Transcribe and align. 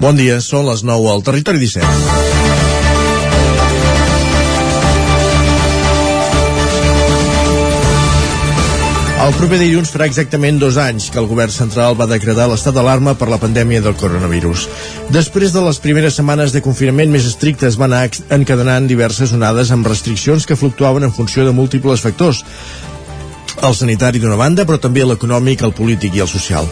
Bon 0.00 0.16
dia, 0.16 0.40
són 0.40 0.64
les 0.70 0.80
9 0.88 1.10
al 1.12 1.22
Territori 1.26 1.60
17. 1.60 2.30
El 9.22 9.34
proper 9.38 9.58
dilluns 9.60 9.92
farà 9.94 10.08
exactament 10.08 10.56
dos 10.58 10.74
anys 10.82 11.04
que 11.12 11.20
el 11.20 11.28
govern 11.30 11.52
central 11.54 11.94
va 11.94 12.08
decretar 12.10 12.48
l'estat 12.50 12.74
d'alarma 12.74 13.12
per 13.20 13.28
la 13.30 13.38
pandèmia 13.38 13.82
del 13.84 13.94
coronavirus. 14.00 14.64
Després 15.14 15.52
de 15.54 15.62
les 15.62 15.78
primeres 15.84 16.16
setmanes 16.18 16.50
de 16.56 16.62
confinament 16.64 17.12
més 17.12 17.28
estrictes 17.28 17.76
van 17.78 17.92
anar 17.92 18.10
encadenant 18.34 18.88
diverses 18.90 19.30
onades 19.36 19.70
amb 19.70 19.86
restriccions 19.86 20.48
que 20.48 20.58
fluctuaven 20.58 21.06
en 21.06 21.14
funció 21.14 21.46
de 21.46 21.54
múltiples 21.54 22.02
factors 22.02 22.42
el 23.68 23.74
sanitari 23.78 24.20
d'una 24.22 24.36
banda, 24.36 24.64
però 24.66 24.78
també 24.80 25.04
l'econòmic, 25.06 25.62
el 25.62 25.74
polític 25.76 26.16
i 26.16 26.22
el 26.24 26.30
social. 26.30 26.66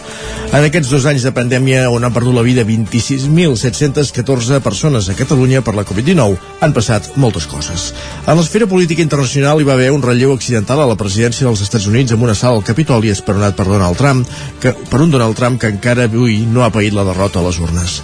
En 0.51 0.65
aquests 0.67 0.91
dos 0.91 1.05
anys 1.07 1.23
de 1.23 1.31
pandèmia 1.35 1.85
on 1.95 2.03
han 2.03 2.15
perdut 2.15 2.35
la 2.35 2.43
vida 2.43 2.65
26.714 2.67 4.59
persones 4.65 5.09
a 5.09 5.15
Catalunya 5.15 5.63
per 5.63 5.77
la 5.77 5.85
Covid-19 5.87 6.39
han 6.61 6.75
passat 6.75 7.13
moltes 7.23 7.47
coses. 7.47 7.91
En 8.27 8.35
l'esfera 8.39 8.67
política 8.67 9.05
internacional 9.05 9.61
hi 9.61 9.69
va 9.69 9.77
haver 9.77 9.93
un 9.95 10.03
relleu 10.03 10.35
accidental 10.35 10.83
a 10.83 10.89
la 10.91 10.99
presidència 10.99 11.47
dels 11.47 11.63
Estats 11.63 11.87
Units 11.87 12.17
amb 12.17 12.27
una 12.27 12.35
sala 12.35 12.59
al 12.59 12.67
Capitoli 12.67 13.13
esperonat 13.15 13.55
per 13.55 13.69
Donald 13.69 13.99
Trump, 14.01 14.27
que, 14.61 14.75
per 14.91 15.01
un 15.05 15.15
Donald 15.15 15.39
Trump 15.39 15.61
que 15.63 15.71
encara 15.71 16.09
avui 16.11 16.41
no 16.51 16.67
ha 16.67 16.73
paït 16.75 16.97
la 16.97 17.07
derrota 17.07 17.39
a 17.39 17.47
les 17.47 17.63
urnes. 17.63 18.01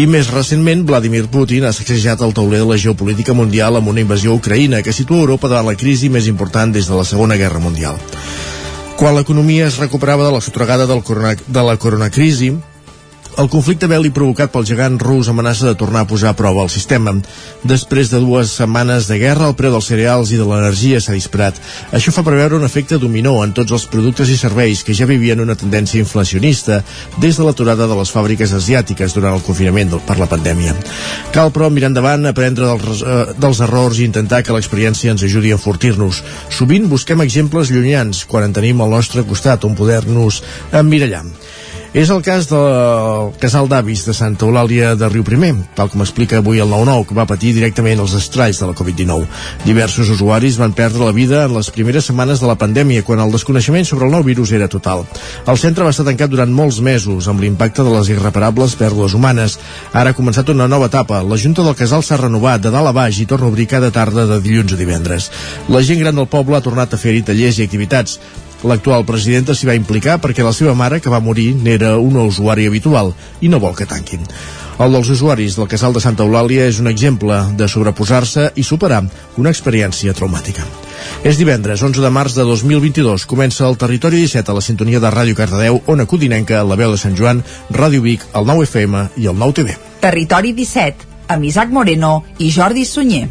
I 0.00 0.08
més 0.08 0.32
recentment, 0.32 0.86
Vladimir 0.88 1.26
Putin 1.28 1.68
ha 1.68 1.76
sacsejat 1.76 2.24
el 2.24 2.32
tauler 2.36 2.64
de 2.64 2.72
la 2.72 2.80
geopolítica 2.80 3.36
mundial 3.36 3.76
amb 3.76 3.92
una 3.92 4.00
invasió 4.00 4.32
a 4.32 4.40
Ucraïna 4.40 4.80
que 4.80 4.96
situa 4.96 5.20
Europa 5.26 5.52
davant 5.52 5.68
la 5.68 5.78
crisi 5.78 6.08
més 6.08 6.30
important 6.32 6.72
des 6.72 6.88
de 6.88 6.96
la 6.96 7.04
Segona 7.04 7.36
Guerra 7.36 7.60
Mundial. 7.60 8.00
Quan 9.00 9.14
l'economia 9.16 9.64
es 9.64 9.78
recuperava 9.80 10.26
de 10.26 10.32
la 10.34 10.42
sotragada 10.44 10.84
del 10.84 10.98
corona, 11.00 11.30
de 11.32 11.62
la 11.64 11.78
coronacrisi, 11.80 12.50
el 13.38 13.48
conflicte 13.52 13.88
bèl·lic 13.90 14.14
provocat 14.16 14.50
pel 14.52 14.66
gegant 14.66 14.96
rus 15.00 15.28
amenaça 15.30 15.68
de 15.68 15.76
tornar 15.78 16.02
a 16.04 16.08
posar 16.08 16.32
a 16.32 16.36
prova 16.38 16.64
el 16.64 16.70
sistema. 16.72 17.12
Després 17.62 18.10
de 18.10 18.18
dues 18.22 18.52
setmanes 18.58 19.06
de 19.10 19.18
guerra, 19.20 19.48
el 19.48 19.56
preu 19.58 19.72
dels 19.74 19.86
cereals 19.92 20.32
i 20.34 20.38
de 20.40 20.46
l'energia 20.48 21.00
s'ha 21.00 21.14
disparat. 21.16 21.60
Això 21.96 22.12
fa 22.14 22.24
preveure 22.26 22.58
un 22.58 22.66
efecte 22.66 22.98
dominó 22.98 23.36
en 23.44 23.54
tots 23.56 23.72
els 23.76 23.86
productes 23.90 24.30
i 24.30 24.38
serveis 24.40 24.82
que 24.84 24.96
ja 24.96 25.08
vivien 25.08 25.40
una 25.40 25.56
tendència 25.58 26.00
inflacionista 26.02 26.82
des 27.18 27.38
de 27.38 27.46
l'aturada 27.46 27.86
de 27.86 27.98
les 27.98 28.12
fàbriques 28.12 28.54
asiàtiques 28.56 29.14
durant 29.14 29.38
el 29.38 29.44
confinament 29.46 29.96
per 30.06 30.18
la 30.18 30.28
pandèmia. 30.30 30.74
Cal, 31.34 31.52
però, 31.54 31.70
mirar 31.70 31.90
endavant, 31.92 32.26
aprendre 32.26 32.66
dels, 32.66 33.02
eh, 33.02 33.34
dels 33.38 33.60
errors 33.60 33.98
i 33.98 34.08
intentar 34.08 34.42
que 34.42 34.54
l'experiència 34.56 35.14
ens 35.14 35.22
ajudi 35.22 35.52
a 35.52 35.58
enfortir-nos. 35.58 36.22
Sovint 36.50 36.88
busquem 36.90 37.22
exemples 37.22 37.70
llunyans 37.70 38.24
quan 38.24 38.44
en 38.44 38.52
tenim 38.52 38.80
al 38.80 38.90
nostre 38.90 39.24
costat 39.24 39.64
on 39.64 39.76
poder-nos 39.78 40.42
emmirallar. 40.72 41.24
És 41.90 42.06
el 42.14 42.20
cas 42.22 42.46
del 42.46 43.32
casal 43.42 43.66
d'avis 43.66 44.04
de 44.06 44.12
Santa 44.14 44.44
Eulàlia 44.46 44.92
de 44.94 45.08
Riu 45.10 45.24
Primer, 45.26 45.48
tal 45.74 45.88
com 45.90 46.04
explica 46.04 46.38
avui 46.38 46.60
el 46.62 46.68
9-9, 46.70 47.08
que 47.08 47.16
va 47.18 47.24
patir 47.26 47.50
directament 47.56 47.98
els 47.98 48.12
estralls 48.14 48.60
de 48.62 48.68
la 48.68 48.76
Covid-19. 48.78 49.24
Diversos 49.64 50.12
usuaris 50.14 50.60
van 50.60 50.70
perdre 50.70 51.02
la 51.02 51.16
vida 51.16 51.40
en 51.48 51.56
les 51.56 51.72
primeres 51.74 52.06
setmanes 52.06 52.38
de 52.38 52.46
la 52.46 52.54
pandèmia, 52.60 53.02
quan 53.02 53.18
el 53.18 53.34
desconeixement 53.34 53.88
sobre 53.88 54.06
el 54.06 54.14
nou 54.14 54.22
virus 54.22 54.52
era 54.54 54.68
total. 54.70 55.02
El 55.50 55.58
centre 55.58 55.82
va 55.82 55.90
estar 55.90 56.06
tancat 56.06 56.30
durant 56.30 56.52
molts 56.54 56.78
mesos, 56.78 57.26
amb 57.26 57.42
l'impacte 57.42 57.82
de 57.82 57.94
les 57.96 58.12
irreparables 58.14 58.76
pèrdues 58.78 59.16
humanes. 59.18 59.56
Ara 59.90 60.12
ha 60.14 60.18
començat 60.20 60.52
una 60.54 60.68
nova 60.70 60.86
etapa. 60.92 61.24
La 61.26 61.40
Junta 61.42 61.64
del 61.66 61.74
Casal 61.74 62.06
s'ha 62.06 62.20
renovat 62.20 62.62
de 62.62 62.70
dalt 62.70 62.92
a 62.92 62.94
baix 62.94 63.18
i 63.18 63.26
torna 63.26 63.48
a 63.48 63.50
obrir 63.50 63.66
cada 63.66 63.90
tarda 63.90 64.28
de 64.30 64.38
dilluns 64.46 64.76
a 64.76 64.78
divendres. 64.78 65.26
La 65.66 65.82
gent 65.82 65.98
gran 65.98 66.14
del 66.14 66.30
poble 66.30 66.54
ha 66.54 66.62
tornat 66.62 66.94
a 66.94 67.02
fer-hi 67.02 67.26
tallers 67.26 67.58
i 67.58 67.66
activitats. 67.66 68.20
L'actual 68.64 69.06
presidenta 69.08 69.54
s'hi 69.56 69.68
va 69.68 69.76
implicar 69.78 70.18
perquè 70.20 70.44
la 70.44 70.52
seva 70.52 70.74
mare, 70.76 71.00
que 71.00 71.12
va 71.12 71.22
morir, 71.24 71.54
n'era 71.56 71.96
una 71.98 72.26
usuària 72.28 72.68
habitual 72.68 73.14
i 73.40 73.48
no 73.48 73.60
vol 73.60 73.76
que 73.76 73.88
tanquin. 73.88 74.26
El 74.80 74.94
dels 74.96 75.10
usuaris 75.12 75.58
del 75.58 75.68
casal 75.68 75.92
de 75.92 76.00
Santa 76.00 76.24
Eulàlia 76.24 76.64
és 76.68 76.78
un 76.80 76.88
exemple 76.88 77.36
de 77.56 77.68
sobreposar-se 77.68 78.46
i 78.56 78.64
superar 78.64 79.02
una 79.36 79.52
experiència 79.52 80.14
traumàtica. 80.16 80.64
És 81.24 81.36
divendres, 81.36 81.82
11 81.84 82.00
de 82.00 82.12
març 82.12 82.36
de 82.36 82.46
2022. 82.48 83.26
Comença 83.28 83.68
el 83.68 83.76
Territori 83.80 84.22
17 84.24 84.52
a 84.52 84.56
la 84.56 84.64
sintonia 84.64 85.00
de 85.00 85.12
Ràdio 85.12 85.36
Cardedeu, 85.36 85.82
Ona 85.86 86.08
Codinenca, 86.08 86.64
la 86.64 86.80
veu 86.80 86.96
de 86.96 87.00
Sant 87.00 87.16
Joan, 87.16 87.44
Ràdio 87.76 88.00
Vic, 88.08 88.24
el 88.32 88.48
9 88.48 88.68
FM 88.68 89.06
i 89.20 89.28
el 89.28 89.36
9 89.36 89.60
TV. 89.60 89.76
Territori 90.00 90.56
17, 90.56 91.08
amb 91.28 91.44
Isaac 91.44 91.72
Moreno 91.76 92.22
i 92.38 92.48
Jordi 92.48 92.88
Sunyer. 92.88 93.28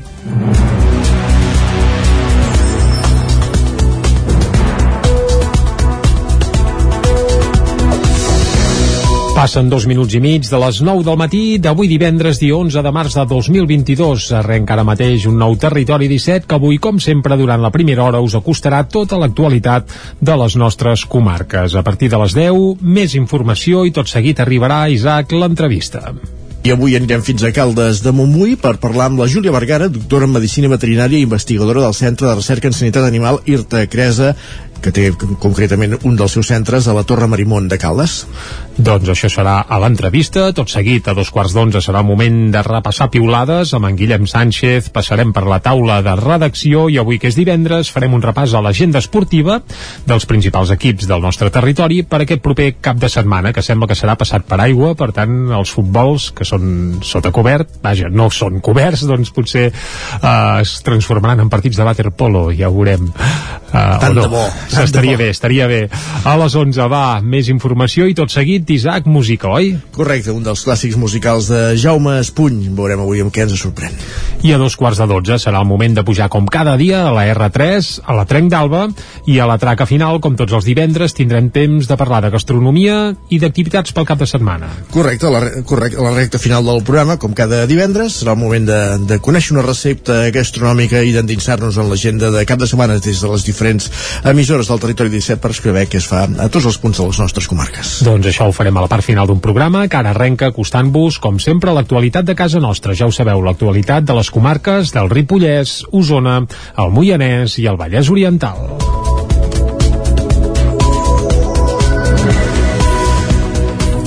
Passen 9.40 9.70
dos 9.72 9.86
minuts 9.88 10.12
i 10.18 10.20
mig 10.20 10.50
de 10.52 10.58
les 10.60 10.82
9 10.84 11.06
del 11.08 11.16
matí 11.16 11.42
d'avui 11.64 11.88
divendres, 11.88 12.42
dia 12.42 12.58
11 12.58 12.82
de 12.84 12.92
març 12.92 13.14
de 13.16 13.24
2022. 13.30 14.26
Arrenca 14.36 14.74
ara 14.76 14.84
mateix 14.84 15.30
un 15.30 15.38
nou 15.40 15.56
Territori 15.56 16.10
17 16.12 16.44
que 16.44 16.58
avui, 16.58 16.76
com 16.84 17.00
sempre, 17.00 17.38
durant 17.40 17.64
la 17.64 17.72
primera 17.72 18.04
hora 18.04 18.20
us 18.20 18.36
acostarà 18.36 18.82
tota 18.84 19.16
l'actualitat 19.22 19.96
de 20.20 20.36
les 20.42 20.58
nostres 20.60 21.06
comarques. 21.08 21.72
A 21.72 21.86
partir 21.88 22.12
de 22.12 22.20
les 22.20 22.36
10, 22.36 22.84
més 22.84 23.16
informació 23.16 23.86
i 23.88 23.96
tot 23.96 24.12
seguit 24.12 24.44
arribarà, 24.44 24.82
Isaac, 24.92 25.32
l'entrevista. 25.32 26.04
I 26.60 26.74
avui 26.74 26.98
anirem 26.98 27.22
fins 27.24 27.46
a 27.48 27.54
Caldes 27.56 28.02
de 28.04 28.12
Montbui 28.12 28.58
per 28.60 28.74
parlar 28.84 29.06
amb 29.08 29.22
la 29.24 29.30
Júlia 29.32 29.54
Vergara, 29.56 29.88
doctora 29.88 30.28
en 30.28 30.34
Medicina 30.36 30.68
Veterinària 30.68 31.22
i 31.22 31.24
investigadora 31.24 31.86
del 31.86 31.96
Centre 31.96 32.28
de 32.28 32.34
Recerca 32.36 32.68
en 32.68 32.76
Sanitat 32.76 33.08
Animal 33.08 33.40
IRTA 33.48 33.86
Cresa 33.88 34.34
que 34.84 34.94
té 34.96 35.10
concretament 35.42 35.98
un 36.04 36.16
dels 36.20 36.36
seus 36.36 36.50
centres 36.50 36.88
a 36.88 36.96
la 36.96 37.04
Torre 37.08 37.28
Marimón 37.28 37.68
de 37.70 37.78
Caldes. 37.82 38.24
Doncs 38.80 39.10
això 39.12 39.28
serà 39.32 39.58
a 39.68 39.80
l'entrevista, 39.82 40.50
tot 40.56 40.72
seguit 40.72 41.08
a 41.10 41.16
dos 41.18 41.32
quarts 41.36 41.54
d'onze 41.56 41.82
serà 41.84 42.00
el 42.04 42.08
moment 42.08 42.38
de 42.54 42.62
repassar 42.64 43.10
piulades 43.12 43.74
amb 43.76 43.90
en 43.90 43.98
Guillem 44.00 44.28
Sánchez, 44.30 44.88
passarem 44.96 45.34
per 45.36 45.44
la 45.50 45.60
taula 45.64 46.00
de 46.06 46.16
redacció 46.16 46.88
i 46.88 47.00
avui 47.02 47.20
que 47.20 47.28
és 47.28 47.38
divendres 47.38 47.92
farem 47.92 48.16
un 48.16 48.24
repàs 48.24 48.54
a 48.56 48.62
l'agenda 48.64 49.02
esportiva 49.04 49.60
dels 50.08 50.28
principals 50.30 50.72
equips 50.76 51.10
del 51.10 51.24
nostre 51.24 51.52
territori 51.52 52.02
per 52.08 52.22
aquest 52.24 52.44
proper 52.46 52.70
cap 52.80 53.02
de 53.02 53.12
setmana, 53.12 53.52
que 53.54 53.66
sembla 53.66 53.90
que 53.90 54.00
serà 54.00 54.16
passat 54.20 54.48
per 54.48 54.62
aigua, 54.64 54.94
per 54.96 55.12
tant 55.16 55.36
els 55.60 55.74
futbols 55.76 56.30
que 56.36 56.48
són 56.48 57.04
sota 57.04 57.34
cobert, 57.36 57.82
vaja, 57.84 58.08
no 58.10 58.30
són 58.32 58.62
coberts, 58.64 59.04
doncs 59.10 59.34
potser 59.36 59.68
eh, 59.70 60.62
es 60.62 60.78
transformaran 60.86 61.44
en 61.44 61.52
partits 61.52 61.80
de 61.80 61.88
waterpolo, 61.88 62.48
ja 62.56 62.72
ho 62.72 62.78
veurem. 62.80 63.10
Uh, 63.70 64.00
Tant 64.02 64.16
no. 64.16 64.24
de 64.24 64.30
bo 64.32 64.46
Estaria 64.70 65.18
bé, 65.18 65.30
estaria 65.34 65.68
bé. 65.68 65.80
A 66.24 66.36
les 66.40 66.56
11 66.56 66.86
va, 66.92 67.20
més 67.26 67.50
informació 67.50 68.06
i 68.10 68.16
tot 68.18 68.32
seguit 68.32 68.70
Isaac, 68.70 69.08
música, 69.10 69.50
oi? 69.50 69.74
Correcte, 69.96 70.32
un 70.32 70.46
dels 70.46 70.62
clàssics 70.66 70.98
musicals 71.00 71.50
de 71.50 71.62
Jaume 71.80 72.20
Espuny. 72.22 72.70
Veurem 72.78 73.02
avui 73.02 73.24
amb 73.24 73.34
què 73.34 73.48
ens 73.48 73.58
sorprèn. 73.60 73.96
I 74.46 74.54
a 74.54 74.60
dos 74.62 74.78
quarts 74.80 75.02
de 75.02 75.08
12 75.10 75.40
serà 75.42 75.64
el 75.64 75.68
moment 75.68 75.98
de 75.98 76.04
pujar 76.06 76.30
com 76.32 76.46
cada 76.48 76.76
dia 76.80 77.02
a 77.08 77.14
la 77.16 77.26
R3, 77.34 77.90
a 78.06 78.16
la 78.16 78.26
Trenc 78.30 78.52
d'Alba 78.54 78.86
i 79.28 79.40
a 79.40 79.48
la 79.50 79.58
traca 79.60 79.88
final, 79.90 80.22
com 80.24 80.38
tots 80.40 80.54
els 80.56 80.68
divendres, 80.68 81.16
tindrem 81.18 81.50
temps 81.52 81.90
de 81.90 81.98
parlar 82.00 82.22
de 82.24 82.32
gastronomia 82.34 83.00
i 83.34 83.42
d'activitats 83.42 83.96
pel 83.96 84.08
cap 84.08 84.22
de 84.22 84.30
setmana. 84.30 84.70
Correcte, 84.94 85.32
la, 85.34 85.42
correcte, 85.68 86.00
la 86.02 86.14
recta 86.16 86.40
final 86.42 86.66
del 86.68 86.84
programa, 86.86 87.18
com 87.20 87.34
cada 87.36 87.66
divendres, 87.70 88.22
serà 88.22 88.38
el 88.38 88.42
moment 88.42 88.70
de, 88.70 88.80
de 89.10 89.20
conèixer 89.24 89.58
una 89.58 89.66
recepta 89.66 90.22
gastronòmica 90.36 91.02
i 91.04 91.14
d'endinsar-nos 91.16 91.82
en 91.82 91.90
l'agenda 91.92 92.32
de 92.34 92.46
cap 92.48 92.62
de 92.62 92.70
setmana 92.70 93.00
des 93.00 93.20
de 93.20 93.34
les 93.34 93.46
diferents 93.48 93.90
emissores 94.30 94.59
emissores 94.60 94.68
del 94.68 94.80
territori 94.80 95.10
17 95.10 95.40
per 95.40 95.52
escriure 95.54 95.86
què 95.88 96.00
es 96.00 96.08
fa 96.10 96.26
a 96.28 96.50
tots 96.52 96.68
els 96.68 96.78
punts 96.82 97.00
de 97.00 97.06
les 97.08 97.20
nostres 97.22 97.48
comarques. 97.48 98.00
Doncs 98.04 98.28
això 98.28 98.50
ho 98.50 98.56
farem 98.56 98.76
a 98.78 98.84
la 98.84 98.92
part 98.92 99.06
final 99.06 99.28
d'un 99.28 99.40
programa 99.40 99.88
que 99.88 99.98
ara 99.98 100.12
arrenca 100.12 100.50
acostant-vos, 100.52 101.20
com 101.24 101.40
sempre, 101.40 101.74
l'actualitat 101.74 102.28
de 102.28 102.36
casa 102.36 102.60
nostra. 102.60 102.96
Ja 102.96 103.08
ho 103.08 103.16
sabeu, 103.16 103.42
l'actualitat 103.42 104.04
de 104.04 104.20
les 104.20 104.32
comarques 104.32 104.92
del 104.96 105.10
Ripollès, 105.10 105.84
Osona, 105.92 106.42
el 106.78 106.92
Moianès 106.92 107.60
i 107.60 107.70
el 107.72 107.80
Vallès 107.80 108.12
Oriental. 108.12 108.99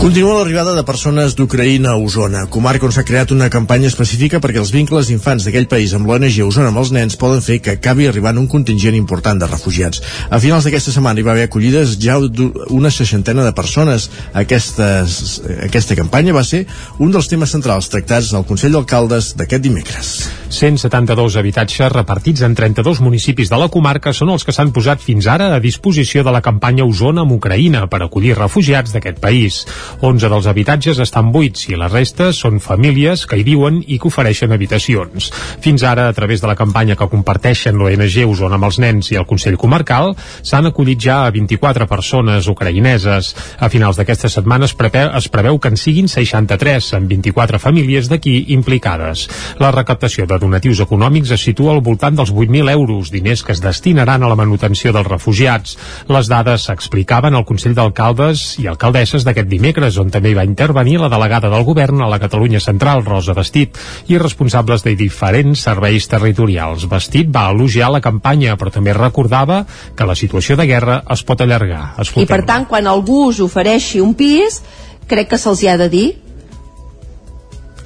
Continua 0.03 0.35
l'arribada 0.35 0.73
de 0.75 0.83
persones 0.83 1.37
d'Ucraïna 1.39 1.93
a 1.93 1.99
Osona, 2.03 2.41
comarca 2.51 2.89
on 2.89 2.91
s'ha 2.91 3.05
creat 3.07 3.31
una 3.31 3.47
campanya 3.55 3.87
específica 3.87 4.41
perquè 4.43 4.59
els 4.59 4.73
vincles 4.75 5.13
infants 5.15 5.47
d'aquell 5.47 5.69
país 5.71 5.93
amb 5.95 6.11
l'ONG 6.11 6.41
Osona 6.43 6.73
amb 6.73 6.81
els 6.83 6.91
nens 6.91 7.15
poden 7.21 7.39
fer 7.39 7.61
que 7.63 7.77
acabi 7.77 8.09
arribant 8.11 8.41
un 8.41 8.49
contingent 8.51 8.99
important 8.99 9.39
de 9.39 9.47
refugiats. 9.47 10.03
A 10.27 10.43
finals 10.43 10.67
d'aquesta 10.67 10.91
setmana 10.91 11.23
hi 11.23 11.27
va 11.29 11.37
haver 11.37 11.47
acollides 11.47 11.95
ja 12.03 12.19
una 12.19 12.91
seixantena 12.91 13.47
de 13.47 13.55
persones. 13.55 14.09
Aquestes, 14.35 15.39
aquesta 15.71 15.95
campanya 15.95 16.35
va 16.35 16.43
ser 16.43 16.65
un 16.99 17.15
dels 17.15 17.31
temes 17.31 17.55
centrals 17.55 17.87
tractats 17.95 18.35
al 18.35 18.43
Consell 18.51 18.75
d'Alcaldes 18.75 19.37
d'aquest 19.39 19.63
dimecres. 19.63 20.17
172 20.53 21.39
habitatges 21.39 21.95
repartits 21.95 22.43
en 22.43 22.59
32 22.59 23.01
municipis 23.01 23.49
de 23.49 23.57
la 23.57 23.71
comarca 23.73 24.13
són 24.13 24.35
els 24.35 24.43
que 24.45 24.53
s'han 24.53 24.75
posat 24.75 25.01
fins 25.01 25.31
ara 25.31 25.49
a 25.55 25.63
disposició 25.63 26.27
de 26.27 26.35
la 26.35 26.43
campanya 26.43 26.85
Osona 26.85 27.23
amb 27.23 27.39
Ucraïna 27.39 27.87
per 27.87 28.03
acollir 28.03 28.35
refugiats 28.37 28.93
d'aquest 28.93 29.23
país. 29.23 29.63
11 30.01 30.31
dels 30.33 30.49
habitatges 30.51 31.01
estan 31.03 31.33
buits 31.35 31.69
i 31.69 31.77
la 31.79 31.91
resta 31.91 32.31
són 32.33 32.61
famílies 32.61 33.27
que 33.27 33.39
hi 33.39 33.47
viuen 33.47 33.83
i 33.87 33.99
que 33.99 34.09
ofereixen 34.09 34.53
habitacions. 34.53 35.33
Fins 35.63 35.83
ara, 35.83 36.09
a 36.09 36.17
través 36.17 36.41
de 36.41 36.51
la 36.51 36.57
campanya 36.59 36.97
que 36.97 37.11
comparteixen 37.11 37.79
l'ONG 37.79 38.23
Osona 38.29 38.59
amb 38.61 38.71
els 38.71 38.79
nens 38.83 39.11
i 39.13 39.19
el 39.21 39.27
Consell 39.27 39.59
Comarcal, 39.61 40.15
s'han 40.43 40.71
acollit 40.71 41.01
ja 41.03 41.23
a 41.27 41.31
24 41.35 41.87
persones 41.91 42.49
ucraïneses. 42.49 43.35
A 43.59 43.69
finals 43.73 43.99
d'aquesta 43.99 44.31
setmana 44.33 44.69
es 44.69 44.77
es 44.93 45.29
preveu 45.29 45.59
que 45.59 45.69
en 45.69 45.77
siguin 45.77 46.09
63, 46.09 46.93
amb 46.99 47.09
24 47.11 47.59
famílies 47.63 48.09
d'aquí 48.11 48.53
implicades. 48.55 49.29
La 49.59 49.71
recaptació 49.75 50.27
de 50.27 50.39
donatius 50.39 50.81
econòmics 50.85 51.33
es 51.37 51.45
situa 51.47 51.73
al 51.75 51.83
voltant 51.83 52.17
dels 52.17 52.33
8.000 52.33 52.71
euros, 52.73 53.11
diners 53.11 53.43
que 53.43 53.53
es 53.53 53.63
destinaran 53.63 54.23
a 54.23 54.29
la 54.29 54.39
manutenció 54.39 54.93
dels 54.93 55.09
refugiats. 55.09 55.77
Les 56.09 56.29
dades 56.29 56.67
s'explicaven 56.69 57.35
al 57.35 57.47
Consell 57.49 57.75
d'Alcaldes 57.75 58.59
i 58.63 58.69
Alcaldesses 58.71 59.25
d'aquest 59.25 59.49
dimecres, 59.49 59.82
on 59.99 60.11
també 60.15 60.35
va 60.37 60.45
intervenir 60.47 60.99
la 61.01 61.11
delegada 61.13 61.51
del 61.53 61.65
govern 61.67 62.03
a 62.03 62.09
la 62.11 62.21
Catalunya 62.23 62.61
Central, 62.61 63.05
Rosa 63.05 63.35
Vestit, 63.35 63.79
i 64.09 64.19
responsables 64.21 64.85
de 64.87 64.95
diferents 64.97 65.65
serveis 65.67 66.07
territorials. 66.11 66.87
Vestit 66.91 67.31
va 67.33 67.49
elogiar 67.51 67.91
la 67.93 68.03
campanya, 68.05 68.57
però 68.57 68.71
també 68.71 68.95
recordava 68.95 69.65
que 69.97 70.07
la 70.07 70.15
situació 70.19 70.57
de 70.57 70.67
guerra 70.71 71.03
es 71.11 71.25
pot 71.27 71.41
allargar. 71.41 71.95
Escoltem. 71.99 72.29
I 72.29 72.31
per 72.31 72.45
tant, 72.47 72.69
quan 72.71 72.87
algú 72.87 73.27
us 73.31 73.41
ofereixi 73.43 74.01
un 74.01 74.15
pis, 74.15 74.63
crec 75.09 75.33
que 75.33 75.41
se'ls 75.41 75.65
ha 75.69 75.79
de 75.81 75.89
dir 75.93 76.09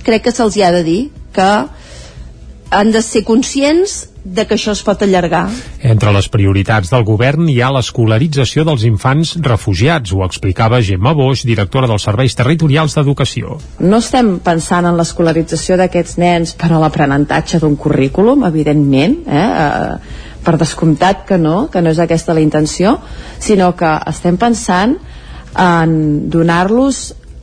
crec 0.06 0.28
que 0.28 0.34
se'ls 0.34 0.58
ha 0.62 0.70
de 0.70 0.84
dir 0.86 1.00
que 1.34 1.50
han 2.70 2.92
de 2.94 3.02
ser 3.02 3.24
conscients 3.26 4.06
de 4.26 4.44
que 4.46 4.56
això 4.56 4.72
es 4.74 4.82
pot 4.82 5.02
allargar. 5.04 5.44
Entre 5.86 6.10
les 6.14 6.26
prioritats 6.32 6.90
del 6.90 7.04
govern 7.06 7.46
hi 7.48 7.60
ha 7.62 7.70
l'escolarització 7.74 8.64
dels 8.66 8.82
infants 8.88 9.36
refugiats, 9.44 10.12
ho 10.12 10.24
explicava 10.26 10.82
Gemma 10.82 11.14
Boix, 11.14 11.44
directora 11.46 11.86
dels 11.86 12.06
Serveis 12.08 12.34
Territorials 12.38 12.96
d'Educació. 12.98 13.60
No 13.86 14.00
estem 14.02 14.36
pensant 14.44 14.88
en 14.90 14.98
l'escolarització 14.98 15.78
d'aquests 15.78 16.18
nens 16.22 16.56
per 16.58 16.72
a 16.72 16.80
l'aprenentatge 16.82 17.60
d'un 17.62 17.76
currículum, 17.78 18.46
evidentment, 18.48 19.20
eh? 19.26 19.44
eh 19.46 20.24
per 20.46 20.54
descomptat 20.54 21.24
que 21.26 21.34
no, 21.42 21.66
que 21.66 21.80
no 21.82 21.90
és 21.90 21.98
aquesta 21.98 22.30
la 22.36 22.38
intenció, 22.38 22.92
sinó 23.42 23.72
que 23.74 23.88
estem 24.06 24.36
pensant 24.38 24.92
en 25.58 25.96
donar-los 26.30 27.00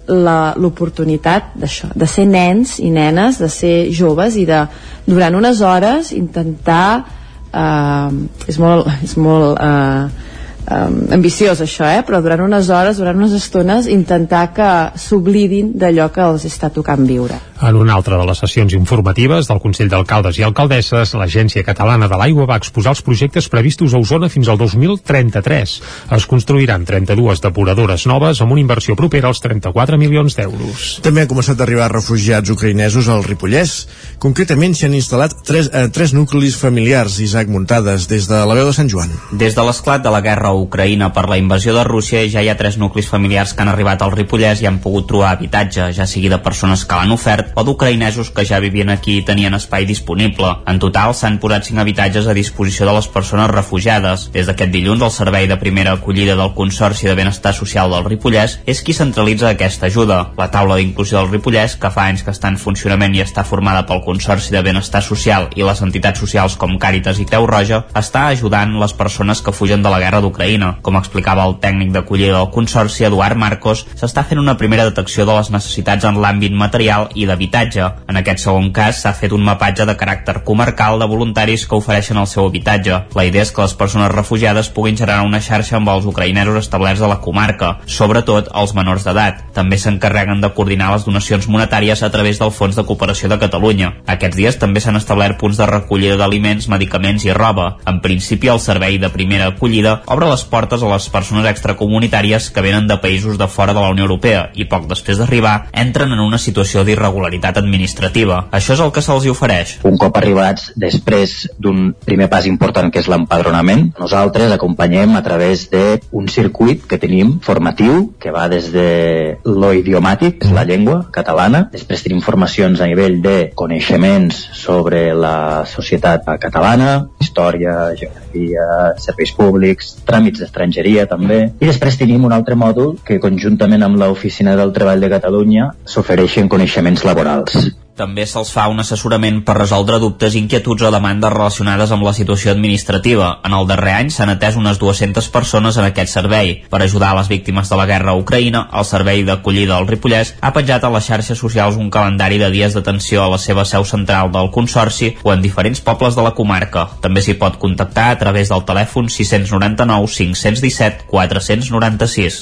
l'oportunitat 0.08 1.54
d'això, 1.56 1.90
de 1.96 2.08
ser 2.10 2.26
nens 2.28 2.78
i 2.84 2.90
nenes, 2.92 3.40
de 3.40 3.50
ser 3.50 3.76
joves 3.96 4.36
i 4.36 4.46
de 4.50 4.66
durant 5.08 5.36
unes 5.40 5.62
hores 5.64 6.12
intentar 6.16 7.06
eh, 7.54 8.50
és 8.52 8.60
molt, 8.60 8.90
és 9.04 9.16
molt 9.18 9.60
eh, 9.60 10.33
um, 10.70 11.00
ambiciós 11.14 11.62
això, 11.64 11.88
eh? 11.88 12.04
però 12.06 12.22
durant 12.24 12.44
unes 12.46 12.70
hores, 12.70 13.00
durant 13.02 13.18
unes 13.20 13.34
estones, 13.38 13.88
intentar 13.92 14.50
que 14.56 14.70
s'oblidin 15.00 15.74
d'allò 15.80 16.10
que 16.14 16.24
els 16.24 16.46
està 16.50 16.72
tocant 16.74 17.04
viure. 17.08 17.40
En 17.64 17.78
una 17.80 17.94
altra 17.96 18.18
de 18.20 18.26
les 18.28 18.40
sessions 18.44 18.74
informatives 18.76 19.48
del 19.48 19.62
Consell 19.64 19.88
d'Alcaldes 19.92 20.36
i 20.40 20.44
Alcaldesses, 20.44 21.14
l'Agència 21.16 21.64
Catalana 21.64 22.10
de 22.12 22.18
l'Aigua 22.20 22.48
va 22.50 22.58
exposar 22.60 22.92
els 22.92 23.04
projectes 23.06 23.48
previstos 23.48 23.94
a 23.94 24.02
Osona 24.04 24.28
fins 24.32 24.50
al 24.52 24.60
2033. 24.60 25.76
Es 26.18 26.28
construiran 26.28 26.84
32 26.84 27.44
depuradores 27.44 28.04
noves 28.10 28.42
amb 28.44 28.56
una 28.56 28.64
inversió 28.64 28.98
propera 29.00 29.32
als 29.32 29.40
34 29.46 30.00
milions 30.02 30.36
d'euros. 30.36 30.88
També 31.06 31.24
han 31.24 31.32
començat 31.32 31.62
a 31.62 31.64
arribar 31.68 31.88
refugiats 31.94 32.52
ucraïnesos 32.52 33.08
al 33.08 33.24
Ripollès. 33.24 33.76
Concretament 34.20 34.76
s'hi 34.76 34.90
han 34.90 34.98
instal·lat 35.00 35.38
tres, 35.48 35.72
eh, 35.72 35.88
tres 35.94 36.12
nuclis 36.14 36.60
familiars, 36.60 37.20
Isaac 37.24 37.48
Muntades, 37.48 38.10
des 38.12 38.28
de 38.28 38.44
la 38.44 38.60
veu 38.60 38.68
de 38.68 38.76
Sant 38.76 38.92
Joan. 38.92 39.12
Des 39.32 39.56
de 39.56 39.64
l'esclat 39.64 40.04
de 40.04 40.12
la 40.12 40.22
guerra 40.26 40.53
Ucraïna 40.56 41.12
per 41.14 41.28
la 41.30 41.38
invasió 41.38 41.74
de 41.76 41.84
Rússia 41.84 42.24
ja 42.30 42.42
hi 42.44 42.50
ha 42.50 42.58
tres 42.58 42.78
nuclis 42.78 43.10
familiars 43.10 43.54
que 43.54 43.64
han 43.64 43.72
arribat 43.72 44.02
al 44.02 44.14
Ripollès 44.14 44.62
i 44.62 44.68
han 44.70 44.80
pogut 44.84 45.08
trobar 45.10 45.32
habitatge, 45.34 45.90
ja 45.98 46.08
sigui 46.10 46.30
de 46.32 46.40
persones 46.44 46.86
que 46.86 46.98
l'han 46.98 47.14
ofert 47.16 47.54
o 47.56 47.64
d'ucraïnesos 47.66 48.32
que 48.36 48.46
ja 48.46 48.60
vivien 48.64 48.90
aquí 48.94 49.18
i 49.20 49.26
tenien 49.26 49.54
espai 49.58 49.88
disponible. 49.90 50.50
En 50.70 50.80
total 50.80 51.16
s'han 51.18 51.40
posat 51.44 51.70
5 51.70 51.82
habitatges 51.84 52.28
a 52.28 52.36
disposició 52.38 52.88
de 52.88 52.96
les 52.98 53.08
persones 53.08 53.52
refugiades. 53.52 54.30
Des 54.34 54.48
d'aquest 54.48 54.72
dilluns, 54.74 55.02
el 55.02 55.12
Servei 55.12 55.48
de 55.48 55.58
Primera 55.62 55.94
Acollida 55.98 56.36
del 56.40 56.54
Consorci 56.54 57.08
de 57.08 57.16
Benestar 57.16 57.54
Social 57.58 57.92
del 57.92 58.06
Ripollès 58.08 58.60
és 58.66 58.84
qui 58.84 58.94
centralitza 58.94 59.50
aquesta 59.50 59.88
ajuda. 59.88 60.20
La 60.38 60.50
taula 60.52 60.78
d'inclusió 60.80 61.20
del 61.20 61.32
Ripollès, 61.32 61.78
que 61.80 61.92
fa 61.94 62.08
anys 62.10 62.24
que 62.24 62.34
està 62.34 62.52
en 62.52 62.60
funcionament 62.62 63.16
i 63.16 63.24
està 63.24 63.46
formada 63.48 63.86
pel 63.90 64.04
Consorci 64.06 64.54
de 64.54 64.64
Benestar 64.66 65.04
Social 65.04 65.50
i 65.56 65.66
les 65.66 65.82
entitats 65.86 66.20
socials 66.20 66.58
com 66.60 66.78
Càritas 66.80 67.20
i 67.20 67.28
Creu 67.30 67.48
Roja, 67.50 67.84
està 67.96 68.28
ajudant 68.30 68.78
les 68.80 68.94
persones 68.94 69.42
que 69.42 69.56
fugen 69.56 69.84
de 69.84 69.92
la 69.92 70.00
guerra 70.04 70.22
d'Ucraïna. 70.22 70.43
Com 70.84 70.98
explicava 71.00 71.46
el 71.48 71.56
tècnic 71.64 71.94
d'acollida 71.94 72.38
del 72.38 72.50
Consorci, 72.52 73.06
Eduard 73.08 73.40
Marcos, 73.40 73.86
s'està 74.00 74.26
fent 74.28 74.42
una 74.42 74.58
primera 74.60 74.86
detecció 74.88 75.26
de 75.26 75.36
les 75.38 75.50
necessitats 75.54 76.06
en 76.10 76.20
l'àmbit 76.20 76.52
material 76.52 77.10
i 77.16 77.28
d'habitatge. 77.30 77.90
En 78.12 78.20
aquest 78.20 78.44
segon 78.44 78.72
cas 78.76 79.00
s'ha 79.04 79.14
fet 79.16 79.32
un 79.32 79.46
mapatge 79.48 79.86
de 79.88 79.96
caràcter 80.00 80.42
comarcal 80.44 81.00
de 81.00 81.08
voluntaris 81.08 81.66
que 81.68 81.80
ofereixen 81.80 82.20
el 82.20 82.28
seu 82.28 82.48
habitatge. 82.48 83.00
La 83.16 83.26
idea 83.26 83.46
és 83.46 83.54
que 83.56 83.64
les 83.64 83.76
persones 83.80 84.12
refugiades 84.12 84.70
puguin 84.70 84.98
generar 85.00 85.24
una 85.24 85.42
xarxa 85.42 85.78
amb 85.80 85.90
els 85.94 86.06
ucraïnesos 86.10 86.60
establerts 86.60 87.02
a 87.02 87.12
la 87.12 87.22
comarca, 87.24 87.78
sobretot 87.86 88.52
els 88.54 88.76
menors 88.76 89.08
d'edat. 89.08 89.40
També 89.56 89.80
s'encarreguen 89.80 90.42
de 90.44 90.52
coordinar 90.54 90.92
les 90.94 91.08
donacions 91.08 91.48
monetàries 91.48 92.04
a 92.04 92.12
través 92.12 92.40
del 92.42 92.52
Fons 92.52 92.76
de 92.76 92.84
Cooperació 92.84 93.30
de 93.32 93.40
Catalunya. 93.40 93.94
Aquests 94.08 94.38
dies 94.38 94.60
també 94.60 94.84
s'han 94.84 95.00
establert 95.00 95.40
punts 95.40 95.58
de 95.58 95.70
recollida 95.70 96.18
d'aliments, 96.20 96.68
medicaments 96.68 97.26
i 97.26 97.34
roba. 97.34 97.78
En 97.88 98.02
principi, 98.04 98.52
el 98.52 98.60
servei 98.60 99.00
de 99.00 99.10
primera 99.14 99.48
acollida 99.54 100.02
obre 100.08 100.33
les 100.34 100.46
portes 100.50 100.84
a 100.84 100.92
les 100.92 101.10
persones 101.14 101.48
extracomunitàries 101.54 102.50
que 102.52 102.66
venen 102.66 102.90
de 102.90 103.00
països 103.00 103.40
de 103.40 103.48
fora 103.48 103.78
de 103.78 103.82
la 103.82 103.94
Unió 103.94 104.10
Europea 104.10 104.50
i 104.60 104.68
poc 104.70 104.90
després 104.90 105.22
d'arribar 105.22 105.70
entren 105.86 106.12
en 106.12 106.22
una 106.24 106.42
situació 106.42 106.84
d'irregularitat 106.84 107.14
irregularitat 107.14 107.58
administrativa. 107.58 108.48
Això 108.52 108.74
és 108.74 108.82
el 108.82 108.92
que 108.92 109.02
se'ls 109.02 109.28
ofereix. 109.32 109.78
Un 109.84 109.98
cop 109.98 110.16
arribats 110.18 110.72
després 110.80 111.50
d'un 111.60 111.94
primer 112.06 112.30
pas 112.30 112.46
important 112.48 112.92
que 112.92 113.00
és 113.00 113.10
l'empadronament, 113.12 113.92
nosaltres 114.00 114.52
acompanyem 114.52 115.16
a 115.16 115.24
través 115.24 115.70
d'un 115.72 116.28
circuit 116.28 116.86
que 116.88 116.98
tenim 116.98 117.40
formatiu 117.44 118.14
que 118.20 118.32
va 118.32 118.48
des 118.50 118.72
de 118.74 119.38
lo 119.46 119.74
idiomàtic, 119.74 120.46
la 120.54 120.66
llengua 120.66 121.04
catalana, 121.12 121.68
després 121.72 122.04
tenim 122.04 122.22
formacions 122.22 122.82
a 122.82 122.88
nivell 122.88 123.22
de 123.22 123.52
coneixements 123.56 124.50
sobre 124.54 125.14
la 125.14 125.66
societat 125.66 126.26
catalana, 126.40 127.10
història, 127.20 127.94
geografia, 128.00 128.96
serveis 128.98 129.34
públics, 129.36 129.94
tràmits 130.08 130.23
d'estrangeria 130.32 131.06
també, 131.10 131.40
i 131.60 131.66
després 131.68 131.98
tenim 132.00 132.24
un 132.26 132.32
altre 132.32 132.56
mòdul 132.56 132.96
que 133.06 133.20
conjuntament 133.20 133.84
amb 133.84 134.00
l'Oficina 134.02 134.56
del 134.60 134.74
Treball 134.74 135.04
de 135.04 135.10
Catalunya 135.12 135.72
s'ofereixen 135.86 136.50
coneixements 136.50 137.04
laborals. 137.04 137.58
També 137.94 138.24
se'ls 138.26 138.50
fa 138.50 138.64
un 138.74 138.82
assessorament 138.82 139.44
per 139.46 139.54
resoldre 139.54 140.00
dubtes, 140.02 140.34
inquietuds 140.34 140.82
o 140.88 140.90
demandes 140.94 141.30
relacionades 141.30 141.92
amb 141.94 142.06
la 142.08 142.14
situació 142.18 142.50
administrativa. 142.54 143.28
En 143.46 143.54
el 143.54 143.68
darrer 143.70 143.94
any 144.00 144.10
s'han 144.10 144.32
atès 144.34 144.58
unes 144.58 144.80
200 144.82 145.28
persones 145.36 145.78
en 145.78 145.86
aquest 145.86 146.10
servei. 146.16 146.56
Per 146.72 146.80
ajudar 146.82 147.12
a 147.14 147.20
les 147.20 147.30
víctimes 147.30 147.70
de 147.70 147.78
la 147.78 147.86
guerra 147.86 148.16
a 148.16 148.18
Ucraïna, 148.18 148.64
el 148.74 148.88
Servei 148.90 149.22
d'Acollida 149.28 149.76
del 149.76 149.92
Ripollès 149.92 150.34
ha 150.42 150.52
penjat 150.56 150.88
a 150.88 150.92
les 150.96 151.06
xarxes 151.06 151.38
socials 151.38 151.78
un 151.78 151.94
calendari 151.94 152.42
de 152.42 152.50
dies 152.56 152.74
d'atenció 152.74 153.22
a 153.22 153.30
la 153.36 153.38
seva 153.38 153.68
seu 153.70 153.86
central 153.86 154.34
del 154.34 154.50
Consorci 154.50 155.14
o 155.22 155.34
en 155.36 155.46
diferents 155.46 155.86
pobles 155.86 156.18
de 156.18 156.26
la 156.26 156.34
comarca. 156.34 156.88
També 157.06 157.22
s'hi 157.22 157.38
pot 157.38 157.62
contactar 157.62 158.10
a 158.10 158.18
través 158.18 158.50
del 158.50 158.66
telèfon 158.66 159.14
699 159.20 160.10
517 160.18 161.06
496. 161.14 162.42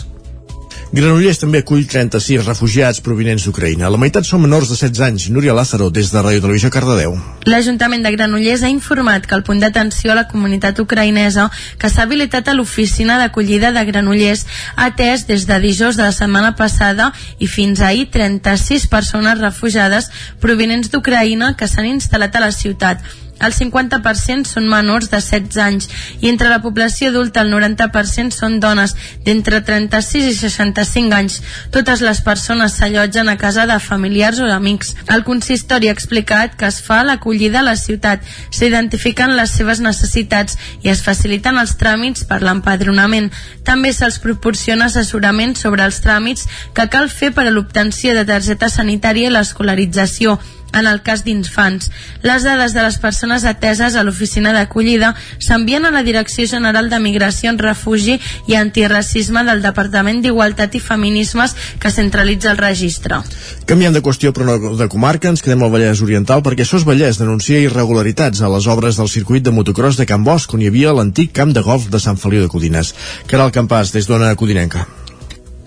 Granollers 0.91 1.37
també 1.39 1.61
acull 1.61 1.85
36 1.87 2.41
refugiats 2.43 2.99
provinents 2.99 3.45
d'Ucraïna. 3.47 3.87
La 3.87 3.99
meitat 4.01 4.25
són 4.27 4.41
menors 4.43 4.67
de 4.67 4.75
16 4.75 4.99
anys. 5.05 5.27
Núria 5.31 5.53
Lázaro, 5.55 5.87
des 5.87 6.09
de 6.11 6.19
Radio 6.19 6.41
Televisió 6.43 6.67
Cardedeu. 6.67 7.15
L'Ajuntament 7.47 8.03
de 8.03 8.11
Granollers 8.11 8.65
ha 8.67 8.71
informat 8.73 9.23
que 9.23 9.37
el 9.37 9.45
punt 9.47 9.63
d'atenció 9.63 10.11
a 10.11 10.17
la 10.19 10.25
comunitat 10.27 10.83
ucraïnesa 10.83 11.47
que 11.79 11.87
s'ha 11.87 12.03
habilitat 12.03 12.51
a 12.51 12.57
l'oficina 12.57 13.15
d'acollida 13.21 13.71
de 13.71 13.85
Granollers 13.87 14.43
ha 14.75 14.89
atès 14.91 15.23
des 15.31 15.47
de 15.47 15.61
dijous 15.63 15.95
de 15.95 16.03
la 16.03 16.11
setmana 16.11 16.57
passada 16.59 17.13
i 17.39 17.47
fins 17.47 17.79
ahir 17.79 18.09
36 18.11 18.89
persones 18.91 19.39
refugiades 19.39 20.11
provinents 20.43 20.91
d'Ucraïna 20.91 21.55
que 21.55 21.71
s'han 21.71 21.87
instal·lat 21.87 22.35
a 22.35 22.47
la 22.49 22.51
ciutat 22.51 22.99
el 23.41 23.53
50% 23.53 24.49
són 24.49 24.67
menors 24.69 25.09
de 25.11 25.19
16 25.21 25.57
anys 25.63 25.89
i 26.21 26.29
entre 26.29 26.49
la 26.51 26.61
població 26.63 27.09
adulta 27.09 27.41
el 27.41 27.51
90% 27.53 28.35
són 28.35 28.59
dones 28.63 28.95
d'entre 29.25 29.61
36 29.65 30.29
i 30.29 30.35
65 30.37 31.17
anys. 31.17 31.39
Totes 31.73 32.03
les 32.05 32.21
persones 32.25 32.77
s'allotgen 32.77 33.29
a 33.29 33.37
casa 33.41 33.65
de 33.67 33.79
familiars 33.79 34.39
o 34.39 34.49
amics. 34.51 34.95
El 35.07 35.25
consistori 35.27 35.89
ha 35.89 35.95
explicat 35.95 36.55
que 36.57 36.69
es 36.69 36.81
fa 36.85 37.01
l'acollida 37.03 37.61
a 37.61 37.67
la 37.67 37.75
ciutat, 37.75 38.21
s'identifiquen 38.51 39.35
les 39.37 39.53
seves 39.57 39.81
necessitats 39.81 40.57
i 40.83 40.93
es 40.93 41.03
faciliten 41.05 41.57
els 41.57 41.75
tràmits 41.81 42.25
per 42.27 42.41
l'empadronament. 42.45 43.31
També 43.67 43.93
se'ls 43.93 44.21
proporciona 44.23 44.89
assessorament 44.89 45.55
sobre 45.57 45.85
els 45.85 46.01
tràmits 46.03 46.47
que 46.77 46.89
cal 46.93 47.09
fer 47.09 47.31
per 47.35 47.47
a 47.47 47.53
l'obtenció 47.53 48.15
de 48.17 48.25
targeta 48.25 48.69
sanitària 48.69 49.29
i 49.29 49.35
l'escolarització 49.35 50.39
en 50.73 50.87
el 50.87 51.01
cas 51.01 51.23
d'infants. 51.25 51.89
Les 52.23 52.43
dades 52.43 52.73
de 52.73 52.83
les 52.85 52.97
persones 53.01 53.45
ateses 53.45 53.95
a 53.95 54.03
l'oficina 54.03 54.53
d'acollida 54.55 55.13
s'envien 55.39 55.85
a 55.85 55.91
la 55.91 56.03
Direcció 56.03 56.47
General 56.47 56.89
de 56.89 56.99
Migració, 56.99 57.51
Refugi 57.57 58.19
i 58.47 58.55
Antiracisme 58.55 59.43
del 59.47 59.61
Departament 59.63 60.21
d'Igualtat 60.23 60.75
i 60.75 60.83
Feminismes 60.83 61.55
que 61.79 61.91
centralitza 61.91 62.51
el 62.51 62.61
registre. 62.61 63.21
Canviant 63.65 63.95
de 63.95 64.03
qüestió 64.05 64.31
però 64.35 64.47
no 64.47 64.75
de 64.77 64.87
comarca, 64.91 65.29
ens 65.29 65.43
quedem 65.43 65.63
al 65.63 65.73
Vallès 65.73 66.03
Oriental 66.05 66.43
perquè 66.45 66.65
SOS 66.65 66.87
Vallès 66.87 67.19
denuncia 67.21 67.59
irregularitats 67.59 68.41
a 68.41 68.51
les 68.51 68.67
obres 68.71 68.97
del 69.01 69.11
circuit 69.11 69.43
de 69.43 69.51
motocross 69.55 69.99
de 69.99 70.07
Can 70.09 70.23
Bosch 70.27 70.53
on 70.53 70.61
hi 70.63 70.71
havia 70.71 70.95
l'antic 70.95 71.33
camp 71.35 71.53
de 71.53 71.65
golf 71.65 71.89
de 71.91 71.99
Sant 71.99 72.19
Feliu 72.21 72.45
de 72.45 72.51
Codines. 72.51 72.95
Caral 73.27 73.51
Campàs, 73.51 73.93
des 73.95 74.07
d'Ona 74.07 74.35
Codinenca. 74.35 74.87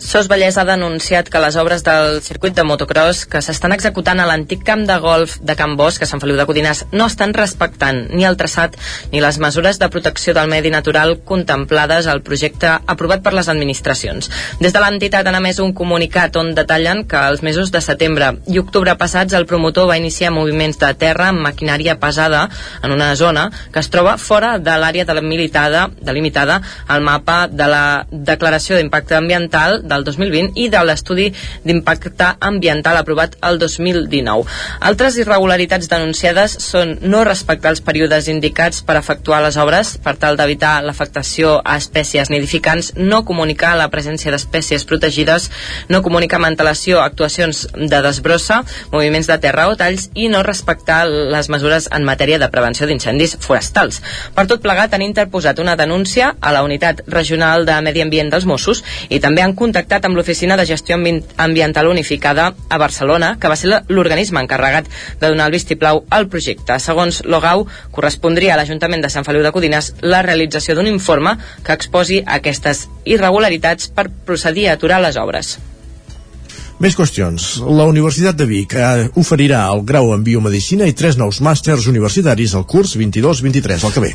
SOS 0.04 0.26
Vallès 0.28 0.58
ha 0.60 0.66
denunciat 0.68 1.30
que 1.32 1.40
les 1.40 1.56
obres 1.56 1.80
del 1.80 2.18
circuit 2.20 2.52
de 2.52 2.62
motocross 2.68 3.22
que 3.24 3.40
s'estan 3.40 3.72
executant 3.72 4.18
a 4.20 4.26
l'antic 4.28 4.60
camp 4.60 4.82
de 4.84 4.98
golf 5.00 5.38
de 5.40 5.54
Can 5.56 5.78
Bosch, 5.80 6.02
a 6.04 6.06
Sant 6.06 6.20
Feliu 6.20 6.36
de 6.36 6.44
Codines, 6.44 6.82
no 6.92 7.06
estan 7.08 7.32
respectant 7.32 8.02
ni 8.12 8.26
el 8.28 8.36
traçat 8.36 8.76
ni 9.14 9.22
les 9.24 9.38
mesures 9.40 9.80
de 9.80 9.88
protecció 9.88 10.34
del 10.36 10.50
medi 10.52 10.68
natural 10.74 11.14
contemplades 11.24 12.04
al 12.06 12.20
projecte 12.26 12.74
aprovat 12.84 13.22
per 13.24 13.32
les 13.32 13.48
administracions. 13.48 14.28
Des 14.60 14.76
de 14.76 14.82
l'entitat 14.84 15.24
han 15.24 15.38
emès 15.40 15.62
un 15.64 15.72
comunicat 15.72 16.36
on 16.36 16.52
detallen 16.52 17.06
que 17.08 17.24
els 17.30 17.40
mesos 17.40 17.72
de 17.72 17.80
setembre 17.80 18.34
i 18.52 18.60
octubre 18.60 18.92
passats 19.00 19.32
el 19.32 19.48
promotor 19.48 19.88
va 19.88 19.96
iniciar 19.96 20.34
moviments 20.36 20.82
de 20.84 20.92
terra 21.00 21.30
amb 21.32 21.46
maquinària 21.48 21.96
pesada 21.96 22.44
en 22.82 22.92
una 22.92 23.14
zona 23.16 23.46
que 23.72 23.80
es 23.80 23.88
troba 23.88 24.18
fora 24.20 24.58
de 24.58 24.76
l'àrea 24.76 25.08
delimitada, 25.08 25.88
delimitada 25.96 26.60
al 26.88 27.00
mapa 27.00 27.46
de 27.48 27.72
la 27.72 27.84
declaració 28.12 28.76
d'impacte 28.76 29.16
ambiental 29.16 29.80
del 29.94 30.04
2020 30.04 30.58
i 30.60 30.68
de 30.68 30.82
l'estudi 30.84 31.30
d'impacte 31.64 32.34
ambiental 32.40 32.96
aprovat 32.96 33.36
el 33.42 33.58
2019. 33.58 34.44
Altres 34.80 35.16
irregularitats 35.18 35.88
denunciades 35.90 36.56
són 36.62 36.96
no 37.02 37.24
respectar 37.24 37.72
els 37.72 37.82
períodes 37.84 38.28
indicats 38.28 38.82
per 38.82 38.96
efectuar 38.98 39.40
les 39.44 39.56
obres 39.60 39.94
per 40.04 40.16
tal 40.20 40.36
d'evitar 40.36 40.82
l'afectació 40.84 41.60
a 41.64 41.76
espècies 41.80 42.30
nidificants, 42.30 42.92
no 42.96 43.24
comunicar 43.24 43.74
la 43.78 43.88
presència 43.92 44.32
d'espècies 44.34 44.84
protegides, 44.88 45.50
no 45.88 46.02
comunicar 46.02 46.40
amb 46.40 46.50
antelació 46.50 47.00
actuacions 47.02 47.66
de 47.74 48.02
desbrossa, 48.02 48.62
moviments 48.92 49.30
de 49.30 49.38
terra 49.38 49.68
o 49.70 49.76
talls 49.78 50.10
i 50.14 50.28
no 50.28 50.42
respectar 50.42 51.04
les 51.08 51.48
mesures 51.52 51.88
en 51.92 52.04
matèria 52.04 52.40
de 52.42 52.50
prevenció 52.50 52.86
d'incendis 52.86 53.36
forestals. 53.40 54.00
Per 54.34 54.46
tot 54.50 54.62
plegat 54.64 54.94
han 54.94 55.04
interposat 55.06 55.60
una 55.62 55.76
denúncia 55.76 56.34
a 56.40 56.52
la 56.52 56.64
Unitat 56.66 57.04
Regional 57.06 57.66
de 57.66 57.80
Medi 57.84 58.02
Ambient 58.04 58.30
dels 58.32 58.46
Mossos 58.48 58.82
i 59.08 59.20
també 59.20 59.42
han 59.42 59.54
contactat 59.54 59.83
contactat 59.84 60.06
amb 60.08 60.16
l'Oficina 60.16 60.56
de 60.56 60.64
Gestió 60.64 60.96
Ambiental 60.96 61.88
Unificada 61.88 62.54
a 62.70 62.78
Barcelona, 62.78 63.36
que 63.38 63.50
va 63.52 63.56
ser 63.56 63.82
l'organisme 63.88 64.40
encarregat 64.40 64.88
de 65.20 65.28
donar 65.28 65.50
el 65.50 65.52
vistiplau 65.52 66.04
al 66.08 66.28
projecte. 66.32 66.78
Segons 66.80 67.20
Logau, 67.28 67.66
correspondria 67.92 68.54
a 68.54 68.56
l'Ajuntament 68.56 69.04
de 69.04 69.12
Sant 69.12 69.28
Feliu 69.28 69.44
de 69.44 69.52
Codines 69.52 69.92
la 70.00 70.22
realització 70.24 70.78
d'un 70.78 70.88
informe 70.88 71.36
que 71.66 71.76
exposi 71.76 72.22
aquestes 72.24 72.86
irregularitats 73.04 73.92
per 73.92 74.08
procedir 74.24 74.68
a 74.70 74.80
aturar 74.80 75.02
les 75.04 75.20
obres. 75.20 75.58
Més 76.84 76.92
qüestions. 76.98 77.44
La 77.64 77.86
Universitat 77.88 78.36
de 78.36 78.44
Vic 78.44 78.74
eh, 78.76 79.06
oferirà 79.16 79.62
el 79.72 79.80
grau 79.88 80.10
en 80.12 80.20
biomedicina 80.20 80.84
i 80.84 80.92
tres 80.92 81.16
nous 81.16 81.38
màsters 81.40 81.86
universitaris 81.88 82.52
al 82.58 82.66
curs 82.68 82.90
22-23, 83.00 83.86
el 83.88 83.94
que 83.94 84.02
ve. 84.02 84.10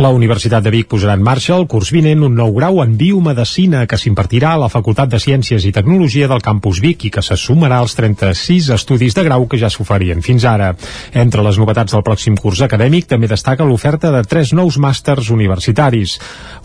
La 0.00 0.08
Universitat 0.08 0.64
de 0.64 0.72
Vic 0.72 0.88
posarà 0.88 1.18
en 1.18 1.24
marxa 1.26 1.52
el 1.52 1.66
curs 1.68 1.90
vinent 1.92 2.24
un 2.24 2.32
nou 2.38 2.54
grau 2.56 2.80
en 2.80 2.94
biomedicina 2.96 3.82
que 3.84 3.98
s'impartirà 4.00 4.54
a 4.54 4.60
la 4.62 4.70
Facultat 4.72 5.12
de 5.12 5.20
Ciències 5.20 5.66
i 5.68 5.72
Tecnologia 5.76 6.30
del 6.30 6.40
Campus 6.46 6.80
Vic 6.80 7.04
i 7.04 7.10
que 7.12 7.20
se 7.20 7.36
sumarà 7.36 7.82
als 7.84 7.92
36 7.98 8.70
estudis 8.78 9.18
de 9.18 9.26
grau 9.28 9.44
que 9.44 9.60
ja 9.60 9.68
s'oferien 9.68 10.24
fins 10.24 10.48
ara. 10.48 10.72
Entre 11.12 11.44
les 11.44 11.60
novetats 11.60 11.92
del 11.92 12.06
pròxim 12.08 12.40
curs 12.40 12.64
acadèmic 12.64 13.10
també 13.12 13.28
destaca 13.28 13.68
l'oferta 13.68 14.14
de 14.16 14.24
tres 14.24 14.54
nous 14.56 14.80
màsters 14.80 15.28
universitaris. 15.28 16.16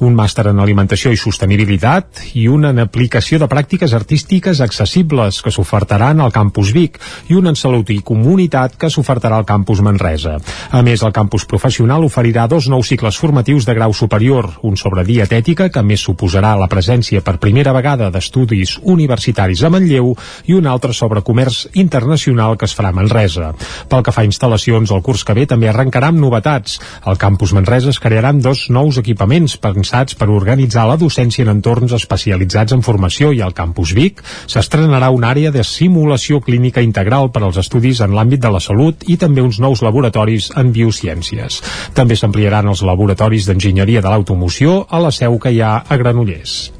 Un 0.08 0.16
màster 0.16 0.48
en 0.54 0.63
alimentació 0.63 1.12
i 1.12 1.20
sostenibilitat 1.20 2.24
i 2.39 2.48
un 2.48 2.72
en 2.72 2.80
aplicació 2.88 3.44
de 3.44 3.51
pràctiques 3.51 3.98
artístiques 4.00 4.63
accessibles 4.63 5.44
que 5.44 5.49
s'ofertaran 5.51 6.22
al 6.22 6.34
campus 6.36 6.74
Vic 6.75 7.00
i 7.29 7.38
un 7.38 7.50
en 7.50 7.58
Salut 7.60 7.89
i 7.94 8.00
Comunitat 8.06 8.77
que 8.79 8.89
s'ofertarà 8.89 9.39
al 9.39 9.48
campus 9.50 9.82
Manresa. 9.86 10.38
A 10.72 10.82
més, 10.86 11.03
el 11.03 11.13
campus 11.15 11.46
professional 11.50 12.03
oferirà 12.06 12.48
dos 12.48 12.70
nous 12.70 12.88
cicles 12.88 13.18
formatius 13.18 13.65
de 13.65 13.75
grau 13.77 13.94
superior, 13.94 14.50
un 14.63 14.77
sobre 14.77 15.03
dietètica, 15.08 15.70
que 15.70 15.84
més 15.84 16.03
suposarà 16.06 16.56
la 16.60 16.70
presència 16.72 17.22
per 17.25 17.38
primera 17.41 17.74
vegada 17.75 18.10
d'estudis 18.13 18.77
universitaris 18.84 19.63
a 19.63 19.72
Manlleu, 19.74 20.13
i 20.46 20.56
un 20.58 20.68
altre 20.68 20.94
sobre 20.94 21.24
comerç 21.25 21.68
internacional 21.74 22.58
que 22.58 22.68
es 22.70 22.75
farà 22.77 22.94
a 22.94 22.98
Manresa. 22.98 23.53
Pel 23.89 24.03
que 24.06 24.13
fa 24.15 24.24
a 24.24 24.29
instal·lacions, 24.29 24.94
el 24.94 25.03
curs 25.06 25.25
que 25.25 25.36
ve 25.38 25.46
també 25.50 25.70
arrencarà 25.70 26.10
amb 26.13 26.22
novetats. 26.22 26.79
Al 27.10 27.20
campus 27.22 27.53
Manresa 27.58 27.91
es 27.94 28.00
crearan 28.01 28.41
dos 28.44 28.68
nous 28.70 29.00
equipaments 29.01 29.58
pensats 29.62 30.18
per 30.20 30.29
organitzar 30.34 30.88
la 30.89 30.98
docència 31.00 31.46
en 31.46 31.53
entorns 31.56 31.96
especialitzats 31.98 32.75
en 32.75 32.84
formació 32.86 33.32
i 33.36 33.41
al 33.46 33.56
campus 33.58 33.94
Vic 33.98 34.24
s'estrenarà 34.50 35.10
una 35.15 35.28
àrea 35.29 35.51
de 35.55 35.63
simulació 35.67 36.41
clínica 36.45 36.83
integral 36.86 37.29
per 37.33 37.43
als 37.45 37.59
estudis 37.62 38.01
en 38.05 38.15
l'àmbit 38.17 38.41
de 38.43 38.53
la 38.53 38.63
salut 38.63 39.05
i 39.07 39.19
també 39.21 39.45
uns 39.45 39.62
nous 39.63 39.83
laboratoris 39.86 40.51
en 40.57 40.74
biociències. 40.75 41.62
També 41.93 42.17
s'ampliaran 42.19 42.67
els 42.74 42.83
laboratoris 42.86 43.50
d'enginyeria 43.50 44.01
de 44.01 44.09
l'automoció 44.09 44.83
a 44.89 45.01
la 45.05 45.13
seu 45.13 45.39
que 45.39 45.53
hi 45.53 45.62
ha 45.62 45.77
a 45.86 46.01
Granollers. 46.01 46.78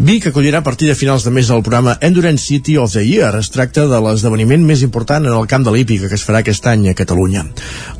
Vic 0.00 0.30
acollirà 0.30 0.62
a 0.62 0.64
partir 0.64 0.86
de 0.88 0.94
finals 0.96 1.26
de 1.26 1.30
mes 1.30 1.50
el 1.52 1.60
programa 1.60 1.98
Endurance 2.00 2.46
City 2.46 2.78
of 2.80 2.94
the 2.94 3.02
Year. 3.04 3.34
Es 3.36 3.50
tracta 3.52 3.82
de 3.84 3.98
l'esdeveniment 4.00 4.62
més 4.64 4.80
important 4.80 5.26
en 5.28 5.34
el 5.36 5.44
camp 5.44 5.66
de 5.66 5.74
l'hípica 5.74 6.08
que 6.08 6.16
es 6.16 6.22
farà 6.24 6.38
aquest 6.40 6.64
any 6.70 6.86
a 6.88 6.94
Catalunya. 6.96 7.42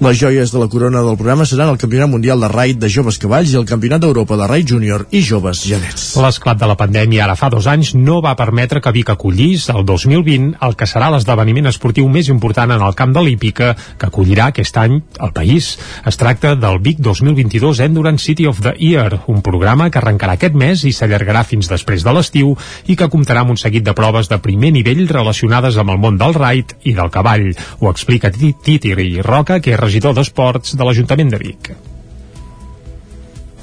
Les 0.00 0.16
joies 0.16 0.48
de 0.48 0.62
la 0.62 0.68
corona 0.72 1.02
del 1.04 1.18
programa 1.20 1.44
seran 1.44 1.68
el 1.68 1.76
Campionat 1.76 2.08
Mundial 2.08 2.40
de 2.40 2.48
Raid 2.48 2.78
de 2.80 2.88
Joves 2.88 3.18
Cavalls 3.20 3.52
i 3.52 3.58
el 3.60 3.66
Campionat 3.68 4.00
d'Europa 4.00 4.38
de 4.40 4.46
Raid 4.48 4.72
Júnior 4.72 5.04
i 5.12 5.20
Joves 5.20 5.60
Genets. 5.68 6.06
L'esclat 6.16 6.56
de 6.56 6.70
la 6.70 6.78
pandèmia 6.80 7.26
ara 7.26 7.34
fa 7.36 7.50
dos 7.52 7.68
anys 7.68 7.92
no 7.92 8.22
va 8.24 8.32
permetre 8.32 8.80
que 8.80 8.94
Vic 8.96 9.12
acollís 9.12 9.68
el 9.68 9.84
2020 9.84 10.56
el 10.56 10.78
que 10.80 10.88
serà 10.88 11.12
l'esdeveniment 11.12 11.68
esportiu 11.68 12.08
més 12.08 12.32
important 12.32 12.72
en 12.72 12.80
el 12.80 12.96
camp 12.96 13.12
de 13.12 13.26
l'hípica 13.28 13.74
que 13.76 14.08
acollirà 14.08 14.48
aquest 14.54 14.80
any 14.80 15.02
al 15.18 15.34
país. 15.36 15.74
Es 16.08 16.16
tracta 16.16 16.56
del 16.56 16.80
Vic 16.80 17.04
2022 17.04 17.84
Endurance 17.90 18.24
City 18.24 18.48
of 18.48 18.64
the 18.64 18.72
Year, 18.80 19.20
un 19.28 19.44
programa 19.44 19.92
que 19.92 20.00
arrencarà 20.00 20.40
aquest 20.40 20.56
mes 20.56 20.88
i 20.88 20.96
s'allargarà 20.96 21.44
fins 21.44 21.68
després 21.68 21.89
després 21.90 22.06
de 22.06 22.14
l'estiu 22.14 22.54
i 22.86 22.96
que 22.96 23.10
comptarà 23.10 23.42
amb 23.42 23.54
un 23.54 23.60
seguit 23.60 23.84
de 23.84 23.94
proves 23.96 24.30
de 24.30 24.38
primer 24.38 24.70
nivell 24.72 25.08
relacionades 25.10 25.76
amb 25.76 25.90
el 25.90 25.98
món 25.98 26.18
del 26.18 26.34
raid 26.34 26.76
i 26.86 26.94
del 26.94 27.10
cavall. 27.10 27.50
Ho 27.80 27.90
explica 27.90 28.30
Titiri 28.30 29.20
Roca, 29.22 29.60
que 29.60 29.74
és 29.74 29.80
regidor 29.80 30.14
d'Esports 30.14 30.76
de 30.76 30.84
l'Ajuntament 30.84 31.32
de 31.34 31.40
Vic 31.42 31.72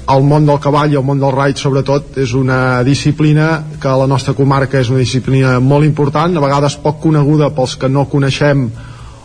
el 0.08 0.22
món 0.24 0.46
del 0.48 0.56
cavall 0.56 0.94
i 0.94 0.96
el 0.96 1.02
món 1.04 1.18
del 1.20 1.34
raid 1.34 1.58
sobretot 1.60 2.14
és 2.16 2.30
una 2.32 2.80
disciplina 2.80 3.48
que 3.76 3.90
a 3.90 3.98
la 4.00 4.06
nostra 4.08 4.32
comarca 4.32 4.80
és 4.80 4.88
una 4.88 5.02
disciplina 5.02 5.58
molt 5.60 5.84
important, 5.84 6.32
a 6.32 6.40
vegades 6.40 6.78
poc 6.80 6.96
coneguda 7.02 7.50
pels 7.52 7.74
que 7.76 7.90
no 7.92 8.06
coneixem 8.08 8.62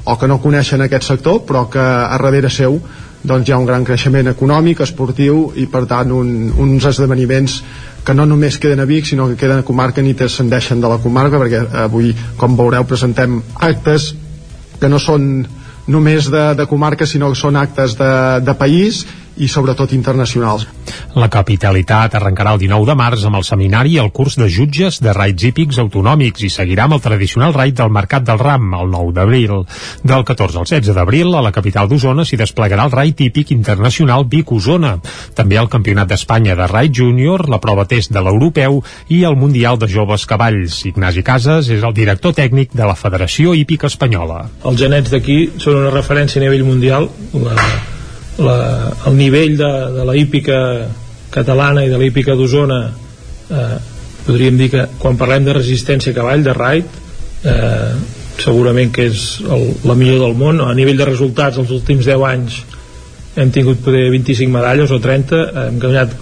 o 0.03 0.17
que 0.19 0.27
no 0.27 0.41
coneixen 0.43 0.83
aquest 0.83 1.07
sector, 1.07 1.39
però 1.47 1.69
que 1.71 1.79
a 1.79 2.17
darrere 2.19 2.51
seu 2.51 2.75
doncs 3.23 3.47
hi 3.47 3.53
ha 3.55 3.61
un 3.61 3.65
gran 3.65 3.85
creixement 3.87 4.27
econòmic, 4.33 4.83
esportiu 4.83 5.45
i 5.55 5.69
per 5.71 5.85
tant 5.87 6.11
un, 6.11 6.51
uns 6.59 6.89
esdeveniments 6.91 7.61
que 8.03 8.13
no 8.13 8.25
només 8.27 8.59
queden 8.59 8.83
a 8.83 8.85
Vic 8.85 9.07
sinó 9.07 9.27
que 9.29 9.39
queden 9.39 9.63
a 9.63 9.67
comarca 9.67 10.03
ni 10.03 10.13
transcendeixen 10.13 10.81
de 10.81 10.91
la 10.91 10.99
comarca 10.99 11.39
perquè 11.39 11.63
avui 11.85 12.13
com 12.37 12.57
veureu 12.59 12.85
presentem 12.87 13.39
actes 13.59 14.13
que 14.79 14.89
no 14.91 14.99
són 14.99 15.45
només 15.87 16.29
de, 16.31 16.43
de 16.55 16.65
comarca 16.67 17.07
sinó 17.07 17.31
que 17.31 17.39
són 17.39 17.59
actes 17.59 17.95
de, 17.99 18.13
de 18.43 18.55
país 18.59 19.05
i 19.37 19.47
sobretot 19.47 19.93
internacionals. 19.93 20.67
La 21.17 21.29
capitalitat 21.29 22.15
arrencarà 22.17 22.53
el 22.55 22.61
19 22.61 22.87
de 22.89 22.95
març 22.97 23.25
amb 23.27 23.37
el 23.39 23.45
seminari 23.47 23.95
i 23.95 23.99
el 24.01 24.11
curs 24.13 24.37
de 24.39 24.47
jutges 24.49 24.99
de 25.03 25.13
raids 25.13 25.45
hípics 25.45 25.79
autonòmics 25.81 26.45
i 26.45 26.49
seguirà 26.53 26.87
amb 26.87 26.97
el 26.97 27.03
tradicional 27.05 27.53
raid 27.53 27.77
del 27.77 27.93
Mercat 27.93 28.25
del 28.27 28.41
Ram 28.41 28.73
el 28.79 28.91
9 28.93 29.13
d'abril. 29.17 29.53
Del 30.03 30.25
14 30.25 30.61
al 30.61 30.67
16 30.69 30.97
d'abril 30.97 31.33
a 31.33 31.43
la 31.45 31.53
capital 31.55 31.89
d'Osona 31.89 32.25
s'hi 32.25 32.39
desplegarà 32.39 32.87
el 32.87 32.93
raid 32.93 33.17
típic 33.23 33.53
internacional 33.55 34.27
Vic-Osona. 34.29 34.95
També 35.37 35.57
el 35.61 35.69
Campionat 35.69 36.09
d'Espanya 36.09 36.57
de 36.57 36.67
Raid 36.67 36.93
Júnior, 36.93 37.47
la 37.49 37.61
prova 37.61 37.85
test 37.85 38.13
de 38.13 38.21
l'Europeu 38.21 38.81
i 39.09 39.23
el 39.23 39.37
Mundial 39.37 39.79
de 39.79 39.89
Joves 39.89 40.25
Cavalls. 40.29 40.83
Ignasi 40.89 41.23
Casas 41.23 41.69
és 41.73 41.83
el 41.83 41.93
director 41.93 42.33
tècnic 42.37 42.73
de 42.73 42.85
la 42.85 42.97
Federació 42.97 43.53
Hípica 43.53 43.89
Espanyola. 43.89 44.45
Els 44.65 44.79
genets 44.79 45.13
d'aquí 45.13 45.39
són 45.57 45.81
una 45.83 45.93
referència 45.93 46.41
a 46.41 46.45
nivell 46.45 46.65
mundial. 46.67 47.09
La 47.33 47.57
la, 48.39 48.57
el 49.07 49.15
nivell 49.17 49.57
de, 49.57 49.71
de 49.97 50.05
la 50.05 50.15
hípica 50.17 50.59
catalana 51.33 51.85
i 51.85 51.91
de 51.91 51.97
la 51.97 52.07
hípica 52.07 52.35
d'Osona 52.37 52.79
eh, 52.89 53.77
podríem 54.25 54.57
dir 54.57 54.69
que 54.73 54.85
quan 55.01 55.17
parlem 55.19 55.45
de 55.45 55.55
resistència 55.57 56.13
a 56.13 56.17
cavall, 56.17 56.43
de 56.45 56.53
raid 56.55 56.99
eh, 57.45 57.93
segurament 58.41 58.91
que 58.93 59.07
és 59.11 59.25
el, 59.45 59.67
la 59.85 59.95
millor 59.97 60.23
del 60.25 60.37
món 60.37 60.61
a 60.63 60.73
nivell 60.77 60.99
de 60.99 61.09
resultats 61.09 61.59
els 61.61 61.73
últims 61.75 62.07
10 62.09 62.27
anys 62.29 62.61
hem 63.37 63.51
tingut 63.53 63.81
poder 63.85 64.07
25 64.13 64.53
medalles 64.53 64.93
o 64.93 64.99
30 65.01 65.43
hem 65.65 65.81
guanyat 65.81 66.15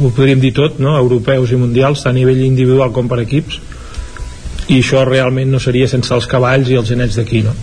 ho 0.00 0.12
podríem 0.14 0.40
dir 0.40 0.52
tot, 0.54 0.78
no? 0.78 0.94
europeus 0.96 1.50
i 1.50 1.58
mundials 1.58 2.04
tant 2.04 2.14
a 2.14 2.18
nivell 2.20 2.44
individual 2.46 2.92
com 2.94 3.08
per 3.10 3.20
equips 3.24 3.58
i 4.70 4.78
això 4.78 5.02
realment 5.06 5.50
no 5.50 5.58
seria 5.58 5.88
sense 5.90 6.12
els 6.14 6.28
cavalls 6.30 6.68
i 6.70 6.76
els 6.78 6.88
genets 6.90 7.16
d'aquí 7.18 7.42
no? 7.42 7.54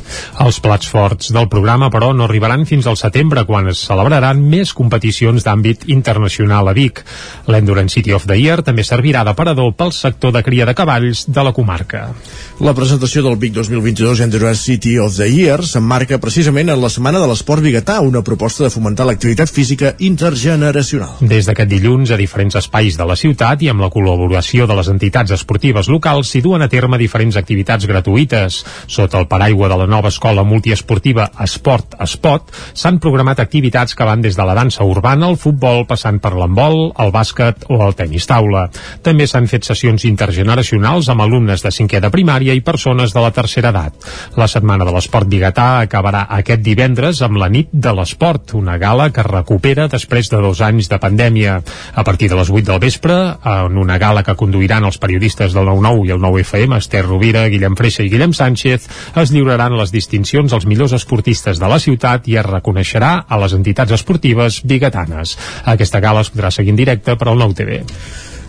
Els 0.43 0.59
plats 0.63 0.89
forts 0.91 1.31
del 1.35 1.47
programa 1.51 1.87
però 1.93 2.09
no 2.15 2.25
arribaran 2.27 2.65
fins 2.67 2.87
al 2.87 2.97
setembre 2.99 3.45
quan 3.47 3.69
es 3.71 3.79
celebraran 3.87 4.41
més 4.43 4.73
competicions 4.75 5.45
d'àmbit 5.45 5.87
internacional 5.93 6.67
a 6.67 6.73
Vic. 6.75 7.03
L'Endurance 7.47 7.95
City 7.95 8.11
of 8.17 8.27
the 8.27 8.35
Year 8.35 8.59
també 8.67 8.83
servirà 8.83 9.23
d'aparador 9.23 9.71
pel 9.79 9.93
sector 9.95 10.33
de 10.35 10.43
cria 10.43 10.67
de 10.67 10.75
cavalls 10.75 11.23
de 11.31 11.45
la 11.47 11.53
comarca. 11.55 12.09
La 12.59 12.73
presentació 12.75 13.23
del 13.23 13.37
Vic 13.39 13.55
2022 13.55 14.25
Endurance 14.25 14.65
City 14.65 14.97
of 14.99 15.15
the 15.15 15.29
Year 15.31 15.63
s'emmarca 15.63 16.19
precisament 16.19 16.73
en 16.73 16.81
la 16.81 16.91
Setmana 16.91 17.21
de 17.23 17.31
l'Esport 17.31 17.63
Biguetà, 17.63 18.01
una 18.03 18.23
proposta 18.25 18.65
de 18.65 18.73
fomentar 18.73 19.07
l'activitat 19.07 19.51
física 19.53 19.93
intergeneracional. 20.03 21.21
Des 21.21 21.47
d'aquest 21.47 21.71
dilluns, 21.71 22.11
a 22.11 22.19
diferents 22.19 22.59
espais 22.59 22.99
de 22.99 23.07
la 23.07 23.15
ciutat 23.15 23.63
i 23.63 23.71
amb 23.71 23.85
la 23.85 23.91
col·laboració 23.93 24.67
de 24.67 24.75
les 24.75 24.91
entitats 24.91 25.31
esportives 25.37 25.87
locals, 25.87 26.33
s'hi 26.33 26.43
duen 26.43 26.65
a 26.65 26.71
terme 26.71 26.96
diferents 26.97 27.37
activitats 27.39 27.87
gratuïtes. 27.89 28.59
Sota 28.87 29.19
el 29.21 29.27
paraigua 29.31 29.69
de 29.71 29.77
la 29.81 29.87
nova 29.87 30.11
escola 30.13 30.43
multiesportiva 30.47 31.29
Esport 31.43 31.97
Espot, 32.03 32.51
s'han 32.73 32.99
programat 33.03 33.39
activitats 33.39 33.95
que 33.95 34.07
van 34.07 34.21
des 34.21 34.37
de 34.37 34.45
la 34.45 34.55
dansa 34.57 34.85
urbana, 34.85 35.29
el 35.29 35.37
futbol, 35.37 35.85
passant 35.89 36.19
per 36.23 36.33
l'handbol, 36.35 36.91
el 36.99 37.13
bàsquet 37.13 37.67
o 37.69 37.79
el 37.85 37.95
tenis 37.97 38.27
taula. 38.29 38.67
També 39.03 39.27
s'han 39.27 39.49
fet 39.51 39.67
sessions 39.67 40.05
intergeneracionals 40.09 41.09
amb 41.09 41.25
alumnes 41.25 41.63
de 41.63 41.71
cinquè 41.73 42.01
de 42.03 42.11
primària 42.13 42.55
i 42.57 42.63
persones 42.65 43.13
de 43.13 43.23
la 43.23 43.31
tercera 43.35 43.71
edat. 43.73 44.07
La 44.37 44.47
Setmana 44.51 44.85
de 44.87 44.93
l'Esport 44.95 45.27
Bigatà 45.29 45.67
acabarà 45.83 46.25
aquest 46.37 46.63
divendres 46.65 47.21
amb 47.25 47.39
la 47.41 47.49
nit 47.51 47.69
de 47.71 47.93
l'esport, 47.93 48.53
una 48.57 48.77
gala 48.81 49.09
que 49.13 49.25
recupera 49.25 49.87
després 49.91 50.31
de 50.31 50.41
dos 50.43 50.61
anys 50.61 50.89
de 50.91 50.99
pandèmia. 51.01 51.59
A 51.93 52.03
partir 52.03 52.29
de 52.29 52.37
les 52.39 52.49
8 52.49 52.65
del 52.71 52.79
vespre, 52.79 53.15
en 53.43 53.77
una 53.77 53.97
gala 53.97 54.23
que 54.23 54.35
conduiran 54.35 54.85
els 54.87 54.99
periodistes 55.01 55.53
del 55.53 55.67
9-9 55.67 56.07
i 56.07 56.13
el 56.15 56.21
9FM, 56.23 56.77
Esther 56.88 57.03
Rovira, 57.03 57.44
Guillem 57.51 57.75
Freixa 57.75 58.06
i 58.06 58.10
Guillem 58.10 58.32
Sánchez, 58.32 58.88
es 59.20 59.32
lliuraran 59.36 59.75
les 59.75 59.91
distincions 59.91 60.56
als 60.56 60.65
millors 60.65 60.96
esportistes 60.96 61.60
de 61.60 61.67
la 61.67 61.82
ciutat 61.84 62.29
i 62.32 62.38
es 62.39 62.48
reconeixerà 62.48 63.12
a 63.27 63.39
les 63.41 63.53
entitats 63.58 63.91
esportives 64.00 64.62
bigatanes. 64.63 65.36
Aquesta 65.67 66.00
gala 66.00 66.24
es 66.24 66.32
podrà 66.32 66.53
seguir 66.56 66.72
en 66.72 66.79
directe 66.79 67.17
per 67.20 67.27
al 67.27 67.44
9TV. 67.44 67.84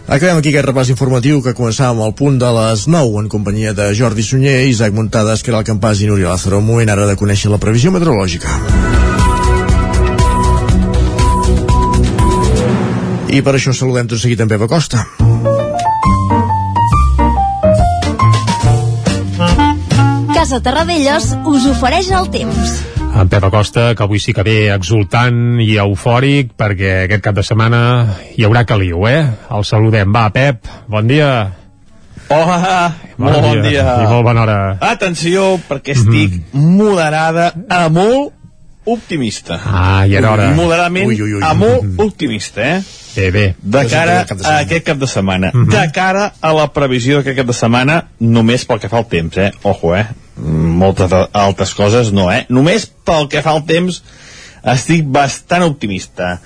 Acabem 0.08 0.38
aquí 0.38 0.52
aquest 0.54 0.68
repàs 0.70 0.88
informatiu 0.94 1.42
que 1.44 1.52
començàvem 1.58 2.00
al 2.00 2.14
punt 2.16 2.38
de 2.40 2.48
les 2.54 2.86
9 2.88 3.24
en 3.24 3.28
companyia 3.28 3.74
de 3.76 3.90
Jordi 3.98 4.22
Sunyer, 4.24 4.62
Isaac 4.70 4.94
Muntades, 4.94 5.42
Caral 5.44 5.66
Campàs 5.66 6.00
i 6.00 6.08
Núria 6.08 6.30
Lázaro. 6.30 6.62
Un 6.62 6.70
moment 6.70 6.94
ara 6.94 7.10
de 7.10 7.18
conèixer 7.18 7.50
la 7.52 7.60
previsió 7.60 7.92
meteorològica. 7.92 8.54
I 13.28 13.42
per 13.44 13.58
això 13.58 13.74
saludem 13.76 14.08
tot 14.08 14.22
seguit 14.22 14.40
en 14.40 14.48
Pep 14.48 14.64
Acosta. 14.64 15.27
Casa 20.38 20.60
Terradellos 20.62 21.32
us 21.50 21.64
ofereix 21.66 22.12
el 22.14 22.28
temps. 22.30 22.76
En 23.18 23.26
Pep 23.26 23.42
Acosta, 23.42 23.88
que 23.98 24.04
avui 24.04 24.20
sí 24.22 24.30
que 24.30 24.44
ve 24.46 24.68
exultant 24.70 25.58
i 25.58 25.72
eufòric, 25.82 26.52
perquè 26.54 26.92
aquest 27.08 27.24
cap 27.24 27.34
de 27.34 27.42
setmana 27.42 27.80
hi 28.36 28.46
haurà 28.46 28.62
caliu, 28.62 29.02
eh? 29.10 29.24
El 29.50 29.66
saludem. 29.66 30.12
Va, 30.14 30.28
Pep, 30.30 30.68
bon 30.86 31.10
dia. 31.10 31.30
Hola, 32.30 32.60
Bon 33.16 33.32
molt 33.32 33.48
bon 33.48 33.64
dia. 33.64 33.82
dia. 33.82 33.96
I 34.04 34.06
molt 34.12 34.28
bona 34.28 34.44
hora. 34.44 34.60
Atenció, 34.92 35.56
perquè 35.66 35.96
estic 35.96 36.38
moderada 36.54 37.48
a 37.66 37.88
molt 37.90 38.30
optimista. 38.86 39.58
Ah, 39.58 40.06
i 40.06 40.14
era 40.14 40.30
hora. 40.36 40.52
Moderadament 40.54 41.10
Ui, 41.10 41.18
ui, 41.18 41.34
ui. 41.40 41.42
a 41.42 41.50
molt 41.58 41.98
optimista, 42.06 42.62
eh? 42.76 42.78
Bé, 43.16 43.32
bé. 43.34 43.44
De 43.58 43.84
cara 43.90 44.20
a 44.22 44.54
aquest 44.60 44.86
cap 44.86 45.02
de 45.02 45.10
setmana. 45.10 45.50
De 45.50 45.84
cara 45.90 46.30
a 46.40 46.54
la 46.54 46.70
previsió 46.70 47.18
d'aquest 47.18 47.42
cap 47.42 47.50
de 47.50 47.58
setmana, 47.64 48.00
només 48.20 48.68
pel 48.70 48.78
que 48.78 48.94
fa 48.94 49.02
al 49.02 49.10
temps, 49.10 49.42
eh? 49.42 49.50
Ojo, 49.66 49.96
eh? 49.98 50.06
Moltes 50.38 51.12
altres 51.12 51.74
coses 51.74 52.12
no, 52.14 52.28
eh? 52.30 52.44
Només 52.48 52.86
pel 52.86 53.28
que 53.32 53.42
fa 53.42 53.56
al 53.56 53.64
temps 53.66 54.02
estic 54.68 55.06
bastant 55.14 55.64
optimista. 55.66 56.38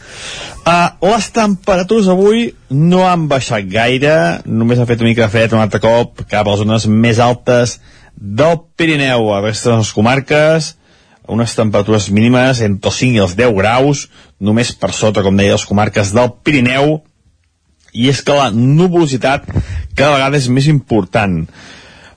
Uh, 0.62 0.92
les 1.08 1.28
temperatures 1.34 2.10
avui 2.12 2.50
no 2.70 3.02
han 3.08 3.26
baixat 3.30 3.66
gaire, 3.70 4.14
només 4.46 4.78
ha 4.78 4.86
fet 4.86 5.00
una 5.02 5.10
mica 5.10 5.26
de 5.26 5.32
fred 5.32 5.56
un 5.56 5.62
altre 5.62 5.80
cop 5.82 6.22
cap 6.28 6.46
a 6.46 6.52
les 6.52 6.62
zones 6.62 6.86
més 6.86 7.18
altes 7.18 7.78
del 8.16 8.60
Pirineu, 8.76 9.32
a 9.32 9.40
resta 9.42 9.72
de 9.72 9.80
les 9.80 9.92
comarques, 9.96 10.74
unes 11.32 11.54
temperatures 11.56 12.10
mínimes 12.10 12.60
entre 12.62 12.90
els 12.92 13.00
5 13.00 13.16
i 13.16 13.22
els 13.24 13.34
10 13.38 13.56
graus, 13.56 14.06
només 14.38 14.74
per 14.76 14.92
sota, 14.94 15.24
com 15.24 15.38
deia, 15.38 15.56
les 15.56 15.66
comarques 15.66 16.12
del 16.14 16.30
Pirineu, 16.44 17.00
i 17.92 18.08
és 18.08 18.22
que 18.24 18.36
la 18.36 18.50
nuvolositat 18.54 19.48
cada 19.94 20.14
vegada 20.14 20.38
és 20.38 20.48
més 20.48 20.68
important. 20.70 21.42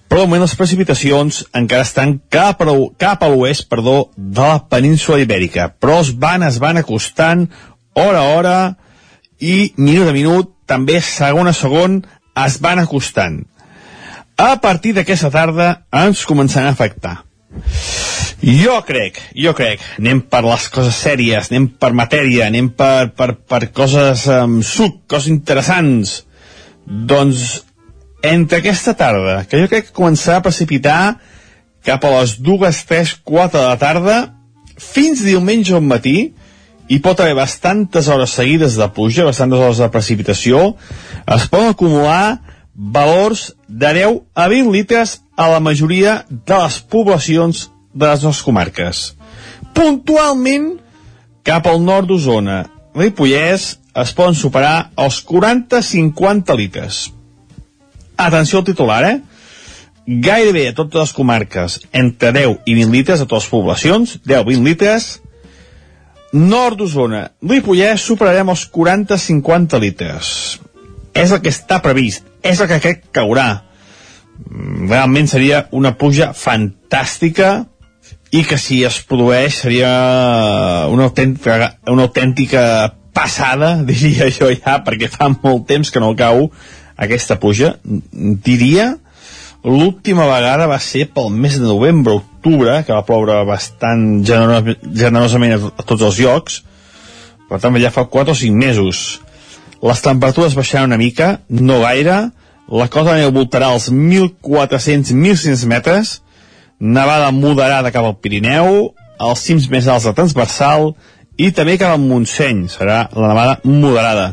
Però 0.10 0.22
de 0.22 0.30
moment 0.30 0.44
les 0.46 0.56
precipitacions 0.58 1.42
encara 1.58 1.86
estan 1.88 2.20
cap 2.32 2.62
a, 2.62 2.74
cap 3.02 3.24
a 3.26 3.30
l'oest 3.32 3.68
perdó, 3.72 4.12
de 4.16 4.42
la 4.42 4.60
península 4.70 5.20
ibèrica, 5.24 5.72
però 5.82 6.00
es 6.04 6.14
van, 6.22 6.46
es 6.46 6.60
van 6.62 6.78
acostant 6.82 7.48
hora 7.98 8.22
a 8.22 8.36
hora 8.36 8.58
i 9.42 9.74
minut 9.78 10.12
a 10.12 10.16
minut, 10.16 10.54
també 10.70 11.00
segon 11.02 11.50
a 11.50 11.54
segon, 11.54 12.00
es 12.46 12.60
van 12.62 12.82
acostant. 12.84 13.44
A 14.38 14.56
partir 14.60 14.92
d'aquesta 14.96 15.32
tarda 15.32 15.70
ens 15.96 16.26
començaran 16.28 16.70
a 16.70 16.76
afectar. 16.76 17.18
Jo 18.46 18.82
crec, 18.86 19.18
jo 19.34 19.54
crec, 19.56 19.82
anem 19.98 20.20
per 20.30 20.42
les 20.46 20.68
coses 20.70 20.98
sèries, 21.02 21.48
anem 21.50 21.70
per 21.80 21.94
matèria, 21.96 22.50
anem 22.50 22.68
per, 22.78 23.10
per, 23.16 23.32
per 23.48 23.62
coses 23.74 24.28
amb 24.30 24.60
suc, 24.68 25.06
coses 25.10 25.32
interessants. 25.32 26.18
Doncs, 26.86 27.64
entre 28.32 28.60
aquesta 28.60 28.94
tarda, 28.98 29.44
que 29.50 29.60
jo 29.62 29.70
crec 29.72 29.90
que 29.90 29.98
començarà 29.98 30.40
a 30.40 30.46
precipitar 30.46 31.18
cap 31.86 32.06
a 32.06 32.12
les 32.18 32.38
dues, 32.42 32.82
tres, 32.90 33.14
quatre 33.24 33.60
de 33.60 33.68
la 33.68 33.78
tarda, 33.78 34.18
fins 34.82 35.22
diumenge 35.24 35.76
al 35.76 35.86
matí, 35.86 36.34
hi 36.90 37.00
pot 37.02 37.20
haver 37.22 37.36
bastantes 37.38 38.10
hores 38.10 38.34
seguides 38.38 38.76
de 38.78 38.88
pluja, 38.94 39.26
bastantes 39.26 39.62
hores 39.62 39.82
de 39.82 39.90
precipitació, 39.94 40.66
es 41.26 41.48
poden 41.50 41.74
acumular 41.74 42.42
valors 42.76 43.54
de 43.68 43.94
10 44.02 44.20
a 44.36 44.48
20 44.52 44.74
litres 44.74 45.22
a 45.38 45.48
la 45.50 45.62
majoria 45.64 46.26
de 46.30 46.58
les 46.64 46.80
poblacions 46.82 47.70
de 47.94 48.06
les 48.06 48.24
nostres 48.24 48.44
comarques. 48.46 49.06
Puntualment, 49.76 50.76
cap 51.44 51.68
al 51.68 51.82
nord 51.84 52.10
d'Osona, 52.10 52.66
Ripollès, 52.96 53.76
es 53.96 54.12
poden 54.16 54.36
superar 54.36 54.92
els 55.00 55.22
40-50 55.24 56.56
litres. 56.60 57.06
Atenció 58.18 58.60
al 58.60 58.66
titular, 58.66 59.04
eh? 59.06 59.22
Gairebé 60.06 60.68
a 60.70 60.76
totes 60.78 61.02
les 61.02 61.14
comarques, 61.18 61.80
entre 61.92 62.32
10 62.32 62.60
i 62.70 62.76
20 62.78 62.94
litres 62.94 63.22
a 63.22 63.26
totes 63.26 63.48
les 63.48 63.52
poblacions, 63.52 64.20
10-20 64.22 64.68
litres, 64.70 65.08
nord 66.36 66.78
d'Osona, 66.78 67.30
Ripollès, 67.42 68.04
superarem 68.04 68.52
els 68.54 68.68
40-50 68.70 69.80
litres. 69.82 70.34
És 71.16 71.32
el 71.32 71.42
que 71.42 71.54
està 71.54 71.80
previst, 71.82 72.28
és 72.44 72.60
el 72.62 72.70
que 72.70 72.82
crec 72.84 73.02
que 73.06 73.14
caurà. 73.22 73.48
Mm, 74.52 74.90
Realment 74.92 75.32
seria 75.32 75.66
una 75.72 75.96
puja 75.98 76.34
fantàstica 76.36 77.66
i 78.36 78.44
que 78.44 78.60
si 78.60 78.84
es 78.84 79.00
produeix 79.08 79.62
seria 79.64 79.90
una 80.92 81.08
autèntica, 81.08 81.78
una 81.88 82.06
autèntica 82.10 82.94
passada, 83.16 83.78
diria 83.90 84.30
jo 84.30 84.52
ja, 84.54 84.82
perquè 84.86 85.10
fa 85.10 85.32
molt 85.34 85.66
temps 85.72 85.90
que 85.90 86.04
no 86.04 86.14
cau 86.20 86.52
aquesta 86.98 87.40
puja. 87.40 87.76
Diria 87.84 88.96
l'última 89.66 90.28
vegada 90.30 90.68
va 90.70 90.78
ser 90.80 91.08
pel 91.10 91.32
mes 91.34 91.58
de 91.58 91.66
novembre, 91.66 92.20
octubre, 92.22 92.78
que 92.86 92.94
va 92.94 93.06
ploure 93.06 93.40
bastant 93.50 94.22
generos, 94.26 94.78
generosament 94.94 95.56
a, 95.58 95.84
tots 95.84 96.06
els 96.06 96.20
llocs, 96.22 96.60
per 97.50 97.60
tant 97.62 97.78
ja 97.82 97.92
fa 97.94 98.06
4 98.06 98.36
o 98.36 98.38
5 98.38 98.60
mesos. 98.62 99.06
Les 99.86 100.02
temperatures 100.06 100.54
baixaran 100.58 100.92
una 100.92 101.02
mica, 101.02 101.40
no 101.50 101.82
gaire, 101.82 102.30
la 102.70 102.88
cota 102.90 103.14
de 103.14 103.26
neu 103.26 103.34
voltarà 103.34 103.72
als 103.74 103.90
1.400-1.500 103.92 105.66
metres, 105.70 106.14
nevada 106.80 107.32
moderada 107.34 107.92
cap 107.94 108.06
al 108.06 108.18
Pirineu, 108.22 108.94
els 109.22 109.44
cims 109.48 109.68
més 109.72 109.88
alts 109.90 110.06
de 110.06 110.14
transversal 110.14 110.94
i 111.38 111.52
també 111.52 111.76
cap 111.80 111.96
al 111.96 112.04
Montseny, 112.04 112.66
serà 112.72 113.06
la 113.12 113.30
nevada 113.32 113.58
moderada. 113.68 114.30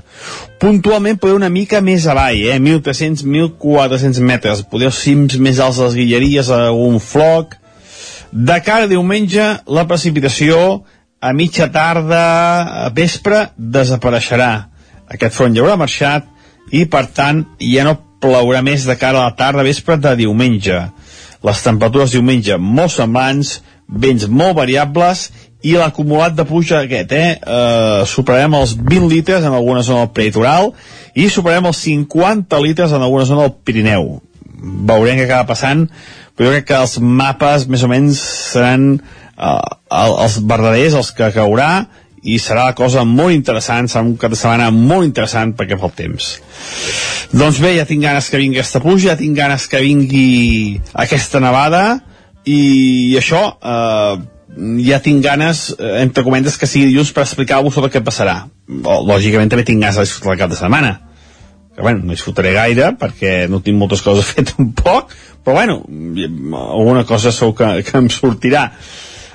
Puntualment 0.62 1.18
podeu 1.18 1.40
una 1.40 1.50
mica 1.50 1.80
més 1.82 2.06
avall, 2.06 2.38
eh? 2.46 2.58
1.300-1.400 2.62 4.22
metres, 4.22 4.62
podeu 4.70 4.92
cims 4.94 5.38
més 5.42 5.58
alts 5.58 5.80
les 5.82 5.98
Guilleries, 5.98 6.52
algun 6.54 7.00
floc. 7.02 7.56
De 8.32 8.60
cara 8.64 8.86
a 8.86 8.90
diumenge, 8.90 9.48
la 9.66 9.86
precipitació 9.90 10.84
a 11.22 11.32
mitja 11.34 11.68
tarda, 11.74 12.22
a 12.86 12.92
vespre, 12.94 13.48
desapareixerà. 13.56 14.52
Aquest 15.12 15.36
front 15.36 15.54
ja 15.54 15.62
haurà 15.62 15.76
marxat 15.78 16.30
i, 16.70 16.86
per 16.86 17.08
tant, 17.14 17.44
ja 17.60 17.84
no 17.86 17.98
plourà 18.22 18.62
més 18.62 18.86
de 18.86 18.96
cara 18.98 19.20
a 19.20 19.28
la 19.28 19.36
tarda 19.38 19.66
vespre 19.66 19.98
de 19.98 20.14
diumenge. 20.22 20.78
Les 21.42 21.62
temperatures 21.66 22.14
diumenge 22.14 22.56
molt 22.62 22.94
semblants, 22.94 23.58
vents 23.86 24.28
molt 24.30 24.56
variables 24.56 25.28
i 25.62 25.76
l'acumulat 25.78 26.34
de 26.34 26.44
pluja 26.46 26.82
aquest, 26.82 27.12
eh? 27.14 27.38
eh 27.38 28.02
superarem 28.08 28.54
els 28.58 28.74
20 28.78 29.08
litres 29.12 29.44
en 29.46 29.54
alguna 29.54 29.82
zona 29.86 30.04
del 30.04 30.14
peritoral 30.16 30.72
i 31.14 31.28
superarem 31.30 31.70
els 31.70 31.82
50 31.86 32.60
litres 32.64 32.92
en 32.92 33.02
alguna 33.02 33.24
zona 33.24 33.46
del 33.46 33.56
Pirineu. 33.64 34.20
veurem 34.62 35.18
què 35.18 35.24
acaba 35.24 35.48
passant 35.54 35.88
però 36.36 36.48
jo 36.48 36.52
crec 36.54 36.68
que 36.68 36.78
els 36.78 36.98
mapes 36.98 37.66
més 37.68 37.82
o 37.82 37.88
menys 37.90 38.20
seran 38.52 38.94
uh, 38.94 39.58
els 39.90 40.38
verdaders, 40.38 40.94
els 40.94 41.10
que 41.10 41.32
caurà 41.34 41.86
i 42.22 42.38
serà 42.38 42.68
la 42.68 42.76
cosa 42.78 43.02
molt 43.04 43.34
interessant 43.34 43.90
serà 43.90 44.04
un 44.06 44.14
cap 44.16 44.30
de 44.30 44.38
setmana 44.38 44.70
molt 44.70 45.08
interessant 45.08 45.56
perquè 45.58 45.78
fa 45.78 45.90
el 45.90 45.96
temps 45.98 46.28
doncs 47.32 47.58
bé, 47.58 47.74
ja 47.78 47.86
tinc 47.88 48.04
ganes 48.04 48.28
que 48.30 48.38
vingui 48.38 48.60
aquesta 48.60 48.82
pluja, 48.84 49.12
ja 49.12 49.18
tinc 49.18 49.36
ganes 49.36 49.66
que 49.66 49.80
vingui 49.82 50.80
aquesta 51.04 51.40
nevada 51.42 51.82
i 52.46 53.14
això 53.18 53.42
eh, 53.58 54.14
ja 54.86 55.00
tinc 55.02 55.22
ganes, 55.24 55.70
eh, 55.78 56.02
entre 56.02 56.24
comentes, 56.24 56.58
que 56.58 56.66
sigui 56.66 56.90
dilluns 56.90 57.12
per 57.12 57.24
explicar-vos 57.24 57.74
sobre 57.74 57.90
què 57.90 58.02
passarà. 58.04 58.48
Lògicament 58.68 59.50
també 59.50 59.64
tinc 59.64 59.80
ganes 59.80 59.96
de 59.96 60.06
disfrutar 60.06 60.34
el 60.34 60.42
cap 60.42 60.50
de 60.50 60.58
setmana. 60.60 60.92
Que, 61.74 61.80
bueno, 61.80 62.02
no 62.04 62.12
disfrutaré 62.12 62.52
gaire 62.52 62.92
perquè 63.00 63.48
no 63.48 63.62
tinc 63.64 63.78
moltes 63.78 64.02
coses 64.04 64.26
a 64.26 64.34
fer 64.34 64.44
tampoc, 64.52 65.14
però 65.42 65.56
bueno, 65.56 65.80
alguna 66.52 67.04
cosa 67.08 67.32
segur 67.32 67.56
que, 67.56 67.82
que 67.82 67.98
em 67.98 68.10
sortirà. 68.12 68.70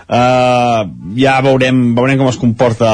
Uh, 0.07 0.87
ja 1.19 1.33
veurem, 1.43 1.93
veurem 1.97 2.21
com 2.21 2.29
es 2.29 2.39
comporta 2.39 2.87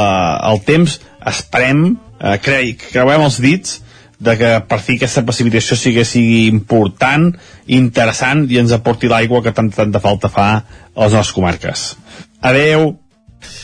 el 0.50 0.64
temps. 0.66 0.98
Esperem, 1.30 1.92
uh, 2.18 2.38
crec, 2.42 2.88
creuem 2.96 3.28
els 3.28 3.38
dits 3.44 3.83
de 4.24 4.38
que 4.40 4.52
per 4.70 4.80
fi 4.84 4.98
aquesta 4.98 5.26
precipitació 5.28 5.78
sigui, 5.80 6.06
sigui 6.08 6.48
important, 6.48 7.30
interessant 7.68 8.48
i 8.52 8.60
ens 8.64 8.74
aporti 8.76 9.12
l'aigua 9.12 9.44
que 9.44 9.56
tanta, 9.56 9.84
tanta 9.84 10.04
falta 10.04 10.32
fa 10.32 10.50
a 10.58 11.06
les 11.06 11.16
nostres 11.16 11.36
comarques. 11.36 11.88
Adeu! 12.44 12.94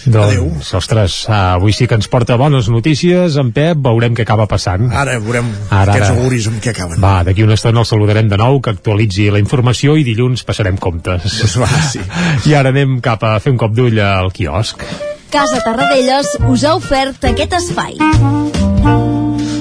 Doncs, 0.05 0.31
Adéu. 0.31 0.45
ostres, 0.77 1.13
avui 1.29 1.73
sí 1.75 1.87
que 1.87 1.95
ens 1.95 2.07
porta 2.11 2.37
bones 2.39 2.69
notícies. 2.71 3.35
En 3.39 3.51
Pep, 3.55 3.79
veurem 3.83 4.15
què 4.15 4.23
acaba 4.25 4.47
passant. 4.49 4.87
Ara 4.91 5.17
veurem 5.19 5.49
ara, 5.69 5.93
aquests 5.93 6.15
auguris 6.15 6.47
amb 6.51 6.61
què 6.63 6.73
acaben. 6.73 7.01
Va, 7.03 7.19
d'aquí 7.27 7.43
una 7.43 7.57
estona 7.59 7.83
el 7.83 7.89
saludarem 7.89 8.31
de 8.31 8.39
nou, 8.39 8.61
que 8.63 8.73
actualitzi 8.75 9.29
la 9.33 9.43
informació 9.43 9.97
i 9.99 10.07
dilluns 10.07 10.45
passarem 10.47 10.79
comptes. 10.79 11.27
Pues 11.41 11.57
va, 11.61 11.69
sí. 11.91 12.03
I 12.49 12.55
ara 12.59 12.73
anem 12.75 12.99
cap 13.05 13.23
a 13.23 13.37
fer 13.43 13.55
un 13.55 13.59
cop 13.61 13.75
d'ull 13.75 13.99
al 14.03 14.33
quiosc. 14.35 14.83
Casa 15.29 15.61
Tarradellas 15.61 16.39
us 16.49 16.65
ha 16.65 16.73
ofert 16.79 17.29
aquest 17.29 17.59
espai. 17.59 18.58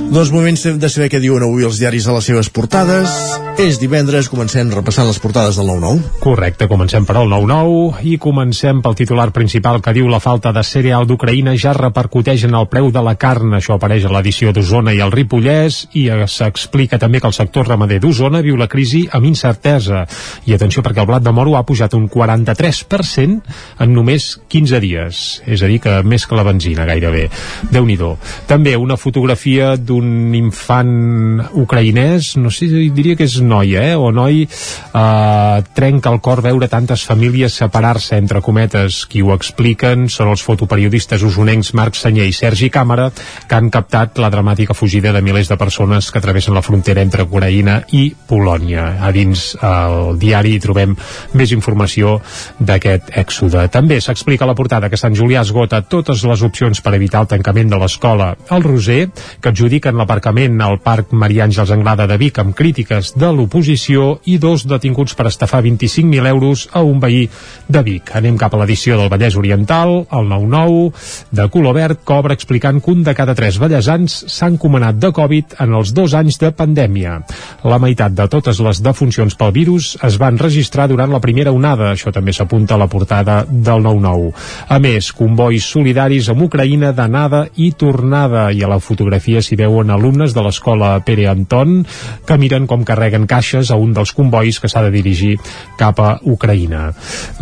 Doncs 0.09 0.31
moments 0.33 0.63
de 0.81 0.89
saber 0.89 1.11
què 1.13 1.19
diuen 1.21 1.45
avui 1.45 1.67
els 1.69 1.77
diaris 1.83 2.07
a 2.09 2.15
les 2.17 2.25
seves 2.31 2.49
portades. 2.49 3.13
És 3.59 3.77
divendres, 3.77 4.29
comencem 4.31 4.71
repassant 4.71 5.05
les 5.09 5.19
portades 5.21 5.57
del 5.59 5.67
9-9. 5.67 6.21
Correcte, 6.23 6.69
comencem 6.71 7.05
per 7.05 7.17
al 7.19 7.27
9-9 7.29 8.05
i 8.07 8.13
comencem 8.23 8.79
pel 8.81 8.95
titular 8.97 9.27
principal 9.35 9.83
que 9.83 9.93
diu 9.93 10.07
la 10.09 10.21
falta 10.23 10.53
de 10.55 10.63
cereal 10.65 11.05
d'Ucraïna 11.11 11.57
ja 11.59 11.75
repercuteix 11.77 12.47
en 12.47 12.55
el 12.55 12.69
preu 12.71 12.89
de 12.95 13.03
la 13.05 13.17
carn. 13.21 13.57
Això 13.59 13.75
apareix 13.75 14.07
a 14.07 14.13
l'edició 14.15 14.55
d'Osona 14.55 14.95
i 14.97 15.03
el 15.05 15.13
Ripollès 15.13 15.81
i 15.99 16.07
s'explica 16.31 17.01
també 17.03 17.21
que 17.21 17.29
el 17.29 17.37
sector 17.37 17.69
ramader 17.69 17.99
d'Osona 18.01 18.41
viu 18.47 18.57
la 18.57 18.71
crisi 18.71 19.03
amb 19.13 19.29
incertesa. 19.29 20.07
I 20.47 20.55
atenció 20.55 20.87
perquè 20.87 21.03
el 21.03 21.11
blat 21.11 21.27
de 21.27 21.35
moro 21.35 21.59
ha 21.59 21.67
pujat 21.67 21.99
un 21.99 22.07
43% 22.09 23.59
en 23.83 23.93
només 23.93 24.31
15 24.49 24.81
dies. 24.87 25.27
És 25.45 25.67
a 25.67 25.69
dir, 25.69 25.83
que 25.83 25.99
més 26.07 26.25
que 26.25 26.39
la 26.39 26.47
benzina 26.47 26.87
gairebé. 26.89 27.29
déu 27.71 27.85
nhi 27.85 27.99
També 28.47 28.77
una 28.77 28.97
fotografia 28.97 29.75
d'un 29.77 29.98
d'un 29.99 30.35
infant 30.35 31.43
ucraïnès, 31.59 32.37
no 32.39 32.51
sé, 32.55 32.69
diria 32.95 33.17
que 33.19 33.27
és 33.27 33.39
noia, 33.43 33.83
eh, 33.91 33.97
o 33.97 34.11
noi, 34.15 34.45
eh, 34.47 35.63
trenca 35.75 36.13
el 36.13 36.21
cor 36.21 36.43
veure 36.43 36.69
tantes 36.69 37.05
famílies 37.05 37.55
separar-se, 37.59 38.17
entre 38.17 38.41
cometes, 38.41 39.05
qui 39.07 39.23
ho 39.23 39.35
expliquen 39.35 40.09
són 40.09 40.31
els 40.33 40.43
fotoperiodistes 40.43 41.23
usonencs 41.23 41.75
Marc 41.75 41.99
Senyer 41.99 42.27
i 42.29 42.33
Sergi 42.33 42.71
Càmera, 42.71 43.11
que 43.49 43.55
han 43.55 43.71
captat 43.71 44.19
la 44.19 44.31
dramàtica 44.31 44.75
fugida 44.75 45.13
de 45.13 45.23
milers 45.23 45.49
de 45.49 45.57
persones 45.57 46.11
que 46.11 46.21
travessen 46.21 46.55
la 46.55 46.63
frontera 46.63 47.03
entre 47.03 47.25
Ucraïna 47.25 47.83
i 47.93 48.13
Polònia. 48.29 48.99
A 49.03 49.13
dins 49.13 49.57
el 49.63 50.19
diari 50.19 50.55
hi 50.55 50.63
trobem 50.63 50.95
més 51.35 51.53
informació 51.53 52.19
d'aquest 52.61 53.11
èxode. 53.17 53.69
També 53.73 54.01
s'explica 54.01 54.45
a 54.45 54.51
la 54.51 54.57
portada 54.59 54.89
que 54.89 55.01
Sant 55.01 55.17
Julià 55.17 55.43
esgota 55.43 55.83
totes 55.83 56.25
les 56.25 56.43
opcions 56.43 56.81
per 56.81 56.95
evitar 56.95 57.23
el 57.25 57.31
tancament 57.31 57.71
de 57.71 57.79
l'escola. 57.81 58.35
El 58.51 58.63
Roser, 58.63 59.09
que 59.41 59.49
adjudica 59.51 59.88
en 59.89 59.99
l'aparcament 59.99 60.61
al 60.63 60.79
Parc 60.85 61.13
Maria 61.17 61.47
Àngels 61.47 61.73
Anglada 61.75 62.07
de 62.09 62.19
Vic 62.21 62.39
amb 62.43 62.55
crítiques 62.57 63.15
de 63.19 63.31
l'oposició 63.33 64.19
i 64.29 64.37
dos 64.39 64.67
detinguts 64.69 65.17
per 65.19 65.29
estafar 65.31 65.63
25.000 65.65 66.29
euros 66.29 66.67
a 66.73 66.83
un 66.85 67.01
veí 67.01 67.25
de 67.69 67.83
Vic. 67.87 68.13
Anem 68.19 68.37
cap 68.41 68.55
a 68.55 68.61
l'edició 68.61 68.99
del 69.01 69.11
Vallès 69.13 69.37
Oriental, 69.41 70.05
el 70.11 70.29
9-9, 70.31 70.93
de 71.33 71.49
color 71.53 71.77
verd, 71.77 72.03
cobra 72.05 72.37
explicant 72.37 72.83
que 72.83 72.93
un 72.93 73.03
de 73.07 73.15
cada 73.17 73.35
tres 73.39 73.59
vallesans 73.59 74.19
s'han 74.29 74.59
comanat 74.61 74.99
de 75.01 75.13
Covid 75.15 75.59
en 75.65 75.75
els 75.79 75.95
dos 75.97 76.15
anys 76.19 76.39
de 76.43 76.53
pandèmia. 76.53 77.19
La 77.65 77.81
meitat 77.83 78.15
de 78.15 78.29
totes 78.29 78.61
les 78.65 78.83
defuncions 78.85 79.35
pel 79.39 79.55
virus 79.57 79.95
es 80.05 80.19
van 80.21 80.39
registrar 80.39 80.89
durant 80.91 81.13
la 81.13 81.23
primera 81.25 81.53
onada, 81.55 81.93
això 81.93 82.13
també 82.15 82.35
s'apunta 82.37 82.77
a 82.77 82.83
la 82.83 82.89
portada 82.91 83.41
del 83.49 83.83
9-9. 83.85 84.33
A 84.69 84.79
més, 84.83 85.13
convois 85.17 85.65
solidaris 85.65 86.29
amb 86.29 86.45
Ucraïna 86.49 86.93
d'anada 86.93 87.47
i 87.57 87.73
tornada, 87.73 88.49
i 88.53 88.63
a 88.63 88.71
la 88.71 88.81
fotografia 88.83 89.43
s'hi 89.43 89.59
veu 89.59 89.78
veuen 89.79 89.95
alumnes 89.95 90.35
de 90.35 90.43
l'escola 90.43 90.99
Pere 91.07 91.29
Anton 91.31 91.85
que 92.27 92.37
miren 92.41 92.67
com 92.67 92.83
carreguen 92.83 93.29
caixes 93.31 93.71
a 93.71 93.77
un 93.79 93.93
dels 93.95 94.11
convois 94.17 94.59
que 94.59 94.69
s'ha 94.71 94.83
de 94.83 94.91
dirigir 94.91 95.37
cap 95.79 96.01
a 96.03 96.09
Ucraïna. 96.27 96.89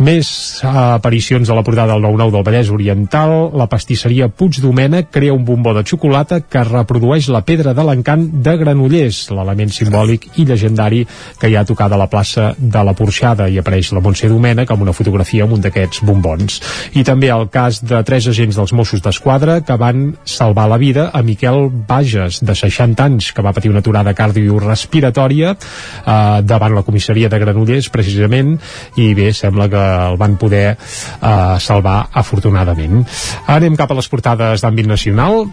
Més 0.05 0.29
aparicions 0.61 1.49
a 1.49 1.57
la 1.57 1.63
portada 1.65 1.95
del 1.95 2.05
9-9 2.05 2.35
del 2.35 2.45
Vallès 2.45 2.69
Oriental, 2.69 3.33
la 3.57 3.65
pastisseria 3.71 4.29
Puig 4.29 4.59
Domènec 4.61 5.09
crea 5.09 5.33
un 5.33 5.45
bombó 5.47 5.73
de 5.73 5.81
xocolata 5.81 6.43
que 6.45 6.61
reprodueix 6.67 7.31
la 7.33 7.41
pedra 7.41 7.73
de 7.73 7.85
l'encant 7.87 8.27
de 8.45 8.53
Granollers, 8.61 9.23
l'element 9.33 9.73
simbòlic 9.73 10.29
i 10.37 10.45
legendari 10.45 11.01
que 11.41 11.49
hi 11.49 11.57
ha 11.57 11.65
tocat 11.65 11.91
a 11.91 11.97
la 11.97 12.09
plaça 12.11 12.51
de 12.57 12.85
la 12.85 12.93
Porxada 12.93 13.49
i 13.49 13.57
apareix 13.57 13.91
la 13.95 14.03
Montse 14.05 14.29
Domènec 14.29 14.69
amb 14.71 14.85
una 14.85 14.93
fotografia 14.93 15.47
amb 15.47 15.57
un 15.57 15.65
d'aquests 15.65 16.05
bombons. 16.05 16.61
I 16.93 17.01
també 17.07 17.33
el 17.33 17.49
cas 17.49 17.81
de 17.81 18.03
tres 18.05 18.29
agents 18.29 18.61
dels 18.61 18.75
Mossos 18.77 19.01
d'Esquadra 19.01 19.59
que 19.65 19.79
van 19.81 20.11
salvar 20.23 20.69
la 20.69 20.77
vida 20.77 21.09
a 21.09 21.25
Miquel 21.25 21.71
Baja 21.87 22.26
Bages, 22.27 22.41
de 22.43 22.55
60 22.55 23.03
anys, 23.03 23.31
que 23.33 23.41
va 23.41 23.53
patir 23.53 23.71
una 23.71 23.79
aturada 23.79 24.13
cardiorespiratòria 24.13 25.53
eh, 25.55 26.41
davant 26.43 26.75
la 26.75 26.83
comissaria 26.83 27.29
de 27.29 27.39
Granollers, 27.39 27.89
precisament, 27.89 28.57
i 28.97 29.13
bé, 29.15 29.31
sembla 29.33 29.69
que 29.71 29.83
el 30.11 30.17
van 30.17 30.37
poder 30.37 30.75
eh, 30.75 31.55
salvar 31.59 32.09
afortunadament. 32.13 33.05
Anem 33.47 33.77
cap 33.79 33.91
a 33.91 33.97
les 33.97 34.09
portades 34.11 34.63
d'àmbit 34.63 34.87
nacional 34.87 35.47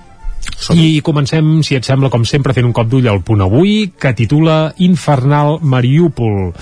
i 0.72 1.00
comencem, 1.04 1.60
si 1.62 1.76
et 1.76 1.84
sembla, 1.84 2.08
com 2.08 2.24
sempre, 2.24 2.54
fent 2.56 2.64
un 2.64 2.72
cop 2.72 2.88
d'ull 2.88 3.06
al 3.10 3.20
punt 3.26 3.42
avui, 3.44 3.90
que 4.00 4.14
titula 4.16 4.72
Infernal 4.84 5.58
Mariupol, 5.60 6.54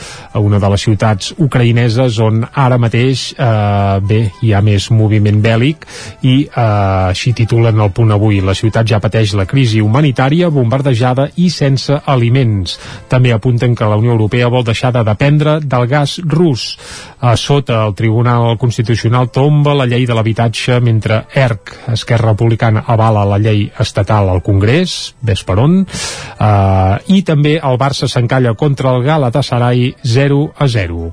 una 0.42 0.58
de 0.58 0.70
les 0.72 0.84
ciutats 0.88 1.32
ucraïneses 1.38 2.18
on 2.22 2.42
ara 2.42 2.78
mateix, 2.82 3.28
eh, 3.38 4.00
bé, 4.02 4.20
hi 4.42 4.52
ha 4.52 4.62
més 4.64 4.88
moviment 4.90 5.38
bèl·lic 5.42 5.86
i 6.26 6.34
eh, 6.44 6.64
així 7.12 7.32
titulen 7.38 7.78
el 7.80 7.92
punt 7.94 8.10
avui. 8.14 8.40
La 8.42 8.56
ciutat 8.58 8.88
ja 8.90 9.00
pateix 9.02 9.36
la 9.38 9.46
crisi 9.46 9.80
humanitària, 9.80 10.50
bombardejada 10.50 11.28
i 11.36 11.48
sense 11.50 12.00
aliments. 12.06 12.78
També 13.08 13.32
apunten 13.32 13.76
que 13.78 13.88
la 13.88 14.00
Unió 14.00 14.16
Europea 14.16 14.50
vol 14.50 14.66
deixar 14.66 14.92
de 14.92 15.04
dependre 15.06 15.60
del 15.60 15.86
gas 15.86 16.18
rus. 16.24 16.76
A 17.20 17.36
sota, 17.36 17.84
el 17.86 17.94
Tribunal 17.94 18.58
Constitucional 18.58 19.30
tomba 19.30 19.76
la 19.78 19.86
llei 19.86 20.06
de 20.06 20.14
l'habitatge 20.14 20.80
mentre 20.82 21.24
ERC, 21.34 21.76
Esquerra 21.94 22.32
Republicana, 22.32 22.82
avala 22.86 23.24
la 23.28 23.38
llei 23.38 23.68
estatal 23.80 24.28
al 24.28 24.42
Congrés, 24.42 25.14
ves 25.22 25.42
per 25.46 25.58
on, 25.62 25.80
uh, 25.82 26.96
i 27.08 27.22
també 27.26 27.56
el 27.62 27.78
Barça 27.80 28.08
s'encalla 28.10 28.54
contra 28.58 28.92
el 28.92 29.04
Galatasaray 29.06 29.94
0 30.04 30.40
a 30.58 30.68
0. 30.68 31.10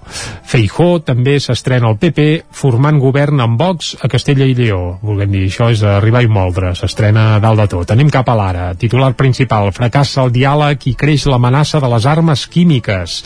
Feijó 0.50 0.90
també 1.06 1.38
s'estrena 1.40 1.90
al 1.90 1.98
PP 2.02 2.28
formant 2.52 3.00
govern 3.00 3.40
amb 3.44 3.60
Vox 3.60 3.96
a 4.02 4.10
Castella 4.12 4.48
i 4.50 4.56
Lleó. 4.58 5.00
Volguem 5.06 5.32
dir, 5.32 5.46
això 5.48 5.70
és 5.72 5.84
arribar 5.84 6.24
i 6.26 6.32
moldre, 6.32 6.74
s'estrena 6.76 7.40
dalt 7.44 7.64
de 7.64 7.68
tot. 7.72 7.94
Anem 7.94 8.10
cap 8.14 8.30
a 8.30 8.36
l'ara. 8.38 8.68
Titular 8.80 9.14
principal, 9.20 9.72
fracassa 9.76 10.26
el 10.26 10.34
diàleg 10.36 10.90
i 10.92 10.96
creix 11.00 11.28
l'amenaça 11.30 11.80
de 11.80 11.90
les 11.92 12.06
armes 12.10 12.46
químiques. 12.52 13.20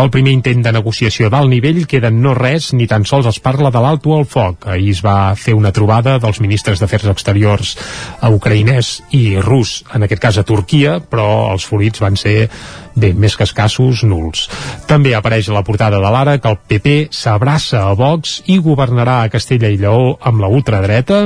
El 0.00 0.10
primer 0.10 0.34
intent 0.36 0.64
de 0.64 0.74
negociació 0.74 1.30
d'alt 1.30 1.50
nivell 1.52 1.84
queda 1.90 2.10
no 2.10 2.34
res, 2.34 2.72
ni 2.72 2.88
tan 2.90 3.04
sols 3.08 3.28
es 3.30 3.40
parla 3.40 3.70
de 3.70 3.82
l'alto 3.82 4.16
al 4.16 4.26
foc. 4.26 4.66
Ahir 4.66 4.94
es 4.94 5.04
va 5.04 5.34
fer 5.36 5.54
una 5.54 5.72
trobada 5.72 6.18
dels 6.18 6.40
ministres 6.40 6.80
d'Afers 6.80 7.10
Exteriors 7.12 7.76
a 8.20 8.30
ucraïnès 8.32 8.79
xinès 8.80 9.02
i 9.12 9.40
rus, 9.40 9.84
en 9.94 10.02
aquest 10.02 10.22
cas 10.22 10.38
a 10.38 10.44
Turquia, 10.44 11.00
però 11.00 11.52
els 11.52 11.64
fluids 11.64 12.00
van 12.00 12.16
ser 12.16 12.48
bé, 12.94 13.12
més 13.14 13.36
que 13.36 13.46
escassos, 13.46 14.04
nuls. 14.04 14.46
També 14.90 15.14
apareix 15.14 15.48
a 15.48 15.56
la 15.56 15.64
portada 15.66 16.00
de 16.00 16.10
l'Ara 16.10 16.38
que 16.38 16.50
el 16.50 16.58
PP 16.70 16.96
s'abraça 17.14 17.84
a 17.86 17.94
Vox 17.98 18.40
i 18.50 18.58
governarà 18.62 19.20
a 19.22 19.30
Castella 19.32 19.70
i 19.70 19.78
Lleó 19.80 20.16
amb 20.20 20.42
la 20.42 20.50
ultradreta 20.50 21.22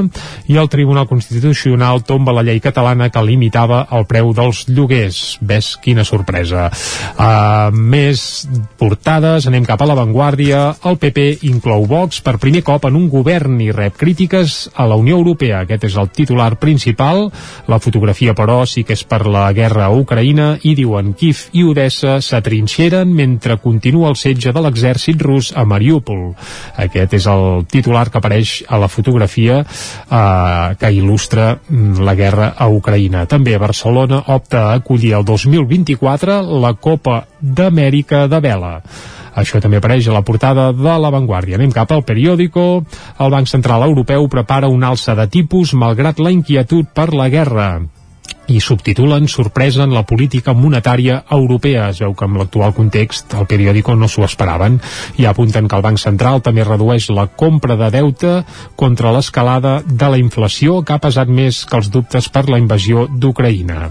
i 0.50 0.58
el 0.60 0.68
Tribunal 0.68 1.08
Constitucional 1.08 2.02
tomba 2.04 2.34
la 2.34 2.44
llei 2.46 2.60
catalana 2.60 3.10
que 3.10 3.22
limitava 3.24 3.84
el 3.96 4.06
preu 4.10 4.32
dels 4.36 4.64
lloguers. 4.68 5.38
Ves 5.40 5.74
quina 5.82 6.04
sorpresa. 6.04 6.68
Uh, 7.14 7.70
més 7.74 8.44
portades, 8.80 9.48
anem 9.48 9.66
cap 9.68 9.82
a 9.82 9.88
l'avantguàrdia. 9.88 10.64
El 10.88 10.98
PP 11.00 11.26
inclou 11.50 11.86
Vox 11.88 12.20
per 12.24 12.36
primer 12.42 12.64
cop 12.66 12.88
en 12.88 12.98
un 12.98 13.08
govern 13.12 13.58
i 13.64 13.70
rep 13.74 13.96
crítiques 14.00 14.68
a 14.74 14.88
la 14.90 14.98
Unió 15.00 15.18
Europea. 15.20 15.64
Aquest 15.64 15.88
és 15.90 15.98
el 16.00 16.10
titular 16.14 16.54
principal 16.60 17.30
La 17.68 17.78
fotografia, 17.80 18.34
però, 18.36 18.64
sí 18.68 18.84
que 18.84 18.94
és 18.96 19.04
per 19.08 19.24
la 19.30 19.46
guerra 19.56 19.86
a 19.86 19.94
Ucraïna 19.94 20.54
i 20.62 20.74
diuen 20.76 21.12
Kiev 21.18 21.48
i 21.54 21.62
Odessa 21.62 22.18
s'atrinxeren 22.24 23.10
mentre 23.14 23.56
continua 23.62 24.10
el 24.10 24.18
setge 24.18 24.52
de 24.52 24.62
l'exèrcit 24.64 25.22
rus 25.22 25.52
a 25.54 25.64
Mariupol. 25.68 26.32
Aquest 26.84 27.14
és 27.20 27.28
el 27.30 27.64
titular 27.70 28.08
que 28.10 28.18
apareix 28.18 28.56
a 28.68 28.80
la 28.82 28.90
fotografia 28.90 29.60
eh, 29.62 30.74
que 30.80 30.92
il·lustra 30.98 31.54
mm, 31.56 32.04
la 32.04 32.16
guerra 32.18 32.52
a 32.58 32.68
Ucraïna. 32.68 33.24
També 33.30 33.56
Barcelona 33.58 34.24
opta 34.34 34.66
a 34.68 34.78
acollir 34.80 35.14
el 35.14 35.24
2024 35.24 36.40
la 36.64 36.74
Copa 36.74 37.22
d'Amèrica 37.40 38.26
de 38.28 38.42
Vela. 38.42 38.74
Això 39.34 39.58
també 39.62 39.80
apareix 39.80 40.06
a 40.08 40.14
la 40.14 40.22
portada 40.26 40.68
de 40.74 40.94
La 41.02 41.10
Vanguardia. 41.10 41.58
Anem 41.58 41.72
cap 41.74 41.90
al 41.90 42.04
periòdico. 42.06 42.84
El 43.18 43.34
Banc 43.34 43.50
Central 43.50 43.82
Europeu 43.86 44.28
prepara 44.30 44.70
un 44.70 44.86
alça 44.86 45.14
de 45.18 45.26
tipus 45.26 45.74
malgrat 45.74 46.22
la 46.22 46.34
inquietud 46.34 46.90
per 46.94 47.12
la 47.14 47.28
guerra 47.30 47.68
i 48.48 48.60
subtitulen 48.60 49.28
Sorpresa 49.28 49.84
en 49.84 49.94
la 49.94 50.04
política 50.04 50.54
monetària 50.54 51.22
europea. 51.30 51.88
Es 51.90 52.02
veu 52.02 52.14
que 52.14 52.26
amb 52.26 52.40
l'actual 52.40 52.74
context 52.76 53.34
el 53.38 53.48
periòdico 53.50 53.96
no 53.96 54.08
s'ho 54.08 54.26
esperaven 54.26 54.80
i 55.20 55.26
apunten 55.30 55.68
que 55.68 55.76
el 55.76 55.86
Banc 55.86 56.02
Central 56.02 56.42
també 56.44 56.66
redueix 56.66 57.08
la 57.10 57.26
compra 57.26 57.78
de 57.80 57.90
deute 57.94 58.36
contra 58.76 59.12
l'escalada 59.14 59.80
de 59.86 60.12
la 60.12 60.20
inflació 60.20 60.82
que 60.82 60.94
ha 60.94 61.02
pesat 61.02 61.28
més 61.28 61.64
que 61.64 61.80
els 61.80 61.90
dubtes 61.90 62.28
per 62.28 62.48
la 62.50 62.60
invasió 62.60 63.08
d'Ucraïna. 63.08 63.90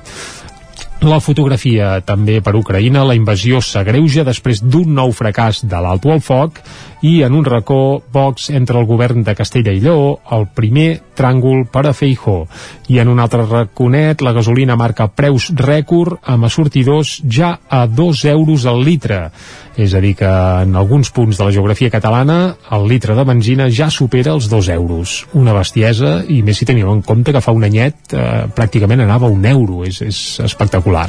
La 1.04 1.18
fotografia 1.20 1.98
també 2.08 2.38
per 2.40 2.54
Ucraïna, 2.56 3.02
la 3.04 3.16
invasió 3.18 3.58
s'agreuja 3.60 4.24
després 4.24 4.62
d'un 4.64 4.94
nou 4.96 5.12
fracàs 5.12 5.60
de 5.68 5.82
l'alto 5.84 6.14
al 6.14 6.22
foc 6.24 6.62
i 7.04 7.18
en 7.28 7.36
un 7.36 7.44
racó 7.44 8.00
Vox 8.16 8.48
entre 8.56 8.80
el 8.80 8.88
govern 8.88 9.26
de 9.28 9.36
Castella 9.36 9.74
i 9.76 9.82
Lleó, 9.84 10.22
el 10.32 10.48
primer 10.56 11.02
tràngol 11.18 11.66
per 11.68 11.84
a 11.90 11.94
Feijó. 11.94 12.46
I 12.88 13.02
en 13.04 13.12
un 13.12 13.20
altre 13.20 13.44
raconet, 13.44 14.24
la 14.24 14.32
gasolina 14.32 14.78
marca 14.80 15.10
preus 15.12 15.50
rècord 15.60 16.24
amb 16.24 16.48
assortidors 16.48 17.18
ja 17.28 17.58
a 17.68 17.84
2 17.86 18.24
euros 18.32 18.64
al 18.66 18.80
litre. 18.88 19.26
És 19.74 19.94
a 19.98 20.00
dir, 20.04 20.14
que 20.14 20.30
en 20.30 20.76
alguns 20.78 21.10
punts 21.10 21.40
de 21.40 21.46
la 21.48 21.52
geografia 21.52 21.90
catalana 21.90 22.56
el 22.76 22.84
litre 22.88 23.16
de 23.18 23.24
benzina 23.26 23.70
ja 23.74 23.90
supera 23.90 24.36
els 24.36 24.46
2 24.52 24.70
euros. 24.76 25.14
Una 25.34 25.56
bestiesa, 25.58 26.20
i 26.30 26.44
més 26.46 26.60
si 26.62 26.68
tenim 26.70 26.90
en 26.92 27.02
compte 27.02 27.34
que 27.34 27.42
fa 27.42 27.54
un 27.56 27.66
anyet 27.66 28.14
eh, 28.14 28.46
pràcticament 28.54 29.02
anava 29.02 29.32
un 29.34 29.46
euro. 29.50 29.82
És, 29.88 30.02
és 30.06 30.20
espectacular. 30.46 31.08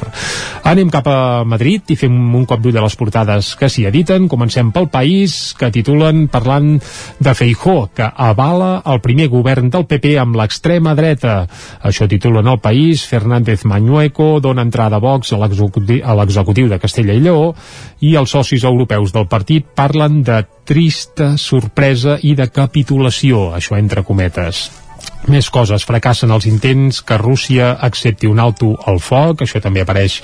Anem 0.64 0.88
cap 0.92 1.10
a 1.12 1.44
Madrid 1.44 1.92
i 1.92 1.98
fem 2.00 2.14
un 2.14 2.46
cop 2.48 2.62
d'ull 2.64 2.78
a 2.80 2.86
les 2.86 2.96
portades 2.96 3.52
que 3.60 3.68
s'hi 3.68 3.84
editen. 3.90 4.30
Comencem 4.32 4.72
pel 4.72 4.88
país, 4.88 5.52
que 5.58 5.68
titulen 5.74 6.26
parlant 6.32 6.78
de 7.20 7.36
Feijó, 7.36 7.90
que 7.94 8.08
avala 8.08 8.78
el 8.88 9.02
primer 9.04 9.28
govern 9.32 9.68
del 9.68 9.84
PP 9.90 10.16
amb 10.22 10.40
l'extrema 10.40 10.96
dreta. 10.96 11.42
Això 11.84 12.08
titulen 12.08 12.48
el 12.48 12.62
país, 12.64 13.04
Fernández 13.04 13.64
Mañueco 13.68 14.40
dona 14.40 14.64
entrada 14.64 14.96
a 14.96 15.04
Vox 15.04 15.34
a 15.34 15.38
l'executiu 16.16 16.68
de 16.72 16.80
Castella 16.80 17.12
i 17.12 17.20
Lleó 17.20 17.52
i 18.00 18.14
els 18.20 18.34
socis 18.54 18.64
europeus 18.64 19.12
del 19.12 19.26
partit 19.26 19.66
parlen 19.74 20.22
de 20.22 20.44
trista 20.64 21.34
sorpresa 21.36 22.18
i 22.22 22.34
de 22.38 22.46
capitulació, 22.46 23.50
això 23.56 23.74
entre 23.78 24.04
cometes. 24.06 24.70
Més 25.24 25.46
coses, 25.48 25.86
fracassen 25.88 26.28
els 26.34 26.44
intents 26.44 26.98
que 27.00 27.16
Rússia 27.16 27.70
accepti 27.86 28.28
un 28.28 28.42
alto 28.42 28.74
al 28.84 28.98
foc, 29.00 29.40
això 29.40 29.56
també 29.64 29.80
apareix 29.80 30.18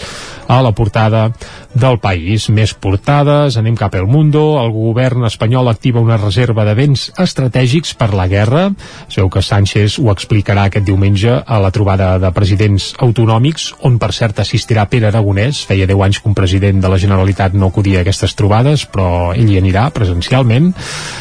a 0.50 0.58
la 0.60 0.74
portada 0.76 1.30
del 1.72 1.96
país. 2.02 2.50
Més 2.52 2.74
portades, 2.76 3.56
anem 3.56 3.78
cap 3.80 3.94
al 3.96 4.04
Mundo, 4.10 4.58
el 4.60 4.68
govern 4.74 5.24
espanyol 5.24 5.70
activa 5.72 6.02
una 6.04 6.18
reserva 6.20 6.66
de 6.68 6.74
béns 6.76 7.06
estratègics 7.16 7.94
per 7.96 8.10
la 8.12 8.26
guerra. 8.28 8.66
Sabeu 9.08 9.30
que 9.32 9.40
Sánchez 9.40 9.96
ho 10.02 10.10
explicarà 10.12 10.66
aquest 10.68 10.84
diumenge 10.84 11.38
a 11.46 11.60
la 11.64 11.72
trobada 11.72 12.10
de 12.20 12.32
presidents 12.36 12.90
autonòmics, 13.00 13.70
on 13.88 13.96
per 14.02 14.12
cert 14.12 14.42
assistirà 14.44 14.84
Pere 14.90 15.08
Aragonès. 15.08 15.62
Feia 15.70 15.88
10 15.88 16.04
anys 16.10 16.20
que 16.20 16.28
un 16.28 16.36
president 16.36 16.84
de 16.84 16.92
la 16.92 17.00
Generalitat 17.00 17.56
no 17.56 17.72
acudia 17.72 18.02
a 18.02 18.04
aquestes 18.04 18.36
trobades, 18.36 18.84
però 18.84 19.32
ell 19.32 19.48
hi 19.48 19.56
anirà 19.62 19.88
presencialment. 19.96 20.74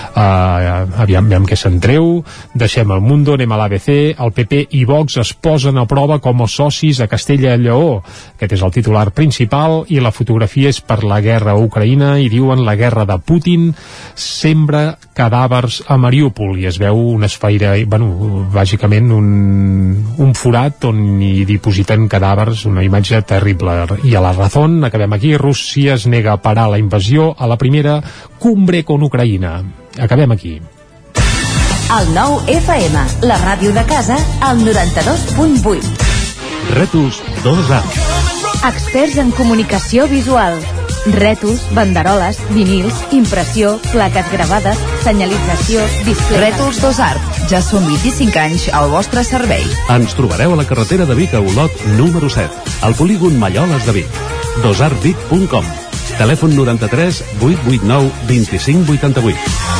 Uh, 0.10 1.00
aviam, 1.00 1.32
aviam 1.32 1.48
què 1.48 1.56
se'n 1.56 1.80
treu. 1.80 2.26
Deixem 2.60 2.92
el 2.92 3.00
Mundo, 3.06 3.40
anem 3.40 3.56
a 3.56 3.69
l'ABC. 3.70 4.18
El 4.20 4.34
PP 4.34 4.66
i 4.80 4.84
Vox 4.86 5.18
es 5.22 5.34
posen 5.34 5.78
a 5.78 5.86
prova 5.88 6.20
com 6.20 6.42
a 6.42 6.48
socis 6.50 7.00
a 7.00 7.08
Castella 7.08 7.54
i 7.56 7.62
Lleó. 7.62 8.02
Aquest 8.36 8.58
és 8.58 8.64
el 8.66 8.74
titular 8.74 9.10
principal 9.16 9.84
i 9.90 10.00
la 10.02 10.12
fotografia 10.12 10.70
és 10.70 10.82
per 10.82 11.04
la 11.04 11.22
guerra 11.22 11.54
a 11.54 11.62
Ucraïna 11.62 12.18
i 12.20 12.30
diuen 12.30 12.66
la 12.66 12.76
guerra 12.80 13.06
de 13.06 13.20
Putin 13.20 13.70
sembra 14.16 14.98
cadàvers 15.16 15.84
a 15.88 15.98
Mariupol 15.98 16.58
i 16.60 16.66
es 16.70 16.80
veu 16.82 16.98
un 17.14 17.24
esfaire, 17.28 17.74
bueno, 17.86 18.48
bàsicament 18.54 19.12
un, 19.14 19.30
un 20.18 20.34
forat 20.34 20.90
on 20.90 21.22
hi 21.22 21.46
dipositen 21.48 22.08
cadàvers, 22.10 22.66
una 22.70 22.84
imatge 22.84 23.22
terrible. 23.28 23.78
I 24.04 24.16
a 24.16 24.24
la 24.24 24.34
Razón, 24.34 24.84
acabem 24.84 25.14
aquí, 25.14 25.36
Rússia 25.38 25.96
es 25.96 26.08
nega 26.08 26.34
a 26.34 26.42
parar 26.42 26.70
la 26.72 26.80
invasió 26.80 27.36
a 27.38 27.48
la 27.48 27.58
primera 27.58 28.02
cumbre 28.40 28.84
con 28.84 29.04
Ucraïna. 29.04 29.60
Acabem 30.00 30.32
aquí. 30.32 30.60
El 31.90 32.12
nou 32.14 32.36
FM, 32.46 33.00
la 33.26 33.36
ràdio 33.42 33.72
de 33.74 33.82
casa, 33.90 34.14
al 34.46 34.60
92.8. 34.62 35.88
Rètols 36.76 37.18
2A. 37.42 37.80
Experts 38.70 39.18
en 39.18 39.32
comunicació 39.34 40.06
visual. 40.12 40.60
Rètols, 41.16 41.64
banderoles, 41.74 42.38
vinils, 42.54 42.94
impressió, 43.18 43.80
plaques 43.90 44.30
gravades, 44.30 44.78
senyalització, 45.02 45.82
display... 46.06 46.44
Rètols 46.44 46.78
Dos 46.84 47.02
Art. 47.02 47.42
Ja 47.50 47.64
són 47.66 47.90
25 47.90 48.38
anys 48.38 48.68
al 48.70 48.94
vostre 48.94 49.26
servei. 49.26 49.66
Ens 49.90 50.14
trobareu 50.14 50.54
a 50.54 50.62
la 50.62 50.68
carretera 50.70 51.10
de 51.10 51.18
Vic 51.18 51.34
a 51.34 51.42
Olot, 51.42 51.74
número 51.98 52.30
7, 52.30 52.70
al 52.86 52.94
polígon 53.02 53.42
Malloles 53.42 53.90
de 53.90 53.98
Vic. 53.98 54.24
dosartvic.com 54.62 55.66
Telèfon 56.22 56.54
93 56.54 57.24
889 57.42 58.14
2588. 58.30 59.80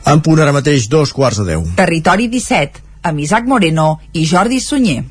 En 0.11 0.19
punt 0.19 0.41
ara 0.43 0.51
mateix 0.51 0.89
dos 0.91 1.13
quarts 1.15 1.39
de 1.39 1.45
deu. 1.53 1.61
Territori 1.77 2.27
17, 2.27 2.81
amb 3.07 3.23
Isaac 3.23 3.47
Moreno 3.47 3.93
i 4.11 4.25
Jordi 4.27 4.59
Sunyer. 4.59 5.03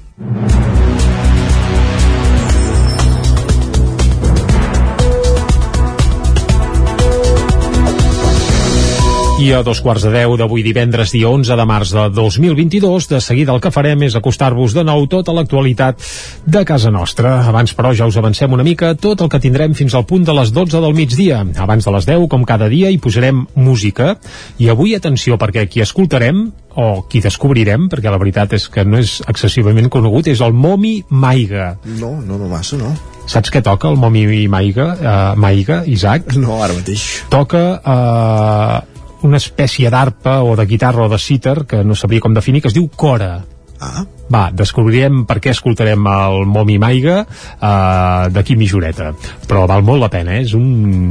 I 9.40 9.55
a 9.57 9.62
dos 9.64 9.79
quarts 9.81 10.03
de 10.05 10.11
deu 10.12 10.35
d'avui 10.37 10.61
divendres, 10.61 11.14
dia 11.14 11.31
11 11.33 11.57
de 11.57 11.64
març 11.64 11.94
de 11.96 12.03
2022, 12.12 13.07
de 13.09 13.20
seguida 13.24 13.55
el 13.55 13.62
que 13.64 13.70
farem 13.72 14.03
és 14.05 14.12
acostar-vos 14.18 14.74
de 14.76 14.83
nou 14.85 15.07
tota 15.09 15.33
l'actualitat 15.33 15.96
de 16.44 16.61
casa 16.68 16.92
nostra. 16.92 17.38
Abans, 17.48 17.72
però, 17.72 17.94
ja 17.96 18.05
us 18.11 18.18
avancem 18.20 18.53
una 18.53 18.66
mica 18.66 18.92
tot 19.00 19.24
el 19.24 19.31
que 19.33 19.40
tindrem 19.40 19.72
fins 19.79 19.96
al 19.96 20.05
punt 20.05 20.26
de 20.29 20.35
les 20.37 20.53
12 20.53 20.83
del 20.85 20.92
migdia. 20.92 21.40
Abans 21.57 21.88
de 21.88 21.94
les 21.96 22.09
10, 22.11 22.26
com 22.29 22.44
cada 22.44 22.68
dia, 22.68 22.90
hi 22.92 23.00
posarem 23.00 23.46
música. 23.57 24.18
I 24.61 24.68
avui, 24.68 24.92
atenció, 24.98 25.40
perquè 25.40 25.64
qui 25.72 25.81
escoltarem 25.81 26.50
o 26.76 27.07
qui 27.09 27.24
descobrirem, 27.24 27.88
perquè 27.88 28.12
la 28.12 28.20
veritat 28.20 28.53
és 28.61 28.68
que 28.68 28.85
no 28.85 29.00
és 29.00 29.22
excessivament 29.24 29.88
conegut, 29.88 30.29
és 30.29 30.44
el 30.44 30.53
Momi 30.53 30.98
Maiga. 31.09 31.79
No, 31.96 32.18
no, 32.20 32.37
no 32.37 32.53
massa, 32.53 32.76
no. 32.76 32.92
Saps 33.31 33.48
què 33.48 33.64
toca 33.64 33.88
el 33.88 33.96
Momi 33.96 34.26
Maiga, 34.53 34.92
uh, 35.00 35.18
Maiga, 35.40 35.85
Isaac? 35.87 36.35
No, 36.37 36.61
ara 36.61 36.76
mateix. 36.76 37.09
Toca 37.33 37.64
uh, 37.79 38.89
una 39.26 39.38
espècie 39.40 39.90
d'arpa 39.92 40.40
o 40.42 40.56
de 40.56 40.66
guitarra 40.66 41.06
o 41.06 41.09
de 41.12 41.18
cítar, 41.18 41.64
que 41.66 41.85
no 41.85 41.94
sabria 41.94 42.20
com 42.20 42.35
definir, 42.35 42.62
que 42.62 42.70
es 42.70 42.76
diu 42.76 42.88
cora. 42.88 43.44
Ah. 43.81 44.05
Va, 44.31 44.45
descobrirem 44.55 45.25
per 45.27 45.40
què 45.43 45.51
escoltarem 45.51 46.05
el 46.07 46.45
Momi 46.47 46.77
Maiga 46.79 47.25
uh, 47.25 48.29
d'aquí 48.31 48.55
mitjoreta. 48.55 49.11
Però 49.51 49.64
val 49.66 49.83
molt 49.83 50.05
la 50.05 50.11
pena, 50.12 50.37
eh? 50.37 50.45
és 50.45 50.53
un 50.55 50.69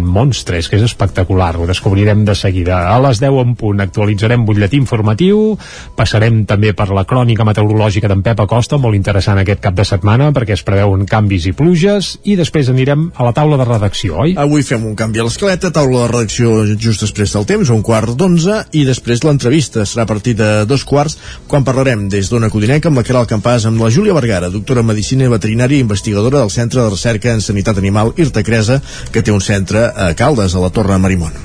monstre, 0.07 0.61
és 0.61 0.69
que 0.71 0.77
és 0.79 0.85
espectacular, 0.85 1.51
ho 1.59 1.67
descobrirem 1.67 2.23
de 2.27 2.35
seguida. 2.37 2.85
A 2.93 2.95
les 3.03 3.19
10 3.19 3.41
en 3.41 3.55
punt 3.59 3.83
actualitzarem 3.83 4.45
butlletí 4.47 4.79
informatiu, 4.79 5.57
passarem 5.99 6.45
també 6.47 6.71
per 6.71 6.87
la 6.95 7.03
crònica 7.09 7.43
meteorològica 7.47 8.07
d'en 8.07 8.23
Pep 8.23 8.45
Acosta, 8.45 8.79
molt 8.79 8.95
interessant 8.95 9.41
aquest 9.41 9.59
cap 9.65 9.75
de 9.75 9.83
setmana, 9.83 10.29
perquè 10.35 10.55
es 10.55 10.63
preveuen 10.63 11.03
canvis 11.09 11.49
i 11.51 11.53
pluges, 11.57 12.13
i 12.23 12.37
després 12.39 12.71
anirem 12.71 13.09
a 13.17 13.27
la 13.27 13.35
taula 13.35 13.59
de 13.59 13.67
redacció, 13.67 14.21
oi? 14.23 14.37
Avui 14.39 14.63
fem 14.63 14.87
un 14.87 14.95
canvi 14.95 15.19
a 15.19 15.27
l'escaleta, 15.27 15.73
taula 15.75 16.05
de 16.05 16.13
redacció 16.13 16.55
just 16.79 17.03
després 17.03 17.35
del 17.35 17.49
temps, 17.51 17.75
un 17.75 17.83
quart 17.83 18.15
d'onze, 18.15 18.61
i 18.79 18.87
després 18.87 19.27
l'entrevista 19.27 19.83
serà 19.83 20.07
a 20.07 20.11
partir 20.13 20.37
de 20.39 20.63
dos 20.69 20.87
quarts, 20.87 21.19
quan 21.51 21.67
parlarem 21.67 22.07
des 22.07 22.31
d'Ona 22.31 22.47
Codinenca 22.59 22.89
amb 22.91 22.99
la 22.99 23.05
Caral 23.07 23.23
Campàs 23.23 23.63
amb 23.69 23.79
la 23.79 23.87
Júlia 23.87 24.11
Vergara, 24.11 24.49
doctora 24.51 24.81
en 24.83 24.89
Medicina 24.89 25.23
i 25.23 25.31
Veterinària 25.31 25.79
i 25.79 25.85
investigadora 25.85 26.41
del 26.41 26.49
Centre 26.51 26.81
de 26.81 26.89
Recerca 26.91 27.31
en 27.31 27.39
Sanitat 27.39 27.77
Animal 27.79 28.11
Irta 28.19 28.43
Cresa, 28.43 28.81
que 29.15 29.23
té 29.23 29.31
un 29.31 29.39
centre 29.39 29.85
a 29.87 30.09
Caldes, 30.19 30.57
a 30.57 30.63
la 30.65 30.67
Torre 30.75 30.97
Marimón. 30.99 31.37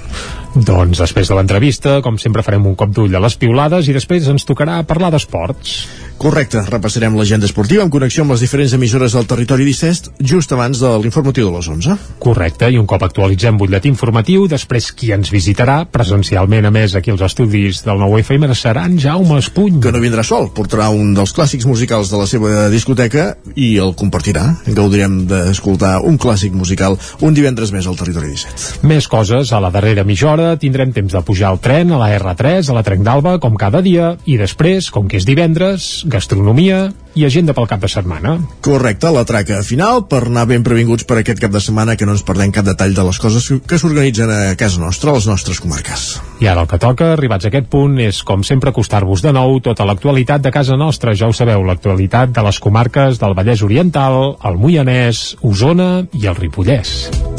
Doncs 0.57 0.99
després 0.99 1.31
de 1.31 1.39
l'entrevista, 1.39 2.01
com 2.03 2.19
sempre 2.19 2.43
farem 2.43 2.67
un 2.67 2.75
cop 2.75 2.91
d'ull 2.91 3.15
a 3.15 3.23
les 3.23 3.39
piulades 3.39 3.87
i 3.87 3.95
després 3.95 4.27
ens 4.27 4.43
tocarà 4.49 4.81
parlar 4.91 5.13
d'esports. 5.15 5.77
Correcte, 6.19 6.63
repassarem 6.71 7.17
l'agenda 7.19 7.45
esportiva 7.49 7.83
en 7.85 7.91
connexió 7.93 8.23
amb 8.25 8.33
les 8.33 8.43
diferents 8.45 8.73
emissores 8.77 9.13
del 9.17 9.27
territori 9.29 9.67
17 9.67 10.15
just 10.25 10.53
abans 10.55 10.79
de 10.81 10.91
l'informatiu 11.03 11.51
de 11.51 11.57
les 11.57 11.69
11. 11.69 11.97
Correcte, 12.23 12.71
i 12.71 12.79
un 12.81 12.87
cop 12.89 13.03
actualitzem 13.05 13.59
butlletí 13.61 13.91
informatiu, 13.91 14.47
després 14.49 14.93
qui 14.97 15.11
ens 15.13 15.33
visitarà 15.35 15.83
presencialment, 15.91 16.65
a 16.65 16.73
més, 16.75 16.95
aquí 16.97 17.13
als 17.13 17.25
estudis 17.27 17.83
del 17.85 18.01
nou 18.01 18.17
FM 18.21 18.49
serà 18.57 18.87
en 18.89 18.97
Jaume 19.03 19.41
Espuny. 19.43 19.81
Que 19.85 19.93
no 19.93 20.01
vindrà 20.01 20.25
sol, 20.25 20.49
portarà 20.55 20.89
un 20.95 21.13
dels 21.19 21.35
clàssics 21.37 21.67
musicals 21.69 22.13
de 22.13 22.21
la 22.23 22.29
seva 22.31 22.69
discoteca 22.73 23.27
i 23.55 23.75
el 23.83 23.93
compartirà. 23.99 24.47
Gaudirem 24.71 25.25
d'escoltar 25.29 25.99
un 26.07 26.17
clàssic 26.21 26.55
musical 26.57 26.97
un 27.21 27.37
divendres 27.37 27.75
més 27.75 27.87
al 27.91 27.99
territori 28.01 28.33
17. 28.33 28.87
Més 28.89 29.11
coses, 29.11 29.53
a 29.53 29.61
la 29.61 29.73
darrera 29.75 30.07
mitja 30.07 30.31
hora 30.33 30.55
tindrem 30.61 30.95
temps 30.95 31.13
de 31.13 31.25
pujar 31.27 31.51
al 31.51 31.61
tren, 31.61 31.93
a 31.93 32.01
la 32.01 32.13
R3, 32.17 32.71
a 32.71 32.79
la 32.79 32.85
Trenc 32.87 33.05
d'Alba, 33.05 33.37
com 33.43 33.59
cada 33.61 33.83
dia, 33.85 34.15
i 34.25 34.39
després, 34.41 34.89
com 34.95 35.11
que 35.11 35.21
és 35.21 35.29
divendres, 35.29 36.04
gastronomia 36.05 36.93
i 37.15 37.25
agenda 37.25 37.55
pel 37.55 37.69
cap 37.71 37.83
de 37.83 37.89
setmana. 37.91 38.37
Correcte, 38.65 39.11
la 39.15 39.25
traca 39.29 39.61
final 39.67 40.05
per 40.11 40.25
anar 40.27 40.47
ben 40.51 40.65
previnguts 40.67 41.07
per 41.07 41.21
aquest 41.21 41.41
cap 41.43 41.53
de 41.55 41.63
setmana 41.63 41.97
que 41.97 42.07
no 42.07 42.17
ens 42.17 42.25
perdem 42.27 42.53
cap 42.55 42.67
detall 42.67 42.95
de 42.97 43.05
les 43.07 43.21
coses 43.23 43.47
que 43.67 43.79
s'organitzen 43.79 44.31
a 44.31 44.57
casa 44.59 44.83
nostra, 44.83 45.13
a 45.13 45.19
les 45.19 45.29
nostres 45.31 45.63
comarques. 45.63 46.09
I 46.43 46.51
ara 46.51 46.65
el 46.65 46.71
que 46.71 46.81
toca, 46.83 47.13
arribats 47.15 47.47
a 47.47 47.53
aquest 47.53 47.71
punt, 47.71 47.99
és 48.03 48.23
com 48.27 48.43
sempre 48.47 48.75
acostar-vos 48.75 49.23
de 49.25 49.35
nou 49.35 49.61
tota 49.65 49.87
l'actualitat 49.87 50.43
de 50.43 50.55
casa 50.55 50.79
nostra. 50.81 51.15
Ja 51.15 51.31
ho 51.31 51.37
sabeu, 51.37 51.63
l'actualitat 51.63 52.35
de 52.35 52.47
les 52.49 52.59
comarques 52.61 53.23
del 53.23 53.39
Vallès 53.39 53.63
Oriental, 53.63 54.37
el 54.45 54.61
Moianès, 54.61 55.35
Osona 55.43 56.05
i 56.13 56.27
el 56.27 56.39
Ripollès. 56.41 57.34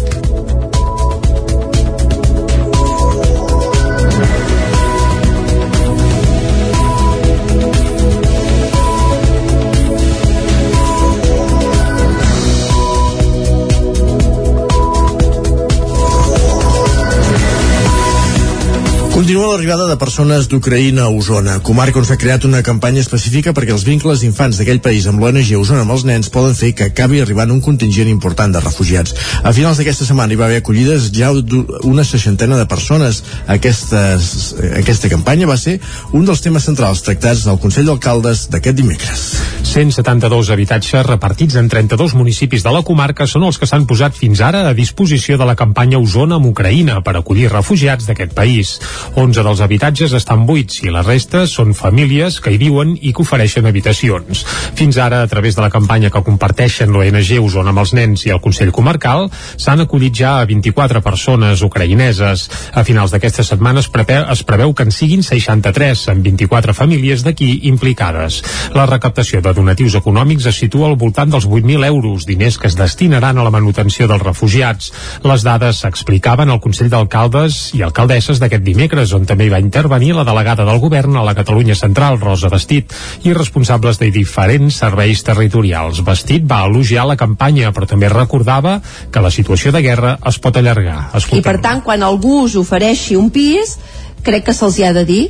Continua 19.16 19.54
l'arribada 19.54 19.86
de 19.88 19.96
persones 19.96 20.50
d'Ucraïna 20.52 21.06
a 21.06 21.12
Osona, 21.16 21.54
comarca 21.64 22.02
on 22.02 22.04
s'ha 22.04 22.18
creat 22.20 22.44
una 22.44 22.60
campanya 22.68 23.00
específica 23.00 23.54
perquè 23.56 23.72
els 23.72 23.86
vincles 23.88 24.20
d'infants 24.20 24.58
d'aquell 24.60 24.82
país 24.84 25.06
amb 25.08 25.24
l'ONG 25.24 25.54
Osona 25.56 25.86
amb 25.86 25.94
els 25.96 26.04
nens 26.04 26.28
poden 26.34 26.52
fer 26.52 26.74
que 26.76 26.90
acabi 26.90 27.22
arribant 27.24 27.54
un 27.54 27.62
contingent 27.64 28.12
important 28.12 28.52
de 28.52 28.60
refugiats. 28.60 29.16
A 29.40 29.54
finals 29.56 29.80
d'aquesta 29.80 30.04
setmana 30.04 30.36
hi 30.36 30.40
va 30.42 30.50
haver 30.50 30.60
acollides 30.60 31.08
ja 31.16 31.30
una 31.32 32.04
seixantena 32.04 32.60
de 32.60 32.66
persones. 32.68 33.22
Aquestes, 33.48 34.34
aquesta 34.82 35.08
campanya 35.08 35.48
va 35.48 35.56
ser 35.56 35.78
un 36.12 36.28
dels 36.28 36.44
temes 36.44 36.68
centrals 36.68 37.08
tractats 37.08 37.48
al 37.48 37.62
Consell 37.64 37.88
d'Alcaldes 37.88 38.50
d'aquest 38.52 38.76
dimecres. 38.76 39.24
172 39.64 40.52
habitatges 40.52 41.08
repartits 41.08 41.56
en 41.56 41.72
32 41.72 42.18
municipis 42.20 42.68
de 42.68 42.76
la 42.76 42.84
comarca 42.84 43.26
són 43.32 43.48
els 43.48 43.58
que 43.60 43.68
s'han 43.72 43.88
posat 43.88 44.20
fins 44.20 44.44
ara 44.44 44.68
a 44.68 44.76
disposició 44.76 45.40
de 45.40 45.48
la 45.48 45.56
campanya 45.56 46.04
Osona 46.04 46.36
amb 46.36 46.52
Ucraïna 46.52 47.00
per 47.00 47.16
acollir 47.16 47.48
refugiats 47.52 48.12
d'aquest 48.12 48.36
país. 48.36 48.76
11 49.14 49.44
dels 49.46 49.62
habitatges 49.62 50.14
estan 50.18 50.46
buits 50.50 50.82
i 50.84 50.92
la 50.94 51.04
resta 51.06 51.46
són 51.48 51.76
famílies 51.78 52.40
que 52.42 52.52
hi 52.54 52.58
viuen 52.62 52.96
i 52.98 53.14
que 53.14 53.22
ofereixen 53.22 53.68
habitacions. 53.70 54.42
Fins 54.76 54.98
ara, 54.98 55.22
a 55.22 55.30
través 55.32 55.56
de 55.56 55.64
la 55.64 55.70
campanya 55.70 56.10
que 56.10 56.24
comparteixen 56.26 56.92
l'ONG 56.92 57.36
Osona 57.44 57.72
amb 57.72 57.84
els 57.84 57.94
nens 57.98 58.26
i 58.26 58.34
el 58.34 58.42
Consell 58.42 58.74
Comarcal, 58.76 59.30
s'han 59.58 59.84
acollit 59.86 60.16
ja 60.18 60.40
a 60.40 60.48
24 60.50 61.02
persones 61.06 61.62
ucraïneses. 61.66 62.48
A 62.74 62.84
finals 62.88 63.14
d'aquesta 63.14 63.46
setmana 63.46 63.84
es 63.84 63.90
preveu, 63.92 64.26
es 64.32 64.44
preveu 64.48 64.74
que 64.74 64.88
en 64.88 64.92
siguin 64.96 65.24
63, 65.24 66.08
amb 66.14 66.26
24 66.26 66.74
famílies 66.74 67.24
d'aquí 67.26 67.52
implicades. 67.70 68.42
La 68.76 68.88
recaptació 68.90 69.42
de 69.42 69.54
donatius 69.54 69.98
econòmics 70.02 70.50
es 70.50 70.60
situa 70.64 70.90
al 70.90 70.98
voltant 71.00 71.32
dels 71.32 71.48
8.000 71.48 71.86
euros, 71.86 72.26
diners 72.26 72.58
que 72.58 72.68
es 72.72 72.78
destinaran 72.80 73.38
a 73.38 73.46
la 73.46 73.54
manutenció 73.54 74.08
dels 74.08 74.24
refugiats. 74.24 74.92
Les 75.24 75.44
dades 75.46 75.84
s'explicaven 75.84 76.50
al 76.50 76.62
Consell 76.64 76.90
d'Alcaldes 76.90 77.74
i 77.78 77.84
Alcaldesses 77.86 78.40
d'aquest 78.42 78.64
dimecres 78.66 78.95
dimecres, 78.96 79.14
on 79.14 79.26
també 79.28 79.46
hi 79.46 79.52
va 79.52 79.60
intervenir 79.60 80.14
la 80.16 80.24
delegada 80.24 80.66
del 80.66 80.80
govern 80.80 81.18
a 81.18 81.24
la 81.24 81.36
Catalunya 81.36 81.76
Central, 81.76 82.20
Rosa 82.20 82.50
Vestit, 82.50 82.94
i 83.24 83.34
responsables 83.34 84.00
de 84.00 84.12
diferents 84.12 84.80
serveis 84.80 85.24
territorials. 85.24 86.02
Vestit 86.06 86.46
va 86.48 86.66
elogiar 86.66 87.06
la 87.06 87.18
campanya, 87.18 87.72
però 87.74 87.88
també 87.88 88.10
recordava 88.10 88.82
que 89.12 89.22
la 89.22 89.32
situació 89.32 89.72
de 89.72 89.82
guerra 89.82 90.18
es 90.26 90.40
pot 90.40 90.56
allargar. 90.58 91.12
I 91.32 91.42
per 91.42 91.60
tant, 91.62 91.82
quan 91.84 92.04
algú 92.04 92.46
us 92.46 92.56
ofereixi 92.56 93.16
un 93.16 93.30
pis, 93.30 93.78
crec 94.24 94.46
que 94.46 94.56
se'ls 94.56 94.80
hi 94.80 94.88
ha 94.88 94.94
de 94.94 95.06
dir 95.06 95.24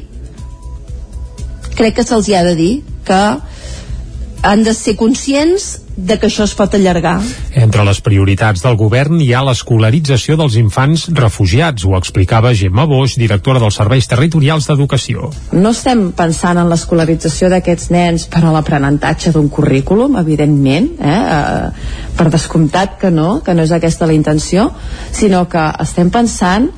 crec 1.76 1.98
que 1.98 2.06
se'ls 2.08 2.30
hi 2.30 2.36
ha 2.38 2.44
de 2.46 2.54
dir 2.56 2.74
que 3.04 3.22
han 4.46 4.64
de 4.64 4.74
ser 4.78 4.94
conscients 4.96 5.80
de 5.96 6.18
que 6.20 6.28
això 6.28 6.44
es 6.46 6.54
pot 6.54 6.74
allargar. 6.76 7.16
Entre 7.56 7.84
les 7.88 8.02
prioritats 8.04 8.62
del 8.62 8.76
govern 8.78 9.18
hi 9.24 9.32
ha 9.34 9.42
l'escolarització 9.48 10.36
dels 10.38 10.58
infants 10.60 11.08
refugiats, 11.18 11.86
ho 11.88 11.96
explicava 11.98 12.54
Gemma 12.54 12.86
Boix, 12.86 13.16
directora 13.18 13.62
dels 13.64 13.80
Serveis 13.80 14.10
Territorials 14.12 14.68
d'Educació. 14.70 15.32
No 15.56 15.72
estem 15.74 16.10
pensant 16.18 16.60
en 16.62 16.70
l'escolarització 16.70 17.50
d'aquests 17.54 17.90
nens 17.96 18.28
per 18.30 18.44
a 18.44 18.54
l'aprenentatge 18.54 19.34
d'un 19.34 19.50
currículum, 19.50 20.20
evidentment, 20.22 20.92
eh? 21.00 21.16
eh, 21.38 22.12
per 22.18 22.30
descomptat 22.30 23.00
que 23.02 23.10
no, 23.12 23.40
que 23.42 23.56
no 23.56 23.66
és 23.66 23.74
aquesta 23.74 24.06
la 24.06 24.18
intenció, 24.18 24.70
sinó 25.16 25.48
que 25.50 25.72
estem 25.82 26.12
pensant 26.14 26.70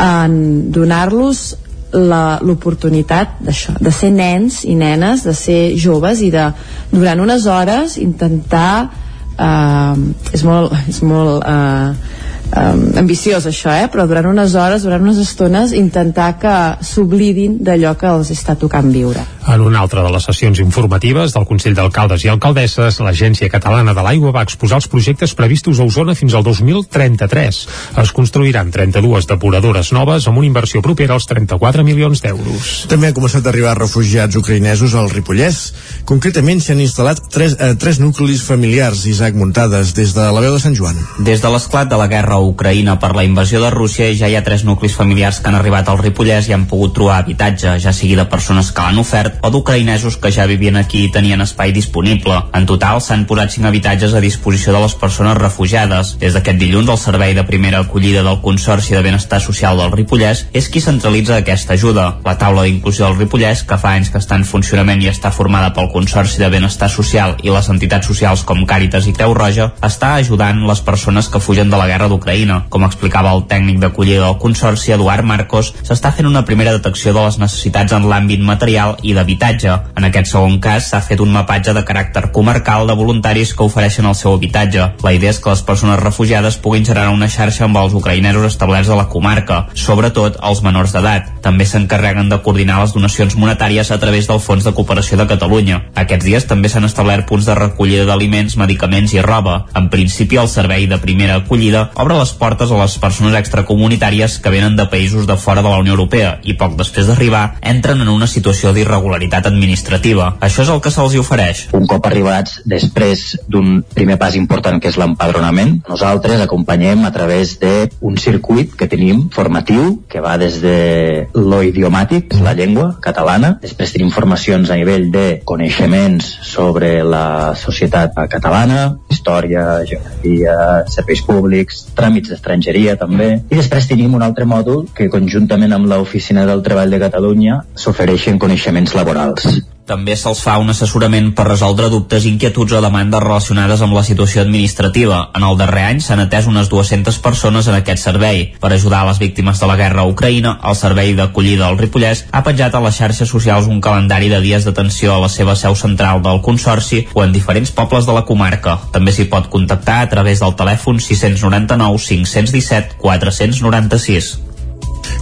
en 0.00 0.72
donar-los 0.74 1.52
l'oportunitat 1.94 3.38
d'això, 3.44 3.76
de 3.80 3.92
ser 3.94 4.10
nens 4.14 4.62
i 4.66 4.74
nenes, 4.78 5.24
de 5.26 5.34
ser 5.38 5.60
joves 5.80 6.22
i 6.24 6.30
de, 6.34 6.48
durant 6.92 7.22
unes 7.22 7.46
hores, 7.46 7.98
intentar 8.02 8.90
eh, 9.38 10.34
és 10.34 10.44
molt, 10.46 10.74
és 10.90 11.00
molt 11.06 11.46
eh, 11.46 12.22
um, 12.52 12.82
ambiciós 13.00 13.46
això, 13.48 13.72
eh? 13.72 13.88
però 13.92 14.06
durant 14.08 14.28
unes 14.30 14.54
hores, 14.58 14.84
durant 14.84 15.02
unes 15.02 15.20
estones, 15.22 15.72
intentar 15.76 16.34
que 16.40 16.54
s'oblidin 16.84 17.58
d'allò 17.64 17.94
que 17.98 18.10
els 18.10 18.30
està 18.34 18.56
tocant 18.58 18.90
viure. 18.92 19.24
En 19.44 19.60
una 19.60 19.82
altra 19.84 20.02
de 20.04 20.10
les 20.12 20.24
sessions 20.24 20.60
informatives 20.62 21.34
del 21.34 21.46
Consell 21.48 21.74
d'Alcaldes 21.76 22.24
i 22.24 22.30
Alcaldesses, 22.32 23.00
l'Agència 23.04 23.50
Catalana 23.52 23.92
de 23.96 24.04
l'Aigua 24.04 24.32
va 24.32 24.44
exposar 24.46 24.78
els 24.80 24.88
projectes 24.88 25.34
previstos 25.36 25.80
a 25.80 25.88
Osona 25.88 26.14
fins 26.16 26.34
al 26.34 26.44
2033. 26.46 27.60
Es 28.00 28.12
construiran 28.16 28.72
32 28.72 29.28
depuradores 29.28 29.92
noves 29.92 30.28
amb 30.28 30.40
una 30.40 30.48
inversió 30.48 30.80
propera 30.82 31.18
als 31.18 31.28
34 31.28 31.84
milions 31.84 32.24
d'euros. 32.24 32.72
També 32.88 33.10
han 33.10 33.18
començat 33.18 33.44
a 33.44 33.52
arribar 33.52 33.76
refugiats 33.78 34.40
ucraïnesos 34.40 34.96
al 34.96 35.12
Ripollès. 35.12 35.60
Concretament 36.08 36.62
s'hi 36.62 36.72
han 36.72 36.82
instal·lat 36.84 37.20
tres, 37.30 37.58
eh, 37.58 37.74
tres 37.76 38.00
nuclis 38.00 38.42
familiars, 38.42 39.04
Isaac 39.06 39.36
Muntades, 39.36 39.92
des 39.94 40.14
de 40.16 40.24
la 40.24 40.40
veu 40.40 40.54
de 40.56 40.60
Sant 40.60 40.74
Joan. 40.74 40.96
Des 41.18 41.42
de 41.42 41.52
l'esclat 41.52 41.90
de 41.90 42.00
la 42.00 42.08
guerra 42.08 42.40
Ucraïna 42.46 42.98
per 43.00 43.14
la 43.16 43.24
invasió 43.24 43.60
de 43.62 43.70
Rússia 43.72 44.10
ja 44.14 44.28
hi 44.28 44.36
ha 44.36 44.44
tres 44.44 44.64
nuclis 44.64 44.94
familiars 44.96 45.40
que 45.40 45.50
han 45.50 45.58
arribat 45.58 45.88
al 45.88 45.98
Ripollès 46.00 46.48
i 46.48 46.54
han 46.56 46.66
pogut 46.70 46.94
trobar 46.96 47.18
habitatge, 47.22 47.76
ja 47.80 47.92
sigui 47.92 48.16
de 48.18 48.26
persones 48.30 48.70
que 48.72 48.84
l'han 48.84 49.00
ofert 49.02 49.40
o 49.42 49.50
d'ucraïnesos 49.50 50.18
que 50.20 50.32
ja 50.34 50.46
vivien 50.50 50.76
aquí 50.76 51.04
i 51.04 51.10
tenien 51.12 51.40
espai 51.44 51.72
disponible. 51.72 52.36
En 52.54 52.66
total 52.70 53.00
s'han 53.00 53.26
posat 53.30 53.54
cinc 53.54 53.68
habitatges 53.70 54.14
a 54.14 54.22
disposició 54.24 54.74
de 54.74 54.82
les 54.84 54.96
persones 55.00 55.38
refugiades. 55.38 56.14
Des 56.20 56.36
d'aquest 56.36 56.60
dilluns 56.60 56.90
el 56.92 57.00
Servei 57.00 57.34
de 57.34 57.46
Primera 57.48 57.80
Acollida 57.84 58.22
del 58.26 58.40
Consorci 58.44 58.94
de 58.94 59.02
Benestar 59.02 59.40
Social 59.40 59.80
del 59.80 59.92
Ripollès 59.92 60.46
és 60.52 60.68
qui 60.68 60.82
centralitza 60.84 61.38
aquesta 61.38 61.74
ajuda. 61.74 62.06
La 62.24 62.36
taula 62.38 62.66
d'inclusió 62.66 63.06
del 63.06 63.18
Ripollès, 63.22 63.64
que 63.68 63.78
fa 63.80 63.94
anys 63.98 64.12
que 64.12 64.20
està 64.22 64.38
en 64.40 64.46
funcionament 64.48 65.02
i 65.02 65.10
està 65.12 65.32
formada 65.32 65.72
pel 65.76 65.90
Consorci 65.92 66.42
de 66.42 66.50
Benestar 66.52 66.90
Social 66.92 67.36
i 67.42 67.52
les 67.54 67.70
entitats 67.72 68.06
socials 68.06 68.44
com 68.44 68.66
Càritas 68.68 69.08
i 69.08 69.14
Creu 69.16 69.34
Roja, 69.36 69.72
està 69.82 70.14
ajudant 70.18 70.64
les 70.68 70.80
persones 70.84 71.28
que 71.28 71.42
fugen 71.42 71.70
de 71.70 71.80
la 71.80 71.88
guerra 71.90 72.08
d'Ucraïna. 72.08 72.23
Com 72.72 72.84
explicava 72.86 73.32
el 73.36 73.44
tècnic 73.50 73.78
d'acollida 73.82 74.24
del 74.24 74.38
Consorci, 74.40 74.92
Eduard 74.94 75.26
Marcos, 75.28 75.72
s'està 75.84 76.10
fent 76.14 76.26
una 76.26 76.44
primera 76.48 76.72
detecció 76.72 77.12
de 77.12 77.22
les 77.26 77.38
necessitats 77.38 77.92
en 77.92 78.08
l'àmbit 78.08 78.40
material 78.40 78.96
i 79.02 79.14
d'habitatge. 79.14 79.74
En 79.98 80.08
aquest 80.08 80.32
segon 80.32 80.58
cas, 80.64 80.88
s'ha 80.90 81.02
fet 81.04 81.20
un 81.20 81.32
mapatge 81.34 81.74
de 81.76 81.84
caràcter 81.84 82.30
comarcal 82.32 82.88
de 82.88 82.96
voluntaris 82.96 83.54
que 83.54 83.66
ofereixen 83.68 84.08
el 84.08 84.16
seu 84.18 84.34
habitatge. 84.34 84.88
La 85.04 85.12
idea 85.12 85.34
és 85.34 85.40
que 85.40 85.52
les 85.52 85.62
persones 85.62 86.00
refugiades 86.00 86.56
puguin 86.56 86.86
generar 86.88 87.12
una 87.12 87.28
xarxa 87.28 87.66
amb 87.68 87.78
els 87.82 87.94
ucraïnesos 87.94 88.48
establerts 88.48 88.88
a 88.88 88.98
la 88.98 89.08
comarca, 89.12 89.66
sobretot 89.74 90.40
els 90.42 90.64
menors 90.64 90.96
d'edat. 90.96 91.28
També 91.44 91.66
s'encarreguen 91.68 92.32
de 92.32 92.40
coordinar 92.40 92.80
les 92.80 92.94
donacions 92.96 93.36
monetàries 93.36 93.90
a 93.92 94.00
través 94.00 94.28
del 94.30 94.40
Fons 94.40 94.64
de 94.64 94.72
Cooperació 94.72 95.20
de 95.20 95.28
Catalunya. 95.28 95.82
Aquests 95.94 96.24
dies 96.24 96.48
també 96.48 96.72
s'han 96.72 96.88
establert 96.88 97.28
punts 97.28 97.46
de 97.46 97.58
recollida 97.58 98.08
d'aliments, 98.08 98.56
medicaments 98.56 99.12
i 99.12 99.22
roba. 99.22 99.64
En 99.76 99.90
principi, 99.92 100.40
el 100.40 100.48
servei 100.48 100.88
de 100.88 100.98
primera 101.02 101.36
acollida 101.42 101.90
obre 101.94 102.13
les 102.18 102.32
portes 102.38 102.70
a 102.70 102.78
les 102.80 102.96
persones 103.02 103.34
extracomunitàries 103.38 104.38
que 104.42 104.52
venen 104.52 104.76
de 104.78 104.86
països 104.90 105.26
de 105.26 105.36
fora 105.40 105.62
de 105.62 105.70
la 105.70 105.80
Unió 105.82 105.94
Europea 105.96 106.38
i 106.42 106.56
poc 106.58 106.76
després 106.78 107.08
d'arribar 107.08 107.44
entren 107.62 108.00
en 108.04 108.10
una 108.12 108.28
situació 108.30 108.72
d'irregularitat 108.74 109.48
administrativa. 109.50 110.34
Això 110.40 110.64
és 110.64 110.72
el 110.72 110.80
que 110.84 110.92
se'ls 110.94 111.16
ofereix. 111.20 111.66
Un 111.76 111.86
cop 111.90 112.06
arribats, 112.06 112.60
després 112.64 113.24
d'un 113.48 113.82
primer 113.94 114.18
pas 114.20 114.36
important 114.38 114.80
que 114.80 114.90
és 114.92 114.98
l'empadronament, 115.00 115.76
nosaltres 115.88 116.42
acompanyem 116.44 117.04
a 117.04 117.12
través 117.14 117.56
d'un 117.60 118.18
circuit 118.20 118.74
que 118.78 118.88
tenim 118.90 119.28
formatiu 119.34 120.04
que 120.08 120.22
va 120.24 120.36
des 120.38 120.60
de 120.62 121.28
lo 121.34 121.62
idiomàtic, 121.62 122.38
la 122.44 122.54
llengua 122.54 122.94
catalana, 123.04 123.54
després 123.62 123.94
tenim 123.94 124.10
formacions 124.14 124.70
a 124.70 124.78
nivell 124.78 125.10
de 125.14 125.26
coneixements 125.44 126.30
sobre 126.44 126.96
la 127.04 127.54
societat 127.58 128.16
catalana, 128.30 128.98
història, 129.10 129.84
geografia, 129.88 130.84
serveis 130.90 131.22
públics, 131.26 131.84
tràmits 132.04 132.32
d'estrangeria 132.34 132.98
també, 133.00 133.30
i 133.48 133.56
després 133.56 133.88
tenim 133.88 134.16
un 134.18 134.24
altre 134.26 134.44
mòdul 134.48 134.88
que 134.96 135.08
conjuntament 135.12 135.72
amb 135.72 135.88
l'Oficina 135.88 136.44
del 136.50 136.64
Treball 136.66 136.92
de 136.92 137.00
Catalunya 137.06 137.62
s'ofereixen 137.84 138.40
coneixements 138.42 138.92
laborals. 138.98 139.48
També 139.84 140.14
se'ls 140.16 140.38
fa 140.40 140.54
un 140.56 140.72
assessorament 140.72 141.26
per 141.36 141.44
resoldre 141.44 141.90
dubtes, 141.92 142.24
inquietuds 142.24 142.72
o 142.72 142.78
demandes 142.80 143.20
relacionades 143.20 143.82
amb 143.84 143.92
la 143.92 144.02
situació 144.06 144.40
administrativa. 144.40 145.18
En 145.36 145.44
el 145.44 145.58
darrer 145.60 145.82
any 145.90 146.00
s'han 146.00 146.22
atès 146.22 146.48
unes 146.48 146.70
200 146.72 147.18
persones 147.26 147.68
en 147.68 147.76
aquest 147.76 148.00
servei. 148.06 148.40
Per 148.62 148.70
ajudar 148.72 149.02
a 149.02 149.08
les 149.10 149.20
víctimes 149.20 149.60
de 149.60 149.68
la 149.68 149.76
guerra 149.76 150.06
a 150.06 150.08
Ucraïna, 150.08 150.54
el 150.64 150.78
Servei 150.80 151.12
d'Acollida 151.18 151.68
al 151.68 151.76
Ripollès 151.76 152.24
ha 152.32 152.42
penjat 152.46 152.72
a 152.72 152.80
les 152.86 152.96
xarxes 152.96 153.28
socials 153.28 153.68
un 153.68 153.82
calendari 153.84 154.32
de 154.32 154.40
dies 154.40 154.64
d'atenció 154.64 155.12
a 155.12 155.20
la 155.26 155.28
seva 155.28 155.52
seu 155.52 155.76
central 155.76 156.24
del 156.24 156.40
Consorci 156.40 157.04
o 157.12 157.20
en 157.26 157.36
diferents 157.36 157.74
pobles 157.76 158.08
de 158.08 158.16
la 158.16 158.24
comarca. 158.24 158.78
També 158.96 159.12
s'hi 159.12 159.28
pot 159.28 159.52
contactar 159.52 160.00
a 160.00 160.08
través 160.08 160.40
del 160.40 160.56
telèfon 160.56 160.96
699 161.10 162.00
517 162.08 162.96
496. 163.04 164.53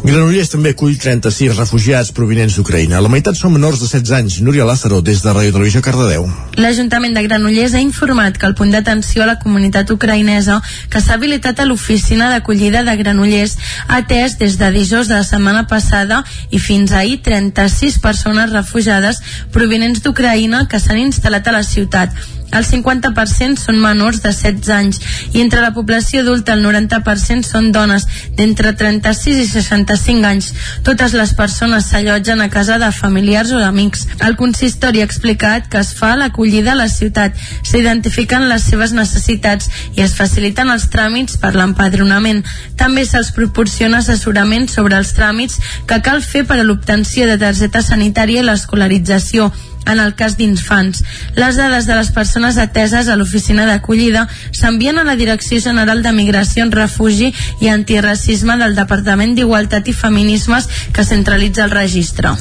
Granollers 0.02 0.50
també 0.50 0.72
acull 0.74 0.96
36 0.98 1.54
refugiats 1.56 2.10
provinents 2.14 2.56
d'Ucraïna. 2.58 3.00
La 3.00 3.10
meitat 3.12 3.38
són 3.38 3.54
menors 3.54 3.78
de 3.78 3.86
16 3.86 4.14
anys. 4.16 4.40
Núria 4.42 4.66
Lázaro, 4.66 5.00
des 5.00 5.22
de 5.22 5.32
Radio 5.32 5.52
Televisió 5.54 5.82
Cardedeu. 5.84 6.26
L'Ajuntament 6.58 7.14
de 7.14 7.22
Granollers 7.28 7.76
ha 7.78 7.84
informat 7.84 8.36
que 8.38 8.48
el 8.50 8.56
punt 8.58 8.74
d'atenció 8.74 9.22
a 9.22 9.30
la 9.30 9.38
comunitat 9.42 9.90
ucraïnesa 9.94 10.58
que 10.90 11.00
s'ha 11.00 11.14
habilitat 11.14 11.60
a 11.60 11.68
l'oficina 11.70 12.32
d'acollida 12.32 12.82
de 12.82 12.96
Granollers 12.98 13.56
ha 13.86 14.02
atès 14.02 14.38
des 14.42 14.58
de 14.58 14.70
dijous 14.74 15.08
de 15.08 15.14
la 15.20 15.24
setmana 15.24 15.66
passada 15.70 16.24
i 16.50 16.58
fins 16.58 16.92
ahir 16.92 17.20
36 17.22 17.98
persones 18.02 18.52
refugiades 18.52 19.22
provinents 19.54 20.02
d'Ucraïna 20.02 20.66
que 20.68 20.82
s'han 20.82 21.04
instal·lat 21.06 21.46
a 21.48 21.58
la 21.60 21.66
ciutat 21.66 22.10
el 22.52 22.66
50% 22.68 23.60
són 23.60 23.78
menors 23.80 24.20
de 24.22 24.32
16 24.36 24.70
anys 24.76 25.00
i 25.32 25.40
entre 25.40 25.62
la 25.64 25.72
població 25.72 26.20
adulta 26.20 26.52
el 26.56 26.64
90% 26.64 27.48
són 27.48 27.70
dones 27.72 28.04
d'entre 28.36 28.74
36 28.76 29.40
i 29.40 29.48
65 29.72 30.26
anys. 30.28 30.50
Totes 30.84 31.14
les 31.16 31.32
persones 31.38 31.88
s'allotgen 31.88 32.42
a 32.44 32.48
casa 32.52 32.78
de 32.78 32.90
familiars 32.92 33.52
o 33.52 33.60
amics. 33.64 34.06
El 34.20 34.36
consistori 34.36 35.00
ha 35.00 35.08
explicat 35.08 35.68
que 35.72 35.80
es 35.80 35.94
fa 35.96 36.14
l'acollida 36.16 36.72
a 36.72 36.78
la 36.78 36.88
ciutat, 36.92 37.36
s'identifiquen 37.68 38.48
les 38.50 38.66
seves 38.68 38.92
necessitats 38.96 39.70
i 39.96 40.04
es 40.04 40.16
faciliten 40.18 40.70
els 40.70 40.88
tràmits 40.92 41.38
per 41.40 41.54
l'empadronament. 41.56 42.44
També 42.76 43.06
se'ls 43.08 43.32
proporciona 43.36 44.02
assessorament 44.02 44.68
sobre 44.68 44.98
els 45.00 45.14
tràmits 45.16 45.60
que 45.88 46.02
cal 46.04 46.22
fer 46.22 46.44
per 46.46 46.60
a 46.60 46.66
l'obtenció 46.66 47.26
de 47.26 47.38
targeta 47.40 47.82
sanitària 47.82 48.42
i 48.42 48.46
l'escolarització 48.46 49.50
en 49.86 50.00
el 50.00 50.14
cas 50.14 50.36
d'infants. 50.38 51.02
Les 51.36 51.56
dades 51.56 51.86
de 51.86 51.96
les 51.98 52.10
persones 52.14 52.58
ateses 52.58 53.08
a 53.08 53.16
l'oficina 53.16 53.66
d'acollida 53.66 54.26
s'envien 54.52 54.98
a 54.98 55.04
la 55.04 55.16
Direcció 55.16 55.60
General 55.60 56.02
de 56.02 56.12
Migració, 56.12 56.68
Refugi 56.70 57.32
i 57.60 57.68
Antiracisme 57.68 58.56
del 58.60 58.76
Departament 58.78 59.34
d'Igualtat 59.36 59.88
i 59.88 59.96
Feminismes 59.96 60.68
que 60.92 61.04
centralitza 61.04 61.66
el 61.66 61.74
registre. 61.74 62.32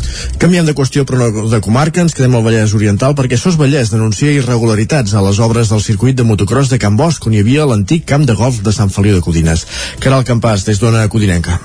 Canviem 0.42 0.68
de 0.68 0.76
qüestió 0.78 1.06
però 1.08 1.32
no 1.32 1.48
de 1.50 1.62
comarca, 1.64 2.02
ens 2.02 2.16
quedem 2.18 2.36
al 2.38 2.46
Vallès 2.46 2.76
Oriental 2.78 3.16
perquè 3.18 3.40
SOS 3.40 3.60
Vallès 3.60 3.94
denuncia 3.94 4.32
irregularitats 4.36 5.14
a 5.14 5.26
les 5.26 5.40
obres 5.40 5.72
del 5.74 5.84
circuit 5.84 6.18
de 6.18 6.28
motocross 6.28 6.70
de 6.70 6.80
Can 6.80 6.98
Bosch 7.00 7.28
on 7.28 7.36
hi 7.36 7.44
havia 7.44 7.68
l'antic 7.70 8.06
camp 8.06 8.26
de 8.28 8.38
golf 8.38 8.62
de 8.62 8.74
Sant 8.76 8.94
Feliu 8.94 9.18
de 9.18 9.26
Codines. 9.26 9.66
Caral 10.00 10.28
Campàs, 10.28 10.68
des 10.68 10.80
d'Ona 10.82 11.08
Codinenca. 11.10 11.60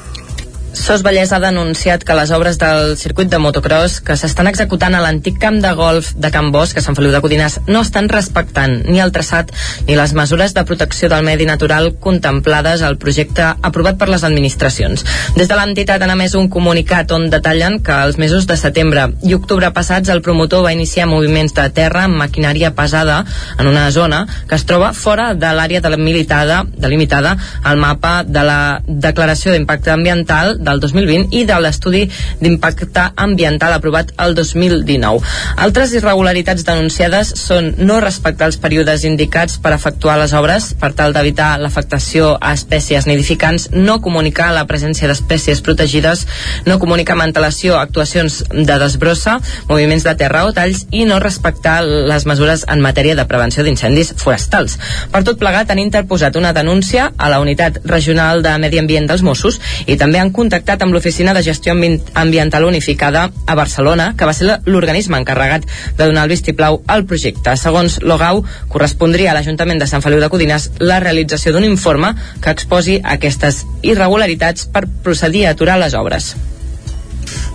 SOS 0.76 1.02
Vallès 1.02 1.30
ha 1.32 1.38
denunciat 1.40 2.02
que 2.04 2.14
les 2.14 2.30
obres 2.36 2.58
del 2.60 2.98
circuit 3.00 3.30
de 3.32 3.38
motocross 3.40 3.96
que 4.04 4.14
s'estan 4.20 4.46
executant 4.50 4.94
a 4.94 5.00
l'antic 5.00 5.38
camp 5.40 5.56
de 5.62 5.70
golf 5.74 6.10
de 6.20 6.28
Can 6.30 6.50
Bosch, 6.52 6.76
a 6.76 6.82
Sant 6.84 6.94
Feliu 6.98 7.14
de 7.14 7.20
Codines, 7.24 7.56
no 7.66 7.80
estan 7.80 8.10
respectant 8.12 8.82
ni 8.84 9.00
el 9.00 9.12
traçat 9.14 9.54
ni 9.88 9.96
les 9.96 10.12
mesures 10.14 10.52
de 10.54 10.64
protecció 10.68 11.08
del 11.08 11.24
medi 11.24 11.46
natural 11.48 11.94
contemplades 12.04 12.84
al 12.84 12.98
projecte 13.00 13.46
aprovat 13.62 13.96
per 13.96 14.10
les 14.12 14.26
administracions. 14.28 15.06
Des 15.38 15.48
de 15.48 15.56
l'entitat 15.56 16.04
han 16.04 16.12
emès 16.12 16.36
un 16.36 16.50
comunicat 16.52 17.14
on 17.16 17.30
detallen 17.32 17.80
que 17.80 17.96
els 18.04 18.20
mesos 18.20 18.46
de 18.46 18.58
setembre 18.60 19.08
i 19.24 19.34
octubre 19.34 19.72
passats 19.72 20.12
el 20.12 20.22
promotor 20.22 20.66
va 20.68 20.74
iniciar 20.76 21.08
moviments 21.08 21.56
de 21.56 21.66
terra 21.72 22.04
amb 22.04 22.20
maquinària 22.20 22.74
pesada 22.76 23.22
en 23.56 23.72
una 23.72 23.88
zona 23.90 24.26
que 24.46 24.60
es 24.60 24.68
troba 24.68 24.92
fora 24.92 25.32
de 25.34 25.56
l'àrea 25.56 25.80
delimitada, 25.80 26.62
delimitada 26.68 27.36
al 27.64 27.80
mapa 27.80 28.20
de 28.28 28.44
la 28.44 28.60
Declaració 28.86 29.56
d'Impacte 29.56 29.90
Ambiental 29.96 30.56
del 30.66 30.82
2020 30.82 31.32
i 31.38 31.44
de 31.48 31.56
l'estudi 31.62 32.02
d'impacte 32.40 33.06
ambiental 33.16 33.72
aprovat 33.72 34.12
el 34.22 34.34
2019. 34.34 35.22
Altres 35.56 35.94
irregularitats 35.96 36.64
denunciades 36.66 37.32
són 37.38 37.72
no 37.78 38.00
respectar 38.02 38.48
els 38.50 38.58
períodes 38.60 39.04
indicats 39.08 39.58
per 39.62 39.72
efectuar 39.76 40.18
les 40.20 40.34
obres 40.36 40.72
per 40.80 40.92
tal 40.98 41.14
d'evitar 41.14 41.56
l'afectació 41.60 42.34
a 42.40 42.52
espècies 42.56 43.06
nidificants, 43.08 43.70
no 43.72 44.00
comunicar 44.04 44.50
la 44.54 44.66
presència 44.68 45.08
d'espècies 45.10 45.62
protegides, 45.64 46.26
no 46.66 46.78
comunicar 46.82 47.16
amb 47.16 47.26
antelació 47.28 47.78
actuacions 47.78 48.42
de 48.50 48.78
desbrossa, 48.82 49.38
moviments 49.70 50.04
de 50.06 50.16
terra 50.18 50.44
o 50.46 50.52
talls 50.56 50.86
i 50.90 51.04
no 51.08 51.20
respectar 51.22 51.78
les 51.84 52.26
mesures 52.26 52.66
en 52.68 52.82
matèria 52.84 53.16
de 53.16 53.26
prevenció 53.28 53.64
d'incendis 53.64 54.14
forestals. 54.20 54.78
Per 55.12 55.22
tot 55.26 55.40
plegat 55.40 55.70
han 55.70 55.82
interposat 55.82 56.36
una 56.36 56.52
denúncia 56.56 57.10
a 57.16 57.30
la 57.32 57.40
Unitat 57.40 57.80
Regional 57.84 58.42
de 58.42 58.56
Medi 58.58 58.80
Ambient 58.82 59.08
dels 59.10 59.24
Mossos 59.26 59.60
i 59.86 59.96
també 60.00 60.20
han 60.20 60.32
contactat 60.34 60.55
amb 60.82 60.94
l'Oficina 60.94 61.34
de 61.34 61.42
Gestió 61.42 61.74
Ambiental 62.14 62.64
Unificada 62.64 63.30
a 63.46 63.54
Barcelona, 63.54 64.14
que 64.16 64.24
va 64.28 64.34
ser 64.36 64.58
l'organisme 64.64 65.18
encarregat 65.18 65.66
de 65.98 66.04
donar 66.04 66.24
el 66.24 66.34
vistiplau 66.34 66.82
al 66.86 67.06
projecte. 67.06 67.56
Segons 67.56 68.00
Logau, 68.02 68.44
correspondria 68.72 69.32
a 69.32 69.38
l'Ajuntament 69.38 69.78
de 69.82 69.88
Sant 69.90 70.04
Feliu 70.04 70.20
de 70.20 70.30
Codines 70.32 70.70
la 70.80 71.00
realització 71.00 71.52
d'un 71.52 71.64
informe 71.64 72.14
que 72.40 72.52
exposi 72.56 73.00
aquestes 73.02 73.64
irregularitats 73.82 74.66
per 74.72 74.86
procedir 75.02 75.46
a 75.46 75.56
aturar 75.56 75.80
les 75.82 75.94
obres. 75.94 76.34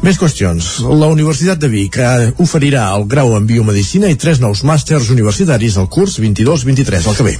Més 0.01 0.17
qüestions. 0.17 0.67
La 0.97 1.05
Universitat 1.13 1.59
de 1.61 1.67
Vic 1.69 1.99
eh, 2.01 2.31
oferirà 2.41 2.87
el 2.95 3.03
grau 3.05 3.35
en 3.37 3.45
biomedicina 3.45 4.09
i 4.09 4.15
tres 4.17 4.39
nous 4.41 4.63
màsters 4.65 5.11
universitaris 5.13 5.75
al 5.77 5.91
curs 5.93 6.15
22-23, 6.17 7.05
el 7.11 7.17
que 7.19 7.25
ve. 7.27 7.33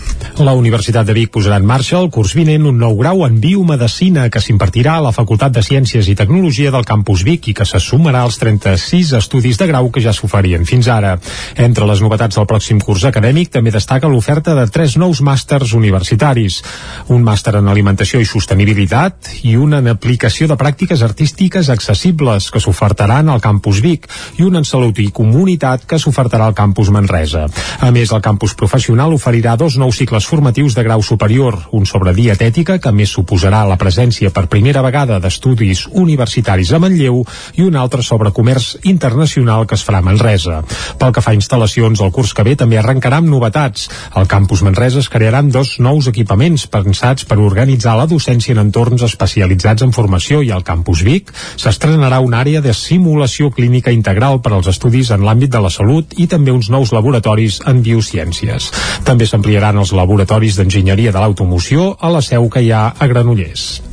La 0.46 0.54
Universitat 0.54 1.08
de 1.08 1.16
Vic 1.18 1.32
posarà 1.34 1.58
en 1.58 1.66
marxa 1.66 1.98
el 1.98 2.12
curs 2.14 2.36
vinent 2.38 2.68
un 2.70 2.78
nou 2.78 3.00
grau 3.00 3.24
en 3.26 3.40
biomedicina 3.42 4.28
que 4.30 4.44
s'impartirà 4.46 5.00
a 5.00 5.06
la 5.08 5.14
Facultat 5.16 5.56
de 5.56 5.64
Ciències 5.66 6.06
i 6.06 6.16
Tecnologia 6.20 6.70
del 6.76 6.86
Campus 6.86 7.24
Vic 7.26 7.50
i 7.50 7.56
que 7.58 7.66
se 7.66 7.82
sumarà 7.82 8.22
als 8.28 8.38
36 8.44 9.16
estudis 9.18 9.58
de 9.58 9.70
grau 9.72 9.90
que 9.90 10.06
ja 10.06 10.14
s'oferien 10.14 10.70
fins 10.70 10.86
ara. 10.86 11.16
Entre 11.58 11.90
les 11.90 12.06
novetats 12.06 12.38
del 12.38 12.46
pròxim 12.46 12.78
curs 12.86 13.08
acadèmic 13.10 13.50
també 13.58 13.74
destaca 13.74 14.06
l'oferta 14.06 14.54
de 14.54 14.68
tres 14.70 15.00
nous 15.02 15.24
màsters 15.26 15.74
universitaris. 15.82 16.62
Un 17.10 17.26
màster 17.26 17.58
en 17.58 17.74
alimentació 17.74 18.22
i 18.22 18.30
sostenibilitat 18.30 19.34
i 19.50 19.58
un 19.58 19.74
en 19.82 19.90
aplicació 19.98 20.46
de 20.46 20.62
pràctiques 20.62 21.02
artístiques 21.10 21.74
accessibles 21.74 22.51
que 22.52 22.62
s'ofertaran 22.64 23.30
al 23.30 23.42
Campus 23.42 23.82
Vic 23.82 24.08
i 24.38 24.46
un 24.46 24.60
en 24.60 24.68
Salut 24.68 25.00
i 25.00 25.10
Comunitat 25.16 25.88
que 25.90 26.00
s'ofertarà 26.02 26.50
al 26.50 26.58
Campus 26.58 26.92
Manresa. 26.94 27.48
A 27.80 27.92
més, 27.96 28.12
el 28.12 28.22
Campus 28.22 28.54
Professional 28.60 29.14
oferirà 29.16 29.56
dos 29.58 29.78
nous 29.82 29.98
cicles 29.98 30.28
formatius 30.28 30.76
de 30.76 30.84
grau 30.84 31.02
superior, 31.02 31.58
un 31.72 31.86
sobre 31.86 32.14
dietètica, 32.18 32.78
que 32.84 32.92
més 32.92 33.14
suposarà 33.16 33.64
la 33.68 33.80
presència 33.80 34.32
per 34.36 34.48
primera 34.52 34.84
vegada 34.86 35.20
d'estudis 35.24 35.88
universitaris 35.92 36.74
a 36.74 36.82
Manlleu, 36.84 37.24
i 37.56 37.66
un 37.66 37.78
altre 37.80 38.04
sobre 38.04 38.34
comerç 38.36 38.76
internacional 38.84 39.68
que 39.68 39.78
es 39.80 39.86
farà 39.88 40.02
a 40.02 40.08
Manresa. 40.08 40.62
Pel 41.00 41.16
que 41.16 41.24
fa 41.24 41.34
a 41.34 41.38
instal·lacions, 41.38 42.04
el 42.04 42.12
curs 42.12 42.36
que 42.36 42.46
ve 42.48 42.58
també 42.60 42.80
arrencarà 42.80 43.22
amb 43.22 43.32
novetats. 43.32 43.88
Al 44.18 44.28
Campus 44.28 44.64
Manresa 44.66 45.00
es 45.00 45.10
crearan 45.10 45.52
dos 45.52 45.78
nous 45.80 46.10
equipaments 46.12 46.68
pensats 46.72 47.26
per 47.28 47.40
organitzar 47.40 47.96
la 47.98 48.08
docència 48.10 48.56
en 48.56 48.64
entorns 48.66 49.06
especialitzats 49.08 49.86
en 49.86 49.94
formació 49.96 50.42
i 50.42 50.52
al 50.52 50.66
Campus 50.68 51.06
Vic 51.08 51.32
s'estrenarà 51.56 52.22
una 52.24 52.41
àrea 52.42 52.62
de 52.66 52.74
simulació 52.78 53.52
clínica 53.54 53.94
integral 53.96 54.42
per 54.42 54.56
als 54.56 54.72
estudis 54.72 55.14
en 55.16 55.26
l'àmbit 55.28 55.54
de 55.54 55.62
la 55.62 55.74
salut 55.74 56.18
i 56.18 56.28
també 56.32 56.54
uns 56.56 56.72
nous 56.74 56.94
laboratoris 56.96 57.62
en 57.70 57.84
biociències. 57.86 58.72
També 59.08 59.30
s'ampliaran 59.30 59.78
els 59.82 59.94
laboratoris 59.98 60.58
d'enginyeria 60.58 61.14
de 61.14 61.22
l'automoció 61.22 61.96
a 62.00 62.12
la 62.18 62.26
seu 62.26 62.50
que 62.50 62.66
hi 62.66 62.74
ha 62.76 62.90
a 62.98 63.14
Granollers. 63.14 63.91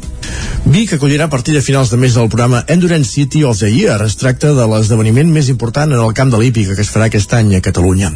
Vic 0.68 0.90
acollirà 0.92 1.24
a 1.24 1.32
partir 1.32 1.54
de 1.56 1.62
finals 1.64 1.88
de 1.88 1.96
mes 1.96 2.12
del 2.12 2.28
programa 2.28 2.58
Endurance 2.68 3.08
City 3.08 3.40
of 3.44 3.56
the 3.58 3.70
Year. 3.72 4.02
Es 4.04 4.18
tracta 4.20 4.50
de 4.52 4.66
l'esdeveniment 4.68 5.30
més 5.32 5.48
important 5.48 5.88
en 5.88 6.02
el 6.02 6.12
camp 6.12 6.28
de 6.28 6.36
l'hípica 6.36 6.74
que 6.76 6.84
es 6.84 6.90
farà 6.92 7.06
aquest 7.08 7.32
any 7.32 7.54
a 7.56 7.60
Catalunya. 7.64 8.10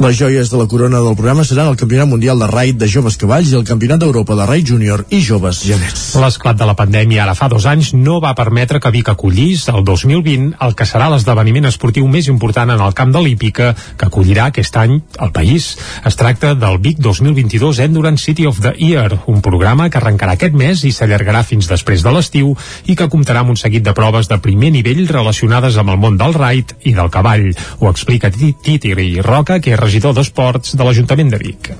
Les 0.00 0.16
joies 0.16 0.48
de 0.48 0.56
la 0.56 0.64
corona 0.70 1.02
del 1.04 1.16
programa 1.18 1.44
seran 1.44 1.68
el 1.68 1.76
Campionat 1.76 2.08
Mundial 2.08 2.40
de 2.40 2.48
Raid 2.48 2.78
de 2.80 2.88
Joves 2.88 3.18
Cavalls 3.20 3.52
i 3.52 3.58
el 3.58 3.66
Campionat 3.68 4.00
d'Europa 4.00 4.36
de 4.38 4.46
Raid 4.48 4.70
Júnior 4.72 5.04
i 5.10 5.20
Joves 5.26 5.60
Genets. 5.66 6.06
L'esclat 6.22 6.56
de 6.56 6.70
la 6.70 6.76
pandèmia 6.78 7.26
ara 7.26 7.34
fa 7.36 7.50
dos 7.52 7.66
anys 7.68 7.92
no 7.92 8.16
va 8.24 8.32
permetre 8.38 8.80
que 8.80 8.94
Vic 8.94 9.12
acollís 9.12 9.66
el 9.68 9.84
2020 9.84 10.56
el 10.64 10.74
que 10.78 10.88
serà 10.88 11.10
l'esdeveniment 11.12 11.68
esportiu 11.68 12.08
més 12.08 12.30
important 12.32 12.72
en 12.72 12.80
el 12.80 12.96
camp 12.96 13.12
de 13.12 13.20
l'hípica 13.26 13.74
que 13.76 14.08
acollirà 14.08 14.48
aquest 14.48 14.80
any 14.80 14.96
al 15.18 15.34
país. 15.36 15.74
Es 16.08 16.16
tracta 16.16 16.54
del 16.54 16.80
Vic 16.80 17.04
2022 17.04 17.84
Endurance 17.84 18.24
City 18.24 18.48
of 18.48 18.64
the 18.64 18.72
Year, 18.78 19.20
un 19.26 19.44
programa 19.44 19.90
que 19.90 20.00
arrencarà 20.00 20.38
aquest 20.38 20.56
mes 20.56 20.86
i 20.88 20.96
s'allargarà 20.96 21.39
fins 21.46 21.68
després 21.70 22.02
de 22.06 22.14
l'estiu 22.14 22.54
i 22.86 22.96
que 22.96 23.08
comptarà 23.12 23.44
amb 23.44 23.54
un 23.54 23.60
seguit 23.60 23.84
de 23.86 23.94
proves 23.96 24.28
de 24.30 24.40
primer 24.42 24.72
nivell 24.74 25.06
relacionades 25.08 25.78
amb 25.80 25.94
el 25.94 26.02
món 26.02 26.18
del 26.20 26.34
raid 26.34 26.74
i 26.84 26.96
del 26.96 27.10
cavall. 27.10 27.50
Ho 27.80 27.90
explica 27.90 28.30
Titi 28.30 28.94
Roca, 29.22 29.60
que 29.60 29.72
és 29.74 29.80
regidor 29.80 30.14
d'Esports 30.14 30.76
de 30.76 30.84
l'Ajuntament 30.84 31.30
de 31.30 31.38
Vic 31.40 31.72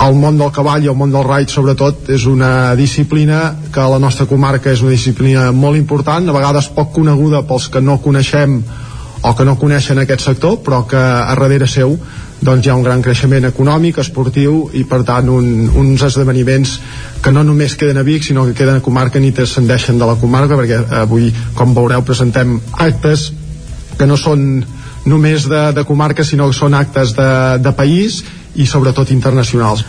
el 0.00 0.14
món 0.16 0.38
del 0.40 0.52
cavall 0.54 0.84
i 0.84 0.88
el 0.88 0.96
món 0.96 1.10
del 1.12 1.26
raid 1.26 1.50
sobretot 1.52 2.08
és 2.14 2.24
una 2.28 2.74
disciplina 2.76 3.40
que 3.72 3.82
a 3.82 3.88
la 3.92 3.98
nostra 4.00 4.24
comarca 4.30 4.72
és 4.72 4.80
una 4.80 4.94
disciplina 4.94 5.50
molt 5.52 5.76
important, 5.76 6.28
a 6.28 6.36
vegades 6.36 6.70
poc 6.76 6.94
coneguda 6.96 7.42
pels 7.48 7.68
que 7.68 7.82
no 7.84 7.98
coneixem 8.00 8.62
o 9.20 9.34
que 9.36 9.44
no 9.44 9.58
coneixen 9.60 10.00
aquest 10.00 10.24
sector 10.24 10.56
però 10.64 10.86
que 10.88 10.96
a 10.96 11.34
darrere 11.34 11.68
seu 11.68 11.98
doncs 12.40 12.66
hi 12.66 12.70
ha 12.72 12.76
un 12.78 12.84
gran 12.84 13.02
creixement 13.04 13.44
econòmic, 13.50 14.00
esportiu 14.00 14.70
i 14.76 14.84
per 14.88 15.02
tant 15.08 15.28
un, 15.28 15.68
uns 15.76 16.04
esdeveniments 16.06 16.78
que 17.20 17.32
no 17.36 17.44
només 17.44 17.76
queden 17.76 18.00
a 18.00 18.04
Vic 18.06 18.24
sinó 18.24 18.46
que 18.48 18.56
queden 18.56 18.80
a 18.80 18.84
comarca 18.84 19.20
ni 19.20 19.32
transcendeixen 19.36 20.00
de 20.00 20.08
la 20.08 20.16
comarca 20.20 20.56
perquè 20.56 20.80
avui 21.02 21.28
com 21.54 21.76
veureu 21.76 22.04
presentem 22.06 22.58
actes 22.78 23.30
que 23.98 24.08
no 24.08 24.16
són 24.16 24.64
només 25.04 25.46
de, 25.48 25.62
de 25.76 25.84
comarca 25.88 26.24
sinó 26.24 26.48
que 26.48 26.56
són 26.56 26.76
actes 26.76 27.12
de, 27.16 27.30
de 27.60 27.72
país 27.76 28.22
i 28.54 28.66
sobretot 28.66 29.10
internacionals. 29.14 29.84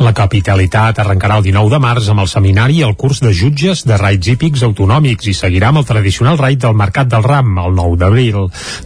La 0.00 0.12
capitalitat 0.16 0.98
arrencarà 1.00 1.38
el 1.38 1.44
19 1.46 1.70
de 1.72 1.80
març 1.80 2.08
amb 2.12 2.22
el 2.24 2.28
seminari 2.28 2.80
i 2.80 2.84
el 2.84 2.96
curs 3.00 3.22
de 3.24 3.32
jutges 3.36 3.84
de 3.88 3.96
raids 4.00 4.28
hípics 4.28 4.64
autonòmics 4.66 5.28
i 5.30 5.34
seguirà 5.36 5.70
amb 5.70 5.80
el 5.80 5.88
tradicional 5.88 6.38
raid 6.40 6.60
del 6.64 6.76
Mercat 6.76 7.08
del 7.12 7.24
Ram 7.24 7.56
el 7.62 7.74
9 7.76 7.98
d'abril. 8.02 8.38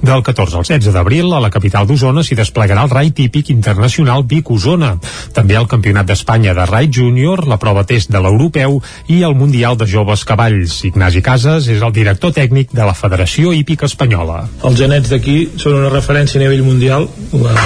Del 0.03 0.23
14 0.27 0.61
al 0.61 0.67
16 0.69 0.95
d'abril 0.95 1.33
a 1.35 1.43
la 1.43 1.51
capital 1.51 1.87
d'Osona 1.87 2.25
s'hi 2.27 2.39
desplegarà 2.39 2.87
el 2.87 2.95
raid 2.95 3.17
típic 3.19 3.51
internacional 3.51 4.25
Vic-Osona. 4.31 4.97
També 5.35 5.59
el 5.59 5.69
Campionat 5.71 6.07
d'Espanya 6.07 6.55
de 6.55 6.67
raid 6.71 6.95
júnior, 6.95 7.47
la 7.47 7.59
prova 7.59 7.85
test 7.85 8.11
de 8.11 8.23
l'europeu 8.23 8.81
i 9.09 9.23
el 9.27 9.35
Mundial 9.35 9.79
de 9.79 9.91
Joves 9.91 10.25
Cavalls. 10.25 10.81
Ignasi 10.87 11.23
Casas 11.23 11.69
és 11.69 11.83
el 11.83 11.95
director 11.95 12.35
tècnic 12.35 12.75
de 12.75 12.87
la 12.87 12.95
Federació 12.95 13.55
Hípica 13.55 13.91
Espanyola. 13.91 14.45
Els 14.63 14.79
genets 14.79 15.11
d'aquí 15.11 15.41
són 15.57 15.81
una 15.83 15.95
referència 15.95 16.39
a 16.39 16.45
nivell 16.47 16.67
mundial. 16.67 17.09
La 17.33 17.57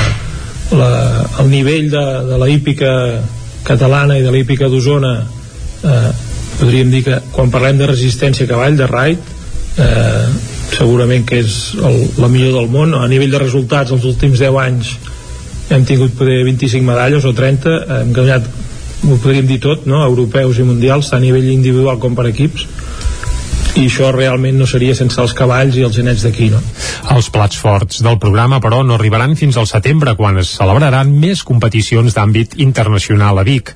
la, 0.73 0.91
el 1.43 1.51
nivell 1.51 1.91
de, 1.93 2.05
de 2.31 2.39
la 2.41 2.49
hípica 2.49 2.93
catalana 3.65 4.19
i 4.19 4.25
de 4.25 4.33
la 4.33 4.41
hípica 4.41 4.69
d'Osona 4.69 5.15
eh, 5.21 6.11
podríem 6.59 6.91
dir 6.93 7.05
que 7.05 7.21
quan 7.35 7.53
parlem 7.53 7.81
de 7.81 7.89
resistència 7.91 8.47
a 8.47 8.51
cavall, 8.51 8.77
de 8.79 8.89
raid 8.89 9.33
eh, 9.79 10.29
segurament 10.75 11.25
que 11.29 11.41
és 11.45 11.59
el, 11.79 11.99
la 12.21 12.31
millor 12.31 12.59
del 12.59 12.71
món. 12.73 12.95
A 12.99 13.09
nivell 13.11 13.33
de 13.33 13.43
resultats 13.43 13.95
els 13.95 14.07
últims 14.09 14.41
10 14.43 14.61
anys 14.65 14.95
hem 15.75 15.85
tingut 15.89 16.17
poder 16.19 16.43
25 16.45 16.85
medalles 16.85 17.25
o 17.25 17.33
30 17.33 17.75
hem 18.01 18.13
guanyat 18.17 18.49
ho 19.05 19.17
podríem 19.21 19.47
dir 19.49 19.59
tot, 19.61 19.85
no? 19.89 20.01
europeus 20.05 20.59
i 20.61 20.65
mundials 20.65 21.11
a 21.13 21.21
nivell 21.21 21.51
individual 21.53 21.99
com 22.01 22.17
per 22.17 22.29
equips 22.31 22.67
i 23.75 23.87
això 23.89 24.11
realment 24.15 24.55
no 24.59 24.67
seria 24.71 24.95
sense 24.95 25.19
els 25.21 25.35
cavalls 25.35 25.75
i 25.77 25.83
els 25.87 25.97
genets 25.97 26.23
d'aquí, 26.23 26.47
no? 26.53 26.61
Els 27.15 27.29
plats 27.35 27.59
forts 27.59 28.03
del 28.05 28.19
programa, 28.23 28.61
però, 28.63 28.83
no 28.87 28.95
arribaran 28.95 29.35
fins 29.37 29.59
al 29.59 29.67
setembre, 29.67 30.15
quan 30.19 30.39
es 30.39 30.53
celebraran 30.55 31.11
més 31.11 31.43
competicions 31.47 32.15
d'àmbit 32.15 32.55
internacional 32.63 33.39
a 33.39 33.45
Vic. 33.47 33.73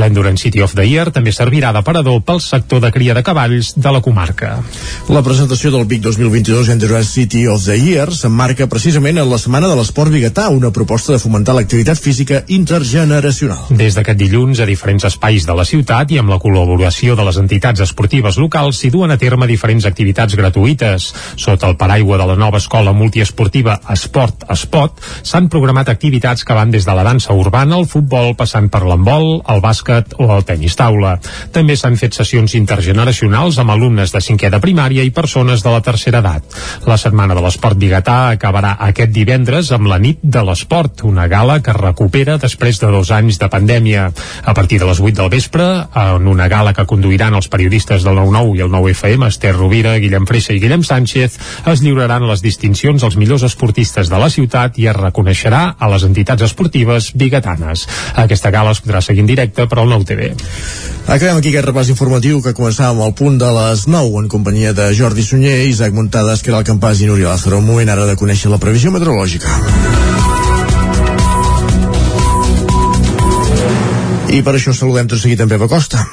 L'Endurance 0.00 0.46
City 0.46 0.62
of 0.64 0.72
the 0.78 0.86
Year 0.88 1.10
també 1.12 1.34
servirà 1.36 1.72
d'aparador 1.76 2.22
pel 2.24 2.40
sector 2.40 2.80
de 2.80 2.92
cria 2.94 3.14
de 3.14 3.22
cavalls 3.26 3.74
de 3.76 3.92
la 3.92 4.00
comarca. 4.00 4.54
La 5.12 5.22
presentació 5.22 5.72
del 5.74 5.84
Vic 5.90 6.02
2022 6.06 6.72
Endurance 6.72 7.12
City 7.12 7.44
of 7.46 7.64
the 7.66 7.76
Year 7.76 8.08
s'emmarca 8.16 8.66
precisament 8.72 9.20
en 9.20 9.28
la 9.30 9.40
Setmana 9.42 9.68
de 9.68 9.76
l'Esport 9.76 10.12
Biguetà, 10.12 10.48
una 10.48 10.72
proposta 10.72 11.12
de 11.12 11.20
fomentar 11.20 11.54
l'activitat 11.58 12.00
física 12.00 12.42
intergeneracional. 12.48 13.68
Des 13.70 13.94
d'aquest 13.98 14.18
dilluns, 14.18 14.64
a 14.64 14.68
diferents 14.68 15.04
espais 15.08 15.46
de 15.46 15.56
la 15.56 15.68
ciutat 15.68 16.10
i 16.10 16.18
amb 16.22 16.32
la 16.32 16.40
col·laboració 16.40 17.16
de 17.18 17.28
les 17.28 17.38
entitats 17.42 17.84
esportives 17.84 18.40
locals 18.40 18.80
s'hi 18.80 18.90
duen 18.90 19.12
a 19.12 19.20
terme 19.20 19.41
terme 19.42 19.50
diferents 19.50 19.86
activitats 19.86 20.36
gratuïtes. 20.38 21.08
Sota 21.36 21.66
el 21.66 21.76
paraigua 21.76 22.18
de 22.18 22.26
la 22.30 22.36
nova 22.38 22.60
escola 22.60 22.92
multiesportiva 22.94 23.80
Esport 23.90 24.44
Espot 24.52 25.00
s'han 25.22 25.48
programat 25.50 25.88
activitats 25.90 26.44
que 26.44 26.54
van 26.54 26.70
des 26.70 26.84
de 26.86 26.94
la 26.94 27.02
dansa 27.02 27.34
urbana, 27.34 27.76
el 27.78 27.88
futbol, 27.90 28.36
passant 28.36 28.68
per 28.70 28.84
l'handbol, 28.86 29.42
el 29.50 29.62
bàsquet 29.62 30.14
o 30.18 30.28
el 30.36 30.44
tenis 30.46 30.76
taula. 30.78 31.16
També 31.52 31.76
s'han 31.76 31.98
fet 31.98 32.14
sessions 32.14 32.54
intergeneracionals 32.54 33.58
amb 33.58 33.74
alumnes 33.74 34.12
de 34.12 34.20
cinquè 34.22 34.50
de 34.50 34.60
primària 34.62 35.02
i 35.02 35.10
persones 35.10 35.64
de 35.64 35.72
la 35.72 35.82
tercera 35.82 36.22
edat. 36.22 36.44
La 36.86 36.98
Setmana 37.00 37.34
de 37.34 37.42
l'Esport 37.42 37.78
Bigatà 37.78 38.36
acabarà 38.36 38.76
aquest 38.86 39.10
divendres 39.10 39.72
amb 39.72 39.90
la 39.90 39.98
nit 39.98 40.20
de 40.22 40.44
l'esport, 40.46 41.02
una 41.08 41.26
gala 41.26 41.58
que 41.62 41.74
recupera 41.74 42.38
després 42.38 42.78
de 42.78 42.92
dos 42.92 43.10
anys 43.10 43.40
de 43.42 43.50
pandèmia. 43.50 44.10
A 44.44 44.54
partir 44.54 44.78
de 44.78 44.86
les 44.86 45.00
8 45.00 45.18
del 45.18 45.32
vespre, 45.32 45.66
en 45.94 46.28
una 46.28 46.48
gala 46.48 46.74
que 46.76 46.86
conduiran 46.86 47.34
els 47.34 47.48
periodistes 47.48 48.06
del 48.06 48.20
9-9 48.20 48.58
i 48.58 48.66
el 48.66 48.70
9FM, 48.70 49.31
Esther 49.32 49.54
Rovira, 49.56 49.96
Guillem 50.02 50.26
Freixa 50.28 50.54
i 50.54 50.60
Guillem 50.62 50.84
Sánchez, 50.86 51.38
es 51.72 51.82
lliuraran 51.82 52.26
les 52.28 52.44
distincions 52.44 53.02
als 53.02 53.16
millors 53.16 53.44
esportistes 53.48 54.12
de 54.12 54.20
la 54.20 54.30
ciutat 54.30 54.78
i 54.78 54.88
es 54.92 54.98
reconeixerà 54.98 55.64
a 55.78 55.90
les 55.92 56.04
entitats 56.08 56.44
esportives 56.46 57.12
bigatanes. 57.18 57.86
Aquesta 58.22 58.52
gala 58.54 58.76
es 58.76 58.82
podrà 58.84 59.00
seguir 59.02 59.24
en 59.24 59.30
directe 59.32 59.66
per 59.66 59.80
al 59.80 59.90
9TV. 59.90 60.32
Acabem 61.06 61.40
aquí 61.40 61.50
aquest 61.50 61.68
repàs 61.68 61.90
informatiu 61.92 62.42
que 62.44 62.54
començàvem 62.56 63.02
al 63.02 63.16
punt 63.18 63.40
de 63.40 63.50
les 63.56 63.86
9 63.88 64.22
en 64.22 64.28
companyia 64.32 64.74
de 64.76 64.90
Jordi 64.94 65.24
Sunyer, 65.26 65.62
Isaac 65.70 65.96
Montades, 65.96 66.44
Caral 66.46 66.66
Campàs 66.68 67.02
i 67.02 67.10
Núria 67.10 67.32
Lázaro. 67.32 67.58
Un 67.58 67.66
moment 67.66 67.90
ara 67.90 68.06
de 68.06 68.18
conèixer 68.20 68.52
la 68.52 68.60
previsió 68.62 68.92
meteorològica. 68.94 69.58
I 74.32 74.40
per 74.40 74.54
això 74.56 74.72
saludem 74.72 75.10
tot 75.10 75.20
seguit 75.20 75.42
en 75.44 75.50
Pep 75.50 75.66
Acosta. 75.66 76.06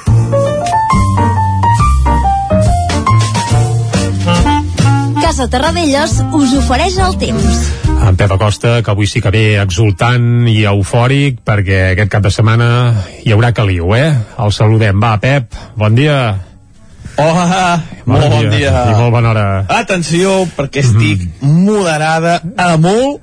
Casa 5.29 5.45
Terradellos 5.45 6.15
us 6.33 6.53
ofereix 6.57 6.95
el 7.05 7.11
temps. 7.21 7.57
En 8.01 8.15
Pep 8.17 8.31
Acosta, 8.33 8.79
que 8.81 8.89
avui 8.89 9.05
sí 9.05 9.19
que 9.21 9.29
ve 9.29 9.43
exultant 9.61 10.47
i 10.49 10.63
eufòric, 10.65 11.43
perquè 11.45 11.91
aquest 11.91 12.09
cap 12.15 12.23
de 12.25 12.31
setmana 12.33 12.69
hi 13.21 13.35
haurà 13.35 13.51
caliu, 13.53 13.93
eh? 13.93 14.07
El 14.41 14.55
saludem. 14.57 14.97
Va, 14.97 15.11
Pep, 15.21 15.53
bon 15.77 15.93
dia. 15.93 16.15
Hola, 17.21 17.45
bon 18.07 18.15
molt 18.15 18.33
bon 18.33 18.49
dia. 18.55 18.71
I 18.89 18.95
molt 18.97 19.13
bona 19.13 19.29
hora. 19.29 19.45
Atenció, 19.77 20.47
perquè 20.57 20.81
estic 20.81 21.21
mm 21.21 21.29
-hmm. 21.29 21.61
moderada 21.67 22.41
a 22.57 22.77
molt 22.77 23.21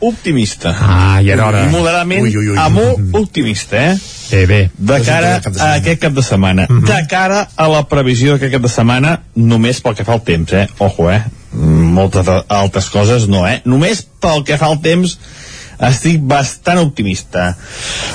optimista. 0.00 0.76
Ah, 0.78 1.22
i 1.22 1.30
era 1.30 1.46
hora. 1.46 1.64
I 1.64 1.72
moderadament 1.72 2.22
ui, 2.22 2.36
ui, 2.36 2.50
ui. 2.50 2.58
a 2.58 2.68
molt 2.68 3.00
optimista, 3.14 3.76
eh? 3.76 3.96
Bé, 4.30 4.46
bé. 4.46 4.70
De 4.76 5.00
cara 5.00 5.40
a 5.40 5.72
aquest 5.72 6.00
cap 6.02 6.12
de 6.12 6.22
setmana. 6.22 6.66
Mm 6.68 6.82
-hmm. 6.82 6.86
De 6.86 7.06
cara 7.08 7.48
a 7.56 7.68
la 7.68 7.88
previsió 7.88 8.32
d'aquest 8.32 8.52
cap 8.52 8.62
de 8.62 8.68
setmana, 8.68 9.20
només 9.34 9.80
pel 9.80 9.94
que 9.94 10.04
fa 10.04 10.12
al 10.12 10.22
temps, 10.22 10.52
eh? 10.52 10.68
Ojo, 10.78 11.10
eh? 11.10 11.22
Moltes 11.96 12.28
altres 12.28 12.90
coses 12.92 13.26
no, 13.30 13.46
eh? 13.48 13.60
Només 13.64 14.04
pel 14.22 14.44
que 14.46 14.58
fa 14.60 14.70
al 14.70 14.80
temps 14.84 15.16
estic 15.76 16.22
bastant 16.24 16.80
optimista. 16.80 17.50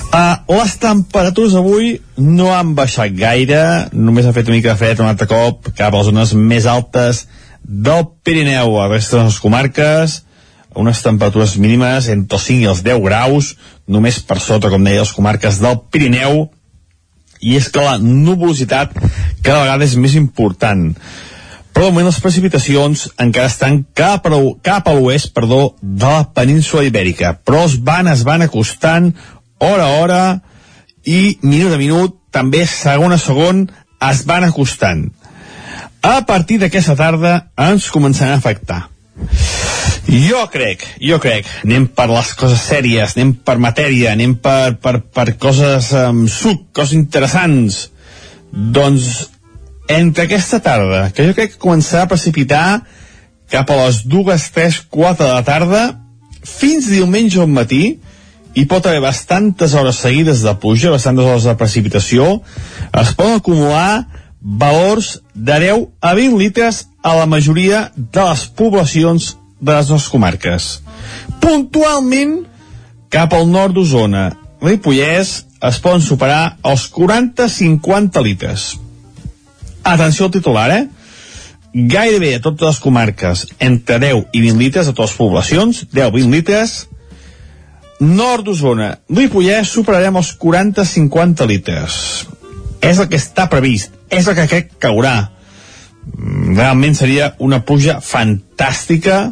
Uh, 0.09 0.35
les 0.57 0.73
temperatures 0.81 1.53
avui 1.57 1.93
no 2.17 2.49
han 2.53 2.73
baixat 2.77 3.13
gaire, 3.17 3.61
només 3.93 4.25
ha 4.25 4.33
fet 4.33 4.49
una 4.49 4.57
mica 4.57 4.73
de 4.73 4.79
fred 4.79 5.01
un 5.01 5.11
altre 5.11 5.29
cop 5.29 5.69
cap 5.77 5.93
a 5.93 5.97
les 5.99 6.09
zones 6.09 6.33
més 6.33 6.65
altes 6.65 7.25
del 7.61 8.07
Pirineu, 8.25 8.79
a 8.81 8.89
resta 8.89 9.19
de 9.19 9.27
les 9.29 9.39
comarques, 9.39 10.21
unes 10.75 11.03
temperatures 11.03 11.57
mínimes 11.61 12.07
entre 12.09 12.39
els 12.39 12.47
5 12.47 12.63
i 12.63 12.71
els 12.71 12.81
10 12.85 13.03
graus, 13.05 13.53
només 13.87 14.21
per 14.25 14.39
sota, 14.39 14.71
com 14.71 14.83
deia, 14.83 15.03
les 15.03 15.13
comarques 15.13 15.59
del 15.61 15.77
Pirineu, 15.91 16.47
i 17.41 17.57
és 17.57 17.69
que 17.73 17.83
la 17.83 17.97
nuvolositat 18.01 18.93
cada 19.41 19.63
vegada 19.63 19.85
és 19.85 19.97
més 19.97 20.15
important. 20.17 20.91
Però 21.71 21.87
de 21.87 21.93
moment 21.93 22.09
les 22.09 22.19
precipitacions 22.19 23.07
encara 23.21 23.49
estan 23.51 23.81
cap 23.97 24.27
a, 24.27 24.39
cap 24.65 24.87
a 24.87 24.95
l'oest 24.97 25.31
perdó, 25.35 25.75
de 25.81 26.07
la 26.07 26.25
península 26.35 26.83
ibèrica, 26.87 27.37
però 27.45 27.65
es 27.69 27.77
van, 27.79 28.11
es 28.11 28.25
van 28.27 28.43
acostant 28.45 29.13
hora 29.61 29.87
a 29.87 30.01
hora 30.01 30.23
i 31.07 31.37
minut 31.41 31.73
a 31.73 31.79
minut, 31.81 32.17
també 32.31 32.65
segon 32.67 33.15
a 33.15 33.19
segon, 33.21 33.65
es 34.09 34.23
van 34.27 34.45
acostant. 34.47 35.07
A 36.01 36.21
partir 36.25 36.57
d'aquesta 36.61 36.95
tarda 36.97 37.35
ens 37.61 37.89
començaran 37.93 38.35
a 38.35 38.41
afectar. 38.41 38.87
Jo 40.11 40.41
crec, 40.51 40.83
jo 40.99 41.19
crec, 41.21 41.45
anem 41.63 41.85
per 41.95 42.07
les 42.09 42.31
coses 42.35 42.63
sèries, 42.65 43.13
anem 43.15 43.35
per 43.45 43.59
matèria, 43.61 44.15
anem 44.15 44.33
per, 44.41 44.73
per, 44.81 44.97
per 45.13 45.27
coses 45.39 45.91
amb 45.95 46.25
suc, 46.31 46.71
coses 46.75 46.97
interessants. 46.97 47.83
Doncs 48.51 49.11
entre 49.97 50.25
aquesta 50.25 50.59
tarda, 50.63 51.09
que 51.15 51.25
jo 51.27 51.35
crec 51.37 51.55
que 51.55 51.61
començarà 51.61 52.05
a 52.05 52.11
precipitar 52.11 52.81
cap 53.51 53.69
a 53.71 53.77
les 53.83 54.03
dues, 54.07 54.47
tres, 54.55 54.79
quatre 54.87 55.27
de 55.27 55.33
la 55.33 55.43
tarda, 55.43 55.81
fins 56.47 56.87
diumenge 56.89 57.41
al 57.41 57.51
matí, 57.51 57.99
hi 58.55 58.65
pot 58.67 58.87
haver 58.87 59.01
bastantes 59.03 59.75
hores 59.75 59.99
seguides 60.03 60.41
de 60.43 60.53
pluja, 60.59 60.91
bastantes 60.91 61.27
hores 61.27 61.47
de 61.47 61.55
precipitació, 61.59 62.31
es 63.01 63.13
poden 63.15 63.39
acumular 63.39 64.07
valors 64.41 65.19
de 65.33 65.59
10 65.67 65.87
a 66.01 66.13
20 66.17 66.39
litres 66.39 66.85
a 67.03 67.15
la 67.15 67.27
majoria 67.29 67.91
de 67.95 68.23
les 68.29 68.45
poblacions 68.47 69.35
de 69.59 69.75
les 69.75 69.89
nostres 69.89 70.11
comarques. 70.11 70.71
Puntualment, 71.43 72.41
cap 73.13 73.33
al 73.37 73.47
nord 73.51 73.75
d'Osona, 73.77 74.31
Ripollès, 74.61 75.41
es 75.61 75.77
poden 75.81 76.01
superar 76.01 76.57
els 76.65 76.87
40-50 76.93 78.23
litres. 78.25 78.71
Atenció 79.83 80.25
al 80.25 80.31
titular, 80.31 80.69
eh? 80.71 80.87
Gairebé 81.73 82.35
a 82.35 82.41
totes 82.43 82.67
les 82.67 82.79
comarques, 82.83 83.45
entre 83.59 83.97
10 83.99 84.25
i 84.35 84.41
20 84.43 84.59
litres 84.59 84.87
a 84.89 84.93
totes 84.93 85.13
les 85.13 85.17
poblacions, 85.17 85.85
10-20 85.93 86.35
litres, 86.35 86.73
nord 88.01 88.43
d'Osona, 88.45 88.95
Ripollès, 89.09 89.69
superarem 89.71 90.17
els 90.19 90.33
40-50 90.41 91.47
litres. 91.47 91.99
És 92.81 92.99
el 92.99 93.07
que 93.07 93.19
està 93.21 93.47
previst, 93.49 93.93
és 94.09 94.27
el 94.27 94.35
que 94.35 94.47
crec 94.49 94.71
que 94.73 94.81
caurà. 94.89 95.15
Realment 96.17 96.97
seria 96.97 97.35
una 97.39 97.61
pluja 97.63 97.99
fantàstica 98.01 99.29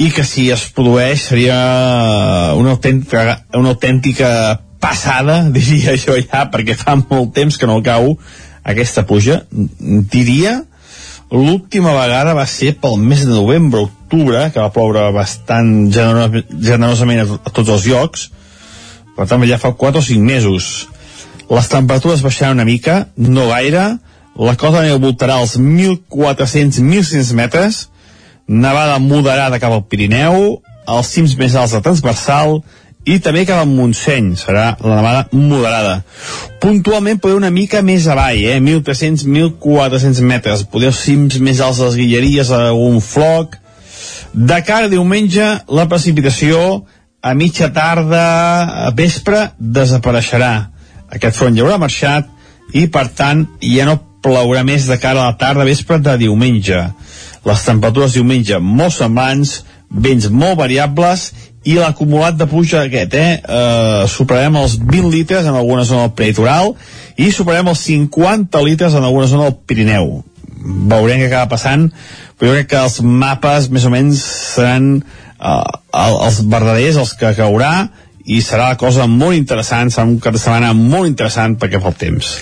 i 0.00 0.08
que 0.10 0.24
si 0.24 0.48
es 0.50 0.64
produeix 0.72 1.26
seria 1.28 1.56
una 2.56 2.72
autèntica, 2.72 3.42
una 3.54 3.76
autèntica 3.76 4.30
passada, 4.80 5.42
diria 5.54 5.94
jo 6.00 6.16
ja, 6.18 6.48
perquè 6.50 6.74
fa 6.74 6.96
molt 6.98 7.34
temps 7.36 7.60
que 7.60 7.68
no 7.68 7.82
cau 7.84 8.16
aquesta 8.72 9.06
pluja. 9.08 9.42
Diria 9.50 10.60
l'última 11.30 11.92
vegada 11.94 12.34
va 12.34 12.46
ser 12.50 12.74
pel 12.82 12.96
mes 12.98 13.22
de 13.22 13.32
novembre, 13.32 13.86
octubre, 13.86 14.48
que 14.50 14.60
va 14.60 14.72
ploure 14.74 15.06
bastant 15.14 15.90
generos, 15.94 16.44
generosament 16.58 17.22
a, 17.22 17.26
a 17.38 17.52
tots 17.54 17.70
els 17.70 17.86
llocs, 17.86 18.30
per 19.16 19.28
tant 19.30 19.44
ja 19.46 19.60
fa 19.62 19.72
4 19.78 20.02
o 20.02 20.06
5 20.06 20.26
mesos. 20.26 20.88
Les 21.50 21.70
temperatures 21.70 22.22
baixaran 22.22 22.58
una 22.58 22.66
mica, 22.66 23.04
no 23.16 23.46
gaire, 23.50 23.84
la 24.38 24.56
cota 24.56 24.80
de 24.80 24.90
neu 24.90 25.00
voltarà 25.02 25.38
als 25.38 25.56
1.400-1.500 25.58 27.32
metres, 27.38 27.80
nevada 28.46 28.98
moderada 28.98 29.58
cap 29.62 29.74
al 29.74 29.86
Pirineu, 29.86 30.60
els 30.90 31.10
cims 31.14 31.36
més 31.38 31.54
alts 31.54 31.76
de 31.76 31.82
transversal 31.84 32.60
i 33.08 33.16
també 33.24 33.46
cap 33.48 33.62
al 33.62 33.70
Montseny, 33.70 34.34
serà 34.36 34.74
la 34.82 34.98
nevada 34.98 35.22
moderada. 35.32 36.00
Puntualment 36.60 37.20
podeu 37.22 37.38
una 37.40 37.52
mica 37.54 37.80
més 37.82 38.06
avall, 38.10 38.42
eh? 38.44 38.58
1.300-1.400 38.60 40.20
metres, 40.28 40.66
podeu 40.68 40.92
cims 40.92 41.38
més 41.40 41.62
alts 41.64 41.80
de 41.80 41.88
les 41.88 41.98
Guilleries, 42.02 42.52
algun 42.52 43.00
floc. 43.04 43.56
De 44.32 44.60
cara 44.66 44.86
a 44.86 44.92
diumenge, 44.92 45.46
la 45.68 45.88
precipitació 45.90 46.84
a 47.22 47.32
mitja 47.34 47.70
tarda, 47.72 48.26
a 48.86 48.92
vespre, 48.96 49.48
desapareixerà. 49.58 50.52
Aquest 51.10 51.40
front 51.40 51.56
ja 51.56 51.64
haurà 51.64 51.80
marxat 51.80 52.28
i, 52.76 52.86
per 52.86 53.08
tant, 53.16 53.46
ja 53.64 53.88
no 53.88 53.98
plourà 54.20 54.62
més 54.68 54.84
de 54.86 55.00
cara 55.00 55.24
a 55.24 55.32
la 55.32 55.38
tarda, 55.40 55.66
vespre 55.66 55.98
de 56.04 56.18
diumenge 56.20 56.84
les 57.46 57.62
temperatures 57.64 58.16
diumenge 58.16 58.58
molt 58.60 58.94
semblants, 58.94 59.60
vents 59.90 60.28
molt 60.30 60.58
variables 60.60 61.30
i 61.68 61.76
l'acumulat 61.76 62.38
de 62.40 62.46
pluja 62.48 62.84
aquest, 62.86 63.14
eh? 63.14 63.40
eh 63.44 64.08
superarem 64.08 64.56
els 64.62 64.78
20 64.80 65.10
litres 65.12 65.46
en 65.46 65.54
alguna 65.54 65.84
zona 65.84 66.06
del 66.06 66.16
peritoral 66.16 66.74
i 67.20 67.30
superarem 67.32 67.68
els 67.68 67.84
50 67.84 68.62
litres 68.64 68.96
en 68.96 69.04
alguna 69.04 69.28
zona 69.28 69.50
del 69.50 69.58
Pirineu. 69.66 70.22
Veurem 70.60 71.20
què 71.20 71.28
acaba 71.28 71.50
passant, 71.56 71.90
però 72.38 72.52
jo 72.52 72.56
crec 72.56 72.70
que 72.72 72.80
els 72.80 73.00
mapes 73.04 73.68
més 73.72 73.84
o 73.84 73.92
menys 73.92 74.22
seran 74.54 74.94
eh, 75.00 75.72
els 75.92 76.40
verdaders, 76.48 76.96
els 77.00 77.12
que 77.20 77.34
caurà, 77.36 77.74
i 78.30 78.40
serà 78.44 78.70
la 78.70 78.78
cosa 78.80 79.06
molt 79.08 79.36
interessant, 79.36 79.90
serà 79.92 80.06
un 80.08 80.18
cap 80.22 80.36
de 80.36 80.40
setmana 80.40 80.72
molt 80.76 81.08
interessant 81.08 81.56
perquè 81.60 81.80
fa 81.80 81.92
el 81.92 82.00
temps. 82.00 82.32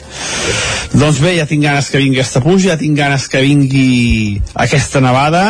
Doncs 0.94 1.20
bé, 1.22 1.36
ja 1.38 1.46
tinc 1.48 1.64
ganes 1.64 1.90
que 1.90 2.00
vingui 2.02 2.20
aquesta 2.20 2.42
pluja, 2.44 2.72
ja 2.72 2.80
tinc 2.80 2.98
ganes 2.98 3.28
que 3.30 3.42
vingui 3.44 4.40
aquesta 4.54 5.02
nevada 5.04 5.44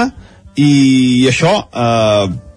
i 0.58 1.26
això, 1.30 1.54
eh, 1.68 2.47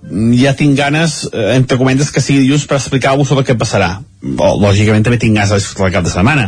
ja 0.42 0.56
tinc 0.58 0.78
ganes, 0.78 1.24
eh, 1.32 1.56
entre 1.58 1.78
comentes, 1.78 2.12
que 2.12 2.24
sigui 2.24 2.46
dilluns 2.46 2.66
per 2.68 2.80
explicar-vos 2.80 3.32
el 3.32 3.44
que 3.46 3.58
passarà. 3.58 4.00
O, 4.22 4.54
lògicament 4.62 5.06
també 5.06 5.22
tinc 5.22 5.38
ganes 5.38 5.54
de 5.54 5.62
disfrutar 5.62 5.90
el 5.90 5.98
cap 6.00 6.08
de 6.08 6.14
setmana. 6.14 6.48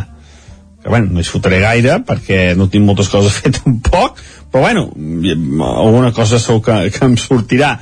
Que 0.82 0.90
bueno, 0.92 1.14
no 1.14 1.22
hi 1.22 1.24
fotré 1.24 1.62
gaire 1.62 2.00
perquè 2.04 2.54
no 2.58 2.68
tinc 2.68 2.84
moltes 2.84 3.08
coses 3.08 3.32
a 3.32 3.40
fer 3.40 3.54
tampoc 3.62 4.20
però 4.54 4.62
bueno, 4.62 4.92
alguna 5.66 6.12
cosa 6.12 6.38
segur 6.38 6.62
que, 6.62 6.90
que 6.94 7.02
em 7.02 7.16
sortirà. 7.18 7.72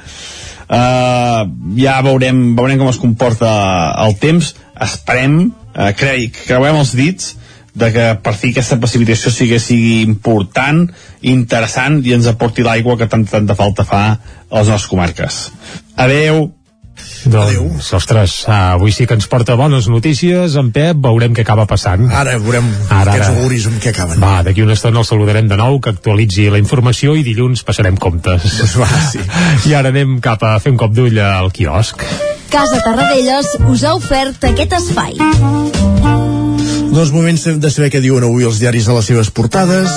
Uh, 0.73 1.45
ja 1.77 1.99
veurem, 2.01 2.55
veurem 2.57 2.79
com 2.81 2.89
es 2.89 2.97
comporta 2.97 3.51
el 4.01 4.17
temps. 4.17 4.55
Esperem, 4.81 5.35
uh, 5.75 5.91
crec, 5.93 6.39
creuem 6.47 6.79
els 6.81 6.95
dits 6.97 7.35
de 7.75 7.93
que 7.93 8.07
per 8.23 8.35
fi 8.37 8.53
aquesta 8.53 8.79
precipitació 8.81 9.33
sigui, 9.33 9.59
sigui 9.63 10.01
important, 10.05 10.85
interessant 11.35 12.03
i 12.05 12.17
ens 12.17 12.29
aporti 12.29 12.65
l'aigua 12.67 12.99
que 13.01 13.09
tanta, 13.09 13.39
tanta 13.39 13.57
falta 13.59 13.87
fa 13.89 14.03
a 14.13 14.59
les 14.59 14.69
nostres 14.69 14.91
comarques. 14.93 15.45
Adeu! 15.97 16.51
Doncs, 17.25 17.93
ostres, 17.95 18.33
ah, 18.51 18.75
avui 18.75 18.93
sí 18.93 19.07
que 19.07 19.15
ens 19.15 19.29
porta 19.31 19.55
bones 19.59 19.87
notícies. 19.89 20.57
En 20.59 20.73
Pep, 20.75 20.99
veurem 21.03 21.35
què 21.35 21.45
acaba 21.47 21.65
passant. 21.71 22.09
Ara 22.11 22.35
veurem 22.43 22.67
Ara, 22.91 23.15
aquests 23.15 23.31
auguris 23.31 23.69
amb 23.71 23.79
què 23.83 23.93
acaben. 23.95 24.19
Va, 24.23 24.43
d'aquí 24.47 24.65
una 24.65 24.75
estona 24.77 25.01
el 25.01 25.07
saludarem 25.09 25.49
de 25.51 25.59
nou, 25.59 25.79
que 25.83 25.95
actualitzi 25.95 26.49
la 26.53 26.61
informació 26.63 27.15
i 27.17 27.25
dilluns 27.27 27.63
passarem 27.69 27.97
comptes. 27.97 28.43
Doncs 28.59 28.77
va, 28.83 28.91
sí. 29.13 29.23
I 29.71 29.79
ara 29.79 29.95
anem 29.95 30.19
cap 30.25 30.43
a 30.47 30.59
fer 30.63 30.75
un 30.75 30.83
cop 30.83 30.95
d'ull 30.95 31.23
al 31.23 31.55
quiosc. 31.55 32.03
Casa 32.53 32.83
Tarradellas 32.85 33.55
us 33.65 33.87
ha 33.87 33.97
ofert 33.97 34.51
aquest 34.51 34.77
espai. 34.83 35.82
Doncs 36.93 37.09
moments 37.09 37.47
de 37.57 37.71
saber 37.73 37.89
què 37.89 38.03
diuen 38.05 38.27
avui 38.27 38.45
els 38.45 38.59
diaris 38.61 38.85
a 38.85 38.93
les 38.93 39.07
seves 39.09 39.31
portades. 39.33 39.89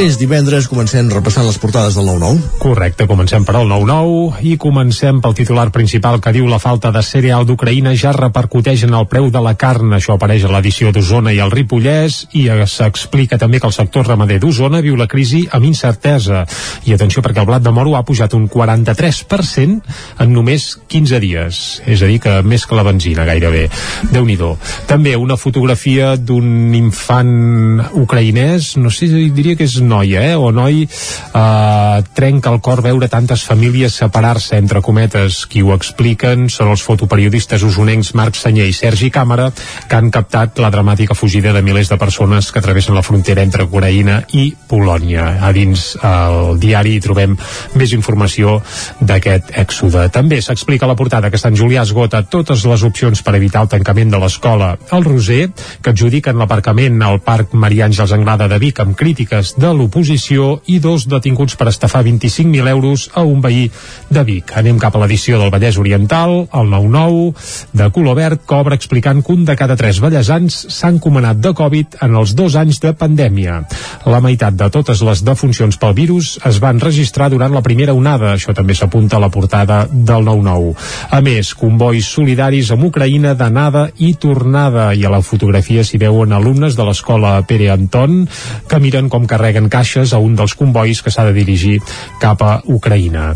És 0.00 0.16
divendres, 0.18 0.66
comencem 0.66 1.06
repassant 1.12 1.44
les 1.46 1.58
portades 1.62 1.94
del 1.94 2.08
9-9. 2.08 2.56
Correcte, 2.58 3.06
comencem 3.06 3.44
per 3.46 3.54
al 3.54 3.68
9-9 3.70 4.40
i 4.50 4.56
comencem 4.58 5.20
pel 5.22 5.36
titular 5.38 5.68
principal 5.70 6.18
que 6.18 6.32
diu 6.34 6.48
la 6.50 6.58
falta 6.58 6.90
de 6.90 7.02
cereal 7.06 7.46
d'Ucraïna 7.46 7.92
ja 7.94 8.10
repercuteix 8.16 8.82
en 8.88 8.96
el 8.98 9.06
preu 9.12 9.28
de 9.30 9.42
la 9.44 9.52
carn. 9.60 9.92
Això 9.94 10.16
apareix 10.16 10.48
a 10.48 10.50
l'edició 10.50 10.90
d'Osona 10.90 11.30
i 11.36 11.38
el 11.44 11.52
Ripollès 11.54 12.24
i 12.34 12.48
s'explica 12.66 13.38
també 13.38 13.60
que 13.60 13.70
el 13.70 13.76
sector 13.76 14.10
ramader 14.10 14.40
d'Osona 14.42 14.82
viu 14.82 14.98
la 14.98 15.06
crisi 15.06 15.44
amb 15.54 15.70
incertesa. 15.70 16.42
I 16.90 16.96
atenció 16.96 17.22
perquè 17.22 17.44
el 17.44 17.50
blat 17.50 17.62
de 17.62 17.74
moro 17.76 17.94
ha 17.94 18.02
pujat 18.02 18.34
un 18.34 18.48
43% 18.50 19.78
en 20.18 20.34
només 20.34 20.72
15 20.88 21.22
dies. 21.22 21.62
És 21.86 22.02
a 22.02 22.10
dir, 22.10 22.18
que 22.24 22.40
més 22.42 22.66
que 22.66 22.74
la 22.74 22.88
benzina 22.90 23.28
gairebé. 23.28 23.68
déu 24.10 24.26
nhi 24.26 24.38
També 24.86 25.14
una 25.14 25.36
fotografia 25.36 26.16
d'un 26.16 26.39
infant 26.40 27.82
ucraïnès, 27.96 28.76
no 28.80 28.90
sé 28.90 29.08
si 29.10 29.30
diria 29.34 29.56
que 29.56 29.66
és 29.68 29.78
noia, 29.80 30.22
eh, 30.32 30.36
o 30.36 30.50
noi, 30.52 30.82
eh, 30.84 32.02
trenca 32.14 32.50
el 32.50 32.60
cor 32.60 32.82
veure 32.82 33.08
tantes 33.08 33.44
famílies 33.44 33.94
separar-se, 33.94 34.56
entre 34.56 34.82
cometes, 34.82 35.46
qui 35.46 35.62
ho 35.62 35.74
expliquen 35.74 36.48
són 36.48 36.70
els 36.72 36.82
fotoperiodistes 36.82 37.62
usonencs 37.62 38.14
Marc 38.14 38.36
Senyer 38.36 38.66
i 38.68 38.76
Sergi 38.76 39.10
Càmera, 39.10 39.50
que 39.88 39.96
han 39.96 40.10
captat 40.10 40.58
la 40.58 40.70
dramàtica 40.70 41.14
fugida 41.14 41.52
de 41.52 41.62
milers 41.62 41.88
de 41.90 41.98
persones 41.98 42.50
que 42.52 42.62
travessen 42.62 42.94
la 42.94 43.02
frontera 43.02 43.42
entre 43.42 43.64
Ucraïna 43.64 44.24
i 44.32 44.50
Polònia. 44.68 45.38
A 45.42 45.52
dins 45.52 45.96
el 46.02 46.58
diari 46.60 46.96
hi 46.96 47.04
trobem 47.04 47.36
més 47.74 47.92
informació 47.96 48.58
d'aquest 49.00 49.52
èxode. 49.58 50.08
També 50.12 50.40
s'explica 50.42 50.86
a 50.86 50.92
la 50.92 50.98
portada 50.98 51.30
que 51.30 51.40
Sant 51.40 51.56
Julià 51.56 51.84
esgota 51.86 52.22
totes 52.22 52.64
les 52.68 52.84
opcions 52.86 53.22
per 53.22 53.36
evitar 53.38 53.64
el 53.64 53.72
tancament 53.72 54.10
de 54.12 54.20
l'escola 54.20 54.76
El 54.92 55.04
Roser, 55.04 55.50
que 55.82 55.94
adjudiquen 56.30 56.38
l'aparcament 56.38 57.02
al 57.02 57.20
Parc 57.24 57.54
Maria 57.54 57.86
Àngels 57.88 58.12
Anglada 58.14 58.46
de 58.48 58.58
Vic 58.58 58.78
amb 58.80 58.96
crítiques 58.96 59.54
de 59.58 59.70
l'oposició 59.74 60.60
i 60.70 60.78
dos 60.78 61.06
detinguts 61.08 61.56
per 61.56 61.68
estafar 61.68 62.04
25.000 62.04 62.68
euros 62.70 63.10
a 63.14 63.22
un 63.22 63.40
veí 63.40 63.70
de 64.10 64.22
Vic. 64.24 64.52
Anem 64.56 64.78
cap 64.78 64.94
a 64.94 65.00
l'edició 65.02 65.38
del 65.40 65.50
Vallès 65.50 65.78
Oriental, 65.78 66.46
el 66.52 66.70
9-9, 66.70 67.34
de 67.72 67.90
color 67.90 68.16
verd, 68.16 68.44
cobra 68.46 68.76
explicant 68.76 69.22
que 69.22 69.32
un 69.32 69.44
de 69.44 69.56
cada 69.56 69.76
tres 69.76 70.00
ballesans 70.00 70.66
s'han 70.70 71.00
comanat 71.00 71.40
de 71.40 71.52
Covid 71.54 71.98
en 72.02 72.16
els 72.16 72.34
dos 72.34 72.56
anys 72.56 72.80
de 72.80 72.92
pandèmia. 72.94 73.62
La 74.06 74.20
meitat 74.20 74.54
de 74.54 74.70
totes 74.70 75.02
les 75.02 75.24
defuncions 75.24 75.76
pel 75.80 75.94
virus 75.94 76.38
es 76.46 76.60
van 76.62 76.80
registrar 76.80 77.30
durant 77.30 77.52
la 77.52 77.62
primera 77.62 77.94
onada, 77.94 78.34
això 78.34 78.54
també 78.54 78.74
s'apunta 78.74 79.18
a 79.18 79.24
la 79.24 79.30
portada 79.30 79.86
del 79.90 80.26
9-9. 80.26 80.74
A 81.10 81.20
més, 81.24 81.54
convois 81.54 82.06
solidaris 82.06 82.70
amb 82.70 82.86
Ucraïna 82.90 83.34
d'anada 83.34 83.88
i 83.98 84.14
tornada, 84.14 84.90
i 84.94 85.04
a 85.04 85.12
la 85.12 85.22
fotografia 85.24 85.84
s'hi 85.84 85.98
veuen 86.20 86.36
alumnes 86.36 86.76
de 86.76 86.84
l'escola 86.84 87.38
Pere 87.48 87.70
Anton 87.72 88.26
que 88.68 88.78
miren 88.82 89.08
com 89.08 89.24
carreguen 89.24 89.70
caixes 89.72 90.12
a 90.12 90.18
un 90.20 90.34
dels 90.36 90.52
convois 90.52 91.00
que 91.00 91.08
s'ha 91.08 91.24
de 91.24 91.32
dirigir 91.32 91.78
cap 92.20 92.42
a 92.44 92.50
Ucraïna. 92.68 93.30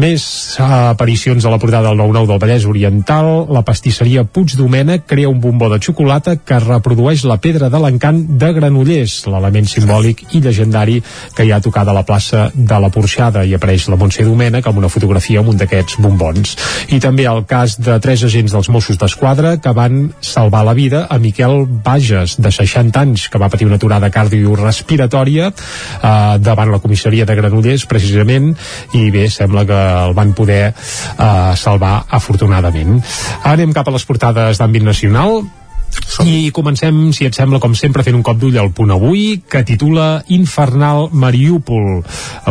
Més 0.00 0.24
aparicions 0.64 1.44
a 1.44 1.52
la 1.52 1.58
portada 1.60 1.90
del 1.90 2.00
9-9 2.00 2.30
del 2.30 2.40
Vallès 2.40 2.64
Oriental, 2.64 3.28
la 3.52 3.64
pastisseria 3.66 4.24
Puig 4.24 4.54
Domènec 4.56 5.04
crea 5.10 5.28
un 5.28 5.42
bombó 5.44 5.68
de 5.68 5.80
xocolata 5.82 6.38
que 6.40 6.60
reprodueix 6.62 7.26
la 7.28 7.36
pedra 7.36 7.68
de 7.68 7.82
l'encant 7.82 8.22
de 8.40 8.52
Granollers, 8.56 9.18
l'element 9.28 9.68
simbòlic 9.68 10.24
i 10.32 10.40
llegendari 10.40 11.02
que 11.36 11.44
hi 11.44 11.52
ha 11.52 11.60
tocat 11.60 11.88
a 11.88 11.96
la 11.96 12.06
plaça 12.08 12.48
de 12.54 12.80
la 12.80 12.88
Porxada 12.88 13.44
i 13.44 13.52
apareix 13.58 13.90
la 13.92 14.00
Montse 14.00 14.24
Domènec 14.24 14.70
amb 14.70 14.80
una 14.80 14.92
fotografia 14.92 15.44
amb 15.44 15.52
un 15.52 15.60
d'aquests 15.60 16.00
bombons. 16.00 16.56
I 16.88 17.02
també 17.02 17.28
el 17.28 17.44
cas 17.44 17.76
de 17.76 18.00
tres 18.00 18.24
agents 18.24 18.56
dels 18.56 18.72
Mossos 18.72 18.96
d'Esquadra 18.96 19.58
que 19.60 19.76
van 19.76 20.06
salvar 20.24 20.64
la 20.64 20.76
vida 20.78 21.04
a 21.10 21.20
Miquel 21.20 21.66
Bages, 22.22 22.36
de 22.38 22.50
60 22.50 23.00
anys, 23.00 23.28
que 23.28 23.38
va 23.38 23.48
patir 23.50 23.66
una 23.66 23.76
aturada 23.76 24.10
cardiorrespiratòria 24.10 25.50
eh, 25.50 26.38
davant 26.38 26.70
la 26.70 26.80
comissaria 26.82 27.26
de 27.26 27.36
Granollers, 27.36 27.86
precisament, 27.90 28.52
i 28.94 29.10
bé, 29.10 29.28
sembla 29.30 29.66
que 29.66 29.80
el 30.06 30.14
van 30.14 30.34
poder 30.34 30.72
eh, 30.72 31.54
salvar 31.56 32.04
afortunadament. 32.10 33.00
Anem 33.44 33.74
cap 33.74 33.88
a 33.88 33.96
les 33.96 34.06
portades 34.06 34.60
d'àmbit 34.60 34.86
nacional 34.86 35.42
i 36.22 36.50
comencem, 36.54 37.10
si 37.16 37.24
et 37.26 37.34
sembla, 37.34 37.58
com 37.62 37.74
sempre, 37.74 38.04
fent 38.04 38.14
un 38.14 38.22
cop 38.24 38.36
d'ull 38.38 38.58
al 38.60 38.70
punt 38.76 38.92
avui, 38.94 39.40
que 39.48 39.62
titula 39.66 40.22
Infernal 40.34 41.08
Mariúpol, 41.12 42.02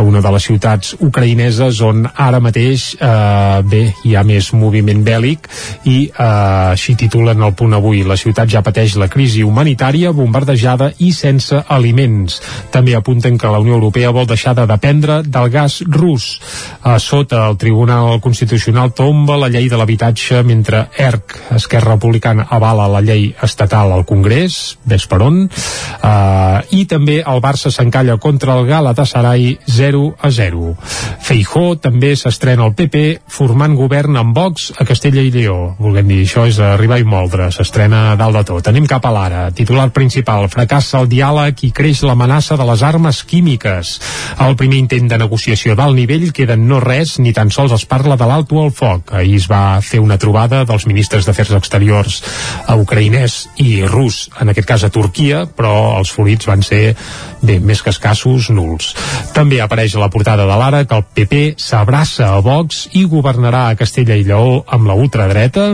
una 0.02 0.22
de 0.24 0.32
les 0.34 0.46
ciutats 0.48 0.96
ucraïneses 1.00 1.80
on 1.86 2.04
ara 2.10 2.40
mateix, 2.42 2.92
eh, 2.98 3.62
bé, 3.62 3.82
hi 4.04 4.16
ha 4.16 4.24
més 4.26 4.50
moviment 4.58 5.02
bèl·lic 5.06 5.48
i 5.88 5.96
eh, 6.10 6.26
així 6.74 6.96
titulen 6.98 7.42
el 7.42 7.54
punt 7.58 7.76
avui. 7.78 8.02
La 8.04 8.18
ciutat 8.20 8.50
ja 8.50 8.64
pateix 8.66 8.96
la 9.00 9.08
crisi 9.12 9.44
humanitària, 9.46 10.12
bombardejada 10.12 10.92
i 10.98 11.12
sense 11.16 11.62
aliments. 11.68 12.40
També 12.74 12.96
apunten 12.98 13.38
que 13.38 13.50
la 13.52 13.62
Unió 13.62 13.78
Europea 13.78 14.10
vol 14.10 14.26
deixar 14.26 14.56
de 14.58 14.66
dependre 14.66 15.22
del 15.22 15.50
gas 15.54 15.80
rus. 15.86 16.40
A 16.82 16.98
sota, 16.98 17.46
el 17.48 17.56
Tribunal 17.56 18.20
Constitucional 18.20 18.92
tomba 18.92 19.38
la 19.38 19.48
llei 19.48 19.70
de 19.70 19.78
l'habitatge 19.78 20.42
mentre 20.42 20.88
ERC, 20.98 21.38
Esquerra 21.56 21.94
Republicana, 21.96 22.46
avala 22.50 22.90
la 22.90 23.00
llei 23.00 23.31
estatal 23.42 23.92
al 23.92 24.04
Congrés, 24.08 24.76
ves 24.88 25.06
per 25.10 25.20
on, 25.24 25.42
uh, 25.46 26.58
i 26.70 26.84
també 26.90 27.20
el 27.22 27.42
Barça 27.44 27.72
s'encalla 27.72 28.18
contra 28.22 28.56
el 28.58 28.66
Galatasaray 28.68 29.58
0 29.66 30.02
a 30.20 30.30
0. 30.30 30.74
Feijó 31.22 31.64
també 31.80 32.14
s'estrena 32.18 32.66
al 32.66 32.74
PP 32.76 33.22
formant 33.30 33.76
govern 33.78 34.18
amb 34.20 34.36
Vox 34.36 34.70
a 34.78 34.86
Castella 34.88 35.22
i 35.22 35.30
Lleó. 35.34 35.74
Volguem 35.78 36.08
dir, 36.10 36.22
això 36.26 36.46
és 36.48 36.58
arribar 36.62 36.98
i 37.00 37.06
moldre, 37.08 37.50
s'estrena 37.54 38.16
dalt 38.20 38.40
de 38.40 38.44
tot. 38.52 38.68
Anem 38.68 38.86
cap 38.90 39.06
a 39.06 39.12
l'ara. 39.14 39.42
Titular 39.54 39.88
principal, 39.94 40.48
fracassa 40.52 41.00
el 41.00 41.08
diàleg 41.12 41.64
i 41.68 41.72
creix 41.74 42.02
l'amenaça 42.06 42.58
de 42.58 42.66
les 42.68 42.82
armes 42.82 43.22
químiques. 43.28 43.94
El 44.42 44.56
primer 44.58 44.80
intent 44.82 45.08
de 45.10 45.20
negociació 45.22 45.76
d'alt 45.78 45.96
nivell 45.96 46.32
queda 46.34 46.56
no 46.58 46.80
res, 46.82 47.18
ni 47.22 47.32
tan 47.36 47.50
sols 47.54 47.74
es 47.76 47.86
parla 47.86 48.16
de 48.18 48.28
l'alto 48.28 48.60
al 48.62 48.72
foc. 48.74 49.14
Ahir 49.14 49.38
es 49.38 49.48
va 49.50 49.80
fer 49.84 50.02
una 50.02 50.18
trobada 50.18 50.64
dels 50.68 50.86
ministres 50.90 51.26
d'Afers 51.26 51.54
Exteriors 51.58 52.20
a 52.66 52.76
ucraïnès 52.80 53.21
i 53.62 53.82
rus, 53.86 54.28
en 54.40 54.52
aquest 54.52 54.68
cas 54.68 54.84
a 54.86 54.90
Turquia, 54.92 55.44
però 55.46 55.98
els 55.98 56.12
fruits 56.14 56.48
van 56.48 56.62
ser 56.66 56.94
bé, 57.42 57.58
més 57.60 57.82
que 57.82 57.92
escassos, 57.92 58.50
nuls. 58.50 58.92
També 59.36 59.60
apareix 59.62 59.96
a 59.96 60.02
la 60.02 60.10
portada 60.12 60.46
de 60.48 60.56
l'Ara 60.58 60.84
que 60.88 60.98
el 60.98 61.04
PP 61.14 61.42
s'abraça 61.60 62.32
a 62.32 62.40
Vox 62.44 62.86
i 62.98 63.04
governarà 63.10 63.68
a 63.68 63.76
Castella 63.78 64.16
i 64.18 64.24
Lleó 64.26 64.62
amb 64.66 64.88
la 64.88 64.96
ultradreta 64.98 65.68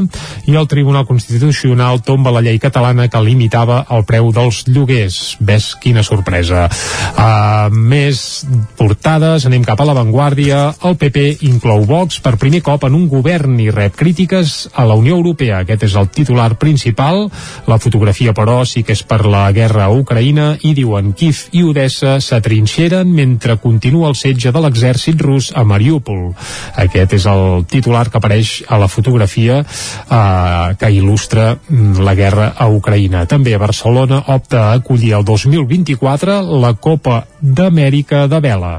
i 0.49 0.57
el 0.57 0.68
Tribunal 0.68 1.07
Constitucional 1.07 2.03
tomba 2.03 2.32
la 2.34 2.42
llei 2.44 2.59
catalana 2.62 3.09
que 3.09 3.22
limitava 3.22 3.82
el 3.94 4.05
preu 4.09 4.30
dels 4.34 4.64
lloguers. 4.68 5.36
Ves 5.40 5.72
quina 5.80 6.05
sorpresa. 6.07 6.66
Uh, 6.68 7.68
més 7.72 8.44
portades, 8.78 9.46
anem 9.49 9.64
cap 9.66 9.80
a 9.80 9.88
l'avantguàrdia. 9.88 10.62
El 10.88 10.99
PP 11.01 11.44
inclou 11.49 11.84
Vox 11.88 12.20
per 12.24 12.36
primer 12.40 12.62
cop 12.64 12.84
en 12.88 12.96
un 12.99 13.09
govern 13.11 13.59
i 13.61 13.70
rep 13.74 13.96
crítiques 13.99 14.68
a 14.74 14.86
la 14.88 14.96
Unió 14.99 15.16
Europea. 15.18 15.62
Aquest 15.64 15.88
és 15.88 15.96
el 15.99 16.11
titular 16.14 16.51
principal. 16.61 17.27
La 17.68 17.78
fotografia, 17.82 18.34
però, 18.36 18.60
sí 18.68 18.82
que 18.86 18.94
és 18.96 19.02
per 19.06 19.24
la 19.26 19.46
guerra 19.52 19.86
a 19.86 19.94
Ucraïna 19.94 20.50
i 20.66 20.74
diuen 20.76 21.12
Kiev 21.18 21.48
i 21.56 21.64
Odessa 21.66 22.18
s'atrinxeren 22.24 23.10
mentre 23.14 23.58
continua 23.62 24.10
el 24.12 24.18
setge 24.18 24.52
de 24.54 24.62
l'exèrcit 24.64 25.20
rus 25.22 25.50
a 25.54 25.64
Mariúpol. 25.68 26.32
Aquest 26.78 27.16
és 27.18 27.26
el 27.30 27.64
titular 27.70 28.06
que 28.10 28.18
apareix 28.20 28.62
a 28.68 28.78
la 28.80 28.88
fotografia 28.88 29.60
eh, 29.62 30.74
que 30.78 30.92
il·lustra 30.94 31.50
mm, 31.56 32.04
la 32.04 32.14
guerra 32.18 32.52
a 32.56 32.68
Ucraïna. 32.72 33.26
També 33.30 33.54
a 33.54 33.62
Barcelona 33.62 34.22
opta 34.34 34.68
a 34.68 34.76
acollir 34.78 35.14
el 35.18 35.24
2024 35.24 36.40
la 36.60 36.74
Copa 36.74 37.22
d'Amèrica 37.40 38.26
de 38.28 38.40
Vela. 38.42 38.78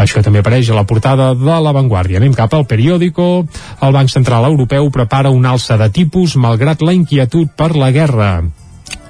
Això 0.00 0.22
també 0.24 0.40
apareix 0.40 0.70
a 0.70 0.78
la 0.78 0.86
portada 0.88 1.32
de 1.36 1.56
La 1.60 1.74
Vanguardia. 1.76 2.20
Anem 2.20 2.34
cap 2.36 2.54
al 2.54 2.66
periòdico. 2.68 3.44
El 3.84 3.92
Banc 3.96 4.12
Central 4.12 4.46
Europeu 4.48 4.88
prepara 4.94 5.32
una 5.34 5.52
alça 5.54 5.76
de 5.80 5.90
tipus 5.92 6.36
malgrat 6.40 6.82
la 6.82 6.94
inquietud 6.96 7.52
per 7.56 7.74
la 7.80 7.90
guerra 7.96 8.32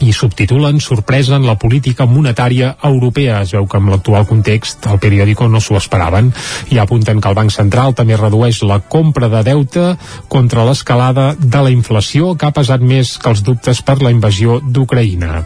i 0.00 0.12
subtitulen 0.16 0.80
Sorpresa 0.80 1.36
en 1.36 1.44
la 1.46 1.56
política 1.60 2.06
monetària 2.08 2.72
europea. 2.88 3.42
Es 3.44 3.52
veu 3.56 3.66
que 3.68 3.78
amb 3.78 3.92
l'actual 3.92 4.26
context 4.28 4.88
el 4.90 5.00
periòdico 5.02 5.48
no 5.48 5.60
s'ho 5.60 5.76
esperaven 5.80 6.32
i 6.72 6.80
apunten 6.80 7.20
que 7.20 7.28
el 7.28 7.36
Banc 7.36 7.52
Central 7.54 7.94
també 7.94 8.16
redueix 8.16 8.62
la 8.64 8.80
compra 8.80 9.28
de 9.28 9.44
deute 9.50 9.94
contra 10.28 10.64
l'escalada 10.68 11.34
de 11.38 11.64
la 11.66 11.72
inflació 11.74 12.34
que 12.34 12.48
ha 12.48 12.56
pesat 12.56 12.80
més 12.80 13.16
que 13.18 13.32
els 13.34 13.44
dubtes 13.44 13.82
per 13.84 14.00
la 14.00 14.14
invasió 14.14 14.60
d'Ucraïna. 14.64 15.44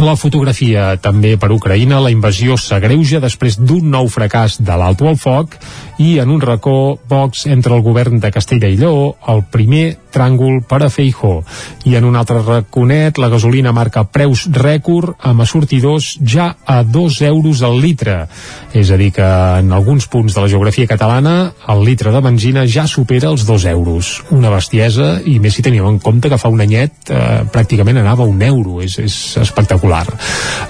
La 0.00 0.16
fotografia 0.16 0.96
també 0.96 1.36
per 1.38 1.52
Ucraïna, 1.52 2.00
la 2.00 2.10
invasió 2.10 2.56
s'agreuja 2.56 3.20
després 3.22 3.58
d'un 3.60 3.90
nou 3.92 4.08
fracàs 4.10 4.56
de 4.64 4.76
l'alto 4.78 5.06
al 5.08 5.18
foc 5.20 5.58
i 6.02 6.18
en 6.18 6.30
un 6.30 6.40
racó 6.40 6.98
Vox 7.08 7.46
entre 7.46 7.76
el 7.76 7.82
govern 7.82 8.18
de 8.18 8.32
Castella 8.34 8.68
i 8.68 8.76
Lleó, 8.76 9.14
el 9.30 9.44
primer 9.54 9.98
tràngol 10.12 10.60
per 10.68 10.82
a 10.84 10.90
Feijó. 10.92 11.40
I 11.88 11.96
en 11.96 12.04
un 12.04 12.16
altre 12.18 12.42
raconet, 12.42 13.18
la 13.18 13.30
gasolina 13.32 13.72
marca 13.72 14.04
preus 14.04 14.44
rècord 14.52 15.14
amb 15.24 15.44
assortidors 15.44 16.16
ja 16.20 16.50
a 16.66 16.82
2 16.84 17.20
euros 17.30 17.62
al 17.62 17.78
litre. 17.80 18.26
És 18.74 18.90
a 18.90 18.98
dir, 19.00 19.12
que 19.16 19.28
en 19.62 19.72
alguns 19.72 20.06
punts 20.12 20.34
de 20.34 20.44
la 20.44 20.50
geografia 20.50 20.90
catalana 20.90 21.52
el 21.72 21.84
litre 21.86 22.12
de 22.12 22.20
benzina 22.20 22.66
ja 22.68 22.86
supera 22.90 23.30
els 23.30 23.46
2 23.48 23.66
euros. 23.72 24.12
Una 24.34 24.50
bestiesa, 24.52 25.14
i 25.24 25.38
més 25.40 25.56
si 25.56 25.64
teníem 25.64 25.88
en 25.88 25.98
compte 26.02 26.28
que 26.28 26.40
fa 26.40 26.52
un 26.52 26.60
anyet 26.64 27.10
eh, 27.10 27.42
pràcticament 27.52 28.02
anava 28.02 28.28
un 28.28 28.42
euro. 28.42 28.80
És, 28.82 28.98
és 28.98 29.16
espectacular. 29.40 30.04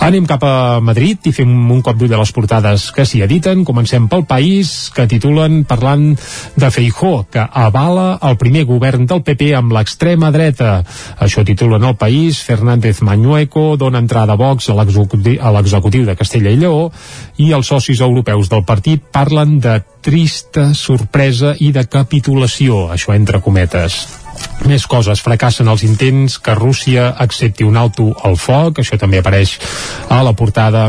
Anem 0.05 0.28
cap 0.28 0.45
a 0.47 0.55
Madrid 0.85 1.26
i 1.26 1.35
fem 1.35 1.51
un 1.51 1.83
cop 1.83 1.99
d'ull 1.99 2.14
a 2.14 2.20
les 2.20 2.35
portades 2.37 2.91
que 2.95 3.07
s'hi 3.09 3.24
editen. 3.24 3.66
Comencem 3.66 4.09
pel 4.12 4.26
país, 4.28 4.93
que 4.95 5.09
titulen 5.23 5.62
parlant 5.62 6.16
de 6.59 6.68
Feijó, 6.75 7.29
que 7.31 7.39
avala 7.39 8.18
el 8.27 8.35
primer 8.41 8.64
govern 8.66 9.07
del 9.07 9.23
PP 9.23 9.53
amb 9.55 9.70
l'extrema 9.77 10.33
dreta. 10.35 10.81
Això 11.23 11.45
titulen 11.47 11.87
el 11.87 11.95
país, 11.95 12.41
Fernández 12.43 13.05
Mañueco 13.07 13.77
dona 13.79 14.03
entrada 14.03 14.35
a 14.35 14.41
Vox 14.41 14.68
a 14.68 14.75
l'executiu 14.75 16.07
de 16.09 16.16
Castella 16.18 16.51
i 16.51 16.59
Lleó 16.59 16.91
i 17.39 17.53
els 17.55 17.70
socis 17.70 18.03
europeus 18.03 18.51
del 18.51 18.66
partit 18.66 19.05
parlen 19.14 19.61
de 19.62 19.79
trista 20.03 20.73
sorpresa 20.75 21.55
i 21.61 21.70
de 21.70 21.87
capitulació, 21.87 22.89
això 22.91 23.14
entre 23.14 23.39
cometes. 23.41 24.22
Més 24.68 24.85
coses, 24.87 25.18
fracassen 25.18 25.66
els 25.66 25.83
intents 25.83 26.37
que 26.39 26.55
Rússia 26.55 27.09
accepti 27.24 27.64
un 27.66 27.76
alto 27.76 28.12
al 28.22 28.37
foc, 28.39 28.78
això 28.78 28.95
també 28.99 29.18
apareix 29.18 29.57
a 30.12 30.20
la 30.22 30.33
portada 30.39 30.85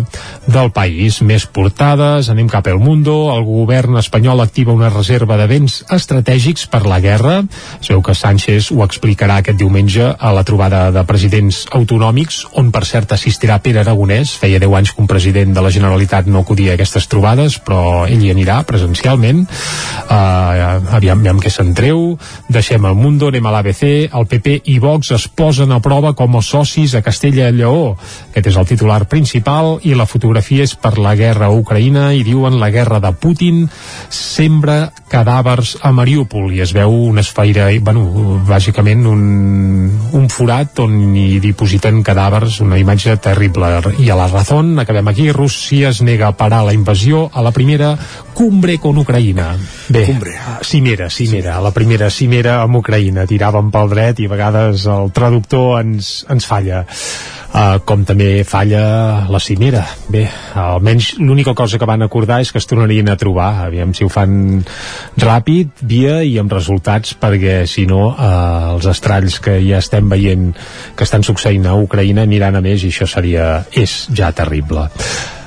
del 0.46 0.70
país. 0.76 1.18
Més 1.26 1.48
portades, 1.50 2.30
anem 2.30 2.50
cap 2.52 2.68
al 2.70 2.78
Mundo, 2.80 3.34
el 3.34 3.42
govern 3.48 3.98
espanyol 3.98 4.44
activa 4.44 4.76
una 4.76 4.92
reserva 4.94 5.40
de 5.42 5.48
béns 5.50 5.80
estratègics 5.92 6.68
per 6.70 6.84
la 6.86 7.00
guerra. 7.02 7.40
Veu 7.88 8.04
que 8.06 8.14
Sánchez 8.14 8.70
ho 8.76 8.84
explicarà 8.86 9.40
aquest 9.42 9.58
diumenge 9.58 10.12
a 10.14 10.34
la 10.36 10.46
trobada 10.46 10.86
de 10.94 11.04
presidents 11.10 11.64
autonòmics, 11.74 12.44
on 12.62 12.70
per 12.72 12.86
cert 12.86 13.18
assistirà 13.18 13.58
Pere 13.64 13.82
Aragonès. 13.82 14.36
Feia 14.38 14.62
10 14.62 14.78
anys 14.80 14.94
que 14.94 15.02
un 15.02 15.10
president 15.10 15.58
de 15.58 15.66
la 15.66 15.74
Generalitat 15.74 16.30
no 16.30 16.46
acudia 16.46 16.74
a 16.74 16.78
aquestes 16.78 17.10
trobades, 17.10 17.58
però 17.58 18.06
ell 18.06 18.22
hi 18.22 18.32
anirà 18.36 18.62
presencialment. 18.70 19.44
Uh, 20.06 20.94
aviam, 20.94 21.20
aviam 21.20 21.42
què 21.42 21.50
se'n 21.50 21.74
treu. 21.74 22.14
Deixem 22.54 22.86
el 22.86 22.98
Mundo, 23.00 23.33
anem 23.34 23.48
a 23.50 23.52
l'ABC, 23.56 23.84
el 24.14 24.28
PP 24.30 24.60
i 24.70 24.76
Vox 24.78 25.10
es 25.16 25.24
posen 25.26 25.72
a 25.74 25.80
prova 25.82 26.12
com 26.14 26.36
a 26.38 26.42
socis 26.46 26.94
a 26.94 27.02
Castella 27.02 27.48
i 27.50 27.56
Lleó. 27.58 27.96
Aquest 28.30 28.52
és 28.52 28.58
el 28.62 28.68
titular 28.70 29.00
principal 29.10 29.80
i 29.90 29.96
la 29.98 30.06
fotografia 30.06 30.62
és 30.68 30.76
per 30.78 31.00
la 31.02 31.16
guerra 31.18 31.48
a 31.50 31.56
Ucraïna 31.58 32.12
i 32.14 32.22
diuen 32.28 32.60
la 32.62 32.70
guerra 32.70 33.00
de 33.02 33.10
Putin 33.18 33.64
sembra 34.14 34.92
cadàvers 35.10 35.80
a 35.82 35.90
Mariúpol 35.96 36.52
i 36.54 36.62
es 36.62 36.76
veu 36.78 36.94
un 37.08 37.18
esfaire, 37.22 37.72
bueno, 37.82 38.06
bàsicament 38.46 39.08
un, 39.10 39.24
un 40.14 40.30
forat 40.30 40.84
on 40.86 41.16
hi 41.18 41.40
dipositen 41.42 42.04
cadàvers, 42.06 42.60
una 42.62 42.78
imatge 42.78 43.18
terrible. 43.18 43.72
I 43.98 44.12
a 44.14 44.20
la 44.20 44.30
Razón, 44.30 44.76
acabem 44.78 45.10
aquí, 45.10 45.32
Rússia 45.34 45.90
es 45.90 46.04
nega 46.06 46.30
a 46.30 46.38
parar 46.38 46.62
la 46.68 46.78
invasió 46.78 47.32
a 47.34 47.42
la 47.42 47.52
primera 47.52 47.96
cumbre 48.44 48.78
con 48.78 48.98
Ucraïna. 48.98 49.56
Bé, 49.88 50.06
Cumbre. 50.06 50.34
cimera, 50.64 51.10
cimera, 51.10 51.62
la 51.62 51.72
primera 51.72 52.10
cimera 52.10 52.58
amb 52.60 52.76
Ucraïna, 52.76 53.24
tiràvem 53.24 53.70
pel 53.72 53.92
dret 53.94 54.20
i 54.20 54.26
a 54.28 54.32
vegades 54.34 54.84
el 54.92 55.14
traductor 55.16 55.78
ens, 55.80 56.26
ens 56.28 56.48
falla. 56.50 56.82
Uh, 57.54 57.78
com 57.86 58.02
també 58.04 58.42
falla 58.44 59.30
la 59.32 59.40
cimera. 59.40 59.86
Bé, 60.12 60.26
almenys 60.60 61.14
l'única 61.22 61.54
cosa 61.56 61.78
que 61.80 61.88
van 61.88 62.04
acordar 62.04 62.42
és 62.42 62.52
que 62.52 62.60
es 62.60 62.68
tornarien 62.68 63.08
a 63.14 63.16
trobar. 63.16 63.52
Aviam 63.70 63.94
si 63.96 64.04
ho 64.04 64.10
fan 64.12 64.66
ràpid, 65.22 65.86
via 65.94 66.18
i 66.28 66.34
amb 66.42 66.52
resultats, 66.52 67.14
perquè 67.14 67.62
si 67.70 67.86
no 67.88 68.10
uh, 68.10 68.74
els 68.74 68.90
estralls 68.92 69.38
que 69.40 69.56
ja 69.64 69.80
estem 69.80 70.12
veient 70.12 70.50
que 70.98 71.08
estan 71.08 71.24
succeint 71.24 71.70
a 71.70 71.78
Ucraïna 71.80 72.28
aniran 72.28 72.60
a 72.60 72.64
més 72.66 72.84
i 72.84 72.92
això 72.92 73.08
seria, 73.08 73.54
és 73.72 74.02
ja 74.12 74.34
terrible. 74.36 74.90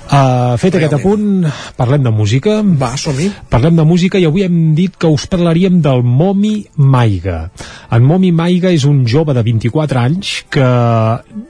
Uh, 0.06 0.54
fet 0.62 0.76
aquest 0.78 0.94
apunt, 1.00 1.46
parlem 1.76 2.04
de 2.06 2.12
música. 2.14 2.60
Va, 2.62 2.96
som 2.96 3.16
-hi. 3.18 3.30
Parlem 3.50 3.76
de 3.76 3.84
música 3.84 4.18
i 4.18 4.24
avui 4.24 4.42
hem 4.42 4.74
dit 4.74 4.96
que 4.96 5.06
us 5.06 5.26
parlaríem 5.26 5.80
del 5.80 6.02
Momi 6.02 6.66
Maiga. 6.76 7.50
En 7.90 8.02
Momi 8.04 8.30
Maiga 8.32 8.70
és 8.70 8.84
un 8.84 9.04
jove 9.06 9.34
de 9.34 9.42
24 9.42 9.98
anys 9.98 10.44
que 10.48 10.68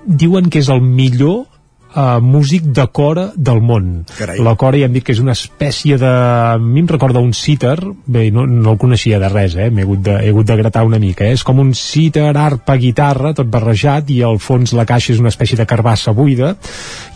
diuen 0.06 0.48
que 0.48 0.58
és 0.58 0.68
el 0.68 0.80
millor 0.80 1.55
uh, 1.96 2.20
músic 2.22 2.68
de 2.76 2.86
cora 2.92 3.30
del 3.34 3.60
món. 3.64 4.04
Carai. 4.16 4.38
La 4.44 4.54
cora 4.60 4.78
ja 4.78 4.86
hem 4.86 4.94
dit 4.94 5.04
que 5.04 5.14
és 5.16 5.22
una 5.22 5.34
espècie 5.36 5.98
de... 6.00 6.12
A 6.46 6.58
mi 6.60 6.84
em 6.84 6.90
recorda 6.90 7.22
un 7.24 7.32
cítar, 7.34 7.78
bé, 8.06 8.28
no, 8.34 8.46
no 8.46 8.74
el 8.74 8.78
coneixia 8.80 9.18
de 9.22 9.30
res, 9.32 9.56
eh? 9.56 9.70
m'he 9.72 9.86
hagut, 9.86 10.02
de, 10.06 10.16
he 10.22 10.30
hagut 10.30 10.46
de 10.46 10.56
gratar 10.60 10.84
una 10.86 11.00
mica, 11.02 11.26
eh? 11.26 11.34
és 11.36 11.44
com 11.46 11.60
un 11.62 11.72
cítar, 11.76 12.30
arpa, 12.36 12.76
guitarra, 12.80 13.32
tot 13.36 13.50
barrejat, 13.50 14.12
i 14.14 14.20
al 14.26 14.38
fons 14.42 14.74
la 14.76 14.86
caixa 14.88 15.14
és 15.14 15.22
una 15.22 15.32
espècie 15.32 15.58
de 15.58 15.66
carbassa 15.68 16.14
buida, 16.16 16.54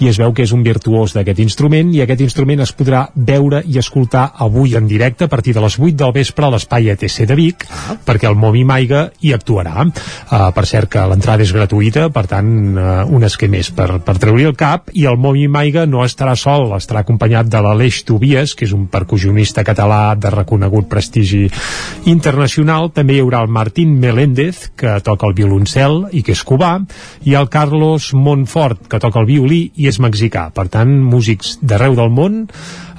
i 0.01 0.11
es 0.11 0.19
veu 0.21 0.35
que 0.35 0.47
és 0.47 0.55
un 0.57 0.65
virtuós 0.67 1.15
d'aquest 1.17 1.43
instrument, 1.45 1.93
i 1.95 2.03
aquest 2.05 2.25
instrument 2.25 2.65
es 2.65 2.75
podrà 2.77 3.05
veure 3.15 3.63
i 3.67 3.79
escoltar 3.79 4.31
avui 4.41 4.75
en 4.79 4.89
directe 4.91 5.29
a 5.29 5.33
partir 5.33 5.55
de 5.55 5.65
les 5.65 5.79
8 5.79 5.97
del 6.01 6.15
vespre 6.17 6.47
a 6.47 6.53
l'espai 6.55 6.91
ETC 6.95 7.27
de 7.29 7.39
Vic, 7.39 7.67
ah. 7.71 7.97
perquè 8.07 8.29
el 8.31 8.39
Momi 8.41 8.65
Maiga 8.67 9.09
hi 9.21 9.35
actuarà. 9.37 9.85
Uh, 9.85 10.51
per 10.57 10.67
cert 10.67 10.91
que 10.91 11.05
l'entrada 11.11 11.45
és 11.45 11.53
gratuïta, 11.55 12.09
per 12.15 12.27
tant, 12.31 12.51
uh, 12.75 13.05
un 13.11 13.27
esquer 13.27 13.51
més 13.53 13.71
per, 13.75 13.91
per 14.05 14.17
treure 14.19 14.41
el 14.49 14.57
cap, 14.57 14.70
i 14.95 15.07
el 15.11 15.19
Momi 15.21 15.47
Maiga 15.51 15.87
no 15.89 16.05
estarà 16.05 16.37
sol, 16.39 16.71
estarà 16.77 17.03
acompanyat 17.05 17.49
de 17.51 17.61
l'Aleix 17.65 18.03
Tobias, 18.09 18.55
que 18.55 18.67
és 18.67 18.75
un 18.77 18.87
percussionista 18.93 19.65
català 19.67 20.15
de 20.19 20.31
reconegut 20.35 20.89
prestigi 20.91 21.47
internacional. 22.11 22.91
També 22.95 23.17
hi 23.17 23.23
haurà 23.25 23.43
el 23.45 23.51
Martín 23.53 23.97
Meléndez, 24.03 24.69
que 24.77 24.99
toca 25.07 25.29
el 25.29 25.37
violoncel 25.39 26.07
i 26.13 26.23
que 26.27 26.37
és 26.37 26.45
cubà, 26.47 26.73
i 27.27 27.37
el 27.39 27.51
Carlos 27.53 28.13
Montfort, 28.15 28.87
que 28.91 29.03
toca 29.03 29.23
el 29.23 29.29
violí 29.31 29.61
i 29.77 29.91
és 29.91 30.01
mexicà. 30.03 30.49
Per 30.55 30.69
tant, 30.73 30.93
músics 31.03 31.59
d'arreu 31.63 31.97
del 31.99 32.15
món, 32.15 32.43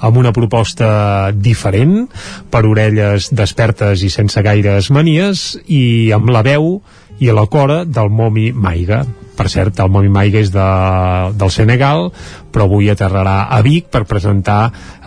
amb 0.02 0.18
una 0.18 0.34
proposta 0.34 1.32
diferent, 1.32 2.08
per 2.50 2.64
orelles 2.66 3.30
despertes 3.32 4.02
i 4.02 4.10
sense 4.10 4.42
gaires 4.42 4.90
manies, 4.90 5.52
i 5.66 6.10
amb 6.12 6.32
la 6.34 6.42
veu 6.46 6.80
i 7.22 7.30
la 7.30 7.46
cora 7.46 7.84
del 7.84 8.10
Momi 8.10 8.50
Maiga. 8.52 9.04
Per 9.36 9.48
cert, 9.48 9.78
el 9.80 9.90
Momi 9.92 10.10
Maiga 10.12 10.40
és 10.42 10.52
de, 10.52 10.66
del 11.40 11.52
Senegal, 11.54 12.10
però 12.52 12.66
avui 12.68 12.90
aterrarà 12.92 13.48
a 13.48 13.60
Vic 13.64 13.88
per 13.92 14.04
presentar 14.08 14.60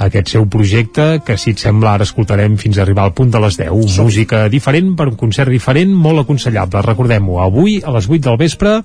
aquest 0.07 0.33
seu 0.33 0.47
projecte, 0.51 1.21
que 1.25 1.37
si 1.37 1.53
et 1.53 1.61
sembla 1.61 1.93
ara 1.95 2.07
escoltarem 2.07 2.57
fins 2.61 2.79
a 2.79 2.85
arribar 2.85 3.05
al 3.05 3.15
punt 3.17 3.33
de 3.33 3.41
les 3.45 3.59
10. 3.61 3.89
Som 3.91 4.09
Música 4.09 4.45
diferent, 4.53 4.93
per 4.97 5.09
un 5.09 5.17
concert 5.19 5.49
diferent, 5.49 5.91
molt 5.91 6.25
aconsellable. 6.25 6.83
Recordem-ho, 6.85 7.41
avui 7.41 7.81
a 7.83 7.93
les 7.95 8.09
8 8.09 8.23
del 8.29 8.39
vespre 8.41 8.79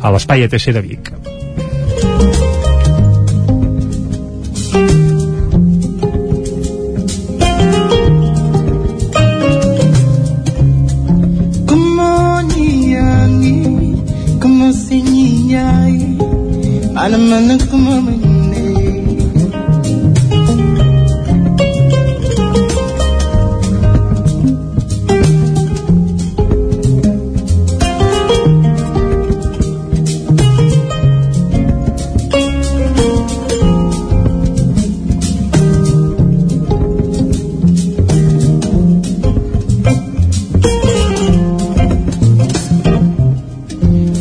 a 0.00 0.12
l'Espai 0.12 0.48
ETC 0.48 0.72
de 0.76 0.84
Vic. 0.88 1.14
على 17.02 17.16
ما 17.18 17.40
نكمر 17.40 18.00
مني 18.00 18.32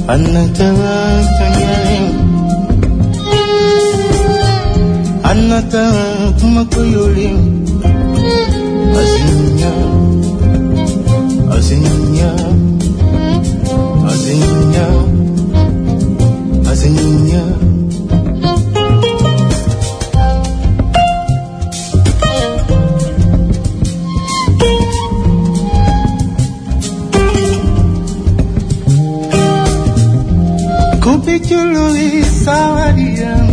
أن 0.09 0.53
تواكب 0.53 1.30
anata 5.31 5.83
tumako 6.39 6.81
yuli 6.93 7.29
azinya. 9.01 9.71
Azinya. 11.55 12.31
Azinya. 14.11 14.87
Azinya. 16.71 17.43
Kupicului 30.99 32.23
sawadia 32.43 33.50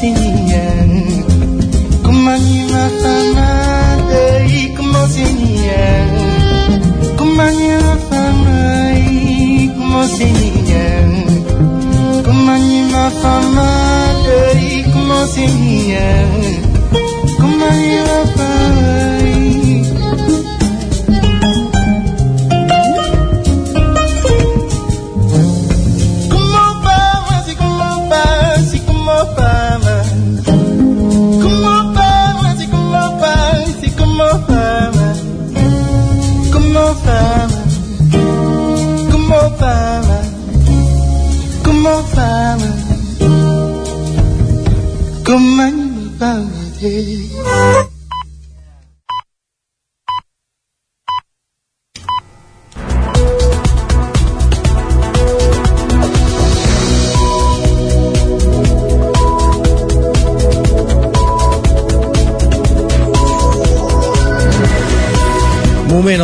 siang 0.00 0.92
Kumangi 2.04 2.60
mafana 2.72 3.48
dei 4.08 4.72
kumo 4.76 5.02
siang 5.12 6.12
Kumangi 7.18 7.68
mafana 7.84 8.60
kumo 9.76 10.02
siang 10.16 11.12
Kumangi 12.24 12.80
mafana 12.92 13.68
dei 14.24 14.88
kumo 14.88 15.20
siang 15.34 16.39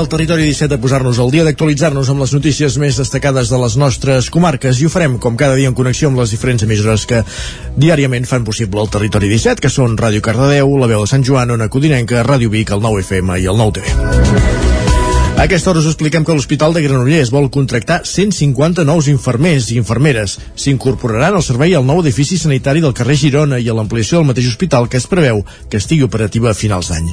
Al 0.06 0.10
territori 0.10 0.44
17 0.44 0.70
de 0.70 0.78
posar-nos 0.78 1.18
al 1.18 1.32
dia, 1.34 1.42
d'actualitzar-nos 1.42 2.06
amb 2.12 2.22
les 2.22 2.30
notícies 2.36 2.76
més 2.78 2.94
destacades 3.00 3.50
de 3.50 3.58
les 3.58 3.74
nostres 3.74 4.28
comarques 4.30 4.78
i 4.78 4.86
ho 4.86 4.90
farem 4.92 5.16
com 5.18 5.34
cada 5.34 5.56
dia 5.58 5.66
en 5.66 5.74
connexió 5.74 6.12
amb 6.12 6.22
les 6.22 6.30
diferents 6.30 6.62
emissores 6.62 7.08
que 7.10 7.24
diàriament 7.74 8.30
fan 8.30 8.46
possible 8.46 8.84
el 8.84 8.92
territori 8.94 9.32
17, 9.34 9.58
que 9.58 9.72
són 9.80 9.98
Ràdio 9.98 10.22
Cardedeu, 10.22 10.78
La 10.78 10.86
Veu 10.94 11.02
de 11.02 11.10
Sant 11.10 11.26
Joan, 11.26 11.56
Ona 11.58 11.66
Codinenca, 11.66 12.22
Ràdio 12.22 12.54
Vic, 12.54 12.70
el 12.70 12.86
9 12.86 13.02
FM 13.02 13.42
i 13.42 13.50
el 13.50 13.58
9 13.58 13.80
TV. 13.80 14.75
A 15.36 15.42
aquesta 15.42 15.68
hora 15.68 15.80
us 15.80 15.86
expliquem 15.86 16.24
que 16.24 16.32
l'Hospital 16.32 16.72
de 16.72 16.80
Granollers 16.80 17.28
vol 17.28 17.50
contractar 17.52 17.98
150 18.08 18.86
nous 18.88 19.08
infermers 19.12 19.66
i 19.68 19.74
infermeres. 19.76 20.38
S'incorporaran 20.56 21.34
al 21.36 21.42
servei 21.44 21.74
al 21.76 21.84
nou 21.84 22.00
edifici 22.00 22.38
sanitari 22.40 22.80
del 22.80 22.94
carrer 22.96 23.18
Girona 23.20 23.58
i 23.60 23.68
a 23.68 23.74
l'ampliació 23.76 24.16
del 24.16 24.30
mateix 24.30 24.48
hospital 24.48 24.88
que 24.88 24.96
es 24.96 25.04
preveu 25.06 25.42
que 25.68 25.76
estigui 25.76 26.06
operativa 26.06 26.48
a 26.50 26.56
finals 26.56 26.88
d'any. 26.88 27.10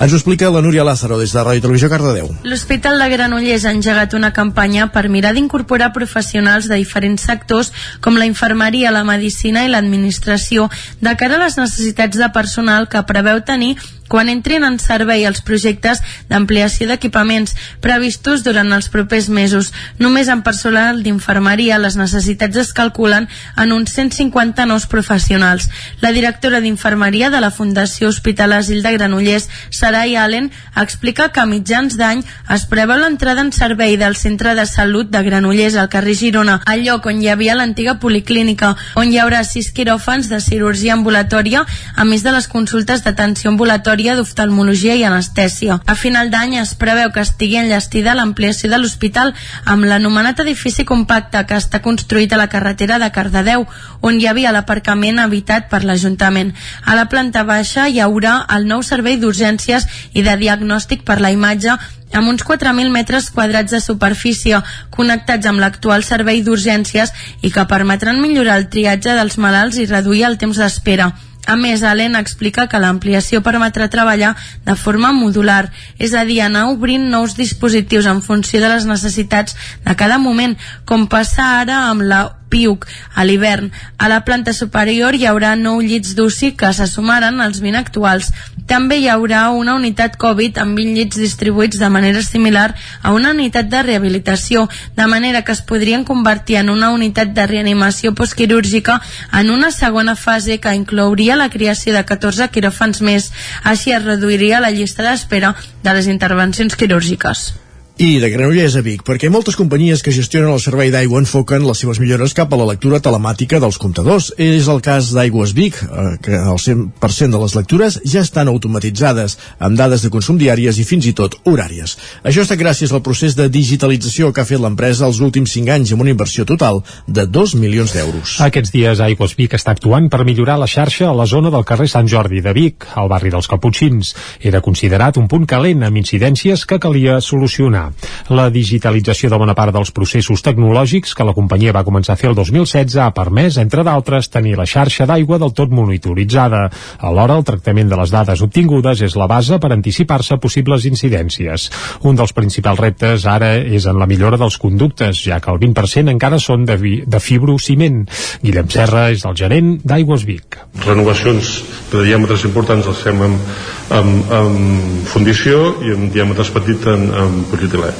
Ens 0.00 0.14
ho 0.14 0.16
explica 0.16 0.48
la 0.54 0.62
Núria 0.64 0.86
Lázaro 0.88 1.18
des 1.20 1.34
de 1.36 1.42
Ràdio 1.44 1.66
Televisió 1.66 1.90
Cardedeu. 1.92 2.32
L'Hospital 2.48 2.96
de 2.96 3.10
Granollers 3.12 3.68
ha 3.68 3.74
engegat 3.76 4.16
una 4.16 4.32
campanya 4.32 4.88
per 4.96 5.10
mirar 5.12 5.34
d'incorporar 5.36 5.92
professionals 5.92 6.70
de 6.72 6.80
diferents 6.80 7.28
sectors 7.28 7.74
com 8.00 8.16
la 8.16 8.24
infermeria, 8.24 8.94
la 8.94 9.04
medicina 9.04 9.66
i 9.66 9.70
l'administració 9.74 10.70
de 11.04 11.12
cara 11.20 11.36
a 11.36 11.44
les 11.44 11.60
necessitats 11.60 12.16
de 12.16 12.32
personal 12.32 12.88
que 12.88 13.04
preveu 13.04 13.44
tenir 13.44 13.74
quan 14.08 14.28
entrin 14.28 14.64
en 14.64 14.78
servei 14.82 15.26
els 15.26 15.42
projectes 15.42 16.02
d'ampliació 16.30 16.88
d'equipaments 16.90 17.54
previstos 17.84 18.44
durant 18.46 18.72
els 18.72 18.88
propers 18.92 19.28
mesos. 19.28 19.72
Només 19.98 20.28
en 20.32 20.42
personal 20.46 21.02
d'infermeria 21.02 21.80
les 21.82 21.96
necessitats 21.98 22.56
es 22.62 22.72
calculen 22.76 23.28
en 23.56 23.72
uns 23.72 23.92
150 23.96 24.66
nous 24.66 24.86
professionals. 24.86 25.68
La 26.00 26.12
directora 26.12 26.60
d'infermeria 26.60 27.30
de 27.30 27.40
la 27.40 27.50
Fundació 27.50 28.08
Hospital 28.08 28.52
Asil 28.52 28.82
de 28.82 28.92
Granollers, 28.92 29.48
Sarai 29.70 30.16
Allen, 30.16 30.50
explica 30.76 31.30
que 31.32 31.40
a 31.40 31.46
mitjans 31.46 31.96
d'any 31.98 32.22
es 32.54 32.66
preveu 32.70 33.00
l'entrada 33.00 33.42
en 33.42 33.52
servei 33.52 33.96
del 33.96 34.16
Centre 34.16 34.54
de 34.54 34.66
Salut 34.66 35.10
de 35.10 35.22
Granollers 35.22 35.76
al 35.76 35.90
carrer 35.92 36.14
Girona, 36.14 36.60
al 36.66 36.84
lloc 36.86 37.06
on 37.10 37.22
hi 37.22 37.30
havia 37.32 37.56
l'antiga 37.58 37.98
policlínica, 38.02 38.74
on 38.94 39.10
hi 39.10 39.18
haurà 39.20 39.42
sis 39.44 39.72
quiròfans 39.74 40.30
de 40.30 40.40
cirurgia 40.40 40.94
ambulatòria, 40.94 41.64
a 41.96 42.04
més 42.04 42.22
de 42.22 42.32
les 42.32 42.48
consultes 42.48 43.02
d'atenció 43.04 43.50
ambulatòria 43.50 43.95
d'oftalmologia 43.96 44.94
i 44.94 45.04
anestèsia. 45.08 45.80
A 45.86 45.94
final 45.96 46.30
d'any 46.30 46.58
es 46.60 46.74
preveu 46.76 47.10
que 47.12 47.22
estigui 47.24 47.56
enllestida 47.56 48.14
l'ampliació 48.14 48.68
de 48.70 48.78
l'hospital 48.78 49.32
amb 49.64 49.88
l'anomenat 49.88 50.40
edifici 50.44 50.84
compacte 50.84 51.42
que 51.48 51.56
està 51.56 51.80
construït 51.80 52.32
a 52.32 52.40
la 52.40 52.48
carretera 52.52 52.98
de 52.98 53.10
Cardedeu, 53.10 53.66
on 54.02 54.20
hi 54.20 54.26
havia 54.28 54.52
l'aparcament 54.52 55.18
habitat 55.18 55.70
per 55.70 55.82
l'Ajuntament. 55.84 56.52
A 56.84 56.94
la 56.94 57.08
planta 57.08 57.44
baixa 57.44 57.88
hi 57.88 58.00
haurà 58.00 58.44
el 58.56 58.66
nou 58.68 58.82
servei 58.82 59.16
d'urgències 59.16 59.88
i 60.12 60.22
de 60.22 60.36
diagnòstic 60.36 61.02
per 61.02 61.20
la 61.20 61.32
imatge 61.32 61.78
amb 62.12 62.28
uns 62.28 62.44
4.000 62.46 62.90
metres 62.90 63.30
quadrats 63.30 63.72
de 63.72 63.80
superfície 63.80 64.60
connectats 64.90 65.46
amb 65.50 65.60
l'actual 65.60 66.04
servei 66.04 66.42
d'urgències 66.42 67.12
i 67.42 67.50
que 67.50 67.66
permetran 67.66 68.20
millorar 68.22 68.60
el 68.60 68.68
triatge 68.70 69.16
dels 69.18 69.38
malalts 69.38 69.80
i 69.80 69.88
reduir 69.90 70.26
el 70.30 70.38
temps 70.38 70.60
d'espera. 70.62 71.10
A 71.46 71.54
més, 71.54 71.82
Allen 71.86 72.18
explica 72.18 72.66
que 72.66 72.80
l'ampliació 72.82 73.40
permetrà 73.46 73.86
treballar 73.90 74.32
de 74.66 74.74
forma 74.74 75.12
modular, 75.14 75.70
és 76.02 76.14
a 76.14 76.24
dir, 76.26 76.40
anar 76.42 76.66
obrint 76.72 77.06
nous 77.12 77.36
dispositius 77.38 78.08
en 78.10 78.22
funció 78.22 78.60
de 78.60 78.72
les 78.72 78.88
necessitats 78.90 79.54
de 79.86 79.94
cada 79.94 80.18
moment, 80.18 80.56
com 80.84 81.06
passa 81.06 81.46
ara 81.62 81.84
amb 81.92 82.02
la 82.02 82.24
PIUC 82.50 82.86
a 83.14 83.24
l'hivern. 83.24 83.70
A 83.98 84.10
la 84.10 84.24
planta 84.26 84.54
superior 84.54 85.14
hi 85.14 85.26
haurà 85.30 85.54
nou 85.58 85.80
llits 85.82 86.14
d'UCI 86.18 86.54
que 86.58 86.72
se 86.74 86.86
sumaran 86.90 87.40
als 87.40 87.62
20 87.62 87.78
actuals. 87.78 88.32
També 88.66 88.98
hi 88.98 89.08
haurà 89.08 89.48
una 89.54 89.76
unitat 89.78 90.16
Covid 90.18 90.58
amb 90.62 90.78
20 90.78 90.96
llits 90.98 91.20
distribuïts 91.20 91.78
de 91.78 91.90
manera 91.96 92.22
similar 92.26 92.68
a 93.02 93.12
una 93.14 93.30
unitat 93.34 93.68
de 93.70 93.82
rehabilitació, 93.86 94.66
de 94.96 95.06
manera 95.06 95.42
que 95.42 95.54
es 95.54 95.62
podrien 95.62 96.04
convertir 96.04 96.58
en 96.62 96.70
una 96.70 96.90
unitat 96.94 97.34
de 97.36 97.46
reanimació 97.46 98.14
postquirúrgica 98.14 99.00
en 99.32 99.50
una 99.50 99.70
segona 99.70 100.16
fase 100.16 100.58
que 100.58 100.74
inclouria 100.74 101.36
la 101.36 101.50
creació 101.50 101.94
de 101.94 102.04
14 102.04 102.50
quiròfans 102.50 103.02
més. 103.02 103.30
Així 103.62 103.94
es 103.94 104.04
reduiria 104.04 104.60
la 104.60 104.74
llista 104.74 105.06
d'espera 105.06 105.54
de 105.82 105.94
les 105.94 106.10
intervencions 106.10 106.74
quirúrgiques. 106.74 107.52
I 107.96 108.18
de 108.20 108.28
Granollers 108.28 108.74
a 108.76 108.82
Vic, 108.84 109.00
perquè 109.08 109.30
moltes 109.32 109.56
companyies 109.56 110.02
que 110.04 110.12
gestionen 110.12 110.50
el 110.52 110.60
servei 110.60 110.90
d'aigua 110.92 111.22
enfoquen 111.22 111.62
les 111.64 111.78
seves 111.80 111.96
millores 111.96 112.34
cap 112.36 112.50
a 112.52 112.56
la 112.60 112.66
lectura 112.68 112.98
telemàtica 113.00 113.56
dels 113.56 113.78
comptadors. 113.80 114.26
És 114.36 114.66
el 114.68 114.82
cas 114.84 115.14
d'Aigües 115.16 115.54
Vic, 115.56 115.78
eh, 115.80 116.04
que 116.20 116.36
el 116.36 116.60
100% 116.60 117.32
de 117.32 117.40
les 117.40 117.54
lectures 117.56 117.96
ja 118.04 118.20
estan 118.20 118.50
automatitzades, 118.52 119.38
amb 119.58 119.80
dades 119.80 120.04
de 120.04 120.10
consum 120.12 120.36
diàries 120.36 120.76
i 120.76 120.84
fins 120.84 121.08
i 121.08 121.14
tot 121.16 121.38
horàries. 121.48 121.94
Això 122.20 122.44
està 122.44 122.58
gràcies 122.60 122.92
al 122.92 123.00
procés 123.00 123.32
de 123.32 123.48
digitalització 123.48 124.28
que 124.28 124.44
ha 124.44 124.50
fet 124.52 124.60
l'empresa 124.60 125.08
els 125.08 125.22
últims 125.24 125.56
5 125.56 125.72
anys 125.72 125.94
amb 125.96 126.04
una 126.04 126.12
inversió 126.12 126.44
total 126.44 126.82
de 127.08 127.24
2 127.24 127.56
milions 127.56 127.96
d'euros. 127.96 128.36
Aquests 128.44 128.76
dies 128.76 129.00
Aigües 129.00 129.36
Vic 129.40 129.56
està 129.56 129.72
actuant 129.72 130.10
per 130.12 130.26
millorar 130.28 130.58
la 130.60 130.68
xarxa 130.68 131.08
a 131.08 131.16
la 131.16 131.24
zona 131.24 131.48
del 131.48 131.64
carrer 131.64 131.88
Sant 131.88 132.12
Jordi 132.12 132.44
de 132.44 132.52
Vic, 132.52 132.90
al 132.92 133.08
barri 133.08 133.32
dels 133.32 133.48
Caputxins. 133.48 134.12
Era 134.38 134.60
considerat 134.60 135.16
un 135.16 135.32
punt 135.32 135.48
calent 135.48 135.88
amb 135.88 135.96
incidències 135.96 136.68
que 136.68 136.76
calia 136.78 137.22
solucionar. 137.24 137.85
La 138.34 138.48
digitalització 138.50 139.30
de 139.30 139.38
bona 139.40 139.54
part 139.58 139.74
dels 139.74 139.92
processos 139.94 140.42
tecnològics 140.44 141.14
que 141.16 141.26
la 141.26 141.34
companyia 141.36 141.74
va 141.76 141.84
començar 141.86 142.14
a 142.14 142.20
fer 142.20 142.30
el 142.30 142.36
2016 142.38 142.98
ha 143.02 143.10
permès, 143.16 143.58
entre 143.62 143.84
d'altres, 143.86 144.30
tenir 144.32 144.56
la 144.58 144.66
xarxa 144.66 145.06
d'aigua 145.06 145.38
del 145.42 145.54
tot 145.56 145.72
monitoritzada. 145.74 146.66
Alhora, 147.06 147.36
el 147.38 147.46
tractament 147.46 147.90
de 147.90 147.98
les 148.00 148.12
dades 148.14 148.42
obtingudes 148.44 149.02
és 149.06 149.16
la 149.16 149.28
base 149.30 149.60
per 149.62 149.72
anticipar-se 149.74 150.36
a 150.36 150.42
possibles 150.42 150.86
incidències. 150.88 151.70
Un 152.06 152.18
dels 152.18 152.34
principals 152.36 152.80
reptes 152.82 153.26
ara 153.30 153.54
és 153.56 153.86
en 153.86 153.98
la 154.00 154.08
millora 154.10 154.40
dels 154.40 154.58
conductes, 154.62 155.22
ja 155.26 155.40
que 155.40 155.52
el 155.52 155.60
20% 155.62 156.12
encara 156.12 156.40
són 156.42 156.66
de, 156.68 156.76
vi, 156.80 156.96
de 157.06 157.20
fibrociment. 157.22 158.04
Guillem 158.42 158.70
Serra 158.72 159.08
és 159.14 159.24
el 159.28 159.36
gerent 159.38 159.76
d'Aigües 159.84 160.26
Vic. 160.28 160.60
Renovacions 160.86 161.56
de 161.92 162.04
diàmetres 162.06 162.46
importants 162.48 162.86
els 162.90 163.02
fem 163.06 163.22
amb, 163.26 163.56
amb, 163.94 164.32
amb 164.32 165.06
fundició 165.06 165.76
i 165.86 165.92
amb 165.94 166.10
diàmetres 166.14 166.50
petit 166.54 166.86
en, 166.90 167.06
en 167.14 167.36
polietilè 167.50 167.92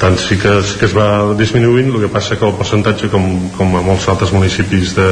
tant 0.00 0.18
sí 0.20 0.38
que, 0.40 0.58
sí 0.66 0.78
que 0.78 0.86
es 0.88 0.94
va 0.96 1.34
disminuint 1.38 1.90
el 1.92 2.00
que 2.04 2.12
passa 2.12 2.38
que 2.38 2.46
el 2.46 2.54
percentatge 2.58 3.10
com, 3.12 3.26
com 3.56 3.76
a 3.78 3.82
molts 3.86 4.08
altres 4.12 4.34
municipis 4.34 4.94
de, 4.98 5.08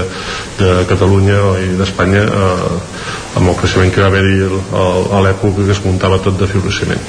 de 0.60 0.70
Catalunya 0.90 1.40
i 1.64 1.72
d'Espanya 1.80 2.26
eh, 2.26 2.78
amb 3.40 3.52
el 3.52 3.58
creixement 3.58 3.92
que 3.94 4.02
va 4.02 4.10
haver-hi 4.10 4.38
a 5.14 5.24
l'època 5.26 5.66
que 5.66 5.74
es 5.74 5.82
muntava 5.86 6.18
tot 6.22 6.38
de 6.38 6.50
fibrociment 6.50 7.02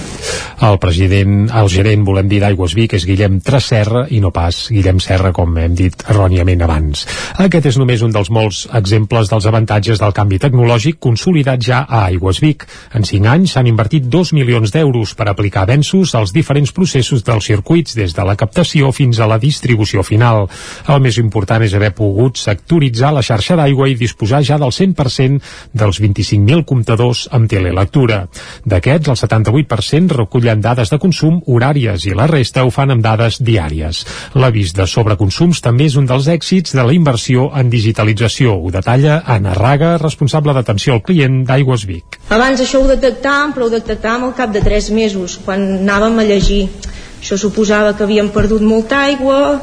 El 0.62 0.78
president, 0.78 1.48
el 1.58 1.70
gerent 1.74 2.04
volem 2.06 2.28
dir 2.30 2.38
d'Aigües 2.44 2.76
Vic 2.78 2.94
és 2.94 3.06
Guillem 3.10 3.40
Tresserra 3.42 4.04
i 4.14 4.20
no 4.22 4.30
pas 4.34 4.68
Guillem 4.70 5.00
Serra 5.02 5.32
com 5.34 5.56
hem 5.58 5.74
dit 5.78 6.04
erròniament 6.14 6.62
abans. 6.62 7.08
Aquest 7.42 7.72
és 7.72 7.80
només 7.82 8.04
un 8.06 8.14
dels 8.14 8.30
molts 8.30 8.68
exemples 8.78 9.32
dels 9.32 9.48
avantatges 9.50 10.02
del 10.04 10.14
canvi 10.14 10.38
tecnològic 10.44 11.00
consolidat 11.02 11.66
ja 11.66 11.82
a 11.88 12.04
Aigües 12.12 12.44
Vic. 12.46 12.68
En 12.94 13.08
5 13.12 13.28
anys 13.28 13.56
s'han 13.56 13.68
invertit 13.68 14.06
2 14.08 14.30
milions 14.38 14.72
d'euros 14.72 15.12
per 15.20 15.28
aplicar 15.28 15.66
avenços 15.66 16.14
als 16.16 16.32
diferents 16.32 16.72
processos 16.72 17.26
dels 17.28 17.50
circuits 17.50 17.96
des 17.98 18.14
de 18.16 18.24
la 18.24 18.38
captació 18.40 18.94
fins 18.96 19.20
a 19.20 19.28
la 19.28 19.40
distribució 19.42 20.00
final. 20.08 20.46
El 20.88 21.02
més 21.04 21.18
important 21.20 21.66
és 21.66 21.76
haver 21.76 21.92
pogut 21.98 22.40
sectoritzar 22.40 23.12
la 23.12 23.24
xarxa 23.26 23.58
d'aigua 23.60 23.90
i 23.92 23.98
disposar 24.00 24.40
ja 24.48 24.56
del 24.62 24.72
100% 24.72 25.42
dels 25.76 26.00
25.000 26.00 26.64
comptadors 26.70 27.26
amb 27.36 27.50
telelectura. 27.52 28.22
D'aquests, 28.64 29.12
el 29.12 29.20
78% 29.20 30.16
recullen 30.22 30.64
dades 30.64 30.94
de 30.94 31.02
consum 31.02 31.42
horàries 31.52 32.08
i 32.08 32.16
la 32.16 32.30
resta 32.32 32.64
ho 32.64 32.72
fan 32.72 32.96
amb 32.96 33.04
dades 33.04 33.42
diàries. 33.44 34.06
L'avís 34.40 34.72
de 34.78 34.88
sobreconsums 34.88 35.60
també 35.60 35.90
és 35.92 36.00
un 36.00 36.08
dels 36.08 36.32
èxits 36.32 36.78
de 36.78 36.88
la 36.88 36.96
inversió 36.96 37.50
en 37.60 37.68
digitalització. 37.74 38.56
Ho 38.56 38.72
detalla 38.72 39.20
Anna 39.26 39.58
Raga, 39.58 39.98
responsable 40.00 40.56
d'atenció 40.56 40.96
al 40.96 41.04
client 41.04 41.42
d'Aigües 41.50 41.86
Vic. 41.92 42.22
Abans 42.32 42.64
això 42.64 42.80
ho 42.80 42.88
detectàvem, 43.02 43.56
però 43.56 43.68
ho 43.68 43.74
detectàvem 43.74 44.30
al 44.30 44.36
cap 44.38 44.54
de 44.54 44.62
3 44.62 44.92
mesos, 44.96 45.40
quan 45.46 45.64
anàvem 45.82 46.22
a 46.22 46.28
llegir. 46.28 46.68
Això 47.22 47.38
suposava 47.38 47.94
que 47.98 48.06
havíem 48.06 48.32
perdut 48.34 48.62
molta 48.66 49.04
aigua, 49.10 49.60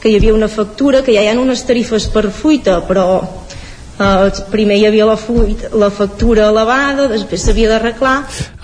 que 0.00 0.10
hi 0.10 0.16
havia 0.18 0.34
una 0.34 0.48
factura, 0.48 1.02
que 1.02 1.14
ja 1.14 1.22
hi 1.22 1.30
ha 1.30 1.38
unes 1.38 1.64
tarifes 1.68 2.08
per 2.12 2.30
fuita, 2.34 2.80
però 2.88 3.04
eh, 3.22 4.42
primer 4.50 4.78
hi 4.80 4.86
havia 4.88 5.06
la, 5.06 5.16
fuita, 5.20 5.70
la 5.78 5.90
factura 5.94 6.48
elevada, 6.50 7.06
després 7.12 7.44
s'havia 7.46 7.70
d'arreglar. 7.70 8.16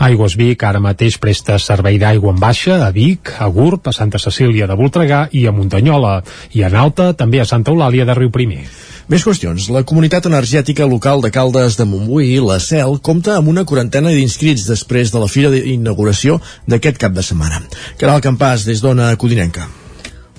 Aigües 0.09 0.37
Vic 0.41 0.65
ara 0.67 0.83
mateix 0.83 1.19
presta 1.23 1.59
servei 1.63 2.01
d'aigua 2.01 2.35
en 2.35 2.43
baixa 2.43 2.81
a 2.87 2.91
Vic, 2.95 3.35
a 3.39 3.49
Gurb, 3.53 3.87
a 3.87 3.95
Santa 3.97 4.21
Cecília 4.23 4.69
de 4.69 4.77
Voltregà 4.79 5.27
i 5.33 5.47
a 5.47 5.55
Muntanyola, 5.55 6.21
i 6.59 6.65
en 6.67 6.77
alta 6.77 7.13
també 7.15 7.43
a 7.43 7.49
Santa 7.49 7.75
Eulàlia 7.75 8.09
de 8.09 8.19
Riu 8.19 8.33
Primer. 8.35 8.65
Més 9.09 9.23
qüestions. 9.25 9.71
La 9.73 9.81
comunitat 9.89 10.27
energètica 10.29 10.85
local 10.85 11.23
de 11.25 11.31
Caldes 11.33 11.79
de 11.81 11.87
Montbui, 11.89 12.35
la 12.45 12.59
CEL, 12.61 12.99
compta 13.01 13.39
amb 13.39 13.49
una 13.49 13.65
quarantena 13.65 14.13
d'inscrits 14.13 14.69
després 14.69 15.15
de 15.15 15.25
la 15.25 15.33
fira 15.33 15.49
d'inauguració 15.55 16.37
d'aquest 16.69 17.01
cap 17.01 17.17
de 17.17 17.25
setmana. 17.25 17.65
Caral 17.97 18.21
Campàs, 18.21 18.69
des 18.69 18.85
d'Ona 18.85 19.15
Codinenca. 19.17 19.65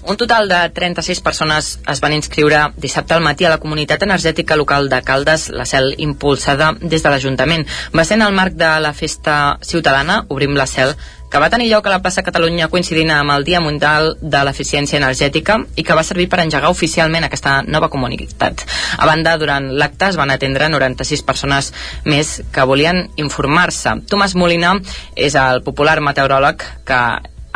Un 0.09 0.17
total 0.17 0.49
de 0.49 0.69
36 0.73 1.19
persones 1.21 1.67
es 1.85 1.99
van 2.01 2.13
inscriure 2.15 2.63
dissabte 2.81 3.13
al 3.13 3.21
matí 3.21 3.45
a 3.45 3.51
la 3.51 3.59
comunitat 3.61 4.01
energètica 4.01 4.55
local 4.57 4.89
de 4.89 5.03
Caldes, 5.05 5.51
la 5.53 5.67
CEL 5.69 5.93
impulsada 6.01 6.71
des 6.81 7.05
de 7.05 7.11
l'Ajuntament. 7.13 7.67
Va 7.93 8.07
ser 8.09 8.17
en 8.17 8.25
el 8.25 8.33
marc 8.33 8.57
de 8.57 8.71
la 8.81 8.95
festa 8.97 9.59
ciutadana 9.61 10.23
Obrim 10.29 10.57
la 10.57 10.65
CEL 10.65 10.95
que 11.29 11.37
va 11.37 11.51
tenir 11.53 11.69
lloc 11.69 11.85
a 11.85 11.93
la 11.93 12.01
plaça 12.01 12.25
Catalunya 12.25 12.71
coincidint 12.73 13.13
amb 13.13 13.37
el 13.37 13.45
Dia 13.45 13.61
Mundial 13.61 14.15
de 14.19 14.43
l'Eficiència 14.49 14.97
Energètica 14.97 15.61
i 15.77 15.85
que 15.85 15.93
va 15.93 16.03
servir 16.03 16.25
per 16.25 16.41
engegar 16.41 16.73
oficialment 16.73 17.29
aquesta 17.29 17.59
nova 17.61 17.93
comunitat. 17.93 18.65
A 18.97 19.05
banda, 19.05 19.37
durant 19.37 19.69
l'acte 19.77 20.09
es 20.09 20.17
van 20.17 20.33
atendre 20.33 20.73
96 20.73 21.21
persones 21.21 21.69
més 22.09 22.39
que 22.49 22.65
volien 22.65 23.05
informar-se. 23.21 23.99
Tomàs 24.09 24.33
Molina 24.33 24.79
és 25.13 25.37
el 25.37 25.61
popular 25.61 25.99
meteoròleg 26.01 26.65
que 26.89 27.03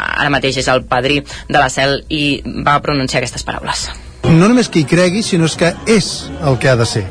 ara 0.03 0.31
mateix 0.33 0.59
és 0.61 0.69
el 0.71 0.83
padrí 0.89 1.21
de 1.23 1.59
la 1.59 1.69
CEL 1.69 2.01
i 2.09 2.41
va 2.65 2.79
pronunciar 2.83 3.21
aquestes 3.21 3.45
paraules. 3.47 3.87
No 4.23 4.47
només 4.47 4.69
que 4.71 4.83
hi 4.83 4.87
cregui, 4.87 5.23
sinó 5.23 5.49
és 5.49 5.55
que 5.59 5.73
és 5.89 6.09
el 6.43 6.59
que 6.59 6.71
ha 6.71 6.77
de 6.79 6.87
ser. 6.87 7.05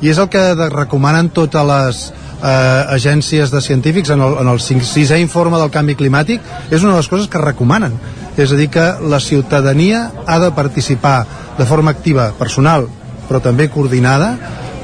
I 0.00 0.12
és 0.12 0.18
el 0.20 0.28
que 0.30 0.42
recomanen 0.70 1.30
totes 1.34 1.64
les 1.66 2.02
eh, 2.42 2.84
agències 2.94 3.50
de 3.50 3.60
científics 3.64 4.12
en 4.14 4.22
el, 4.22 4.36
en 4.42 4.52
el 4.52 4.60
sisè 4.60 5.18
informe 5.18 5.58
del 5.58 5.72
canvi 5.74 5.96
climàtic, 5.98 6.44
és 6.70 6.82
una 6.82 6.94
de 6.94 7.00
les 7.00 7.10
coses 7.10 7.28
que 7.30 7.42
recomanen. 7.42 7.96
És 8.38 8.52
a 8.52 8.58
dir, 8.60 8.68
que 8.70 8.86
la 9.10 9.18
ciutadania 9.18 10.04
ha 10.26 10.38
de 10.38 10.52
participar 10.54 11.26
de 11.58 11.66
forma 11.66 11.90
activa, 11.90 12.30
personal, 12.38 12.86
però 13.28 13.40
també 13.42 13.66
coordinada, 13.68 14.36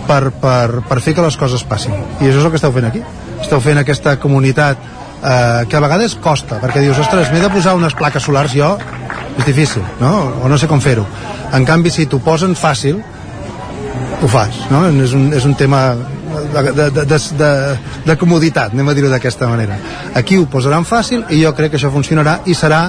per, 0.08 0.32
per, 0.40 0.82
per 0.88 1.00
fer 1.00 1.14
que 1.14 1.24
les 1.24 1.38
coses 1.40 1.62
passin. 1.64 1.94
I 2.20 2.28
això 2.28 2.40
és 2.40 2.44
el 2.44 2.50
que 2.52 2.60
esteu 2.60 2.74
fent 2.74 2.88
aquí. 2.90 3.04
Esteu 3.40 3.62
fent 3.62 3.80
aquesta 3.80 4.18
comunitat 4.20 4.80
eh, 5.24 5.66
que 5.68 5.76
a 5.76 5.82
vegades 5.84 6.16
costa, 6.20 6.60
perquè 6.62 6.84
dius, 6.84 7.00
ostres, 7.00 7.32
m'he 7.32 7.42
de 7.42 7.50
posar 7.52 7.74
unes 7.78 7.96
plaques 7.96 8.22
solars 8.22 8.54
jo, 8.54 8.74
és 9.38 9.46
difícil, 9.48 9.84
no? 10.00 10.12
O 10.44 10.50
no 10.50 10.58
sé 10.60 10.68
com 10.70 10.82
fer-ho. 10.84 11.06
En 11.54 11.64
canvi, 11.64 11.90
si 11.90 12.06
t'ho 12.10 12.20
posen 12.22 12.54
fàcil, 12.58 13.00
ho 14.22 14.28
fas, 14.30 14.66
no? 14.70 14.84
És 15.04 15.16
un, 15.16 15.30
és 15.34 15.44
un 15.48 15.56
tema 15.58 15.86
de, 15.94 16.62
de, 16.72 16.90
de, 16.90 17.18
de, 17.38 17.50
de 18.06 18.16
comoditat, 18.20 18.74
anem 18.74 18.88
a 18.90 18.94
dir-ho 18.96 19.10
d'aquesta 19.12 19.48
manera. 19.50 19.78
Aquí 20.14 20.38
ho 20.38 20.46
posaran 20.50 20.86
fàcil 20.88 21.24
i 21.30 21.42
jo 21.42 21.54
crec 21.56 21.74
que 21.74 21.80
això 21.80 21.92
funcionarà 21.94 22.40
i 22.50 22.56
serà 22.58 22.86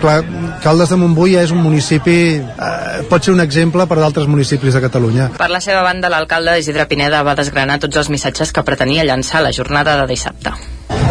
clar, 0.00 0.18
Caldes 0.64 0.92
de 0.92 0.98
Montbui 1.00 1.36
és 1.40 1.52
un 1.54 1.62
municipi 1.64 2.16
eh, 2.40 3.02
pot 3.10 3.24
ser 3.24 3.34
un 3.34 3.42
exemple 3.44 3.86
per 3.90 3.98
d'altres 4.00 4.28
municipis 4.30 4.76
de 4.76 4.82
Catalunya. 4.84 5.30
Per 5.38 5.50
la 5.52 5.60
seva 5.64 5.82
banda, 5.86 6.12
l'alcalde 6.12 6.58
Isidre 6.60 6.88
Pineda 6.90 7.24
va 7.26 7.36
desgranar 7.38 7.80
tots 7.82 8.02
els 8.02 8.12
missatges 8.12 8.52
que 8.54 8.66
pretenia 8.66 9.06
llançar 9.06 9.44
la 9.44 9.52
jornada 9.52 9.98
de 10.00 10.08
dissabte. 10.14 10.54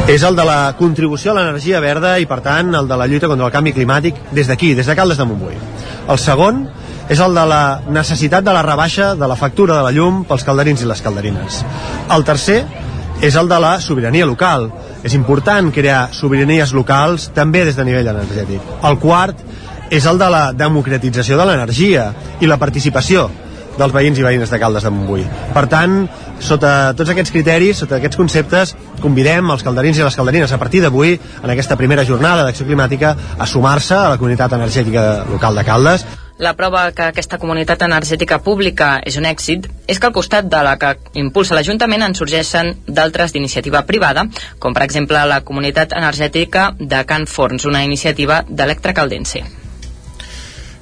És 0.03 0.23
el 0.27 0.35
de 0.35 0.43
la 0.43 0.75
contribució 0.75 1.31
a 1.31 1.37
l'energia 1.37 1.79
verda 1.79 2.17
i, 2.19 2.25
per 2.27 2.41
tant, 2.43 2.73
el 2.75 2.89
de 2.89 2.95
la 2.99 3.05
lluita 3.07 3.29
contra 3.31 3.47
el 3.47 3.53
canvi 3.53 3.71
climàtic 3.71 4.17
des 4.35 4.49
d'aquí, 4.51 4.73
des 4.75 4.85
de 4.85 4.95
Caldes 4.99 5.17
de 5.17 5.23
Montbui. 5.23 5.55
El 6.11 6.19
segon 6.19 6.65
és 7.07 7.21
el 7.23 7.35
de 7.35 7.45
la 7.47 7.79
necessitat 7.87 8.43
de 8.43 8.51
la 8.51 8.65
rebaixa 8.67 9.13
de 9.15 9.29
la 9.31 9.37
factura 9.39 9.77
de 9.77 9.85
la 9.85 9.93
llum 9.95 10.25
pels 10.27 10.43
calderins 10.43 10.83
i 10.83 10.89
les 10.89 11.01
calderines. 11.01 11.61
El 12.11 12.27
tercer 12.27 12.65
és 13.23 13.37
el 13.39 13.47
de 13.47 13.59
la 13.63 13.77
sobirania 13.79 14.27
local. 14.27 14.67
És 15.03 15.15
important 15.15 15.71
crear 15.71 16.09
sobiranies 16.11 16.75
locals 16.75 17.29
també 17.35 17.63
des 17.63 17.79
de 17.79 17.87
nivell 17.87 18.11
energètic. 18.11 18.59
El 18.83 18.99
quart 18.99 19.39
és 19.89 20.03
el 20.05 20.19
de 20.19 20.29
la 20.29 20.49
democratització 20.51 21.39
de 21.39 21.47
l'energia 21.47 22.09
i 22.41 22.51
la 22.51 22.59
participació 22.59 23.29
dels 23.77 23.93
veïns 23.95 24.19
i 24.19 24.27
veïnes 24.27 24.51
de 24.51 24.59
Caldes 24.59 24.83
de 24.83 24.91
Montbui. 24.91 25.23
Per 25.55 25.65
tant, 25.71 26.03
sota 26.43 26.93
tots 26.97 27.13
aquests 27.13 27.31
criteris, 27.33 27.79
sota 27.83 27.97
aquests 27.97 28.19
conceptes, 28.19 28.73
convidem 29.01 29.51
els 29.53 29.63
calderins 29.65 29.99
i 29.99 30.03
les 30.05 30.17
calderines 30.17 30.51
a 30.51 30.59
partir 30.61 30.83
d'avui, 30.83 31.15
en 31.43 31.53
aquesta 31.53 31.77
primera 31.79 32.05
jornada 32.07 32.43
d'acció 32.43 32.67
climàtica, 32.67 33.15
a 33.37 33.47
sumar-se 33.47 33.95
a 33.95 34.11
la 34.13 34.19
comunitat 34.19 34.53
energètica 34.59 35.23
local 35.31 35.55
de 35.55 35.65
Caldes. 35.67 36.05
La 36.43 36.55
prova 36.57 36.87
que 36.91 37.05
aquesta 37.05 37.37
comunitat 37.37 37.83
energètica 37.85 38.39
pública 38.41 38.95
és 39.05 39.15
un 39.21 39.27
èxit 39.29 39.67
és 39.87 39.99
que 39.99 40.09
al 40.09 40.15
costat 40.15 40.49
de 40.49 40.63
la 40.65 40.75
que 40.81 40.95
impulsa 41.21 41.55
l'Ajuntament 41.55 42.03
en 42.03 42.17
sorgeixen 42.17 42.73
d'altres 42.87 43.35
d'iniciativa 43.35 43.85
privada, 43.85 44.25
com 44.59 44.73
per 44.73 44.83
exemple 44.87 45.21
la 45.29 45.43
comunitat 45.45 45.93
energètica 45.93 46.71
de 46.79 47.03
Can 47.05 47.29
Forns, 47.29 47.69
una 47.69 47.85
iniciativa 47.85 48.43
d'Electra 48.49 48.97
Caldense. 48.97 49.62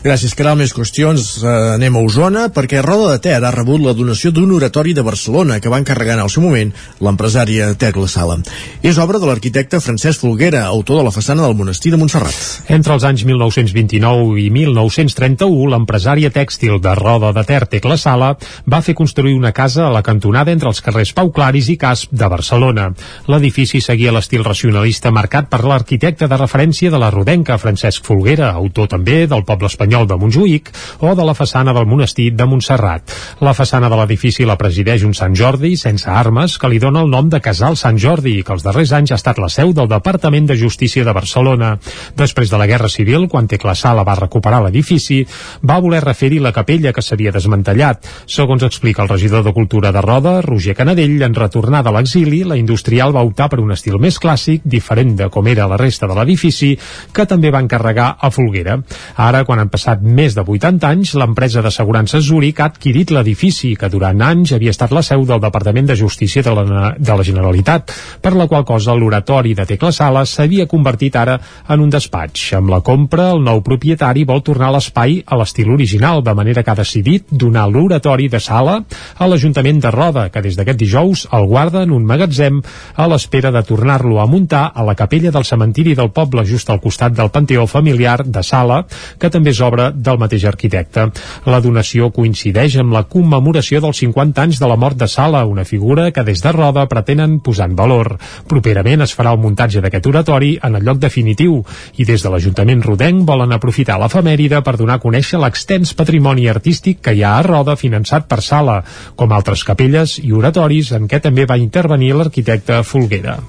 Gràcies, 0.01 0.33
Caral. 0.33 0.55
Més 0.57 0.71
qüestions. 0.73 1.21
Eh, 1.43 1.49
anem 1.75 1.93
a 1.93 2.01
Osona, 2.01 2.47
perquè 2.49 2.79
Roda 2.81 3.11
de 3.13 3.19
Ter 3.21 3.35
ha 3.37 3.51
rebut 3.53 3.83
la 3.83 3.93
donació 3.93 4.31
d'un 4.33 4.49
oratori 4.55 4.95
de 4.97 5.03
Barcelona 5.05 5.59
que 5.61 5.69
va 5.69 5.77
encarregar 5.77 6.15
en 6.15 6.23
el 6.23 6.29
seu 6.33 6.41
moment 6.41 6.71
l'empresària 7.05 7.67
Tecla 7.77 8.07
Sala. 8.09 8.39
És 8.81 8.97
obra 8.97 9.19
de 9.21 9.29
l'arquitecte 9.29 9.79
Francesc 9.79 10.23
Folguera, 10.23 10.63
autor 10.65 10.97
de 10.97 11.03
la 11.05 11.13
façana 11.13 11.45
del 11.45 11.53
monestir 11.55 11.91
de 11.93 11.99
Montserrat. 12.01 12.33
Entre 12.73 12.95
els 12.95 13.05
anys 13.05 13.25
1929 13.29 14.39
i 14.41 14.47
1931, 14.49 15.69
l'empresària 15.69 16.33
tèxtil 16.33 16.81
de 16.81 16.95
Roda 16.97 17.29
de 17.37 17.45
Ter, 17.45 17.67
Tecla 17.69 17.97
Sala, 17.97 18.31
va 18.65 18.81
fer 18.81 18.97
construir 18.97 19.35
una 19.37 19.53
casa 19.53 19.85
a 19.85 19.93
la 19.93 20.01
cantonada 20.01 20.51
entre 20.51 20.69
els 20.73 20.81
carrers 20.81 21.13
Pau 21.13 21.29
Claris 21.29 21.69
i 21.69 21.77
Casp 21.77 22.09
de 22.09 22.25
Barcelona. 22.25 22.89
L'edifici 23.29 23.83
seguia 23.85 24.17
l'estil 24.17 24.41
racionalista 24.43 25.13
marcat 25.13 25.45
per 25.45 25.61
l'arquitecte 25.61 26.25
de 26.25 26.41
referència 26.41 26.89
de 26.89 26.97
la 26.97 27.13
Rodenca, 27.13 27.61
Francesc 27.61 28.01
Folguera, 28.03 28.49
autor 28.57 28.89
també 28.97 29.27
del 29.27 29.45
poble 29.45 29.69
espanyol 29.69 29.90
l'Estanyol 29.91 30.07
de 30.07 30.15
Montjuïc 30.15 30.69
o 31.03 31.11
de 31.15 31.23
la 31.25 31.33
façana 31.35 31.73
del 31.73 31.85
monestir 31.85 32.31
de 32.31 32.45
Montserrat. 32.47 33.11
La 33.41 33.53
façana 33.53 33.89
de 33.89 33.97
l'edifici 33.99 34.45
la 34.47 34.55
presideix 34.55 35.03
un 35.03 35.13
Sant 35.13 35.35
Jordi 35.35 35.75
sense 35.75 36.07
armes 36.07 36.57
que 36.57 36.69
li 36.71 36.79
dona 36.79 37.01
el 37.03 37.11
nom 37.11 37.27
de 37.29 37.41
Casal 37.41 37.75
Sant 37.75 37.97
Jordi 37.99 38.37
i 38.39 38.43
que 38.43 38.53
els 38.55 38.63
darrers 38.63 38.93
anys 38.95 39.11
ha 39.11 39.19
estat 39.19 39.39
la 39.41 39.49
seu 39.49 39.73
del 39.73 39.89
Departament 39.91 40.47
de 40.47 40.55
Justícia 40.55 41.03
de 41.03 41.13
Barcelona. 41.13 41.73
Després 42.15 42.49
de 42.49 42.59
la 42.61 42.67
Guerra 42.67 42.89
Civil, 42.89 43.27
quan 43.27 43.49
Tecla 43.51 43.75
Sala 43.75 44.05
va 44.07 44.15
recuperar 44.15 44.61
l'edifici, 44.63 45.25
va 45.67 45.81
voler 45.83 46.03
refer-hi 46.05 46.39
la 46.39 46.53
capella 46.55 46.93
que 46.93 47.03
s'havia 47.03 47.33
desmantellat. 47.35 48.07
Segons 48.25 48.63
explica 48.63 49.03
el 49.03 49.11
regidor 49.11 49.43
de 49.43 49.53
Cultura 49.53 49.91
de 49.91 50.01
Roda, 50.01 50.39
Roger 50.41 50.75
Canadell, 50.77 51.19
en 51.21 51.35
retornar 51.35 51.83
de 51.83 51.91
l'exili, 51.91 52.43
la 52.47 52.55
industrial 52.55 53.15
va 53.15 53.25
optar 53.27 53.49
per 53.51 53.59
un 53.59 53.75
estil 53.75 53.99
més 53.99 54.21
clàssic, 54.21 54.63
diferent 54.63 55.17
de 55.17 55.27
com 55.29 55.47
era 55.51 55.67
la 55.67 55.79
resta 55.81 56.07
de 56.07 56.15
l'edifici, 56.15 56.77
que 57.11 57.27
també 57.27 57.51
va 57.51 57.63
encarregar 57.65 58.15
a 58.21 58.31
Folguera. 58.31 58.79
Ara, 59.17 59.43
quan 59.43 59.59
han 59.59 59.69
passat 59.69 59.80
més 60.01 60.35
de 60.35 60.43
80 60.43 60.87
anys, 60.87 61.13
l'empresa 61.19 61.61
d'assegurances 61.63 62.25
Zurich 62.27 62.59
ha 62.61 62.69
adquirit 62.71 63.11
l'edifici, 63.11 63.73
que 63.75 63.89
durant 63.89 64.21
anys 64.21 64.53
havia 64.55 64.73
estat 64.73 64.91
la 64.91 65.03
seu 65.05 65.25
del 65.25 65.41
Departament 65.43 65.87
de 65.89 65.95
Justícia 65.95 66.43
de 66.43 66.53
la, 66.55 66.91
de 66.97 67.17
la 67.17 67.25
Generalitat, 67.25 67.93
per 68.21 68.33
la 68.35 68.47
qual 68.47 68.65
cosa 68.65 68.95
l'oratori 68.95 69.53
de 69.57 69.65
Tecla 69.65 69.91
Sala 69.91 70.25
s'havia 70.25 70.67
convertit 70.69 71.15
ara 71.15 71.37
en 71.67 71.83
un 71.83 71.89
despatx. 71.93 72.51
Amb 72.59 72.71
la 72.73 72.81
compra, 72.85 73.31
el 73.35 73.43
nou 73.45 73.63
propietari 73.65 74.25
vol 74.27 74.43
tornar 74.45 74.71
l'espai 74.73 75.21
a 75.25 75.39
l'estil 75.39 75.71
original, 75.71 76.23
de 76.23 76.35
manera 76.37 76.63
que 76.63 76.71
ha 76.71 76.77
decidit 76.79 77.27
donar 77.31 77.67
l'oratori 77.69 78.29
de 78.29 78.39
sala 78.39 78.79
a 79.17 79.27
l'Ajuntament 79.27 79.81
de 79.81 79.91
Roda, 79.91 80.27
que 80.29 80.41
des 80.41 80.57
d'aquest 80.57 80.79
dijous 80.79 81.25
el 81.31 81.47
guarda 81.49 81.83
en 81.85 81.91
un 81.95 82.05
magatzem 82.05 82.61
a 82.95 83.07
l'espera 83.07 83.51
de 83.51 83.63
tornar-lo 83.63 84.19
a 84.21 84.27
muntar 84.27 84.71
a 84.75 84.83
la 84.83 84.95
capella 84.95 85.31
del 85.31 85.47
cementiri 85.47 85.95
del 85.95 86.11
poble 86.11 86.45
just 86.45 86.69
al 86.69 86.81
costat 86.81 87.15
del 87.17 87.31
Panteó 87.31 87.67
Familiar 87.67 88.21
de 88.25 88.43
Sala, 88.43 88.83
que 89.17 89.29
també 89.29 89.51
és 89.51 89.61
obra 89.71 89.89
del 89.95 90.19
mateix 90.19 90.43
arquitecte. 90.49 91.07
La 91.47 91.61
donació 91.63 92.11
coincideix 92.11 92.75
amb 92.81 92.93
la 92.95 93.05
commemoració 93.07 93.79
dels 93.81 94.03
50 94.03 94.43
anys 94.43 94.59
de 94.59 94.67
la 94.67 94.75
mort 94.75 94.99
de 94.99 95.07
Sala, 95.07 95.45
una 95.47 95.65
figura 95.65 96.09
que 96.11 96.25
des 96.27 96.43
de 96.43 96.51
Roda 96.51 96.87
pretenen 96.91 97.39
posar 97.39 97.69
en 97.69 97.77
valor. 97.79 98.17
Properament 98.51 99.05
es 99.05 99.15
farà 99.15 99.31
el 99.31 99.39
muntatge 99.41 99.81
d'aquest 99.81 100.11
oratori 100.11 100.57
en 100.61 100.75
el 100.75 100.83
lloc 100.83 100.99
definitiu 100.99 101.61
i 101.97 102.05
des 102.05 102.23
de 102.23 102.33
l'Ajuntament 102.33 102.83
rodenc 102.83 103.23
volen 103.27 103.55
aprofitar 103.55 103.99
l'efemèride 104.01 104.61
per 104.65 104.75
donar 104.77 104.99
a 104.99 105.03
conèixer 105.05 105.39
l'extens 105.39 105.95
patrimoni 105.95 106.49
artístic 106.51 107.01
que 107.01 107.15
hi 107.15 107.23
ha 107.23 107.37
a 107.37 107.47
Roda 107.47 107.77
finançat 107.79 108.27
per 108.27 108.41
Sala, 108.41 108.81
com 109.15 109.31
altres 109.31 109.63
capelles 109.63 110.19
i 110.19 110.35
oratoris 110.35 110.91
en 110.97 111.07
què 111.07 111.21
també 111.23 111.47
va 111.47 111.59
intervenir 111.61 112.13
l'arquitecte 112.17 112.83
Folguera. 112.83 113.39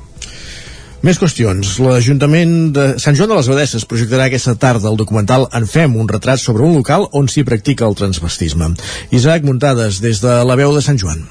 Més 1.03 1.19
qüestions. 1.19 1.71
L'Ajuntament 1.83 2.53
de 2.77 2.85
Sant 3.03 3.17
Joan 3.19 3.33
de 3.33 3.39
les 3.41 3.49
Abadesses 3.51 3.87
projectarà 3.91 4.29
aquesta 4.31 4.55
tarda 4.55 4.87
el 4.93 5.01
documental 5.01 5.49
En 5.59 5.67
Fem, 5.67 5.99
un 5.99 6.07
retrat 6.07 6.39
sobre 6.39 6.63
un 6.63 6.79
local 6.79 7.09
on 7.19 7.27
s'hi 7.27 7.43
practica 7.49 7.91
el 7.91 7.99
transvestisme. 7.99 8.71
Isaac 9.11 9.43
Muntades, 9.43 9.99
des 10.05 10.23
de 10.23 10.39
la 10.47 10.59
veu 10.63 10.71
de 10.79 10.87
Sant 10.87 11.03
Joan. 11.03 11.27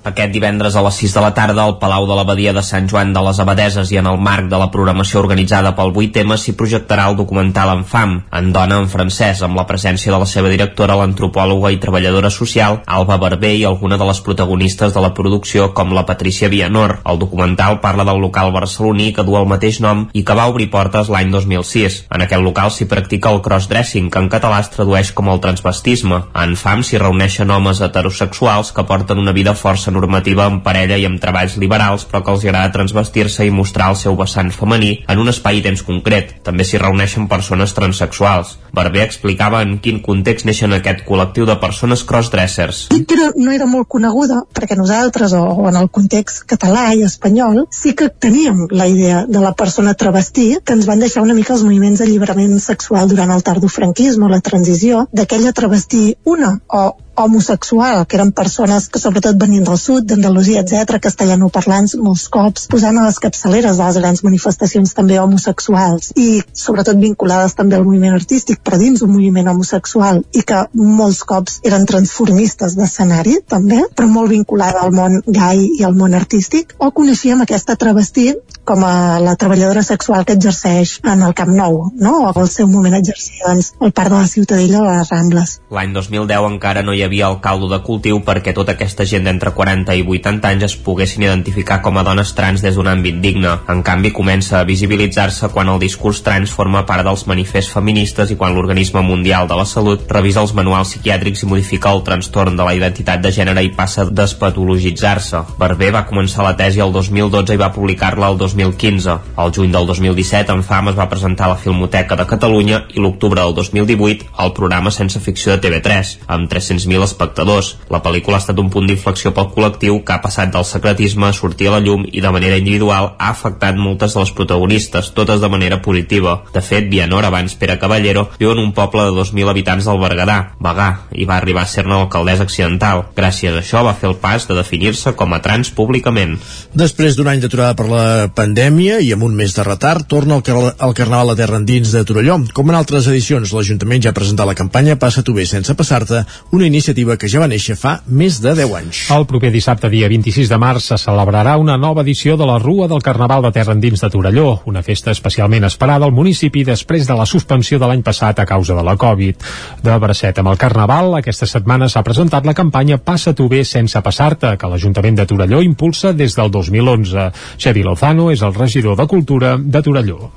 Aquest 0.00 0.32
divendres 0.32 0.76
a 0.76 0.80
les 0.80 0.96
6 0.96 1.12
de 1.12 1.20
la 1.20 1.34
tarda 1.36 1.60
al 1.60 1.74
Palau 1.76 2.06
de 2.08 2.14
l'Abadia 2.16 2.54
de 2.56 2.62
Sant 2.64 2.86
Joan 2.88 3.10
de 3.12 3.20
les 3.20 3.38
Abadeses 3.42 3.90
i 3.92 3.98
en 4.00 4.06
el 4.08 4.16
marc 4.16 4.46
de 4.48 4.56
la 4.56 4.70
programació 4.72 5.20
organitzada 5.20 5.74
pel 5.76 5.90
8M 5.92 6.38
s'hi 6.40 6.54
projectarà 6.56 7.04
el 7.10 7.18
documental 7.18 7.68
En 7.74 7.82
Fam, 7.84 8.14
en 8.32 8.48
dona 8.54 8.78
en 8.80 8.88
francès, 8.88 9.42
amb 9.44 9.60
la 9.60 9.66
presència 9.68 10.08
de 10.14 10.20
la 10.22 10.28
seva 10.30 10.48
directora, 10.48 10.96
l'antropòloga 10.96 11.72
i 11.74 11.76
treballadora 11.82 12.30
social, 12.32 12.78
Alba 12.86 13.18
Barber 13.20 13.50
i 13.58 13.66
alguna 13.68 13.98
de 14.00 14.06
les 14.08 14.22
protagonistes 14.24 14.94
de 14.96 15.02
la 15.04 15.12
producció 15.12 15.68
com 15.76 15.92
la 15.92 16.06
Patricia 16.08 16.48
Vianor. 16.48 16.96
El 17.04 17.20
documental 17.20 17.82
parla 17.84 18.08
del 18.08 18.24
local 18.24 18.54
barceloní 18.56 19.10
que 19.12 19.26
du 19.28 19.36
el 19.36 19.50
mateix 19.52 19.82
nom 19.84 20.06
i 20.16 20.24
que 20.24 20.38
va 20.38 20.48
obrir 20.48 20.70
portes 20.72 21.12
l'any 21.12 21.28
2006. 21.36 22.06
En 22.08 22.24
aquest 22.24 22.40
local 22.40 22.72
s'hi 22.72 22.88
practica 22.88 23.34
el 23.34 23.42
crossdressing, 23.44 24.08
que 24.08 24.24
en 24.24 24.32
català 24.32 24.64
es 24.64 24.72
tradueix 24.72 25.12
com 25.12 25.28
el 25.28 25.44
transvestisme. 25.44 26.24
En 26.32 26.56
Fam 26.56 26.80
s'hi 26.80 27.04
reuneixen 27.04 27.52
homes 27.52 27.84
heterosexuals 27.84 28.72
que 28.72 28.88
porten 28.88 29.20
una 29.20 29.36
vida 29.36 29.52
força 29.52 29.89
normativa 29.94 30.46
en 30.50 30.60
parella 30.64 30.98
i 30.98 31.06
amb 31.08 31.20
treballs 31.22 31.56
liberals 31.60 32.06
però 32.08 32.22
que 32.24 32.34
els 32.34 32.44
agrada 32.46 32.72
transvestir-se 32.74 33.46
i 33.46 33.54
mostrar 33.54 33.90
el 33.92 33.98
seu 34.00 34.16
vessant 34.18 34.50
femení 34.54 34.92
en 35.08 35.22
un 35.22 35.30
espai 35.32 35.60
i 35.60 35.64
temps 35.64 35.82
concret. 35.86 36.36
També 36.46 36.64
s'hi 36.64 36.80
reuneixen 36.80 37.28
persones 37.30 37.74
transexuals. 37.76 38.56
Barber 38.76 39.04
explicava 39.04 39.62
en 39.66 39.78
quin 39.82 40.00
context 40.04 40.46
neixen 40.46 40.74
aquest 40.76 41.04
col·lectiu 41.08 41.46
de 41.48 41.58
persones 41.62 42.04
crossdressers. 42.06 42.86
era, 42.90 43.30
no 43.36 43.52
era 43.52 43.66
molt 43.66 43.88
coneguda 43.88 44.44
perquè 44.54 44.76
nosaltres, 44.78 45.34
o, 45.34 45.42
o 45.64 45.68
en 45.70 45.78
el 45.80 45.90
context 45.90 46.44
català 46.50 46.90
i 46.94 47.04
espanyol, 47.06 47.64
sí 47.70 47.94
que 47.98 48.08
teníem 48.08 48.66
la 48.70 48.88
idea 48.88 49.24
de 49.28 49.42
la 49.42 49.52
persona 49.52 49.94
travestí 49.94 50.48
que 50.64 50.76
ens 50.76 50.86
van 50.86 51.02
deixar 51.02 51.22
una 51.22 51.36
mica 51.36 51.54
els 51.54 51.64
moviments 51.66 52.00
d'alliberament 52.00 52.58
sexual 52.62 53.08
durant 53.10 53.30
el 53.34 53.44
tardofranquisme, 53.46 54.30
la 54.30 54.40
transició, 54.40 55.06
d'aquella 55.12 55.54
travestí 55.56 56.14
una 56.24 56.56
o 56.68 56.84
homosexual, 57.24 58.04
que 58.06 58.18
eren 58.18 58.32
persones 58.32 58.88
que 58.88 59.00
sobretot 59.02 59.38
venien 59.40 59.64
del 59.64 59.78
sud, 59.78 60.06
d'Andalusia, 60.08 60.64
etc, 60.64 60.98
castellanoparlants 61.02 61.96
molts 62.00 62.28
cops, 62.32 62.66
posant 62.72 62.98
a 62.98 63.06
les 63.06 63.20
capçaleres 63.22 63.78
de 63.78 63.88
les 63.88 63.98
grans 64.00 64.22
manifestacions 64.26 64.94
també 64.96 65.18
homosexuals 65.20 66.12
i 66.16 66.40
sobretot 66.64 67.00
vinculades 67.00 67.56
també 67.58 67.78
al 67.78 67.86
moviment 67.86 68.16
artístic, 68.16 68.62
però 68.64 68.78
dins 68.80 69.02
un 69.06 69.12
moviment 69.14 69.50
homosexual 69.52 70.22
i 70.32 70.44
que 70.46 70.64
molts 70.74 71.22
cops 71.28 71.60
eren 71.66 71.86
transformistes 71.88 72.76
d'escenari 72.78 73.40
també, 73.48 73.82
però 73.94 74.08
molt 74.08 74.32
vinculada 74.32 74.84
al 74.84 74.94
món 74.96 75.20
gai 75.26 75.66
i 75.78 75.84
al 75.86 75.96
món 75.98 76.14
artístic, 76.16 76.74
o 76.78 76.90
coneixíem 76.94 77.42
aquesta 77.44 77.76
travestí 77.76 78.30
com 78.64 78.84
a 78.86 79.18
la 79.20 79.34
treballadora 79.36 79.82
sexual 79.82 80.24
que 80.24 80.36
exerceix 80.38 81.00
en 81.02 81.24
el 81.26 81.34
Camp 81.34 81.50
Nou, 81.56 81.90
no? 81.98 82.12
o 82.22 82.30
al 82.30 82.48
seu 82.48 82.68
moment 82.70 82.94
exercia 82.94 83.48
doncs, 83.48 83.72
el 83.80 83.92
parc 83.92 84.12
de 84.12 84.20
la 84.20 84.30
Ciutadella 84.30 84.82
o 84.82 84.86
les 84.86 85.10
Rambles. 85.10 85.56
L'any 85.74 85.94
2010 85.96 86.46
encara 86.52 86.84
no 86.86 86.94
hi 86.94 87.02
havia 87.02 87.09
el 87.18 87.40
caldo 87.42 87.66
de 87.66 87.80
cultiu 87.82 88.20
perquè 88.22 88.54
tota 88.54 88.76
aquesta 88.76 89.02
gent 89.02 89.26
d'entre 89.26 89.50
40 89.56 89.96
i 89.98 90.04
80 90.06 90.46
anys 90.46 90.66
es 90.68 90.76
poguessin 90.78 91.24
identificar 91.26 91.80
com 91.82 91.98
a 91.98 92.04
dones 92.06 92.30
trans 92.38 92.62
des 92.62 92.78
d'un 92.78 92.86
àmbit 92.86 93.18
digne. 93.20 93.56
En 93.68 93.82
canvi, 93.82 94.12
comença 94.14 94.60
a 94.60 94.68
visibilitzar-se 94.68 95.50
quan 95.50 95.68
el 95.68 95.80
discurs 95.82 96.22
trans 96.22 96.54
forma 96.54 96.84
part 96.86 97.02
dels 97.02 97.26
manifests 97.26 97.74
feministes 97.74 98.30
i 98.30 98.36
quan 98.38 98.54
l'Organisme 98.54 99.02
Mundial 99.02 99.48
de 99.50 99.58
la 99.58 99.66
Salut 99.66 100.06
revisa 100.06 100.44
els 100.44 100.54
manuals 100.54 100.94
psiquiàtrics 100.94 101.42
i 101.42 101.50
modifica 101.50 101.90
el 101.90 102.04
trastorn 102.06 102.54
de 102.56 102.68
la 102.68 102.76
identitat 102.78 103.24
de 103.24 103.34
gènere 103.34 103.64
i 103.66 103.72
passa 103.74 104.06
a 104.06 104.10
despatologitzar-se. 104.22 105.42
Barber 105.58 105.90
va 105.98 106.06
començar 106.06 106.46
la 106.46 106.54
tesi 106.56 106.84
el 106.84 106.94
2012 106.94 107.58
i 107.58 107.60
va 107.60 107.72
publicar-la 107.74 108.30
el 108.30 108.38
2015. 108.38 109.18
Al 109.34 109.52
juny 109.56 109.74
del 109.74 109.90
2017, 109.90 110.52
en 110.52 110.62
FAM 110.62 110.92
es 110.92 110.98
va 110.98 111.08
presentar 111.10 111.48
a 111.48 111.54
la 111.54 111.60
Filmoteca 111.60 112.16
de 112.16 112.28
Catalunya 112.30 112.84
i 112.94 113.00
l'octubre 113.00 113.40
del 113.40 113.54
2018 113.56 114.30
al 114.36 114.52
programa 114.52 114.92
Sense 114.94 115.20
Ficció 115.20 115.56
de 115.56 115.60
TV3, 115.64 116.16
amb 116.28 116.50
300.000 116.90 117.04
espectadors. 117.04 117.76
La 117.90 118.02
pel·lícula 118.02 118.38
ha 118.38 118.42
estat 118.42 118.58
un 118.58 118.70
punt 118.70 118.88
d'inflexió 118.88 119.32
pel 119.34 119.50
col·lectiu 119.54 120.00
que 120.04 120.14
ha 120.14 120.22
passat 120.22 120.52
del 120.54 120.66
secretisme 120.66 121.28
a 121.28 121.32
sortir 121.36 121.68
a 121.68 121.76
la 121.76 121.82
llum 121.84 122.04
i 122.10 122.20
de 122.20 122.32
manera 122.34 122.58
individual 122.58 123.14
ha 123.18 123.30
afectat 123.30 123.78
moltes 123.78 124.14
de 124.14 124.24
les 124.24 124.32
protagonistes, 124.36 125.12
totes 125.14 125.40
de 125.40 125.48
manera 125.48 125.80
positiva. 125.82 126.40
De 126.52 126.62
fet, 126.64 126.88
Vianor, 126.90 127.24
abans 127.24 127.54
Pere 127.54 127.78
Caballero, 127.78 128.28
viu 128.38 128.52
en 128.52 128.62
un 128.62 128.72
poble 128.76 129.06
de 129.06 129.14
2.000 129.16 129.50
habitants 129.50 129.86
del 129.86 130.00
Berguedà, 130.02 130.38
Bagà, 130.60 130.90
i 131.12 131.26
va 131.28 131.38
arribar 131.38 131.64
a 131.64 131.70
ser-ne 131.70 131.96
alcaldessa 131.96 132.46
accidental. 132.48 133.06
Gràcies 133.16 133.54
a 133.54 133.62
això 133.62 133.84
va 133.86 133.94
fer 133.94 134.10
el 134.10 134.18
pas 134.20 134.46
de 134.48 134.56
definir-se 134.58 135.14
com 135.18 135.34
a 135.34 135.40
trans 135.44 135.70
públicament. 135.76 136.38
Després 136.74 137.16
d'un 137.16 137.30
any 137.30 137.42
d'aturada 137.42 137.76
per 137.78 137.88
la 137.90 138.06
pandèmia 138.34 139.00
i 139.04 139.12
amb 139.14 139.26
un 139.28 139.36
mes 139.36 139.54
de 139.54 139.66
retard, 139.66 140.06
torna 140.10 140.38
el, 140.38 140.44
car 140.46 140.58
el 140.72 140.96
Carnaval 140.96 141.34
a 141.34 141.38
terra 141.38 141.60
endins 141.60 141.92
de 141.94 142.04
Torelló. 142.06 142.40
Com 142.54 142.70
en 142.70 142.78
altres 142.78 143.06
edicions, 143.10 143.52
l'Ajuntament 143.54 144.02
ja 144.02 144.12
ha 144.12 144.16
presentat 144.16 144.48
la 144.48 144.56
campanya 144.58 144.98
Passa 145.00 145.22
tu 145.24 145.32
bé 145.36 145.46
sense 145.48 145.74
passar-te, 145.76 146.24
una 146.52 146.66
iniciativa 146.66 146.79
que 147.20 147.28
ja 147.28 147.40
va 147.40 147.48
néixer 147.48 147.76
fa 147.76 148.00
més 148.06 148.40
de 148.40 148.54
10 148.56 148.72
anys. 148.78 149.00
El 149.12 149.26
proper 149.28 149.50
dissabte, 149.52 149.88
dia 149.92 150.08
26 150.08 150.48
de 150.48 150.58
març, 150.58 150.88
se 150.90 150.98
celebrarà 150.98 151.56
una 151.60 151.76
nova 151.76 152.02
edició 152.02 152.36
de 152.36 152.46
la 152.46 152.58
Rua 152.58 152.88
del 152.88 153.02
Carnaval 153.02 153.42
de 153.42 153.52
Terra 153.52 153.74
Endins 153.76 154.00
de 154.00 154.10
Torelló, 154.10 154.60
una 154.66 154.82
festa 154.82 155.10
especialment 155.10 155.64
esperada 155.68 156.04
al 156.06 156.12
municipi 156.16 156.64
després 156.64 157.06
de 157.06 157.14
la 157.14 157.26
suspensió 157.26 157.78
de 157.78 157.86
l'any 157.86 158.02
passat 158.02 158.40
a 158.40 158.46
causa 158.46 158.74
de 158.74 158.84
la 158.86 158.96
Covid. 158.96 159.46
De 159.82 159.98
bracet 159.98 160.38
amb 160.38 160.52
el 160.52 160.58
Carnaval, 160.58 161.14
aquesta 161.20 161.46
setmana 161.46 161.88
s'ha 161.88 162.04
presentat 162.06 162.46
la 162.46 162.56
campanya 162.56 162.98
Passa 162.98 163.34
tu 163.34 163.48
bé 163.48 163.64
sense 163.64 164.00
passar-te, 164.00 164.56
que 164.56 164.70
l'Ajuntament 164.70 165.20
de 165.20 165.26
Torelló 165.26 165.62
impulsa 165.62 166.12
des 166.12 166.36
del 166.36 166.50
2011. 166.50 167.30
Xavi 167.58 167.86
Lozano 167.86 168.30
és 168.30 168.42
el 168.42 168.54
regidor 168.54 168.96
de 168.96 169.06
Cultura 169.06 169.56
de 169.58 169.82
Torelló 169.82 170.30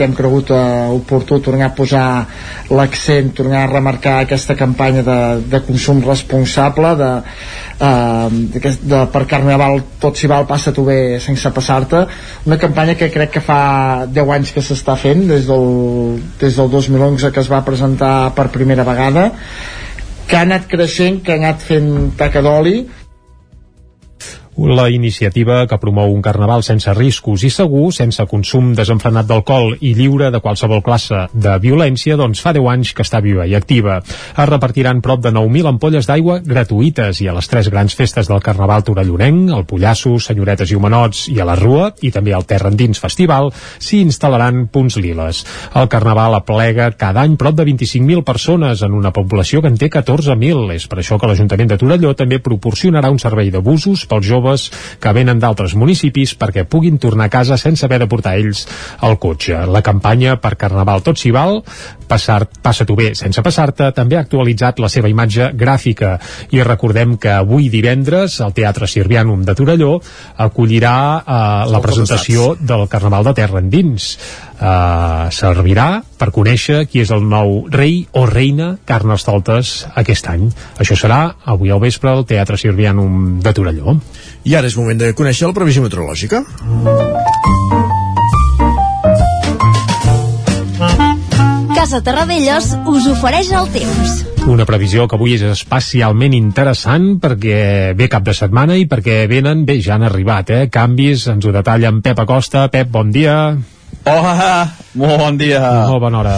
que 0.00 0.06
hem 0.08 0.14
cregut 0.16 0.48
eh, 0.56 0.60
oportú 0.96 1.36
tornar 1.44 1.68
a 1.68 1.74
posar 1.76 2.04
l'accent, 2.72 3.34
tornar 3.36 3.66
a 3.66 3.68
remarcar 3.68 4.14
aquesta 4.22 4.56
campanya 4.56 5.02
de, 5.04 5.18
de 5.52 5.60
consum 5.66 6.00
responsable 6.06 6.94
de, 6.96 7.10
eh, 7.84 8.38
de, 8.56 8.72
de 8.94 9.00
per 9.12 9.26
Carnaval 9.28 9.82
tot 10.00 10.16
s'hi 10.16 10.30
val, 10.32 10.48
passa-t'ho 10.48 10.86
bé 10.88 10.96
sense 11.20 11.52
passar-te. 11.52 12.06
Una 12.48 12.56
campanya 12.62 12.96
que 12.96 13.10
crec 13.12 13.36
que 13.36 13.44
fa 13.44 13.60
10 14.08 14.32
anys 14.38 14.54
que 14.56 14.64
s'està 14.64 14.96
fent 14.96 15.26
des 15.28 15.44
del, 15.50 15.68
des 16.40 16.56
del 16.56 16.72
2011 16.72 17.28
que 17.34 17.44
es 17.44 17.52
va 17.52 17.60
presentar 17.68 18.32
per 18.32 18.48
primera 18.54 18.88
vegada 18.88 19.28
que 20.30 20.38
ha 20.38 20.46
anat 20.46 20.68
creixent, 20.70 21.20
que 21.26 21.34
ha 21.34 21.40
anat 21.42 21.60
fent 21.66 22.14
taca 22.16 22.40
d'oli 22.46 22.86
la 24.60 24.90
iniciativa 24.92 25.62
que 25.66 25.78
promou 25.80 26.12
un 26.12 26.20
carnaval 26.20 26.62
sense 26.66 26.92
riscos 26.92 27.44
i 27.46 27.50
segur, 27.50 27.88
sense 27.96 28.24
consum 28.28 28.74
desenfrenat 28.76 29.28
d'alcohol 29.28 29.76
i 29.80 29.94
lliure 29.96 30.28
de 30.30 30.40
qualsevol 30.44 30.82
classe 30.84 31.22
de 31.32 31.54
violència, 31.62 32.18
doncs 32.20 32.42
fa 32.44 32.52
10 32.52 32.68
anys 32.74 32.92
que 32.92 33.04
està 33.06 33.22
viva 33.24 33.46
i 33.48 33.54
activa. 33.56 34.00
Es 34.04 34.50
repartiran 34.50 35.00
prop 35.00 35.22
de 35.24 35.32
9.000 35.32 35.70
ampolles 35.70 36.08
d'aigua 36.08 36.40
gratuïtes 36.44 37.22
i 37.24 37.30
a 37.30 37.36
les 37.36 37.48
tres 37.48 37.70
grans 37.72 37.96
festes 37.96 38.28
del 38.28 38.42
Carnaval 38.44 38.84
Torellonenc, 38.84 39.48
el 39.56 39.64
Pollasso, 39.64 40.18
Senyoretes 40.20 40.70
i 40.70 40.76
Homenots 40.76 41.26
i 41.32 41.40
a 41.40 41.48
la 41.48 41.56
Rua, 41.56 41.90
i 42.04 42.12
també 42.12 42.36
al 42.36 42.44
Terra 42.44 42.68
Endins 42.68 43.00
Festival, 43.00 43.48
s'hi 43.78 44.02
instal·laran 44.04 44.66
punts 44.68 45.00
liles. 45.00 45.44
El 45.74 45.88
Carnaval 45.88 46.36
aplega 46.36 46.90
cada 47.00 47.24
any 47.24 47.38
prop 47.40 47.56
de 47.56 47.64
25.000 47.64 48.24
persones 48.28 48.84
en 48.84 48.92
una 48.92 49.14
població 49.16 49.62
que 49.62 49.72
en 49.72 49.80
té 49.80 49.88
14.000. 49.88 50.68
És 50.76 50.86
per 50.90 51.00
això 51.00 51.18
que 51.18 51.30
l'Ajuntament 51.30 51.72
de 51.72 51.80
Torelló 51.80 52.12
també 52.18 52.42
proporcionarà 52.44 53.10
un 53.10 53.18
servei 53.22 53.50
de 53.54 53.64
busos 53.64 54.04
pels 54.10 54.26
joves 54.26 54.49
que 55.00 55.12
venen 55.16 55.40
d'altres 55.42 55.76
municipis 55.78 56.34
perquè 56.38 56.64
puguin 56.68 56.98
tornar 56.98 57.28
a 57.28 57.32
casa 57.32 57.58
sense 57.60 57.84
haver 57.86 58.00
de 58.02 58.08
portar 58.10 58.36
ells 58.38 58.66
el 59.06 59.18
cotxe. 59.22 59.64
La 59.70 59.82
campanya 59.86 60.36
per 60.40 60.56
Carnaval 60.60 61.04
tot 61.06 61.20
s'hi 61.20 61.32
val, 61.34 61.60
passar, 62.10 62.42
passa-t'ho 62.62 62.96
bé 62.98 63.12
sense 63.18 63.42
passar-te, 63.44 63.90
també 63.96 64.18
ha 64.18 64.24
actualitzat 64.26 64.80
la 64.82 64.90
seva 64.92 65.10
imatge 65.10 65.50
gràfica 65.54 66.16
i 66.54 66.62
recordem 66.66 67.16
que 67.20 67.32
avui 67.36 67.70
divendres 67.72 68.40
el 68.44 68.54
Teatre 68.56 68.88
Sirvianum 68.90 69.44
de 69.46 69.54
Torelló 69.58 69.96
acollirà 70.36 70.96
eh, 71.20 71.40
la 71.70 71.82
presentació 71.84 72.54
del 72.60 72.88
Carnaval 72.90 73.30
de 73.30 73.36
Terra 73.42 73.62
Endins. 73.62 74.14
Eh, 74.60 75.28
servirà 75.32 76.02
per 76.20 76.28
conèixer 76.36 76.82
qui 76.90 77.00
és 77.00 77.10
el 77.14 77.22
nou 77.24 77.62
rei 77.72 78.02
o 78.12 78.26
reina 78.28 78.74
Carnestoltes 78.84 79.86
aquest 79.96 80.28
any. 80.28 80.50
Això 80.76 80.98
serà 81.00 81.20
avui 81.48 81.72
al 81.72 81.80
vespre 81.80 82.12
al 82.12 82.26
Teatre 82.28 82.60
Sirvianum 82.60 83.40
de 83.40 83.54
Torelló. 83.56 83.96
I 84.44 84.58
ara 84.60 84.68
és 84.68 84.76
moment 84.76 85.00
de 85.00 85.14
conèixer 85.16 85.48
la 85.48 85.56
previsió 85.56 85.84
meteorològica. 85.86 86.44
Casa 91.72 92.02
Terradellos 92.04 92.74
us 92.92 93.08
ofereix 93.08 93.54
el 93.56 93.72
temps. 93.72 94.20
Una 94.44 94.68
previsió 94.68 95.08
que 95.08 95.16
avui 95.16 95.38
és 95.38 95.46
especialment 95.48 96.36
interessant 96.36 97.14
perquè 97.22 97.96
ve 97.96 98.12
cap 98.12 98.28
de 98.28 98.36
setmana 98.36 98.76
i 98.76 98.84
perquè 98.90 99.22
venen, 99.30 99.64
bé, 99.64 99.80
ja 99.80 99.96
han 99.96 100.04
arribat, 100.04 100.52
eh? 100.52 100.68
Canvis, 100.68 101.30
ens 101.32 101.48
ho 101.48 101.56
detalla 101.56 101.88
en 101.88 102.04
Pep 102.04 102.20
Acosta. 102.20 102.68
Pep, 102.68 102.92
bon 102.92 103.12
dia. 103.16 103.56
Hola, 104.10 104.68
molt 104.94 105.18
bon 105.20 105.36
dia. 105.40 105.60
Molt 105.88 106.02
bona 106.02 106.22
hora. 106.22 106.36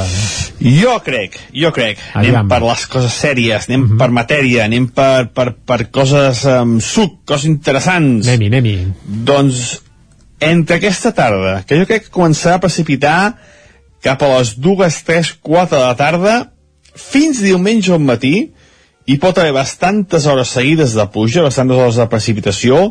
Jo 0.62 0.96
crec, 1.02 1.38
jo 1.54 1.72
crec. 1.74 1.98
Anem 2.14 2.36
Aviam. 2.36 2.48
per 2.50 2.60
les 2.62 2.84
coses 2.86 3.14
sèries, 3.18 3.68
anem 3.68 3.96
per 3.98 4.10
matèria, 4.14 4.66
anem 4.68 4.86
per, 4.94 5.28
per, 5.34 5.48
per 5.66 5.80
coses 5.90 6.44
amb 6.46 6.82
suc, 6.82 7.22
coses 7.26 7.48
interessants. 7.50 8.28
Anem-hi, 8.28 8.50
anem-hi. 8.52 8.76
Doncs, 9.26 9.62
entre 10.42 10.78
aquesta 10.78 11.12
tarda, 11.16 11.62
que 11.66 11.78
jo 11.80 11.86
crec 11.88 12.06
que 12.06 12.14
començarà 12.14 12.58
a 12.58 12.62
precipitar 12.62 13.16
cap 14.02 14.22
a 14.22 14.32
les 14.36 14.56
dues, 14.58 15.02
tres, 15.06 15.32
quatre 15.34 15.78
de 15.78 15.84
la 15.84 15.96
tarda, 15.98 16.34
fins 16.98 17.40
diumenge 17.42 17.92
al 17.94 18.02
matí, 18.02 18.50
hi 19.06 19.16
pot 19.22 19.38
haver 19.38 19.54
bastantes 19.54 20.26
hores 20.30 20.52
seguides 20.54 20.94
de 20.94 21.06
pluja, 21.10 21.42
bastantes 21.46 21.78
hores 21.78 21.98
de 21.98 22.06
precipitació, 22.10 22.82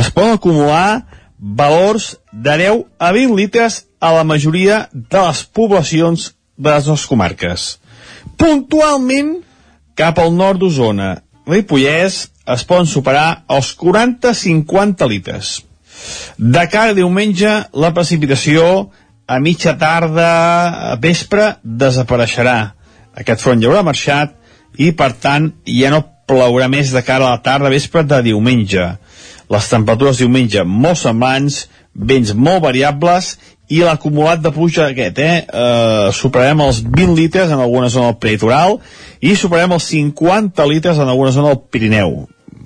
es 0.00 0.10
poden 0.12 0.36
acumular 0.36 1.04
valors 1.38 2.16
de 2.32 2.56
10 2.58 2.84
a 2.98 3.12
20 3.12 3.36
litres 3.38 3.84
a 4.00 4.12
la 4.12 4.24
majoria 4.24 4.88
de 4.92 5.22
les 5.22 5.44
poblacions 5.44 6.32
de 6.56 6.70
les 6.70 6.86
nostres 6.86 7.08
comarques. 7.10 7.68
Puntualment, 8.38 9.38
cap 9.98 10.18
al 10.18 10.34
nord 10.34 10.60
d'Osona, 10.62 11.16
Ripollès, 11.48 12.28
es 12.48 12.64
poden 12.64 12.86
superar 12.86 13.44
els 13.50 13.72
40-50 13.78 15.08
litres. 15.08 15.58
De 16.38 16.64
cara 16.70 16.94
a 16.94 16.96
diumenge, 16.96 17.50
la 17.72 17.92
precipitació 17.94 18.90
a 19.28 19.38
mitja 19.42 19.74
tarda, 19.78 20.28
a 20.92 20.96
vespre, 21.00 21.56
desapareixerà. 21.62 22.58
Aquest 23.18 23.42
front 23.44 23.60
ja 23.62 23.68
haurà 23.68 23.82
marxat 23.84 24.36
i, 24.78 24.92
per 24.96 25.12
tant, 25.20 25.50
ja 25.66 25.90
no 25.92 26.04
plourà 26.28 26.68
més 26.70 26.92
de 26.94 27.02
cara 27.04 27.26
a 27.26 27.36
la 27.36 27.42
tarda, 27.44 27.72
vespre 27.72 28.04
de 28.06 28.22
diumenge. 28.30 28.86
Les 29.48 29.68
temperatures 29.70 30.20
diumenge 30.20 30.64
molt 30.64 31.00
semblants, 31.00 31.62
vents 31.94 32.34
molt 32.36 32.62
variables 32.66 33.36
i 33.68 33.82
l'acumulat 33.84 34.40
de 34.44 34.52
pluja 34.52 34.88
aquest, 34.88 35.20
eh? 35.20 35.44
eh? 35.44 36.08
Superarem 36.16 36.62
els 36.64 36.80
20 36.84 37.16
litres 37.18 37.52
en 37.52 37.60
alguna 37.60 37.90
zona 37.92 38.12
del 38.12 38.20
peritoral 38.22 38.78
i 39.20 39.34
superarem 39.36 39.76
els 39.76 39.88
50 39.92 40.68
litres 40.70 41.00
en 41.00 41.08
alguna 41.08 41.32
zona 41.36 41.52
del 41.52 41.62
Pirineu. 41.72 42.18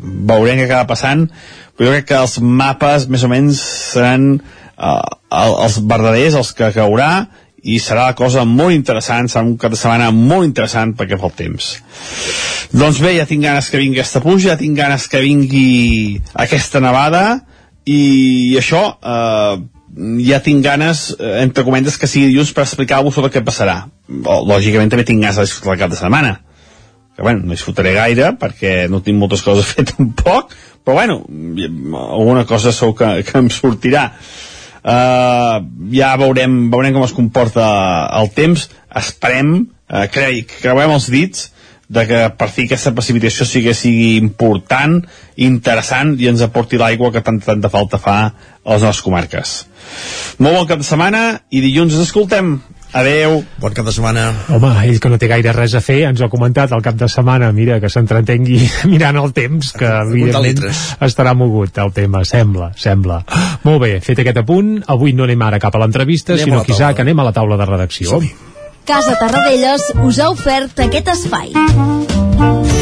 Veurem 0.03 0.59
què 0.59 0.67
acaba 0.69 0.91
passant, 0.95 1.29
però 1.77 1.89
jo 1.89 1.95
crec 1.97 2.11
que 2.11 2.19
els 2.19 2.39
mapes 2.43 3.09
més 3.11 3.23
o 3.27 3.31
menys 3.31 3.63
seran 3.93 4.29
eh, 4.39 5.01
els 5.31 5.79
verdaders, 5.81 6.39
els 6.39 6.53
que 6.59 6.71
caurà, 6.75 7.13
i 7.63 7.79
serà 7.79 8.09
la 8.11 8.17
cosa 8.19 8.43
molt 8.49 8.75
interessant, 8.75 9.29
serà 9.31 9.45
un 9.47 9.57
cap 9.61 9.75
de 9.75 9.79
setmana 9.79 10.11
molt 10.15 10.49
interessant 10.49 10.97
perquè 10.99 11.19
fa 11.19 11.29
el 11.31 11.37
temps. 11.39 11.69
Doncs 12.73 12.99
bé, 13.05 13.15
ja 13.19 13.27
tinc 13.29 13.45
ganes 13.45 13.69
que 13.71 13.79
vingui 13.79 14.01
aquesta 14.01 14.23
pluja, 14.25 14.53
ja 14.53 14.59
tinc 14.59 14.77
ganes 14.79 15.07
que 15.11 15.21
vingui 15.23 16.21
aquesta 16.45 16.83
nevada, 16.83 17.25
i 17.87 18.57
això, 18.59 18.83
eh, 18.99 19.63
ja 20.27 20.41
tinc 20.43 20.65
ganes, 20.65 21.11
eh, 21.19 21.43
entre 21.43 21.65
comentes, 21.65 21.99
que 21.99 22.11
sigui 22.11 22.33
dilluns 22.33 22.53
per 22.53 22.65
explicar-vos 22.65 23.19
el 23.19 23.31
que 23.31 23.45
passarà. 23.45 23.87
Lògicament 24.09 24.91
també 24.91 25.05
tinc 25.05 25.23
ganes 25.23 25.37
de 25.37 25.47
disfrutar 25.47 25.75
el 25.75 25.81
cap 25.85 25.91
de 25.91 25.97
setmana, 25.97 26.41
que 27.15 27.23
bueno, 27.23 27.45
no 27.45 27.53
disfrutaré 27.53 27.93
gaire 27.95 28.33
perquè 28.41 28.89
no 28.89 29.03
tinc 29.03 29.19
moltes 29.19 29.43
coses 29.43 29.65
a 29.65 29.75
fer 29.75 29.85
tampoc, 29.93 30.55
però 30.83 30.97
bueno, 30.97 31.21
alguna 32.11 32.45
cosa 32.45 32.73
segur 32.73 32.97
que, 32.99 33.23
que 33.23 33.39
em 33.39 33.51
sortirà 33.51 34.09
uh, 34.85 35.63
ja 35.95 36.13
veurem, 36.21 36.69
veurem 36.73 36.95
com 36.97 37.07
es 37.07 37.17
comporta 37.17 37.65
el 38.19 38.31
temps 38.37 38.69
esperem, 39.03 39.55
uh, 39.91 40.07
crec, 40.13 40.59
creuem 40.63 40.95
els 40.95 41.09
dits 41.13 41.51
de 41.93 42.07
que 42.09 42.21
per 42.39 42.49
fi 42.49 42.65
aquesta 42.65 42.95
precipitació 42.97 43.45
sigui, 43.45 43.75
sigui 43.77 44.15
important, 44.17 45.01
interessant 45.45 46.15
i 46.21 46.31
ens 46.31 46.45
aporti 46.45 46.81
l'aigua 46.81 47.13
que 47.13 47.21
tanta, 47.25 47.51
tanta 47.53 47.71
falta 47.73 48.01
fa 48.01 48.17
a 48.25 48.73
les 48.73 48.87
nostres 48.87 49.05
comarques. 49.05 49.57
Molt 50.41 50.57
bon 50.57 50.69
cap 50.71 50.81
de 50.81 50.89
setmana 50.89 51.23
i 51.51 51.61
dilluns 51.61 51.93
ens 51.93 52.07
escoltem. 52.07 52.55
Adeu. 52.93 53.39
Bon 53.57 53.73
cap 53.73 53.87
de 53.89 53.93
setmana. 53.95 54.27
Home, 54.53 54.71
ell 54.85 54.99
que 55.01 55.09
no 55.09 55.19
té 55.21 55.29
gaire 55.31 55.55
res 55.57 55.73
a 55.79 55.81
fer, 55.85 56.03
ens 56.11 56.21
ho 56.21 56.27
ha 56.27 56.33
comentat 56.33 56.75
el 56.77 56.85
cap 56.85 56.99
de 57.01 57.09
setmana, 57.09 57.49
mira, 57.57 57.79
que 57.81 57.89
s'entretengui 57.93 58.61
mirant 58.93 59.19
el 59.23 59.33
temps, 59.37 59.73
que 59.79 59.89
evidentment 60.03 60.69
estarà 61.09 61.33
mogut 61.39 61.81
el 61.83 61.95
tema, 61.97 62.25
sembla, 62.29 62.73
sembla. 62.77 63.23
Molt 63.65 63.83
bé, 63.87 63.95
fet 64.05 64.21
aquest 64.25 64.43
apunt, 64.45 64.75
avui 64.93 65.17
no 65.17 65.25
anem 65.29 65.49
ara 65.49 65.63
cap 65.63 65.77
a 65.77 65.85
l'entrevista, 65.85 66.37
Anem 66.37 66.59
a 66.61 66.65
sinó 66.67 66.79
la 66.85 66.93
que 66.93 67.07
anem 67.07 67.25
a 67.25 67.29
la 67.31 67.37
taula 67.37 67.57
de 67.61 67.71
redacció. 67.73 68.21
Casa 68.85 69.17
Tarradellas 69.17 69.93
us 70.03 70.19
ha 70.19 70.29
ofert 70.35 70.85
aquest 70.85 71.13
espai. 71.17 72.82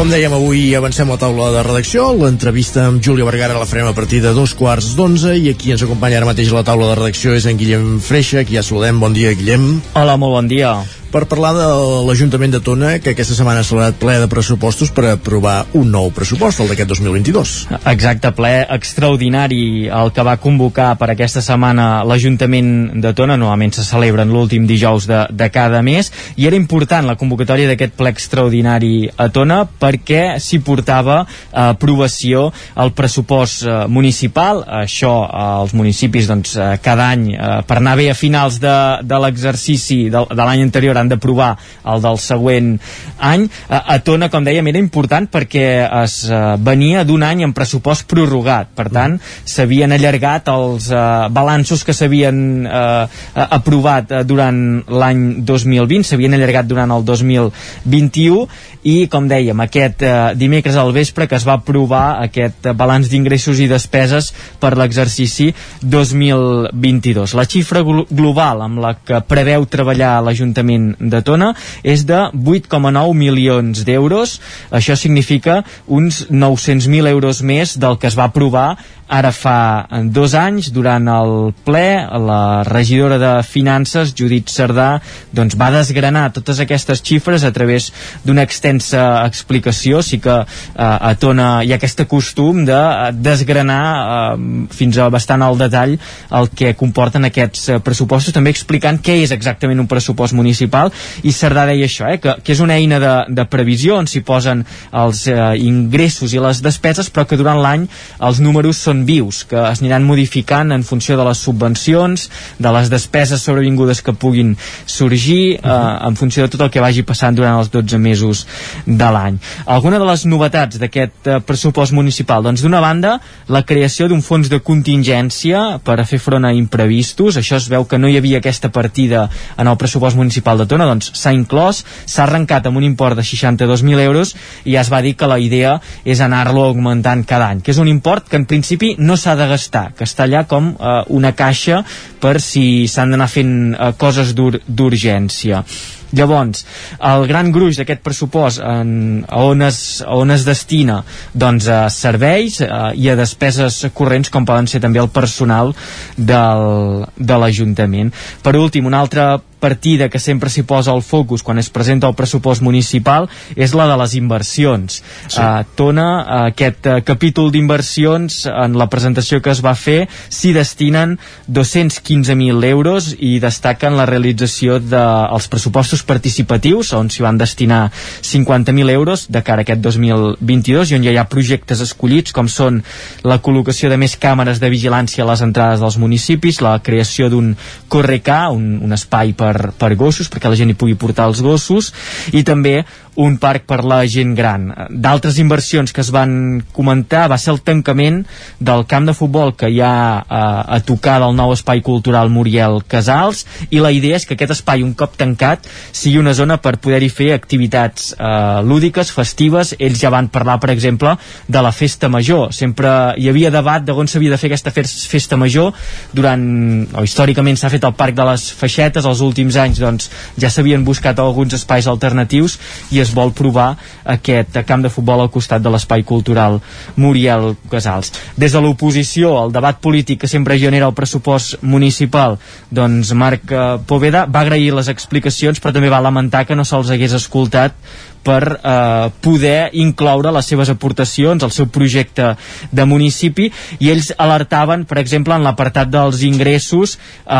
Com 0.00 0.08
dèiem, 0.08 0.32
avui 0.32 0.70
avancem 0.72 1.10
a 1.10 1.12
la 1.12 1.20
taula 1.20 1.50
de 1.52 1.60
redacció. 1.60 2.06
L'entrevista 2.16 2.86
amb 2.88 3.02
Júlia 3.04 3.26
Vergara 3.28 3.58
la 3.60 3.66
farem 3.68 3.90
a 3.90 3.92
partir 3.92 4.22
de 4.24 4.30
dos 4.32 4.54
quarts 4.56 4.94
d'onze 4.96 5.34
i 5.36 5.50
aquí 5.52 5.74
ens 5.74 5.84
acompanya 5.84 6.22
ara 6.22 6.28
mateix 6.30 6.48
a 6.54 6.56
la 6.56 6.62
taula 6.64 6.88
de 6.88 6.94
redacció 7.02 7.34
és 7.36 7.44
en 7.44 7.60
Guillem 7.60 7.98
Freixa, 8.00 8.46
qui 8.48 8.56
ja 8.56 8.64
saludem. 8.64 8.96
Bon 9.04 9.12
dia, 9.12 9.34
Guillem. 9.36 9.68
Hola, 10.00 10.16
molt 10.16 10.38
bon 10.38 10.48
dia. 10.48 10.72
Per 11.10 11.24
parlar 11.26 11.50
de 11.56 11.66
l'Ajuntament 12.06 12.52
de 12.54 12.60
Tona, 12.62 12.90
que 13.02 13.12
aquesta 13.14 13.34
setmana 13.34 13.64
ha 13.64 13.66
celebrat 13.66 13.98
ple 13.98 14.14
de 14.22 14.28
pressupostos 14.30 14.92
per 14.94 15.08
aprovar 15.10 15.64
un 15.78 15.90
nou 15.90 16.10
pressupost, 16.14 16.62
el 16.62 16.70
d'aquest 16.70 16.92
2022. 16.92 17.54
Exacte, 17.90 18.30
ple 18.36 18.52
extraordinari 18.76 19.88
el 19.90 20.12
que 20.14 20.24
va 20.26 20.36
convocar 20.42 20.92
per 21.00 21.10
aquesta 21.10 21.42
setmana 21.42 22.04
l'Ajuntament 22.06 23.00
de 23.02 23.12
Tona, 23.16 23.38
normalment 23.40 23.74
se 23.74 23.84
celebren 23.86 24.30
l'últim 24.30 24.68
dijous 24.70 25.08
de, 25.10 25.24
de 25.34 25.50
cada 25.50 25.82
mes, 25.82 26.12
i 26.38 26.46
era 26.46 26.58
important 26.58 27.08
la 27.08 27.18
convocatòria 27.18 27.72
d'aquest 27.72 27.98
ple 27.98 28.14
extraordinari 28.14 28.94
a 29.10 29.28
Tona 29.34 29.64
perquè 29.66 30.38
s'hi 30.38 30.62
portava 30.62 31.24
a 31.24 31.70
aprovació 31.74 32.48
el 32.80 32.94
pressupost 32.94 33.66
eh, 33.66 33.76
municipal, 33.90 34.62
això 34.82 35.12
eh, 35.26 35.44
els 35.64 35.74
municipis 35.74 36.30
doncs, 36.30 36.54
eh, 36.56 36.70
cada 36.84 37.10
any 37.16 37.30
eh, 37.34 37.50
per 37.66 37.80
anar 37.80 37.96
bé 37.98 38.10
a 38.12 38.16
finals 38.18 38.60
de, 38.62 38.76
de 39.02 39.20
l'exercici 39.24 40.02
de, 40.12 40.24
de 40.30 40.42
l'any 40.44 40.62
anterior 40.66 40.99
han 41.00 41.10
d'aprovar 41.12 41.54
el 41.90 42.02
del 42.04 42.20
següent 42.20 42.74
any. 43.18 43.46
A, 43.68 43.82
a 43.94 43.98
Tona, 44.04 44.30
com 44.32 44.44
dèiem, 44.46 44.70
era 44.72 44.80
important 44.82 45.28
perquè 45.30 45.66
es 46.02 46.22
eh, 46.28 46.40
venia 46.60 47.04
d'un 47.08 47.24
any 47.26 47.44
en 47.46 47.54
pressupost 47.56 48.06
prorrogat. 48.10 48.72
Per 48.76 48.88
tant, 48.92 49.18
s'havien 49.48 49.92
allargat 49.96 50.50
els 50.52 50.90
eh, 50.92 51.02
balanços 51.34 51.84
que 51.86 51.96
s'havien 51.96 52.66
eh, 52.66 53.22
aprovat 53.46 54.12
eh, 54.12 54.24
durant 54.28 54.60
l'any 54.88 55.24
2020, 55.46 56.06
s'havien 56.06 56.36
allargat 56.36 56.68
durant 56.70 56.92
el 56.94 57.06
2021 57.06 58.46
i, 58.82 59.06
com 59.12 59.26
dèiem, 59.28 59.58
aquest 59.66 60.04
eh, 60.06 60.12
dimecres 60.40 60.76
al 60.80 60.92
vespre 60.96 61.28
que 61.28 61.36
es 61.36 61.46
va 61.46 61.58
aprovar 61.58 62.20
aquest 62.24 62.70
balanç 62.76 63.10
d'ingressos 63.12 63.60
i 63.60 63.68
despeses 63.70 64.30
per 64.60 64.72
l'exercici 64.78 65.50
2022. 65.82 67.36
La 67.36 67.46
xifra 67.48 67.84
glo 67.84 68.06
global 68.10 68.64
amb 68.64 68.80
la 68.82 68.94
que 69.04 69.20
preveu 69.28 69.66
treballar 69.70 70.18
l'Ajuntament 70.24 70.89
de 70.98 71.22
Tona 71.26 71.52
és 71.82 72.04
de 72.08 72.26
8,9 72.34 73.14
milions 73.14 73.84
d'euros. 73.86 74.38
Això 74.70 74.96
significa 74.96 75.60
uns 75.86 76.24
900.000 76.30 77.10
euros 77.10 77.42
més 77.42 77.76
del 77.78 77.98
que 78.00 78.10
es 78.10 78.18
va 78.18 78.30
aprovar 78.30 78.78
ara 79.10 79.32
fa 79.34 79.86
dos 80.14 80.36
anys, 80.38 80.70
durant 80.70 81.08
el 81.10 81.32
ple, 81.66 82.06
la 82.22 82.62
regidora 82.66 83.18
de 83.18 83.32
Finances, 83.42 84.14
Judit 84.16 84.48
Cerdà, 84.52 85.00
doncs 85.34 85.56
va 85.58 85.72
desgranar 85.74 86.28
totes 86.36 86.60
aquestes 86.62 87.02
xifres 87.02 87.42
a 87.44 87.50
través 87.52 87.90
d'una 88.24 88.44
extensa 88.46 89.24
explicació. 89.26 90.00
Sí 90.06 90.20
que 90.22 90.36
eh, 90.40 90.46
a 90.78 91.14
Tona 91.18 91.48
hi 91.64 91.74
ha 91.74 91.80
aquest 91.80 92.04
costum 92.10 92.62
de 92.68 92.80
desgranar 93.18 93.82
eh, 93.90 94.68
fins 94.70 94.98
a 94.98 95.08
bastant 95.10 95.42
al 95.42 95.58
detall 95.58 95.96
el 96.38 96.50
que 96.54 96.76
comporten 96.78 97.26
aquests 97.26 97.66
eh, 97.68 97.80
pressupostos, 97.82 98.34
també 98.36 98.54
explicant 98.54 99.00
què 99.02 99.18
és 99.24 99.34
exactament 99.34 99.82
un 99.82 99.90
pressupost 99.90 100.36
municipal, 100.38 100.92
i 101.26 101.34
Cerdà 101.34 101.66
deia 101.70 101.90
això, 101.90 102.06
eh, 102.10 102.20
que, 102.22 102.36
que 102.44 102.54
és 102.54 102.62
una 102.62 102.78
eina 102.78 103.02
de, 103.02 103.14
de 103.40 103.46
previsió 103.50 103.98
on 103.98 104.08
s'hi 104.10 104.22
posen 104.26 104.62
els 104.94 105.26
eh, 105.26 105.40
ingressos 105.66 106.34
i 106.36 106.42
les 106.42 106.62
despeses, 106.62 107.10
però 107.10 107.26
que 107.26 107.38
durant 107.40 107.58
l'any 107.60 107.88
els 108.30 108.40
números 108.44 108.78
són 108.78 108.99
vius, 109.06 109.44
que 109.44 109.58
es 109.70 109.82
aniran 109.82 110.04
modificant 110.06 110.72
en 110.72 110.84
funció 110.84 111.16
de 111.18 111.24
les 111.26 111.38
subvencions, 111.38 112.28
de 112.58 112.72
les 112.72 112.90
despeses 112.90 113.42
sobrevingudes 113.42 114.02
que 114.02 114.12
puguin 114.12 114.56
sorgir, 114.86 115.60
uh 115.60 115.66
-huh. 115.66 116.02
eh, 116.02 116.08
en 116.08 116.16
funció 116.16 116.42
de 116.42 116.48
tot 116.48 116.60
el 116.60 116.70
que 116.70 116.80
vagi 116.80 117.02
passant 117.02 117.36
durant 117.36 117.58
els 117.58 117.70
12 117.70 117.98
mesos 117.98 118.46
de 118.86 119.10
l'any. 119.10 119.38
Alguna 119.66 119.98
de 119.98 120.04
les 120.04 120.24
novetats 120.26 120.78
d'aquest 120.78 121.26
eh, 121.26 121.40
pressupost 121.40 121.92
municipal? 121.92 122.42
Doncs 122.42 122.62
d'una 122.62 122.80
banda, 122.80 123.20
la 123.48 123.62
creació 123.62 124.08
d'un 124.08 124.22
fons 124.22 124.48
de 124.48 124.60
contingència 124.60 125.78
per 125.84 126.00
a 126.00 126.04
fer 126.04 126.18
front 126.18 126.44
a 126.44 126.52
imprevistos, 126.52 127.36
això 127.36 127.56
es 127.56 127.68
veu 127.68 127.84
que 127.84 127.98
no 127.98 128.08
hi 128.08 128.16
havia 128.16 128.38
aquesta 128.38 128.70
partida 128.70 129.28
en 129.56 129.66
el 129.66 129.76
pressupost 129.76 130.16
municipal 130.16 130.58
de 130.58 130.66
Tona, 130.66 130.86
doncs 130.86 131.12
s'ha 131.14 131.32
inclòs, 131.32 131.84
s'ha 132.06 132.24
arrencat 132.24 132.66
amb 132.66 132.80
un 132.80 132.84
import 132.84 133.16
de 133.16 133.22
62.000 133.22 134.00
euros 134.00 134.34
i 134.64 134.74
ja 134.74 134.84
es 134.84 134.90
va 134.92 135.02
dir 135.02 135.16
que 135.16 135.28
la 135.30 135.38
idea 135.38 135.80
és 136.04 136.20
anar-lo 136.20 136.64
augmentant 136.68 137.24
cada 137.26 137.50
any, 137.50 137.60
que 137.60 137.72
és 137.74 137.80
un 137.82 137.88
import 137.88 138.28
que 138.28 138.38
en 138.40 138.46
principi 138.46 138.89
no 138.98 139.16
s'ha 139.16 139.36
de 139.38 139.46
gastar, 139.50 139.90
que 139.96 140.06
està 140.08 140.26
allà 140.26 140.44
com 140.48 140.72
eh, 140.74 140.98
una 141.16 141.32
caixa 141.36 141.82
per 142.20 142.38
si 142.42 142.86
s'han 142.88 143.14
d'anar 143.14 143.30
fent 143.30 143.54
eh, 143.72 143.92
coses 144.00 144.34
d'urgència. 144.34 145.64
Llavors, 146.10 146.64
el 147.06 147.24
gran 147.30 147.52
gruix 147.54 147.78
d'aquest 147.78 148.00
pressupost 148.02 148.58
en, 148.66 149.22
a, 149.28 149.42
on 149.46 149.62
es, 149.62 150.00
a 150.02 150.16
on 150.18 150.34
es 150.34 150.42
destina 150.46 151.00
doncs, 151.38 151.68
a 151.70 151.84
serveis 151.94 152.58
eh, 152.64 152.70
i 152.98 153.10
a 153.10 153.18
despeses 153.18 153.84
corrents 153.94 154.32
com 154.32 154.48
poden 154.48 154.66
ser 154.70 154.82
també 154.82 155.02
el 155.02 155.12
personal 155.14 155.70
del, 156.16 157.06
de 157.14 157.38
l'Ajuntament. 157.38 158.10
Per 158.42 158.56
últim, 158.58 158.90
una 158.90 159.04
altra 159.04 159.36
partida 159.60 160.08
que 160.08 160.18
sempre 160.18 160.50
s'hi 160.50 160.64
posa 160.66 160.94
el 160.96 161.02
focus 161.04 161.44
quan 161.46 161.60
es 161.60 161.70
presenta 161.70 162.08
el 162.08 162.16
pressupost 162.18 162.64
municipal 162.64 163.28
és 163.56 163.74
la 163.76 163.86
de 163.90 163.96
les 164.00 164.16
inversions. 164.18 165.00
Sí. 165.28 165.38
Uh, 165.40 165.62
Tona, 165.76 166.08
uh, 166.20 166.40
aquest 166.50 166.88
uh, 166.88 166.98
capítol 167.06 167.50
d'inversions, 167.52 168.42
en 168.50 168.76
la 168.80 168.88
presentació 168.90 169.40
que 169.44 169.52
es 169.52 169.62
va 169.64 169.74
fer, 169.78 170.08
s'hi 170.28 170.54
destinen 170.56 171.16
215.000 171.48 172.64
euros 172.70 173.12
i 173.18 173.36
destaquen 173.42 173.96
la 173.98 174.08
realització 174.08 174.78
dels 174.80 175.46
de, 175.46 175.50
pressupostos 175.52 176.02
participatius, 176.06 176.94
on 176.96 177.10
s'hi 177.12 177.24
van 177.26 177.38
destinar 177.40 177.82
50.000 177.92 178.90
euros 178.90 179.26
de 179.28 179.42
cara 179.46 179.64
a 179.64 179.68
aquest 179.68 179.82
2022 179.84 180.90
i 180.92 180.98
on 180.98 181.06
ja 181.06 181.14
hi 181.14 181.20
ha 181.20 181.28
projectes 181.30 181.82
escollits 181.84 182.34
com 182.36 182.48
són 182.48 182.80
la 183.26 183.40
col·locació 183.44 183.90
de 183.90 183.98
més 184.00 184.16
càmeres 184.20 184.60
de 184.62 184.70
vigilància 184.72 185.24
a 185.24 185.30
les 185.30 185.42
entrades 185.44 185.82
dels 185.82 185.98
municipis, 186.00 186.62
la 186.64 186.78
creació 186.84 187.28
d'un 187.30 187.54
Correcà, 187.90 188.48
un, 188.54 188.78
un 188.84 188.94
espai 188.94 189.34
per 189.36 189.49
per, 189.50 189.72
per 189.76 189.94
gossos, 189.98 190.30
perquè 190.30 190.50
la 190.50 190.58
gent 190.58 190.72
hi 190.72 190.78
pugui 190.78 190.96
portar 190.98 191.28
els 191.30 191.42
gossos, 191.44 191.90
i 192.32 192.44
també 192.46 192.80
un 193.16 193.36
parc 193.38 193.66
per 193.68 193.82
la 193.84 194.00
gent 194.06 194.34
gran. 194.38 194.68
D'altres 194.90 195.38
inversions 195.42 195.92
que 195.92 196.02
es 196.04 196.10
van 196.14 196.62
comentar 196.72 197.26
va 197.30 197.38
ser 197.38 197.54
el 197.54 197.60
tancament 197.66 198.22
del 198.58 198.86
camp 198.86 199.08
de 199.08 199.14
futbol 199.16 199.54
que 199.58 199.70
hi 199.70 199.80
ha 199.82 199.94
eh, 200.22 200.76
a 200.76 200.80
tocar 200.86 201.18
del 201.22 201.34
nou 201.36 201.52
espai 201.54 201.82
cultural 201.82 202.30
Muriel 202.30 202.80
Casals 202.86 203.44
i 203.70 203.82
la 203.82 203.92
idea 203.92 204.16
és 204.16 204.26
que 204.26 204.36
aquest 204.38 204.54
espai 204.54 204.84
un 204.86 204.94
cop 204.94 205.16
tancat 205.20 205.66
sigui 205.92 206.20
una 206.20 206.34
zona 206.36 206.60
per 206.62 206.76
poder-hi 206.78 207.10
fer 207.10 207.32
activitats 207.34 208.12
eh, 208.14 208.60
lúdiques, 208.64 209.10
festives. 209.14 209.74
Ells 209.78 210.00
ja 210.00 210.12
van 210.12 210.30
parlar 210.30 210.60
per 210.62 210.70
exemple 210.74 211.16
de 211.48 211.64
la 211.64 211.72
festa 211.72 212.08
major, 212.08 212.54
sempre 212.54 212.90
hi 213.18 213.28
havia 213.30 213.50
debat 213.50 213.84
de 213.84 213.92
on 213.92 214.08
s'havia 214.08 214.32
de 214.32 214.40
fer 214.40 214.50
aquesta 214.50 214.72
festa 214.72 215.36
major. 215.36 215.74
Durant, 216.16 216.46
o 216.94 217.04
històricament 217.04 217.58
s'ha 217.58 217.72
fet 217.72 217.84
al 217.84 217.96
Parc 217.98 218.16
de 218.16 218.26
les 218.30 218.46
Feixetes, 218.56 219.06
els 219.06 219.20
últims 219.24 219.58
anys 219.60 219.80
doncs 219.82 220.10
ja 220.40 220.50
s'havien 220.50 220.84
buscat 220.86 221.18
alguns 221.18 221.54
espais 221.58 221.88
alternatius 221.90 222.58
i 222.90 222.99
es 223.02 223.12
vol 223.16 223.32
provar 223.36 223.74
aquest 224.04 224.60
camp 224.66 224.84
de 224.84 224.92
futbol 224.92 225.20
al 225.20 225.30
costat 225.32 225.62
de 225.62 225.72
l'espai 225.72 226.04
cultural 226.06 226.60
Muriel 226.96 227.54
Casals. 227.70 228.12
Des 228.36 228.52
de 228.52 228.62
l'oposició, 228.62 229.34
el 229.44 229.52
debat 229.52 229.80
polític 229.80 230.22
que 230.22 230.30
sempre 230.30 230.58
genera 230.58 230.88
el 230.90 230.96
pressupost 230.96 231.62
municipal, 231.62 232.38
doncs 232.70 233.12
Marc 233.14 233.52
eh, 233.52 233.64
Poveda 233.86 234.26
va 234.26 234.44
agrair 234.44 234.72
les 234.76 234.88
explicacions 234.92 235.60
però 235.60 235.74
també 235.74 235.90
va 235.92 236.02
lamentar 236.02 236.44
que 236.46 236.56
no 236.56 236.64
se'ls 236.64 236.90
hagués 236.90 237.16
escoltat 237.16 237.76
per 238.22 238.42
eh, 238.56 239.10
poder 239.24 239.70
incloure 239.80 240.32
les 240.34 240.46
seves 240.46 240.70
aportacions, 240.72 241.42
el 241.42 241.52
seu 241.54 241.68
projecte 241.72 242.34
de 242.72 242.86
municipi, 242.88 243.50
i 243.80 243.90
ells 243.92 244.12
alertaven, 244.18 244.84
per 244.88 245.00
exemple, 245.02 245.34
en 245.36 245.46
l'apartat 245.46 245.90
dels 245.90 246.24
ingressos, 246.26 246.96
eh, 247.24 247.36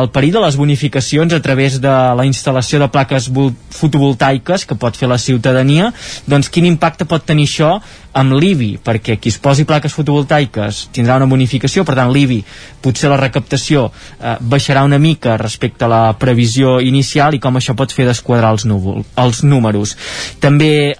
el 0.00 0.10
perill 0.14 0.38
de 0.38 0.44
les 0.46 0.58
bonificacions 0.60 1.34
a 1.34 1.42
través 1.44 1.80
de 1.82 1.94
la 2.18 2.26
instal·lació 2.26 2.82
de 2.82 2.90
plaques 2.90 3.30
fotovoltaiques 3.74 4.66
que 4.66 4.78
pot 4.78 4.96
fer 4.96 5.10
la 5.10 5.20
ciutadania, 5.20 5.92
doncs 6.26 6.50
quin 6.50 6.66
impacte 6.70 7.06
pot 7.08 7.24
tenir 7.26 7.48
això 7.50 7.76
amb 8.14 8.36
l'IBI, 8.38 8.78
perquè 8.84 9.16
qui 9.18 9.32
es 9.32 9.38
posi 9.42 9.66
plaques 9.66 9.94
fotovoltaiques 9.94 10.88
tindrà 10.94 11.16
una 11.18 11.28
bonificació, 11.30 11.82
per 11.84 11.96
tant 11.98 12.12
l'IBI 12.14 12.40
potser 12.84 13.10
la 13.10 13.18
recaptació 13.18 13.88
eh, 13.88 14.36
baixarà 14.40 14.84
una 14.86 15.00
mica 15.02 15.36
respecte 15.40 15.86
a 15.86 15.90
la 15.90 16.02
previsió 16.20 16.76
inicial 16.84 17.34
i 17.34 17.40
com 17.42 17.58
això 17.58 17.74
pot 17.76 17.92
fer 17.94 18.06
desquadrar 18.06 18.52
els, 18.54 18.66
núvol, 18.68 19.02
els 19.20 19.42
números. 19.44 19.96
També 20.42 20.70
eh, 20.92 20.96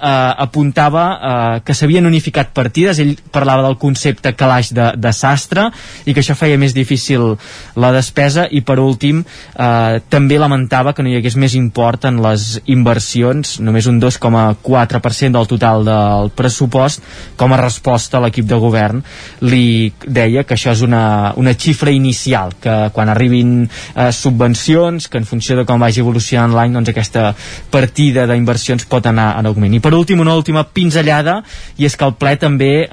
apuntava 0.46 1.04
eh, 1.14 1.60
que 1.64 1.76
s'havien 1.76 2.08
unificat 2.10 2.50
partides, 2.56 2.98
ell 2.98 3.14
parlava 3.34 3.66
del 3.68 3.78
concepte 3.78 4.34
calaix 4.34 4.72
de, 4.74 4.90
de 4.98 5.14
sastre 5.14 5.68
i 6.04 6.14
que 6.14 6.24
això 6.24 6.36
feia 6.38 6.58
més 6.58 6.74
difícil 6.74 7.34
la 7.78 7.92
despesa. 7.94 8.48
I 8.50 8.64
per 8.66 8.80
últim 8.82 9.22
eh, 9.22 10.00
també 10.10 10.40
lamentava 10.40 10.94
que 10.94 11.04
no 11.04 11.12
hi 11.12 11.18
hagués 11.20 11.38
més 11.38 11.54
import 11.58 12.08
en 12.10 12.18
les 12.24 12.58
inversions, 12.66 13.58
només 13.62 13.86
un 13.90 14.00
2,4% 14.02 15.38
del 15.38 15.50
total 15.50 15.86
del 15.86 16.34
pressupost 16.34 17.03
com 17.36 17.52
a 17.52 17.60
resposta 17.60 18.20
l'equip 18.22 18.46
de 18.48 18.58
govern 18.60 19.02
li 19.44 19.92
deia 20.06 20.44
que 20.44 20.56
això 20.56 20.72
és 20.74 20.82
una, 20.86 21.32
una 21.40 21.54
xifra 21.58 21.92
inicial, 21.94 22.54
que 22.60 22.90
quan 22.94 23.10
arribin 23.12 23.64
eh, 23.64 24.10
subvencions, 24.12 25.08
que 25.08 25.18
en 25.18 25.28
funció 25.28 25.56
de 25.58 25.66
com 25.68 25.82
vagi 25.82 26.02
evolucionant 26.02 26.54
l'any, 26.54 26.74
doncs 26.76 26.92
aquesta 26.92 27.32
partida 27.70 28.26
d'inversions 28.30 28.86
pot 28.90 29.06
anar 29.10 29.32
en 29.38 29.50
augment. 29.50 29.74
I 29.74 29.82
per 29.82 29.94
últim, 29.96 30.20
una 30.22 30.34
última 30.36 30.64
pinzellada, 30.64 31.40
i 31.78 31.88
és 31.88 31.96
que 31.96 32.06
el 32.06 32.16
ple 32.20 32.36
també 32.40 32.72
eh, 32.84 32.88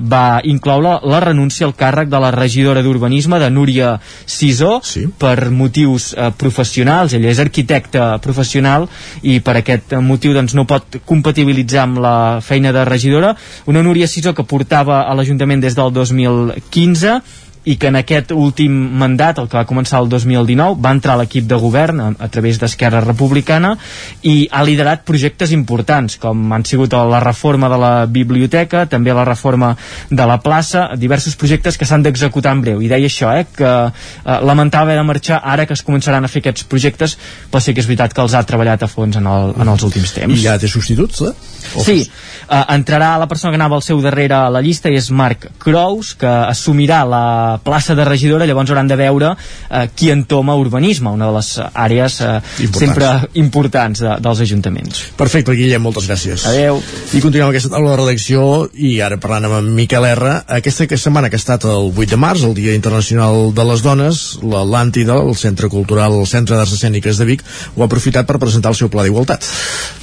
va 0.00 0.26
incloure 0.44 1.00
la 1.10 1.20
renúncia 1.24 1.66
al 1.66 1.76
càrrec 1.78 2.10
de 2.12 2.20
la 2.20 2.32
regidora 2.34 2.82
d'Urbanisme, 2.82 3.40
de 3.42 3.50
Núria 3.50 3.94
Sisó, 4.26 4.78
sí. 4.84 5.06
per 5.18 5.50
motius 5.50 6.12
eh, 6.14 6.30
professionals, 6.38 7.14
ella 7.14 7.32
és 7.32 7.42
arquitecta 7.42 8.14
professional 8.24 8.88
i 9.22 9.38
per 9.44 9.58
aquest 9.60 9.96
motiu 10.04 10.34
doncs, 10.36 10.54
no 10.56 10.66
pot 10.68 11.00
compatibilitzar 11.06 11.84
amb 11.84 12.00
la 12.04 12.16
feina 12.44 12.72
de 12.74 12.84
regidora, 12.88 13.33
una 13.66 13.82
Núria 13.82 14.08
Sisó 14.08 14.34
que 14.34 14.44
portava 14.44 15.02
a 15.02 15.14
l'Ajuntament 15.14 15.62
des 15.64 15.76
del 15.78 15.92
2015 15.92 17.18
i 17.64 17.76
que 17.80 17.88
en 17.88 17.96
aquest 17.96 18.32
últim 18.36 18.72
mandat, 19.00 19.38
el 19.40 19.48
que 19.48 19.56
va 19.56 19.66
començar 19.68 20.02
el 20.02 20.08
2019, 20.12 20.80
va 20.84 20.92
entrar 20.94 21.16
l'equip 21.18 21.46
de 21.48 21.58
govern 21.60 22.00
a, 22.00 22.08
a 22.18 22.28
través 22.28 22.60
d'Esquerra 22.60 23.00
Republicana 23.04 23.74
i 24.22 24.48
ha 24.52 24.62
liderat 24.66 25.04
projectes 25.08 25.54
importants, 25.56 26.18
com 26.20 26.52
han 26.52 26.66
sigut 26.68 26.92
la 26.94 27.20
reforma 27.24 27.70
de 27.72 27.78
la 27.80 27.92
biblioteca, 28.06 28.84
també 28.90 29.14
la 29.16 29.24
reforma 29.24 29.74
de 30.10 30.28
la 30.28 30.38
plaça, 30.44 30.90
diversos 31.00 31.36
projectes 31.40 31.78
que 31.80 31.88
s'han 31.88 32.04
d'executar 32.04 32.52
en 32.54 32.62
breu. 32.64 32.82
I 32.84 32.90
deia 32.92 33.08
això, 33.08 33.32
eh, 33.34 33.46
que 33.56 33.72
eh, 33.88 34.38
lamentava 34.44 34.84
haver 34.84 34.98
de 35.00 35.06
marxar 35.08 35.40
ara 35.42 35.66
que 35.66 35.74
es 35.74 35.82
començaran 35.82 36.24
a 36.24 36.28
fer 36.28 36.42
aquests 36.42 36.68
projectes, 36.68 37.16
però 37.50 37.62
sí 37.64 37.74
que 37.74 37.80
és 37.80 37.88
veritat 37.88 38.14
que 38.14 38.22
els 38.22 38.36
ha 38.36 38.44
treballat 38.46 38.84
a 38.84 38.90
fons 38.90 39.16
en, 39.16 39.26
el, 39.26 39.54
en 39.60 39.72
els 39.72 39.84
últims 39.86 40.12
temps. 40.14 40.36
I 40.36 40.44
ja 40.44 40.58
té 40.60 40.68
substituts, 40.70 41.24
eh? 41.24 41.32
Sí, 41.80 41.98
eh, 42.04 42.64
entrarà 42.76 43.14
la 43.18 43.28
persona 43.30 43.52
que 43.54 43.60
anava 43.60 43.78
al 43.80 43.86
seu 43.86 44.02
darrere 44.04 44.36
a 44.36 44.52
la 44.52 44.62
llista 44.64 44.92
i 44.92 44.98
és 45.00 45.10
Marc 45.10 45.48
Crous, 45.62 46.14
que 46.20 46.28
assumirà 46.28 47.02
la 47.08 47.24
plaça 47.62 47.94
de 47.94 48.04
regidora, 48.04 48.46
llavors 48.46 48.70
hauran 48.70 48.88
de 48.88 48.96
veure 48.96 49.32
eh, 49.34 49.88
qui 49.94 50.10
entoma 50.10 50.54
urbanisme, 50.56 51.10
una 51.10 51.28
de 51.30 51.36
les 51.36 51.50
àrees 51.72 52.20
eh, 52.20 52.40
Importants. 52.64 52.78
sempre 52.78 53.10
importants 53.40 54.00
de, 54.04 54.16
dels 54.24 54.40
ajuntaments. 54.46 55.02
Perfecte, 55.16 55.54
Guillem, 55.54 55.82
moltes 55.82 56.08
gràcies. 56.08 56.46
Adeu. 56.50 56.80
I 57.14 57.20
continuem 57.22 57.50
aquesta 57.52 57.70
taula 57.74 57.92
de 57.94 58.00
redacció 58.02 58.68
i 58.74 58.96
ara 59.04 59.18
parlant 59.22 59.48
amb 59.50 59.58
en 59.60 59.70
Miquel 59.76 60.06
R. 60.10 60.34
Aquesta 60.58 60.86
que 60.90 60.98
setmana 60.98 61.30
que 61.30 61.36
ha 61.38 61.42
estat 61.42 61.64
el 61.68 61.92
8 61.94 62.10
de 62.14 62.20
març, 62.20 62.44
el 62.48 62.54
Dia 62.58 62.74
Internacional 62.74 63.52
de 63.54 63.64
les 63.70 63.82
Dones, 63.84 64.24
l'Atlàntida, 64.42 65.20
el 65.22 65.36
Centre 65.38 65.68
Cultural, 65.72 66.16
el 66.20 66.26
Centre 66.30 66.56
d'Arts 66.58 66.74
Escèniques 66.78 67.18
de 67.20 67.28
Vic, 67.28 67.44
ho 67.76 67.82
ha 67.82 67.88
aprofitat 67.88 68.26
per 68.26 68.38
presentar 68.42 68.72
el 68.74 68.78
seu 68.78 68.88
pla 68.92 69.04
d'igualtat. 69.06 69.44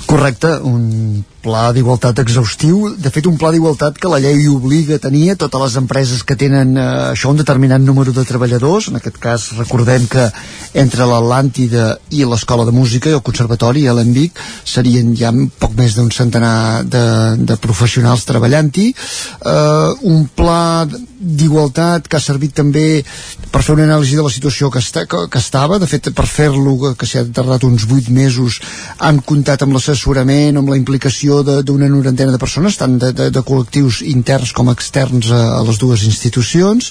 Correcte, 0.06 0.58
un 0.68 1.24
pla 1.42 1.72
d'igualtat 1.76 2.22
exhaustiu, 2.22 2.92
de 2.98 3.12
fet 3.14 3.28
un 3.30 3.38
pla 3.42 3.52
d'igualtat 3.54 3.98
que 4.02 4.10
la 4.12 4.20
llei 4.22 4.48
obliga 4.52 4.98
a 4.98 5.04
tenir 5.04 5.32
a 5.32 5.38
totes 5.40 5.62
les 5.66 5.78
empreses 5.82 6.24
que 6.24 6.38
tenen 6.40 6.76
eh, 6.78 6.88
això 7.12 7.32
un 7.34 7.42
determinat 7.42 7.82
número 7.82 8.14
de 8.16 8.26
treballadors, 8.28 8.90
en 8.92 9.00
aquest 9.02 9.20
cas 9.22 9.48
recordem 9.58 10.08
que 10.12 10.28
entre 10.86 11.08
l'Atlàntida 11.10 11.88
i 12.16 12.24
l'Escola 12.26 12.66
de 12.68 12.76
Música 12.76 13.12
i 13.12 13.18
el 13.18 13.26
Conservatori 13.26 13.88
a 13.88 13.96
l'Envic 13.98 14.40
serien 14.64 15.16
ja 15.18 15.34
poc 15.60 15.76
més 15.78 15.98
d'un 15.98 16.12
centenar 16.14 16.84
de, 16.86 17.06
de 17.38 17.58
professionals 17.62 18.28
treballant-hi. 18.30 18.92
Eh, 18.92 19.90
un 20.14 20.28
pla 20.36 20.62
d'igualtat 21.22 22.08
que 22.10 22.18
ha 22.18 22.24
servit 22.24 22.56
també 22.58 23.04
per 23.52 23.62
fer 23.62 23.76
una 23.76 23.86
anàlisi 23.86 24.18
de 24.18 24.26
la 24.26 24.34
situació 24.34 24.72
que, 24.74 24.82
està, 24.82 25.06
que, 25.06 25.28
que 25.30 25.40
estava, 25.40 25.78
de 25.80 25.88
fet 25.90 26.10
per 26.18 26.26
fer-lo 26.26 26.94
que 26.98 27.08
s'ha 27.08 27.24
tardat 27.30 27.66
uns 27.68 27.86
8 27.86 28.10
mesos 28.16 28.58
han 28.98 29.22
comptat 29.28 29.62
amb 29.62 29.76
l'assessorament, 29.78 30.58
amb 30.58 30.72
la 30.74 30.80
implicació 30.80 31.42
d'una 31.44 31.90
norantena 31.92 32.34
de 32.34 32.42
persones, 32.42 32.80
tant 32.80 32.98
de, 33.02 33.12
de, 33.14 33.30
de 33.34 33.44
col·lectius 33.46 34.02
interns 34.08 34.54
com 34.58 34.72
externs 34.74 35.30
a, 35.30 35.42
a 35.60 35.62
les 35.68 35.78
dues 35.82 36.06
institucions. 36.08 36.90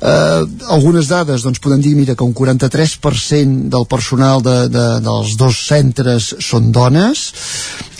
Eh, 0.00 0.42
algunes 0.74 1.10
dades 1.12 1.46
doncs 1.46 1.62
podem 1.62 1.84
dir 1.84 1.94
mira, 1.98 2.16
que 2.16 2.26
un 2.26 2.34
43% 2.34 3.70
del 3.70 3.86
personal 3.86 4.42
de, 4.42 4.56
de, 4.72 4.88
dels 5.04 5.36
dos 5.38 5.62
centres 5.68 6.34
són 6.42 6.72
dones. 6.74 7.30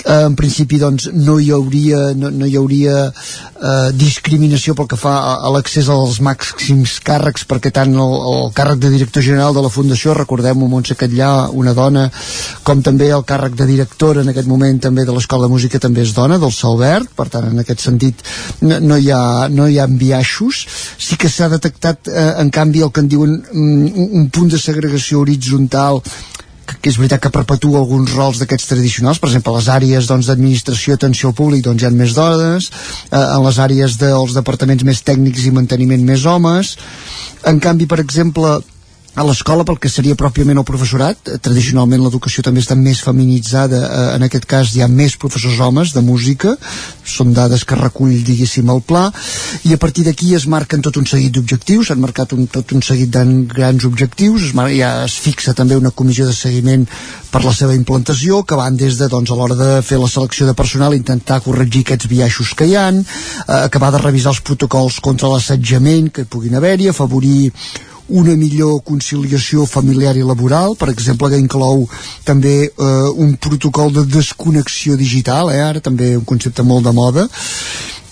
Eh, 0.00 0.24
en 0.24 0.36
principi 0.36 0.80
doncs 0.80 1.10
no 1.12 1.38
hi 1.40 1.50
hauria, 1.52 2.10
no, 2.16 2.30
no 2.32 2.48
hi 2.48 2.56
hauria 2.56 3.10
eh, 3.10 3.90
discriminació 3.94 4.74
pel 4.74 4.88
que 4.90 4.98
fa 5.00 5.12
a, 5.18 5.34
a 5.44 5.52
l'accés 5.60 5.88
als 5.92 6.18
màxims 6.24 6.96
càrrecs 7.04 7.44
perquè 7.48 7.70
tant 7.74 7.92
el, 7.92 8.14
el 8.32 8.48
càrrec 8.56 8.80
de 8.80 8.90
director 8.94 9.22
general 9.22 9.54
de 9.54 9.64
la 9.64 9.72
Fundació, 9.72 10.14
recordem-ho 10.16 10.68
Montse 10.70 10.96
Catllà, 10.98 11.50
una 11.52 11.74
dona, 11.76 12.06
com 12.64 12.80
també 12.82 13.10
el 13.12 13.26
càrrec 13.28 13.54
de 13.58 13.68
directora 13.68 14.24
en 14.24 14.32
aquest 14.32 14.48
moment 14.48 14.80
també 14.80 15.04
de 15.04 15.14
l'Escola 15.14 15.46
de 15.46 15.52
Música 15.52 15.82
també 15.82 16.04
és 16.06 16.14
dona, 16.16 16.40
del 16.40 16.54
Salbert, 16.56 17.12
per 17.16 17.28
tant 17.32 17.50
en 17.50 17.60
aquest 17.60 17.84
sentit 17.84 18.24
no, 18.62 18.80
no, 18.80 18.96
hi, 18.96 19.10
ha, 19.12 19.22
no 19.52 19.68
hi 19.68 19.78
ha 19.78 19.88
biaixos, 19.90 20.64
sí 20.98 21.20
que 21.20 21.28
s'ha 21.28 21.50
detectat 21.52 22.08
eh, 22.08 22.28
en 22.40 22.50
canvi 22.54 22.84
el 22.86 22.92
que 22.94 23.04
en 23.04 23.12
diuen 23.12 23.36
mm, 23.36 23.90
un, 23.90 24.12
un 24.22 24.28
punt 24.32 24.50
de 24.52 24.60
segregació 24.60 25.20
horitzontal 25.20 26.00
que 26.80 26.90
és 26.90 26.98
veritat 27.00 27.20
que 27.22 27.32
perpetua 27.34 27.80
alguns 27.82 28.14
rols 28.16 28.40
d'aquests 28.40 28.70
tradicionals, 28.72 29.20
per 29.20 29.30
exemple, 29.30 29.54
les 29.58 29.68
àrees 29.72 30.08
doncs, 30.08 30.30
d'administració 30.30 30.94
doncs, 30.94 31.00
atenció 31.00 31.30
al 31.30 31.38
públic 31.38 31.64
doncs, 31.64 31.82
hi 31.82 31.88
ha 31.88 31.92
més 31.94 32.16
dones, 32.16 32.70
eh, 33.10 33.20
en 33.20 33.44
les 33.44 33.60
àrees 33.60 33.96
dels 34.00 34.36
departaments 34.36 34.84
més 34.88 35.02
tècnics 35.04 35.46
i 35.46 35.54
manteniment 35.54 36.04
més 36.04 36.26
homes, 36.26 36.76
en 37.46 37.60
canvi, 37.60 37.86
per 37.86 38.00
exemple, 38.00 38.60
a 39.18 39.24
l'escola 39.26 39.64
pel 39.66 39.78
que 39.82 39.90
seria 39.90 40.14
pròpiament 40.14 40.60
el 40.60 40.66
professorat 40.66 41.28
eh, 41.28 41.38
tradicionalment 41.42 42.04
l'educació 42.04 42.44
també 42.46 42.62
està 42.62 42.76
més 42.78 43.00
feminitzada 43.02 43.80
eh, 43.82 44.04
en 44.14 44.26
aquest 44.26 44.46
cas 44.46 44.70
hi 44.70 44.84
ha 44.84 44.88
més 44.88 45.16
professors 45.18 45.58
homes 45.58 45.90
de 45.96 46.02
música. 46.06 46.54
Són 47.02 47.34
dades 47.34 47.64
que 47.66 47.78
recull 47.78 48.12
diguéssim 48.26 48.70
el 48.70 48.82
pla. 48.86 49.08
I 49.66 49.74
a 49.74 49.80
partir 49.82 50.04
d'aquí 50.06 50.30
es 50.38 50.46
marquen 50.46 50.84
tot 50.86 51.00
un 51.00 51.08
seguit 51.10 51.34
d'objectius. 51.34 51.90
S'han 51.90 52.02
marcat 52.02 52.36
un, 52.36 52.46
tot 52.46 52.70
un 52.76 52.84
seguit 52.86 53.10
de 53.10 53.24
grans 53.50 53.84
objectius. 53.88 54.46
Es, 54.50 54.54
mar, 54.54 54.68
ja 54.70 54.92
es 55.08 55.18
fixa 55.18 55.56
també 55.58 55.78
una 55.80 55.90
comissió 55.90 56.28
de 56.28 56.36
seguiment 56.36 56.86
per 57.30 57.42
la 57.42 57.54
seva 57.54 57.74
implantació 57.74 58.44
que 58.46 58.58
van 58.58 58.78
des 58.78 58.98
de 58.98 59.10
doncs, 59.10 59.30
a 59.30 59.38
l'hora 59.38 59.58
de 59.58 59.70
fer 59.86 59.98
la 59.98 60.10
selecció 60.10 60.46
de 60.46 60.54
personal 60.54 60.94
intentar 60.94 61.42
corregir 61.42 61.82
aquests 61.84 62.10
biaixos 62.10 62.54
que 62.54 62.70
hi 62.70 62.78
han 62.78 63.02
eh, 63.02 63.60
acabar 63.60 63.90
de 63.94 64.02
revisar 64.06 64.36
els 64.36 64.42
protocols 64.46 65.02
contra 65.02 65.34
l'assetjament 65.34 66.12
que 66.14 66.28
puguin 66.30 66.58
haver-hi 66.58 66.90
afavorir 66.90 67.50
una 68.10 68.34
millor 68.36 68.80
conciliació 68.86 69.66
familiar 69.66 70.16
i 70.18 70.26
laboral, 70.26 70.76
per 70.78 70.90
exemple, 70.92 71.30
que 71.30 71.40
inclou 71.40 71.86
també 72.26 72.56
eh, 72.66 73.08
un 73.14 73.36
protocol 73.40 73.92
de 73.94 74.04
desconnexió 74.08 74.96
digital, 74.98 75.52
eh, 75.54 75.62
ara 75.62 75.80
també 75.80 76.16
un 76.18 76.26
concepte 76.26 76.66
molt 76.66 76.86
de 76.86 76.94
moda, 76.96 77.28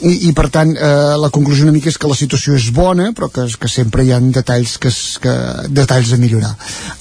i, 0.01 0.29
i 0.29 0.33
per 0.37 0.49
tant 0.55 0.71
eh, 0.77 1.17
la 1.19 1.31
conclusió 1.35 1.67
una 1.67 1.75
mica 1.75 1.91
és 1.91 1.99
que 1.99 2.11
la 2.11 2.17
situació 2.19 2.55
és 2.59 2.69
bona 2.75 3.11
però 3.17 3.29
que, 3.33 3.47
que 3.59 3.71
sempre 3.71 4.05
hi 4.07 4.13
ha 4.15 4.21
detalls 4.21 4.77
que, 4.79 4.93
es, 4.93 5.19
que, 5.23 5.33
detalls 5.75 6.13
a 6.15 6.19
millorar. 6.21 6.53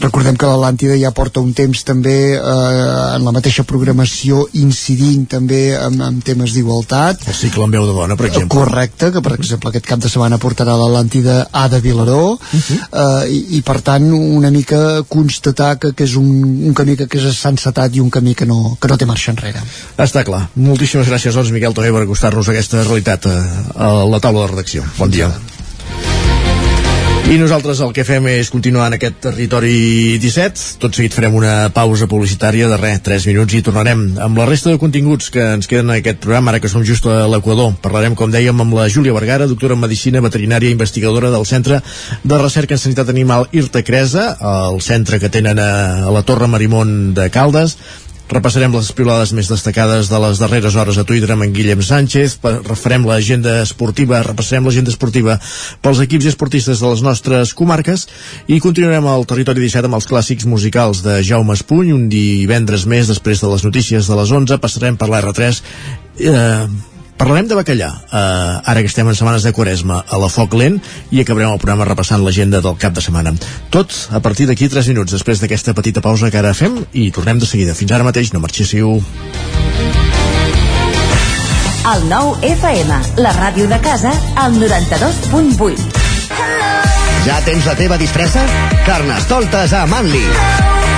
Recordem 0.02 0.38
que 0.40 0.50
l'Atlàntida 0.50 0.98
ja 0.98 1.12
porta 1.16 1.44
un 1.44 1.54
temps 1.58 1.84
també 1.88 2.18
eh, 2.38 2.40
en 2.42 3.26
la 3.26 3.34
mateixa 3.36 3.66
programació 3.68 4.46
incidint 4.62 5.28
també 5.30 5.62
en, 5.78 6.00
en 6.02 6.22
temes 6.26 6.56
d'igualtat. 6.56 7.28
El 7.28 7.38
cicle 7.38 7.68
en 7.68 7.76
veu 7.78 7.86
de 7.88 7.96
dona 7.98 8.18
per 8.18 8.30
exemple. 8.32 8.58
Correcte, 8.58 9.12
que 9.14 9.24
per 9.26 9.36
exemple 9.38 9.72
aquest 9.72 9.90
cap 9.90 10.02
de 10.02 10.12
setmana 10.12 10.42
portarà 10.42 10.78
l'Atlàntida 10.80 11.40
A 11.52 11.68
de 11.70 11.82
Vilaró 11.84 12.34
uh 12.34 12.40
-huh. 12.40 12.80
eh, 12.88 13.32
i, 13.34 13.58
i 13.58 13.62
per 13.62 13.82
tant 13.82 14.10
una 14.14 14.52
mica 14.52 15.04
constatar 15.08 15.78
que, 15.78 15.94
que 15.94 16.04
és 16.04 16.16
un, 16.16 16.28
un 16.70 16.74
camí 16.74 16.96
que, 16.96 17.08
que 17.08 17.18
és 17.18 17.38
sensatat 17.38 17.96
i 17.96 18.02
un 18.02 18.10
camí 18.10 18.34
que 18.34 18.46
no, 18.46 18.78
que 18.82 18.88
no 18.88 18.98
té 18.98 19.06
marxa 19.06 19.32
enrere. 19.32 19.62
Està 19.98 20.24
clar, 20.24 20.48
moltíssimes 20.56 21.08
gràcies 21.08 21.36
doncs 21.36 21.52
Miquel 21.52 21.74
Torrer 21.74 21.94
per 21.94 22.04
acostar-nos 22.04 22.50
aquesta 22.50 22.87
realitat 22.90 23.30
a, 23.30 23.38
a 23.76 23.94
la 24.08 24.24
taula 24.24 24.48
de 24.48 24.56
redacció. 24.56 24.88
Bon 24.98 25.12
dia. 25.14 25.32
I 27.28 27.36
nosaltres 27.36 27.82
el 27.84 27.90
que 27.92 28.06
fem 28.08 28.24
és 28.32 28.48
continuar 28.48 28.86
en 28.88 28.94
aquest 28.96 29.18
territori 29.26 30.16
17. 30.24 30.78
Tot 30.80 30.96
seguit 30.96 31.12
farem 31.12 31.34
una 31.36 31.68
pausa 31.76 32.08
publicitària 32.08 32.70
de 32.72 32.78
res, 32.80 33.02
3 33.04 33.26
minuts 33.28 33.58
i 33.58 33.60
tornarem 33.66 34.06
amb 34.24 34.40
la 34.40 34.46
resta 34.48 34.72
de 34.72 34.80
continguts 34.80 35.28
que 35.34 35.44
ens 35.58 35.68
queden 35.68 35.92
en 35.92 35.98
aquest 35.98 36.22
programa, 36.24 36.54
ara 36.54 36.62
que 36.64 36.72
som 36.72 36.86
just 36.88 37.04
a 37.12 37.26
l'Equador. 37.28 37.74
Parlarem, 37.84 38.16
com 38.16 38.32
dèiem, 38.32 38.64
amb 38.64 38.80
la 38.80 38.88
Júlia 38.88 39.12
Vergara, 39.12 39.50
doctora 39.52 39.76
en 39.76 39.84
Medicina 39.84 40.24
Veterinària 40.24 40.72
i 40.72 40.78
investigadora 40.78 41.34
del 41.34 41.44
Centre 41.46 41.82
de 42.24 42.40
Recerca 42.40 42.80
en 42.80 42.84
Sanitat 42.86 43.12
Animal 43.12 43.50
Irta 43.52 43.84
Cresa, 43.84 44.30
el 44.72 44.80
centre 44.80 45.20
que 45.20 45.28
tenen 45.28 45.60
a, 45.60 45.72
a 46.08 46.16
la 46.16 46.24
Torre 46.24 46.48
Marimón 46.48 47.12
de 47.14 47.28
Caldes, 47.28 47.76
Repassarem 48.28 48.74
les 48.76 48.90
pilades 48.92 49.32
més 49.32 49.48
destacades 49.48 50.10
de 50.12 50.18
les 50.20 50.40
darreres 50.42 50.76
hores 50.76 50.98
a 51.00 51.06
Twitter 51.08 51.30
amb 51.32 51.46
en 51.46 51.54
Guillem 51.56 51.80
Sánchez, 51.86 52.36
refarem 52.68 53.06
l'agenda 53.08 53.62
esportiva, 53.62 54.20
repassarem 54.26 54.68
l'agenda 54.68 54.92
esportiva 54.92 55.38
pels 55.86 56.02
equips 56.04 56.28
i 56.28 56.32
esportistes 56.34 56.84
de 56.84 56.92
les 56.92 57.06
nostres 57.06 57.54
comarques 57.56 58.04
i 58.52 58.60
continuarem 58.64 59.08
al 59.08 59.24
territori 59.30 59.64
17 59.64 59.88
amb 59.88 60.00
els 60.02 60.10
clàssics 60.12 60.50
musicals 60.50 61.06
de 61.08 61.22
Jaume 61.24 61.56
Espuny, 61.56 61.94
un 61.96 62.10
divendres 62.12 62.84
més 62.84 63.08
després 63.08 63.40
de 63.40 63.54
les 63.54 63.64
notícies 63.64 64.12
de 64.12 64.20
les 64.20 64.36
11, 64.42 64.60
passarem 64.60 65.00
per 65.00 65.08
l'R3 65.08 65.64
eh, 66.28 66.68
Parlarem 67.18 67.48
de 67.50 67.56
bacallà, 67.58 67.90
eh, 68.14 68.72
ara 68.72 68.82
que 68.82 68.88
estem 68.88 69.08
en 69.10 69.16
setmanes 69.18 69.44
de 69.44 69.52
Quaresma, 69.52 70.04
a 70.08 70.18
la 70.22 70.30
Foc 70.30 70.54
Lent, 70.54 70.78
i 71.10 71.22
acabarem 71.22 71.52
el 71.52 71.58
programa 71.60 71.88
repassant 71.90 72.22
l'agenda 72.24 72.62
del 72.62 72.78
cap 72.78 72.94
de 72.94 73.02
setmana. 73.02 73.34
Tot 73.74 73.92
a 74.12 74.22
partir 74.22 74.46
d'aquí 74.48 74.70
3 74.70 74.88
minuts, 74.94 75.12
després 75.12 75.42
d'aquesta 75.42 75.74
petita 75.74 76.02
pausa 76.02 76.30
que 76.30 76.38
ara 76.38 76.54
fem, 76.54 76.86
i 76.94 77.10
tornem 77.12 77.40
de 77.40 77.50
seguida. 77.50 77.74
Fins 77.74 77.92
ara 77.92 78.06
mateix, 78.06 78.34
no 78.34 78.40
marxéssiu. 78.40 79.02
El 81.88 82.10
9 82.10 82.38
FM, 82.54 83.02
la 83.18 83.34
ràdio 83.34 83.68
de 83.68 83.80
casa, 83.82 84.12
al 84.36 84.54
92.8. 84.62 86.06
Ja 87.26 87.42
tens 87.44 87.66
la 87.66 87.76
teva 87.76 87.98
disfressa? 87.98 88.44
Carnestoltes 88.86 89.74
a 89.74 89.86
Manli. 89.88 90.24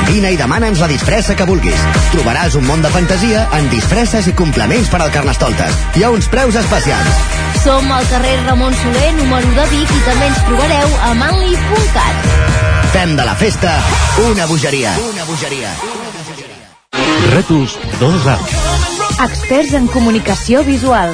Vine 0.10 0.32
i 0.34 0.38
demana'ns 0.40 0.80
la 0.82 0.88
disfressa 0.90 1.36
que 1.38 1.46
vulguis. 1.46 1.82
Trobaràs 2.10 2.56
un 2.58 2.66
món 2.66 2.82
de 2.82 2.90
fantasia 2.90 3.44
en 3.58 3.70
disfresses 3.70 4.28
i 4.32 4.34
complements 4.34 4.90
per 4.90 5.04
al 5.04 5.12
Carnestoltes. 5.14 5.76
Hi 5.96 6.06
ha 6.06 6.10
uns 6.10 6.26
preus 6.34 6.58
especials. 6.58 7.22
Som 7.62 7.92
al 7.94 8.08
carrer 8.10 8.34
Ramon 8.48 8.74
Soler, 8.82 9.12
número 9.20 9.54
de 9.54 9.68
Vic, 9.74 9.94
i 9.94 10.04
també 10.08 10.32
ens 10.32 10.44
trobareu 10.48 10.96
a 11.06 11.14
manli.cat. 11.22 12.30
Fem 12.96 13.16
de 13.20 13.26
la 13.28 13.36
festa 13.38 13.76
una 14.26 14.50
bogeria. 14.50 14.96
Una 15.12 15.28
bogeria. 15.30 15.74
Rètols 17.30 17.78
2A. 18.02 18.40
Experts 19.28 19.76
en 19.78 19.92
comunicació 19.94 20.64
visual. 20.66 21.14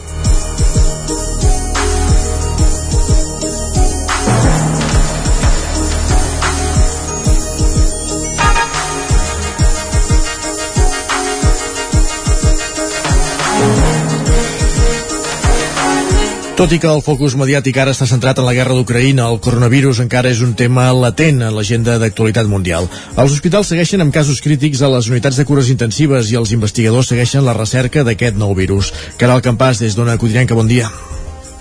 Tot 16.61 16.75
i 16.75 16.77
que 16.77 16.89
el 16.93 16.99
focus 17.01 17.33
mediàtic 17.41 17.73
ara 17.81 17.89
està 17.95 18.05
centrat 18.05 18.37
en 18.37 18.45
la 18.45 18.51
guerra 18.53 18.75
d'Ucraïna, 18.77 19.23
el 19.33 19.39
coronavirus 19.41 20.03
encara 20.03 20.29
és 20.29 20.43
un 20.45 20.51
tema 20.53 20.83
latent 20.93 21.39
en 21.41 21.55
l'agenda 21.55 21.95
d'actualitat 21.97 22.45
mundial. 22.51 22.85
Els 23.15 23.33
hospitals 23.33 23.71
segueixen 23.73 24.05
amb 24.05 24.13
casos 24.13 24.43
crítics 24.45 24.83
a 24.85 24.91
les 24.93 25.09
unitats 25.09 25.39
de 25.41 25.45
cures 25.49 25.71
intensives 25.73 26.29
i 26.29 26.37
els 26.37 26.53
investigadors 26.53 27.09
segueixen 27.09 27.47
la 27.49 27.57
recerca 27.57 28.03
d'aquest 28.05 28.37
nou 28.37 28.53
virus. 28.53 28.91
Caral 29.17 29.41
Campàs, 29.41 29.81
des 29.81 29.97
d'Ona 29.97 30.19
Codinenca, 30.21 30.53
bon 30.53 30.69
dia. 30.69 30.93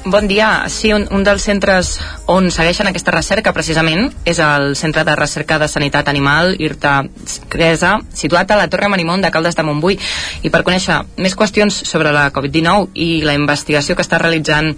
Bon 0.05 0.27
dia. 0.27 0.64
Sí, 0.72 0.94
un, 0.97 1.05
un 1.12 1.24
dels 1.27 1.44
centres 1.44 1.90
on 2.24 2.48
segueixen 2.48 2.89
aquesta 2.89 3.12
recerca 3.12 3.52
precisament 3.52 4.09
és 4.24 4.39
el 4.40 4.72
Centre 4.81 5.05
de 5.05 5.16
Recerca 5.18 5.59
de 5.60 5.68
Sanitat 5.68 6.09
Animal 6.09 6.55
IRTA 6.56 6.94
Cresa, 7.52 7.98
situat 8.16 8.48
a 8.51 8.56
la 8.56 8.70
Torre 8.72 8.89
Marimón 8.89 9.20
de 9.20 9.31
Caldes 9.31 9.59
de 9.59 9.66
Montbui. 9.68 9.98
I 10.40 10.48
per 10.48 10.64
conèixer 10.64 11.02
més 11.20 11.36
qüestions 11.36 11.82
sobre 11.85 12.14
la 12.16 12.31
Covid-19 12.32 12.97
i 12.97 13.20
la 13.28 13.36
investigació 13.36 13.94
que 13.94 14.06
està 14.06 14.22
realitzant 14.24 14.72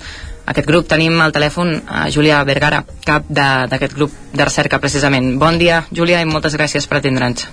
aquest 0.51 0.67
grup, 0.67 0.91
tenim 0.91 1.15
al 1.23 1.31
telèfon 1.31 1.77
a 1.87 2.09
Júlia 2.11 2.43
Vergara, 2.43 2.83
cap 3.07 3.31
d'aquest 3.31 3.95
grup 3.95 4.21
de 4.35 4.45
recerca 4.45 4.83
precisament. 4.83 5.37
Bon 5.39 5.55
dia, 5.55 5.85
Júlia, 5.95 6.19
i 6.19 6.27
moltes 6.27 6.59
gràcies 6.59 6.91
per 6.91 6.99
atendre'ns. 6.99 7.47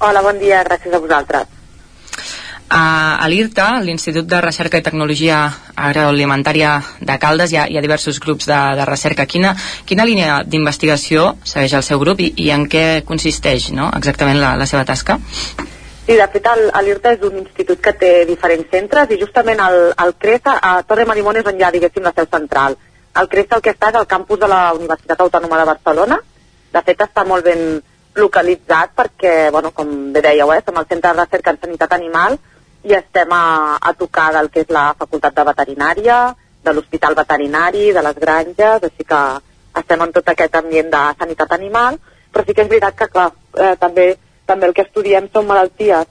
Hola, 0.00 0.24
bon 0.24 0.40
dia, 0.40 0.64
gràcies 0.64 0.96
a 0.96 1.04
vosaltres. 1.04 1.59
A, 2.70 3.16
a 3.18 3.26
l'IRTA, 3.26 3.80
l'Institut 3.82 4.28
de 4.30 4.38
Recerca 4.38 4.78
i 4.78 4.84
Tecnologia 4.86 5.40
Agroalimentària 5.74 6.76
de 7.02 7.16
Caldes, 7.18 7.50
hi 7.50 7.56
ha, 7.58 7.64
hi 7.66 7.74
ha 7.74 7.82
diversos 7.82 8.20
grups 8.22 8.46
de, 8.46 8.58
de 8.78 8.84
recerca. 8.86 9.24
Quina, 9.26 9.56
quina 9.88 10.06
línia 10.06 10.36
d'investigació 10.46 11.32
segueix 11.42 11.74
el 11.74 11.82
seu 11.82 11.98
grup 11.98 12.22
i, 12.22 12.28
i 12.38 12.52
en 12.54 12.68
què 12.70 13.02
consisteix 13.08 13.72
no? 13.74 13.88
exactament 13.98 14.38
la, 14.38 14.52
la 14.60 14.68
seva 14.70 14.84
tasca? 14.86 15.18
Sí, 16.06 16.14
de 16.14 16.28
fet, 16.30 16.46
l'IRTA 16.86 17.16
és 17.16 17.24
un 17.26 17.40
institut 17.40 17.82
que 17.82 17.92
té 17.98 18.12
diferents 18.28 18.70
centres 18.70 19.10
i 19.10 19.18
justament 19.18 19.62
el, 19.64 19.78
el 20.04 20.14
CRESA, 20.22 20.54
a 20.62 20.84
Torre 20.86 21.08
Marimón 21.10 21.40
és 21.40 21.50
on 21.50 21.58
hi 21.58 21.66
ha, 21.66 21.72
diguéssim, 21.74 22.06
la 22.06 22.14
seu 22.14 22.28
central. 22.30 22.78
El 23.18 23.30
CRESA 23.32 23.58
el 23.58 23.64
que 23.66 23.74
està 23.74 23.90
és 23.90 23.98
al 23.98 24.06
campus 24.06 24.38
de 24.38 24.50
la 24.52 24.60
Universitat 24.78 25.26
Autònoma 25.26 25.58
de 25.58 25.66
Barcelona. 25.72 26.20
De 26.70 26.84
fet, 26.86 27.02
està 27.02 27.26
molt 27.26 27.50
ben 27.50 27.80
localitzat 28.14 28.94
perquè, 28.94 29.34
bueno, 29.50 29.74
com 29.74 29.90
bé 30.14 30.22
dèieu, 30.22 30.54
eh, 30.54 30.62
som 30.62 30.78
el 30.78 30.86
Centre 30.86 31.10
de 31.10 31.24
Recerca 31.24 31.50
en 31.56 31.60
Sanitat 31.66 31.98
Animal 31.98 32.38
i 32.82 32.94
estem 32.96 33.32
a, 33.32 33.76
a 33.76 33.92
tocar 33.94 34.30
del 34.36 34.48
que 34.52 34.64
és 34.64 34.72
la 34.72 34.90
Facultat 34.98 35.36
de 35.36 35.44
Veterinària, 35.50 36.18
de 36.64 36.72
l'Hospital 36.72 37.16
Veterinari, 37.16 37.90
de 37.92 38.02
les 38.04 38.16
granges, 38.16 38.86
així 38.88 39.04
que 39.04 39.20
estem 39.80 40.02
en 40.04 40.12
tot 40.12 40.28
aquest 40.28 40.56
ambient 40.60 40.90
de 40.92 41.02
sanitat 41.18 41.52
animal, 41.56 41.98
però 42.32 42.44
sí 42.46 42.54
que 42.54 42.64
és 42.64 42.70
veritat 42.70 42.96
que, 42.96 43.08
clar, 43.12 43.30
eh, 43.56 43.74
també, 43.80 44.06
també 44.46 44.68
el 44.68 44.74
que 44.76 44.86
estudiem 44.86 45.28
són 45.32 45.46
malalties 45.48 46.08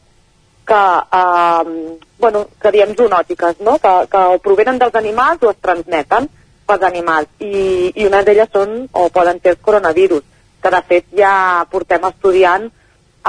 que, 0.70 0.82
eh, 1.20 1.98
bueno, 2.20 2.46
que 2.62 2.72
diem 2.72 2.96
zoonòtiques, 2.96 3.62
no? 3.66 3.78
que, 3.80 3.94
que 4.12 4.26
o 4.36 4.40
provenen 4.40 4.80
dels 4.80 4.96
animals 4.96 5.44
o 5.44 5.54
es 5.54 5.62
transmeten 5.62 6.30
pels 6.70 6.86
animals, 6.86 7.30
i, 7.41 7.91
i 7.96 8.06
una 8.06 8.22
d'elles 8.24 8.52
són, 8.54 8.84
o 8.94 9.10
poden 9.10 9.41
ser 9.41 9.56
els 9.56 9.64
coronavirus, 9.66 10.26
que 10.62 10.74
de 10.76 10.82
fet 10.90 11.08
ja 11.18 11.66
portem 11.72 12.06
estudiant 12.12 12.70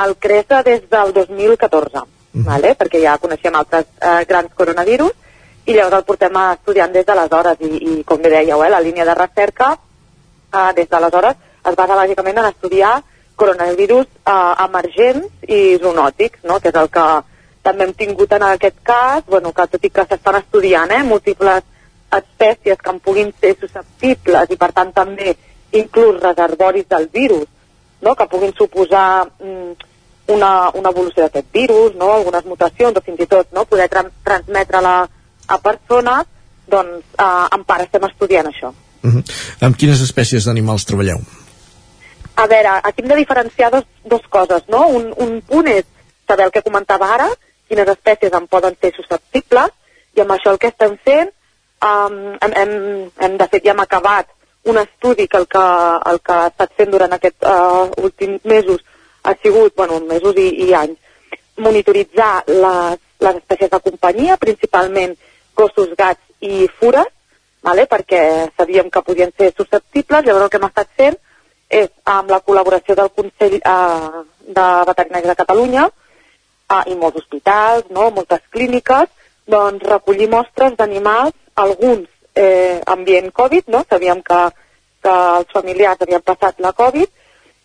el 0.04 0.16
CRESA 0.20 0.62
des 0.66 0.84
del 0.92 1.14
2014. 1.16 2.19
Mm. 2.32 2.44
vale? 2.46 2.74
perquè 2.78 3.02
ja 3.02 3.18
coneixem 3.18 3.54
altres 3.54 3.86
eh, 4.00 4.24
grans 4.28 4.54
coronavirus, 4.54 5.12
i 5.66 5.76
llavors 5.76 6.00
el 6.00 6.08
portem 6.08 6.36
estudiant 6.46 6.92
des 6.92 7.06
d'aleshores, 7.06 7.60
i, 7.60 7.70
i 7.90 8.02
com 8.04 8.22
bé 8.22 8.32
dèieu, 8.32 8.62
eh, 8.64 8.70
la 8.72 8.82
línia 8.82 9.06
de 9.08 9.14
recerca 9.14 9.72
eh, 9.76 10.70
des 10.76 10.88
d'aleshores 10.88 11.36
es 11.70 11.76
basa 11.76 11.98
bàsicament 11.98 12.38
en 12.38 12.48
estudiar 12.48 12.94
coronavirus 13.36 14.06
eh, 14.06 14.54
emergents 14.66 15.48
i 15.48 15.60
zoonòtics, 15.82 16.44
no? 16.44 16.60
que 16.60 16.72
és 16.72 16.80
el 16.80 16.88
que 16.92 17.06
també 17.62 17.86
hem 17.86 17.92
tingut 17.94 18.32
en 18.32 18.46
aquest 18.48 18.80
cas, 18.82 19.24
bueno, 19.28 19.52
que 19.52 19.66
tot 19.68 19.84
i 19.84 19.92
que 19.92 20.06
s'estan 20.08 20.40
estudiant 20.40 20.92
eh, 20.96 21.02
múltiples 21.04 21.66
espècies 22.10 22.80
que 22.80 22.90
en 22.90 22.98
puguin 23.04 23.30
ser 23.40 23.54
susceptibles 23.60 24.50
i 24.50 24.58
per 24.58 24.72
tant 24.76 24.90
també 24.96 25.36
inclús 25.78 26.18
reservoris 26.22 26.88
del 26.88 27.06
virus, 27.12 27.46
no? 28.02 28.14
que 28.16 28.26
puguin 28.26 28.54
suposar 28.58 29.28
mm, 29.38 29.89
una, 30.34 30.70
una 30.74 30.92
evolució 30.94 31.24
d'aquest 31.24 31.50
virus, 31.52 31.96
no? 31.98 32.12
algunes 32.14 32.46
mutacions 32.46 32.96
o 32.96 33.02
fins 33.04 33.20
i 33.20 33.28
tot 33.30 33.50
no? 33.56 33.64
poder 33.64 33.88
tra 33.92 34.04
transmetre-la 34.24 34.94
a 35.50 35.58
persones, 35.58 36.28
doncs 36.70 37.04
eh, 37.18 37.46
en 37.56 37.66
part 37.66 37.86
estem 37.86 38.06
estudiant 38.08 38.48
això. 38.50 38.72
Uh 39.02 39.14
-huh. 39.14 39.22
Amb 39.66 39.76
quines 39.76 40.00
espècies 40.00 40.44
d'animals 40.44 40.84
treballeu? 40.84 41.20
A 42.36 42.46
veure, 42.46 42.80
aquí 42.82 43.02
hem 43.02 43.08
de 43.08 43.16
diferenciar 43.16 43.70
dos, 43.70 43.84
dos 44.04 44.22
coses, 44.28 44.62
no? 44.68 44.86
Un, 44.88 45.12
un 45.16 45.42
punt 45.42 45.66
és 45.66 45.84
saber 46.26 46.46
el 46.46 46.52
que 46.52 46.62
comentava 46.62 47.14
ara, 47.14 47.28
quines 47.68 47.88
espècies 47.88 48.32
en 48.32 48.46
poden 48.46 48.76
ser 48.80 48.92
susceptibles, 48.96 49.70
i 50.16 50.20
amb 50.20 50.30
això 50.30 50.52
el 50.52 50.58
que 50.58 50.68
estem 50.68 50.96
fent, 51.04 51.30
um, 51.82 52.36
hem, 52.40 52.52
hem, 52.56 53.10
hem, 53.18 53.36
de 53.36 53.48
fet 53.48 53.64
ja 53.64 53.72
hem 53.72 53.80
acabat 53.80 54.26
un 54.64 54.78
estudi 54.78 55.26
que 55.26 55.38
el 55.38 55.46
que, 55.46 55.64
el 56.10 56.20
que 56.20 56.32
ha 56.32 56.46
estat 56.46 56.72
fent 56.76 56.90
durant 56.90 57.12
aquests 57.12 57.46
uh, 57.46 57.88
últims 58.04 58.44
mesos 58.44 58.82
ha 59.22 59.34
sigut, 59.42 59.74
bueno, 59.76 60.00
mesos 60.00 60.36
i, 60.36 60.48
i 60.66 60.74
anys, 60.74 60.98
monitoritzar 61.60 62.44
les, 62.48 63.00
les 63.20 63.40
espècies 63.42 63.70
de 63.70 63.80
companyia, 63.84 64.36
principalment 64.40 65.16
gossos, 65.56 65.92
gats 65.98 66.22
i 66.40 66.66
fures, 66.80 67.08
vale? 67.62 67.86
perquè 67.86 68.22
sabíem 68.56 68.90
que 68.90 69.04
podien 69.04 69.32
ser 69.36 69.52
susceptibles, 69.56 70.24
llavors 70.24 70.46
el 70.46 70.52
que 70.52 70.60
hem 70.60 70.68
estat 70.70 70.92
fent 70.96 71.18
és, 71.70 71.90
amb 72.08 72.32
la 72.32 72.40
col·laboració 72.40 72.96
del 72.98 73.12
Consell 73.14 73.58
eh, 73.60 74.22
de 74.48 74.68
Veterinaris 74.88 75.30
de 75.30 75.38
Catalunya 75.42 75.86
eh, 75.86 76.82
i 76.92 76.96
molts 76.96 77.20
hospitals, 77.22 77.90
no? 77.90 78.08
moltes 78.16 78.42
clíniques, 78.50 79.12
doncs 79.50 79.84
recollir 79.86 80.30
mostres 80.32 80.74
d'animals, 80.78 81.36
alguns 81.60 82.08
eh, 82.34 82.80
ambient 82.86 83.30
Covid, 83.36 83.68
no? 83.68 83.84
sabíem 83.90 84.22
que, 84.26 84.40
que 85.04 85.16
els 85.40 85.52
familiars 85.54 86.00
havien 86.00 86.24
passat 86.24 86.60
la 86.64 86.72
Covid, 86.72 87.10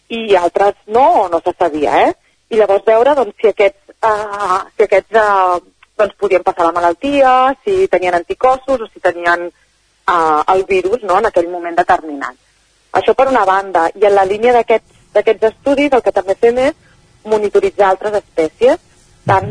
i 0.10 0.36
altres 0.36 0.76
no, 0.88 1.06
o 1.24 1.30
no 1.30 1.42
se 1.44 1.54
sabia, 1.58 1.96
eh? 2.08 2.14
I 2.50 2.60
llavors 2.60 2.86
veure 2.86 3.16
doncs, 3.18 3.34
si 3.42 3.50
aquests, 3.50 3.96
uh, 4.06 4.60
si 4.78 4.86
aquests 4.86 5.18
uh, 5.18 5.60
doncs, 5.98 6.18
podien 6.22 6.44
passar 6.46 6.68
la 6.68 6.76
malaltia, 6.76 7.56
si 7.66 7.88
tenien 7.92 8.18
anticossos 8.18 8.82
o 8.82 8.90
si 8.92 9.02
tenien 9.02 9.48
uh, 9.50 10.42
el 10.54 10.66
virus 10.70 11.04
no? 11.04 11.18
en 11.18 11.30
aquell 11.32 11.50
moment 11.50 11.78
determinat. 11.78 12.38
Això 12.96 13.16
per 13.18 13.28
una 13.32 13.46
banda. 13.46 13.90
I 13.96 14.06
en 14.08 14.16
la 14.16 14.28
línia 14.30 14.54
d'aquests 14.56 15.50
estudis 15.50 15.92
el 15.92 16.04
que 16.06 16.14
també 16.16 16.38
fem 16.40 16.62
és 16.70 16.78
monitoritzar 17.26 17.90
altres 17.90 18.22
espècies, 18.22 18.78
tant 19.26 19.50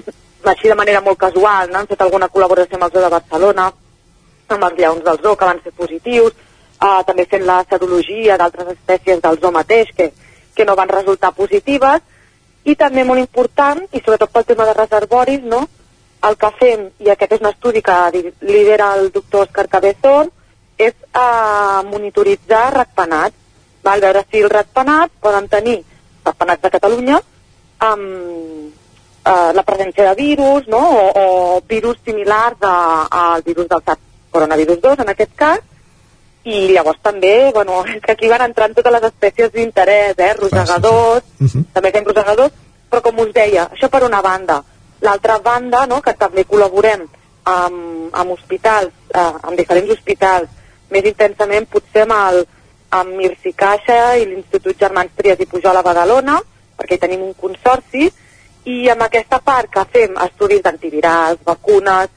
així 0.52 0.72
de 0.72 0.78
manera 0.78 1.04
molt 1.04 1.20
casual, 1.20 1.68
no? 1.70 1.82
hem 1.82 1.90
fet 1.90 2.02
alguna 2.02 2.30
col·laboració 2.32 2.78
amb 2.78 2.88
el 2.88 2.94
Zoo 2.94 3.04
de 3.04 3.14
Barcelona, 3.18 3.70
amb 4.50 4.64
els 4.66 4.78
lleons 4.78 5.04
del 5.04 5.20
zoo 5.22 5.36
que 5.36 5.46
van 5.46 5.60
ser 5.62 5.72
positius, 5.76 6.32
uh, 6.80 7.02
també 7.06 7.26
fent 7.30 7.44
la 7.46 7.60
serologia 7.68 8.38
d'altres 8.40 8.72
espècies 8.76 9.20
del 9.22 9.38
zoo 9.40 9.52
mateix 9.52 9.92
que, 9.96 10.10
que 10.54 10.64
no 10.64 10.76
van 10.76 10.88
resultar 10.88 11.32
positives, 11.36 12.02
i 12.64 12.74
també 12.76 13.04
molt 13.04 13.20
important, 13.20 13.80
i 13.92 14.00
sobretot 14.00 14.32
pel 14.32 14.48
tema 14.48 14.66
de 14.68 14.74
reservoris, 14.76 15.44
no? 15.44 15.66
el 16.28 16.36
que 16.36 16.50
fem, 16.58 16.82
i 17.00 17.08
aquest 17.08 17.38
és 17.38 17.40
un 17.40 17.48
estudi 17.48 17.80
que 17.80 17.96
lidera 18.44 18.90
el 18.98 19.08
doctor 19.12 19.46
Òscar 19.46 19.66
Cabezón, 19.72 20.28
és 20.80 20.92
uh, 21.16 21.80
monitoritzar 21.88 22.66
ratpenats, 22.74 23.36
val? 23.84 24.02
veure 24.04 24.24
si 24.26 24.42
els 24.44 24.52
ratpenats 24.52 25.16
poden 25.20 25.48
tenir, 25.48 25.78
ratpenats 26.24 26.62
de 26.66 26.72
Catalunya, 26.76 27.20
amb 27.80 28.04
uh, 29.24 29.50
la 29.56 29.64
presència 29.64 30.10
de 30.10 30.14
virus, 30.20 30.68
no? 30.68 30.82
o, 31.00 31.08
o 31.24 31.60
virus 31.68 32.00
similars 32.04 32.60
al 32.68 33.44
virus 33.46 33.68
del 33.68 33.84
SARS 33.86 34.08
coronavirus 34.30 34.80
2, 34.80 35.00
en 35.04 35.08
aquest 35.10 35.32
cas, 35.36 35.64
i 36.44 36.72
llavors 36.72 37.00
també, 37.02 37.50
bueno, 37.52 37.84
és 37.94 38.00
que 38.02 38.12
aquí 38.12 38.28
van 38.28 38.44
entrant 38.46 38.74
totes 38.76 38.92
les 38.92 39.06
espècies 39.10 39.52
d'interès, 39.52 40.16
eh, 40.18 40.34
rosegadors, 40.34 41.24
uh 41.40 41.46
-huh. 41.46 41.64
també 41.72 41.92
fem 41.92 42.04
rosegadors, 42.04 42.52
però 42.90 43.02
com 43.02 43.18
us 43.20 43.32
deia, 43.32 43.68
això 43.70 43.88
per 43.88 44.04
una 44.04 44.22
banda. 44.22 44.62
L'altra 45.00 45.38
banda, 45.38 45.86
no, 45.86 46.00
que 46.02 46.14
també 46.14 46.44
col·laborem 46.46 47.06
amb, 47.44 48.10
amb 48.12 48.30
hospitals, 48.30 48.92
eh, 49.14 49.32
amb 49.42 49.56
diferents 49.56 49.90
hospitals, 49.90 50.48
més 50.90 51.04
intensament 51.04 51.66
potser 51.66 52.02
amb, 52.02 52.12
el, 52.12 52.46
amb 52.90 53.14
Mirci 53.16 53.52
Caixa 53.52 54.16
i 54.16 54.26
l'Institut 54.26 54.78
Germans 54.78 55.12
Trias 55.16 55.40
i 55.40 55.46
Pujol 55.46 55.76
a 55.76 55.82
Badalona, 55.82 56.40
perquè 56.76 56.94
hi 56.94 56.98
tenim 56.98 57.22
un 57.22 57.34
consorci, 57.34 58.10
i 58.64 58.88
amb 58.88 59.02
aquesta 59.02 59.38
part 59.38 59.70
que 59.70 59.84
fem 59.84 60.16
estudis 60.16 60.62
d'antivirals, 60.62 61.38
vacunes, 61.44 62.08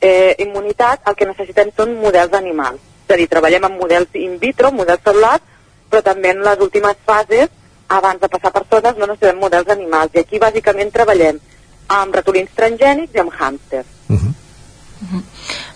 eh, 0.00 0.34
immunitat, 0.38 1.00
el 1.06 1.14
que 1.14 1.26
necessitem 1.26 1.70
són 1.76 1.94
models 2.00 2.32
animals 2.32 2.91
és 3.12 3.18
a 3.18 3.20
dir, 3.20 3.28
treballem 3.28 3.66
amb 3.68 3.80
models 3.80 4.14
in 4.16 4.38
vitro, 4.40 4.72
models 4.72 5.02
cel·lulars, 5.04 5.44
però 5.90 6.00
també 6.02 6.32
en 6.32 6.40
les 6.46 6.60
últimes 6.64 6.96
fases, 7.04 7.50
abans 7.92 8.20
de 8.20 8.28
passar 8.32 8.52
persones, 8.54 8.96
no 8.96 9.06
necessitem 9.06 9.40
models 9.40 9.68
animals. 9.68 10.14
I 10.14 10.22
aquí 10.22 10.40
bàsicament 10.40 10.92
treballem 10.94 11.40
amb 11.92 12.14
ratolins 12.16 12.54
transgènics 12.56 13.12
i 13.12 13.20
amb 13.20 13.34
hàmsters. 13.36 13.86
Uh 14.08 14.16
-huh. 14.16 14.32
Uh 15.02 15.08
-huh. 15.12 15.22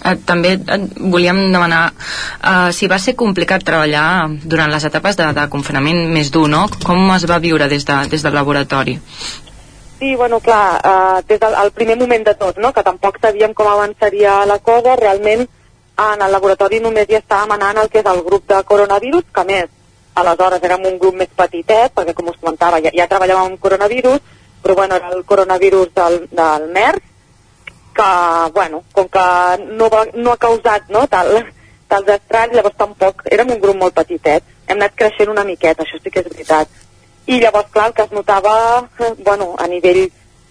Uh, 0.07 0.17
també 0.25 0.55
uh, 0.57 0.89
volíem 1.11 1.53
demanar 1.53 1.93
uh, 1.93 2.73
si 2.73 2.87
va 2.87 2.99
ser 2.99 3.15
complicat 3.17 3.65
treballar 3.65 4.31
durant 4.45 4.71
les 4.71 4.85
etapes 4.85 5.17
de, 5.17 5.33
de 5.33 5.49
confinament 5.49 6.09
més 6.13 6.31
dur, 6.31 6.49
no? 6.49 6.69
Com 6.85 7.11
es 7.11 7.27
va 7.27 7.39
viure 7.39 7.69
des, 7.69 7.85
de, 7.85 8.09
des 8.09 8.23
del 8.23 8.35
laboratori? 8.35 8.99
Sí, 9.99 10.15
bueno, 10.15 10.41
clar, 10.41 10.81
uh, 10.85 11.23
des 11.27 11.41
del 11.41 11.71
primer 11.73 11.97
moment 11.99 12.25
de 12.25 12.35
tot, 12.35 12.57
no? 12.57 12.73
que 12.73 12.83
tampoc 12.83 13.19
sabíem 13.21 13.55
com 13.55 13.67
avançaria 13.67 14.47
la 14.47 14.59
cosa, 14.59 14.97
realment 14.97 15.49
en 15.97 16.23
el 16.23 16.33
laboratori 16.33 16.81
només 16.85 17.09
hi 17.09 17.19
estàvem 17.19 17.55
anant 17.57 17.81
el 17.81 17.89
que 17.93 18.03
és 18.03 18.09
el 18.11 18.23
grup 18.25 18.47
de 18.51 18.63
coronavirus, 18.69 19.25
que 19.33 19.45
més, 19.49 19.69
aleshores 20.15 20.65
érem 20.69 20.85
un 20.91 20.99
grup 21.01 21.17
més 21.17 21.33
petitet, 21.37 21.93
perquè 21.97 22.15
com 22.17 22.29
us 22.33 22.41
comentava, 22.41 22.81
ja, 22.85 22.93
ja 22.93 23.09
treballàvem 23.09 23.53
amb 23.53 23.61
coronavirus, 23.61 24.21
però 24.63 24.75
bueno, 24.75 24.97
era 24.97 25.13
el 25.15 25.25
coronavirus 25.25 25.93
del, 25.95 26.19
del 26.31 26.69
MERS, 26.77 27.13
que, 27.97 28.11
bueno, 28.53 28.83
com 28.93 29.09
que 29.09 29.27
no, 29.65 29.89
va, 29.93 30.05
no 30.15 30.33
ha 30.33 30.41
causat 30.41 30.91
no, 30.93 31.07
tal, 31.09 31.33
tals 31.89 32.13
estranys, 32.17 32.57
llavors 32.57 32.77
tampoc, 32.77 33.25
érem 33.33 33.55
un 33.55 33.63
grup 33.63 33.79
molt 33.81 33.97
petitet, 33.97 34.45
hem 34.67 34.77
anat 34.77 34.97
creixent 34.99 35.33
una 35.33 35.47
miqueta, 35.49 35.85
això 35.85 36.01
sí 36.03 36.13
que 36.13 36.21
és 36.21 36.29
veritat. 36.29 36.83
I 37.27 37.41
llavors, 37.41 37.71
clar, 37.73 37.89
el 37.89 37.95
que 37.97 38.05
es 38.05 38.13
notava, 38.15 38.57
bueno, 39.25 39.55
a 39.59 39.67
nivell 39.71 40.05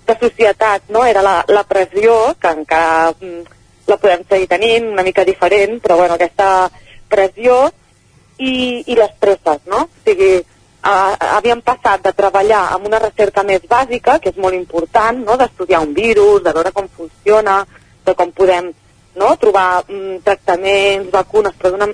de 0.08 0.16
societat, 0.22 0.90
no?, 0.90 1.06
era 1.06 1.22
la, 1.22 1.38
la 1.48 1.64
pressió, 1.68 2.16
que 2.42 2.52
encara 2.62 3.14
mm, 3.20 3.56
la 3.88 3.98
podem 4.02 4.26
seguir 4.30 4.48
tenint, 4.50 4.90
una 4.94 5.04
mica 5.06 5.26
diferent, 5.26 5.80
però 5.84 5.98
bueno, 6.00 6.16
aquesta 6.16 6.70
pressió 7.10 7.58
i, 8.38 8.84
i 8.86 8.98
les 8.98 9.14
presses, 9.22 9.62
no? 9.70 9.86
O 9.86 10.04
sigui, 10.08 10.40
uh, 10.40 11.14
havíem 11.38 11.62
passat 11.66 12.04
de 12.06 12.14
treballar 12.18 12.64
amb 12.76 12.90
una 12.90 13.02
recerca 13.04 13.44
més 13.48 13.66
bàsica, 13.70 14.20
que 14.20 14.34
és 14.34 14.42
molt 14.42 14.58
important, 14.58 15.22
no? 15.26 15.38
d'estudiar 15.38 15.84
un 15.86 15.94
virus, 15.94 16.44
de 16.44 16.54
veure 16.54 16.74
com 16.76 16.90
funciona, 16.98 17.62
de 18.06 18.16
com 18.18 18.32
podem 18.32 18.72
no? 19.16 19.34
trobar 19.42 19.86
um, 19.90 20.18
tractaments, 20.26 21.12
vacunes, 21.14 21.56
però 21.60 21.76
d'una, 21.76 21.92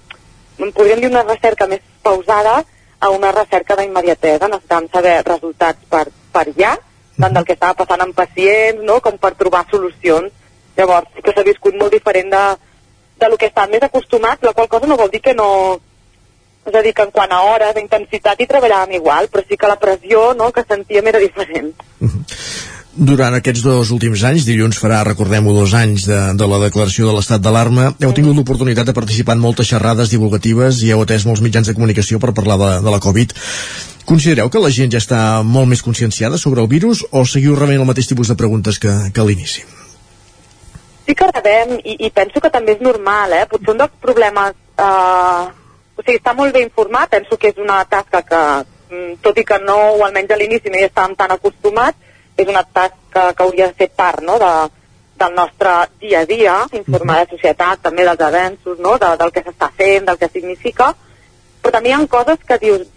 podríem 0.72 1.04
dir 1.04 1.12
una 1.12 1.26
recerca 1.28 1.68
més 1.68 1.84
pausada 2.04 2.62
a 3.02 3.10
una 3.10 3.32
recerca 3.36 3.78
d'immediatesa. 3.78 4.48
Necessitàvem 4.48 4.90
saber 4.94 5.16
resultats 5.28 5.90
per, 5.90 6.06
per 6.34 6.48
ja, 6.58 6.76
tant 7.20 7.36
del 7.36 7.46
que 7.46 7.58
estava 7.58 7.78
passant 7.84 8.08
amb 8.08 8.16
pacients, 8.18 8.84
no? 8.88 9.02
com 9.04 9.18
per 9.22 9.36
trobar 9.38 9.68
solucions 9.70 10.32
Llavors 10.77 11.10
sí 11.15 11.23
que 11.26 11.34
s'ha 11.35 11.48
viscut 11.48 11.77
molt 11.80 11.93
diferent 11.93 12.31
de, 12.34 12.43
de 13.22 13.30
lo 13.30 13.38
que 13.38 13.49
estan 13.52 13.72
més 13.72 13.84
acostumats, 13.85 14.43
la 14.43 14.53
qual 14.57 14.69
cosa 14.72 14.89
no 14.89 14.99
vol 14.99 15.11
dir 15.14 15.23
que 15.23 15.38
no... 15.38 15.48
És 16.61 16.76
a 16.77 16.81
dir, 16.85 16.91
que 16.93 17.02
en 17.02 17.10
quant 17.10 17.31
a 17.34 17.39
hores, 17.41 17.72
d'intensitat, 17.73 18.38
hi 18.38 18.45
treballàvem 18.45 18.99
igual, 18.99 19.31
però 19.34 19.41
sí 19.41 19.57
que 19.57 19.69
la 19.69 19.80
pressió 19.81 20.27
no, 20.38 20.52
que 20.53 20.61
sentíem 20.61 21.07
era 21.10 21.22
diferent. 21.23 21.72
Durant 22.91 23.34
aquests 23.34 23.64
dos 23.65 23.89
últims 23.95 24.22
anys, 24.27 24.45
dilluns 24.45 24.77
farà, 24.77 24.99
recordem-ho, 25.07 25.56
dos 25.56 25.73
anys 25.80 26.06
de, 26.10 26.19
de 26.38 26.49
la 26.52 26.60
declaració 26.61 27.07
de 27.07 27.15
l'estat 27.15 27.41
d'alarma, 27.41 27.88
heu 28.03 28.14
tingut 28.14 28.38
l'oportunitat 28.38 28.91
de 28.91 28.93
participar 28.93 29.38
en 29.39 29.41
moltes 29.41 29.72
xerrades 29.72 30.11
divulgatives 30.14 30.84
i 30.85 30.91
heu 30.93 31.02
atès 31.02 31.26
molts 31.26 31.41
mitjans 31.41 31.72
de 31.72 31.77
comunicació 31.77 32.22
per 32.22 32.35
parlar 32.38 32.60
de, 32.61 32.72
de 32.85 32.93
la 32.93 33.02
Covid. 33.02 33.34
Considereu 34.06 34.53
que 34.53 34.61
la 34.61 34.73
gent 34.76 34.93
ja 34.93 35.02
està 35.02 35.22
molt 35.41 35.72
més 35.72 35.81
conscienciada 35.81 36.38
sobre 36.38 36.61
el 36.61 36.69
virus 36.69 37.06
o 37.10 37.26
seguiu 37.26 37.56
rebent 37.56 37.81
el 37.81 37.89
mateix 37.89 38.11
tipus 38.11 38.30
de 38.30 38.38
preguntes 38.38 38.77
que, 38.77 38.91
que 39.10 39.23
a 39.23 39.26
l'inici? 39.26 39.64
Sí 41.06 41.15
que 41.15 41.30
rebem 41.32 41.78
i, 41.80 41.98
i 42.07 42.10
penso 42.14 42.41
que 42.41 42.52
també 42.53 42.78
és 42.78 42.84
normal, 42.84 43.34
eh? 43.34 43.48
Potser 43.49 43.73
un 43.73 43.82
dels 43.84 43.98
problemes... 44.03 44.57
Eh, 44.78 45.49
o 45.91 46.03
sigui, 46.03 46.18
està 46.18 46.34
molt 46.34 46.53
bé 46.56 46.64
informat, 46.65 47.11
penso 47.11 47.38
que 47.38 47.52
és 47.52 47.57
una 47.61 47.82
tasca 47.86 48.22
que, 48.26 48.41
mm, 48.90 49.18
tot 49.22 49.38
i 49.38 49.45
que 49.45 49.60
no, 49.61 49.78
o 49.98 50.06
almenys 50.06 50.32
a 50.34 50.38
l'inici 50.40 50.72
no 50.72 50.80
hi 50.80 50.88
estàvem 50.88 51.18
tan 51.19 51.34
acostumats, 51.36 51.98
és 52.38 52.48
una 52.48 52.64
tasca 52.64 53.34
que 53.36 53.44
hauria 53.44 53.68
de 53.69 53.78
ser 53.78 53.90
part 53.95 54.23
no? 54.23 54.40
de, 54.41 54.52
del 55.22 55.36
nostre 55.36 55.73
dia 56.02 56.23
a 56.23 56.26
dia, 56.26 56.56
informar 56.80 57.19
la 57.22 57.30
societat 57.30 57.84
també 57.86 58.06
dels 58.07 58.23
avenços, 58.28 58.80
no? 58.80 58.98
de, 58.98 59.11
del 59.22 59.34
que 59.36 59.44
s'està 59.45 59.69
fent, 59.78 60.07
del 60.10 60.18
que 60.22 60.32
significa, 60.32 60.94
però 61.61 61.76
també 61.76 61.91
hi 61.91 61.98
ha 61.98 62.02
coses 62.10 62.41
que 62.48 62.57
dius, 62.64 62.88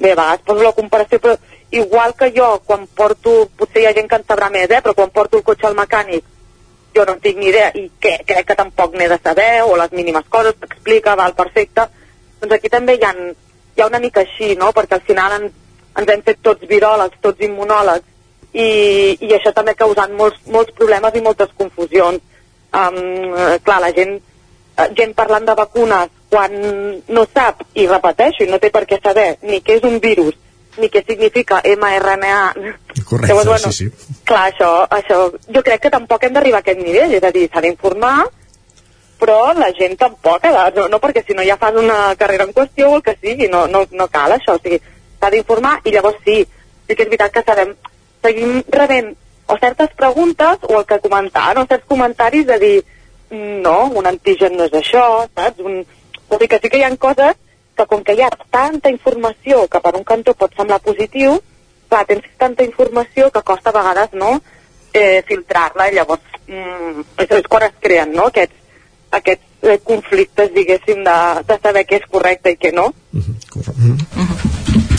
bé, 0.00 0.12
a 0.12 0.16
vegades 0.16 0.46
poso 0.48 0.66
la 0.66 0.74
comparació, 0.74 1.20
però 1.22 1.36
igual 1.70 2.14
que 2.18 2.32
jo, 2.34 2.48
quan 2.66 2.86
porto, 2.86 3.44
potser 3.58 3.84
hi 3.84 3.86
ha 3.90 3.94
gent 3.94 4.10
que 4.10 4.18
en 4.18 4.26
sabrà 4.26 4.50
més, 4.50 4.70
eh, 4.70 4.80
però 4.82 4.94
quan 4.98 5.12
porto 5.14 5.38
el 5.38 5.46
cotxe 5.46 5.68
al 5.70 5.78
mecànic, 5.78 6.24
jo 6.94 7.04
no 7.04 7.16
en 7.16 7.20
tinc 7.20 7.38
ni 7.38 7.50
idea, 7.50 7.70
i 7.74 7.88
que, 8.00 8.16
crec 8.26 8.48
que 8.48 8.56
tampoc 8.58 8.94
n'he 8.94 9.08
de 9.10 9.18
saber, 9.22 9.62
o 9.66 9.76
les 9.80 9.92
mínimes 9.92 10.26
coses, 10.30 10.56
t'explica, 10.60 11.16
val, 11.18 11.34
perfecte, 11.34 11.88
doncs 12.40 12.56
aquí 12.56 12.70
també 12.72 12.96
hi 12.98 13.04
ha, 13.04 13.12
hi 13.74 13.82
ha 13.82 13.90
una 13.90 14.02
mica 14.02 14.22
així, 14.22 14.54
no?, 14.60 14.72
perquè 14.76 14.98
al 14.98 15.06
final 15.06 15.38
en, 15.38 15.48
ens 16.00 16.12
hem 16.14 16.22
fet 16.26 16.42
tots 16.42 16.68
viròlegs, 16.70 17.20
tots 17.22 17.42
immunòlegs, 17.46 18.06
i, 18.54 18.68
i 19.18 19.32
això 19.34 19.50
també 19.54 19.74
ha 19.74 19.82
causat 19.82 20.14
molts, 20.14 20.38
molts 20.46 20.74
problemes 20.78 21.16
i 21.18 21.22
moltes 21.24 21.50
confusions. 21.58 22.22
Um, 22.74 23.34
clar, 23.66 23.80
la 23.82 23.90
gent, 23.94 24.14
eh, 24.78 24.88
gent 24.98 25.14
parlant 25.18 25.46
de 25.46 25.56
vacunes 25.58 26.10
quan 26.30 26.54
no 27.08 27.26
sap, 27.30 27.62
i 27.74 27.86
repeteixo, 27.90 28.44
i 28.44 28.50
no 28.50 28.58
té 28.62 28.70
per 28.74 28.84
què 28.90 29.00
saber 29.02 29.36
ni 29.42 29.60
què 29.62 29.78
és 29.78 29.86
un 29.86 30.00
virus, 30.02 30.38
ni 30.80 30.90
què 30.90 31.04
significa 31.06 31.60
mRNA. 31.64 32.38
Correcte, 33.04 33.28
Llavors, 33.28 33.46
bueno, 33.46 33.72
sí, 33.72 33.90
sí. 33.90 34.16
Clar, 34.24 34.46
això, 34.52 34.70
això, 34.98 35.18
jo 35.56 35.62
crec 35.66 35.84
que 35.84 35.92
tampoc 35.94 36.24
hem 36.24 36.34
d'arribar 36.34 36.62
a 36.62 36.64
aquest 36.64 36.80
nivell, 36.80 37.14
és 37.18 37.24
a 37.24 37.32
dir, 37.34 37.46
s'ha 37.52 37.62
d'informar, 37.64 38.16
però 39.20 39.38
la 39.56 39.70
gent 39.76 39.96
tampoc, 40.00 40.44
eh, 40.44 40.52
no, 40.76 40.86
no 40.92 41.00
perquè 41.00 41.24
si 41.26 41.36
no 41.36 41.44
ja 41.46 41.58
fas 41.60 41.76
una 41.80 42.14
carrera 42.20 42.44
en 42.48 42.52
qüestió 42.52 42.90
o 42.90 42.96
el 42.98 43.04
que 43.06 43.16
sigui, 43.20 43.48
no, 43.48 43.66
no, 43.70 43.84
no 43.90 44.08
cal 44.12 44.34
això, 44.36 44.58
o 44.58 44.62
sigui, 44.62 44.80
s'ha 45.20 45.30
d'informar 45.32 45.78
i 45.84 45.94
llavors 45.94 46.18
sí, 46.24 46.42
sí 46.44 46.96
que 46.96 47.06
és 47.06 47.12
veritat 47.12 47.32
que 47.32 47.44
sabem, 47.46 47.76
seguim 48.24 48.62
rebent 48.74 49.14
o 49.46 49.56
certes 49.60 49.92
preguntes 49.96 50.66
o 50.68 50.80
el 50.80 50.86
que 50.88 51.00
comentaven, 51.04 51.62
o 51.62 51.68
certs 51.70 51.86
comentaris 51.88 52.46
de 52.48 52.58
dir 52.58 52.76
no, 53.30 53.90
un 53.94 54.06
antigen 54.06 54.56
no 54.56 54.68
és 54.68 54.76
això, 54.78 55.26
saps? 55.34 55.60
Un... 55.60 55.84
Vol 56.28 56.40
dir 56.40 56.48
que 56.48 56.60
sí 56.62 56.70
que 56.72 56.80
hi 56.80 56.84
ha 56.86 56.92
coses 56.96 57.36
que 57.76 57.86
com 57.90 58.02
que 58.06 58.14
hi 58.14 58.22
ha 58.22 58.30
tanta 58.54 58.90
informació 58.92 59.66
que 59.68 59.80
per 59.82 59.94
un 59.98 60.04
cantó 60.06 60.34
pot 60.38 60.52
semblar 60.56 60.80
positiu, 60.84 61.38
clar, 61.90 62.04
tens 62.06 62.26
tanta 62.38 62.64
informació 62.66 63.30
que 63.34 63.42
costa 63.42 63.70
a 63.72 63.78
vegades 63.78 64.14
no, 64.14 64.36
eh, 64.92 65.22
filtrar-la. 65.28 65.88
I 65.90 65.96
llavors 65.98 66.38
mm, 66.46 67.06
és, 67.24 67.30
és 67.40 67.48
quan 67.50 67.66
es 67.68 67.74
creen 67.82 68.14
no, 68.14 68.28
aquests, 68.30 68.54
aquests 69.18 69.66
eh, 69.68 69.78
conflictes, 69.84 70.52
diguéssim, 70.54 71.02
de, 71.06 71.16
de 71.50 71.58
saber 71.62 71.84
què 71.88 72.00
és 72.02 72.08
correcte 72.10 72.54
i 72.54 72.58
què 72.60 72.72
no. 72.74 72.90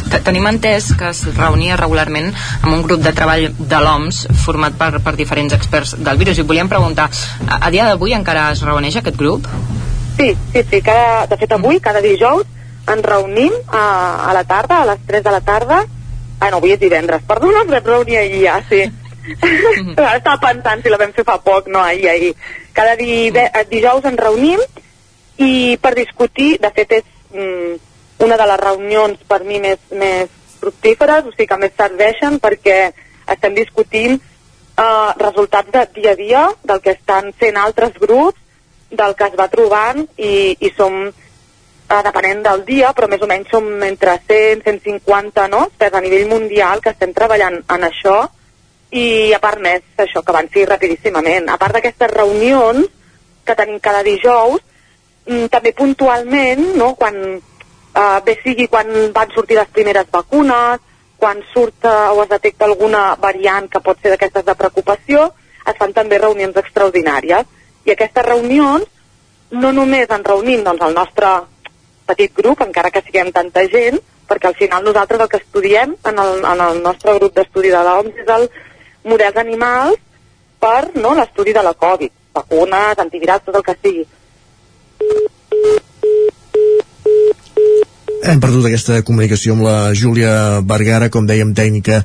Te- 0.09 0.21
Tenim 0.25 0.45
entès 0.47 0.91
que 0.97 1.09
es 1.11 1.23
reunia 1.35 1.75
regularment 1.79 2.29
amb 2.61 2.71
un 2.75 2.83
grup 2.85 3.01
de 3.03 3.11
treball 3.17 3.47
de 3.57 3.79
l'OMS 3.83 4.21
format 4.45 4.75
per, 4.79 4.91
per 5.03 5.15
diferents 5.17 5.53
experts 5.57 5.95
del 5.97 6.17
virus. 6.21 6.39
I 6.39 6.45
volíem 6.47 6.69
preguntar, 6.71 7.09
a, 7.47 7.59
a 7.67 7.71
dia 7.73 7.87
d'avui 7.89 8.13
encara 8.17 8.49
es 8.53 8.61
reuneix 8.65 8.99
aquest 9.01 9.17
grup? 9.19 9.47
Sí, 10.15 10.29
sí, 10.53 10.61
sí, 10.69 10.79
cada, 10.81 11.25
de 11.27 11.37
fet 11.41 11.51
avui, 11.57 11.79
cada 11.83 11.99
dijous, 12.01 12.45
ens 12.91 13.05
reunim 13.05 13.53
a, 13.67 13.85
a 14.29 14.33
la 14.37 14.43
tarda, 14.47 14.81
a 14.81 14.89
les 14.91 15.01
3 15.07 15.23
de 15.25 15.33
la 15.33 15.41
tarda, 15.41 15.81
ah 16.39 16.51
no, 16.51 16.59
avui 16.59 16.75
és 16.75 16.81
divendres, 16.81 17.25
perdona, 17.27 17.63
ens 17.63 17.73
vam 17.73 17.89
reunir 17.89 18.19
ahir 18.21 18.43
ja, 18.43 18.59
sí. 18.69 18.83
Ara 19.95 20.17
Estava 20.19 20.37
pensant 20.51 20.83
si 20.83 20.91
la 20.93 20.99
vam 21.01 21.13
fer 21.15 21.25
fa 21.25 21.39
poc, 21.41 21.69
no, 21.71 21.81
ahir, 21.81 22.09
ahir. 22.11 22.33
Cada 22.77 22.93
di, 22.99 23.31
dijous 23.71 24.05
ens 24.05 24.21
reunim 24.21 24.61
i 25.41 25.77
per 25.81 25.95
discutir, 25.97 26.55
de 26.61 26.71
fet 26.75 26.99
és 26.99 27.07
mm, 27.33 27.75
una 28.25 28.37
de 28.37 28.47
les 28.51 28.61
reunions 28.61 29.25
per 29.27 29.41
mi 29.43 29.59
més, 29.63 29.81
més 29.91 30.29
fructíferes, 30.61 31.25
o 31.25 31.33
sigui 31.33 31.49
que 31.49 31.59
més 31.59 31.75
serveixen 31.77 32.39
perquè 32.43 32.79
estem 33.33 33.57
discutint 33.57 34.15
eh, 34.15 35.11
resultats 35.19 35.71
de 35.73 35.85
dia 35.97 36.13
a 36.13 36.19
dia 36.19 36.47
del 36.63 36.81
que 36.81 36.95
estan 36.95 37.31
fent 37.33 37.57
altres 37.57 37.97
grups, 38.01 38.39
del 38.91 39.15
que 39.17 39.27
es 39.27 39.37
va 39.37 39.49
trobant 39.51 40.05
i, 40.15 40.55
i 40.59 40.71
som, 40.77 41.09
eh, 41.89 42.01
depenent 42.03 42.43
del 42.45 42.63
dia, 42.65 42.91
però 42.93 43.09
més 43.11 43.21
o 43.21 43.29
menys 43.29 43.51
som 43.51 43.67
entre 43.83 44.17
100 44.27 44.63
150 44.65 45.47
no? 45.51 45.65
experts 45.69 45.97
a 45.97 46.03
nivell 46.03 46.27
mundial 46.29 46.81
que 46.81 46.93
estem 46.95 47.13
treballant 47.13 47.61
en 47.61 47.87
això 47.89 48.17
i 48.95 49.33
a 49.33 49.41
part 49.43 49.59
més 49.61 49.83
això 49.99 50.21
que 50.23 50.31
avanci 50.31 50.65
rapidíssimament. 50.65 51.49
A 51.49 51.57
part 51.61 51.75
d'aquestes 51.75 52.11
reunions 52.11 52.87
que 53.45 53.55
tenim 53.55 53.79
cada 53.79 54.01
dijous, 54.03 54.61
mm, 55.27 55.47
també 55.53 55.73
puntualment, 55.73 56.75
no? 56.79 56.93
quan, 56.95 57.15
eh, 57.35 58.19
bé 58.25 58.39
sigui 58.43 58.67
quan 58.67 59.11
van 59.13 59.31
sortir 59.35 59.57
les 59.57 59.69
primeres 59.69 60.09
vacunes, 60.11 60.79
quan 61.17 61.41
surt 61.53 61.85
eh, 61.85 62.09
o 62.13 62.23
es 62.23 62.29
detecta 62.29 62.65
alguna 62.65 63.15
variant 63.15 63.69
que 63.69 63.81
pot 63.81 63.99
ser 64.01 64.13
d'aquestes 64.13 64.45
de 64.45 64.55
preocupació, 64.55 65.31
es 65.65 65.77
fan 65.77 65.93
també 65.93 66.17
reunions 66.17 66.55
extraordinàries. 66.55 67.45
I 67.85 67.91
aquestes 67.91 68.25
reunions 68.25 68.85
no 69.51 69.71
només 69.71 70.09
ens 70.09 70.25
reunim 70.25 70.63
doncs, 70.63 70.81
el 70.81 70.93
nostre 70.93 71.27
petit 72.05 72.33
grup, 72.35 72.61
encara 72.61 72.91
que 72.93 73.03
siguem 73.05 73.31
tanta 73.35 73.65
gent, 73.71 73.99
perquè 74.29 74.49
al 74.49 74.57
final 74.57 74.83
nosaltres 74.83 75.21
el 75.21 75.29
que 75.29 75.41
estudiem 75.41 75.95
en 76.11 76.19
el, 76.21 76.43
en 76.45 76.61
el 76.67 76.81
nostre 76.83 77.15
grup 77.19 77.35
d'estudi 77.37 77.71
de 77.73 77.81
l'OMS 77.85 78.21
és 78.23 78.31
el 78.37 78.47
models 79.05 79.41
animals 79.41 80.01
per 80.59 80.91
no, 80.97 81.13
l'estudi 81.17 81.53
de 81.53 81.63
la 81.65 81.73
Covid, 81.73 82.13
vacunes, 82.33 83.01
antivirals, 83.01 83.45
tot 83.45 83.59
el 83.59 83.65
que 83.65 83.77
sigui. 83.81 84.05
Hem 88.23 88.39
perdut 88.41 88.65
aquesta 88.65 89.01
comunicació 89.05 89.53
amb 89.53 89.65
la 89.65 89.91
Júlia 89.97 90.61
Vergara, 90.65 91.09
com 91.13 91.27
dèiem, 91.27 91.51
tècnica, 91.57 91.99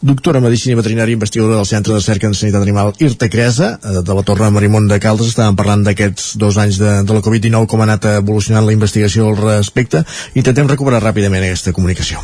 doctora 0.00 0.40
en 0.40 0.46
Medicina 0.46 0.78
Veterinària, 0.78 1.18
investigadora 1.18 1.58
del 1.58 1.68
Centre 1.68 1.96
de 1.96 2.04
Cerca 2.04 2.30
en 2.30 2.36
Sanitat 2.38 2.62
Animal 2.62 2.94
Irta 3.02 3.28
Cresa, 3.32 3.74
eh, 3.82 4.00
de 4.06 4.16
la 4.16 4.22
Torre 4.22 4.50
Marimón 4.50 4.88
de 4.88 5.00
Caldes. 5.02 5.34
Estàvem 5.34 5.58
parlant 5.58 5.84
d'aquests 5.86 6.36
dos 6.40 6.56
anys 6.62 6.80
de, 6.80 6.96
de 7.02 7.18
la 7.18 7.24
Covid-19, 7.24 7.66
com 7.66 7.82
ha 7.82 7.88
anat 7.90 8.08
evolucionant 8.16 8.66
la 8.66 8.76
investigació 8.76 9.28
al 9.28 9.40
respecte. 9.42 10.04
Intentem 10.34 10.70
recuperar 10.70 11.02
ràpidament 11.04 11.44
aquesta 11.44 11.74
comunicació. 11.76 12.22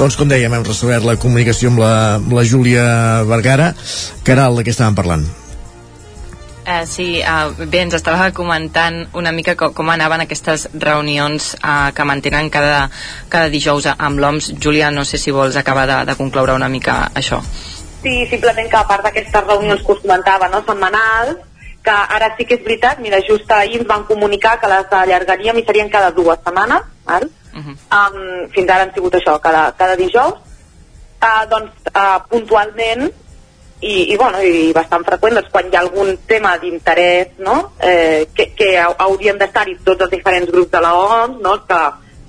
Doncs 0.00 0.14
com 0.16 0.30
dèiem, 0.30 0.54
hem 0.56 0.62
restablert 0.64 1.04
la 1.04 1.18
comunicació 1.20 1.68
amb 1.68 1.82
la, 1.82 1.92
amb 2.16 2.30
la 2.32 2.40
Júlia 2.48 2.84
Vergara. 3.28 3.66
Caral, 4.24 4.54
de 4.56 4.62
què 4.64 4.72
estàvem 4.72 4.94
parlant? 4.96 5.26
Eh, 6.64 6.86
sí, 6.88 7.08
eh, 7.20 7.66
bé, 7.66 7.82
ens 7.82 7.98
estava 7.98 8.30
comentant 8.32 8.96
una 9.20 9.28
mica 9.36 9.52
com, 9.60 9.74
com 9.76 9.90
anaven 9.92 10.22
aquestes 10.24 10.70
reunions 10.72 11.50
eh, 11.58 11.90
que 11.92 12.06
mantenen 12.08 12.48
cada, 12.48 12.86
cada 13.28 13.50
dijous 13.52 13.90
amb 13.92 14.22
l'OMS. 14.22 14.54
Júlia, 14.56 14.88
no 14.88 15.04
sé 15.04 15.20
si 15.20 15.34
vols 15.36 15.58
acabar 15.60 15.84
de, 15.90 15.98
de 16.08 16.14
concloure 16.16 16.54
una 16.56 16.70
mica 16.72 16.94
això. 17.12 17.42
Sí, 18.00 18.14
simplement 18.30 18.72
que 18.72 18.78
a 18.80 18.86
part 18.88 19.04
d'aquestes 19.04 19.44
reunions 19.50 19.84
que 19.84 19.98
us 19.98 20.00
comentava, 20.06 20.48
no, 20.48 20.62
setmanals, 20.64 21.44
que 21.84 21.98
ara 22.16 22.32
sí 22.38 22.48
que 22.48 22.56
és 22.56 22.64
veritat, 22.64 23.04
mira, 23.04 23.20
just 23.28 23.52
ahir 23.52 23.82
ens 23.82 23.92
van 23.92 24.08
comunicar 24.08 24.56
que 24.64 24.72
les 24.72 24.96
allargaríem 25.02 25.60
i 25.60 25.66
serien 25.68 25.92
cada 25.92 26.08
dues 26.16 26.40
setmanes, 26.40 26.88
val? 27.04 27.28
Uh 27.52 27.64
-huh. 27.64 27.76
um, 27.98 28.48
fins 28.54 28.70
ara 28.70 28.82
han 28.82 28.94
sigut 28.94 29.14
això, 29.14 29.40
cada, 29.40 29.72
cada 29.76 29.96
dijous, 29.96 30.34
uh, 31.22 31.44
doncs 31.50 31.70
uh, 31.94 32.18
puntualment 32.28 33.10
i, 33.80 34.12
i, 34.12 34.16
bueno, 34.16 34.42
i 34.42 34.72
bastant 34.76 35.04
freqüent 35.06 35.34
doncs, 35.38 35.48
quan 35.52 35.70
hi 35.70 35.76
ha 35.76 35.80
algun 35.80 36.18
tema 36.28 36.56
d'interès 36.60 37.38
no? 37.38 37.72
eh, 37.80 38.28
que, 38.34 38.50
que 38.56 38.74
hau- 38.76 38.96
hauríem 38.98 39.38
d'estar-hi 39.40 39.78
tots 39.84 40.04
els 40.04 40.10
diferents 40.10 40.50
grups 40.52 40.70
de 40.70 40.80
la 40.84 40.92
OMS 40.94 41.40
no? 41.40 41.54
que 41.66 41.80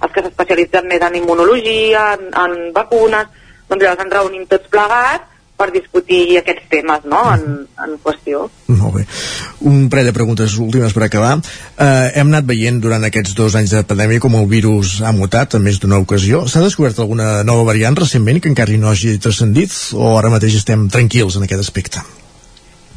els 0.01 0.13
que 0.13 0.23
s'especialitzen 0.23 0.87
més 0.87 1.01
en 1.01 1.15
immunologia, 1.19 2.13
en, 2.13 2.31
en 2.33 2.71
vacunes, 2.73 3.27
doncs 3.67 3.83
llavors 3.83 4.05
ens 4.05 4.13
reunim 4.13 4.47
tots 4.47 4.71
plegats 4.71 5.27
per 5.61 5.69
discutir 5.73 6.39
aquests 6.39 6.65
temes 6.71 7.03
no? 7.05 7.21
en, 7.35 7.67
en 7.85 7.97
qüestió. 8.01 8.47
Molt 8.71 8.95
bé. 8.97 9.03
Un 9.69 9.83
parell 9.93 10.09
de 10.09 10.15
preguntes 10.15 10.55
últimes 10.63 10.95
per 10.97 11.05
acabar. 11.05 11.35
Eh, 11.37 12.07
hem 12.17 12.31
anat 12.31 12.47
veient 12.49 12.79
durant 12.81 13.05
aquests 13.05 13.35
dos 13.37 13.57
anys 13.59 13.75
de 13.75 13.83
pandèmia 13.85 14.23
com 14.23 14.39
el 14.39 14.47
virus 14.49 14.97
ha 15.05 15.13
mutat 15.13 15.59
en 15.59 15.65
més 15.65 15.77
d'una 15.83 16.01
ocasió. 16.01 16.47
S'ha 16.49 16.63
descobert 16.65 16.97
alguna 16.99 17.43
nova 17.47 17.67
variant 17.69 17.99
recentment 17.99 18.41
que 18.41 18.49
encara 18.49 18.79
no 18.81 18.89
hagi 18.89 19.19
transcendit 19.21 19.75
o 19.93 20.15
ara 20.17 20.33
mateix 20.33 20.57
estem 20.57 20.87
tranquils 20.89 21.37
en 21.37 21.45
aquest 21.45 21.67
aspecte? 21.67 22.01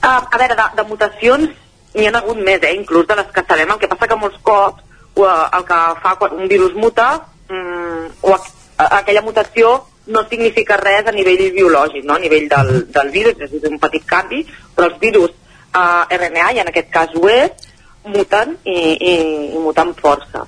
Uh, 0.05 0.21
a 0.25 0.41
veure, 0.41 0.57
de, 0.57 0.67
de 0.79 0.89
mutacions 0.89 1.61
n'hi 1.95 2.09
ha 2.09 2.17
hagut 2.19 2.41
més, 2.41 2.63
eh, 2.65 2.75
inclús 2.79 3.07
de 3.09 3.21
les 3.21 3.31
que 3.35 3.45
sabem. 3.45 3.71
El 3.71 3.81
que 3.83 3.91
passa 3.93 4.09
que 4.09 4.21
molts 4.21 4.41
cops 4.43 4.85
uh, 5.21 5.49
el 5.59 5.69
que 5.69 5.81
fa 6.03 6.17
quan 6.21 6.37
un 6.41 6.49
virus 6.49 6.77
muta 6.79 7.09
um, 7.51 8.09
o 8.23 8.37
aqu 8.37 8.53
aquella 8.75 9.23
mutació 9.23 9.85
no 10.07 10.25
significa 10.29 10.77
res 10.81 11.07
a 11.09 11.15
nivell 11.15 11.47
biològic, 11.55 12.05
no? 12.05 12.17
a 12.17 12.23
nivell 12.23 12.49
del, 12.49 12.73
del 12.93 13.13
virus, 13.15 13.41
és 13.47 13.69
un 13.71 13.79
petit 13.81 14.05
canvi, 14.07 14.43
però 14.75 14.91
els 14.91 14.99
virus 15.01 15.31
uh, 15.31 16.05
RNA, 16.09 16.51
i 16.53 16.61
en 16.63 16.73
aquest 16.73 16.91
cas 16.93 17.15
ho 17.17 17.29
és, 17.33 17.71
muten 18.05 18.59
i, 18.69 18.77
i, 18.77 19.15
i 19.57 19.63
muten 19.63 19.95
força. 19.97 20.45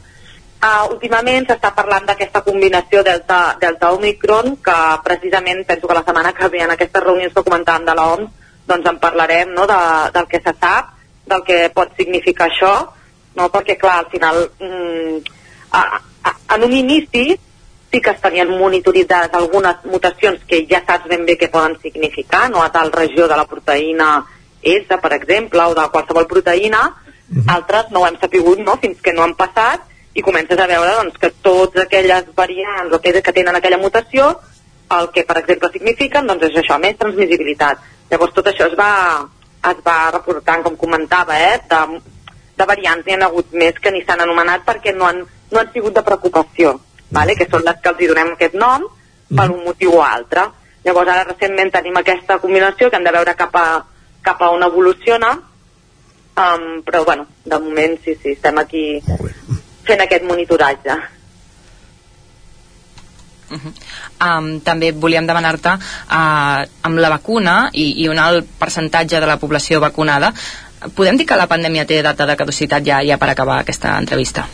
Uh, 0.56 0.88
últimament 0.92 1.46
s'està 1.48 1.70
parlant 1.76 2.06
d'aquesta 2.08 2.42
combinació 2.44 3.02
delta, 3.04 3.56
delta 3.60 3.92
Omicron, 3.96 4.56
que 4.64 4.76
precisament 5.04 5.64
penso 5.68 5.88
que 5.88 5.96
la 5.96 6.04
setmana 6.04 6.32
que 6.36 6.48
ve 6.52 6.62
en 6.64 6.74
aquestes 6.74 7.04
reunions 7.04 7.34
que 7.34 7.44
comentàvem 7.44 7.86
de 7.88 7.96
l'OMS 7.96 8.44
doncs 8.66 8.88
en 8.90 8.98
parlarem 8.98 9.52
no, 9.54 9.66
de, 9.70 9.80
del 10.16 10.26
que 10.26 10.40
se 10.42 10.52
sap, 10.58 10.94
del 11.26 11.42
que 11.46 11.58
pot 11.74 11.92
significar 11.98 12.48
això, 12.50 12.72
no? 13.38 13.48
perquè 13.52 13.76
clar, 13.78 14.00
al 14.02 14.08
final 14.10 14.40
mm, 14.58 15.36
a, 15.70 16.00
a, 16.26 16.32
en 16.56 16.66
un 16.66 16.74
inici 16.74 17.36
sí 17.96 18.02
que 18.02 18.10
es 18.10 18.20
tenien 18.20 18.50
monitoritzades 18.50 19.32
algunes 19.32 19.76
mutacions 19.84 20.42
que 20.44 20.66
ja 20.68 20.82
saps 20.84 21.08
ben 21.08 21.24
bé 21.24 21.38
què 21.40 21.48
poden 21.48 21.78
significar, 21.80 22.50
no 22.50 22.62
a 22.62 22.68
tal 22.72 22.92
regió 22.92 23.24
de 23.28 23.36
la 23.36 23.46
proteïna 23.48 24.08
S, 24.60 24.98
per 25.00 25.12
exemple, 25.16 25.62
o 25.64 25.74
de 25.74 25.86
qualsevol 25.94 26.26
proteïna, 26.28 26.82
uh 26.92 27.36
-huh. 27.36 27.44
altres 27.54 27.90
no 27.90 28.00
ho 28.00 28.06
hem 28.06 28.18
sapigut 28.20 28.58
no? 28.58 28.76
fins 28.76 29.00
que 29.00 29.14
no 29.14 29.22
han 29.22 29.34
passat 29.34 29.80
i 30.12 30.20
comences 30.22 30.58
a 30.58 30.66
veure 30.66 30.92
doncs, 30.96 31.16
que 31.18 31.30
totes 31.30 31.82
aquelles 31.82 32.24
variants 32.34 32.92
o 32.92 33.00
que 33.00 33.32
tenen 33.32 33.56
aquella 33.56 33.78
mutació 33.78 34.40
el 34.98 35.10
que, 35.10 35.24
per 35.24 35.38
exemple, 35.38 35.70
signifiquen 35.72 36.26
doncs, 36.26 36.42
és 36.42 36.56
això, 36.56 36.78
més 36.78 36.96
transmissibilitat. 36.98 37.78
Llavors 38.10 38.34
tot 38.34 38.46
això 38.46 38.66
es 38.66 38.76
va, 38.76 39.26
es 39.70 39.78
va 39.86 40.10
reportant, 40.10 40.62
com 40.62 40.76
comentava, 40.76 41.34
eh, 41.40 41.60
de, 41.70 42.00
de 42.56 42.64
variants 42.64 43.06
n'hi 43.06 43.14
ha 43.14 43.26
hagut 43.26 43.52
més 43.52 43.74
que 43.80 43.90
ni 43.90 44.04
s'han 44.04 44.20
anomenat 44.20 44.64
perquè 44.64 44.94
no 44.94 45.06
han, 45.06 45.26
no 45.50 45.58
han 45.58 45.72
sigut 45.72 45.94
de 45.94 46.02
preocupació, 46.02 46.80
vale? 47.16 47.36
que 47.36 47.48
són 47.50 47.64
les 47.64 47.80
que 47.82 47.92
els 47.92 48.04
hi 48.04 48.12
donem 48.12 48.34
aquest 48.34 48.54
nom 48.60 48.86
per 49.32 49.48
un 49.50 49.64
motiu 49.64 49.96
o 49.98 50.04
altre. 50.04 50.46
Llavors 50.86 51.10
ara 51.10 51.26
recentment 51.26 51.72
tenim 51.74 51.96
aquesta 51.98 52.38
combinació 52.42 52.90
que 52.90 53.00
hem 53.00 53.06
de 53.06 53.14
veure 53.16 53.34
cap 53.38 53.56
a, 53.58 53.66
cap 54.22 54.42
a 54.42 54.52
on 54.54 54.62
evoluciona, 54.62 55.32
um, 55.34 56.66
però 56.86 57.02
bueno, 57.08 57.26
de 57.44 57.58
moment 57.58 57.98
sí, 58.04 58.14
sí, 58.22 58.36
estem 58.36 58.62
aquí 58.62 58.86
fent 59.86 60.02
aquest 60.04 60.24
monitoratge. 60.28 61.02
Uh 63.46 63.58
-huh. 63.62 63.72
um, 64.26 64.60
també 64.60 64.90
volíem 64.90 65.26
demanar-te 65.26 65.70
uh, 65.70 66.66
amb 66.82 66.98
la 66.98 67.08
vacuna 67.08 67.70
i, 67.72 68.02
i 68.02 68.08
un 68.08 68.18
alt 68.18 68.44
percentatge 68.58 69.20
de 69.20 69.26
la 69.26 69.36
població 69.36 69.78
vacunada 69.78 70.32
podem 70.94 71.16
dir 71.16 71.26
que 71.26 71.36
la 71.36 71.46
pandèmia 71.46 71.86
té 71.86 72.02
data 72.02 72.26
de 72.26 72.36
caducitat 72.36 72.84
ja, 72.84 73.00
ja 73.02 73.16
per 73.18 73.30
acabar 73.30 73.60
aquesta 73.60 73.96
entrevista? 73.98 74.46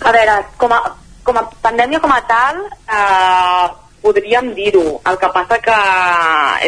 A 0.00 0.12
veure, 0.12 0.44
com 0.56 0.72
a, 0.72 0.94
com 1.24 1.38
a 1.40 1.48
pandèmia 1.64 2.00
com 2.04 2.12
a 2.12 2.20
tal 2.28 2.60
eh, 2.68 3.66
podríem 4.04 4.52
dir-ho. 4.54 5.00
El 5.08 5.18
que 5.18 5.30
passa 5.32 5.58
que 5.64 5.76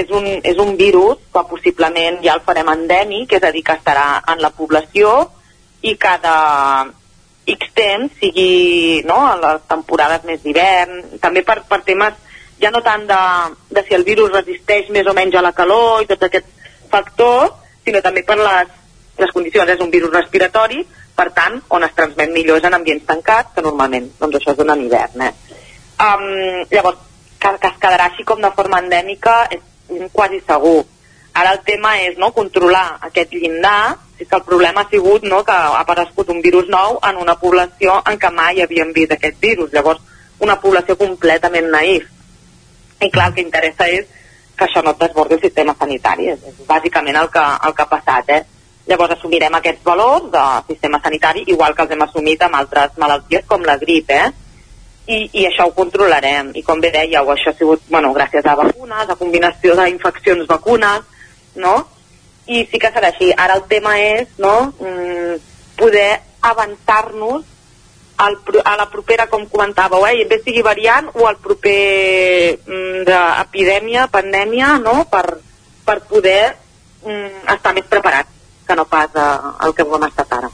és 0.01 0.13
un, 0.17 0.27
és 0.41 0.59
un 0.63 0.75
virus 0.81 1.21
que 1.33 1.43
possiblement 1.51 2.23
ja 2.25 2.37
el 2.39 2.45
farem 2.47 2.73
endèmic 2.73 3.37
és 3.37 3.45
a 3.45 3.53
dir 3.53 3.63
que 3.67 3.77
estarà 3.77 4.07
en 4.33 4.41
la 4.41 4.53
població 4.57 5.19
i 5.85 5.95
cada 6.01 6.37
X 7.47 7.69
temps 7.77 8.17
sigui 8.19 9.03
no, 9.07 9.19
a 9.29 9.37
les 9.43 9.67
temporades 9.69 10.25
més 10.25 10.41
d'hivern. 10.43 11.21
També 11.23 11.45
per, 11.47 11.61
per 11.69 11.83
temes 11.87 12.17
ja 12.63 12.73
no 12.73 12.81
tant 12.81 13.05
de, 13.07 13.21
de 13.77 13.85
si 13.85 13.95
el 13.95 14.09
virus 14.09 14.33
resisteix 14.33 14.89
més 14.91 15.07
o 15.07 15.15
menys 15.15 15.37
a 15.37 15.45
la 15.45 15.53
calor 15.53 16.03
i 16.03 16.09
tots 16.11 16.27
aquests 16.31 16.73
factors 16.91 17.53
sinó 17.85 18.01
també 18.03 18.25
per 18.27 18.39
les, 18.41 18.73
les 19.21 19.37
condicions. 19.37 19.77
És 19.77 19.85
un 19.85 19.93
virus 19.93 20.15
respiratori 20.17 20.87
per 21.17 21.31
tant, 21.37 21.61
on 21.73 21.85
es 21.87 21.95
transmet 21.97 22.33
millor 22.33 22.61
és 22.61 22.67
en 22.69 22.77
ambients 22.77 23.07
tancats, 23.09 23.55
que 23.55 23.65
normalment 23.65 24.11
doncs 24.21 24.37
això 24.39 24.53
és 24.53 24.65
en 24.65 24.83
hivern. 24.85 25.23
Eh? 25.29 25.33
Um, 26.07 26.27
llavors, 26.71 26.99
que, 27.41 27.53
que 27.63 27.71
es 27.73 27.79
quedarà 27.81 28.11
així 28.11 28.27
com 28.29 28.43
de 28.43 28.53
forma 28.57 28.83
endèmica 28.85 29.37
és 29.51 30.11
quasi 30.13 30.43
segur. 30.45 30.83
Ara 31.37 31.53
el 31.57 31.63
tema 31.65 31.95
és 32.01 32.19
no, 32.21 32.33
controlar 32.37 32.99
aquest 33.09 33.33
llindar, 33.37 33.97
és 34.19 34.29
que 34.29 34.37
el 34.37 34.45
problema 34.45 34.83
ha 34.83 34.91
sigut 34.91 35.25
no, 35.29 35.43
que 35.45 35.53
ha 35.53 35.81
aparegut 35.81 36.31
un 36.33 36.43
virus 36.45 36.69
nou 36.73 36.99
en 37.05 37.21
una 37.21 37.37
població 37.41 37.99
en 38.09 38.21
què 38.21 38.31
mai 38.33 38.63
havíem 38.65 38.93
vist 38.97 39.13
aquest 39.13 39.41
virus, 39.41 39.73
llavors 39.73 40.01
una 40.41 40.57
població 40.61 40.97
completament 41.01 41.69
naïf. 41.73 42.09
I 43.01 43.11
clar, 43.13 43.29
el 43.29 43.37
que 43.37 43.45
interessa 43.45 43.89
és 43.93 44.09
que 44.57 44.65
això 44.65 44.83
no 44.83 44.97
desbordi 44.97 45.37
el 45.37 45.43
sistema 45.43 45.77
sanitari, 45.79 46.31
és, 46.33 46.45
és 46.49 46.61
bàsicament 46.69 47.21
el 47.21 47.29
que, 47.33 47.45
el 47.69 47.77
que 47.77 47.85
ha 47.85 47.91
passat, 47.93 48.33
eh? 48.33 48.43
Llavors 48.87 49.17
assumirem 49.17 49.55
aquests 49.59 49.83
valors 49.83 50.29
de 50.31 50.43
sistema 50.69 51.01
sanitari, 51.03 51.43
igual 51.51 51.75
que 51.75 51.83
els 51.83 51.95
hem 51.95 52.03
assumit 52.05 52.43
amb 52.47 52.55
altres 52.55 52.93
malalties 53.03 53.47
com 53.51 53.65
la 53.67 53.75
grip, 53.81 54.13
eh? 54.15 54.29
I, 55.07 55.19
i 55.41 55.47
això 55.49 55.67
ho 55.67 55.75
controlarem. 55.75 56.53
I 56.55 56.63
com 56.67 56.83
bé 56.83 56.93
dèieu, 56.95 57.33
això 57.33 57.51
ha 57.51 57.59
sigut, 57.59 57.83
bueno, 57.91 58.13
gràcies 58.15 58.47
a 58.47 58.55
vacunes, 58.59 59.11
a 59.11 59.19
combinació 59.19 59.75
d'infeccions 59.79 60.47
vacunes, 60.47 61.03
no? 61.59 61.75
I 62.47 62.63
sí 62.71 62.79
que 62.79 62.93
serà 62.95 63.11
així. 63.11 63.33
Ara 63.35 63.59
el 63.59 63.65
tema 63.71 63.97
és, 63.99 64.31
no?, 64.39 64.55
mm, 64.79 65.43
poder 65.77 66.23
avançar-nos 66.47 67.43
a 68.17 68.77
la 68.79 68.87
propera, 68.89 69.27
com 69.27 69.49
comentàveu, 69.51 70.07
eh? 70.07 70.25
bé 70.31 70.39
sigui 70.45 70.63
variant 70.65 71.11
o 71.13 71.27
al 71.27 71.37
proper 71.43 72.55
mm, 72.63 73.03
d'epidèmia, 73.11 74.07
pandèmia, 74.15 74.77
no?, 74.79 75.03
per, 75.11 75.43
per 75.85 75.99
poder 76.07 76.55
mm, 77.03 77.45
estar 77.59 77.75
més 77.75 77.91
preparats 77.91 78.36
que 78.67 78.77
no 78.77 78.85
pas 78.91 79.11
el 79.17 79.75
que 79.75 79.87
hem 79.87 80.09
estat 80.09 80.39
ara. 80.39 80.51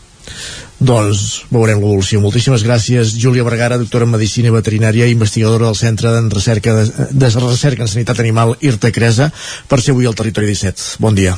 Doncs 0.83 1.45
veurem 1.53 1.79
l'evolució. 1.79 2.19
Moltíssimes 2.21 2.65
gràcies, 2.67 3.15
Júlia 3.23 3.45
Vergara, 3.47 3.79
doctora 3.79 4.07
en 4.09 4.15
Medicina 4.17 4.51
i 4.51 4.55
Veterinària 4.55 5.07
i 5.07 5.15
investigadora 5.15 5.69
del 5.69 5.79
Centre 5.79 6.11
de 6.11 6.23
Recerca, 6.33 6.75
de, 6.75 7.09
de 7.13 7.31
Recerca 7.39 7.87
en 7.87 7.93
Sanitat 7.93 8.19
Animal 8.21 8.57
IRTA 8.61 8.91
Cresa, 8.91 9.31
per 9.69 9.81
ser 9.81 9.95
avui 9.95 10.11
al 10.11 10.19
Territori 10.19 10.51
17. 10.51 10.99
Bon 11.03 11.15
dia. 11.15 11.37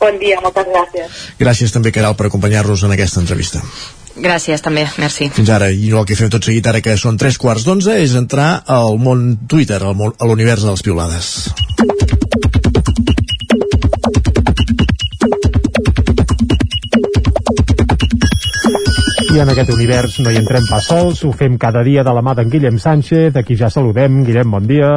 Bon 0.00 0.16
dia, 0.18 0.40
moltes 0.42 0.66
gràcies. 0.66 1.18
Gràcies 1.38 1.74
també, 1.74 1.92
Caral, 1.94 2.16
per 2.18 2.26
acompanyar-nos 2.26 2.82
en 2.88 2.96
aquesta 2.96 3.20
entrevista. 3.20 3.60
Gràcies, 4.16 4.60
també, 4.64 4.86
merci. 5.00 5.28
Fins 5.32 5.52
ara, 5.52 5.70
i 5.70 5.92
el 5.92 6.08
que 6.08 6.16
fem 6.18 6.32
tot 6.32 6.44
seguit 6.48 6.66
ara 6.68 6.82
que 6.84 6.96
són 7.00 7.20
tres 7.20 7.38
quarts 7.40 7.64
d'onze 7.68 7.96
és 8.02 8.16
entrar 8.18 8.50
al 8.66 8.98
món 9.00 9.34
Twitter, 9.48 9.80
al 9.80 9.96
món, 9.96 10.16
a 10.18 10.28
l'univers 10.28 10.64
de 10.64 10.74
les 10.74 10.84
piulades. 10.84 11.32
I 19.32 19.38
en 19.40 19.48
aquest 19.48 19.70
univers 19.72 20.18
no 20.20 20.28
hi 20.28 20.36
entrem 20.36 20.66
pas 20.68 20.84
sols, 20.90 21.22
ho 21.24 21.30
fem 21.32 21.54
cada 21.60 21.80
dia 21.86 22.04
de 22.04 22.12
la 22.12 22.20
mà 22.20 22.34
d'en 22.36 22.50
Guillem 22.52 22.76
Sánchez, 22.76 23.38
aquí 23.40 23.56
ja 23.56 23.70
saludem. 23.72 24.20
Guillem, 24.26 24.50
bon 24.52 24.66
dia. 24.68 24.90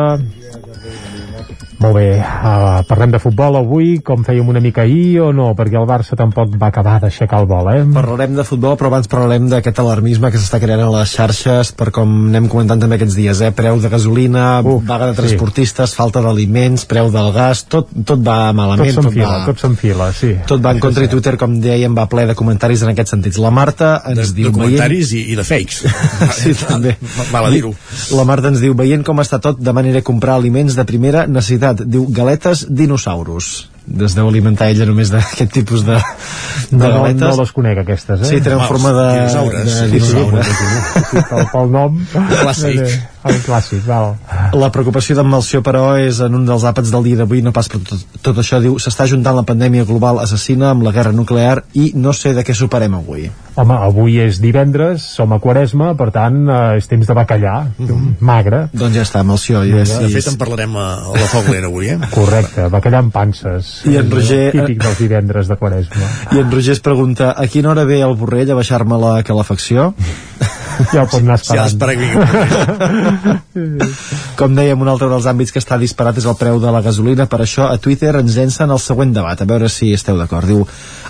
Molt 1.76 1.97
bé, 1.97 2.07
uh, 2.19 2.84
parlem 2.88 3.11
de 3.11 3.19
futbol 3.19 3.57
avui, 3.60 3.97
com 4.06 4.23
fèiem 4.23 4.47
una 4.47 4.61
mica 4.64 4.85
ahir 4.85 5.19
o 5.26 5.31
no? 5.35 5.49
Perquè 5.57 5.76
el 5.80 5.88
Barça 5.89 6.15
tampoc 6.18 6.53
va 6.61 6.69
acabar 6.72 6.97
d'aixecar 7.03 7.41
el 7.43 7.47
vol, 7.49 7.69
eh? 7.73 7.81
Parlarem 7.95 8.38
de 8.38 8.45
futbol, 8.47 8.77
però 8.80 8.91
abans 8.91 9.10
parlarem 9.11 9.49
d'aquest 9.52 9.81
alarmisme 9.84 10.31
que 10.31 10.39
s'està 10.39 10.61
creant 10.64 10.85
a 10.85 10.91
les 10.93 11.11
xarxes, 11.11 11.73
per 11.76 11.89
com 11.95 12.14
anem 12.30 12.47
comentant 12.52 12.80
també 12.81 12.99
aquests 12.99 13.18
dies, 13.19 13.41
eh? 13.43 13.52
Preu 13.56 13.81
de 13.84 13.91
gasolina, 13.91 14.45
uh, 14.61 14.77
vaga 14.88 15.11
de 15.11 15.18
transportistes, 15.19 15.91
sí. 15.91 15.99
falta 15.99 16.23
d'aliments, 16.23 16.88
preu 16.88 17.11
del 17.14 17.31
gas, 17.35 17.65
tot, 17.72 17.91
tot 18.07 18.23
va 18.23 18.53
malament. 18.56 18.93
Tot 18.95 19.10
s'enfila, 19.10 19.41
tot 19.49 19.65
s'enfila, 19.65 20.10
sí. 20.15 20.31
Tot 20.47 20.64
va 20.64 20.76
en 20.77 20.81
contra 20.84 21.03
i 21.03 21.11
Twitter, 21.11 21.35
com 21.41 21.60
dèiem, 21.60 21.95
va 21.97 22.07
ple 22.11 22.26
de 22.30 22.38
comentaris 22.39 22.85
en 22.85 22.93
aquest 22.93 23.11
sentit. 23.11 23.39
La 23.41 23.52
Marta 23.52 23.97
ens 24.14 24.31
de, 24.31 24.38
diu... 24.39 24.52
De 24.52 24.56
comentaris 24.61 25.11
veient... 25.11 25.27
i, 25.27 25.35
i 25.35 25.39
de 25.39 25.47
fakes. 25.47 25.84
sí, 26.39 26.56
també. 26.64 26.95
Val 27.34 27.49
a 27.49 27.53
dir-ho. 27.53 27.76
La 28.15 28.27
Marta 28.27 28.53
ens 28.53 28.64
diu, 28.64 28.77
veient 28.77 29.03
com 29.03 29.19
està 29.23 29.41
tot, 29.43 29.60
de 29.60 29.76
manera 29.76 30.03
comprar 30.06 30.39
aliments 30.39 30.80
de 30.80 30.88
primera 30.88 31.26
necessitat. 31.27 31.64
Diu, 31.73 32.05
galetes 32.13 32.67
dinosaurus 32.69 33.69
es 34.05 34.15
deu 34.17 34.27
alimentar 34.27 34.69
ella 34.73 34.85
només 34.89 35.11
d'aquest 35.13 35.51
tipus 35.53 35.83
de, 35.85 35.97
de 36.71 36.77
no, 36.79 36.87
galetes. 36.89 37.21
No, 37.21 37.33
no 37.35 37.41
les 37.43 37.51
conec 37.55 37.83
aquestes, 37.83 38.21
eh? 38.21 38.31
Sí, 38.31 38.41
tenen 38.41 38.63
forma 38.67 38.93
de... 38.95 39.09
Dinosaures. 39.13 39.65
De 39.65 39.89
Sí, 39.89 39.99
sí, 39.99 40.23
sí, 40.53 41.03
sí, 41.11 41.25
pel, 41.29 41.45
pel 41.53 41.75
nom. 41.75 41.99
Clàssic. 42.15 43.14
El 43.26 43.39
clàssic, 43.41 43.81
val. 43.88 44.14
La 44.53 44.69
preocupació 44.73 45.15
d'en 45.18 45.27
Melció, 45.30 45.61
però, 45.65 45.95
és 45.97 46.19
en 46.23 46.35
un 46.38 46.45
dels 46.45 46.64
àpats 46.68 46.91
del 46.93 47.03
dia 47.07 47.18
d'avui, 47.22 47.41
no 47.45 47.52
pas 47.56 47.69
per 47.72 47.80
tot, 47.81 48.03
tot 48.22 48.38
això, 48.41 48.60
diu, 48.61 48.77
s'està 48.81 49.07
juntant 49.10 49.35
la 49.38 49.45
pandèmia 49.47 49.85
global 49.88 50.19
assassina 50.22 50.69
amb 50.72 50.85
la 50.85 50.93
guerra 50.95 51.14
nuclear 51.15 51.64
i 51.73 51.91
no 51.95 52.14
sé 52.14 52.35
de 52.38 52.43
què 52.45 52.53
superem 52.53 52.93
avui. 52.97 53.30
Home, 53.56 53.76
avui 53.88 54.18
és 54.19 54.41
divendres, 54.43 55.03
som 55.15 55.31
a 55.34 55.39
Quaresma, 55.39 55.93
per 55.97 56.10
tant, 56.15 56.41
eh, 56.49 56.77
és 56.77 56.89
temps 56.91 57.07
de 57.07 57.15
bacallà, 57.15 57.56
mm 57.77 57.88
-hmm. 57.88 58.15
magre. 58.19 58.69
Doncs 58.73 58.95
ja 58.95 59.02
està, 59.03 59.23
Melció. 59.23 59.64
I 59.64 59.72
Ja, 59.72 59.99
de 59.99 60.10
fet, 60.10 60.27
en 60.27 60.38
parlarem 60.38 60.76
a, 60.76 60.88
a 61.06 61.19
la 61.19 61.27
foglera 61.27 61.68
avui, 61.68 61.88
eh? 61.88 61.99
Correcte, 62.11 62.69
bacallà 62.69 62.99
amb 62.99 63.14
panses. 63.14 63.81
I 63.85 63.97
en 63.97 64.11
Roger- 64.11 64.52
Típic 64.52 64.81
dels 64.84 64.97
divendres 64.99 65.47
de 65.47 65.56
Quaresma. 65.56 66.06
I 66.31 66.39
en 66.39 66.52
Roger 66.52 66.72
es 66.73 66.80
pregunta, 66.80 67.34
a 67.38 67.47
quina 67.47 67.69
hora 67.69 67.84
ve 67.85 68.02
el 68.02 68.15
Borrell 68.15 68.52
a 68.52 68.56
baixar-me 68.56 68.97
la 68.97 69.23
calefacció? 69.23 69.93
Ja 70.91 71.03
ho 71.03 71.07
pot 71.07 71.22
anar 71.22 71.38
Si 71.41 71.57
ha 71.57 71.64
d'esperar 71.64 71.95
que 71.99 72.07
Com 74.39 74.56
dèiem, 74.57 74.81
un 74.81 74.89
altre 74.91 75.07
dels 75.11 75.26
àmbits 75.31 75.52
que 75.53 75.61
està 75.64 75.77
disparat 75.80 76.18
és 76.19 76.27
el 76.27 76.35
preu 76.39 76.60
de 76.60 76.72
la 76.73 76.81
gasolina. 76.85 77.27
Per 77.31 77.39
això, 77.45 77.69
a 77.72 77.77
Twitter 77.81 78.15
ens 78.19 78.35
llencen 78.35 78.72
el 78.72 78.81
següent 78.84 79.14
debat, 79.15 79.41
a 79.41 79.47
veure 79.49 79.69
si 79.72 79.93
esteu 79.95 80.18
d'acord. 80.19 80.47
Diu, 80.49 80.65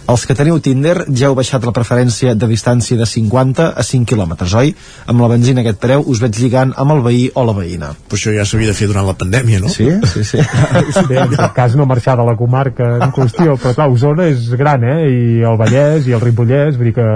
els 0.05 0.25
que 0.29 0.35
teniu 0.37 0.59
Tinder 0.61 1.07
ja 1.09 1.31
heu 1.31 1.35
baixat 1.37 1.63
la 1.65 1.73
preferència 1.73 2.35
de 2.37 2.49
distància 2.49 2.97
de 2.99 3.07
50 3.09 3.71
a 3.73 3.83
5 3.83 4.05
quilòmetres, 4.11 4.53
oi? 4.53 4.75
Amb 5.09 5.23
la 5.23 5.31
benzina 5.31 5.63
a 5.63 5.65
aquest 5.65 5.81
preu 5.81 6.05
us 6.05 6.21
veig 6.21 6.37
lligant 6.37 6.75
amb 6.77 6.93
el 6.93 7.01
veí 7.07 7.23
o 7.33 7.45
la 7.47 7.55
veïna. 7.57 7.89
Però 8.05 8.19
això 8.19 8.35
ja 8.35 8.45
s'havia 8.45 8.69
de 8.69 8.77
fer 8.77 8.89
durant 8.91 9.07
la 9.07 9.17
pandèmia, 9.17 9.63
no? 9.63 9.71
Sí, 9.73 9.89
sí, 10.13 10.23
sí. 10.23 10.37
Bé, 11.09 11.17
en 11.23 11.33
tot 11.33 11.55
cas 11.57 11.73
no 11.79 11.89
marxar 11.89 12.19
de 12.21 12.27
la 12.27 12.37
comarca 12.37 12.95
en 12.99 13.15
qüestió, 13.15 13.57
però 13.57 13.73
clar, 13.79 13.89
Osona 13.93 14.29
és 14.29 14.51
gran, 14.59 14.85
eh? 14.85 14.99
I 15.09 15.45
el 15.49 15.57
Vallès 15.57 16.05
i 16.05 16.13
el 16.13 16.21
Ripollès, 16.21 16.77
vull 16.77 16.91
dir 16.91 16.99
que... 16.99 17.07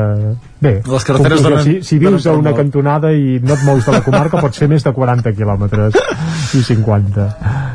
Bé, 0.59 0.81
Les 0.91 1.03
carreteres 1.07 1.41
donen- 1.41 1.63
si, 1.63 1.83
si 1.87 1.97
vius 1.99 2.25
a 2.27 2.33
una 2.35 2.51
cantonada 2.53 3.13
i 3.15 3.39
no 3.39 3.53
et 3.55 3.61
mous 3.63 3.85
de 3.85 3.93
la 3.93 4.01
comarca 4.03 4.41
pot 4.43 4.53
ser 4.53 4.67
més 4.67 4.83
de 4.83 4.91
40 4.91 5.31
quilòmetres 5.37 5.95
i 6.53 6.61
50. 6.67 7.27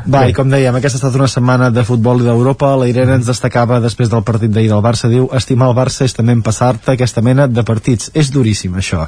Va, 0.05 0.27
i 0.29 0.33
com 0.37 0.51
dèiem, 0.53 0.75
aquesta 0.77 0.99
ha 0.99 1.01
estat 1.01 1.17
una 1.17 1.27
setmana 1.27 1.71
de 1.73 1.83
futbol 1.83 2.21
i 2.21 2.27
d'Europa. 2.27 2.75
La 2.77 2.85
Irene 2.91 3.15
ens 3.17 3.25
destacava 3.25 3.79
després 3.81 4.11
del 4.11 4.21
partit 4.21 4.51
d'ahir 4.53 4.69
del 4.69 4.83
Barça. 4.85 5.09
Diu, 5.09 5.25
estimar 5.33 5.71
el 5.71 5.77
Barça 5.79 6.05
és 6.05 6.13
també 6.13 6.35
empassar-te 6.37 6.93
aquesta 6.93 7.23
mena 7.25 7.47
de 7.47 7.63
partits. 7.65 8.11
És 8.13 8.29
duríssim, 8.31 8.77
això. 8.77 9.07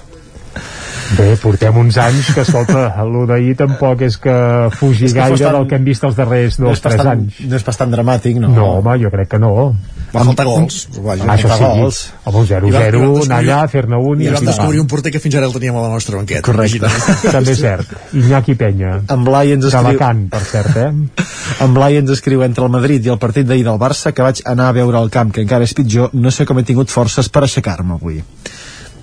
Bé, 1.18 1.36
portem 1.40 1.78
uns 1.78 1.96
anys 2.02 2.34
que, 2.34 2.42
escolta, 2.42 2.88
el 3.04 3.14
d'ahir 3.30 3.54
tampoc 3.62 4.02
és 4.02 4.18
que 4.18 4.34
fugi 4.76 5.06
És 5.06 5.14
que 5.14 5.20
gaire 5.22 5.38
tan- 5.38 5.54
del 5.54 5.68
que 5.70 5.76
hem 5.78 5.86
vist 5.86 6.04
els 6.04 6.16
darrers 6.18 6.58
No 6.60 6.68
dos, 6.72 6.80
és, 6.80 6.82
pas 6.82 6.94
tres 6.96 7.04
tan, 7.06 7.12
anys. 7.20 7.38
no 7.48 7.56
és 7.56 7.64
pas 7.64 7.78
tan 7.78 7.92
dramàtic, 7.94 8.40
no? 8.42 8.50
No, 8.50 8.66
home, 8.80 8.98
jo 9.04 9.12
crec 9.14 9.30
que 9.30 9.40
no. 9.40 9.76
Va 10.14 10.24
faltar 10.24 10.46
gols. 10.48 10.88
Vaja, 11.04 11.24
Ah, 11.28 11.34
això 11.36 11.50
va 11.52 11.58
sí, 11.58 11.64
gols. 11.82 11.98
0-0, 12.26 12.62
vam- 12.62 12.68
i 12.68 12.72
vam 12.72 12.82
anar 12.82 13.02
descobrir- 13.04 13.32
allà, 13.38 13.58
fer-ne 13.70 13.98
un 14.00 14.22
i 14.22 14.26
I 14.26 14.30
vam 14.32 14.46
descobrir 14.46 14.80
un 14.80 14.88
porter 14.88 15.12
que 15.12 15.20
fins 15.20 15.36
ara 15.36 15.46
el 15.48 15.54
teníem 15.54 15.76
a 15.76 15.82
la 15.82 15.90
nostra 15.90 16.16
banqueta. 16.18 16.42
Correcte. 16.42 16.88
També 17.36 17.52
és 17.52 17.60
cert. 17.60 17.92
Iñaki 18.14 18.56
Penya. 18.56 19.02
En 19.10 19.24
Blai 19.28 19.52
ens 19.52 19.66
escriu... 19.66 19.84
Calacant, 19.98 20.30
per 20.32 20.42
cert, 20.48 20.78
eh? 20.78 20.92
En 21.66 21.74
Blai 21.74 21.98
ens 21.98 22.10
escriu 22.12 22.44
entre 22.44 22.64
el 22.64 22.72
Madrid 22.72 23.06
i 23.06 23.10
el 23.10 23.18
partit 23.20 23.46
d'ahir 23.48 23.66
del 23.68 23.78
Barça 23.82 24.14
que 24.14 24.22
vaig 24.24 24.42
anar 24.46 24.70
a 24.70 24.78
veure 24.80 24.98
al 24.98 25.10
camp, 25.10 25.32
que 25.34 25.42
encara 25.42 25.64
és 25.68 25.74
pitjor, 25.74 26.10
no 26.14 26.32
sé 26.32 26.46
com 26.46 26.58
he 26.60 26.64
tingut 26.64 26.90
forces 26.90 27.28
per 27.30 27.44
aixecar-me 27.44 27.94
avui. 28.00 28.24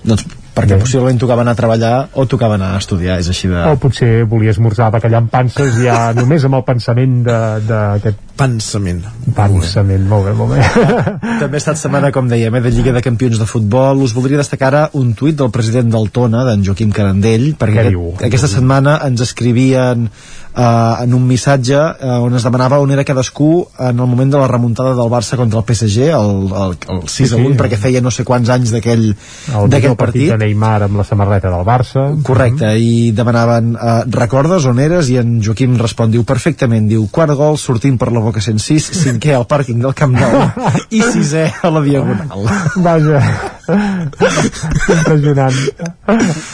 Doncs 0.03 0.25
perquè 0.55 0.77
Bé. 0.77 0.81
possiblement 0.85 1.19
tocava 1.19 1.43
anar 1.43 1.51
a 1.51 1.59
treballar 1.59 1.93
o 2.15 2.25
tocava 2.31 2.55
anar 2.55 2.73
a 2.75 2.77
estudiar, 2.79 3.17
és 3.19 3.27
així 3.29 3.49
de... 3.51 3.59
O 3.67 3.75
potser 3.81 4.23
volia 4.31 4.53
esmorzar 4.55 4.87
bacallà 4.93 5.19
amb 5.19 5.29
panses 5.33 5.75
ja 5.83 6.11
només 6.19 6.45
amb 6.47 6.55
el 6.61 6.63
pensament 6.67 7.17
de- 7.27 7.41
d'aquest 7.67 8.21
Pensament. 8.35 8.99
pensament. 9.35 10.03
Molt 10.11 10.25
bé, 10.27 10.33
molt 10.35 10.51
bé. 10.55 10.63
També 11.41 11.55
ha 11.55 11.61
estat 11.61 11.79
setmana, 11.79 12.09
com 12.11 12.27
dèiem, 12.27 12.55
eh, 12.59 12.61
de 12.65 12.71
Lliga 12.75 12.91
de 12.91 13.01
Campions 13.05 13.39
de 13.39 13.45
Futbol. 13.47 14.01
Us 14.03 14.11
voldria 14.15 14.39
destacar 14.41 14.67
ara 14.73 14.81
un 14.99 15.13
tuit 15.15 15.37
del 15.39 15.51
president 15.55 15.87
del 15.93 16.09
Tona, 16.11 16.43
d'en 16.43 16.63
Joaquim 16.67 16.91
Carandell, 16.91 17.53
perquè 17.59 17.85
Què 17.85 17.93
aquest, 17.93 18.25
aquesta 18.27 18.49
setmana 18.57 18.97
ens 19.07 19.23
escrivien 19.23 20.09
en 20.55 21.13
un 21.13 21.25
missatge 21.27 21.75
eh, 21.75 22.09
on 22.23 22.35
es 22.37 22.43
demanava 22.47 22.77
on 22.79 22.91
era 22.95 23.03
cadascú 23.03 23.67
en 23.79 23.99
el 23.99 24.07
moment 24.07 24.31
de 24.31 24.39
la 24.39 24.47
remuntada 24.47 24.93
del 24.95 25.09
Barça 25.11 25.35
contra 25.35 25.59
el 25.59 25.65
PSG, 25.67 26.07
el, 26.15 26.35
el, 26.47 26.77
el 26.95 27.01
6 27.09 27.15
Sí, 27.15 27.33
a 27.33 27.37
1, 27.41 27.49
sí. 27.51 27.57
perquè 27.59 27.77
feia 27.81 28.01
no 28.01 28.11
sé 28.11 28.23
quants 28.23 28.49
anys 28.53 28.71
d'aquell 28.71 29.15
partit 29.51 29.97
partit. 29.99 30.29
de 30.31 30.37
Neymar 30.37 30.83
amb 30.87 30.97
la 31.01 31.03
samarreta 31.03 31.51
del 31.51 31.65
Barça. 31.67 32.05
Correcte, 32.23 32.71
i 32.79 33.11
demanaven 33.11 33.73
eh, 33.75 33.97
recordes 34.15 34.65
on 34.71 34.79
eres? 34.79 35.09
I 35.11 35.19
en 35.21 35.41
Joaquim 35.43 35.75
respon, 35.81 36.11
diu 36.13 36.23
perfectament, 36.23 36.87
diu 36.87 37.07
quart 37.11 37.35
gol 37.35 37.57
sortint 37.59 37.97
per 37.99 38.11
la 38.15 38.23
boca 38.23 38.39
106, 38.43 38.91
cinquè 39.03 39.35
al 39.35 39.47
pàrquing 39.49 39.81
del 39.83 39.93
Camp 39.97 40.15
Nou 40.15 40.47
i 40.95 41.01
sisè 41.03 41.49
a 41.63 41.69
la 41.73 41.83
Diagonal. 41.85 42.47
Vaja, 42.79 43.21
impressionant. 43.69 45.53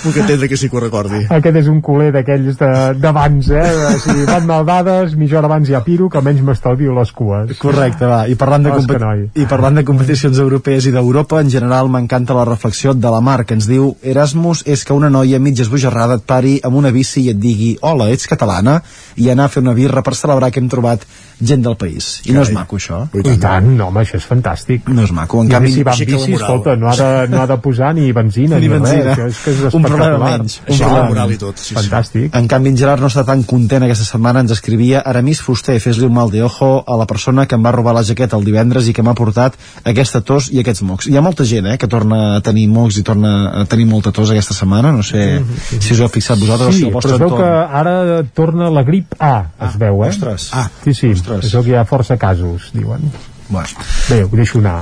Puc 0.03 0.15
entendre 0.17 0.47
que 0.49 0.57
sí 0.57 0.69
que 0.69 0.77
ho 0.77 0.83
recordi. 0.83 1.23
Aquest 1.29 1.57
és 1.61 1.67
un 1.71 1.81
culer 1.83 2.11
d'aquells 2.15 2.57
de- 2.59 2.93
d'abans, 3.01 3.49
eh? 3.49 3.97
Si 4.03 4.15
van 4.27 4.45
maldades, 4.47 5.15
mitja 5.19 5.37
hora 5.39 5.47
abans 5.51 5.67
ja 5.69 5.83
piro, 5.83 6.09
que 6.09 6.17
almenys 6.17 6.41
m'estalvio 6.41 6.93
les 6.97 7.11
cues. 7.11 7.57
Correcte, 7.59 8.05
va. 8.05 8.27
I 8.27 8.35
parlant, 8.35 8.63
de 8.63 8.71
Osca, 8.71 8.81
compet 8.81 9.01
noi. 9.01 9.25
I 9.35 9.45
parlant 9.45 9.75
de 9.75 9.83
competicions 9.87 10.37
europees 10.39 10.85
i 10.87 10.91
d'Europa, 10.95 11.41
en 11.41 11.49
general 11.49 11.89
m'encanta 11.89 12.33
la 12.37 12.45
reflexió 12.45 12.93
de 12.93 13.11
la 13.11 13.21
Mar, 13.21 13.45
que 13.45 13.53
ens 13.57 13.67
diu 13.67 13.95
Erasmus 14.01 14.63
és 14.65 14.85
que 14.85 14.93
una 14.93 15.09
noia 15.09 15.39
mitja 15.39 15.63
esbojarrada 15.63 16.15
et 16.15 16.23
pari 16.25 16.59
amb 16.63 16.75
una 16.75 16.91
bici 16.91 17.21
i 17.25 17.29
et 17.29 17.39
digui 17.39 17.77
hola, 17.81 18.09
ets 18.11 18.27
catalana? 18.27 18.81
I 19.17 19.29
anar 19.29 19.45
a 19.45 19.49
fer 19.49 19.61
una 19.63 19.73
birra 19.73 20.01
per 20.03 20.15
celebrar 20.15 20.51
que 20.51 20.59
hem 20.59 20.69
trobat 20.69 21.03
gent 21.41 21.63
del 21.65 21.75
país. 21.75 22.21
I 22.29 22.31
no 22.35 22.41
és 22.45 22.51
maco, 22.53 22.77
això? 22.77 23.01
I 23.17 23.37
tant, 23.41 23.67
no, 23.77 23.87
home, 23.89 24.01
això 24.05 24.17
és 24.19 24.25
fantàstic. 24.29 24.87
No 24.89 25.03
és 25.03 25.11
maco. 25.11 25.41
En 25.41 25.49
I 25.49 25.51
canvi, 25.55 25.71
si 25.73 25.83
va 25.83 25.91
amb 25.95 26.05
bici, 26.05 26.33
escolta, 26.37 26.75
no 26.77 26.89
ha, 26.91 26.95
de, 26.95 27.27
no 27.31 27.41
ha 27.41 27.47
de 27.49 27.57
posar 27.57 27.93
ni 27.97 28.11
benzina 28.11 28.57
Ni 28.59 28.67
ni, 28.67 28.73
benzina. 28.73 29.15
res, 29.15 29.17
això 29.17 29.27
és 29.27 29.39
que 29.43 29.51
és 29.69 29.73
Un 29.73 29.83
problema 29.83 30.17
menys. 30.37 30.59
Un 30.67 30.77
problema. 30.77 31.07
moral 31.09 31.31
i 31.33 31.37
tot, 31.41 31.57
sí, 31.57 31.69
sí. 31.73 31.75
Fantàstic. 31.79 32.35
En 32.37 32.47
canvi, 32.47 32.69
en 32.69 32.77
Gerard 32.77 33.01
no 33.01 33.07
està 33.11 33.25
tan 33.25 33.43
content 33.43 33.83
aquesta 33.83 34.05
setmana, 34.05 34.39
ens 34.45 34.51
escrivia 34.51 35.01
Aramis 35.05 35.41
Fuster, 35.41 35.79
fes-li 35.79 36.05
un 36.05 36.13
mal 36.13 36.29
de 36.31 36.43
ojo 36.43 36.83
a 36.87 36.97
la 36.97 37.05
persona 37.07 37.45
que 37.47 37.55
em 37.55 37.63
va 37.65 37.71
robar 37.71 37.93
la 37.97 38.03
jaqueta 38.03 38.37
el 38.37 38.45
divendres 38.45 38.87
i 38.87 38.93
que 38.93 39.03
m'ha 39.03 39.13
portat 39.17 39.55
aquesta 39.83 40.21
tos 40.21 40.49
i 40.51 40.59
aquests 40.59 40.83
mocs. 40.83 41.07
Hi 41.07 41.17
ha 41.17 41.21
molta 41.25 41.43
gent 41.45 41.65
eh, 41.73 41.77
que 41.77 41.87
torna 41.87 42.37
a 42.37 42.41
tenir 42.41 42.67
mocs 42.69 42.97
i 42.97 43.03
torna 43.03 43.61
a 43.61 43.65
tenir 43.65 43.85
molta 43.89 44.11
tos 44.11 44.29
aquesta 44.31 44.53
setmana, 44.53 44.91
no 44.91 45.03
sé 45.03 45.41
si 45.79 45.93
us 45.93 45.99
heu 45.99 46.09
fixat 46.09 46.39
vosaltres 46.39 46.69
o 46.69 46.71
si 46.71 46.79
Sí, 46.81 46.85
el 46.85 46.91
però 46.91 46.99
vostre 46.99 47.13
es 47.13 47.19
veu 47.19 47.27
entorn. 47.29 47.41
que 47.43 47.77
ara 47.81 48.23
torna 48.33 48.69
la 48.69 48.83
grip 48.83 49.13
A, 49.19 49.33
es 49.67 49.77
veu, 49.77 50.03
eh? 50.05 50.09
Ostres. 50.09 50.49
Ah, 50.53 50.69
Sí, 50.83 50.93
sí, 50.93 51.07
ostres. 51.11 51.30
Es 51.39 51.53
veu 51.55 51.63
que 51.67 51.73
hi 51.75 51.77
ha 51.79 51.85
força 51.87 52.17
casos, 52.21 52.71
diuen. 52.75 53.05
Bueno. 53.51 53.85
Bé, 54.09 54.23
ho 54.23 54.35
deixo 54.35 54.59
anar. 54.59 54.81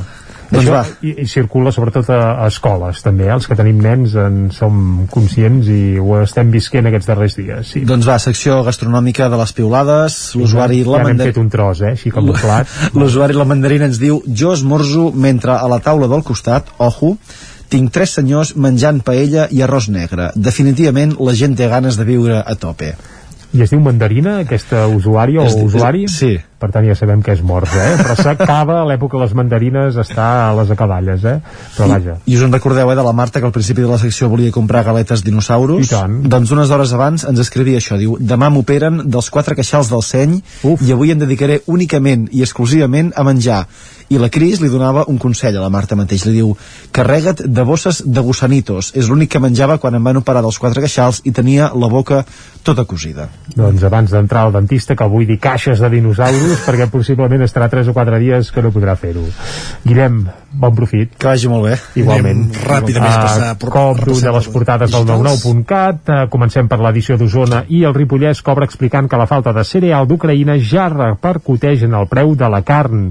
Doncs 0.50 0.66
Això, 0.66 0.74
va. 0.74 0.82
i, 1.06 1.12
i 1.22 1.28
circula 1.30 1.72
sobretot 1.74 2.08
a, 2.10 2.20
a 2.42 2.48
escoles 2.50 3.04
també, 3.06 3.28
eh? 3.28 3.34
els 3.36 3.46
que 3.46 3.58
tenim 3.58 3.78
nens 3.84 4.16
en 4.18 4.40
som 4.54 4.80
conscients 5.14 5.70
i 5.70 6.00
ho 6.02 6.16
estem 6.24 6.50
visquent 6.54 6.90
aquests 6.90 7.10
darrers 7.12 7.38
dies 7.38 7.74
sí. 7.76 7.84
Doncs 7.86 8.08
va, 8.10 8.16
secció 8.22 8.58
gastronòmica 8.66 9.28
de 9.30 9.38
les 9.38 9.54
piulades, 9.54 10.18
l'usuari 10.40 10.82
ja 10.82 10.90
la 10.90 11.04
n'hem 11.04 11.12
mandarina... 11.12 11.36
fet 11.36 11.42
un 11.44 11.54
tros, 11.54 11.84
eh? 11.86 11.94
així 11.94 12.10
com 12.16 12.32
un 12.34 12.42
plat 12.42 12.74
L'usuari 12.98 13.38
la 13.38 13.46
mandarina 13.46 13.86
ens 13.92 14.02
diu 14.02 14.24
jo 14.26 14.56
esmorzo 14.58 15.12
mentre 15.14 15.54
a 15.54 15.70
la 15.70 15.78
taula 15.86 16.10
del 16.10 16.26
costat, 16.26 16.74
ojo, 16.82 17.14
tinc 17.70 17.94
tres 17.94 18.18
senyors 18.18 18.56
menjant 18.58 19.04
paella 19.06 19.46
i 19.54 19.62
arròs 19.62 19.92
negre. 19.94 20.32
Definitivament 20.34 21.14
la 21.22 21.38
gent 21.38 21.54
té 21.60 21.70
ganes 21.70 22.00
de 22.00 22.10
viure 22.10 22.42
a 22.42 22.58
tope. 22.58 22.96
I 23.54 23.64
es 23.66 23.74
diu 23.74 23.82
mandarina 23.82 24.40
aquesta 24.44 24.86
usuari 24.88 25.40
o 25.42 25.46
usuari 25.64 26.08
sí. 26.12 26.36
Per 26.60 26.72
tant 26.74 26.86
ja 26.88 26.96
sabem 26.98 27.24
que 27.26 27.34
és 27.36 27.42
morts 27.46 27.74
eh? 27.80 27.94
però 28.02 28.16
s'acaba 28.20 28.82
a 28.82 28.88
l'època 28.90 29.18
de 29.18 29.24
les 29.24 29.36
mandarines 29.38 30.00
està 30.04 30.28
a 30.50 30.54
les 30.60 30.72
acaballes 30.76 31.24
eh? 31.24 31.38
però 31.76 31.90
vaja 31.94 32.18
I 32.26 32.38
us 32.38 32.44
en 32.46 32.54
recordeu, 32.54 32.92
eh, 32.92 32.96
de 32.96 33.04
la 33.04 33.14
Marta, 33.14 33.40
que 33.40 33.48
al 33.48 33.56
principi 33.56 33.82
de 33.82 33.88
la 33.88 33.98
secció 33.98 34.30
volia 34.30 34.52
comprar 34.52 34.84
galetes 34.84 35.24
dinosaurus? 35.24 35.88
I 35.88 35.90
tant. 35.90 36.18
Doncs 36.30 36.52
unes 36.56 36.70
hores 36.70 36.94
abans 36.94 37.26
ens 37.30 37.40
escrivia 37.40 37.80
això, 37.80 37.98
diu, 38.00 38.18
demà 38.20 38.52
m'operen 38.54 39.06
dels 39.06 39.30
quatre 39.34 39.56
queixals 39.56 39.92
del 39.92 40.04
seny 40.06 40.40
Uf. 40.64 40.84
i 40.86 40.92
avui 40.96 41.14
em 41.14 41.22
dedicaré 41.22 41.62
únicament 41.68 42.28
i 42.32 42.44
exclusivament 42.46 43.14
a 43.16 43.24
menjar. 43.28 43.64
I 44.10 44.18
la 44.18 44.32
Cris 44.34 44.58
li 44.58 44.72
donava 44.74 45.04
un 45.08 45.20
consell 45.22 45.58
a 45.58 45.62
la 45.62 45.70
Marta 45.70 45.96
mateix, 45.96 46.24
li 46.26 46.40
diu, 46.40 46.56
carrega't 46.92 47.44
de 47.46 47.66
bosses 47.66 48.02
de 48.06 48.22
gussanitos, 48.26 48.90
és 48.98 49.10
l'únic 49.10 49.30
que 49.36 49.42
menjava 49.44 49.78
quan 49.78 49.96
em 49.96 50.04
van 50.10 50.18
operar 50.18 50.42
dels 50.42 50.58
quatre 50.58 50.82
queixals 50.82 51.22
i 51.30 51.34
tenia 51.36 51.70
la 51.78 51.90
boca 51.92 52.24
tota 52.66 52.86
cosida. 52.90 53.30
doncs 53.56 53.84
abans 53.84 54.12
d'entrar 54.12 54.48
al 54.48 54.54
dentista 54.54 54.96
que 54.96 55.06
vull 55.08 55.28
dir 55.30 55.38
caixes 55.40 55.80
de 55.80 55.90
dinosaurus 56.50 56.66
perquè 56.68 56.90
possiblement 56.92 57.44
estarà 57.46 57.70
3 57.70 57.90
o 57.90 57.94
4 57.94 58.20
dies 58.22 58.52
que 58.52 58.64
no 58.66 58.72
podrà 58.74 58.96
fer-ho 59.00 59.26
Guillem, 59.86 60.22
bon 60.52 60.76
profit 60.76 61.16
Que 61.20 61.30
vagi 61.30 61.50
molt 61.52 61.66
bé. 61.68 61.76
Igualment. 62.00 62.46
Anem 62.50 62.68
ràpidament 62.70 63.12
a 63.12 63.24
passar 63.24 63.50
Uh, 63.60 63.72
cop 63.74 64.22
de 64.24 64.32
les 64.34 64.48
portades 64.52 64.92
del 64.92 65.06
digitals. 65.06 65.44
99.cat. 65.44 66.00
Uh, 66.10 66.20
comencem 66.32 66.68
per 66.70 66.80
l'edició 66.84 67.18
d'Osona 67.20 67.64
i 67.76 67.84
el 67.88 67.96
Ripollès 67.96 68.42
cobra 68.46 68.68
explicant 68.70 69.10
que 69.10 69.20
la 69.20 69.28
falta 69.30 69.54
de 69.56 69.66
cereal 69.68 70.08
d'Ucraïna 70.10 70.58
ja 70.62 70.88
repercuteix 70.94 71.86
en 71.88 71.98
el 72.00 72.08
preu 72.12 72.36
de 72.40 72.50
la 72.50 72.62
carn. 72.66 73.10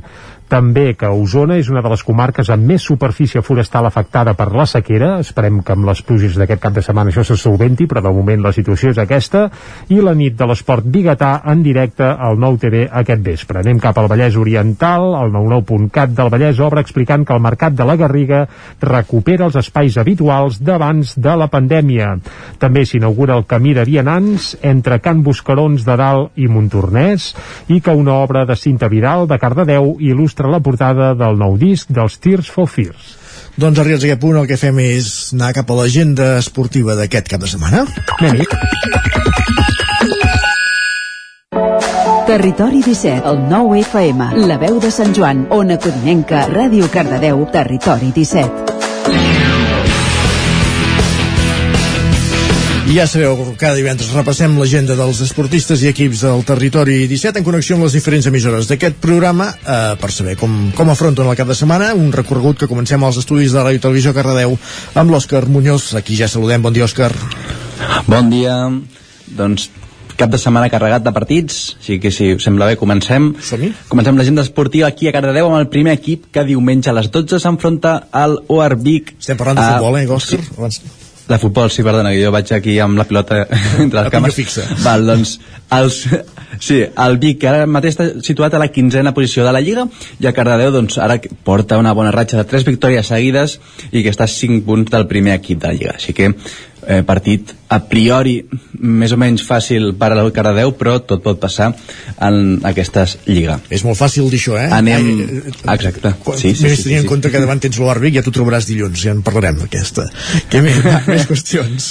També 0.48 0.94
que 0.96 1.10
Osona 1.12 1.58
és 1.60 1.68
una 1.68 1.82
de 1.84 1.90
les 1.92 2.02
comarques 2.02 2.48
amb 2.48 2.64
més 2.70 2.84
superfície 2.88 3.42
forestal 3.44 3.84
afectada 3.84 4.32
per 4.32 4.48
la 4.56 4.64
sequera. 4.64 5.18
Esperem 5.20 5.60
que 5.60 5.74
amb 5.74 5.84
les 5.84 6.00
pluges 6.00 6.38
d'aquest 6.40 6.62
cap 6.62 6.72
de 6.72 6.84
setmana 6.84 7.12
això 7.12 7.24
se 7.28 7.36
solventi, 7.36 7.84
però 7.84 8.00
de 8.04 8.12
moment 8.16 8.40
la 8.46 8.54
situació 8.56 8.94
és 8.94 9.00
aquesta. 9.02 9.44
I 9.92 10.00
la 10.00 10.14
nit 10.16 10.38
de 10.38 10.48
l'esport 10.48 10.88
biguetà 10.88 11.34
en 11.52 11.60
directe 11.66 12.08
al 12.08 12.40
nou 12.40 12.56
TV 12.56 12.86
aquest 12.88 13.20
vespre. 13.26 13.60
Anem 13.60 13.82
cap 13.82 14.00
al 14.00 14.08
Vallès 14.08 14.38
Oriental, 14.40 15.10
el 15.20 15.34
99.cat 15.36 16.16
del 16.16 16.32
Vallès 16.32 16.62
obre 16.64 16.80
explicant 16.80 17.28
que 17.28 17.36
el 17.36 17.44
mercat 17.44 17.76
de 17.76 17.84
la 17.84 17.98
Garriga 18.00 18.46
recupera 18.80 19.50
els 19.50 19.60
espais 19.60 20.00
habituals 20.00 20.62
d'abans 20.64 21.12
de 21.20 21.36
la 21.36 21.50
pandèmia. 21.52 22.14
També 22.58 22.86
s'inaugura 22.88 23.36
el 23.36 23.44
camí 23.44 23.76
de 23.76 23.84
vianants 23.84 24.54
entre 24.62 25.00
Can 25.04 25.20
Buscarons 25.26 25.84
de 25.84 26.00
Dalt 26.00 26.40
i 26.40 26.48
Montornès 26.48 27.34
i 27.68 27.82
que 27.84 27.92
una 27.92 28.16
obra 28.22 28.46
de 28.48 28.56
Cinta 28.56 28.88
Vidal 28.88 29.28
de 29.28 29.36
Cardedeu 29.38 29.96
il·lustra 30.00 30.37
la 30.46 30.62
portada 30.62 31.14
del 31.18 31.34
nou 31.40 31.58
disc 31.58 31.90
dels 31.90 32.20
Tears 32.22 32.46
for 32.54 32.70
Fears. 32.70 33.16
Doncs 33.58 33.80
arribats 33.82 34.04
a 34.04 34.06
aquest 34.06 34.22
punt 34.22 34.38
el 34.38 34.46
que 34.46 34.60
fem 34.60 34.78
és 34.84 35.32
anar 35.34 35.50
cap 35.56 35.70
a 35.74 35.80
l'agenda 35.80 36.36
esportiva 36.38 36.94
d'aquest 36.94 37.26
cap 37.32 37.42
de 37.42 37.50
setmana. 37.50 37.82
anem 38.20 38.46
Territori 42.28 42.82
17, 42.84 43.26
el 43.26 43.38
9 43.50 43.80
FM, 43.80 44.30
la 44.46 44.58
veu 44.62 44.78
de 44.78 44.92
Sant 44.94 45.14
Joan, 45.16 45.46
Ona 45.50 45.78
Codinenca, 45.80 46.44
Ràdio 46.52 46.86
Cardedeu, 46.92 47.46
Territori 47.50 48.12
17. 48.14 48.77
Ja 52.88 53.04
sabeu, 53.04 53.36
cada 53.60 53.76
divendres 53.76 54.14
repassem 54.16 54.54
l'agenda 54.56 54.94
dels 54.96 55.18
esportistes 55.20 55.82
i 55.84 55.90
equips 55.90 56.22
del 56.24 56.44
territori 56.48 57.02
17 57.10 57.40
en 57.40 57.44
connexió 57.44 57.76
amb 57.76 57.84
les 57.84 57.96
diferents 57.98 58.28
emissores 58.30 58.68
d'aquest 58.70 58.96
programa 59.02 59.50
eh, 59.52 59.96
per 60.00 60.08
saber 60.14 60.38
com, 60.40 60.54
com 60.76 60.88
afronten 60.88 61.28
el 61.28 61.36
cap 61.36 61.50
de 61.50 61.56
setmana. 61.58 61.90
Un 61.92 62.08
recorregut 62.14 62.62
que 62.62 62.68
comencem 62.70 63.02
als 63.04 63.18
estudis 63.20 63.52
de 63.52 63.60
Ràdio 63.60 63.82
Televisió 63.84 64.14
Cardedeu 64.16 64.56
amb 64.96 65.12
l'Òscar 65.12 65.44
Muñoz. 65.52 65.90
Aquí 66.00 66.16
ja 66.16 66.30
saludem, 66.32 66.64
bon 66.64 66.72
dia 66.72 66.86
Òscar. 66.88 67.10
Bon 68.08 68.30
dia, 68.32 68.56
doncs 69.36 69.68
cap 70.18 70.32
de 70.32 70.40
setmana 70.40 70.70
carregat 70.72 71.04
de 71.04 71.12
partits, 71.14 71.58
així 71.78 71.98
que 72.02 72.10
si 72.10 72.32
us 72.38 72.46
sembla 72.46 72.70
bé 72.70 72.78
comencem. 72.80 73.34
Comencem 73.92 74.16
l'agenda 74.16 74.46
esportiva 74.46 74.88
aquí 74.88 75.10
a 75.10 75.12
Cardedeu 75.14 75.50
amb 75.50 75.60
el 75.60 75.68
primer 75.68 75.92
equip 76.00 76.30
que 76.32 76.46
diumenge 76.48 76.88
a 76.88 76.96
les 76.96 77.12
12 77.12 77.36
s'enfronta 77.44 77.98
al 78.10 78.40
OR 78.48 78.78
Vic. 78.80 79.12
Estem 79.20 79.36
parlant 79.36 79.60
de 79.60 79.68
futbol, 79.76 80.00
eh, 80.00 80.08
Òscar? 80.08 80.40
Abans... 80.56 80.80
De 81.28 81.36
futbol, 81.38 81.68
sí, 81.70 81.82
perdona, 81.84 82.14
que 82.14 82.22
jo 82.22 82.32
vaig 82.32 82.50
aquí 82.56 82.78
amb 82.80 82.96
la 82.96 83.04
pilota 83.04 83.42
entre 83.82 84.00
les 84.00 84.12
cames. 84.12 84.34
fixa. 84.34 84.64
Val, 84.80 85.04
doncs, 85.06 85.34
els, 85.76 85.98
sí, 86.64 86.78
el 86.80 87.18
Vic, 87.20 87.42
que 87.42 87.50
ara 87.50 87.66
mateix 87.68 87.98
està 87.98 88.06
situat 88.24 88.56
a 88.56 88.62
la 88.62 88.70
quinzena 88.72 89.12
posició 89.16 89.44
de 89.44 89.52
la 89.52 89.60
Lliga, 89.60 89.84
i 90.18 90.30
el 90.30 90.34
Cardedeu, 90.36 90.72
doncs, 90.72 90.96
ara 91.04 91.18
porta 91.44 91.76
una 91.80 91.92
bona 91.92 92.14
ratxa 92.14 92.40
de 92.40 92.46
tres 92.48 92.64
victòries 92.64 93.12
seguides 93.12 93.58
i 93.92 94.02
que 94.02 94.14
està 94.14 94.24
a 94.24 94.32
5 94.32 94.64
punts 94.64 94.94
del 94.94 95.04
primer 95.10 95.36
equip 95.36 95.60
de 95.60 95.68
la 95.68 95.76
Lliga. 95.76 95.98
Així 96.00 96.16
que 96.16 96.32
eh, 96.88 97.02
partit 97.06 97.52
a 97.68 97.78
priori 97.84 98.38
més 98.78 99.12
o 99.12 99.18
menys 99.20 99.42
fàcil 99.44 99.90
per 99.98 100.08
al 100.14 100.30
Cardedeu, 100.32 100.72
però 100.78 100.96
tot 101.04 101.20
pot 101.24 101.38
passar 101.40 101.72
en 102.24 102.60
aquestes 102.66 103.18
lliga. 103.26 103.58
És 103.74 103.84
molt 103.84 103.98
fàcil 103.98 104.30
dir 104.32 104.38
això, 104.40 104.56
eh? 104.56 104.68
Anem... 104.72 105.08
Ai, 105.66 105.76
Exacte. 105.76 106.14
Sí, 106.38 106.54
sí, 106.56 106.64
més 106.64 106.84
tenint 106.84 107.02
en 107.02 107.08
compte 107.10 107.32
que 107.32 107.42
davant 107.42 107.60
tens 107.60 107.78
l'Orbic, 107.82 108.16
ja 108.16 108.22
t'ho 108.24 108.32
trobaràs 108.34 108.68
dilluns, 108.70 109.02
ja 109.02 109.12
en 109.16 109.20
parlarem 109.26 109.58
d'aquesta. 109.60 110.06
Què 110.48 110.62
més? 110.64 110.78
més 111.10 111.26
qüestions. 111.28 111.88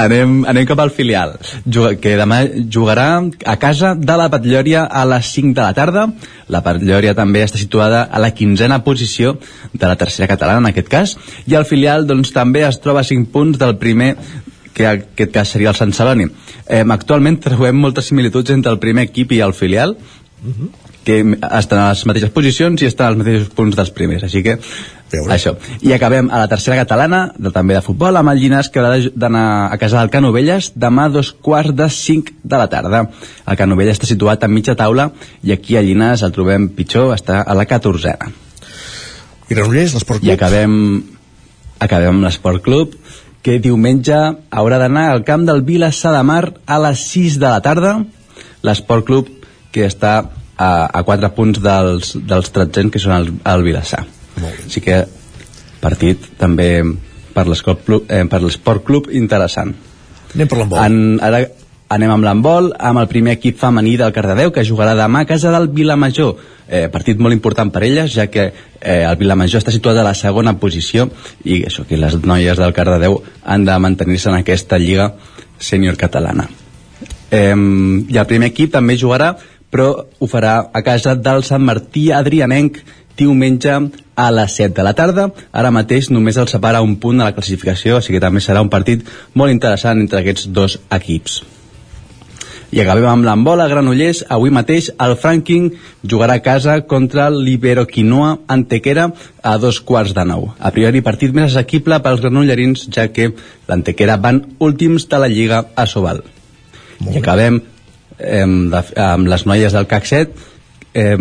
Anem, 0.00 0.40
anem 0.48 0.68
cap 0.70 0.80
al 0.80 0.94
filial, 0.94 1.36
que 2.00 2.16
demà 2.20 2.40
jugarà 2.70 3.08
a 3.20 3.58
casa 3.60 3.92
de 3.98 4.16
la 4.16 4.30
Patllòria 4.32 4.86
a 4.86 5.04
les 5.10 5.34
5 5.34 5.56
de 5.58 5.64
la 5.66 5.76
tarda. 5.76 6.06
La 6.50 6.62
Patllòria 6.64 7.12
també 7.18 7.44
està 7.44 7.60
situada 7.60 8.06
a 8.06 8.22
la 8.22 8.32
quinzena 8.34 8.80
posició 8.86 9.36
de 9.74 9.86
la 9.86 9.98
tercera 9.98 10.30
catalana, 10.30 10.64
en 10.64 10.72
aquest 10.72 10.88
cas, 10.90 11.16
i 11.50 11.58
el 11.58 11.68
filial 11.68 12.06
doncs, 12.08 12.32
també 12.34 12.64
es 12.66 12.80
troba 12.80 13.04
a 13.04 13.06
5 13.06 13.28
punts 13.34 13.60
del 13.60 13.76
primer 13.76 13.89
que 14.74 14.86
en 14.86 15.02
aquest 15.02 15.32
cas 15.34 15.48
seria 15.48 15.72
el 15.72 15.78
Sant 15.78 15.92
Celoni. 15.92 16.28
Eh, 16.68 16.84
actualment 16.84 17.40
trobem 17.42 17.76
moltes 17.76 18.10
similituds 18.10 18.50
entre 18.54 18.72
el 18.72 18.78
primer 18.78 19.08
equip 19.10 19.32
i 19.32 19.42
el 19.44 19.54
filial, 19.54 19.96
que 21.04 21.20
estan 21.56 21.78
a 21.80 21.90
les 21.90 22.02
mateixes 22.08 22.30
posicions 22.32 22.80
i 22.82 22.88
estan 22.88 23.10
als 23.10 23.20
mateixos 23.20 23.52
punts 23.56 23.76
dels 23.76 23.90
primers, 23.96 24.24
així 24.26 24.42
que 24.44 24.58
Veure. 25.10 25.32
això. 25.34 25.54
I 25.82 25.94
acabem 25.96 26.28
a 26.30 26.42
la 26.42 26.48
tercera 26.48 26.76
catalana, 26.76 27.32
de, 27.36 27.50
també 27.50 27.74
de 27.74 27.82
futbol, 27.82 28.16
amb 28.16 28.30
el 28.32 28.40
Llinàs 28.40 28.68
que 28.70 28.80
haurà 28.80 29.10
d'anar 29.16 29.44
a 29.72 29.78
casa 29.80 29.98
del 29.98 30.12
Canovelles 30.12 30.72
demà 30.76 31.08
a 31.08 31.14
dos 31.16 31.32
quarts 31.32 31.74
de 31.76 31.88
cinc 31.90 32.30
de 32.42 32.60
la 32.60 32.68
tarda. 32.68 33.06
El 33.46 33.56
Canovelles 33.56 33.98
està 33.98 34.06
situat 34.06 34.44
a 34.44 34.48
mitja 34.48 34.76
taula 34.76 35.10
i 35.42 35.52
aquí 35.56 35.76
a 35.76 35.82
Llinàs 35.82 36.22
el 36.22 36.36
trobem 36.36 36.68
pitjor, 36.76 37.14
està 37.16 37.42
a 37.42 37.56
la 37.56 37.66
catorzena. 37.66 38.30
I 39.48 39.54
Granollers, 39.56 39.96
l'Esport 39.96 40.22
I 40.22 40.28
Club? 40.28 40.36
acabem, 40.36 41.02
acabem 41.80 42.14
amb 42.14 42.28
l'Esport 42.28 42.62
Club, 42.62 42.94
que 43.42 43.58
diumenge 43.62 44.16
haurà 44.50 44.78
d'anar 44.82 45.08
al 45.10 45.24
camp 45.24 45.46
del 45.48 45.62
Vilassar 45.66 46.12
de 46.16 46.22
Mar 46.26 46.42
a 46.66 46.78
les 46.84 47.04
6 47.12 47.38
de 47.40 47.48
la 47.48 47.60
tarda. 47.64 47.94
L'Esport 48.66 49.06
Club, 49.08 49.30
que 49.72 49.86
està 49.88 50.14
a, 50.20 50.70
a 50.86 51.02
4 51.06 51.30
punts 51.36 51.62
dels, 51.64 52.14
dels 52.28 52.52
13 52.52 52.90
que 52.92 53.00
són 53.00 53.16
el, 53.16 53.30
el 53.48 53.64
Vilassar. 53.64 54.04
Així 54.40 54.82
que 54.84 55.04
partit 55.80 56.26
també 56.40 56.70
per 57.32 57.46
l'Esport 57.48 57.86
Club, 57.86 58.10
eh, 58.12 58.26
per 58.28 58.42
Club 58.84 59.08
interessant. 59.16 59.72
Anem 60.34 60.50
per 60.50 60.60
l'handbol. 60.60 60.84
En, 60.84 61.18
ara 61.24 61.44
anem 61.90 62.12
amb 62.14 62.24
l'handbol, 62.24 62.70
amb 62.78 63.02
el 63.02 63.08
primer 63.10 63.34
equip 63.34 63.58
femení 63.58 63.96
del 63.98 64.12
Cardedeu, 64.14 64.52
que 64.54 64.64
jugarà 64.66 64.94
demà 64.94 65.24
a 65.24 65.26
casa 65.26 65.50
del 65.50 65.68
Vilamajor. 65.74 66.36
Eh, 66.70 66.86
partit 66.92 67.18
molt 67.18 67.34
important 67.34 67.72
per 67.74 67.82
elles, 67.82 68.12
ja 68.14 68.28
que 68.30 68.44
eh, 68.46 69.02
el 69.02 69.16
Vilamajor 69.18 69.58
està 69.58 69.74
situat 69.74 69.98
a 69.98 70.06
la 70.06 70.14
segona 70.14 70.54
posició 70.62 71.08
i 71.42 71.64
això 71.66 71.82
que 71.88 71.98
les 71.98 72.14
noies 72.22 72.62
del 72.62 72.76
Cardedeu 72.76 73.18
han 73.42 73.66
de 73.66 73.78
mantenir-se 73.82 74.30
en 74.30 74.38
aquesta 74.38 74.78
lliga 74.78 75.10
sènior 75.58 75.98
catalana. 75.98 76.46
Eh, 77.30 77.54
I 77.58 78.22
el 78.22 78.30
primer 78.30 78.54
equip 78.54 78.70
també 78.78 78.94
jugarà, 78.94 79.34
però 79.70 79.90
ho 79.98 80.30
farà 80.30 80.70
a 80.72 80.86
casa 80.86 81.16
del 81.18 81.42
Sant 81.42 81.66
Martí 81.66 82.10
Adrianenc 82.14 82.78
diumenge 83.18 83.76
a 84.14 84.30
les 84.30 84.58
7 84.62 84.74
de 84.78 84.86
la 84.86 84.94
tarda. 84.94 85.32
Ara 85.50 85.74
mateix 85.74 86.10
només 86.14 86.38
el 86.38 86.48
separa 86.48 86.86
un 86.86 87.00
punt 87.02 87.18
de 87.18 87.26
la 87.26 87.34
classificació, 87.34 87.98
així 87.98 88.14
que 88.14 88.22
també 88.22 88.38
serà 88.38 88.62
un 88.62 88.70
partit 88.70 89.02
molt 89.34 89.50
interessant 89.50 89.98
entre 89.98 90.22
aquests 90.22 90.52
dos 90.54 90.78
equips. 90.88 91.42
I 92.70 92.78
acabem 92.78 93.08
amb 93.10 93.26
l'handbol 93.26 93.58
a 93.58 93.66
Granollers. 93.70 94.22
Avui 94.30 94.52
mateix 94.54 94.92
el 95.02 95.16
Franking 95.18 95.72
jugarà 96.06 96.36
a 96.38 96.42
casa 96.44 96.76
contra 96.86 97.26
l'Iberoquinoa 97.34 98.36
Antequera 98.46 99.08
a 99.42 99.56
dos 99.58 99.80
quarts 99.82 100.14
de 100.14 100.24
nou. 100.28 100.52
A 100.58 100.70
priori 100.74 101.02
partit 101.02 101.34
més 101.34 101.50
assequible 101.50 101.98
pels 102.04 102.22
granollerins, 102.22 102.86
ja 102.94 103.08
que 103.10 103.32
l'Antequera 103.66 104.20
van 104.22 104.44
últims 104.62 105.08
de 105.10 105.18
la 105.18 105.30
Lliga 105.32 105.64
a 105.74 105.88
Sobal. 105.90 106.22
I 107.10 107.18
acabem 107.18 107.58
eh, 108.18 108.44
amb 108.44 109.26
les 109.32 109.46
noies 109.50 109.74
del 109.74 109.90
CAC 109.90 110.06
7 110.06 110.48
eh, 110.94 111.16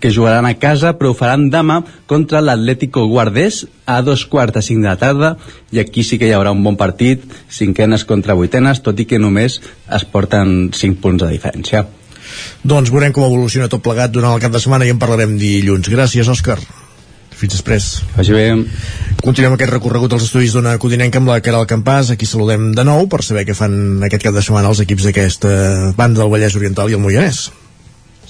que 0.00 0.12
jugaran 0.12 0.46
a 0.46 0.54
casa 0.58 0.94
però 0.98 1.12
ho 1.12 1.18
faran 1.18 1.48
demà 1.52 1.80
contra 2.06 2.42
l'Atlético 2.44 3.06
Guardés 3.08 3.64
a 3.86 4.00
dos 4.02 4.26
quarts 4.26 4.58
de 4.58 4.62
cinc 4.62 4.82
de 4.82 4.90
la 4.90 4.98
tarda 5.00 5.36
i 5.72 5.80
aquí 5.80 6.04
sí 6.04 6.18
que 6.18 6.28
hi 6.28 6.36
haurà 6.36 6.52
un 6.52 6.62
bon 6.64 6.76
partit 6.76 7.24
cinquenes 7.48 8.04
contra 8.04 8.36
vuitenes 8.38 8.82
tot 8.82 9.00
i 9.00 9.08
que 9.08 9.20
només 9.22 9.60
es 9.88 10.04
porten 10.04 10.70
5 10.72 11.00
punts 11.00 11.24
de 11.24 11.32
diferència 11.32 11.86
Doncs 12.62 12.92
veurem 12.92 13.12
com 13.12 13.26
evoluciona 13.26 13.68
tot 13.68 13.82
plegat 13.84 14.12
durant 14.14 14.34
el 14.34 14.42
cap 14.42 14.54
de 14.54 14.60
setmana 14.62 14.86
i 14.86 14.92
en 14.94 15.00
parlarem 15.02 15.34
dilluns. 15.40 15.90
Gràcies, 15.92 16.28
Òscar. 16.32 16.58
Fins 17.42 17.56
després. 17.56 17.88
Vagi 18.16 18.36
bé. 18.36 18.44
Continuem 19.22 19.56
aquest 19.56 19.72
recorregut 19.74 20.14
als 20.14 20.28
estudis 20.28 20.54
d'una 20.54 20.76
Codinenca 20.82 21.18
amb 21.18 21.32
la 21.32 21.40
Caral 21.42 21.66
Campàs. 21.70 22.12
Aquí 22.14 22.28
saludem 22.28 22.70
de 22.76 22.86
nou 22.86 23.08
per 23.10 23.24
saber 23.26 23.44
què 23.48 23.56
fan 23.58 23.74
aquest 24.06 24.28
cap 24.28 24.36
de 24.36 24.44
setmana 24.44 24.70
els 24.70 24.84
equips 24.84 25.08
d'aquesta 25.08 25.50
banda 25.98 26.22
del 26.22 26.30
Vallès 26.32 26.56
Oriental 26.60 26.92
i 26.92 26.98
el 26.98 27.02
Moianès. 27.02 27.48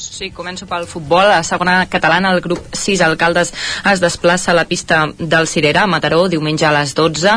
Sí, 0.03 0.33
començo 0.35 0.67
pel 0.67 0.89
futbol. 0.91 1.31
A 1.31 1.43
segona 1.47 1.87
catalana, 1.87 2.33
el 2.35 2.41
grup 2.43 2.75
6 2.75 3.01
Alcaldes 3.07 3.53
es 3.93 4.01
desplaça 4.03 4.51
a 4.51 4.55
la 4.55 4.65
pista 4.67 5.05
del 5.19 5.47
Cirera, 5.47 5.85
a 5.85 5.87
Mataró, 5.87 6.25
diumenge 6.29 6.67
a 6.67 6.73
les 6.75 6.95
12. 6.99 7.37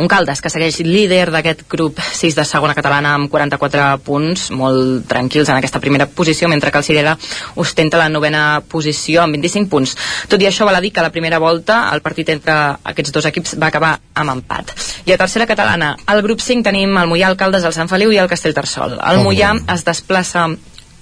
Un 0.00 0.08
Caldes 0.08 0.40
que 0.40 0.52
segueix 0.52 0.78
líder 0.80 1.26
d'aquest 1.34 1.66
grup 1.68 2.00
6 2.00 2.38
de 2.38 2.44
segona 2.48 2.74
catalana 2.78 3.12
amb 3.18 3.28
44 3.32 4.00
punts, 4.06 4.48
molt 4.56 5.04
tranquils 5.10 5.50
en 5.50 5.58
aquesta 5.58 5.80
primera 5.80 6.06
posició, 6.08 6.48
mentre 6.48 6.72
que 6.72 6.80
el 6.80 6.86
Cirera 6.88 7.16
ostenta 7.56 8.00
la 8.00 8.08
novena 8.08 8.62
posició 8.64 9.22
amb 9.22 9.36
25 9.36 9.70
punts. 9.72 9.96
Tot 10.28 10.40
i 10.40 10.48
això, 10.48 10.64
val 10.64 10.80
a 10.80 10.84
dir 10.84 10.92
que 10.92 11.04
a 11.04 11.08
la 11.08 11.12
primera 11.12 11.40
volta 11.42 11.82
el 11.92 12.00
partit 12.00 12.32
entre 12.32 12.56
aquests 12.92 13.12
dos 13.12 13.28
equips 13.28 13.58
va 13.60 13.68
acabar 13.68 13.92
amb 14.14 14.38
empat. 14.38 14.72
I 15.04 15.12
a 15.12 15.20
tercera 15.20 15.46
catalana, 15.46 15.92
al 16.06 16.24
grup 16.24 16.40
5 16.40 16.64
tenim 16.64 16.96
el 16.96 17.12
Mollà, 17.12 17.28
Alcaldes, 17.28 17.68
el 17.68 17.76
Sant 17.76 17.92
Feliu 17.92 18.14
i 18.14 18.22
el 18.22 18.32
Castellterçol. 18.32 18.96
El 19.04 19.22
Mollà 19.26 19.52
es 19.74 19.84
desplaça 19.84 20.46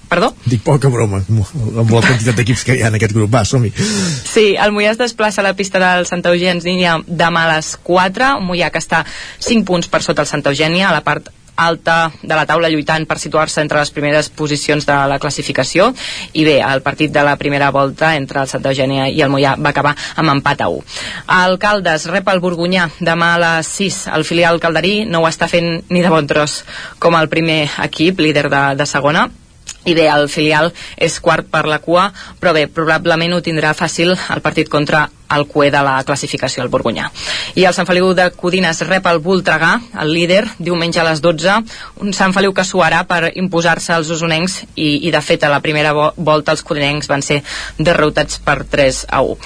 Perdó? 0.09 0.31
Dic 0.45 0.63
poca 0.65 0.91
broma 0.93 1.21
amb 1.25 1.91
la 1.91 2.01
quantitat 2.01 2.35
d'equips 2.37 2.65
que 2.67 2.77
hi 2.77 2.83
ha 2.83 2.91
en 2.91 2.99
aquest 2.99 3.15
grup. 3.15 3.31
Va, 3.33 3.45
som-hi. 3.45 3.71
Sí, 3.75 4.53
el 4.55 4.75
Mollà 4.75 4.93
es 4.93 5.01
desplaça 5.01 5.41
a 5.41 5.47
la 5.47 5.55
pista 5.57 5.81
del 5.81 6.05
Santa 6.09 6.33
Eugènia 6.33 6.99
demà 7.07 7.45
a 7.45 7.55
les 7.55 7.75
4, 7.83 8.35
un 8.41 8.49
Mollà 8.51 8.71
que 8.71 8.83
està 8.83 9.05
5 9.39 9.65
punts 9.65 9.89
per 9.91 10.03
sota 10.05 10.25
el 10.25 10.31
Santa 10.31 10.53
Eugènia, 10.53 10.89
a 10.89 10.95
la 10.95 11.03
part 11.05 11.31
alta 11.55 12.11
de 12.21 12.35
la 12.35 12.45
taula 12.45 12.69
lluitant 12.69 13.05
per 13.07 13.17
situar-se 13.19 13.61
entre 13.63 13.79
les 13.79 13.91
primeres 13.95 14.29
posicions 14.29 14.85
de 14.87 14.95
la 15.09 15.19
classificació 15.23 15.91
i 16.33 16.45
bé, 16.47 16.57
el 16.61 16.83
partit 16.85 17.13
de 17.15 17.23
la 17.23 17.37
primera 17.39 17.71
volta 17.71 18.15
entre 18.15 18.43
el 18.43 18.51
Sant 18.51 18.65
Eugènia 18.65 19.07
i 19.09 19.21
el 19.23 19.31
Mollà 19.31 19.55
va 19.55 19.71
acabar 19.71 19.95
amb 20.15 20.35
empat 20.35 20.65
a 20.65 20.69
1. 20.69 20.83
El 21.45 21.57
Caldes 21.61 22.09
rep 22.11 22.27
el 22.31 22.43
Borgunyà 22.43 22.89
demà 22.99 23.33
a 23.35 23.41
les 23.45 23.71
6. 23.79 24.01
El 24.15 24.27
filial 24.27 24.59
calderí 24.59 25.05
no 25.05 25.23
ho 25.23 25.29
està 25.31 25.49
fent 25.51 25.79
ni 25.89 26.03
de 26.03 26.11
bon 26.11 26.27
tros 26.27 26.63
com 26.99 27.15
el 27.15 27.31
primer 27.31 27.65
equip, 27.87 28.19
líder 28.19 28.49
de, 28.51 28.63
de 28.75 28.89
segona, 28.89 29.29
i 29.85 29.93
bé, 29.97 30.07
el 30.09 30.27
filial 30.29 30.71
és 30.97 31.19
quart 31.21 31.47
per 31.51 31.65
la 31.69 31.79
cua, 31.83 32.09
però 32.41 32.53
bé, 32.57 32.65
probablement 32.67 33.35
ho 33.35 33.43
tindrà 33.45 33.75
fàcil 33.77 34.15
el 34.15 34.41
partit 34.45 34.69
contra 34.71 35.05
el 35.35 35.47
cué 35.47 35.71
de 35.71 35.81
la 35.83 35.97
classificació 36.05 36.63
al 36.63 36.69
Borgunyà. 36.69 37.09
I 37.55 37.65
el 37.65 37.73
Sant 37.73 37.87
Feliu 37.87 38.13
de 38.17 38.29
Codines 38.35 38.81
rep 38.87 39.07
el 39.09 39.21
Voltregà, 39.23 39.73
el 40.01 40.13
líder, 40.13 40.43
diumenge 40.59 41.01
a 41.01 41.07
les 41.07 41.21
12, 41.23 41.57
un 42.05 42.13
Sant 42.13 42.33
Feliu 42.35 42.53
que 42.53 42.65
suarà 42.67 43.03
per 43.09 43.31
imposar-se 43.35 43.93
als 43.95 44.11
usonencs 44.13 44.61
i, 44.75 45.07
i 45.07 45.11
de 45.13 45.21
fet 45.21 45.43
a 45.43 45.51
la 45.51 45.61
primera 45.63 45.93
vo 45.95 46.11
volta 46.15 46.53
els 46.53 46.63
codinencs 46.63 47.09
van 47.11 47.23
ser 47.25 47.41
derrotats 47.77 48.39
per 48.45 48.63
3 48.69 49.05
a 49.09 49.21
1. 49.21 49.37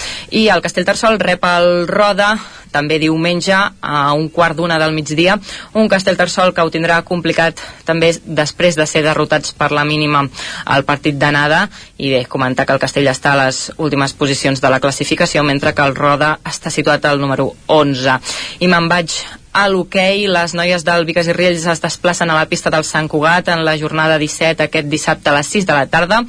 I 0.42 0.48
el 0.54 0.64
Castellterçol 0.66 1.20
rep 1.22 1.46
el 1.50 1.88
Roda 1.90 2.36
també 2.72 3.00
diumenge 3.02 3.56
a 3.56 4.14
un 4.14 4.30
quart 4.30 4.58
d'una 4.58 4.78
del 4.82 4.94
migdia 4.94 5.38
un 5.74 5.90
Castellterçol 5.90 6.54
que 6.54 6.62
ho 6.62 6.72
tindrà 6.74 7.02
complicat 7.06 7.62
també 7.86 8.12
després 8.24 8.78
de 8.78 8.86
ser 8.90 9.04
derrotats 9.06 9.54
per 9.58 9.72
la 9.74 9.86
mínima 9.86 10.26
al 10.66 10.86
partit 10.86 11.18
d'anada 11.18 11.68
i 11.98 12.12
bé, 12.14 12.24
comentar 12.30 12.66
que 12.66 12.76
el 12.76 12.82
Castell 12.82 13.10
està 13.10 13.34
a 13.34 13.46
les 13.46 13.72
últimes 13.78 14.14
posicions 14.14 14.62
de 14.62 14.70
la 14.70 14.80
classificació 14.80 15.44
mentre 15.44 15.74
que 15.74 15.79
el 15.84 15.96
Roda 15.96 16.38
està 16.46 16.72
situat 16.74 17.06
al 17.06 17.22
número 17.22 17.52
11. 17.68 18.20
I 18.64 18.70
me'n 18.72 18.90
vaig 18.92 19.16
a 19.52 19.66
l'hoquei, 19.68 20.28
les 20.30 20.54
noies 20.54 20.84
del 20.86 21.06
Vigas 21.08 21.28
i 21.28 21.34
Riells 21.34 21.66
es 21.72 21.82
desplacen 21.82 22.30
a 22.30 22.38
la 22.38 22.46
pista 22.46 22.70
del 22.70 22.86
Sant 22.86 23.10
Cugat 23.10 23.50
en 23.50 23.64
la 23.66 23.76
jornada 23.82 24.20
17 24.22 24.68
aquest 24.68 24.88
dissabte 24.92 25.32
a 25.32 25.36
les 25.36 25.50
6 25.50 25.66
de 25.66 25.74
la 25.74 25.88
tarda 25.90 26.22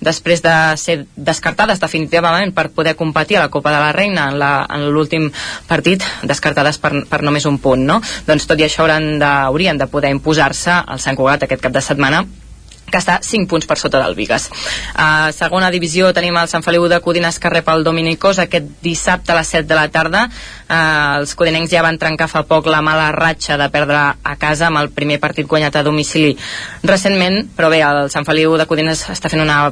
després 0.00 0.42
de 0.44 0.54
ser 0.78 0.98
descartades 1.16 1.82
definitivament 1.82 2.54
per 2.54 2.68
poder 2.70 2.94
competir 2.96 3.38
a 3.38 3.46
la 3.46 3.52
Copa 3.52 3.74
de 3.74 3.82
la 3.82 3.92
Reina 3.92 4.28
en 4.30 4.88
l'últim 4.94 5.30
partit, 5.66 6.04
descartades 6.22 6.78
per, 6.78 6.94
per 7.10 7.22
només 7.26 7.50
un 7.50 7.58
punt, 7.58 7.82
no? 7.82 8.00
Doncs 8.26 8.46
tot 8.46 8.60
i 8.62 8.68
això 8.68 8.86
hauran 8.86 9.16
de, 9.18 9.32
haurien 9.50 9.78
de 9.78 9.90
poder 9.90 10.14
imposar-se 10.14 10.84
al 10.86 11.02
Sant 11.02 11.18
Cugat 11.18 11.48
aquest 11.48 11.66
cap 11.66 11.74
de 11.74 11.82
setmana 11.82 12.24
que 12.90 13.00
està 13.00 13.18
5 13.22 13.48
punts 13.50 13.66
per 13.68 13.78
sota 13.80 14.00
del 14.02 14.16
Vigas. 14.18 14.48
A 14.94 15.30
segona 15.36 15.70
divisió 15.74 16.12
tenim 16.16 16.36
el 16.40 16.50
Sant 16.50 16.64
Feliu 16.66 16.88
de 16.88 17.00
Codines 17.04 17.38
que 17.38 17.52
rep 17.52 17.68
el 17.72 17.84
Dominicós 17.86 18.40
aquest 18.42 18.70
dissabte 18.84 19.32
a 19.32 19.38
les 19.40 19.52
7 19.54 19.68
de 19.68 19.78
la 19.78 19.88
tarda. 19.92 20.26
Uh, 20.68 21.20
els 21.20 21.34
codinencs 21.38 21.72
ja 21.72 21.84
van 21.84 21.98
trencar 22.00 22.28
fa 22.28 22.44
poc 22.48 22.68
la 22.68 22.82
mala 22.84 23.10
ratxa 23.16 23.56
de 23.60 23.68
perdre 23.72 23.98
a 23.98 24.36
casa 24.40 24.68
amb 24.68 24.82
el 24.82 24.90
primer 24.94 25.18
partit 25.20 25.48
guanyat 25.48 25.76
a 25.76 25.84
domicili 25.86 26.34
recentment, 26.82 27.44
però 27.56 27.72
bé, 27.72 27.82
el 27.84 28.10
Sant 28.12 28.28
Feliu 28.28 28.56
de 28.58 28.68
Codines 28.68 29.06
està 29.12 29.32
fent 29.32 29.44
una 29.44 29.68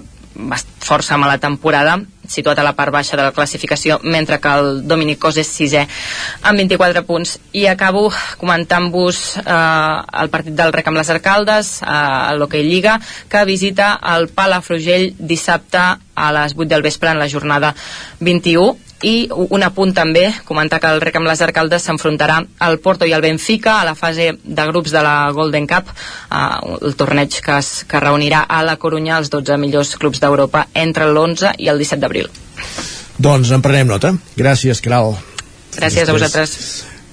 força 0.86 1.18
mala 1.18 1.38
temporada 1.42 1.98
situat 2.26 2.58
a 2.58 2.64
la 2.66 2.74
part 2.74 2.92
baixa 2.92 3.16
de 3.16 3.22
la 3.22 3.32
classificació 3.32 3.98
mentre 4.02 4.38
que 4.42 4.52
el 4.58 4.80
Dominicós 4.86 5.38
és 5.40 5.50
sisè 5.50 5.84
amb 6.42 6.58
24 6.58 7.04
punts. 7.06 7.36
I 7.54 7.66
acabo 7.70 8.08
comentant-vos 8.40 9.20
eh, 9.42 10.22
el 10.22 10.32
partit 10.32 10.56
del 10.58 10.74
Rec 10.74 10.90
amb 10.90 11.00
les 11.00 11.12
Arcaldes 11.14 11.76
eh, 11.82 11.86
a 11.90 12.34
l'Hockey 12.34 12.66
Lliga 12.66 12.98
que 13.30 13.44
visita 13.48 13.94
el 14.16 14.28
Palafrugell 14.28 15.12
dissabte 15.18 15.84
a 16.16 16.32
les 16.32 16.56
8 16.56 16.68
del 16.72 16.82
vespre 16.82 17.10
en 17.12 17.20
la 17.22 17.28
jornada 17.30 17.74
21 18.20 18.85
i 19.06 19.28
un 19.30 19.62
apunt 19.62 19.92
també, 19.94 20.24
comentar 20.48 20.80
que 20.82 20.90
el 20.90 21.00
Rec 21.04 21.16
amb 21.18 21.28
les 21.30 21.42
Arcaldes 21.44 21.84
s'enfrontarà 21.86 22.40
al 22.66 22.78
Porto 22.82 23.06
i 23.06 23.14
al 23.14 23.22
Benfica 23.22 23.76
a 23.80 23.84
la 23.86 23.94
fase 23.94 24.32
de 24.42 24.66
grups 24.72 24.90
de 24.94 25.02
la 25.04 25.30
Golden 25.36 25.68
Cup, 25.70 25.92
eh, 25.92 26.40
el 26.80 26.96
torneig 26.98 27.38
que 27.44 27.60
es 27.60 27.84
que 27.86 28.02
reunirà 28.02 28.42
a 28.48 28.62
la 28.66 28.76
Corunya 28.82 29.20
els 29.20 29.30
12 29.30 29.60
millors 29.62 29.94
clubs 30.00 30.20
d'Europa 30.20 30.66
entre 30.74 31.06
l'11 31.06 31.54
i 31.62 31.70
el 31.70 31.78
17 31.78 32.02
d'abril. 32.02 32.28
Doncs 33.18 33.54
en 33.54 33.62
prenem 33.62 33.88
nota. 33.88 34.12
Gràcies, 34.36 34.82
Caral. 34.84 35.14
Gràcies 35.76 36.08
a 36.08 36.12
vosaltres. 36.12 36.56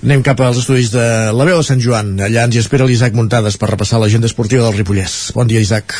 Anem 0.03 0.23
cap 0.25 0.41
als 0.43 0.59
estudis 0.59 0.89
de 0.91 1.05
la 1.31 1.45
veu 1.47 1.61
de 1.61 1.63
Sant 1.63 1.79
Joan. 1.79 2.17
Allà 2.19 2.47
ens 2.47 2.57
hi 2.57 2.63
espera 2.63 2.87
l'Isaac 2.89 3.13
Muntades 3.15 3.55
per 3.59 3.69
repassar 3.71 4.01
l'agenda 4.01 4.27
esportiva 4.27 4.65
del 4.65 4.81
Ripollès. 4.81 5.31
Bon 5.35 5.47
dia, 5.47 5.61
Isaac. 5.63 5.95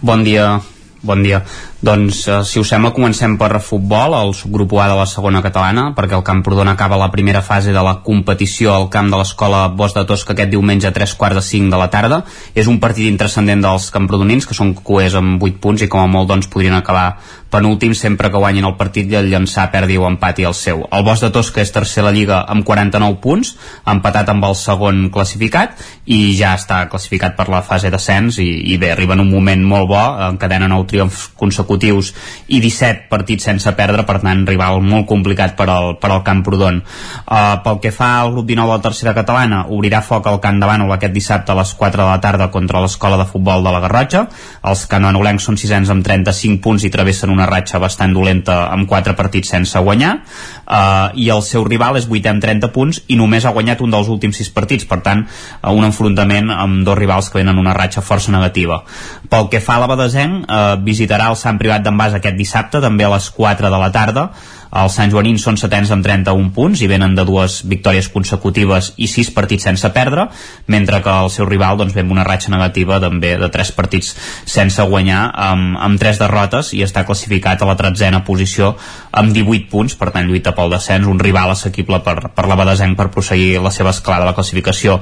Bon 0.00 0.24
dia. 0.24 0.54
Bon 1.02 1.20
dia. 1.24 1.42
Doncs, 1.80 2.28
eh, 2.28 2.44
si 2.44 2.60
us 2.60 2.68
sembla, 2.68 2.90
comencem 2.92 3.38
per 3.40 3.56
futbol, 3.64 4.12
el 4.12 4.34
subgrup 4.36 4.74
A 4.76 4.88
de 4.90 4.96
la 4.98 5.06
segona 5.08 5.40
catalana, 5.40 5.94
perquè 5.96 6.12
el 6.12 6.22
Camprodon 6.22 6.68
acaba 6.68 6.98
la 7.00 7.10
primera 7.10 7.40
fase 7.40 7.72
de 7.72 7.82
la 7.82 8.02
competició 8.04 8.74
al 8.74 8.90
camp 8.90 9.08
de 9.08 9.16
l'escola 9.16 9.68
Bosch 9.68 9.96
de 9.96 10.04
Tosca 10.04 10.34
aquest 10.34 10.50
diumenge 10.50 10.86
a 10.86 10.92
3 10.92 11.14
quarts 11.14 11.36
de 11.36 11.42
5 11.42 11.70
de 11.72 11.78
la 11.80 11.88
tarda. 11.88 12.22
És 12.54 12.66
un 12.68 12.78
partit 12.80 13.08
intrascendent 13.08 13.64
dels 13.64 13.88
camprodonins, 13.90 14.44
que 14.44 14.52
són 14.52 14.74
coers 14.74 15.16
amb 15.16 15.42
8 15.42 15.56
punts 15.56 15.80
i 15.80 15.88
com 15.88 16.04
a 16.04 16.06
molt 16.06 16.28
doncs, 16.28 16.52
podrien 16.52 16.76
acabar 16.76 17.16
penúltim 17.50 17.94
sempre 17.94 18.30
que 18.30 18.38
guanyin 18.38 18.68
el 18.68 18.76
partit 18.76 19.10
i 19.10 19.16
el 19.16 19.30
llançar 19.32 19.70
perdi 19.72 19.96
o 19.98 20.06
empati 20.06 20.44
el 20.44 20.54
seu. 20.54 20.84
El 20.92 21.02
Bosch 21.02 21.24
de 21.24 21.32
Tosca 21.34 21.64
és 21.64 21.72
tercer 21.72 22.04
a 22.04 22.06
la 22.06 22.12
Lliga 22.14 22.44
amb 22.46 22.62
49 22.62 23.18
punts, 23.24 23.56
empatat 23.88 24.28
amb 24.28 24.44
el 24.44 24.54
segon 24.54 25.08
classificat 25.10 25.80
i 26.06 26.36
ja 26.38 26.52
està 26.54 26.84
classificat 26.92 27.34
per 27.40 27.48
la 27.48 27.64
fase 27.66 27.90
d'ascens 27.90 28.38
i, 28.38 28.50
i 28.70 28.78
bé, 28.78 28.92
arriba 28.92 29.16
en 29.16 29.24
un 29.24 29.32
moment 29.32 29.64
molt 29.64 29.88
bo, 29.90 30.04
encadena 30.28 30.68
9 30.70 30.86
triomfs 30.92 31.26
consecutius 31.34 31.69
consecutius 31.70 32.12
i 32.48 32.60
17 32.60 33.08
partits 33.10 33.46
sense 33.46 33.70
perdre, 33.78 34.04
per 34.06 34.18
tant, 34.20 34.42
rival 34.46 34.80
molt 34.82 35.06
complicat 35.06 35.54
per 35.56 35.68
al, 35.70 35.96
per 36.00 36.10
al 36.10 36.24
Camprodon. 36.26 36.80
Uh, 37.24 37.60
pel 37.64 37.78
que 37.82 37.92
fa 37.94 38.20
al 38.20 38.32
grup 38.34 38.46
19 38.48 38.66
de 38.66 38.76
la 38.76 38.82
tercera 38.82 39.14
catalana, 39.14 39.64
obrirà 39.70 40.02
foc 40.02 40.26
al 40.26 40.40
Camp 40.42 40.58
de 40.60 40.66
Bànol 40.66 40.90
aquest 40.94 41.14
dissabte 41.14 41.52
a 41.52 41.58
les 41.60 41.72
4 41.74 42.02
de 42.02 42.08
la 42.08 42.20
tarda 42.20 42.50
contra 42.50 42.82
l'escola 42.82 43.18
de 43.20 43.28
futbol 43.28 43.62
de 43.62 43.72
la 43.72 43.82
Garrotxa. 43.84 44.26
Els 44.66 44.84
cananolencs 44.90 45.46
són 45.46 45.58
sisens 45.60 45.90
amb 45.90 46.04
35 46.06 46.60
punts 46.64 46.84
i 46.84 46.90
travessen 46.90 47.30
una 47.30 47.46
ratxa 47.48 47.80
bastant 47.82 48.14
dolenta 48.14 48.64
amb 48.70 48.88
4 48.90 49.14
partits 49.18 49.50
sense 49.50 49.78
guanyar 49.78 50.16
uh, 50.20 51.10
i 51.14 51.28
el 51.30 51.42
seu 51.46 51.64
rival 51.66 51.98
és 52.00 52.08
8 52.10 52.30
amb 52.34 52.42
30 52.42 52.72
punts 52.74 53.02
i 53.08 53.18
només 53.18 53.46
ha 53.46 53.54
guanyat 53.54 53.82
un 53.84 53.94
dels 53.94 54.10
últims 54.10 54.40
6 54.42 54.52
partits, 54.56 54.86
per 54.88 55.00
tant, 55.06 55.24
uh, 55.24 55.72
un 55.72 55.86
enfrontament 55.86 56.50
amb 56.54 56.84
dos 56.86 56.98
rivals 56.98 57.30
que 57.30 57.40
venen 57.40 57.58
una 57.60 57.74
ratxa 57.76 58.04
força 58.04 58.32
negativa. 58.34 58.82
Pel 59.30 59.48
que 59.52 59.62
fa 59.62 59.78
a 59.78 59.84
la 59.84 59.90
Badesenc, 59.90 60.44
uh, 60.46 60.74
visitarà 60.84 61.30
el 61.30 61.38
Sant 61.38 61.59
privat 61.60 61.84
d'en 61.84 61.98
Bas 62.00 62.16
aquest 62.16 62.38
dissabte, 62.38 62.80
també 62.80 63.06
a 63.06 63.12
les 63.12 63.28
4 63.36 63.70
de 63.72 63.80
la 63.82 63.92
tarda, 63.94 64.30
els 64.70 64.94
Sant 64.94 65.10
Joanins 65.10 65.42
són 65.42 65.56
setens 65.58 65.90
amb 65.90 66.04
31 66.06 66.52
punts 66.54 66.80
i 66.84 66.88
venen 66.90 67.16
de 67.18 67.24
dues 67.26 67.60
victòries 67.66 68.08
consecutives 68.14 68.92
i 69.02 69.08
sis 69.10 69.30
partits 69.34 69.66
sense 69.66 69.88
perdre, 69.94 70.28
mentre 70.70 71.00
que 71.02 71.14
el 71.24 71.30
seu 71.34 71.48
rival 71.48 71.80
doncs, 71.80 71.94
ve 71.94 72.04
amb 72.04 72.14
una 72.14 72.24
ratxa 72.26 72.52
negativa 72.54 73.00
també 73.02 73.34
de 73.40 73.48
tres 73.50 73.72
partits 73.74 74.12
sense 74.46 74.82
guanyar 74.86 75.24
amb, 75.34 75.74
amb 75.78 75.98
tres 75.98 76.20
derrotes 76.22 76.70
i 76.76 76.84
està 76.86 77.02
classificat 77.06 77.62
a 77.62 77.68
la 77.68 77.76
tretzena 77.78 78.22
posició 78.24 78.76
amb 79.10 79.34
18 79.34 79.66
punts, 79.70 79.96
per 79.98 80.12
tant 80.14 80.28
lluita 80.28 80.54
pel 80.54 80.70
descens, 80.70 81.08
un 81.10 81.18
rival 81.18 81.50
assequible 81.50 81.98
per, 82.06 82.30
per 82.34 82.46
la 82.46 82.58
Badesenc 82.60 82.96
per 82.98 83.08
prosseguir 83.10 83.58
la 83.62 83.74
seva 83.74 83.90
esclada 83.90 84.22
de 84.22 84.30
la 84.30 84.36
classificació. 84.38 85.00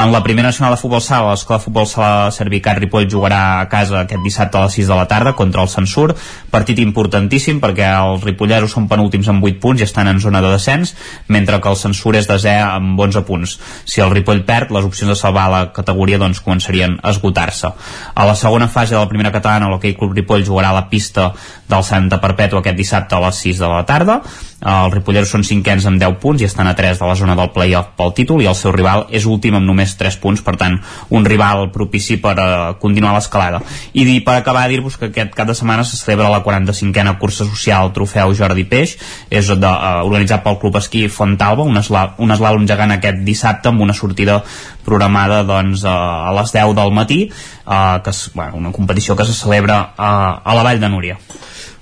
En 0.00 0.14
la 0.14 0.22
primera 0.24 0.48
nacional 0.48 0.74
de 0.74 0.80
futbol 0.80 1.02
sala, 1.04 1.34
l'escola 1.34 1.60
de 1.60 1.66
futbol 1.66 1.88
sala 1.90 2.30
Servicat 2.32 2.80
Ripoll 2.80 3.10
jugarà 3.10 3.60
a 3.60 3.68
casa 3.68 4.00
aquest 4.00 4.24
dissabte 4.24 4.56
a 4.58 4.64
les 4.64 4.80
6 4.80 4.88
de 4.88 4.96
la 4.96 5.06
tarda 5.10 5.36
contra 5.36 5.62
el 5.62 5.68
Censur, 5.68 6.14
partit 6.50 6.80
importantíssim 6.80 7.60
perquè 7.60 7.92
els 8.00 8.24
ripolleros 8.24 8.72
són 8.72 8.88
penúltims 8.88 9.09
últims 9.10 9.28
amb 9.32 9.44
8 9.44 9.60
punts 9.60 9.82
i 9.82 9.88
estan 9.88 10.08
en 10.08 10.22
zona 10.22 10.40
de 10.40 10.54
descens, 10.54 10.94
mentre 11.28 11.58
que 11.60 11.70
el 11.70 11.78
Censur 11.80 12.14
és 12.16 12.28
desè 12.30 12.56
amb 12.62 12.98
11 12.98 13.24
punts. 13.26 13.56
Si 13.84 14.00
el 14.00 14.14
Ripoll 14.14 14.44
perd, 14.46 14.70
les 14.74 14.86
opcions 14.86 15.10
de 15.10 15.18
salvar 15.18 15.48
la 15.50 15.62
categoria 15.76 16.20
doncs, 16.22 16.42
començarien 16.44 16.98
a 17.02 17.14
esgotar-se. 17.14 17.72
A 18.14 18.28
la 18.28 18.36
segona 18.38 18.70
fase 18.70 18.94
de 18.94 19.00
la 19.00 19.10
primera 19.10 19.34
catalana, 19.34 19.68
l'Hockey 19.70 19.96
Club 19.98 20.14
Ripoll 20.16 20.46
jugarà 20.46 20.70
a 20.70 20.78
la 20.78 20.86
pista 20.92 21.32
del 21.70 21.84
Santa 21.86 22.18
Perpètua 22.20 22.60
aquest 22.60 22.78
dissabte 22.78 23.16
a 23.16 23.22
les 23.24 23.42
6 23.46 23.60
de 23.62 23.68
la 23.70 23.84
tarda. 23.88 24.20
Els 24.60 24.92
ripolleros 24.92 25.30
són 25.32 25.44
cinquens 25.46 25.86
amb 25.88 26.00
10 26.02 26.18
punts 26.20 26.42
i 26.42 26.46
estan 26.48 26.68
a 26.68 26.74
3 26.76 26.98
de 27.00 27.06
la 27.08 27.16
zona 27.16 27.36
del 27.38 27.48
play-off 27.54 27.94
pel 27.96 28.12
títol 28.16 28.42
i 28.44 28.48
el 28.50 28.56
seu 28.58 28.74
rival 28.74 29.06
és 29.08 29.24
últim 29.24 29.56
amb 29.56 29.64
només 29.64 29.94
3 29.96 30.18
punts, 30.20 30.42
per 30.44 30.58
tant, 30.60 30.76
un 31.16 31.24
rival 31.24 31.70
propici 31.72 32.18
per 32.20 32.34
uh, 32.36 32.50
continuar 32.82 33.14
l'escalada. 33.16 33.62
I 33.96 34.04
per 34.26 34.36
acabar, 34.36 34.66
dir-vos 34.68 34.98
que 35.00 35.08
aquest 35.08 35.32
cap 35.38 35.48
de 35.48 35.56
setmana 35.56 35.86
se 35.88 35.96
celebra 35.96 36.28
la 36.28 36.42
45a 36.44 37.16
cursa 37.22 37.46
social 37.48 37.94
Trofeu 37.96 38.34
Jordi 38.36 38.66
Peix, 38.68 38.98
és 39.30 39.48
de, 39.48 39.70
uh, 39.70 40.04
organitzat 40.04 40.44
pel 40.44 40.60
Club 40.60 40.76
Esquí 40.82 41.06
Fontalba, 41.08 41.64
un, 41.64 41.80
esla, 41.80 42.10
un 42.20 42.36
eslàlom 42.36 42.68
gegant 42.68 42.92
aquest 42.98 43.24
dissabte 43.24 43.72
amb 43.72 43.80
una 43.86 43.96
sortida 43.96 44.42
programada 44.86 45.42
doncs, 45.46 45.84
a 45.84 46.32
les 46.38 46.54
10 46.54 46.74
del 46.78 46.94
matí, 46.96 47.20
uh, 47.66 48.00
que 48.04 48.14
és 48.14 48.24
bueno, 48.34 48.56
una 48.60 48.72
competició 48.72 49.16
que 49.16 49.26
se 49.28 49.36
celebra 49.36 49.80
uh, 49.92 50.40
a 50.44 50.56
la 50.56 50.66
Vall 50.66 50.80
de 50.80 50.92
Núria. 50.92 51.18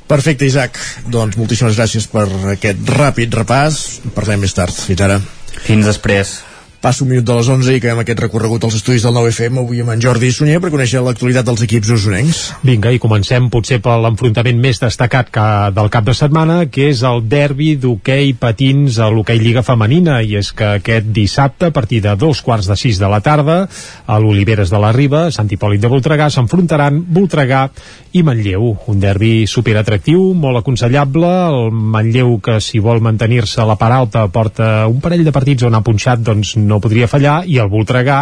Perfecte, 0.09 0.49
Isaac. 0.49 0.79
Doncs 1.13 1.37
moltíssimes 1.37 1.77
gràcies 1.77 2.09
per 2.09 2.27
aquest 2.55 2.95
ràpid 2.97 3.35
repàs. 3.43 3.83
Parlem 4.17 4.47
més 4.47 4.57
tard. 4.57 4.73
Fins 4.73 5.05
ara. 5.05 5.21
Fins 5.67 5.85
després. 5.85 6.39
Passa 6.79 7.03
un 7.03 7.09
minut 7.11 7.25
de 7.27 7.35
les 7.35 7.49
11 7.51 7.73
i 7.75 7.81
acabem 7.81 8.01
aquest 8.05 8.21
recorregut 8.23 8.63
als 8.63 8.77
estudis 8.79 9.03
del 9.03 9.17
9FM 9.17 9.57
avui 9.65 9.81
amb 9.83 9.91
en 9.97 10.03
Jordi 10.05 10.29
Sunyer 10.31 10.61
per 10.63 10.69
conèixer 10.71 11.01
l'actualitat 11.03 11.49
dels 11.49 11.65
equips 11.67 11.91
usonencs. 11.91 12.43
Vinga, 12.63 12.93
i 12.95 13.01
comencem 13.03 13.49
potser 13.51 13.81
per 13.83 13.97
l'enfrontament 13.99 14.61
més 14.63 14.79
destacat 14.79 15.33
que 15.35 15.47
del 15.75 15.91
cap 15.91 16.07
de 16.07 16.15
setmana, 16.15 16.61
que 16.71 16.87
és 16.93 17.03
el 17.03 17.25
derbi 17.27 17.73
d'hoquei 17.83 18.31
patins 18.39 19.01
a 19.03 19.09
l'hoquei 19.11 19.43
Lliga 19.43 19.65
Femenina, 19.67 20.21
i 20.23 20.37
és 20.39 20.53
que 20.55 20.77
aquest 20.79 21.11
dissabte, 21.11 21.73
a 21.73 21.75
partir 21.75 21.99
de 22.05 22.15
dos 22.15 22.45
quarts 22.47 22.71
de 22.71 22.79
sis 22.79 23.03
de 23.03 23.11
la 23.11 23.19
tarda, 23.27 23.65
a 24.07 24.21
l'Oliveres 24.23 24.71
de 24.71 24.79
la 24.79 24.93
Riba, 24.95 25.33
Sant 25.35 25.51
Hipòlit 25.51 25.83
de 25.83 25.91
Voltregà, 25.91 26.31
s'enfrontaran 26.31 27.03
Voltregà 27.11 27.65
i 28.13 28.23
Manlleu. 28.25 28.71
Un 28.89 29.01
derbi 29.03 29.47
superatractiu, 29.51 30.33
molt 30.39 30.61
aconsellable, 30.61 31.29
el 31.29 31.73
Manlleu 31.73 32.39
que 32.45 32.59
si 32.65 32.81
vol 32.83 33.03
mantenir-se 33.05 33.63
a 33.63 33.69
la 33.69 33.77
part 33.81 33.97
alta 33.99 34.27
porta 34.33 34.87
un 34.89 35.01
parell 35.05 35.25
de 35.27 35.35
partits 35.35 35.67
on 35.69 35.77
ha 35.77 35.85
punxat 35.85 36.23
doncs 36.25 36.57
no 36.61 36.81
podria 36.81 37.11
fallar 37.11 37.43
i 37.47 37.59
el 37.63 37.71
Voltregà 37.73 38.21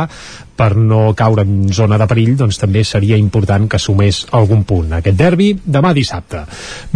per 0.57 0.73
no 0.77 1.13
caure 1.17 1.45
en 1.47 1.73
zona 1.73 1.99
de 2.01 2.09
perill 2.09 2.37
doncs 2.41 2.59
també 2.61 2.85
seria 2.85 3.19
important 3.21 3.69
que 3.69 3.81
sumés 3.83 4.25
algun 4.37 4.65
punt. 4.69 4.93
Aquest 4.99 5.19
derbi 5.19 5.53
demà 5.65 5.93
dissabte. 5.97 6.45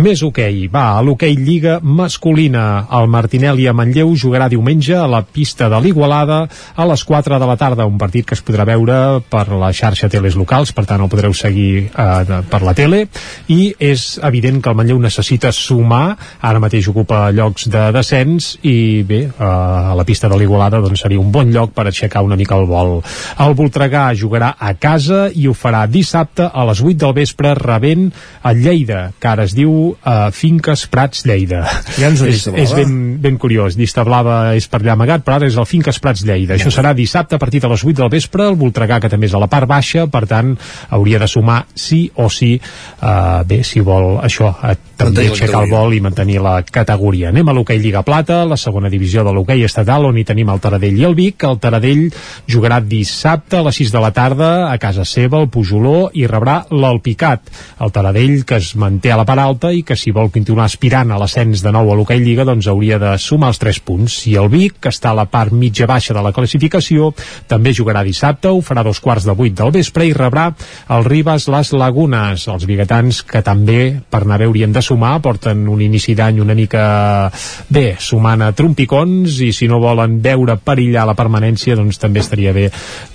Més 0.00 0.22
hoquei. 0.22 0.64
Okay. 0.64 0.68
Va, 0.72 0.86
a 0.98 1.02
l'hoquei 1.04 1.34
okay 1.34 1.44
Lliga 1.44 1.78
masculina. 1.82 2.86
El 2.96 3.08
Martinelli 3.12 3.66
a 3.68 3.74
Manlleu 3.76 4.12
jugarà 4.18 4.48
diumenge 4.48 4.96
a 4.96 5.06
la 5.10 5.22
pista 5.22 5.68
de 5.70 5.80
l'Igualada 5.82 6.42
a 6.74 6.86
les 6.88 7.04
4 7.04 7.38
de 7.38 7.48
la 7.48 7.56
tarda, 7.56 7.86
un 7.86 7.98
partit 7.98 8.26
que 8.26 8.36
es 8.36 8.42
podrà 8.44 8.66
veure 8.68 9.20
per 9.30 9.46
la 9.52 9.72
xarxa 9.76 10.10
teles 10.12 10.36
locals, 10.38 10.72
per 10.76 10.86
tant 10.88 11.02
el 11.02 11.10
podreu 11.12 11.34
seguir 11.36 11.90
eh, 11.90 12.40
per 12.50 12.62
la 12.66 12.74
tele, 12.76 13.04
i 13.48 13.74
és 13.78 14.18
evident 14.26 14.60
que 14.62 14.70
el 14.72 14.78
Manlleu 14.78 15.00
necessita 15.02 15.52
sumar, 15.54 16.16
ara 16.40 16.62
mateix 16.62 16.88
ocupa 16.90 17.28
llocs 17.34 17.68
de 17.72 17.86
descens, 17.96 18.52
i 18.62 19.02
bé, 19.06 19.22
eh, 19.28 19.44
a 19.44 19.96
la 19.96 20.06
pista 20.08 20.30
de 20.30 20.38
l'Igualada 20.40 20.82
doncs 20.84 21.04
seria 21.04 21.20
un 21.20 21.32
bon 21.32 21.52
lloc 21.52 21.74
per 21.76 21.86
aixecar 21.88 22.24
una 22.26 22.38
mica 22.40 22.58
el 22.58 22.68
vol. 22.70 22.98
El 23.40 23.49
el 23.50 23.56
Voltregà 23.58 24.04
jugarà 24.14 24.52
a 24.58 24.72
casa 24.78 25.24
i 25.34 25.48
ho 25.50 25.54
farà 25.56 25.82
dissabte 25.90 26.46
a 26.46 26.64
les 26.68 26.80
8 26.82 26.96
del 27.02 27.14
vespre 27.16 27.52
rebent 27.58 28.08
a 28.46 28.52
Lleida, 28.54 29.10
que 29.18 29.30
ara 29.30 29.46
es 29.48 29.54
diu 29.56 29.72
uh, 29.90 30.30
Finques 30.34 30.86
Prats 30.90 31.24
Lleida. 31.26 31.64
Ja 31.98 32.10
ens 32.12 32.22
és, 32.26 32.46
és 32.46 32.74
ben, 32.76 32.94
ben 33.22 33.38
curiós. 33.40 33.76
Llista 33.78 34.04
Blava 34.06 34.54
és 34.58 34.68
per 34.70 34.80
allà 34.82 34.94
amagat, 34.94 35.24
però 35.26 35.40
ara 35.40 35.50
és 35.50 35.58
el 35.58 35.68
Finques 35.68 35.98
Prats 36.02 36.22
Lleida. 36.26 36.54
Això 36.56 36.72
serà 36.74 36.94
dissabte 36.96 37.36
a 37.36 37.42
partir 37.42 37.62
de 37.64 37.72
les 37.72 37.84
8 37.84 37.98
del 38.02 38.12
vespre, 38.12 38.46
el 38.46 38.58
Voltregà, 38.60 39.00
que 39.02 39.10
també 39.12 39.28
és 39.30 39.34
a 39.34 39.42
la 39.42 39.50
part 39.50 39.68
baixa, 39.70 40.06
per 40.10 40.24
tant, 40.30 40.54
hauria 40.94 41.20
de 41.22 41.28
sumar 41.30 41.64
sí 41.74 42.04
o 42.14 42.30
sí, 42.30 42.54
uh, 42.56 43.42
bé, 43.48 43.62
si 43.66 43.82
vol 43.84 44.20
això, 44.22 44.52
uh, 44.54 44.76
també 45.00 45.26
aixecar 45.30 45.64
el 45.64 45.70
vol 45.72 45.96
i 45.96 46.02
mantenir 46.04 46.40
la 46.44 46.60
categoria. 46.62 47.30
Anem 47.34 47.50
a 47.50 47.56
l'hoquei 47.56 47.80
Lliga 47.82 48.04
Plata, 48.06 48.44
la 48.48 48.58
segona 48.60 48.90
divisió 48.92 49.24
de 49.26 49.34
l'hoquei 49.34 49.64
estatal, 49.66 50.06
on 50.08 50.18
hi 50.20 50.26
tenim 50.28 50.50
el 50.52 50.62
Taradell 50.62 50.98
i 51.00 51.06
el 51.08 51.18
Vic. 51.18 51.44
El 51.48 51.58
Taradell 51.62 52.06
jugarà 52.50 52.80
dissabte 52.84 53.39
dissabte 53.40 53.56
a 53.56 53.62
les 53.64 53.76
6 53.76 53.92
de 53.92 54.00
la 54.00 54.10
tarda 54.12 54.70
a 54.70 54.76
casa 54.78 55.04
seva, 55.04 55.38
el 55.40 55.48
Pujoló, 55.48 56.10
i 56.12 56.26
rebrà 56.28 56.66
l'Alpicat, 56.70 57.48
el 57.80 57.92
Taradell 57.92 58.44
que 58.44 58.58
es 58.60 58.74
manté 58.76 59.12
a 59.12 59.16
la 59.16 59.24
part 59.24 59.40
alta 59.40 59.70
i 59.72 59.82
que 59.82 59.96
si 59.96 60.12
vol 60.12 60.28
continuar 60.30 60.66
aspirant 60.66 61.10
a 61.10 61.18
l'ascens 61.18 61.62
de 61.64 61.72
nou 61.72 61.88
a 61.88 61.96
l'Hockey 61.96 62.20
Lliga 62.20 62.44
doncs 62.44 62.68
hauria 62.68 62.98
de 63.00 63.14
sumar 63.18 63.48
els 63.54 63.60
3 63.62 63.80
punts. 63.80 64.26
I 64.28 64.36
el 64.36 64.50
Vic, 64.52 64.76
que 64.80 64.92
està 64.92 65.10
a 65.10 65.16
la 65.16 65.24
part 65.24 65.54
mitja 65.56 65.86
baixa 65.88 66.12
de 66.12 66.20
la 66.20 66.32
classificació, 66.36 67.14
també 67.48 67.72
jugarà 67.72 68.02
dissabte, 68.04 68.50
ho 68.50 68.60
farà 68.60 68.84
dos 68.84 69.00
quarts 69.00 69.24
de 69.24 69.36
vuit 69.38 69.56
del 69.56 69.72
vespre 69.72 70.04
i 70.04 70.12
rebrà 70.12 70.50
el 70.90 71.04
Ribas 71.08 71.48
Les 71.48 71.72
Lagunes, 71.72 72.46
els 72.46 72.68
biguetans 72.68 73.22
que 73.24 73.40
també 73.46 74.02
per 74.10 74.24
anar 74.24 74.40
bé 74.42 74.50
haurien 74.50 74.72
de 74.72 74.84
sumar, 74.84 75.20
porten 75.24 75.64
un 75.68 75.80
inici 75.80 76.14
d'any 76.18 76.42
una 76.44 76.58
mica 76.58 77.30
bé, 77.70 77.94
sumant 77.98 78.44
a 78.44 78.52
trompicons 78.52 79.40
i 79.46 79.52
si 79.56 79.70
no 79.70 79.80
volen 79.80 80.20
veure 80.20 80.58
perillar 80.60 81.08
la 81.08 81.16
permanència 81.16 81.78
doncs 81.78 82.00
també 82.02 82.20
estaria 82.20 82.52
bé 82.52 82.68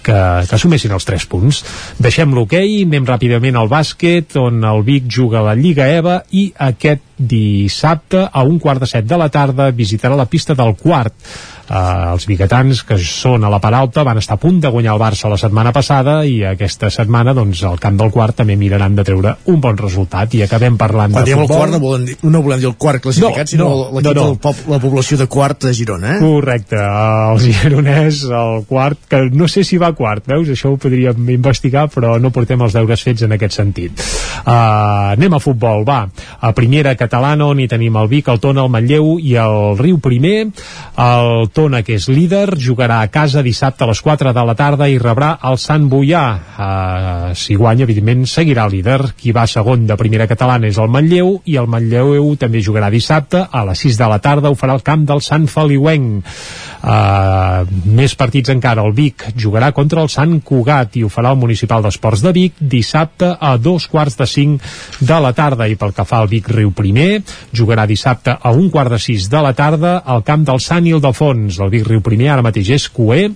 que 0.06 0.15
que, 0.16 0.48
que 0.50 0.56
assumessin 0.58 0.94
els 0.96 1.08
3 1.08 1.28
punts. 1.32 1.62
Deixem 2.02 2.34
l'hoquei, 2.36 2.82
anem 2.86 3.08
ràpidament 3.08 3.60
al 3.60 3.72
bàsquet, 3.72 4.38
on 4.40 4.64
el 4.68 4.86
Vic 4.88 5.10
juga 5.12 5.42
a 5.42 5.48
la 5.50 5.58
Lliga 5.60 5.88
EVA 5.92 6.22
i 6.36 6.48
aquest 6.70 7.04
dissabte 7.16 8.26
a 8.28 8.44
un 8.44 8.60
quart 8.60 8.84
de 8.84 8.90
set 8.92 9.06
de 9.08 9.20
la 9.20 9.30
tarda 9.32 9.70
visitarà 9.72 10.18
la 10.20 10.28
pista 10.28 10.56
del 10.56 10.76
quart 10.76 11.16
eh, 11.70 12.12
els 12.12 12.28
biguetans 12.30 12.84
que 12.88 12.98
són 13.02 13.44
a 13.44 13.52
la 13.52 13.60
part 13.64 13.80
alta 13.80 14.06
van 14.08 14.20
estar 14.22 14.38
a 14.38 14.42
punt 14.42 14.62
de 14.64 14.72
guanyar 14.72 14.96
el 14.96 15.02
Barça 15.02 15.32
la 15.32 15.40
setmana 15.42 15.74
passada 15.76 16.22
i 16.26 16.42
aquesta 16.46 16.90
setmana 16.94 17.34
doncs 17.38 17.64
al 17.68 17.80
camp 17.82 17.98
del 18.00 18.12
quart 18.12 18.40
també 18.42 18.58
miraran 18.60 18.96
de 18.96 19.06
treure 19.08 19.36
un 19.52 19.62
bon 19.62 19.78
resultat 19.78 20.34
i 20.36 20.44
acabem 20.46 20.78
parlant 20.78 21.14
Quan 21.16 21.26
de 21.26 21.36
futbol 21.36 21.46
el 21.46 21.60
quart 21.60 21.76
no, 21.76 21.82
volem 21.84 22.06
dir, 22.10 22.18
no 22.24 22.42
volem 22.46 22.64
dir 22.64 22.70
el 22.72 22.78
quart 22.80 23.04
classificat, 23.04 23.46
No, 23.46 23.52
sinó 23.56 23.70
no, 23.70 23.82
l'equip 23.98 24.16
no, 24.16 24.28
no. 24.34 24.40
del 24.42 24.74
la 24.76 24.80
població 24.80 25.18
de 25.18 25.28
quart 25.28 25.66
de 25.66 25.74
Girona, 25.74 26.16
eh? 26.16 26.20
Correcte, 26.20 26.80
el 26.80 27.42
gironès, 27.44 28.24
el 28.30 28.66
quart, 28.70 29.00
que 29.10 29.22
no 29.32 29.48
sé 29.52 29.64
si 29.68 29.78
va 29.82 29.92
quart, 29.98 30.26
veus? 30.30 30.50
Això 30.52 30.72
ho 30.74 30.80
podríem 30.82 31.30
investigar, 31.36 31.88
però 31.94 32.16
no 32.22 32.32
portem 32.36 32.62
els 32.66 32.76
deures 32.76 33.04
fets 33.06 33.26
en 33.26 33.36
aquest 33.36 33.58
sentit. 33.58 34.04
Uh, 34.46 35.16
anem 35.16 35.38
a 35.38 35.42
futbol, 35.44 35.86
va. 35.88 36.04
A 36.40 36.52
primera 36.58 36.96
catalana, 37.00 37.50
on 37.52 37.62
hi 37.62 37.68
tenim 37.72 37.98
el 38.02 38.10
Vic, 38.12 38.30
el 38.32 38.42
Tona, 38.44 38.66
el 38.66 38.74
Manlleu 38.74 39.16
i 39.22 39.36
el 39.42 39.78
Riu 39.80 40.00
Primer. 40.04 40.50
El 41.06 41.50
Tona, 41.56 41.80
que 41.88 41.96
és 41.96 42.10
líder, 42.12 42.58
jugarà 42.60 42.98
a 43.00 43.08
casa 43.08 43.40
dissabte 43.40 43.86
a 43.86 43.88
les 43.88 44.02
4 44.04 44.34
de 44.36 44.44
la 44.44 44.56
tarda 44.60 44.90
i 44.92 44.98
rebrà 45.00 45.30
el 45.48 45.56
Sant 45.62 45.86
Boià. 45.88 46.24
Uh, 46.36 47.30
si 47.40 47.56
guanya, 47.56 47.86
evidentment, 47.88 48.26
seguirà 48.28 48.66
líder. 48.68 49.14
Qui 49.16 49.32
va 49.32 49.46
segon 49.48 49.86
de 49.88 49.96
primera 49.96 50.28
catalana 50.28 50.68
és 50.68 50.76
el 50.84 50.92
Manlleu 50.92 51.38
i 51.48 51.56
el 51.62 51.70
Manlleu 51.72 52.34
també 52.42 52.60
jugarà 52.60 52.90
dissabte 52.92 53.46
a 53.48 53.64
les 53.70 53.86
6 53.88 54.02
de 54.02 54.10
la 54.12 54.20
tarda, 54.20 54.52
ho 54.52 54.60
farà 54.60 54.76
al 54.76 54.84
camp 54.84 55.06
del 55.08 55.24
Sant 55.24 55.48
Feliuenc. 55.48 56.36
Uh, 56.86 57.64
més 57.88 58.14
partits 58.20 58.52
encara, 58.52 58.84
el 58.84 58.92
Vic 58.94 59.24
jugarà 59.40 59.72
contra 59.74 60.04
el 60.04 60.12
Sant 60.12 60.36
Cugat 60.46 61.00
i 61.00 61.06
ho 61.06 61.10
farà 61.10 61.32
el 61.32 61.40
Municipal 61.40 61.88
d'Esports 61.88 62.22
de 62.22 62.36
Vic 62.36 62.60
dissabte 62.60 63.32
a 63.40 63.56
dos 63.58 63.88
quarts 63.90 64.20
de 64.20 64.28
cinc 64.30 64.68
de 65.00 65.18
la 65.24 65.32
tarda 65.34 65.66
i 65.72 65.80
pel 65.80 65.96
que 65.96 66.06
fa 66.06 66.20
al 66.20 66.30
Vic 66.30 66.52
Riu 66.52 66.76
Primer 66.76 67.24
jugarà 67.56 67.88
dissabte 67.90 68.36
a 68.36 68.52
un 68.52 68.70
quart 68.70 68.92
de 68.94 69.00
sis 69.02 69.32
de 69.32 69.42
la 69.42 69.56
tarda 69.58 69.98
al 70.06 70.22
camp 70.28 70.46
del 70.46 70.62
Sant 70.62 70.86
Ildefons 70.92 71.45
el 71.50 71.72
Vic 71.74 71.88
Riu 71.88 72.02
Primer 72.06 72.32
ara 72.34 72.46
mateix 72.46 72.72
és 72.76 72.88
cué 72.94 73.30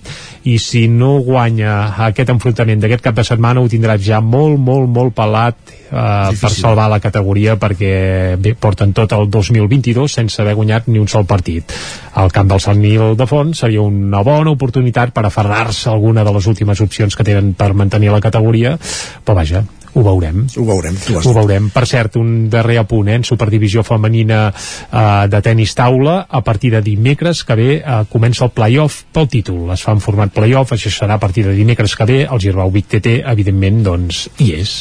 i 0.48 0.56
si 0.62 0.86
no 0.88 1.18
guanya 1.24 1.74
aquest 2.06 2.32
enfrontament 2.32 2.82
d'aquest 2.82 3.04
cap 3.04 3.16
de 3.16 3.24
setmana 3.26 3.62
ho 3.62 3.68
tindrà 3.70 3.96
ja 4.00 4.20
molt, 4.20 4.58
molt, 4.58 4.88
molt 4.90 5.14
pelat 5.16 5.58
uh, 5.90 6.30
per 6.40 6.52
salvar 6.54 6.88
la 6.92 7.00
categoria 7.02 7.56
perquè 7.60 8.36
bé, 8.40 8.54
porten 8.54 8.94
tot 8.96 9.12
el 9.16 9.28
2022 9.30 10.18
sense 10.20 10.40
haver 10.42 10.56
guanyat 10.58 10.88
ni 10.88 10.98
un 11.00 11.08
sol 11.08 11.26
partit. 11.28 11.72
Al 12.20 12.32
camp 12.34 12.50
del 12.50 12.62
Sant 12.62 12.84
Ildefons 12.84 13.64
seria 13.64 13.82
una 13.84 14.24
bona 14.26 14.54
oportunitat 14.54 15.14
per 15.14 15.26
aferrar-se 15.26 15.88
a 15.88 15.94
alguna 15.94 16.24
de 16.24 16.34
les 16.34 16.46
últimes 16.50 16.80
opcions 16.80 17.16
que 17.16 17.26
tenen 17.26 17.54
per 17.54 17.72
mantenir 17.74 18.10
la 18.10 18.22
categoria 18.22 18.76
però 19.24 19.36
vaja, 19.40 19.62
ho 19.92 20.02
veurem. 20.04 20.44
Ho 20.56 20.64
veurem, 20.64 20.96
Ho 21.24 21.32
veurem. 21.34 21.68
Per 21.74 21.84
cert, 21.88 22.16
un 22.20 22.48
darrer 22.50 22.78
apunt, 22.78 23.08
eh, 23.08 23.16
en 23.18 23.24
Superdivisió 23.24 23.82
Femenina 23.82 24.40
eh, 24.50 25.26
de 25.30 25.40
tenis 25.42 25.74
taula, 25.74 26.26
a 26.28 26.42
partir 26.46 26.72
de 26.74 26.82
dimecres 26.82 27.42
que 27.44 27.56
ve 27.58 27.70
eh, 27.78 27.98
comença 28.10 28.44
el 28.46 28.52
playoff 28.54 29.02
pel 29.12 29.28
títol. 29.28 29.70
Es 29.74 29.82
fa 29.86 29.94
en 29.96 30.02
format 30.04 30.32
playoff, 30.34 30.74
això 30.76 30.92
serà 30.94 31.18
a 31.18 31.22
partir 31.22 31.44
de 31.48 31.54
dimecres 31.56 31.96
que 31.96 32.06
ve, 32.06 32.20
el 32.24 32.42
Girbau 32.42 32.70
Vic 32.70 32.90
TT, 32.94 33.20
evidentment, 33.34 33.82
doncs, 33.86 34.24
hi 34.38 34.52
és. 34.60 34.76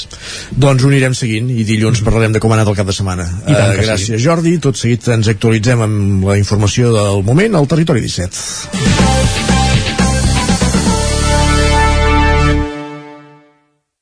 Doncs 0.51 0.85
ho 0.85 0.91
anirem 0.93 1.17
seguint 1.17 1.49
i 1.49 1.65
dilluns 1.67 2.03
parlarem 2.05 2.35
de 2.35 2.43
com 2.43 2.53
ha 2.53 2.59
anat 2.59 2.73
el 2.73 2.77
cap 2.79 2.89
de 2.89 2.95
setmana. 2.95 3.27
Eh, 3.45 3.59
gràcies, 3.81 4.17
sí. 4.17 4.23
Jordi. 4.23 4.57
Tot 4.61 4.77
seguit 4.77 5.07
ens 5.13 5.29
actualitzem 5.31 5.81
amb 5.85 6.27
la 6.29 6.37
informació 6.39 6.93
del 6.93 7.23
moment 7.25 7.57
al 7.57 7.69
Territori 7.71 8.03
17. 8.05 9.08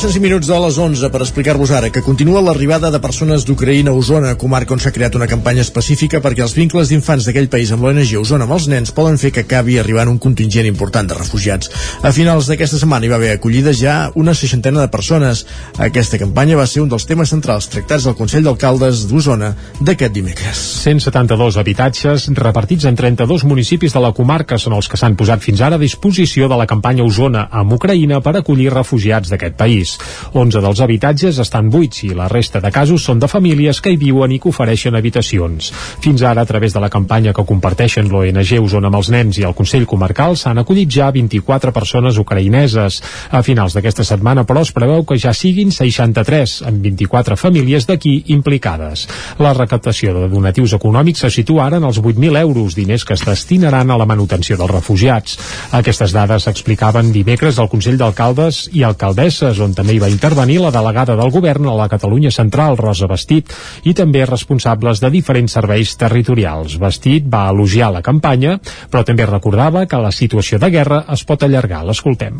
Passen 0.00 0.14
5 0.14 0.22
minuts 0.24 0.48
de 0.48 0.56
les 0.56 0.76
11 0.80 1.08
per 1.12 1.18
explicar-vos 1.20 1.70
ara 1.76 1.90
que 1.92 2.00
continua 2.00 2.40
l'arribada 2.40 2.88
de 2.88 2.98
persones 3.04 3.42
d'Ucraïna 3.44 3.92
a 3.92 3.98
Osona, 4.00 4.30
comarca 4.40 4.72
on 4.72 4.80
s'ha 4.80 4.94
creat 4.96 5.18
una 5.18 5.26
campanya 5.28 5.60
específica 5.60 6.22
perquè 6.24 6.40
els 6.40 6.54
vincles 6.56 6.88
d'infants 6.88 7.26
d'aquell 7.28 7.50
país 7.52 7.68
amb 7.74 7.84
l'ONG 7.84 8.14
Osona 8.16 8.46
amb 8.48 8.54
els 8.56 8.68
nens 8.72 8.94
poden 8.96 9.20
fer 9.20 9.28
que 9.36 9.44
acabi 9.44 9.76
arribant 9.76 10.08
un 10.08 10.16
contingent 10.16 10.64
important 10.64 11.10
de 11.10 11.18
refugiats. 11.18 11.68
A 12.00 12.14
finals 12.16 12.48
d'aquesta 12.48 12.78
setmana 12.80 13.04
hi 13.04 13.10
va 13.12 13.18
haver 13.20 13.34
acollides 13.34 13.76
ja 13.76 13.96
una 14.14 14.32
seixantena 14.32 14.80
de 14.80 14.88
persones. 14.88 15.44
Aquesta 15.76 16.16
campanya 16.16 16.56
va 16.56 16.64
ser 16.64 16.80
un 16.80 16.88
dels 16.88 17.04
temes 17.04 17.28
centrals 17.36 17.68
tractats 17.68 18.08
al 18.08 18.16
Consell 18.16 18.48
d'Alcaldes 18.48 19.04
d'Osona 19.10 19.52
d'aquest 19.82 20.16
dimecres. 20.16 20.64
172 20.86 21.60
habitatges 21.60 22.30
repartits 22.40 22.88
en 22.88 22.96
32 22.96 23.44
municipis 23.44 23.92
de 23.92 24.00
la 24.00 24.14
comarca 24.16 24.56
són 24.56 24.80
els 24.80 24.88
que 24.88 24.96
s'han 24.96 25.20
posat 25.20 25.44
fins 25.44 25.60
ara 25.60 25.76
a 25.76 25.84
disposició 25.84 26.48
de 26.48 26.56
la 26.56 26.70
campanya 26.72 27.04
Osona 27.04 27.50
amb 27.52 27.76
Ucraïna 27.76 28.24
per 28.24 28.38
acollir 28.40 28.72
refugiats 28.72 29.28
d'aquest 29.28 29.60
país. 29.60 29.89
Pis. 29.90 30.30
11 30.32 30.60
dels 30.62 30.80
habitatges 30.80 31.38
estan 31.42 31.70
buits 31.70 32.04
i 32.04 32.12
la 32.14 32.28
resta 32.28 32.60
de 32.60 32.70
casos 32.70 33.02
són 33.04 33.18
de 33.18 33.28
famílies 33.28 33.80
que 33.80 33.92
hi 33.92 33.98
viuen 33.98 34.32
i 34.32 34.38
que 34.38 34.50
ofereixen 34.50 34.94
habitacions. 34.94 35.70
Fins 36.00 36.22
ara, 36.22 36.42
a 36.42 36.46
través 36.46 36.74
de 36.74 36.80
la 36.80 36.90
campanya 36.90 37.32
que 37.34 37.44
comparteixen 37.46 38.08
l'ONG 38.10 38.52
Osona 38.60 38.90
amb 38.90 39.00
els 39.00 39.10
nens 39.10 39.38
i 39.38 39.46
el 39.46 39.56
Consell 39.58 39.86
Comarcal, 39.90 40.36
s'han 40.36 40.60
acollit 40.62 40.90
ja 40.90 41.10
24 41.10 41.72
persones 41.72 42.18
ucraïneses. 42.20 43.00
A 43.30 43.42
finals 43.42 43.74
d'aquesta 43.74 44.04
setmana, 44.04 44.44
però, 44.46 44.62
es 44.62 44.72
preveu 44.72 45.04
que 45.04 45.18
ja 45.18 45.32
siguin 45.34 45.72
63, 45.74 46.60
amb 46.68 46.82
24 46.84 47.36
famílies 47.36 47.86
d'aquí 47.88 48.14
implicades. 48.36 49.06
La 49.38 49.54
recaptació 49.56 50.14
de 50.14 50.28
donatius 50.30 50.76
econòmics 50.78 51.24
se 51.26 51.32
situa 51.34 51.66
ara 51.66 51.80
en 51.80 51.88
els 51.88 52.00
8.000 52.00 52.38
euros, 52.40 52.76
diners 52.78 53.04
que 53.04 53.14
es 53.14 53.24
destinaran 53.26 53.90
a 53.90 53.98
la 53.98 54.06
manutenció 54.06 54.56
dels 54.60 54.70
refugiats. 54.70 55.38
Aquestes 55.76 56.14
dades 56.14 56.46
s'explicaven 56.46 57.12
dimecres 57.12 57.58
al 57.58 57.70
Consell 57.72 57.98
d'Alcaldes 57.98 58.68
i 58.76 58.84
Alcaldesses, 58.86 59.58
on 59.60 59.74
també 59.80 59.96
hi 59.96 60.02
va 60.02 60.12
intervenir 60.12 60.60
la 60.60 60.72
delegada 60.74 61.16
del 61.16 61.32
govern 61.32 61.70
a 61.70 61.76
la 61.78 61.88
Catalunya 61.88 62.30
Central, 62.34 62.76
Rosa 62.76 63.08
Bastit, 63.08 63.48
i 63.88 63.94
també 63.96 64.26
responsables 64.28 65.00
de 65.00 65.10
diferents 65.10 65.56
serveis 65.56 65.96
territorials. 65.96 66.76
Bastit 66.78 67.24
va 67.32 67.46
elogiar 67.50 67.88
la 67.94 68.04
campanya, 68.04 68.58
però 68.92 69.04
també 69.08 69.24
recordava 69.26 69.86
que 69.88 70.02
la 70.04 70.12
situació 70.12 70.60
de 70.60 70.70
guerra 70.70 71.04
es 71.16 71.24
pot 71.24 71.42
allargar. 71.48 71.80
L'escoltem. 71.88 72.36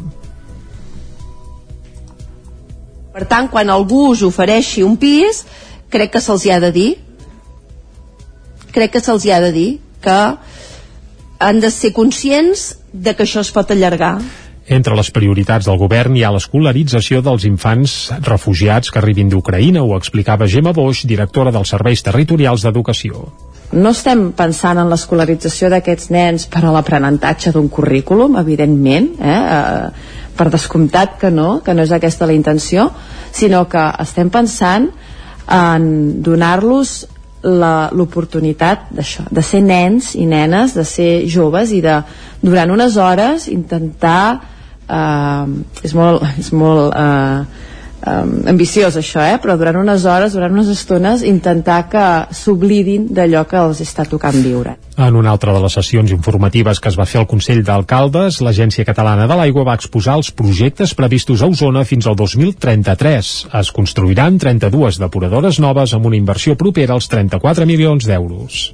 Per 3.11 3.25
tant, 3.27 3.49
quan 3.51 3.73
algú 3.73 4.11
us 4.13 4.21
ofereixi 4.23 4.85
un 4.87 4.95
pis, 5.01 5.43
crec 5.91 6.13
que 6.15 6.23
se'ls 6.23 6.47
ha 6.47 6.61
de 6.63 6.71
dir 6.77 6.91
crec 8.71 8.93
que 8.95 9.03
se'ls 9.03 9.27
ha 9.27 9.41
de 9.43 9.51
dir 9.53 9.71
que 10.05 10.19
han 11.41 11.61
de 11.61 11.71
ser 11.75 11.93
conscients 11.97 12.77
de 12.93 13.17
que 13.17 13.27
això 13.27 13.43
es 13.43 13.51
pot 13.51 13.71
allargar 13.73 14.19
entre 14.71 14.95
les 14.95 15.11
prioritats 15.11 15.67
del 15.67 15.79
govern 15.81 16.15
hi 16.17 16.23
ha 16.23 16.31
l'escolarització 16.31 17.21
dels 17.27 17.45
infants 17.49 17.95
refugiats 18.23 18.93
que 18.95 19.01
arribin 19.01 19.29
d'Ucraïna, 19.33 19.83
ho 19.83 19.97
explicava 19.99 20.47
Gemma 20.47 20.73
Boix, 20.77 21.03
directora 21.11 21.51
dels 21.51 21.73
Serveis 21.75 22.05
Territorials 22.07 22.63
d'Educació. 22.63 23.25
No 23.75 23.91
estem 23.95 24.31
pensant 24.39 24.79
en 24.79 24.91
l'escolarització 24.91 25.71
d'aquests 25.71 26.11
nens 26.15 26.47
per 26.51 26.63
a 26.65 26.73
l'aprenentatge 26.75 27.53
d'un 27.55 27.69
currículum, 27.69 28.39
evidentment, 28.39 29.13
eh? 29.19 29.37
eh 29.37 30.19
per 30.41 30.47
descomptat 30.49 31.19
que 31.21 31.29
no, 31.29 31.59
que 31.61 31.75
no 31.75 31.83
és 31.85 31.91
aquesta 31.93 32.25
la 32.25 32.33
intenció, 32.33 32.87
sinó 33.31 33.67
que 33.69 33.83
estem 34.01 34.31
pensant 34.33 34.87
en 35.53 36.23
donar-los 36.23 36.95
l'oportunitat 37.43 38.89
d'això, 38.95 39.27
de 39.29 39.43
ser 39.45 39.61
nens 39.65 40.15
i 40.17 40.25
nenes, 40.29 40.73
de 40.77 40.85
ser 40.85 41.11
joves 41.29 41.75
i 41.77 41.83
de 41.85 41.99
durant 42.41 42.73
unes 42.73 42.97
hores 42.97 43.49
intentar 43.53 44.41
eh, 44.91 45.87
és 45.87 45.97
molt, 45.97 46.27
és 46.43 46.51
molt 46.57 46.97
eh, 46.99 47.69
um, 48.07 48.33
ambiciós 48.49 48.97
això, 48.97 49.23
eh? 49.25 49.39
però 49.43 49.57
durant 49.61 49.81
unes 49.81 50.05
hores, 50.09 50.35
durant 50.37 50.53
unes 50.55 50.71
estones, 50.73 51.25
intentar 51.27 51.83
que 51.93 52.05
s'oblidin 52.37 53.09
d'allò 53.15 53.45
que 53.49 53.61
els 53.61 53.83
està 53.85 54.07
tocant 54.09 54.37
viure. 54.43 54.77
En 55.01 55.17
una 55.17 55.33
altra 55.33 55.55
de 55.57 55.63
les 55.63 55.77
sessions 55.77 56.13
informatives 56.13 56.81
que 56.81 56.91
es 56.93 56.99
va 56.99 57.09
fer 57.09 57.21
al 57.23 57.29
Consell 57.31 57.63
d'Alcaldes, 57.65 58.41
l'Agència 58.45 58.85
Catalana 58.89 59.29
de 59.31 59.39
l'Aigua 59.39 59.67
va 59.69 59.77
exposar 59.79 60.19
els 60.21 60.33
projectes 60.33 60.95
previstos 60.97 61.43
a 61.43 61.49
Osona 61.51 61.85
fins 61.89 62.09
al 62.09 62.19
2033. 62.19 63.33
Es 63.61 63.73
construiran 63.73 64.39
32 64.41 65.01
depuradores 65.01 65.61
noves 65.61 65.95
amb 65.97 66.11
una 66.11 66.21
inversió 66.21 66.57
propera 66.57 66.97
als 66.97 67.09
34 67.13 67.69
milions 67.69 68.09
d'euros. 68.09 68.71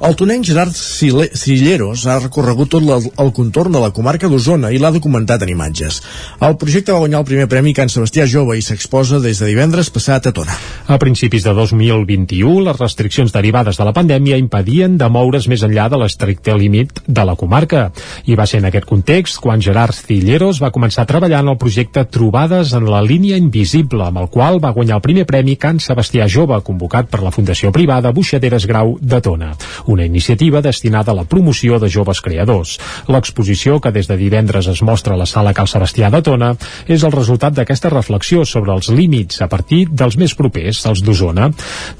El 0.00 0.14
tonenc 0.16 0.46
Gerard 0.48 0.72
Silleros 0.72 2.06
ha 2.08 2.14
recorregut 2.22 2.70
tot 2.72 2.86
el, 3.20 3.30
contorn 3.36 3.74
de 3.74 3.80
la 3.82 3.90
comarca 3.92 4.30
d'Osona 4.32 4.70
i 4.72 4.78
l'ha 4.80 4.88
documentat 4.94 5.42
en 5.44 5.50
imatges. 5.52 5.98
El 6.40 6.54
projecte 6.56 6.94
va 6.94 7.02
guanyar 7.02 7.18
el 7.20 7.26
primer 7.28 7.44
premi 7.52 7.74
Can 7.76 7.92
Sebastià 7.92 8.24
Jove 8.24 8.56
i 8.56 8.64
s'exposa 8.64 9.18
des 9.20 9.42
de 9.42 9.50
divendres 9.50 9.90
passat 9.92 10.30
a 10.30 10.32
Tona. 10.32 10.56
A 10.88 10.96
principis 10.96 11.44
de 11.44 11.52
2021, 11.52 12.62
les 12.64 12.80
restriccions 12.80 13.34
derivades 13.34 13.76
de 13.76 13.84
la 13.84 13.92
pandèmia 13.92 14.38
impedien 14.40 14.96
de 14.96 15.10
moure's 15.12 15.50
més 15.52 15.66
enllà 15.68 15.90
de 15.92 16.00
l'estricte 16.00 16.56
límit 16.56 17.02
de 17.04 17.26
la 17.28 17.36
comarca. 17.36 17.90
I 18.24 18.38
va 18.40 18.48
ser 18.48 18.62
en 18.64 18.70
aquest 18.70 18.88
context 18.88 19.36
quan 19.44 19.60
Gerard 19.60 19.92
Silleros 19.92 20.62
va 20.64 20.72
començar 20.72 21.04
a 21.04 21.12
treballar 21.12 21.42
en 21.44 21.52
el 21.52 21.60
projecte 21.60 22.06
Trobades 22.08 22.72
en 22.72 22.88
la 22.88 23.02
línia 23.04 23.36
invisible, 23.36 24.08
amb 24.08 24.24
el 24.24 24.32
qual 24.32 24.64
va 24.64 24.72
guanyar 24.72 24.96
el 24.96 25.04
primer 25.04 25.28
premi 25.28 25.60
Can 25.60 25.76
Sebastià 25.76 26.24
Jove, 26.24 26.64
convocat 26.64 27.12
per 27.12 27.20
la 27.20 27.36
Fundació 27.36 27.68
Privada 27.68 28.16
Buixaderes 28.16 28.64
Grau 28.64 28.96
de 28.96 29.20
Tona 29.20 29.52
una 29.90 30.06
iniciativa 30.06 30.62
destinada 30.62 31.12
a 31.12 31.18
la 31.18 31.24
promoció 31.24 31.78
de 31.78 31.90
joves 31.90 32.20
creadors. 32.22 32.76
L'exposició, 33.08 33.80
que 33.80 33.92
des 33.92 34.08
de 34.08 34.16
divendres 34.16 34.68
es 34.70 34.82
mostra 34.82 35.14
a 35.14 35.20
la 35.20 35.26
sala 35.26 35.54
Cal 35.54 35.68
Sebastià 35.68 36.10
de 36.10 36.22
Tona, 36.22 36.54
és 36.86 37.04
el 37.04 37.12
resultat 37.12 37.56
d'aquesta 37.56 37.90
reflexió 37.90 38.44
sobre 38.46 38.72
els 38.74 38.90
límits 38.94 39.42
a 39.42 39.48
partir 39.48 39.86
dels 39.90 40.16
més 40.20 40.34
propers, 40.38 40.84
els 40.86 41.02
d'Osona. 41.02 41.50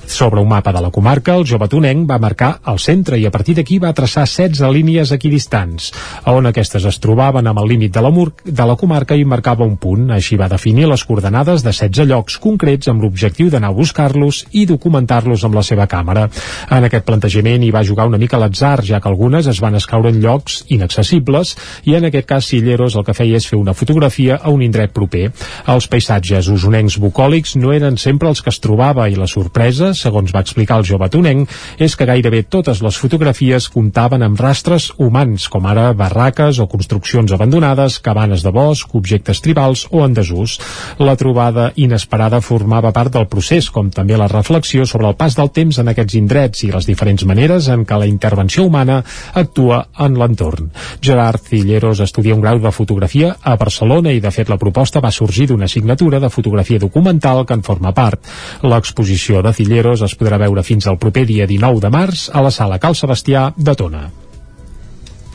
Sobre 0.07 0.41
un 0.41 0.49
mapa 0.49 0.73
de 0.73 0.83
la 0.83 0.93
comarca, 0.95 1.35
el 1.37 1.47
jove 1.47 1.69
tonenc 1.69 2.09
va 2.09 2.21
marcar 2.23 2.53
el 2.71 2.79
centre 2.79 3.19
i 3.19 3.27
a 3.27 3.35
partir 3.35 3.57
d'aquí 3.59 3.79
va 3.83 3.95
traçar 3.97 4.27
16 4.27 4.71
línies 4.75 5.13
equidistants, 5.13 5.91
on 6.31 6.47
aquestes 6.51 6.85
es 6.87 7.01
trobaven 7.03 7.47
amb 7.51 7.61
el 7.63 7.69
límit 7.75 7.95
de 7.95 8.03
la, 8.05 8.13
de 8.45 8.67
la 8.67 8.77
comarca 8.77 9.17
i 9.17 9.25
marcava 9.25 9.67
un 9.67 9.77
punt. 9.81 10.11
Així 10.15 10.39
va 10.41 10.51
definir 10.51 10.89
les 10.91 11.05
coordenades 11.05 11.65
de 11.67 11.73
16 11.73 12.09
llocs 12.11 12.39
concrets 12.43 12.91
amb 12.91 13.05
l'objectiu 13.05 13.51
d'anar 13.51 13.73
a 13.73 13.77
buscar-los 13.77 14.45
i 14.53 14.67
documentar-los 14.69 15.45
amb 15.47 15.59
la 15.59 15.65
seva 15.67 15.87
càmera. 15.91 16.29
En 16.71 16.87
aquest 16.87 17.07
plantejament 17.09 17.65
hi 17.65 17.73
va 17.75 17.80
va 17.81 17.87
jugar 17.87 18.07
una 18.07 18.19
mica 18.19 18.37
a 18.37 18.41
l'atzar, 18.43 18.85
ja 18.85 19.01
que 19.01 19.09
algunes 19.09 19.47
es 19.49 19.61
van 19.65 19.75
escaure 19.79 20.11
en 20.13 20.21
llocs 20.21 20.65
inaccessibles 20.69 21.55
i 21.89 21.97
en 21.97 22.05
aquest 22.11 22.27
cas 22.29 22.49
Silleros 22.51 22.97
el 22.99 23.07
que 23.07 23.15
feia 23.17 23.39
és 23.41 23.47
fer 23.49 23.57
una 23.57 23.73
fotografia 23.75 24.37
a 24.37 24.53
un 24.53 24.61
indret 24.63 24.93
proper. 24.93 25.31
Els 25.71 25.87
paisatges 25.89 26.51
usonencs 26.53 26.99
bucòlics 27.01 27.57
no 27.57 27.73
eren 27.73 27.97
sempre 27.97 28.29
els 28.29 28.43
que 28.45 28.53
es 28.53 28.61
trobava 28.61 29.09
i 29.09 29.17
la 29.17 29.29
sorpresa, 29.31 29.95
segons 29.95 30.35
va 30.35 30.43
explicar 30.45 30.81
el 30.81 30.87
jove 30.89 31.09
tonenc, 31.09 31.49
és 31.79 31.97
que 31.97 32.09
gairebé 32.09 32.43
totes 32.43 32.83
les 32.85 32.99
fotografies 33.01 33.71
comptaven 33.73 34.27
amb 34.27 34.41
rastres 34.41 34.91
humans, 34.99 35.49
com 35.49 35.67
ara 35.71 35.91
barraques 35.97 36.61
o 36.61 36.69
construccions 36.69 37.33
abandonades, 37.33 38.01
cabanes 38.05 38.45
de 38.45 38.53
bosc, 38.53 38.93
objectes 38.95 39.41
tribals 39.41 39.87
o 39.91 40.05
en 40.05 40.17
desús. 40.19 40.59
La 40.99 41.17
trobada 41.17 41.71
inesperada 41.81 42.43
formava 42.45 42.93
part 42.93 43.15
del 43.17 43.29
procés, 43.31 43.71
com 43.71 43.89
també 43.95 44.19
la 44.21 44.29
reflexió 44.29 44.85
sobre 44.85 45.09
el 45.09 45.17
pas 45.17 45.39
del 45.39 45.53
temps 45.55 45.81
en 45.81 45.95
aquests 45.95 46.19
indrets 46.21 46.67
i 46.67 46.73
les 46.75 46.89
diferents 46.89 47.25
maneres 47.25 47.70
en 47.75 47.85
què 47.87 47.99
la 47.99 48.09
intervenció 48.11 48.65
humana 48.69 49.01
actua 49.35 49.83
en 49.99 50.19
l'entorn. 50.21 50.71
Gerard 51.01 51.43
Cilleros 51.49 52.01
estudia 52.01 52.35
un 52.35 52.45
grau 52.45 52.61
de 52.63 52.73
fotografia 52.73 53.35
a 53.43 53.57
Barcelona 53.57 54.13
i 54.13 54.21
de 54.21 54.31
fet 54.35 54.51
la 54.53 54.59
proposta 54.61 55.01
va 55.01 55.13
sorgir 55.15 55.49
d'una 55.51 55.69
assignatura 55.71 56.21
de 56.21 56.31
fotografia 56.31 56.79
documental 56.79 57.45
que 57.47 57.59
en 57.59 57.63
forma 57.67 57.95
part. 57.97 58.21
L'exposició 58.63 59.43
de 59.43 59.55
Cilleros 59.57 60.03
es 60.07 60.17
podrà 60.17 60.39
veure 60.39 60.67
fins 60.67 60.87
al 60.87 60.99
proper 60.99 61.27
dia 61.27 61.47
19 61.47 61.81
de 61.87 61.95
març 61.95 62.29
a 62.33 62.43
la 62.45 62.51
sala 62.55 62.79
Cal 62.79 62.99
Sebastià 62.99 63.51
de 63.57 63.77
Tona. 63.77 64.20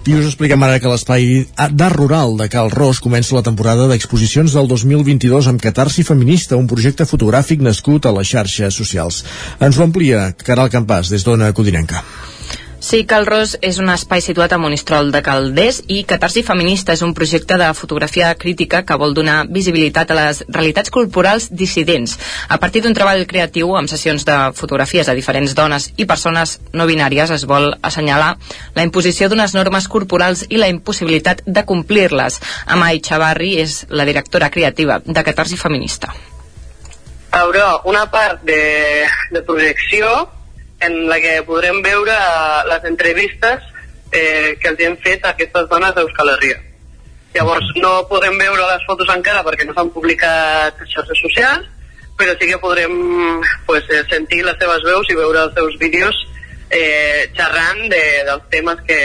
I 0.06 0.14
us 0.14 0.28
expliquem 0.30 0.62
ara 0.62 0.78
que 0.78 0.90
l'espai 0.90 1.24
d'art 1.74 1.98
rural 1.98 2.36
de 2.38 2.46
Cal 2.54 2.70
Ros 2.70 3.00
comença 3.02 3.34
la 3.34 3.42
temporada 3.48 3.88
d'exposicions 3.90 4.54
del 4.54 4.70
2022 4.70 5.50
amb 5.50 5.64
Catarsi 5.64 6.06
Feminista, 6.06 6.60
un 6.62 6.70
projecte 6.70 7.10
fotogràfic 7.10 7.66
nascut 7.66 8.06
a 8.06 8.14
les 8.14 8.30
xarxes 8.30 8.78
socials. 8.78 9.24
Ens 9.58 9.82
ho 9.82 9.88
amplia 9.88 10.28
Caral 10.46 10.70
Campàs 10.70 11.10
des 11.10 11.26
d'Ona 11.26 11.50
Codinenca. 11.58 12.06
Sí, 12.86 13.00
Calros 13.10 13.56
és 13.66 13.80
un 13.82 13.88
espai 13.90 14.22
situat 14.22 14.52
a 14.54 14.60
Monistrol 14.62 15.08
de 15.10 15.24
Calders 15.26 15.80
i 15.90 16.04
Catarsi 16.06 16.44
Feminista 16.46 16.94
és 16.94 17.02
un 17.02 17.16
projecte 17.18 17.58
de 17.58 17.72
fotografia 17.74 18.28
crítica 18.38 18.84
que 18.86 18.98
vol 19.02 19.16
donar 19.18 19.48
visibilitat 19.50 20.14
a 20.14 20.18
les 20.20 20.44
realitats 20.46 20.94
corporals 20.94 21.48
dissidents 21.50 22.14
a 22.46 22.60
partir 22.62 22.84
d'un 22.84 22.94
treball 22.94 23.26
creatiu 23.26 23.74
amb 23.74 23.90
sessions 23.90 24.28
de 24.30 24.36
fotografies 24.54 25.10
a 25.10 25.18
diferents 25.18 25.58
dones 25.58 25.90
i 25.98 26.06
persones 26.06 26.60
no 26.78 26.86
binàries 26.86 27.34
es 27.34 27.48
vol 27.50 27.72
assenyalar 27.82 28.36
la 28.78 28.86
imposició 28.86 29.32
d'unes 29.34 29.58
normes 29.58 29.90
corporals 29.90 30.46
i 30.50 30.62
la 30.62 30.70
impossibilitat 30.70 31.42
de 31.48 31.66
complir-les. 31.66 32.38
Amai 32.70 33.02
Chavarri 33.02 33.56
és 33.66 33.88
la 33.90 34.06
directora 34.06 34.54
creativa 34.54 35.02
de 35.02 35.26
Catarsi 35.26 35.58
Feminista. 35.58 36.14
Haurà 37.34 37.80
una 37.90 38.06
part 38.14 38.46
de, 38.46 38.62
de 39.34 39.42
projecció 39.42 40.35
en 40.86 41.08
la 41.10 41.20
que 41.24 41.40
podrem 41.48 41.82
veure 41.86 42.14
eh, 42.14 42.62
les 42.70 42.88
entrevistes 42.92 43.64
eh, 44.12 44.56
que 44.62 44.72
els 44.72 44.84
hem 44.86 44.98
fet 45.04 45.26
a 45.26 45.34
aquestes 45.34 45.70
dones 45.72 45.96
d'Euskal 45.96 46.34
Herria. 46.36 46.62
Llavors 47.36 47.72
no 47.84 48.06
podem 48.08 48.38
veure 48.40 48.68
les 48.70 48.86
fotos 48.88 49.10
encara 49.12 49.44
perquè 49.44 49.68
no 49.68 49.76
s'han 49.76 49.92
publicat 49.92 50.80
xarxes 50.88 51.20
socials, 51.20 51.68
però 52.16 52.32
sí 52.40 52.48
que 52.48 52.62
podrem 52.62 52.96
pues, 53.68 53.84
eh, 53.90 54.06
sentir 54.10 54.46
les 54.46 54.58
seves 54.62 54.86
veus 54.88 55.10
i 55.12 55.20
veure 55.20 55.44
els 55.50 55.58
seus 55.58 55.76
vídeos 55.82 56.16
eh, 56.70 57.28
xerrant 57.36 57.90
de, 57.92 58.04
dels 58.30 58.48
temes 58.54 58.80
que, 58.88 59.02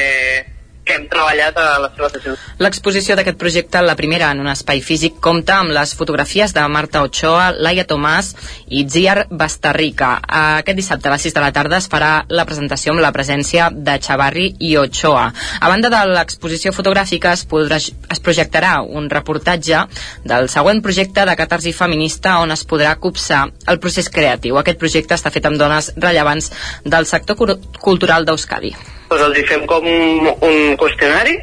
que 0.90 0.96
hem 0.98 1.06
treballat 1.10 1.58
a 1.58 1.66
la 1.78 1.90
seva 1.94 2.08
sessió. 2.10 2.34
L'exposició 2.62 3.14
d'aquest 3.18 3.38
projecte, 3.38 3.82
la 3.84 3.94
primera 3.98 4.30
en 4.34 4.42
un 4.42 4.50
espai 4.50 4.82
físic, 4.82 5.20
compta 5.22 5.60
amb 5.62 5.74
les 5.74 5.94
fotografies 5.94 6.54
de 6.56 6.64
Marta 6.72 7.04
Ochoa, 7.06 7.50
Laia 7.54 7.86
Tomàs 7.86 8.32
i 8.74 8.82
Ziar 8.90 9.28
Bastarrica. 9.30 10.16
Aquest 10.40 10.80
dissabte 10.80 11.08
a 11.08 11.14
les 11.14 11.26
6 11.28 11.36
de 11.36 11.44
la 11.44 11.52
tarda 11.54 11.78
es 11.78 11.88
farà 11.92 12.10
la 12.28 12.46
presentació 12.48 12.94
amb 12.94 13.04
la 13.04 13.12
presència 13.14 13.70
de 13.70 13.96
Chavarri 14.02 14.48
i 14.58 14.74
Ochoa. 14.80 15.28
A 15.60 15.70
banda 15.70 15.92
de 15.92 16.02
l'exposició 16.10 16.74
fotogràfica 16.74 17.34
es, 17.38 17.46
podrà, 17.46 17.78
es 17.78 18.24
projectarà 18.24 18.80
un 18.82 19.10
reportatge 19.12 19.84
del 20.26 20.50
següent 20.50 20.82
projecte 20.82 21.26
de 21.26 21.36
catarsi 21.38 21.74
feminista 21.76 22.38
on 22.42 22.50
es 22.56 22.66
podrà 22.66 22.96
copsar 22.98 23.46
el 23.70 23.78
procés 23.78 24.10
creatiu. 24.10 24.58
Aquest 24.58 24.80
projecte 24.82 25.14
està 25.14 25.30
fet 25.30 25.46
amb 25.46 25.60
dones 25.60 25.92
rellevants 25.96 26.50
del 26.84 27.06
sector 27.06 27.38
cultural 27.80 28.26
d'Euskadi 28.26 28.74
doncs 29.10 29.24
els 29.26 29.38
hi 29.40 29.44
fem 29.48 29.64
com 29.66 29.86
un, 29.86 30.58
qüestionari 30.78 31.34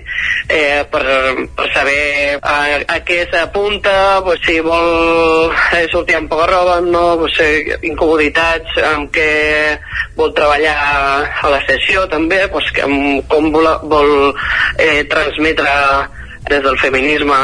eh, 0.47 0.85
per, 0.91 1.03
per 1.57 1.67
saber 1.75 2.37
a, 2.39 2.57
a 2.95 2.99
què 3.03 3.25
s'apunta, 3.31 4.21
pues, 4.23 4.39
si 4.45 4.59
vol 4.63 5.51
eh, 5.75 5.83
sortir 5.91 6.15
amb 6.17 6.31
poca 6.31 6.47
roba, 6.47 6.77
no, 6.85 7.03
eh, 7.43 7.77
incomoditats, 7.89 8.77
amb 8.93 9.11
què 9.13 9.31
vol 10.15 10.31
treballar 10.37 10.77
a 11.43 11.51
la 11.51 11.59
sessió 11.67 12.05
també, 12.11 12.45
que, 12.47 12.87
com 13.27 13.51
vol, 13.51 13.67
vol 13.91 14.13
eh, 14.79 15.03
transmetre 15.11 15.75
des 16.47 16.63
del 16.63 16.77
feminisme 16.79 17.35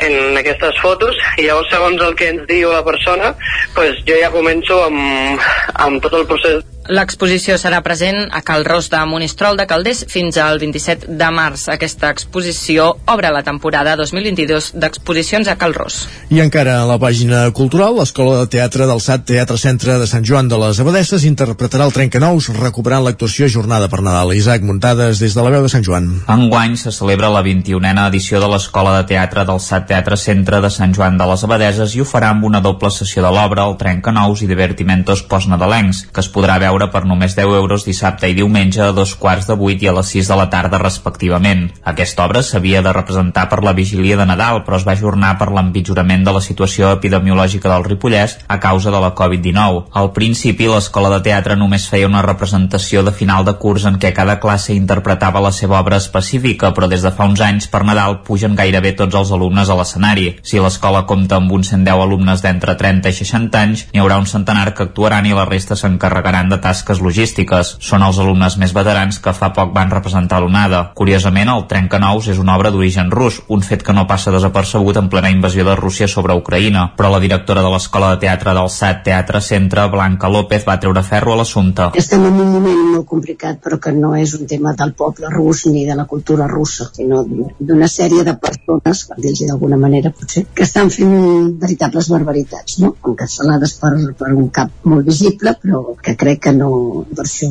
en 0.00 0.38
aquestes 0.40 0.80
fotos. 0.80 1.18
I 1.36 1.50
llavors 1.50 1.68
segons 1.72 2.00
el 2.06 2.16
que 2.16 2.30
ens 2.32 2.46
diu 2.48 2.72
la 2.72 2.84
persona 2.86 3.34
pues, 3.74 4.00
jo 4.08 4.16
ja 4.16 4.32
començo 4.32 4.80
amb, 4.86 5.44
amb 5.84 6.00
tot 6.00 6.16
el 6.16 6.26
procés 6.30 6.64
L'exposició 6.86 7.56
serà 7.58 7.80
present 7.82 8.28
a 8.30 8.42
Cal 8.46 8.64
Ros 8.64 8.86
de 8.92 9.00
Monistrol 9.10 9.56
de 9.58 9.66
Calders 9.66 10.04
fins 10.10 10.36
al 10.38 10.60
27 10.62 11.10
de 11.18 11.30
març. 11.34 11.66
Aquesta 11.72 12.12
exposició 12.14 12.92
obre 13.10 13.32
la 13.34 13.42
temporada 13.46 13.96
2022 13.98 14.72
d'exposicions 14.78 15.48
a 15.50 15.56
Cal 15.58 15.74
Ros. 15.74 16.04
I 16.30 16.40
encara 16.44 16.76
a 16.82 16.86
la 16.86 16.98
pàgina 17.02 17.42
cultural, 17.56 17.96
l'Escola 17.98 18.38
de 18.42 18.50
Teatre 18.54 18.86
del 18.86 19.02
SAT 19.02 19.26
Teatre 19.32 19.58
Centre 19.58 19.98
de 19.98 20.06
Sant 20.06 20.26
Joan 20.26 20.50
de 20.52 20.60
les 20.62 20.78
Abadesses 20.82 21.26
interpretarà 21.26 21.88
el 21.88 21.94
Trencanous 21.96 22.52
recuperant 22.54 23.02
l'actuació 23.02 23.50
Jornada 23.50 23.90
per 23.90 24.02
Nadal. 24.06 24.34
Isaac 24.38 24.62
Muntades 24.62 25.18
des 25.22 25.34
de 25.34 25.42
la 25.42 25.50
veu 25.56 25.66
de 25.66 25.72
Sant 25.72 25.84
Joan. 25.86 26.08
Enguany 26.30 26.76
se 26.78 26.94
celebra 26.94 27.32
la 27.34 27.42
21a 27.42 28.06
edició 28.06 28.38
de 28.42 28.50
l'Escola 28.52 28.94
de 29.00 29.08
Teatre 29.10 29.46
del 29.48 29.60
SAT 29.62 29.90
Teatre 29.90 30.20
Centre 30.20 30.62
de 30.62 30.70
Sant 30.70 30.94
Joan 30.94 31.18
de 31.18 31.26
les 31.26 31.42
Abadeses 31.42 31.96
i 31.96 32.04
ho 32.04 32.06
farà 32.06 32.30
amb 32.30 32.46
una 32.46 32.62
doble 32.62 32.92
sessió 32.94 33.24
de 33.26 33.34
l'obra, 33.34 33.66
el 33.66 33.78
Trencanous 33.80 34.42
i 34.44 34.50
Divertimentos 34.50 35.24
postnadalencs, 35.26 36.06
que 36.12 36.22
es 36.22 36.30
podrà 36.30 36.60
veure 36.62 36.75
veure 36.76 36.90
per 36.92 37.06
només 37.08 37.34
10 37.36 37.56
euros 37.56 37.84
dissabte 37.86 38.28
i 38.28 38.34
diumenge 38.36 38.82
a 38.84 38.92
dos 38.92 39.14
quarts 39.16 39.48
de 39.48 39.56
vuit 39.56 39.80
i 39.82 39.88
a 39.88 39.94
les 39.96 40.10
6 40.12 40.28
de 40.28 40.36
la 40.36 40.48
tarda 40.52 40.78
respectivament. 40.82 41.70
Aquesta 41.92 42.26
obra 42.26 42.42
s'havia 42.44 42.82
de 42.84 42.92
representar 42.92 43.46
per 43.48 43.62
la 43.64 43.72
vigília 43.72 44.18
de 44.20 44.26
Nadal, 44.28 44.62
però 44.66 44.76
es 44.76 44.84
va 44.86 44.92
ajornar 44.92 45.36
per 45.40 45.48
l'empitjorament 45.54 46.24
de 46.26 46.34
la 46.36 46.42
situació 46.44 46.92
epidemiològica 46.92 47.70
del 47.72 47.86
Ripollès 47.86 48.36
a 48.46 48.58
causa 48.60 48.92
de 48.92 49.00
la 49.00 49.14
Covid-19. 49.16 49.86
Al 49.96 50.12
principi, 50.12 50.68
l'escola 50.68 51.10
de 51.14 51.22
teatre 51.24 51.56
només 51.56 51.88
feia 51.88 52.10
una 52.10 52.24
representació 52.26 53.02
de 53.06 53.14
final 53.14 53.46
de 53.46 53.56
curs 53.62 53.86
en 53.88 53.96
què 54.02 54.12
cada 54.12 54.38
classe 54.42 54.76
interpretava 54.76 55.40
la 55.40 55.52
seva 55.52 55.80
obra 55.80 55.96
específica, 56.02 56.74
però 56.76 56.90
des 56.92 57.06
de 57.06 57.14
fa 57.16 57.28
uns 57.30 57.40
anys 57.40 57.70
per 57.72 57.84
Nadal 57.88 58.20
pugen 58.26 58.56
gairebé 58.58 58.92
tots 58.98 59.16
els 59.16 59.32
alumnes 59.32 59.70
a 59.70 59.78
l'escenari. 59.78 60.28
Si 60.42 60.60
l'escola 60.60 61.06
compta 61.08 61.40
amb 61.40 61.52
uns 61.56 61.72
110 61.72 62.04
alumnes 62.04 62.44
d'entre 62.44 62.76
30 62.76 63.08
i 63.08 63.16
60 63.22 63.62
anys, 63.62 63.86
n'hi 63.92 64.02
haurà 64.02 64.20
un 64.20 64.28
centenar 64.28 64.74
que 64.74 64.84
actuaran 64.90 65.26
i 65.26 65.34
la 65.36 65.46
resta 65.48 65.76
s'encarregaran 65.78 66.50
de 66.52 66.60
tasques 66.66 67.00
logístiques. 67.04 67.76
Són 67.80 68.04
els 68.06 68.18
alumnes 68.22 68.58
més 68.60 68.74
veterans 68.76 69.20
que 69.22 69.34
fa 69.36 69.52
poc 69.54 69.72
van 69.76 69.92
representar 69.92 70.40
l'onada. 70.42 70.82
Curiosament, 70.98 71.50
el 71.52 71.66
Trencanous 71.70 72.30
és 72.32 72.42
una 72.42 72.56
obra 72.58 72.72
d'origen 72.74 73.12
rus, 73.14 73.40
un 73.52 73.62
fet 73.62 73.84
que 73.86 73.94
no 73.96 74.06
passa 74.10 74.34
desapercebut 74.34 74.98
en 75.00 75.10
plena 75.12 75.30
invasió 75.30 75.64
de 75.66 75.76
Rússia 75.78 76.08
sobre 76.10 76.34
Ucraïna, 76.38 76.88
però 76.98 77.12
la 77.12 77.22
directora 77.22 77.62
de 77.62 77.70
l'Escola 77.72 78.12
de 78.14 78.22
Teatre 78.26 78.54
del 78.56 78.70
SAT 78.72 79.04
Teatre 79.06 79.42
Centre, 79.44 79.86
Blanca 79.92 80.30
López, 80.32 80.64
va 80.66 80.78
treure 80.82 81.04
ferro 81.06 81.34
a 81.34 81.40
l'assumpte. 81.40 81.90
Estem 82.00 82.24
en 82.26 82.40
un 82.42 82.50
moment 82.56 82.82
molt 82.96 83.06
complicat, 83.10 83.60
però 83.62 83.78
que 83.82 83.92
no 83.94 84.14
és 84.18 84.34
un 84.38 84.48
tema 84.50 84.74
del 84.78 84.94
poble 84.98 85.30
rus 85.32 85.66
ni 85.70 85.84
de 85.86 85.94
la 85.98 86.06
cultura 86.10 86.48
russa, 86.50 86.88
sinó 86.96 87.22
d'una 87.26 87.88
sèrie 87.92 88.24
de 88.26 88.34
persones, 88.42 89.04
per 89.06 89.20
dir-los 89.20 89.44
d'alguna 89.46 89.78
manera 89.80 90.10
potser, 90.10 90.46
que 90.54 90.66
estan 90.66 90.90
fent 90.90 91.14
veritables 91.62 92.10
barbaritats, 92.12 92.80
no? 92.82 92.94
encapçalades 93.06 93.76
per, 93.80 93.92
per 94.18 94.32
un 94.34 94.50
cap 94.54 94.88
molt 94.90 95.06
visible, 95.06 95.54
però 95.62 95.84
que 96.02 96.16
crec 96.18 96.42
que 96.46 96.55
no, 96.58 97.04
per 97.14 97.24
això 97.26 97.50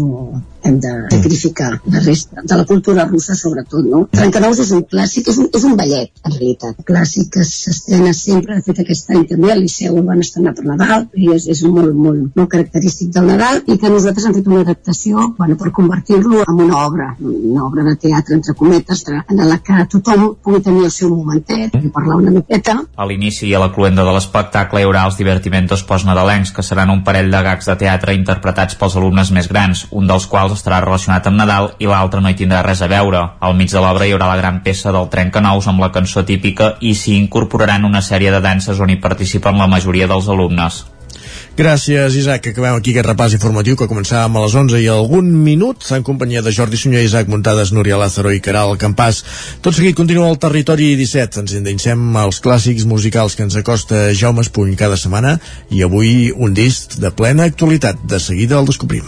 hem 0.66 0.80
de 0.82 0.92
sacrificar 1.12 1.70
la 1.94 2.00
resta 2.00 2.42
de 2.42 2.58
la 2.58 2.66
cultura 2.66 3.06
russa 3.06 3.36
sobretot, 3.38 3.86
no? 3.86 4.06
Trencanous 4.12 4.60
és 4.64 4.72
un 4.74 4.82
clàssic, 4.90 5.30
és 5.30 5.38
un, 5.42 5.50
és 5.54 5.66
un 5.70 5.76
ballet, 5.78 6.12
en 6.26 6.34
realitat. 6.34 6.80
Clàssic 6.88 7.30
que 7.36 7.46
s'estrena 7.46 8.14
sempre, 8.18 8.58
de 8.58 8.66
fet 8.66 8.82
aquest 8.82 9.12
any 9.14 9.26
també 9.30 9.52
al 9.54 9.62
Liceu 9.62 10.00
el 10.00 10.08
van 10.08 10.24
estrenar 10.26 10.56
per 10.58 10.66
Nadal, 10.66 11.06
i 11.14 11.30
és, 11.36 11.46
és 11.54 11.62
molt, 11.70 11.94
molt, 11.94 12.32
molt 12.36 12.52
característic 12.52 13.14
del 13.16 13.30
Nadal, 13.30 13.62
i 13.70 13.78
que 13.82 13.92
nosaltres 13.94 14.26
hem 14.26 14.38
fet 14.40 14.50
una 14.50 14.64
adaptació 14.66 15.28
bueno, 15.38 15.58
per 15.62 15.72
convertir-lo 15.76 16.42
en 16.48 16.64
una 16.66 16.82
obra, 16.86 17.12
una 17.20 17.68
obra 17.68 17.86
de 17.90 17.96
teatre, 18.02 18.40
entre 18.40 18.58
cometes, 18.58 19.06
en 19.12 19.46
la 19.46 19.60
que 19.62 19.86
tothom 19.92 20.32
pugui 20.42 20.64
tenir 20.66 20.88
el 20.90 20.94
seu 20.94 21.14
momentet, 21.14 21.78
i 21.78 21.94
parlar 21.94 22.18
una 22.24 22.34
miqueta. 22.40 22.80
A 22.98 23.06
l'inici 23.06 23.46
i 23.52 23.54
a 23.54 23.62
la 23.62 23.70
cluenda 23.76 24.06
de 24.08 24.18
l'espectacle 24.18 24.82
hi 24.82 24.90
haurà 24.90 25.06
els 25.06 25.20
divertimentos 25.22 25.86
postnadalencs, 25.86 26.56
que 26.56 26.66
seran 26.66 26.90
un 26.94 27.04
parell 27.06 27.30
de 27.32 27.44
gags 27.46 27.70
de 27.70 27.78
teatre 27.86 28.18
interpretats 28.18 28.78
pels 28.80 28.95
alumnes 28.96 29.32
més 29.36 29.50
grans, 29.52 29.86
un 29.92 30.08
dels 30.08 30.26
quals 30.32 30.56
estarà 30.56 30.80
relacionat 30.84 31.28
amb 31.28 31.40
Nadal 31.42 31.72
i 31.80 31.90
l'altre 31.92 32.22
no 32.22 32.32
hi 32.32 32.40
tindrà 32.40 32.64
res 32.66 32.82
a 32.82 32.90
veure. 32.92 33.22
Al 33.40 33.56
mig 33.60 33.72
de 33.72 33.84
l'obra 33.84 34.08
hi 34.08 34.16
haurà 34.16 34.32
la 34.32 34.40
gran 34.42 34.64
peça 34.66 34.96
del 34.96 35.12
Trencanous 35.14 35.68
amb 35.72 35.84
la 35.84 35.92
cançó 35.92 36.26
típica 36.26 36.76
i 36.82 36.96
s'hi 36.96 37.20
incorporaran 37.20 37.86
una 37.86 38.02
sèrie 38.02 38.32
de 38.32 38.42
danses 38.42 38.80
on 38.80 38.96
hi 38.96 39.02
participen 39.08 39.58
la 39.60 39.72
majoria 39.72 40.08
dels 40.08 40.30
alumnes. 40.32 40.86
Gràcies, 41.56 42.18
Isaac. 42.20 42.50
Acabem 42.52 42.76
aquí 42.76 42.92
aquest 42.92 43.08
repàs 43.08 43.34
informatiu 43.38 43.78
que 43.80 43.88
començàvem 43.88 44.34
a 44.36 44.42
les 44.44 44.56
11 44.60 44.82
i 44.84 44.90
algun 44.92 45.30
minut 45.46 45.88
en 45.96 46.04
companyia 46.04 46.42
de 46.44 46.52
Jordi 46.52 46.76
Sunyer, 46.76 47.06
Isaac 47.08 47.32
Muntades, 47.32 47.72
Núria 47.72 47.96
Lázaro 47.96 48.34
i 48.36 48.42
Caral 48.44 48.76
Campàs. 48.82 49.22
Tot 49.64 49.78
seguit 49.78 49.96
continua 49.96 50.28
el 50.34 50.36
territori 50.36 50.92
17. 51.00 51.46
Ens 51.46 51.56
endinsem 51.56 52.04
als 52.20 52.42
clàssics 52.44 52.84
musicals 52.84 53.40
que 53.40 53.48
ens 53.48 53.56
acosta 53.56 54.10
Jaume 54.12 54.44
Espuny 54.44 54.76
cada 54.76 55.00
setmana 55.00 55.38
i 55.72 55.86
avui 55.88 56.34
un 56.36 56.52
disc 56.52 57.00
de 57.00 57.16
plena 57.16 57.48
actualitat. 57.48 58.04
De 58.04 58.20
seguida 58.20 58.60
el 58.60 58.68
descobrim. 58.68 59.08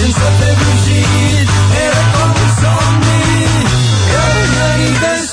sense 0.00 0.28
fer 0.40 0.52
brugit, 0.60 1.50
era 1.82 2.04
com 2.14 2.30
un 2.42 2.50
somni 2.60 3.18
que 4.08 4.22
una 4.44 4.70
nit 4.80 5.04
es 5.10 5.28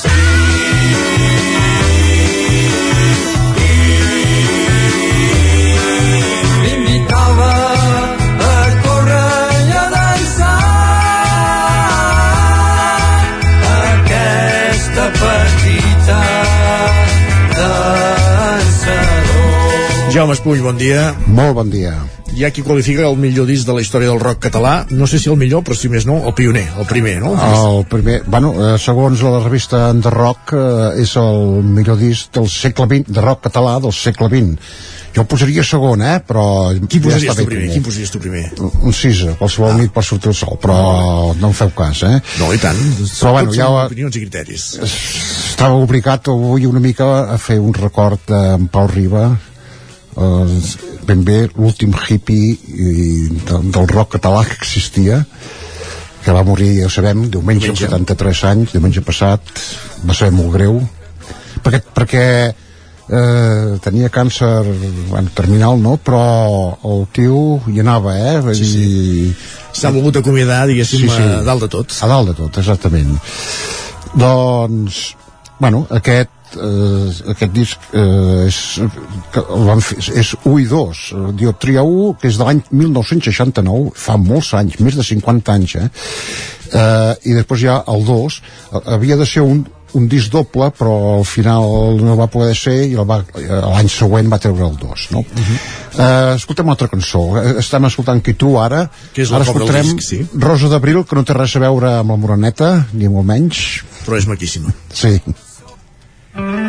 Jaume 20.08 20.34
Espull, 20.34 20.62
bon 20.64 20.78
dia. 20.80 21.12
Molt 21.30 21.54
bon 21.60 21.68
dia. 21.70 22.17
Hi 22.36 22.44
ha 22.44 22.50
qui 22.54 22.62
qualifica 22.62 23.06
el 23.08 23.16
millor 23.18 23.48
disc 23.48 23.66
de 23.66 23.74
la 23.74 23.82
història 23.82 24.10
del 24.12 24.20
rock 24.20 24.42
català, 24.46 24.74
no 24.90 25.08
sé 25.10 25.18
si 25.18 25.30
el 25.32 25.38
millor, 25.40 25.64
però 25.66 25.76
si 25.76 25.88
més 25.90 26.06
no, 26.06 26.20
el 26.28 26.34
pioner, 26.38 26.66
el 26.78 26.86
primer, 26.86 27.16
no? 27.22 27.32
El 27.38 27.86
primer, 27.90 28.20
bueno, 28.26 28.52
eh, 28.52 28.76
segons 28.78 29.24
la 29.24 29.40
revista 29.40 29.88
The 29.94 30.12
Rock, 30.14 30.52
eh, 30.54 31.02
és 31.02 31.16
el 31.18 31.64
millor 31.64 31.98
disc 31.98 32.30
del 32.36 32.46
segle 32.52 32.86
XX, 32.86 33.10
de 33.16 33.24
rock 33.24 33.48
català 33.48 33.78
del 33.82 33.96
segle 33.96 34.28
XX. 34.30 34.70
Jo 35.16 35.24
el 35.24 35.26
posaria 35.26 35.64
segon, 35.64 36.02
eh? 36.04 36.18
Però 36.26 36.44
Qui 36.76 37.00
ja 37.00 37.04
posaries 37.08 37.32
està 37.32 37.40
tu 37.40 37.46
bé 37.46 37.54
primer? 37.54 37.70
Quin 37.72 37.84
posaries 37.86 38.12
tu 38.12 38.20
primer? 38.22 38.44
Un 38.60 38.94
sisa, 38.94 39.32
qualsevol 39.40 39.72
ah. 39.72 39.78
nit 39.80 39.94
pot 39.94 40.06
sortir 40.06 40.30
el 40.30 40.36
sol, 40.36 40.58
però 40.62 40.76
no 41.38 41.50
en 41.50 41.56
feu 41.56 41.72
cas, 41.74 42.04
eh? 42.06 42.20
No, 42.38 42.52
i 42.54 42.60
tant. 42.62 42.78
Però 43.08 43.32
bueno, 43.34 43.54
ja 43.56 43.70
opinions 43.86 44.14
i 44.14 44.22
criteris. 44.26 44.68
estava 44.84 45.74
obligat 45.80 46.28
avui 46.30 46.68
una 46.68 46.78
mica 46.78 47.08
a 47.32 47.38
fer 47.42 47.58
un 47.58 47.74
record 47.74 48.28
d'en 48.28 48.68
Pau 48.70 48.86
Riba, 48.92 49.24
eh, 50.14 50.60
ben 51.08 51.24
bé 51.24 51.38
l'últim 51.56 51.94
hippie 51.96 52.52
i, 52.52 52.92
de, 53.48 53.62
del 53.72 53.88
rock 53.90 54.18
català 54.18 54.44
que 54.46 54.58
existia, 54.60 55.22
que 56.24 56.34
va 56.36 56.44
morir, 56.44 56.74
ja 56.82 56.88
ho 56.88 56.92
sabem, 56.92 57.26
diumenge, 57.32 57.72
als 57.72 57.84
73 57.86 58.44
anys, 58.52 58.72
diumenge 58.76 59.04
passat, 59.06 59.52
va 60.04 60.16
ser 60.16 60.30
molt 60.34 60.52
greu, 60.58 60.80
perquè, 61.64 61.80
perquè 61.96 62.24
eh, 63.08 63.78
tenia 63.84 64.10
càncer 64.12 64.50
bueno, 65.08 65.32
terminal, 65.34 65.80
no? 65.80 65.96
Però 66.04 66.22
el 66.84 67.06
tio 67.14 67.60
hi 67.70 67.80
anava, 67.80 68.16
eh? 68.18 68.34
Vull 68.44 68.58
Sí, 68.58 68.68
sí. 68.72 69.32
S'ha 69.78 69.92
volgut 69.94 70.20
acomiadar, 70.20 70.66
diguéssim, 70.68 71.08
a 71.12 71.42
dalt 71.46 71.66
de 71.66 71.70
tot. 71.78 71.94
A 72.02 72.10
dalt 72.10 72.32
de 72.32 72.36
tot, 72.42 72.60
exactament. 72.60 73.14
Doncs, 74.18 75.02
bueno, 75.60 75.86
aquest 75.94 76.32
eh, 76.56 77.32
aquest 77.34 77.52
disc 77.52 77.88
eh, 77.92 78.46
és, 78.46 78.58
que 79.34 79.44
van 79.68 79.82
fer, 79.84 79.98
és 80.20 80.34
1 80.42 80.58
i 80.62 80.68
2 80.70 81.02
eh, 81.14 81.24
Dioptria 81.40 81.84
1 81.84 82.18
que 82.20 82.30
és 82.30 82.38
de 82.40 82.48
l'any 82.48 82.62
1969 82.70 83.94
fa 83.98 84.18
molts 84.20 84.52
anys, 84.58 84.78
més 84.84 84.98
de 84.98 85.06
50 85.06 85.56
anys 85.58 85.76
eh? 85.80 85.88
Eh, 86.68 87.14
i 87.30 87.36
després 87.36 87.64
ja 87.64 87.80
el 87.88 88.06
2 88.06 88.38
eh, 88.38 88.82
havia 88.94 89.18
de 89.20 89.26
ser 89.28 89.44
un, 89.44 89.64
un 89.96 90.08
disc 90.08 90.32
doble 90.32 90.70
però 90.76 90.94
al 91.16 91.26
final 91.28 91.98
no 92.02 92.16
va 92.18 92.28
poder 92.32 92.54
ser 92.58 92.76
i 92.88 92.94
l'any 92.98 93.90
següent 93.92 94.28
va 94.32 94.40
treure 94.42 94.66
el 94.68 94.76
2 94.80 95.08
no? 95.14 95.24
Uh 95.24 95.42
-huh. 95.48 95.58
eh, 95.96 96.34
escoltem 96.36 96.66
una 96.66 96.76
altra 96.76 96.88
cançó 96.88 97.24
estem 97.56 97.84
escoltant 97.84 98.22
qui 98.22 98.34
tu 98.34 98.58
ara 98.58 98.88
Que 99.14 99.22
és 99.22 99.30
la 99.30 99.36
ara 99.36 99.44
escoltarem 99.44 99.96
disc, 99.96 100.08
sí. 100.08 100.26
Rosa 100.34 100.68
d'Abril 100.68 101.04
que 101.04 101.16
no 101.16 101.24
té 101.24 101.32
res 101.32 101.56
a 101.56 101.60
veure 101.60 101.98
amb 101.98 102.10
la 102.10 102.16
Moreneta 102.16 102.86
ni 102.92 103.08
molt 103.08 103.26
menys 103.26 103.84
però 104.06 104.18
és 104.18 104.26
maquíssima 104.26 104.72
sí 104.92 105.20
És 106.38 106.67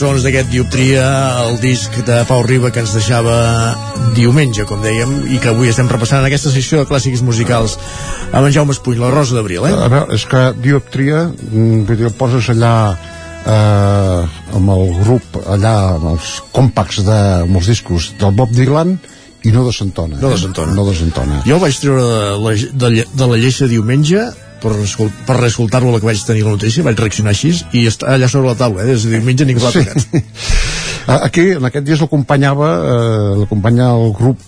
cançons 0.00 0.22
d'aquest 0.24 0.48
Dioptria, 0.48 1.06
el 1.44 1.58
disc 1.60 1.92
de 2.08 2.22
Pau 2.24 2.40
Riba 2.40 2.70
que 2.72 2.80
ens 2.80 2.94
deixava 2.96 3.34
diumenge, 4.16 4.64
com 4.64 4.80
dèiem, 4.80 5.10
i 5.28 5.36
que 5.36 5.50
avui 5.50 5.68
estem 5.68 5.90
repassant 5.92 6.22
en 6.22 6.28
aquesta 6.30 6.48
secció 6.54 6.80
de 6.80 6.88
clàssics 6.88 7.20
musicals 7.20 7.74
amb 8.30 8.46
en 8.46 8.54
Jaume 8.54 8.72
Espull, 8.72 8.96
la 8.96 9.10
Rosa 9.12 9.36
d'Abril, 9.36 9.66
eh? 9.68 9.74
A 9.76 9.90
veure, 9.92 10.16
és 10.16 10.24
que 10.24 10.40
dioptria, 10.56 11.26
mm, 11.28 11.84
vull 11.84 12.00
dir, 12.00 12.08
el 12.08 12.16
poses 12.16 12.48
allà 12.48 12.72
eh, 12.96 14.56
amb 14.56 14.72
el 14.78 14.88
grup, 15.02 15.36
allà 15.44 15.76
amb 15.98 16.14
els 16.14 16.32
compacts 16.56 17.04
de, 17.04 17.20
amb 17.44 17.60
els 17.60 17.68
discos 17.68 18.14
del 18.16 18.32
Bob 18.40 18.56
Dylan 18.56 18.96
i 19.44 19.52
no 19.52 19.66
de 19.68 19.76
Santona. 19.76 20.16
No 20.16 20.30
eh? 20.30 20.38
desentona. 20.38 20.78
No 20.80 20.88
desentona. 20.88 21.42
Jo 21.44 21.60
el 21.60 21.66
vaig 21.66 21.76
treure 21.76 22.08
de 22.08 22.38
la, 22.40 22.56
de, 22.56 23.04
de 23.04 23.34
la 23.34 23.42
lleixa 23.44 23.68
diumenge 23.68 24.30
per, 24.62 24.72
per 25.26 25.36
reescoltar-lo 25.40 25.92
la 25.92 26.00
que 26.00 26.06
vaig 26.10 26.24
tenir 26.26 26.44
la 26.46 26.54
notícia, 26.56 26.84
vaig 26.86 26.98
reaccionar 26.98 27.34
així 27.34 27.52
i 27.72 27.86
està 27.90 28.14
allà 28.14 28.28
sobre 28.28 28.52
la 28.52 28.58
taula, 28.60 28.82
eh? 28.84 28.92
des 28.92 29.04
de 29.04 29.16
diumenge 29.16 29.44
ningú 29.48 29.64
l'ha 29.64 29.72
Sí. 29.72 29.84
tocat. 29.84 30.24
Aquí, 31.26 31.50
en 31.56 31.64
aquest 31.64 31.86
dia 31.86 31.96
l'acompanyava 32.00 32.68
eh, 32.76 33.38
l'acompanya 33.42 33.90
el 33.96 34.12
grup 34.12 34.38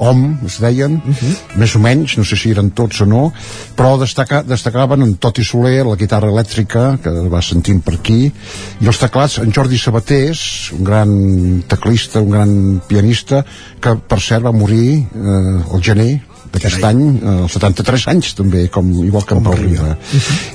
OM, 0.00 0.38
es 0.46 0.56
deien, 0.60 0.94
uh 0.96 1.12
-huh. 1.12 1.34
més 1.56 1.74
o 1.76 1.78
menys, 1.78 2.16
no 2.16 2.24
sé 2.24 2.36
si 2.36 2.50
eren 2.50 2.70
tots 2.70 3.02
o 3.02 3.06
no, 3.06 3.32
però 3.76 3.98
destaca, 4.00 4.42
destacaven 4.42 5.02
en 5.02 5.14
Toti 5.16 5.44
Soler, 5.44 5.84
la 5.84 5.94
guitarra 5.96 6.30
elèctrica, 6.30 6.98
que 7.02 7.10
va 7.28 7.42
sentint 7.42 7.82
per 7.84 7.94
aquí, 7.94 8.32
i 8.80 8.86
els 8.86 8.98
teclats, 8.98 9.38
en 9.38 9.52
Jordi 9.52 9.76
Sabatés, 9.78 10.72
un 10.72 10.84
gran 10.84 11.62
teclista, 11.68 12.20
un 12.20 12.30
gran 12.30 12.80
pianista, 12.88 13.44
que 13.78 13.94
per 13.96 14.20
cert 14.20 14.44
va 14.44 14.52
morir 14.52 15.06
eh, 15.14 15.74
el 15.74 15.82
gener 15.82 16.22
d'aquest 16.50 16.84
any, 16.86 17.02
eh, 17.20 17.34
als 17.44 17.56
73 17.56 18.06
anys 18.12 18.32
també, 18.38 18.64
com, 18.72 18.88
igual 19.04 19.26
que 19.26 19.36
en 19.36 19.44
Pau 19.46 19.56
Riba. 19.58 19.94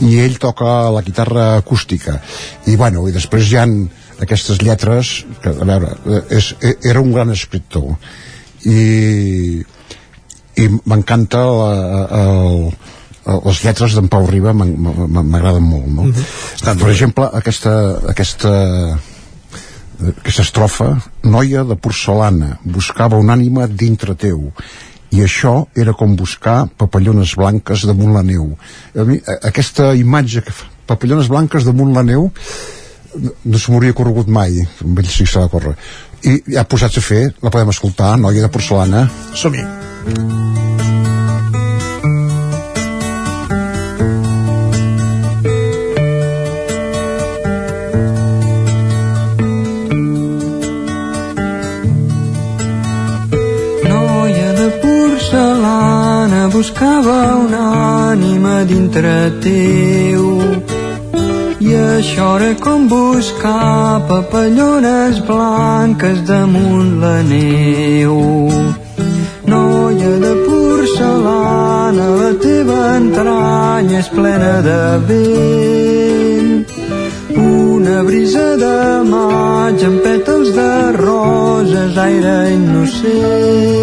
I 0.06 0.18
ell 0.26 0.40
toca 0.42 0.90
la 0.96 1.04
guitarra 1.06 1.56
acústica. 1.58 2.20
I 2.68 2.76
bueno, 2.80 3.08
i 3.08 3.16
després 3.16 3.52
hi 3.52 3.62
han 3.62 3.78
aquestes 4.22 4.62
lletres, 4.64 5.16
que 5.44 5.52
a 5.52 5.68
veure, 5.68 5.96
eh, 6.06 6.22
és, 6.38 6.56
eh, 6.62 6.76
era 6.92 7.02
un 7.02 7.14
gran 7.14 7.32
escriptor. 7.32 7.96
I, 8.66 9.62
i 10.58 10.68
m'encanta 10.90 11.42
el, 11.46 12.72
les 13.46 13.60
lletres 13.66 13.94
d'en 13.94 14.08
Pau 14.10 14.26
Riba 14.30 14.54
m'agraden 14.56 15.64
molt, 15.64 15.92
no? 15.92 16.08
Per 16.64 16.90
exemple, 16.90 17.28
aquesta, 17.40 17.76
aquesta 18.10 18.54
aquesta 19.96 20.44
estrofa, 20.44 20.90
noia 21.24 21.64
de 21.64 21.78
porcelana, 21.80 22.58
buscava 22.64 23.20
una 23.22 23.36
ànima 23.38 23.68
dintre 23.68 24.16
teu, 24.20 24.50
i 25.12 25.22
això 25.24 25.66
era 25.76 25.94
com 25.94 26.16
buscar 26.16 26.66
papallones 26.78 27.36
blanques 27.38 27.86
damunt 27.86 28.14
la 28.16 28.24
neu. 28.24 28.50
A 28.98 29.04
mi, 29.08 29.20
a- 29.28 29.40
aquesta 29.52 29.94
imatge 29.96 30.42
que 30.42 30.52
fa, 30.52 30.66
papallones 30.88 31.28
blanques 31.32 31.64
damunt 31.66 31.94
la 31.96 32.04
neu, 32.04 32.32
no, 33.46 33.58
se 33.60 33.72
m'hauria 33.72 33.94
corregut 33.96 34.28
mai, 34.28 34.60
amb 34.84 35.00
ell 35.00 35.08
sí 35.08 35.24
que 35.24 35.32
s'ha 35.32 35.46
de 35.46 35.50
córrer. 35.54 35.76
I 36.26 36.40
ja 36.56 36.64
posats 36.68 36.98
a 36.98 37.02
fer, 37.06 37.24
la 37.42 37.52
podem 37.54 37.70
escoltar, 37.70 38.16
noia 38.18 38.42
de 38.42 38.50
porcelana. 38.50 39.08
Som-hi. 39.34 40.75
Buscava 56.56 57.36
una 57.36 57.64
ànima 58.12 58.64
dintre 58.64 59.16
teu 59.44 60.24
i 61.60 61.74
això 61.76 62.28
era 62.38 62.54
com 62.64 62.88
buscar 62.88 64.00
papallones 64.08 65.20
blanques 65.28 66.24
damunt 66.32 66.96
la 67.04 67.18
neu 67.28 68.16
noia 69.52 70.14
de 70.24 70.34
porcelana, 70.48 72.08
la 72.22 72.32
teva 72.46 72.80
entranya 73.02 74.00
és 74.00 74.10
plena 74.16 74.56
de 74.68 74.82
vent. 75.10 76.76
Una 77.46 78.02
brisa 78.08 78.48
de 78.64 78.76
maig 79.12 79.88
amb 79.90 80.04
pètals 80.08 80.54
de 80.60 80.72
roses, 81.04 82.04
aire 82.10 82.38
innocent. 82.58 83.75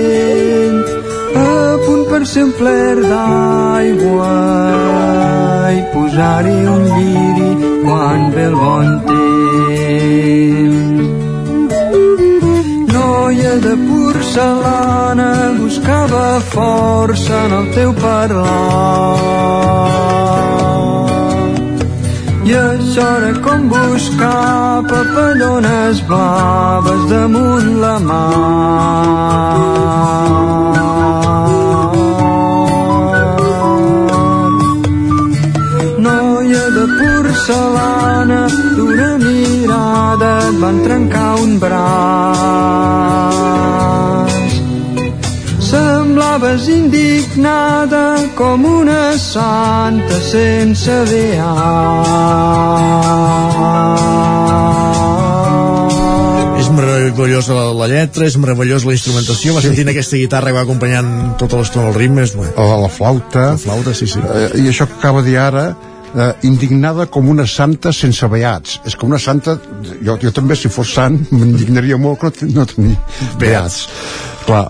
a 1.42 1.44
punt 1.86 2.04
per 2.10 2.22
ser 2.32 2.44
un 2.48 2.52
pler 2.58 2.96
d'aigua. 3.10 4.34
I 5.76 5.80
posar-hi 5.94 6.58
un 6.74 6.82
lliri 6.96 7.50
quan 7.84 8.20
ve 8.34 8.44
el 8.50 8.56
bon 8.62 8.88
temps. 9.10 9.26
Noia 12.92 13.54
de 13.66 13.74
porcelana 13.86 15.32
buscava 15.62 16.26
força 16.52 17.34
en 17.46 17.52
el 17.60 17.66
teu 17.78 17.90
parlar 18.04 19.56
era 22.98 23.32
com 23.40 23.68
buscar 23.68 24.82
papallones 24.88 26.00
blaves 26.08 27.02
damunt 27.10 27.80
la 27.80 27.98
mar. 28.00 29.56
Noia 35.98 36.64
de 36.76 36.86
porcelana, 36.98 38.42
d'una 38.76 39.18
mirada 39.18 40.30
et 40.48 40.56
van 40.62 40.76
trencar 40.86 41.34
un 41.44 41.58
braç. 41.58 41.76
Semblaves 45.60 46.68
indignada 46.68 48.15
com 48.36 48.64
una 48.68 49.16
santa 49.16 50.18
sense 50.20 50.92
beat. 51.08 51.40
És 56.60 56.68
meravellosa 56.72 57.56
la, 57.56 57.64
la 57.80 57.88
lletra, 57.88 58.28
és 58.28 58.36
meravellosa 58.40 58.90
la 58.90 58.96
instrumentació, 58.98 59.56
va 59.56 59.64
sentint 59.64 59.88
aquesta 59.92 60.20
guitarra 60.20 60.52
que 60.52 60.58
va 60.58 60.66
acompanyant 60.68 61.10
tota 61.40 61.62
l'estona 61.62 61.88
el 61.94 61.96
ritme, 61.96 62.28
és 62.28 62.36
bueno. 62.36 62.52
La, 62.60 62.78
la 62.84 62.92
flauta. 62.92 63.50
La 63.54 63.60
flauta, 63.64 63.96
sí, 63.96 64.10
sí. 64.10 64.20
Eh, 64.20 64.48
I 64.60 64.68
això 64.68 64.88
que 64.90 65.00
acaba 65.00 65.24
de 65.24 65.32
dir 65.32 65.40
ara, 65.40 65.66
eh, 66.12 66.32
indignada 66.48 67.08
com 67.08 67.32
una 67.32 67.48
santa 67.48 67.92
sense 67.96 68.28
beats. 68.32 68.82
És 68.84 69.00
com 69.00 69.16
una 69.16 69.22
santa... 69.22 69.56
Jo, 70.04 70.20
jo 70.20 70.32
també, 70.36 70.60
si 70.60 70.68
fos 70.72 70.92
sant, 71.00 71.22
m'indignaria 71.32 71.96
molt 71.96 72.20
que 72.20 72.50
no, 72.50 72.60
no 72.60 72.72
tenir 72.74 72.98
beats. 73.40 73.86
Clar. 74.44 74.66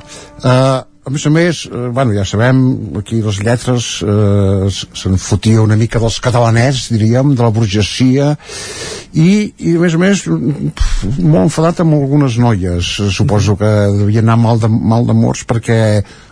Eh, 0.47 0.85
a 1.07 1.11
més 1.15 1.25
a 1.27 1.31
més, 1.31 1.59
eh, 1.71 1.89
bueno, 1.95 2.11
ja 2.17 2.25
sabem, 2.27 2.59
aquí 2.99 3.21
les 3.23 3.39
lletres 3.39 3.85
eh, 4.03 4.67
se'n 4.75 5.15
fotia 5.23 5.63
una 5.63 5.79
mica 5.79 6.01
dels 6.03 6.19
catalanets, 6.19 6.89
diríem, 6.91 7.37
de 7.39 7.45
la 7.47 7.53
burgesia, 7.55 8.33
i, 9.15 9.29
i 9.55 9.77
a 9.79 9.83
més 9.85 9.95
a 9.95 10.01
més, 10.03 10.25
pf, 10.27 11.07
molt 11.23 11.45
enfadat 11.45 11.85
amb 11.85 11.95
algunes 11.95 12.41
noies. 12.43 12.91
Eh, 13.05 13.11
Suposo 13.15 13.55
que 13.61 13.71
devia 14.01 14.25
anar 14.25 14.35
mal 14.43 14.59
de, 14.59 14.67
mal 14.67 15.07
d'amors 15.07 15.47
perquè 15.47 15.79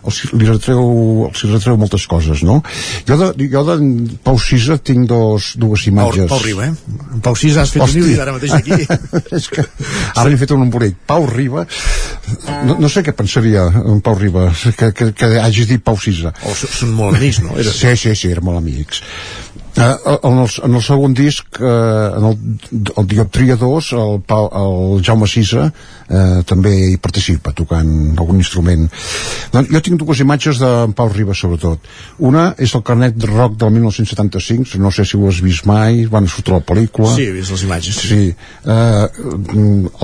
els, 0.07 0.18
li, 0.33 0.47
retreu, 0.49 1.28
els 1.31 1.44
retreu 1.50 1.76
moltes 1.81 2.07
coses, 2.10 2.42
no? 2.47 2.60
Jo 3.08 3.16
de, 3.20 3.28
jo 3.52 3.62
de 3.68 3.76
Pau 4.24 4.39
Cisa 4.39 4.76
tinc 4.78 5.08
dos, 5.10 5.52
dues 5.60 5.84
Pau, 5.86 5.92
imatges. 5.92 6.28
Pau 6.31 6.42
Riba, 6.44 6.66
eh? 6.68 6.99
En 7.15 7.20
Pau 7.24 7.36
Sis 7.39 7.57
has 7.60 7.73
fet 7.74 7.83
un 7.83 7.89
Hòstia. 7.89 8.07
niu 8.10 8.23
ara 8.24 8.34
mateix 8.36 8.52
aquí. 8.57 8.78
és 9.39 9.49
que 9.52 9.65
ara 10.15 10.28
li 10.28 10.36
he 10.36 10.42
fet 10.44 10.55
un 10.57 10.65
embolic. 10.66 10.97
Pau 11.08 11.26
Riba, 11.31 11.66
no, 12.68 12.76
no 12.81 12.89
sé 12.92 13.02
què 13.07 13.15
pensaria 13.16 13.66
en 13.84 14.00
Pau 14.05 14.16
Riba, 14.18 14.49
que, 14.78 14.92
que, 14.97 15.10
que 15.16 15.31
hagi 15.41 15.66
dit 15.74 15.83
Pau 15.84 15.97
Cisa. 16.00 16.34
O 16.44 16.52
s- 16.55 16.68
són 16.81 16.92
molt 16.97 17.16
amics, 17.18 17.42
no? 17.44 17.57
Era- 17.60 17.73
Sí, 17.74 17.94
sí, 18.00 18.15
sí, 18.16 18.31
eren 18.33 18.44
molt 18.47 18.60
amics. 18.60 19.02
Eh, 19.77 19.97
en, 20.23 20.39
el, 20.39 20.49
en 20.62 20.75
el 20.75 20.83
segon 20.83 21.15
disc, 21.15 21.59
eh, 21.59 21.65
en 21.65 22.25
el, 22.28 22.39
el 22.97 23.07
Dioptria 23.11 23.57
2, 23.57 23.93
el, 23.99 24.20
Pau, 24.23 24.47
el 24.55 25.03
Jaume 25.03 25.27
Sisa 25.27 25.65
eh, 25.67 26.43
també 26.47 26.73
hi 26.93 26.97
participa, 27.03 27.51
tocant 27.57 27.91
algun 28.15 28.39
instrument. 28.39 28.86
Doncs 29.53 29.73
jo 29.75 29.83
tinc 29.83 29.99
dues 29.99 30.23
imatges 30.23 30.62
de 30.62 30.70
Pau 30.94 31.11
Riba, 31.11 31.35
sobretot. 31.35 31.91
Una 32.23 32.47
és 32.55 32.75
el 32.78 32.85
carnet 32.86 33.19
de 33.19 33.31
rock 33.33 33.59
del 33.59 33.75
1975, 33.75 34.78
no 34.78 34.94
sé 34.94 35.07
si 35.09 35.19
ho 35.19 35.27
has 35.28 35.43
vist 35.43 35.67
mai, 35.67 36.05
van 36.11 36.31
sortir 36.31 36.55
a 36.55 36.61
la 36.61 36.67
pel·lícula. 36.70 37.11
Sí, 37.17 37.27
he 37.27 37.35
vist 37.35 37.55
les 37.57 37.67
imatges. 37.67 37.99
Sí, 37.99 38.31
eh, 38.31 39.07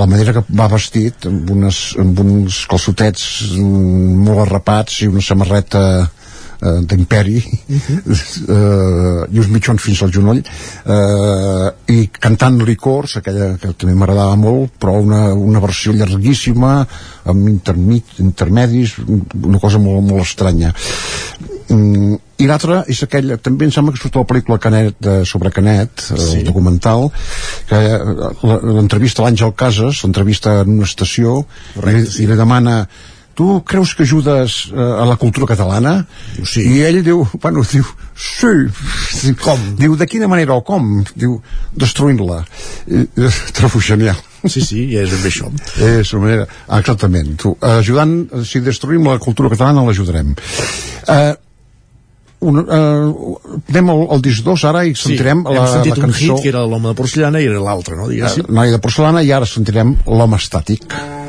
la 0.01 0.09
manera 0.11 0.35
que 0.35 0.45
va 0.51 0.71
vestit 0.73 1.31
amb, 1.31 1.55
unes, 1.55 1.85
amb 2.01 2.25
uns 2.27 2.65
calçotets 2.71 3.29
mm, 3.55 4.25
molt 4.27 4.49
arrapats 4.49 5.05
i 5.05 5.11
una 5.13 5.23
samarreta 5.23 5.85
eh, 6.63 6.81
d'imperi 6.87 7.39
eh, 7.41 9.23
i 9.31 9.43
uns 9.43 9.51
mitjons 9.53 9.83
fins 9.83 10.03
al 10.05 10.13
genoll 10.15 10.41
eh, 10.41 11.69
i 11.97 12.09
cantant 12.13 12.61
licors 12.67 13.19
aquella 13.21 13.53
que 13.61 13.73
també 13.75 13.95
m'agradava 13.97 14.37
molt 14.41 14.77
però 14.81 14.99
una, 15.01 15.23
una 15.35 15.63
versió 15.63 15.95
llarguíssima 15.97 16.75
amb 17.31 17.49
intermit, 17.49 18.19
intermedis 18.23 18.97
una 19.07 19.61
cosa 19.61 19.79
molt, 19.79 20.03
molt 20.07 20.25
estranya. 20.25 20.73
Mm, 21.71 22.17
i 22.41 22.49
l'altra 22.49 22.81
és 22.91 23.03
aquella, 23.05 23.37
també 23.39 23.69
em 23.69 23.73
sembla 23.75 23.95
que 23.95 24.01
surt 24.01 24.17
a 24.17 24.25
la 24.25 24.29
pel·lícula 24.31 24.59
Canet, 24.63 24.97
de, 25.05 25.15
sobre 25.29 25.53
Canet, 25.55 26.03
sí. 26.09 26.41
el 26.41 26.49
documental, 26.49 27.11
que 27.69 27.79
eh, 27.79 28.01
l'entrevista 28.81 29.23
a 29.23 29.29
l'Àngel 29.29 29.55
Casas, 29.55 30.03
l'entrevista 30.07 30.61
en 30.65 30.79
una 30.79 30.89
estació, 30.89 31.43
Correcte, 31.77 32.17
i, 32.17 32.25
i 32.25 32.31
li 32.31 32.39
demana 32.39 32.83
tu 33.35 33.63
creus 33.65 33.95
que 33.95 34.05
ajudes 34.05 34.71
eh, 34.73 34.77
a 34.77 35.05
la 35.09 35.17
cultura 35.17 35.49
catalana? 35.51 36.07
Diu, 36.37 36.47
sí. 36.47 36.65
I 36.67 36.83
ell 36.89 37.01
diu, 37.07 37.25
bueno, 37.41 37.65
diu, 37.67 37.87
sí. 38.15 39.35
Com? 39.41 39.63
Diu, 39.81 39.97
de 39.97 40.09
quina 40.11 40.29
manera 40.31 40.57
o 40.59 40.65
com? 40.67 41.03
Diu, 41.15 41.39
destruint-la. 41.73 42.43
Eh, 42.89 43.07
trobo 43.57 43.81
genial. 43.81 44.19
Sí, 44.49 44.63
sí, 44.65 44.87
ja 44.95 45.05
és 45.05 45.13
ben 45.13 45.23
bé 45.25 45.29
això. 45.29 45.51
És 45.85 46.15
una 46.15 46.25
manera, 46.25 46.49
exactament. 46.79 47.35
Tu, 47.41 47.53
ajudant, 47.75 48.17
si 48.49 48.63
destruïm 48.65 49.05
la 49.09 49.21
cultura 49.21 49.53
catalana, 49.53 49.85
l'ajudarem. 49.85 50.33
Eh, 51.07 51.33
un, 52.41 52.57
uh, 52.57 53.37
anem 53.69 53.91
al, 53.93 54.07
al 54.17 54.23
disc 54.25 54.45
2 54.47 54.63
ara 54.71 54.87
i 54.89 54.95
sentirem 54.97 55.43
sí, 55.45 55.53
la, 55.53 55.61
hem 55.61 55.73
sentit 55.75 55.93
la 55.93 55.99
un 55.99 56.07
cançó 56.07 56.25
hit 56.25 56.45
que 56.47 56.53
era 56.55 56.65
l'home 56.65 56.89
de 56.89 56.97
porcellana 56.97 57.45
i 57.45 57.51
era 57.51 57.61
l'altre, 57.61 57.99
no? 58.01 58.09
Diguéssim. 58.09 58.49
uh, 58.49 58.57
Noia 58.57 58.79
de 58.79 58.81
porcelana 58.81 59.21
i 59.21 59.33
ara 59.37 59.49
sentirem 59.49 59.99
l'home 60.09 60.41
estàtic 60.41 60.89
Sol 60.89 61.20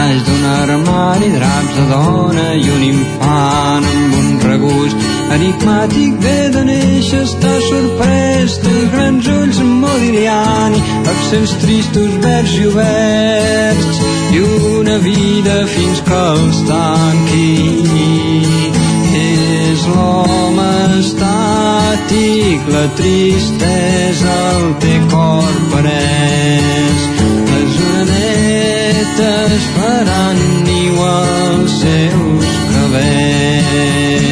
calaix 0.00 0.22
d'un 0.24 0.44
armari, 0.44 1.28
draps 1.36 1.74
de 1.76 1.84
dona 1.92 2.46
i 2.54 2.68
un 2.76 2.82
infant 2.88 3.86
amb 3.92 4.14
un 4.20 4.28
regust 4.48 4.96
enigmàtic 5.36 6.16
ve 6.24 6.38
de 6.54 6.62
néixer, 6.70 7.22
està 7.28 7.52
sorprès, 7.68 8.56
té 8.64 8.72
els 8.78 8.90
grans 8.94 9.30
ulls 9.36 9.60
en 9.64 9.70
Modigliani, 9.84 10.82
accents 11.14 11.56
tristos, 11.64 12.18
verds 12.24 12.56
i 12.56 12.66
oberts, 12.72 14.02
i 14.36 14.44
una 14.80 14.98
vida 15.06 15.62
fins 15.76 16.04
que 16.08 16.26
els 16.34 16.66
tanqui. 16.72 18.79
És 19.80 19.86
l'home 19.88 20.72
estàtic, 20.98 22.66
la 22.68 22.82
tristesa 22.98 24.34
el 24.56 24.66
té 24.82 24.96
cor 25.12 25.54
parès. 25.72 27.06
Les 27.48 27.78
orenetes 27.94 29.70
faran 29.78 30.42
niu 30.68 31.00
als 31.08 31.78
seus 31.80 32.50
cabells. 32.74 34.29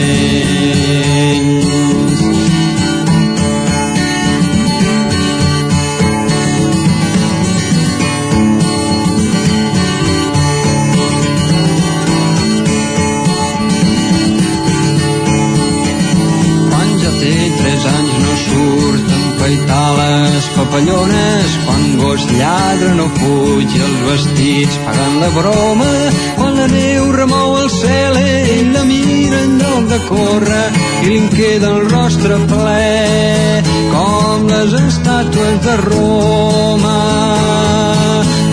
Empaitar 19.48 19.96
les 19.96 20.46
papallones 20.56 21.52
quan 21.64 21.84
gos 22.00 22.24
lladra 22.36 22.94
no 22.94 23.06
fuig 23.16 23.76
els 23.86 24.00
vestits 24.08 24.76
paguen 24.84 25.14
la 25.22 25.28
broma 25.36 25.92
quan 26.36 26.56
la 26.58 26.66
neu 26.72 27.06
remou 27.16 27.56
el 27.62 27.70
cel 27.72 28.18
ell 28.20 28.72
la 28.74 28.84
mira 28.84 29.40
en 29.46 29.54
lloc 29.62 29.86
de 29.92 30.00
córrer 30.08 30.66
i 31.02 31.06
li 31.08 31.20
queda 31.36 31.70
el 31.76 31.88
rostre 31.88 32.36
ple 32.50 33.62
com 33.94 34.44
les 34.52 34.74
estàtues 34.82 35.56
de 35.64 35.76
Roma. 35.86 36.98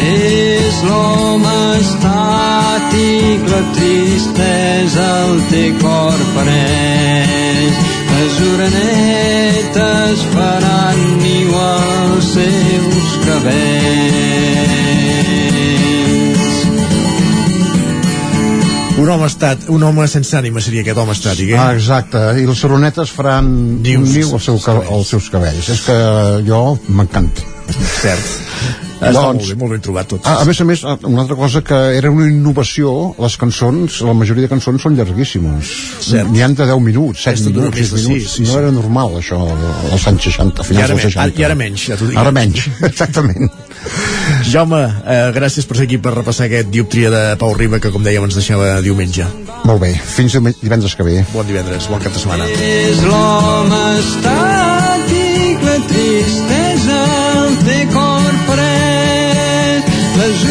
És 0.05 0.79
l'home 0.87 1.57
estàtic 1.81 3.51
la 3.51 3.61
tristesa 3.75 5.09
el 5.25 5.43
té 5.51 5.67
cor 5.81 6.25
pres 6.37 7.94
les 8.15 8.35
orenetes 8.53 10.21
faran 10.33 10.99
niu 11.19 11.55
als 11.59 12.29
seus 12.35 13.07
cabells. 13.25 14.45
Un 18.95 19.09
home 19.11 19.27
estat, 19.27 19.67
un 19.69 19.83
home 19.83 20.07
sense 20.07 20.37
ànima 20.39 20.63
seria 20.63 20.81
aquest 20.85 21.01
home 21.01 21.13
estàtic, 21.17 21.51
eh? 21.51 21.59
Ah, 21.59 21.73
exacte, 21.75 22.21
i 22.39 22.47
les 22.47 22.63
orenetes 22.67 23.11
faran 23.11 23.51
niu, 23.83 23.99
niu 24.07 24.33
als, 24.39 24.47
seu, 24.47 24.57
als 24.79 25.11
seus 25.11 25.29
cabells. 25.33 25.69
És 25.75 25.83
que 25.85 25.99
jo 26.47 26.63
m'encanta. 26.87 27.53
Cert. 27.99 28.84
Està 28.95 29.21
molt 29.25 29.41
bé, 29.43 29.55
molt 29.59 29.71
ben 29.75 29.81
trobat 29.83 30.07
tot. 30.07 30.25
A, 30.25 30.37
a 30.41 30.45
més 30.47 30.59
a 30.61 30.65
més, 30.65 30.81
una 31.03 31.21
altra 31.25 31.35
cosa 31.35 31.61
que 31.65 31.75
era 31.97 32.09
una 32.11 32.29
innovació, 32.31 33.13
les 33.19 33.35
cançons, 33.37 33.97
la 34.07 34.13
majoria 34.15 34.45
de 34.45 34.51
cançons 34.53 34.81
són 34.81 34.95
llarguíssimes. 34.95 35.71
Cert. 36.05 36.29
N'hi 36.31 36.41
han 36.45 36.55
de 36.55 36.65
10 36.69 36.79
minuts, 36.85 37.25
7 37.25 37.33
Aquesta 37.35 37.51
minuts, 37.51 37.75
més 37.75 37.89
6 37.89 37.91
de 37.91 38.01
minuts. 38.07 38.23
sis, 38.23 38.31
sí, 38.37 38.45
no 38.47 38.53
sí. 38.53 38.57
era 38.61 38.71
normal, 38.71 39.17
això, 39.19 39.41
als 39.91 40.07
anys 40.07 40.29
60, 40.31 40.61
a 40.61 40.65
I 40.65 40.69
finals 40.71 40.89
dels 40.93 41.03
men- 41.03 41.11
60. 41.11 41.41
I 41.41 41.47
ara 41.49 41.55
menys, 41.59 41.85
ja 41.91 41.97
t'ho 41.99 42.07
dic. 42.09 42.17
Ara 42.23 42.31
menys, 42.31 42.67
exactament. 42.89 43.51
Jaume, 44.49 44.79
eh, 45.05 45.19
gràcies 45.35 45.67
per 45.69 45.77
ser 45.77 45.85
aquí 45.89 45.99
per 46.01 46.15
repassar 46.15 46.47
aquest 46.47 46.71
dioptria 46.73 47.11
de 47.13 47.23
Pau 47.41 47.53
Riba 47.53 47.79
que, 47.83 47.91
com 47.93 48.01
dèiem, 48.05 48.23
ens 48.25 48.37
deixava 48.39 48.79
diumenge. 48.81 49.27
Molt 49.65 49.81
bé, 49.83 49.91
fins 50.15 50.33
divendres 50.63 50.95
que 50.95 51.03
ve. 51.05 51.19
Bon 51.33 51.45
divendres, 51.45 51.89
bon 51.91 51.99
cap 52.01 52.13
de 52.15 52.19
setmana. 52.23 52.47
És 52.47 53.03
l'home 53.05 53.83
estàtic, 53.99 55.65
la 55.67 55.77
tristesa 55.91 56.64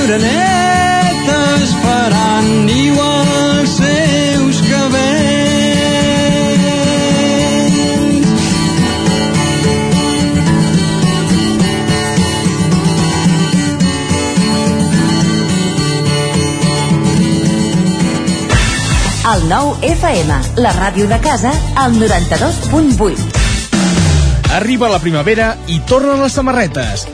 Les 0.04 0.10
orenetes 0.10 1.70
faran 1.80 2.48
niu 2.66 2.98
als 3.00 3.70
seus 3.78 4.58
cabells. 4.68 5.00
El 19.32 19.48
nou 19.48 19.72
FM, 19.80 20.28
la 20.60 20.76
ràdio 20.76 21.08
de 21.08 21.16
casa, 21.24 21.56
al 21.80 21.96
92.8. 21.96 23.16
Arriba 24.60 24.92
la 24.92 25.00
primavera 25.00 25.56
i 25.64 25.80
tornen 25.88 26.20
les 26.20 26.36
samarretes. 26.36 27.13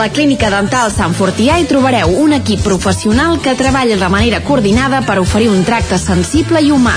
la 0.00 0.08
Clínica 0.08 0.48
Dental 0.48 0.88
Sant 0.94 1.12
Fortià 1.12 1.58
hi 1.60 1.66
trobareu 1.68 2.14
un 2.22 2.32
equip 2.32 2.62
professional 2.64 3.36
que 3.44 3.52
treballa 3.58 4.00
de 4.00 4.08
manera 4.16 4.40
coordinada 4.48 5.04
per 5.04 5.20
oferir 5.20 5.52
un 5.52 5.60
tracte 5.68 6.00
sensible 6.00 6.64
i 6.64 6.72
humà. 6.72 6.96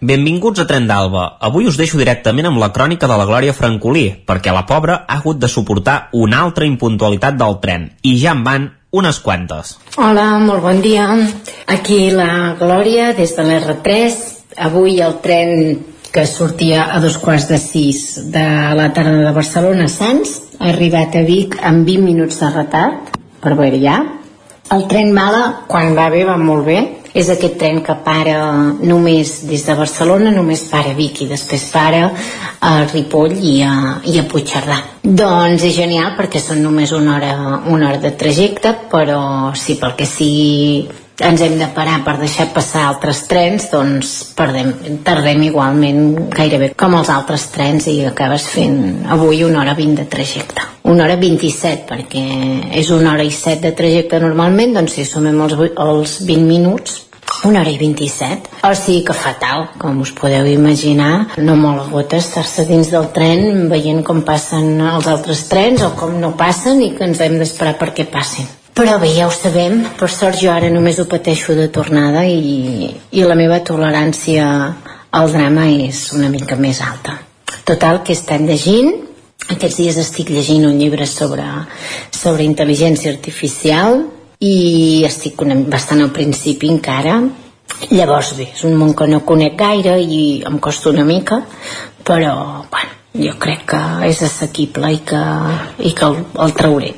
Benvinguts 0.00 0.60
a 0.60 0.66
Tren 0.68 0.84
d'Alba. 0.84 1.38
Avui 1.40 1.64
us 1.70 1.78
deixo 1.80 1.96
directament 1.96 2.50
amb 2.50 2.60
la 2.60 2.68
crònica 2.74 3.08
de 3.08 3.16
la 3.16 3.24
Glòria 3.24 3.54
Francolí, 3.56 4.10
perquè 4.28 4.52
la 4.52 4.66
pobra 4.68 4.98
ha 5.06 5.16
hagut 5.22 5.38
de 5.40 5.48
suportar 5.48 6.10
una 6.12 6.42
altra 6.44 6.66
impuntualitat 6.68 7.38
del 7.40 7.56
tren, 7.62 7.86
i 8.04 8.18
ja 8.20 8.34
en 8.36 8.42
van 8.44 8.66
unes 8.92 9.20
quantes. 9.24 9.76
Hola, 9.96 10.36
molt 10.38 10.60
bon 10.64 10.82
dia. 10.84 11.08
Aquí 11.66 12.10
la 12.12 12.56
Glòria, 12.60 13.14
des 13.16 13.32
de 13.36 13.46
l'R3. 13.46 14.18
Avui 14.68 15.00
el 15.00 15.16
tren 15.24 15.80
que 16.12 16.26
sortia 16.28 16.86
a 16.92 17.00
dos 17.00 17.16
quarts 17.20 17.48
de 17.48 17.58
sis 17.60 18.30
de 18.32 18.44
la 18.76 18.90
tarda 18.96 19.16
de 19.24 19.32
Barcelona 19.36 19.88
Sants 19.88 20.38
ha 20.60 20.70
arribat 20.72 21.16
a 21.16 21.24
Vic 21.24 21.58
amb 21.60 21.88
20 21.88 22.04
minuts 22.04 22.40
de 22.40 22.52
retard, 22.52 23.16
per 23.40 23.56
variar. 23.56 23.98
El 24.72 24.86
tren 24.90 25.12
Mala, 25.14 25.64
quan 25.68 25.92
va 25.96 26.08
bé, 26.12 26.24
va 26.28 26.36
molt 26.36 26.64
bé. 26.68 26.80
És 27.16 27.30
aquest 27.32 27.56
tren 27.60 27.80
que 27.84 27.94
para 28.04 28.36
només 28.76 29.38
des 29.48 29.64
de 29.64 29.76
Barcelona, 29.78 30.34
només 30.34 30.66
para 30.68 30.92
a 30.92 30.98
Vic 30.98 31.22
i 31.24 31.30
després 31.30 31.64
para 31.72 32.10
a 32.60 32.74
Ripoll 32.90 33.38
i 33.40 33.56
a, 33.64 33.72
i 34.04 34.18
a 34.20 34.26
Puigcerdà. 34.28 34.82
Doncs 35.06 35.64
és 35.64 35.76
genial 35.78 36.12
perquè 36.18 36.42
són 36.42 36.60
només 36.66 36.92
una 36.92 37.16
hora, 37.16 37.32
una 37.72 37.88
hora 37.88 38.02
de 38.04 38.12
trajecte, 38.20 38.74
però 38.92 39.54
si 39.56 39.78
pel 39.80 39.96
que 39.96 40.08
sigui 40.08 41.04
ens 41.16 41.40
hem 41.40 41.54
de 41.56 41.66
parar 41.72 42.02
per 42.04 42.18
deixar 42.20 42.50
passar 42.52 42.82
altres 42.90 43.22
trens, 43.28 43.70
doncs 43.72 44.10
perdem, 44.36 44.98
tardem 45.04 45.46
igualment 45.46 46.28
gairebé 46.34 46.74
com 46.76 46.96
els 46.98 47.08
altres 47.12 47.46
trens 47.54 47.86
i 47.88 48.02
acabes 48.04 48.50
fent 48.52 49.06
avui 49.08 49.40
una 49.46 49.62
hora 49.62 49.74
20 49.78 50.02
de 50.02 50.06
trajecte. 50.12 50.66
Una 50.86 51.06
hora 51.06 51.16
27, 51.16 51.86
perquè 51.88 52.26
és 52.78 52.92
una 52.94 53.14
hora 53.14 53.24
i 53.24 53.32
7 53.32 53.64
de 53.64 53.72
trajecte 53.78 54.20
normalment, 54.20 54.76
doncs 54.76 54.98
si 54.98 55.06
sumem 55.08 55.40
els, 55.46 55.56
els 55.72 56.20
20 56.28 56.46
minuts, 56.46 57.00
una 57.44 57.60
hora 57.60 57.70
i 57.70 57.78
27. 57.78 58.62
O 58.66 58.72
sigui 58.74 59.04
que 59.04 59.14
fatal, 59.14 59.68
com 59.78 60.00
us 60.00 60.12
podeu 60.16 60.46
imaginar. 60.48 61.36
No 61.36 61.56
mola 61.56 61.86
gota 61.90 62.16
estar-se 62.16 62.64
dins 62.68 62.90
del 62.92 63.10
tren 63.16 63.68
veient 63.70 64.02
com 64.06 64.22
passen 64.26 64.80
els 64.80 65.08
altres 65.10 65.46
trens 65.50 65.84
o 65.84 65.92
com 65.98 66.16
no 66.20 66.34
passen 66.36 66.82
i 66.82 66.92
que 66.96 67.04
ens 67.06 67.20
hem 67.20 67.38
d'esperar 67.40 67.76
perquè 67.80 68.08
passin. 68.10 68.48
Però 68.76 68.98
bé, 69.00 69.08
ja 69.16 69.24
ho 69.28 69.32
sabem, 69.32 69.86
per 69.96 70.10
sort 70.12 70.36
jo 70.36 70.50
ara 70.52 70.68
només 70.68 70.98
ho 71.00 71.06
pateixo 71.08 71.54
de 71.56 71.70
tornada 71.72 72.26
i, 72.28 72.90
i 73.10 73.22
la 73.24 73.36
meva 73.38 73.62
tolerància 73.64 74.48
al 75.16 75.32
drama 75.32 75.70
és 75.72 76.10
una 76.12 76.28
mica 76.28 76.58
més 76.60 76.82
alta. 76.84 77.16
Total, 77.64 78.02
que 78.04 78.12
estat 78.12 78.44
llegint, 78.44 78.92
aquests 79.46 79.78
dies 79.80 79.96
estic 80.02 80.28
llegint 80.34 80.66
un 80.68 80.76
llibre 80.76 81.06
sobre, 81.08 81.46
sobre 82.12 82.44
intel·ligència 82.44 83.14
artificial 83.14 84.02
i 84.44 85.04
estic 85.06 85.40
una, 85.42 85.56
bastant 85.70 86.02
al 86.04 86.12
principi 86.14 86.70
encara. 86.72 87.20
Llavors 87.90 88.32
bé, 88.38 88.50
és 88.54 88.62
un 88.64 88.76
món 88.78 88.94
que 88.96 89.08
no 89.10 89.24
conec 89.28 89.56
gaire 89.58 89.96
i 90.00 90.42
em 90.46 90.58
costa 90.62 90.90
una 90.90 91.04
mica, 91.04 91.42
però 92.06 92.64
bueno, 92.70 92.92
jo 93.16 93.34
crec 93.42 93.66
que 93.72 93.82
és 94.08 94.22
assequible 94.22 94.92
i 94.94 95.02
que, 95.04 95.22
i 95.84 95.92
que 95.92 96.08
el, 96.08 96.20
el 96.46 96.56
trauré. 96.56 96.92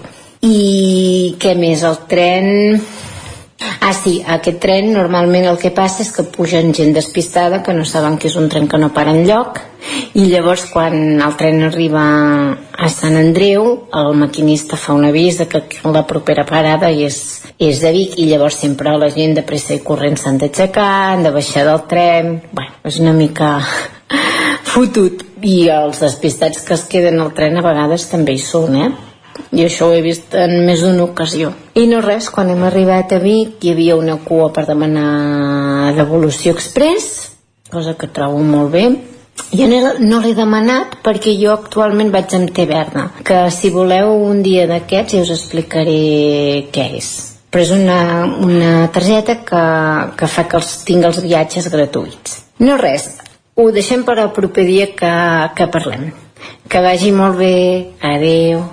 I 0.47 1.36
què 1.41 1.55
més? 1.58 1.83
El 1.83 2.02
tren... 2.10 2.50
Ah, 3.83 3.91
sí, 3.94 4.20
aquest 4.23 4.60
tren 4.62 4.92
normalment 4.94 5.49
el 5.50 5.57
que 5.58 5.73
passa 5.75 6.05
és 6.05 6.12
que 6.15 6.23
pugen 6.31 6.70
gent 6.76 6.92
despistada 6.94 7.62
que 7.67 7.75
no 7.75 7.86
saben 7.89 8.18
que 8.20 8.28
és 8.31 8.36
un 8.39 8.47
tren 8.52 8.68
que 8.70 8.78
no 8.78 8.92
para 8.94 9.10
enlloc 9.17 9.58
i 10.15 10.25
llavors 10.31 10.65
quan 10.73 11.20
el 11.20 11.35
tren 11.37 11.62
arriba 11.67 12.05
a 12.57 12.89
Sant 12.93 13.17
Andreu 13.19 13.67
el 14.01 14.15
maquinista 14.17 14.78
fa 14.81 14.95
un 14.97 15.05
avís 15.09 15.41
de 15.41 15.47
que 15.51 15.62
la 15.85 16.05
propera 16.09 16.47
parada 16.49 16.91
és, 16.91 17.19
és 17.59 17.83
de 17.85 17.93
Vic 17.93 18.17
i 18.17 18.28
llavors 18.31 18.61
sempre 18.62 18.97
la 18.97 19.11
gent 19.12 19.37
de 19.37 19.45
pressa 19.45 19.75
i 19.77 19.83
corrent 19.85 20.17
s'han 20.17 20.39
d'aixecar, 20.41 20.89
han 21.12 21.27
de 21.27 21.33
baixar 21.35 21.67
del 21.69 21.83
tren. 21.91 22.39
Bueno, 22.53 22.73
és 22.89 23.01
una 23.03 23.12
mica 23.12 23.59
fotut. 24.73 25.27
I 25.43 25.69
els 25.70 26.01
despistats 26.03 26.65
que 26.67 26.75
es 26.75 26.87
queden 26.91 27.20
al 27.23 27.35
tren 27.37 27.61
a 27.61 27.62
vegades 27.62 28.09
també 28.11 28.35
hi 28.35 28.43
són, 28.43 28.75
eh? 28.75 28.91
i 29.55 29.62
això 29.65 29.87
ho 29.89 29.95
he 29.95 30.03
vist 30.03 30.35
en 30.35 30.65
més 30.67 30.83
d'una 30.83 31.05
ocasió. 31.05 31.53
I 31.78 31.87
no 31.91 32.01
res, 32.03 32.27
quan 32.35 32.51
hem 32.51 32.65
arribat 32.67 33.15
a 33.15 33.20
Vic 33.23 33.62
hi 33.62 33.73
havia 33.73 33.97
una 33.97 34.19
cua 34.25 34.51
per 34.53 34.67
demanar 34.67 35.95
devolució 35.97 36.57
express 36.57 37.28
cosa 37.70 37.95
que 37.95 38.09
trobo 38.09 38.41
molt 38.41 38.73
bé 38.73 38.85
jo 39.52 39.67
no 39.70 40.20
l'he 40.23 40.34
demanat 40.36 40.99
perquè 41.05 41.34
jo 41.41 41.52
actualment 41.55 42.12
vaig 42.15 42.34
amb 42.39 42.52
té 42.55 42.67
verda 42.68 43.08
que 43.25 43.47
si 43.55 43.70
voleu 43.75 44.12
un 44.26 44.42
dia 44.42 44.67
d'aquests 44.70 45.17
ja 45.17 45.23
us 45.25 45.33
explicaré 45.34 46.68
què 46.73 46.89
és. 46.99 47.10
Però 47.49 47.65
és 47.65 47.70
una, 47.73 48.00
una 48.44 48.73
targeta 48.92 49.39
que, 49.49 49.62
que 50.18 50.28
fa 50.28 50.44
que 50.49 50.58
els 50.60 50.75
tingui 50.84 51.08
els 51.08 51.23
viatges 51.25 51.70
gratuïts. 51.73 52.42
No 52.60 52.76
res, 52.76 53.08
ho 53.57 53.70
deixem 53.73 54.05
per 54.05 54.18
al 54.18 54.34
proper 54.36 54.67
dia 54.68 54.91
que, 54.99 55.15
que 55.57 55.70
parlem. 55.73 56.10
Que 56.68 56.84
vagi 56.84 57.15
molt 57.15 57.41
bé, 57.41 57.55
adeu 58.05 58.67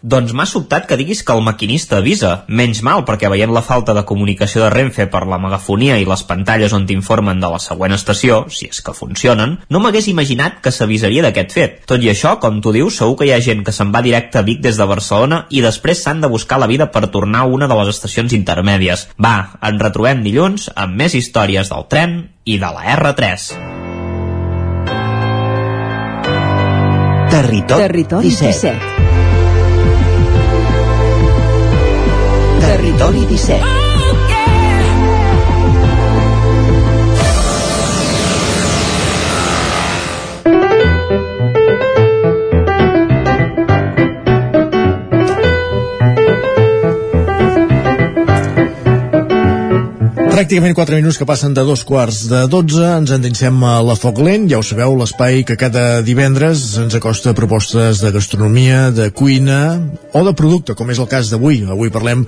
Doncs 0.00 0.32
m'ha 0.32 0.46
sobtat 0.48 0.86
que 0.88 0.96
diguis 0.96 1.20
que 1.20 1.34
el 1.36 1.42
maquinista 1.44 1.98
avisa. 1.98 2.44
Menys 2.48 2.80
mal, 2.86 3.02
perquè 3.04 3.28
veient 3.28 3.52
la 3.52 3.60
falta 3.60 3.92
de 3.92 4.04
comunicació 4.08 4.62
de 4.64 4.70
Renfe 4.72 5.04
per 5.12 5.26
la 5.28 5.36
megafonia 5.38 5.98
i 6.00 6.06
les 6.08 6.22
pantalles 6.24 6.72
on 6.72 6.86
t'informen 6.88 7.42
de 7.42 7.50
la 7.52 7.58
següent 7.60 7.92
estació, 7.92 8.46
si 8.48 8.70
és 8.72 8.80
que 8.80 8.96
funcionen, 8.96 9.58
no 9.68 9.82
m'hagués 9.82 10.08
imaginat 10.08 10.62
que 10.64 10.72
s'avisaria 10.72 11.24
d'aquest 11.26 11.52
fet. 11.52 11.76
Tot 11.90 12.00
i 12.00 12.08
això, 12.12 12.38
com 12.40 12.62
tu 12.64 12.72
dius, 12.72 12.96
segur 12.96 13.18
que 13.20 13.28
hi 13.28 13.34
ha 13.36 13.42
gent 13.44 13.60
que 13.66 13.74
se'n 13.76 13.92
va 13.92 14.00
directe 14.06 14.40
a 14.40 14.44
Vic 14.46 14.62
des 14.64 14.80
de 14.80 14.88
Barcelona 14.88 15.44
i 15.50 15.60
després 15.60 16.00
s'han 16.00 16.24
de 16.24 16.32
buscar 16.32 16.60
la 16.62 16.70
vida 16.70 16.88
per 16.94 17.10
tornar 17.12 17.44
a 17.44 17.50
una 17.52 17.68
de 17.68 17.76
les 17.82 17.92
estacions 17.92 18.32
intermèdies. 18.32 19.10
Va, 19.20 19.60
ens 19.60 19.84
retrobem 19.84 20.24
dilluns 20.24 20.70
amb 20.76 20.96
més 20.96 21.14
històries 21.18 21.68
del 21.68 21.84
tren 21.92 22.16
i 22.48 22.56
de 22.56 22.72
la 22.72 22.96
R3. 22.96 23.52
Territori, 27.30 27.84
Territori 27.84 28.34
17. 28.34 28.99
Territori 32.80 33.26
17. 33.26 33.79
Pràcticament 50.40 50.72
4 50.72 50.96
minuts 50.96 51.18
que 51.20 51.26
passen 51.28 51.52
de 51.52 51.60
dos 51.68 51.82
quarts 51.84 52.22
de 52.30 52.38
12, 52.48 52.78
ens 53.02 53.10
endinsem 53.12 53.58
a 53.60 53.74
la 53.84 53.92
Foc 53.92 54.22
Lent, 54.24 54.46
ja 54.48 54.56
ho 54.56 54.64
sabeu, 54.64 54.94
l'espai 54.96 55.42
que 55.44 55.52
cada 55.60 56.00
divendres 56.00 56.62
ens 56.80 56.94
acosta 56.96 57.34
propostes 57.36 58.00
de 58.00 58.08
gastronomia, 58.14 58.86
de 58.88 59.10
cuina 59.12 59.58
o 60.16 60.22
de 60.24 60.32
producte, 60.32 60.72
com 60.72 60.88
és 60.88 60.96
el 60.96 61.10
cas 61.10 61.28
d'avui. 61.28 61.58
Avui 61.68 61.92
parlem 61.92 62.22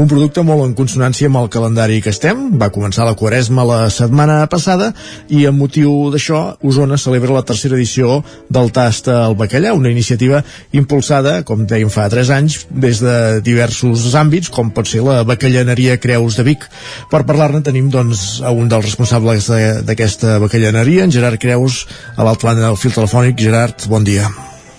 un 0.00 0.08
producte 0.08 0.40
molt 0.40 0.64
en 0.64 0.72
consonància 0.78 1.28
amb 1.28 1.42
el 1.42 1.50
calendari 1.52 2.00
que 2.00 2.08
estem. 2.08 2.46
Va 2.56 2.70
començar 2.72 3.04
la 3.04 3.12
Quaresma 3.20 3.66
la 3.68 3.82
setmana 3.92 4.38
passada 4.48 4.94
i 5.28 5.44
amb 5.44 5.60
motiu 5.60 6.08
d'això, 6.14 6.56
Osona 6.64 6.96
celebra 6.96 7.36
la 7.36 7.44
tercera 7.44 7.76
edició 7.76 8.22
del 8.48 8.72
Tast 8.72 9.12
al 9.12 9.36
Bacallà, 9.36 9.74
una 9.76 9.92
iniciativa 9.92 10.40
impulsada, 10.72 11.42
com 11.44 11.68
dèiem 11.68 11.92
fa 11.92 12.08
3 12.08 12.32
anys, 12.32 12.62
des 12.72 13.04
de 13.04 13.14
diversos 13.44 14.08
àmbits, 14.16 14.48
com 14.48 14.72
pot 14.72 14.88
ser 14.88 15.04
la 15.04 15.20
Bacallaneria 15.28 16.00
Creus 16.00 16.40
de 16.40 16.48
Vic. 16.48 16.64
Per 17.12 17.24
parlar-ne 17.58 17.64
tenim 17.64 17.90
doncs 17.90 18.40
a 18.42 18.50
un 18.50 18.68
dels 18.68 18.84
responsables 18.84 19.46
de- 19.48 19.82
d'aquesta 19.82 20.38
bacallaneria, 20.38 21.04
en 21.04 21.10
Gerard 21.10 21.38
Creus, 21.38 21.86
a 22.16 22.22
l'altre 22.24 22.48
banda 22.48 22.66
del 22.66 22.76
fil 22.76 22.92
telefònic. 22.92 23.38
Gerard, 23.38 23.86
bon 23.88 24.04
dia. 24.04 24.28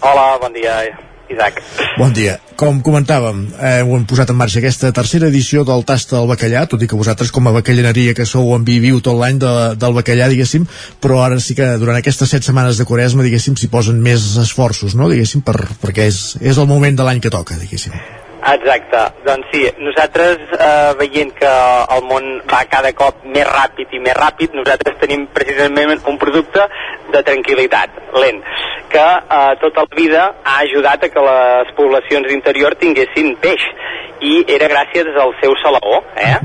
Hola, 0.02 0.38
bon 0.42 0.54
dia, 0.54 0.84
Isaac. 1.30 1.62
Bon 1.98 2.12
dia. 2.14 2.40
Com 2.56 2.82
comentàvem, 2.82 3.54
eh, 3.62 3.80
hem 3.84 4.06
posat 4.06 4.30
en 4.30 4.36
marxa 4.36 4.60
aquesta 4.60 4.92
tercera 4.92 5.28
edició 5.28 5.64
del 5.64 5.84
Tast 5.86 6.12
del 6.12 6.28
Bacallà, 6.28 6.68
tot 6.68 6.82
i 6.82 6.88
que 6.88 6.96
vosaltres 6.96 7.32
com 7.32 7.48
a 7.48 7.52
bacallaneria 7.52 8.14
que 8.14 8.26
sou 8.26 8.56
en 8.56 8.64
viviu 8.66 9.00
tot 9.02 9.16
l'any 9.16 9.38
de, 9.38 9.76
del 9.76 9.94
bacallà, 9.94 10.28
diguéssim, 10.28 10.66
però 11.00 11.22
ara 11.24 11.40
sí 11.40 11.56
que 11.56 11.78
durant 11.78 11.96
aquestes 11.98 12.30
set 12.30 12.44
setmanes 12.44 12.78
de 12.78 12.86
Quaresma, 12.86 13.24
diguéssim, 13.24 13.56
s'hi 13.56 13.68
posen 13.68 14.02
més 14.02 14.36
esforços, 14.38 14.96
no?, 14.96 15.08
diguéssim, 15.10 15.42
per, 15.42 15.68
perquè 15.82 16.08
és, 16.08 16.38
és 16.42 16.58
el 16.58 16.68
moment 16.68 16.96
de 16.96 17.04
l'any 17.04 17.20
que 17.22 17.30
toca, 17.30 17.56
diguéssim. 17.56 17.92
Exacte, 18.50 19.00
doncs 19.26 19.50
sí, 19.52 19.62
nosaltres 19.84 20.40
eh, 20.56 20.94
veient 20.98 21.34
que 21.38 21.50
el 21.96 22.06
món 22.10 22.30
va 22.50 22.64
cada 22.72 22.92
cop 22.98 23.22
més 23.36 23.46
ràpid 23.46 23.92
i 23.94 24.00
més 24.02 24.16
ràpid, 24.18 24.56
nosaltres 24.58 24.98
tenim 25.02 25.28
precisament 25.36 26.00
un 26.10 26.18
producte 26.22 26.66
de 27.14 27.22
tranquil·litat, 27.28 28.00
lent, 28.24 28.40
que 28.90 29.06
eh, 29.06 29.52
tota 29.62 29.86
la 29.86 30.00
vida 30.00 30.24
ha 30.42 30.58
ajudat 30.64 31.06
a 31.06 31.12
que 31.14 31.26
les 31.28 31.74
poblacions 31.78 32.32
d'interior 32.32 32.78
tinguessin 32.80 33.36
peix, 33.44 33.66
i 34.26 34.40
era 34.56 34.72
gràcies 34.72 35.14
al 35.16 35.36
seu 35.44 35.56
salaó, 35.62 36.02
eh? 36.16 36.36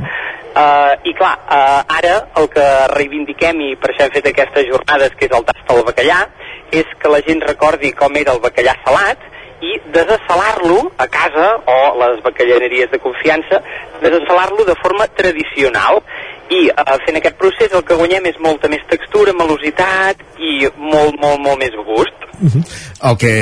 Uh, 0.54 0.94
I 1.02 1.10
clar, 1.18 1.32
uh, 1.50 1.80
ara 1.96 2.12
el 2.38 2.44
que 2.52 2.64
reivindiquem 2.92 3.58
i 3.64 3.72
per 3.74 3.88
això 3.90 4.04
hem 4.04 4.12
fet 4.14 4.28
aquestes 4.30 4.68
jornades, 4.68 5.16
que 5.18 5.26
és 5.26 5.32
el 5.34 5.42
tast 5.48 5.72
al 5.74 5.82
bacallà, 5.88 6.20
és 6.70 6.92
que 7.00 7.10
la 7.10 7.18
gent 7.26 7.42
recordi 7.42 7.90
com 7.98 8.14
era 8.20 8.36
el 8.36 8.42
bacallà 8.44 8.76
salat 8.84 9.24
i 9.64 9.78
desassalar-lo 9.94 10.92
a 10.98 11.06
casa 11.08 11.46
o 11.70 11.78
les 12.02 12.20
bacallaneries 12.24 12.90
de 12.92 13.00
confiança, 13.00 13.62
desassalar-lo 14.02 14.66
de 14.68 14.76
forma 14.82 15.06
tradicional 15.20 16.02
i 16.52 16.66
eh, 16.68 16.96
fent 17.06 17.18
aquest 17.20 17.38
procés 17.40 17.72
el 17.72 17.84
que 17.88 17.96
guanyem 17.98 18.28
és 18.30 18.40
molta 18.42 18.68
més 18.72 18.84
textura, 18.90 19.32
melositat 19.36 20.20
i 20.36 20.68
molt, 20.76 21.16
molt, 21.20 21.40
molt 21.40 21.60
més 21.62 21.76
gust. 21.86 22.28
Uh 22.34 22.50
-huh. 22.50 22.62
el, 23.10 23.16
que, 23.16 23.32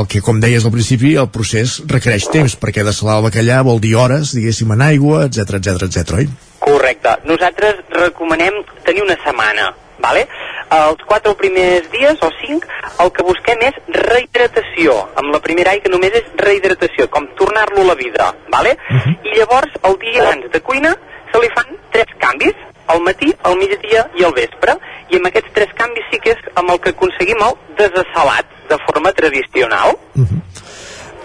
el 0.00 0.06
que, 0.08 0.20
com 0.22 0.40
deies 0.40 0.64
al 0.64 0.72
principi, 0.72 1.16
el 1.16 1.28
procés 1.28 1.82
requereix 1.86 2.28
temps, 2.30 2.56
perquè 2.56 2.84
desalar 2.84 3.18
el 3.18 3.26
bacallà 3.28 3.62
vol 3.62 3.80
dir 3.80 3.96
hores, 3.96 4.32
diguéssim, 4.32 4.72
en 4.72 4.82
aigua, 4.82 5.24
etc 5.26 5.58
etc 5.58 5.82
etc, 5.82 6.14
oi? 6.14 6.28
Correcte. 6.58 7.10
Nosaltres 7.24 7.74
recomanem 7.90 8.62
tenir 8.84 9.02
una 9.02 9.16
setmana, 9.24 9.74
vale? 9.98 10.26
Els 10.74 11.02
quatre 11.06 11.34
primers 11.38 11.86
dies 11.92 12.22
o 12.26 12.30
cinc 12.40 12.66
el 13.02 13.10
que 13.14 13.22
busquem 13.26 13.60
és 13.68 13.76
rehidratació. 13.96 14.96
Amb 15.20 15.34
la 15.34 15.40
primera 15.44 15.70
aigua 15.76 15.92
només 15.92 16.16
és 16.18 16.32
rehidratació, 16.42 17.06
com 17.10 17.28
tornar-lo 17.38 17.84
a 17.84 17.90
la 17.92 17.94
vida, 17.94 18.34
vale? 18.50 18.76
Uh 18.90 18.96
-huh. 18.96 19.16
I 19.24 19.38
llavors, 19.38 19.72
el 19.82 19.98
dia 19.98 20.22
abans 20.22 20.50
de 20.50 20.60
cuina, 20.60 20.96
se 21.32 21.38
li 21.40 21.48
fan 21.54 21.76
tres 21.92 22.10
canvis, 22.18 22.56
al 22.86 23.00
matí, 23.00 23.34
al 23.42 23.56
migdia 23.56 24.10
i 24.18 24.24
al 24.24 24.34
vespre, 24.34 24.76
i 25.10 25.16
amb 25.16 25.26
aquests 25.26 25.52
tres 25.54 25.72
canvis 25.74 26.04
sí 26.10 26.18
que 26.18 26.30
és 26.30 26.38
amb 26.54 26.70
el 26.70 26.80
que 26.80 26.90
aconseguim 26.90 27.42
el 27.42 27.54
desassalat 27.78 28.46
de 28.68 28.78
forma 28.86 29.12
tradicional. 29.12 29.96
Uh 30.14 30.22
-huh. 30.22 30.40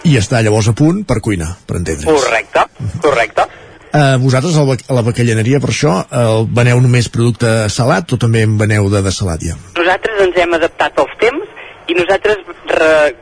I 0.04 0.18
està 0.18 0.42
llavors 0.42 0.68
a 0.68 0.72
punt 0.72 1.04
per 1.06 1.20
cuinar, 1.20 1.56
per 1.66 1.76
entendre's. 1.76 2.04
Correcte, 2.04 2.60
correcte. 3.00 3.42
Uh, 3.42 3.46
vosaltres 3.46 3.71
a 4.56 4.64
la, 4.64 4.76
a 4.88 4.98
la 4.98 5.04
bacallaneria 5.04 5.60
per 5.60 5.72
això 5.72 5.98
uh, 6.00 6.42
veneu 6.48 6.80
només 6.80 7.10
producte 7.12 7.50
salat 7.72 8.12
o 8.12 8.20
també 8.20 8.46
en 8.46 8.56
veneu 8.60 8.88
de 8.92 9.02
desalat 9.04 9.44
ja? 9.44 9.58
Nosaltres 9.76 10.22
ens 10.26 10.38
hem 10.44 10.56
adaptat 10.58 11.02
als 11.04 11.18
temps 11.20 11.51
i 11.92 11.96
nosaltres 11.98 12.40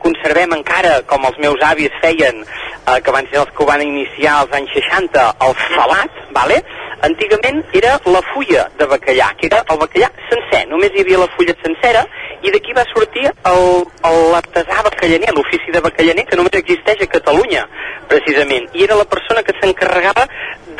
conservem 0.02 0.54
encara, 0.54 1.00
com 1.10 1.24
els 1.26 1.38
meus 1.42 1.62
avis 1.66 1.94
feien, 2.02 2.44
eh, 2.44 2.98
que 3.02 3.14
van 3.14 3.26
ser 3.30 3.42
els 3.42 3.50
que 3.54 3.64
ho 3.64 3.66
van 3.66 3.82
iniciar 3.82 4.36
als 4.40 4.54
anys 4.60 4.76
60, 4.78 5.26
el 5.46 5.58
salat, 5.74 6.22
vale? 6.36 6.62
antigament 7.00 7.62
era 7.72 7.94
la 8.04 8.20
fulla 8.32 8.66
de 8.78 8.86
bacallà, 8.86 9.30
que 9.38 9.48
era 9.48 9.62
el 9.72 9.78
bacallà 9.80 10.10
sencer, 10.28 10.66
només 10.68 10.92
hi 10.94 11.04
havia 11.04 11.20
la 11.22 11.28
fulla 11.36 11.54
sencera, 11.62 12.02
i 12.44 12.52
d'aquí 12.52 12.74
va 12.76 12.84
sortir 12.90 13.24
l'artesà 13.24 14.82
bacallaner, 14.86 15.32
l'ofici 15.36 15.72
de 15.72 15.82
bacallaner, 15.84 16.26
que 16.28 16.38
només 16.38 16.60
existeix 16.60 17.04
a 17.04 17.10
Catalunya, 17.16 17.66
precisament, 18.12 18.68
i 18.74 18.84
era 18.84 19.00
la 19.00 19.08
persona 19.08 19.44
que 19.46 19.56
s'encarregava 19.58 20.26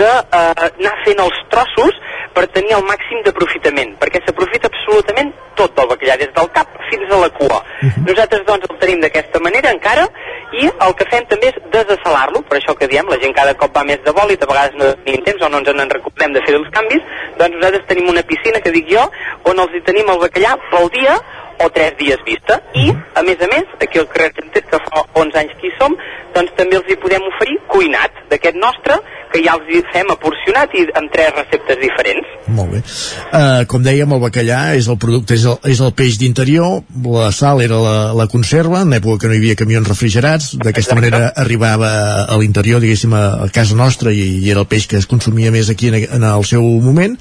d'anar 0.01 0.95
eh, 0.95 1.03
fent 1.07 1.25
els 1.25 1.41
trossos 1.53 2.01
per 2.35 2.47
tenir 2.55 2.77
el 2.79 2.85
màxim 2.89 3.25
d'aprofitament, 3.27 3.97
perquè 4.01 4.23
s'aprofita 4.25 4.71
absolutament 4.71 5.33
tot 5.61 5.77
del 5.77 5.89
bacallà, 5.93 6.17
des 6.21 6.33
del 6.37 6.51
cap 6.57 6.77
fins 6.91 7.13
a 7.13 7.21
la 7.21 7.31
cua. 7.39 7.59
Uh 7.61 7.89
-huh. 7.89 8.07
Nosaltres 8.09 8.45
doncs 8.47 8.67
el 8.69 8.79
tenim 8.83 9.01
d'aquesta 9.01 9.41
manera 9.47 9.71
encara 9.71 10.07
i 10.53 10.67
el 10.67 10.95
que 10.99 11.07
fem 11.13 11.25
també 11.31 11.47
és 11.53 11.59
desassalar-lo, 11.73 12.43
per 12.49 12.57
això 12.59 12.75
que 12.79 12.89
diem, 12.91 13.07
la 13.09 13.19
gent 13.23 13.35
cada 13.35 13.55
cop 13.55 13.77
va 13.77 13.85
més 13.85 14.01
de 14.07 14.13
bòlit, 14.13 14.43
a 14.43 14.51
vegades 14.53 14.75
no 14.75 14.87
tenim 15.05 15.23
temps 15.25 15.43
o 15.43 15.49
no 15.49 15.59
ens 15.59 15.69
en 15.69 15.91
recordem 15.91 16.33
de 16.33 16.43
fer 16.47 16.55
els 16.55 16.71
canvis, 16.77 17.03
doncs 17.39 17.57
nosaltres 17.57 17.87
tenim 17.87 18.09
una 18.09 18.23
piscina, 18.23 18.61
que 18.61 18.73
dic 18.73 18.89
jo, 18.91 19.05
on 19.45 19.59
els 19.59 19.75
hi 19.75 19.83
tenim 19.89 20.11
el 20.11 20.19
bacallà 20.19 20.57
pel 20.71 20.91
dia 20.99 21.15
o 21.61 21.69
tres 21.75 21.95
dies 22.01 22.21
vista 22.27 22.59
i, 22.75 22.89
a 22.91 23.23
més 23.27 23.41
a 23.45 23.49
més, 23.53 23.69
aquí 23.83 24.01
al 24.01 24.09
carrer 24.13 24.33
Centet, 24.37 24.67
que 24.71 24.81
fa 24.87 25.05
11 25.21 25.41
anys 25.43 25.57
que 25.61 25.69
hi 25.69 25.73
som, 25.77 25.97
doncs 26.35 26.53
també 26.59 26.79
els 26.79 26.89
hi 26.89 26.97
podem 27.03 27.27
oferir 27.29 27.59
cuinat 27.71 28.21
d'aquest 28.31 28.59
nostre, 28.63 28.97
que 29.31 29.43
ja 29.45 29.55
els 29.59 29.69
hi 29.71 29.81
fem 29.93 30.11
aporcionat 30.11 30.73
i 30.75 30.85
amb 30.99 31.11
tres 31.13 31.31
receptes 31.37 31.79
diferents. 31.83 32.33
Molt 32.51 32.75
bé. 32.75 32.81
Uh, 32.83 33.63
com 33.71 33.85
dèiem, 33.85 34.11
el 34.17 34.23
bacallà 34.23 34.61
és 34.79 34.89
el 34.91 34.99
producte, 35.03 35.37
és 35.39 35.47
el, 35.47 35.59
és 35.71 35.83
el 35.85 35.95
peix 35.99 36.19
d'interior, 36.23 36.81
la 37.07 37.31
sal 37.35 37.63
era 37.63 37.79
la, 37.83 37.97
la 38.17 38.27
conserva, 38.33 38.83
en 38.87 38.97
època 38.99 39.25
que 39.25 39.31
no 39.31 39.37
hi 39.37 39.43
havia 39.43 39.59
camions 39.61 39.89
refrigerats, 39.91 40.53
d'aquesta 40.65 40.99
manera 40.99 41.31
arribava 41.45 41.91
a 42.27 42.39
l'interior, 42.41 42.83
diguéssim, 42.83 43.15
a, 43.15 43.25
a 43.47 43.51
casa 43.55 43.79
nostra 43.79 44.15
i, 44.15 44.27
i 44.41 44.51
era 44.51 44.65
el 44.65 44.71
peix 44.71 44.89
que 44.91 44.99
es 44.99 45.11
consumia 45.11 45.55
més 45.55 45.71
aquí 45.71 45.93
en, 45.93 46.01
en 46.21 46.31
el 46.35 46.47
seu 46.49 46.67
moment 46.83 47.19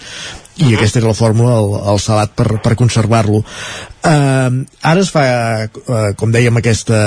i 0.58 0.64
uh 0.64 0.70
-huh. 0.70 0.76
aquesta 0.76 1.00
era 1.00 1.08
la 1.08 1.14
fórmula, 1.14 1.58
el, 1.60 1.92
el 1.94 2.00
salat 2.00 2.32
per, 2.36 2.62
per 2.62 2.76
conservar-lo. 2.76 3.44
Uh, 4.00 4.66
ara 4.82 5.00
es 5.00 5.10
fa, 5.12 5.24
uh, 5.68 6.14
com 6.16 6.32
dèiem, 6.32 6.56
aquesta, 6.58 7.00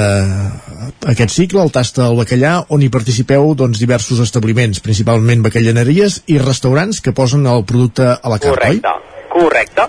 aquest 1.07 1.31
cicle, 1.31 1.63
el 1.63 1.71
tasta 1.71 2.05
al 2.07 2.17
bacallà, 2.17 2.65
on 2.69 2.83
hi 2.83 2.89
participeu 2.89 3.55
doncs, 3.55 3.79
diversos 3.79 4.21
establiments, 4.21 4.81
principalment 4.81 5.43
bacallaneries 5.43 6.23
i 6.27 6.39
restaurants 6.39 7.01
que 7.01 7.13
posen 7.13 7.47
el 7.47 7.65
producte 7.65 8.03
a 8.03 8.29
la 8.29 8.39
carta, 8.39 8.61
Correcte. 8.61 8.89
oi? 8.89 9.11
Correcte. 9.33 9.83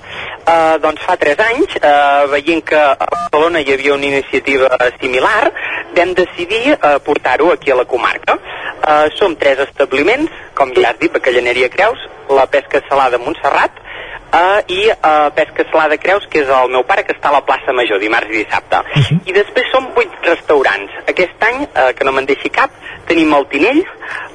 Uh, 0.43 0.79
doncs 0.83 1.01
fa 1.03 1.15
tres 1.19 1.39
anys, 1.39 1.75
uh, 1.79 2.27
veient 2.31 2.63
que 2.63 2.79
a 2.79 3.05
Barcelona 3.11 3.59
hi 3.59 3.73
havia 3.73 3.93
una 3.93 4.07
iniciativa 4.07 4.69
similar, 5.01 5.51
vam 5.95 6.13
decidir 6.15 6.75
uh, 6.75 6.99
portar-ho 7.03 7.51
aquí 7.51 7.71
a 7.71 7.75
la 7.75 7.85
comarca. 7.85 8.37
Uh, 8.83 9.07
som 9.15 9.31
tres 9.39 9.61
establiments, 9.63 10.31
com 10.57 10.73
ja 10.75 10.89
has 10.89 10.97
dit, 10.99 11.11
Bacallaneria 11.11 11.69
Creus, 11.71 12.01
la 12.27 12.43
Pesca 12.51 12.81
Salada 12.89 13.17
Montserrat, 13.17 13.77
uh, 13.79 14.59
i 14.67 14.89
uh, 14.91 15.29
Pesca 15.37 15.63
Salada 15.71 15.95
Creus, 15.97 16.25
que 16.27 16.41
és 16.43 16.49
el 16.51 16.71
meu 16.73 16.83
pare, 16.83 17.05
que 17.07 17.15
està 17.15 17.29
a 17.31 17.37
la 17.37 17.43
plaça 17.47 17.71
Major, 17.71 18.01
dimarts 18.01 18.27
i 18.33 18.43
dissabte. 18.43 18.81
Uh 18.83 19.01
-huh. 19.01 19.19
I 19.25 19.31
després 19.31 19.71
som 19.71 19.87
vuit 19.95 20.11
restaurants. 20.27 20.91
Aquest 21.07 21.43
any, 21.49 21.61
uh, 21.63 21.93
que 21.95 22.03
no 22.03 22.11
me'n 22.11 22.25
deixi 22.25 22.49
cap, 22.49 22.71
tenim 23.07 23.33
el 23.33 23.47
Tinell, 23.47 23.83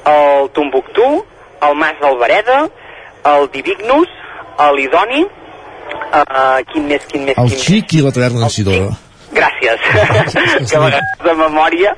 el 0.05 0.49
Tombuctú, 0.49 1.25
el 1.61 1.75
Mas 1.75 1.99
d'Albereda, 2.01 2.69
el 3.25 3.49
Divignus, 3.51 4.09
l'Idoni, 4.75 5.23
uh, 5.23 6.59
quin 6.71 6.87
més, 6.87 7.05
quin 7.05 7.23
més, 7.23 7.37
El 7.37 7.47
quin 7.47 7.57
més? 7.57 7.67
xic 7.67 7.93
i 7.93 8.01
la 8.01 8.11
taverna 8.11 8.39
d'en 8.39 8.49
Sidora. 8.49 9.08
Gràcies, 9.31 9.81
que 10.69 10.77
a 10.77 10.83
vegades 10.83 11.23
de 11.23 11.33
memòria. 11.37 11.95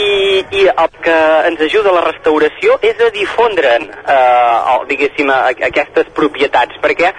I, 0.00 0.12
I 0.60 0.66
el 0.72 1.00
que 1.04 1.16
ens 1.50 1.64
ajuda 1.68 1.92
a 1.92 1.96
la 1.98 2.04
restauració 2.08 2.78
és 2.82 3.00
a 3.04 3.10
difondre'n, 3.14 3.88
eh, 4.16 4.78
diguéssim, 4.90 5.30
a, 5.30 5.40
a 5.52 5.68
aquestes 5.68 6.08
propietats, 6.16 6.80
perquè 6.82 7.12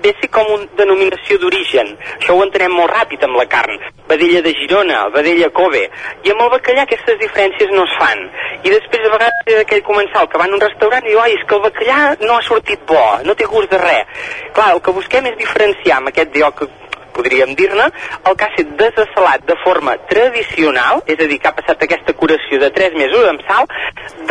ve 0.00 0.14
ser 0.20 0.30
com 0.32 0.48
una 0.54 0.66
denominació 0.78 1.38
d'origen. 1.40 1.92
Això 2.18 2.36
ho 2.36 2.42
entenem 2.44 2.72
molt 2.76 2.92
ràpid 2.92 3.24
amb 3.26 3.36
la 3.36 3.46
carn. 3.52 3.76
Vedella 4.08 4.40
de 4.46 4.52
Girona, 4.56 5.02
vedella 5.14 5.50
Kobe. 5.54 5.82
I 6.24 6.32
amb 6.32 6.44
el 6.46 6.52
bacallà 6.56 6.84
aquestes 6.86 7.20
diferències 7.20 7.72
no 7.74 7.84
es 7.84 7.96
fan. 8.00 8.24
I 8.64 8.72
després 8.72 9.06
a 9.06 9.12
vegades 9.14 9.54
és 9.54 9.62
aquell 9.62 9.84
comensal 9.86 10.28
que 10.28 10.40
va 10.40 10.48
a 10.48 10.54
un 10.56 10.64
restaurant 10.64 11.06
i 11.06 11.12
diu, 11.12 11.20
ai, 11.22 11.36
és 11.36 11.46
que 11.46 11.56
el 11.58 11.64
bacallà 11.66 12.00
no 12.24 12.36
ha 12.36 12.44
sortit 12.48 12.84
bo, 12.88 13.04
no 13.24 13.36
té 13.36 13.48
gust 13.48 13.72
de 13.72 13.80
res. 13.80 14.28
Clar, 14.56 14.72
el 14.74 14.84
que 14.84 14.96
busquem 14.96 15.28
és 15.30 15.40
diferenciar 15.40 16.00
amb 16.00 16.12
aquest 16.12 16.32
dio 16.34 16.50
que 16.56 16.68
podríem 17.20 17.54
dir-ne, 17.58 17.86
el 18.24 18.36
que 18.36 18.46
ha 18.46 18.50
estat 18.54 18.74
desassalat 18.80 19.46
de 19.48 19.56
forma 19.64 19.96
tradicional, 20.10 21.04
és 21.06 21.20
a 21.20 21.28
dir, 21.28 21.38
que 21.40 21.50
ha 21.50 21.56
passat 21.56 21.84
aquesta 21.84 22.16
curació 22.16 22.60
de 22.62 22.70
3 22.80 22.96
mesos 22.96 23.28
amb 23.28 23.44
sal, 23.48 23.68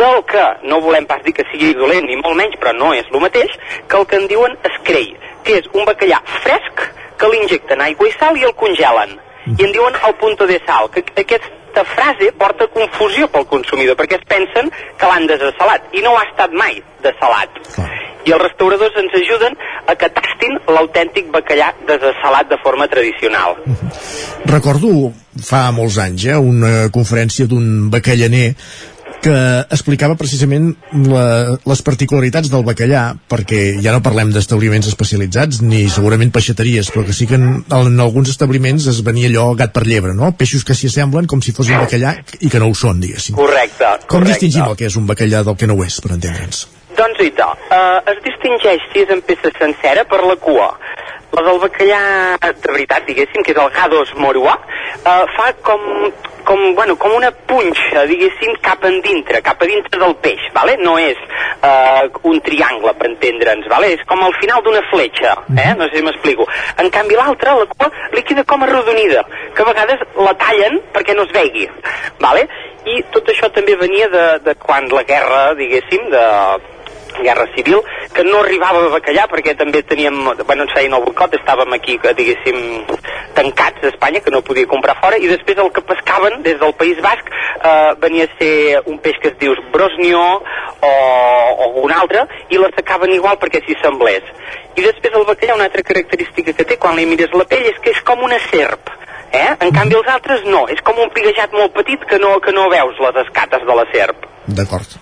del 0.00 0.22
que 0.30 0.44
no 0.70 0.82
volem 0.84 1.06
pas 1.06 1.22
dir 1.26 1.34
que 1.36 1.46
sigui 1.52 1.72
dolent, 1.78 2.08
ni 2.10 2.18
molt 2.20 2.38
menys, 2.40 2.58
però 2.60 2.74
no 2.76 2.92
és 2.96 3.08
el 3.12 3.22
mateix, 3.22 3.56
que 3.88 4.00
el 4.00 4.06
que 4.10 4.20
en 4.20 4.28
diuen 4.30 4.58
escrei, 4.72 5.12
que 5.46 5.60
és 5.60 5.70
un 5.72 5.86
bacallà 5.88 6.20
fresc 6.42 6.86
que 7.20 7.32
l'injecten 7.32 7.82
aigua 7.86 8.08
i 8.08 8.14
sal 8.18 8.38
i 8.40 8.46
el 8.48 8.56
congelen. 8.58 9.18
I 9.50 9.64
en 9.64 9.72
diuen 9.72 9.96
el 10.06 10.14
punto 10.20 10.46
de 10.46 10.60
sal, 10.66 10.90
que 10.92 11.02
aquesta 11.70 11.84
frase 11.94 12.32
porta 12.38 12.66
confusió 12.74 13.28
pel 13.30 13.46
consumidor, 13.46 13.96
perquè 13.96 14.18
es 14.18 14.26
pensen 14.28 14.70
que 14.98 15.06
l'han 15.06 15.26
desassalat, 15.30 15.86
i 15.94 16.02
no 16.02 16.16
ha 16.18 16.26
estat 16.26 16.52
mai 16.52 16.80
desalat. 17.04 17.60
I 18.26 18.34
els 18.34 18.42
restauradors 18.42 18.96
ens 19.00 19.14
ajuden 19.16 19.54
a 19.88 19.94
que 19.96 20.10
tastin 20.12 20.58
l'autèntic 20.68 21.30
bacallà 21.32 21.70
desassalat 21.88 22.50
de 22.50 22.58
forma 22.62 22.88
tradicional. 22.90 23.56
Recordo 24.50 25.12
fa 25.46 25.70
molts 25.72 25.96
anys 26.02 26.26
eh, 26.26 26.36
una 26.36 26.90
conferència 26.92 27.46
d'un 27.48 27.88
bacallaner 27.92 28.50
que 29.20 29.34
explicava 29.70 30.16
precisament 30.16 30.70
la, 31.10 31.58
les 31.68 31.82
particularitats 31.84 32.48
del 32.52 32.64
bacallà, 32.66 33.02
perquè 33.30 33.76
ja 33.84 33.92
no 33.92 34.00
parlem 34.04 34.32
d'establiments 34.32 34.88
especialitzats 34.90 35.60
ni 35.62 35.84
segurament 35.92 36.32
peixateries, 36.34 36.90
però 36.94 37.04
que 37.04 37.16
sí 37.16 37.28
que 37.28 37.36
en, 37.36 37.62
en 37.68 38.00
alguns 38.00 38.32
establiments 38.32 38.88
es 38.90 39.02
venia 39.06 39.28
allò 39.28 39.50
gat 39.60 39.74
per 39.76 39.84
llebre, 39.86 40.14
no? 40.16 40.32
Peixos 40.40 40.64
que 40.64 40.74
s'hi 40.78 40.88
assemblen 40.90 41.28
com 41.30 41.44
si 41.44 41.52
fos 41.56 41.68
un 41.68 41.82
bacallà 41.84 42.16
i 42.40 42.48
que 42.48 42.58
no 42.62 42.70
ho 42.70 42.74
són, 42.74 43.00
diguéssim. 43.04 43.36
Correcte, 43.36 43.84
Com 44.06 44.20
correcte. 44.20 44.32
distingim 44.40 44.68
el 44.70 44.76
que 44.80 44.88
és 44.88 44.96
un 44.96 45.06
bacallà 45.10 45.44
del 45.44 45.56
que 45.60 45.68
no 45.68 45.76
ho 45.76 45.84
és, 45.84 46.00
per 46.00 46.16
entendre'ns? 46.16 46.66
Doncs 47.20 47.28
Rita, 47.28 47.52
eh, 47.70 48.12
es 48.14 48.22
distingeix 48.24 48.80
si 48.92 49.02
és 49.04 49.10
en 49.12 49.20
peça 49.20 49.50
sencera 49.58 50.06
per 50.08 50.22
la 50.24 50.36
cua. 50.36 50.70
La 51.36 51.42
del 51.46 51.58
bacallà 51.60 52.00
de 52.40 52.72
veritat, 52.72 53.04
diguéssim, 53.06 53.44
que 53.44 53.52
és 53.52 53.58
el 53.60 53.70
G2 53.76 54.14
moruà, 54.16 54.56
eh, 55.04 55.24
fa 55.36 55.52
com, 55.62 55.82
com, 56.44 56.74
bueno, 56.74 56.96
com 56.96 57.12
una 57.12 57.30
punxa, 57.30 58.06
diguéssim, 58.08 58.56
cap 58.62 58.82
endintre, 58.88 59.42
cap 59.42 59.60
a 59.60 59.68
dintre 59.68 60.00
del 60.00 60.16
peix, 60.16 60.48
vale? 60.54 60.78
no 60.80 60.96
és 60.98 61.20
eh, 61.62 62.08
un 62.22 62.40
triangle, 62.40 62.94
per 62.94 63.10
entendre'ns, 63.10 63.68
vale? 63.68 63.92
és 63.98 64.02
com 64.08 64.24
al 64.24 64.34
final 64.40 64.64
d'una 64.64 64.82
fletxa, 64.90 65.36
eh? 65.52 65.74
no 65.76 65.86
sé 65.90 66.00
si 66.00 66.02
m'explico. 66.02 66.48
En 66.80 66.90
canvi 66.90 67.20
l'altra, 67.20 67.54
la 67.60 67.68
cua, 67.76 67.92
li 68.16 68.24
queda 68.24 68.46
com 68.48 68.64
arrodonida, 68.64 69.26
que 69.54 69.62
a 69.62 69.70
vegades 69.70 70.02
la 70.16 70.34
tallen 70.40 70.80
perquè 70.96 71.14
no 71.14 71.28
es 71.28 71.36
vegi, 71.36 71.68
vale? 72.18 72.48
i 72.88 73.02
tot 73.12 73.28
això 73.28 73.52
també 73.52 73.76
venia 73.76 74.08
de, 74.08 74.26
de 74.40 74.54
quan 74.58 74.88
la 74.88 75.04
guerra, 75.04 75.50
diguéssim, 75.54 76.08
de 76.10 76.26
guerra 77.18 77.46
civil, 77.56 77.80
que 78.14 78.24
no 78.24 78.40
arribava 78.40 78.88
bacallà 78.92 79.26
perquè 79.30 79.54
també 79.58 79.82
teníem, 79.82 80.18
bueno, 80.46 80.66
ens 80.66 80.74
feien 80.74 80.94
el 80.96 81.04
boicot, 81.04 81.34
estàvem 81.38 81.74
aquí, 81.76 81.98
diguéssim, 82.18 82.60
tancats 83.34 83.84
a 83.84 83.90
Espanya, 83.92 84.20
que 84.20 84.30
no 84.30 84.42
podia 84.46 84.68
comprar 84.70 84.96
fora, 85.00 85.18
i 85.18 85.30
després 85.30 85.58
el 85.58 85.72
que 85.74 85.84
pescaven 85.86 86.42
des 86.46 86.58
del 86.60 86.74
País 86.78 87.00
Basc 87.02 87.30
eh, 87.30 87.92
venia 88.02 88.28
a 88.28 88.32
ser 88.38 88.82
un 88.86 88.98
peix 89.02 89.18
que 89.22 89.32
es 89.32 89.38
diu 89.40 89.54
brosnió 89.72 90.22
o, 90.40 90.92
o 91.66 91.68
un 91.84 91.92
altre, 91.92 92.26
i 92.50 92.60
l'assecaven 92.60 93.14
igual 93.16 93.38
perquè 93.40 93.62
s'hi 93.64 93.78
semblés. 93.82 94.26
I 94.76 94.86
després 94.86 95.14
el 95.14 95.26
bacallà, 95.28 95.58
una 95.58 95.68
altra 95.70 95.84
característica 95.86 96.54
que 96.56 96.66
té, 96.66 96.78
quan 96.80 96.96
li 96.96 97.06
mires 97.10 97.34
la 97.36 97.46
pell, 97.48 97.66
és 97.72 97.78
que 97.82 97.94
és 97.94 98.02
com 98.06 98.26
una 98.26 98.38
serp. 98.50 98.92
Eh? 99.30 99.50
En 99.62 99.70
canvi 99.70 99.94
els 99.94 100.08
altres 100.10 100.42
no, 100.50 100.64
és 100.72 100.80
com 100.82 100.98
un 100.98 101.12
piguejat 101.14 101.52
molt 101.54 101.74
petit 101.76 102.02
que 102.10 102.18
no, 102.18 102.34
que 102.42 102.54
no 102.54 102.66
veus 102.72 102.98
les 102.98 103.20
escates 103.24 103.62
de 103.66 103.76
la 103.78 103.86
serp. 103.92 104.26
D'acord. 104.50 104.96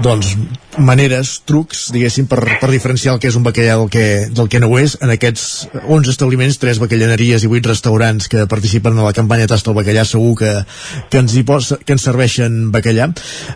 Doncs 0.00 0.36
maneres, 0.80 1.40
trucs, 1.46 1.88
diguéssim, 1.94 2.26
per, 2.30 2.40
per 2.60 2.70
diferenciar 2.72 3.14
el 3.14 3.20
que 3.22 3.28
és 3.30 3.36
un 3.38 3.44
bacallà 3.44 3.76
del 3.78 3.90
que, 3.92 4.04
del 4.32 4.48
que 4.50 4.60
no 4.62 4.70
ho 4.70 4.78
és. 4.80 4.96
En 5.04 5.12
aquests 5.12 5.68
11 5.80 6.12
establiments, 6.12 6.58
3 6.62 6.80
bacallaneries 6.82 7.44
i 7.44 7.50
8 7.50 7.70
restaurants 7.70 8.28
que 8.30 8.46
participen 8.50 8.96
en 8.96 9.04
la 9.04 9.14
campanya 9.16 9.48
Tasta 9.50 9.72
el 9.72 9.76
bacallà, 9.78 10.04
segur 10.08 10.34
que, 10.40 10.52
que, 11.10 11.22
ens, 11.22 11.34
hi 11.36 11.44
pos, 11.46 11.72
que 11.84 11.96
ens 11.96 12.06
serveixen 12.06 12.70
bacallà. 12.74 13.10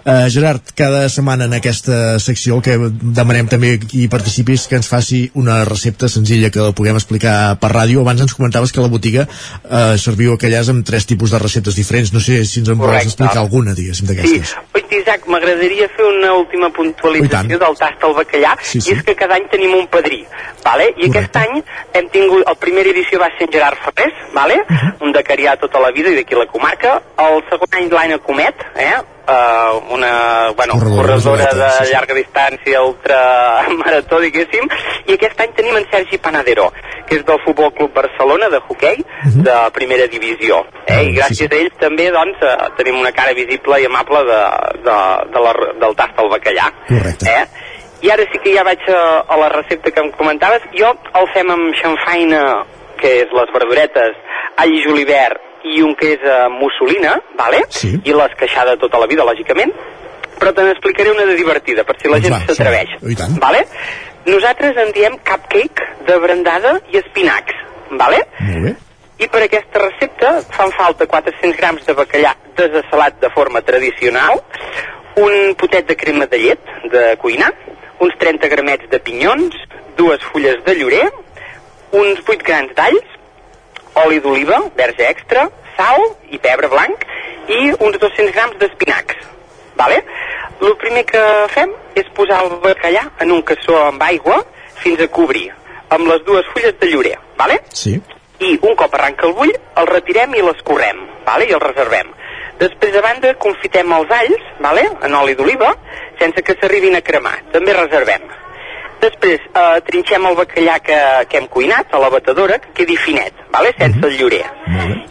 Uh, 0.04 0.26
Gerard, 0.32 0.74
cada 0.76 1.06
setmana 1.12 1.48
en 1.48 1.56
aquesta 1.58 2.18
secció 2.22 2.58
el 2.58 2.64
que 2.66 2.76
demanem 2.78 3.48
també 3.50 3.76
que 3.82 4.04
hi 4.04 4.08
participis 4.12 4.68
que 4.70 4.78
ens 4.80 4.90
faci 4.90 5.24
una 5.38 5.62
recepta 5.68 6.10
senzilla 6.12 6.52
que 6.54 6.62
la 6.62 6.76
puguem 6.76 6.98
explicar 7.00 7.56
per 7.62 7.72
ràdio. 7.74 8.04
Abans 8.04 8.24
ens 8.26 8.36
comentaves 8.36 8.72
que 8.72 8.82
a 8.82 8.86
la 8.86 8.92
botiga 8.92 9.26
uh, 9.28 9.96
serviu 10.00 10.36
bacallars 10.36 10.72
amb 10.72 10.86
tres 10.86 11.08
tipus 11.08 11.34
de 11.34 11.42
receptes 11.42 11.78
diferents. 11.78 12.12
No 12.14 12.22
sé 12.22 12.42
si 12.44 12.60
ens 12.62 12.70
en 12.72 12.80
vols 12.80 13.00
explicar 13.02 13.40
alguna, 13.42 13.74
diguéssim, 13.76 14.10
d'aquestes. 14.10 14.54
Sí, 14.54 14.84
Isaac, 14.94 15.26
m'agradaria 15.28 15.88
fer 15.92 16.04
una 16.06 16.34
última 16.38 16.70
puntualització 16.72 17.13
del 17.58 17.76
tast 17.76 18.04
al 18.04 18.14
bacallà, 18.14 18.56
Sí, 18.60 18.80
sí. 18.80 18.90
i 18.90 18.96
és 18.96 19.02
que 19.04 19.14
cada 19.14 19.34
any 19.34 19.48
tenim 19.48 19.74
un 19.74 19.86
padrí, 19.86 20.24
vale? 20.64 20.90
i 20.96 21.08
aquest 21.10 21.36
any 21.36 21.62
hem 21.92 22.08
tingut, 22.08 22.44
el 22.48 22.56
primera 22.56 22.90
edició 22.90 23.18
va 23.20 23.28
ser 23.38 23.46
en 23.48 23.52
Gerard 23.52 23.78
Ferrés, 23.84 24.12
vale? 24.34 24.60
un 25.00 25.12
de 25.12 25.22
Carià 25.22 25.56
tota 25.60 25.80
la 25.80 25.90
vida 25.90 26.10
i 26.10 26.14
d'aquí 26.14 26.34
la 26.34 26.46
comarca, 26.46 27.00
el 27.18 27.42
segon 27.50 27.68
any 27.80 27.90
l'Aina 27.90 28.18
Comet, 28.18 28.54
eh? 28.76 28.94
Uh, 29.24 29.80
una 29.94 30.50
bueno, 30.54 30.74
Corredora, 30.74 31.14
corredora 31.14 31.54
de 31.54 31.70
sí, 31.70 31.84
sí. 31.86 31.92
llarga 31.94 32.14
distància, 32.14 32.82
ultramarató, 32.84 34.18
diguéssim, 34.26 34.66
i 35.08 35.14
aquest 35.14 35.40
any 35.40 35.54
tenim 35.56 35.78
en 35.78 35.86
Sergi 35.88 36.18
Panadero, 36.20 36.66
que 37.08 37.16
és 37.16 37.24
del 37.24 37.40
Futbol 37.40 37.72
Club 37.72 37.94
Barcelona, 37.96 38.50
de 38.52 38.60
hoquei, 38.68 39.00
de 39.46 39.54
primera 39.72 40.04
divisió. 40.12 40.60
Eh? 40.84 41.00
I 41.08 41.14
gràcies 41.16 41.48
a 41.48 41.56
ell 41.56 41.72
també 41.80 42.10
doncs, 42.12 42.44
eh, 42.44 42.68
tenim 42.76 43.00
una 43.00 43.14
cara 43.16 43.32
visible 43.32 43.80
i 43.80 43.88
amable 43.88 44.20
de, 44.28 44.42
de, 44.84 44.98
de 45.32 45.46
la, 45.46 45.56
del 45.86 45.96
tast 46.02 46.20
al 46.20 46.28
bacallà. 46.34 46.68
Correcte. 46.90 47.32
Eh? 47.32 47.72
I 48.04 48.12
ara 48.12 48.28
sí 48.28 48.42
que 48.44 48.52
ja 48.52 48.66
vaig 48.68 48.84
a, 48.92 49.02
a 49.24 49.40
la 49.40 49.48
recepta 49.56 49.88
que 49.90 50.04
em 50.04 50.12
comentaves. 50.18 50.68
Jo 50.76 50.92
el 50.92 51.32
fem 51.32 51.56
amb 51.56 51.72
xamfaina, 51.80 52.44
que 53.00 53.16
és 53.24 53.32
les 53.40 53.56
verduretes, 53.56 54.20
all 54.60 54.76
i 54.76 54.84
julivert, 54.84 55.40
i 55.64 55.82
un 55.82 55.94
que 55.96 56.14
és 56.14 56.24
uh, 56.28 56.46
mussolina, 56.52 57.16
vale? 57.38 57.64
Sí. 57.72 57.94
i 58.04 58.14
l'esqueixada 58.16 58.76
tota 58.80 59.00
la 59.00 59.08
vida, 59.10 59.24
lògicament, 59.26 59.72
però 60.38 60.52
te 60.52 60.64
n'explicaré 60.66 61.12
una 61.14 61.26
de 61.28 61.36
divertida, 61.38 61.84
per 61.88 61.96
si 62.00 62.10
la 62.10 62.18
Doncs 62.20 62.28
gent 62.28 62.48
s'atreveix. 62.50 62.96
Vale? 63.40 63.64
Nosaltres 64.28 64.78
en 64.80 64.92
diem 64.96 65.18
cupcake 65.24 65.90
de 66.08 66.16
brandada 66.20 66.78
i 66.92 67.00
espinacs, 67.00 67.56
vale? 67.90 68.24
Molt 68.40 68.66
bé. 68.68 68.74
I 69.24 69.28
per 69.30 69.44
aquesta 69.44 69.80
recepta 69.84 70.30
fan 70.52 70.72
falta 70.74 71.06
400 71.06 71.56
grams 71.56 71.84
de 71.86 71.94
bacallà 71.94 72.34
desassalat 72.58 73.20
de 73.22 73.30
forma 73.34 73.62
tradicional, 73.62 74.40
un 75.22 75.54
potet 75.54 75.86
de 75.86 75.96
crema 75.96 76.26
de 76.26 76.40
llet 76.42 76.72
de 76.90 77.04
cuinar, 77.22 77.52
uns 78.02 78.16
30 78.18 78.50
gramets 78.50 78.90
de 78.90 78.98
pinyons, 78.98 79.54
dues 79.96 80.24
fulles 80.32 80.58
de 80.66 80.74
llorer, 80.80 81.04
uns 81.94 82.24
8 82.26 82.42
grans 82.42 82.74
d'alls, 82.74 83.13
oli 84.02 84.20
d'oliva, 84.20 84.60
verge 84.76 85.06
extra, 85.08 85.48
sal 85.76 86.02
i 86.30 86.38
pebre 86.38 86.70
blanc 86.72 87.04
i 87.48 87.60
uns 87.78 87.98
200 88.00 88.32
grams 88.34 88.58
d'espinacs. 88.58 89.20
Vale? 89.78 90.00
El 90.62 90.76
primer 90.80 91.04
que 91.08 91.22
fem 91.52 91.72
és 91.98 92.08
posar 92.16 92.40
el 92.44 92.58
bacallà 92.64 93.08
en 93.20 93.32
un 93.34 93.42
cassó 93.46 93.76
amb 93.88 94.02
aigua 94.06 94.40
fins 94.82 95.02
a 95.02 95.08
cobrir, 95.08 95.48
amb 95.94 96.08
les 96.10 96.22
dues 96.26 96.46
fulles 96.52 96.76
de 96.80 96.90
llorer. 96.92 97.16
Vale? 97.38 97.60
Sí. 97.74 98.00
i 98.44 98.58
un 98.66 98.74
cop 98.74 98.94
arranca 98.94 99.28
el 99.28 99.34
bull 99.38 99.52
el 99.52 99.86
retirem 99.86 100.34
i 100.34 100.42
l'escorrem 100.42 101.00
vale? 101.26 101.46
i 101.48 101.54
el 101.54 101.60
reservem 101.62 102.10
després 102.58 102.92
de 102.94 103.02
banda 103.04 103.30
confitem 103.44 103.92
els 103.94 104.10
alls 104.16 104.48
vale? 104.60 104.88
en 105.06 105.14
oli 105.14 105.36
d'oliva 105.38 105.70
sense 106.20 106.42
que 106.42 106.56
s'arribin 106.58 106.98
a 106.98 107.02
cremar 107.06 107.36
també 107.52 107.76
reservem 107.76 108.26
després 109.02 109.42
eh, 109.44 109.80
trinxem 109.88 110.26
el 110.30 110.36
bacallà 110.38 110.78
que, 110.84 110.98
que 111.30 111.40
hem 111.40 111.48
cuinat 111.52 111.94
a 111.94 112.00
la 112.02 112.10
batedora 112.14 112.58
que 112.62 112.72
quedi 112.80 112.96
finet 112.96 113.44
vale? 113.54 113.74
sense 113.78 114.04
el 114.08 114.18
llorer 114.20 114.44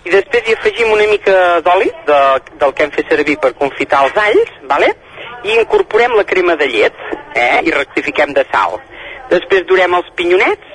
i 0.03 0.13
després 0.13 0.47
hi 0.47 0.57
afegim 0.57 0.91
una 0.93 1.07
mica 1.11 1.37
d'oli 1.65 1.91
de, 2.07 2.19
del 2.61 2.73
que 2.73 2.87
hem 2.87 2.93
fet 2.95 3.11
servir 3.15 3.37
per 3.43 3.53
confitar 3.59 4.05
els 4.07 4.19
alls 4.25 4.53
vale? 4.69 4.93
i 5.43 5.57
incorporem 5.59 6.15
la 6.17 6.27
crema 6.27 6.55
de 6.59 6.69
llet 6.71 7.05
eh? 7.35 7.61
i 7.63 7.75
rectifiquem 7.75 8.33
de 8.37 8.45
sal 8.51 8.79
després 9.33 9.67
durem 9.69 9.99
els 9.99 10.13
pinyonets 10.15 10.73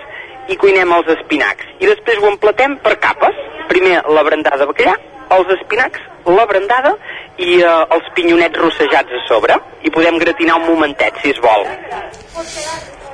i 0.49 0.57
cuinem 0.57 0.93
els 0.97 1.09
espinacs. 1.19 1.69
I 1.81 1.91
després 1.91 2.21
ho 2.21 2.29
emplatem 2.33 2.79
per 2.85 2.97
capes. 3.03 3.37
Primer 3.69 4.01
la 4.17 4.25
brandada 4.25 4.63
de 4.63 4.69
bacallà, 4.71 4.95
els 5.37 5.51
espinacs, 5.59 6.05
la 6.29 6.47
brandada 6.49 6.95
i 7.37 7.59
eh, 7.61 7.75
els 7.97 8.13
pinyonets 8.17 8.61
rossejats 8.65 9.19
a 9.21 9.25
sobre. 9.29 9.59
I 9.85 9.93
podem 9.95 10.21
gratinar 10.23 10.61
un 10.63 10.71
momentet, 10.71 11.21
si 11.23 11.35
es 11.35 11.43
vol. 11.45 11.69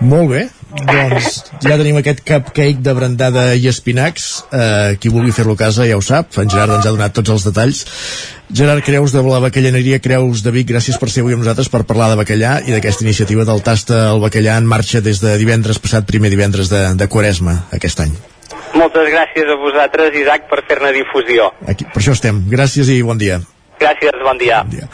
Molt 0.05 0.28
bé, 0.28 0.42
doncs 0.84 1.36
ja 1.65 1.76
tenim 1.78 1.97
aquest 1.97 2.20
cupcake 2.26 2.83
de 2.84 2.92
brandada 2.97 3.44
i 3.57 3.68
espinacs. 3.70 4.26
Eh, 4.52 4.97
qui 5.00 5.12
vulgui 5.12 5.33
fer-lo 5.33 5.55
a 5.57 5.60
casa 5.62 5.86
ja 5.89 5.97
ho 5.97 6.02
sap. 6.05 6.36
En 6.41 6.50
Gerard 6.50 6.76
ens 6.76 6.89
ha 6.89 6.92
donat 6.92 7.15
tots 7.16 7.33
els 7.33 7.47
detalls. 7.49 7.84
Gerard 8.52 8.84
Creus 8.84 9.15
de 9.15 9.23
la 9.24 9.41
Bacallaneria 9.41 10.02
Creus 10.05 10.44
de 10.44 10.52
Vic 10.52 10.68
gràcies 10.68 11.00
per 11.00 11.08
ser 11.08 11.24
avui 11.24 11.36
amb 11.36 11.44
nosaltres 11.44 11.73
per 11.73 11.86
parlar 11.89 12.10
de 12.12 12.18
bacallà 12.20 12.58
i 12.66 12.74
d'aquesta 12.74 13.07
iniciativa 13.07 13.47
del 13.49 13.65
Tasta 13.65 14.02
al 14.10 14.20
Bacallà 14.20 14.58
en 14.60 14.68
marxa 14.68 15.00
des 15.00 15.23
de 15.24 15.39
divendres 15.41 15.81
passat 15.81 16.05
primer 16.10 16.31
divendres 16.34 16.68
de, 16.68 16.84
de 17.00 17.08
Quaresma 17.08 17.57
aquest 17.73 18.05
any. 18.05 18.12
Moltes 18.74 19.08
gràcies 19.08 19.49
a 19.49 19.57
vosaltres, 19.57 20.15
Isaac, 20.20 20.50
per 20.50 20.60
fer-ne 20.68 20.92
difusió. 20.92 21.49
Aquí, 21.70 21.89
per 21.89 22.02
això 22.02 22.12
estem, 22.18 22.44
gràcies 22.50 22.91
i 22.92 23.00
bon 23.07 23.18
dia 23.18 23.41
Gràcies, 23.81 24.15
bon 24.23 24.39
dia. 24.39 24.62
Bon 24.65 24.70
dia. 24.70 24.89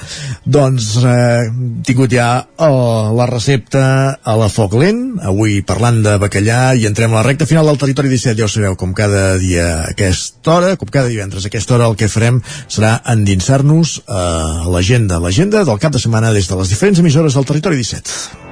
Doncs 0.50 0.86
eh, 1.04 1.46
hem 1.46 1.82
tingut 1.86 2.10
ja 2.12 2.28
eh, 2.42 2.68
la 3.16 3.26
recepta 3.30 3.82
a 4.18 4.36
la 4.40 4.48
foc 4.52 4.74
lent, 4.80 5.20
avui 5.30 5.60
parlant 5.66 6.00
de 6.04 6.16
bacallà 6.22 6.74
i 6.74 6.86
entrem 6.88 7.12
a 7.12 7.20
la 7.20 7.26
recta 7.26 7.46
final 7.46 7.68
del 7.68 7.80
territori 7.82 8.08
17, 8.12 8.38
ja 8.40 8.48
ho 8.48 8.50
sabeu, 8.50 8.76
com 8.80 8.94
cada 8.96 9.36
dia 9.42 9.66
a 9.76 9.90
aquesta 9.92 10.56
hora, 10.56 10.76
com 10.80 10.88
cada 10.90 11.12
divendres 11.12 11.44
a 11.44 11.52
aquesta 11.52 11.76
hora 11.76 11.90
el 11.90 11.98
que 12.00 12.10
farem 12.10 12.40
serà 12.66 12.96
endinsar-nos 13.14 14.00
a 14.08 14.66
l'agenda, 14.72 15.20
l'agenda 15.22 15.64
del 15.68 15.82
cap 15.82 15.92
de 15.94 16.02
setmana 16.02 16.32
des 16.34 16.48
de 16.48 16.56
les 16.58 16.72
diferents 16.72 16.98
emissores 17.04 17.36
del 17.36 17.46
territori 17.46 17.76
17. 17.76 18.48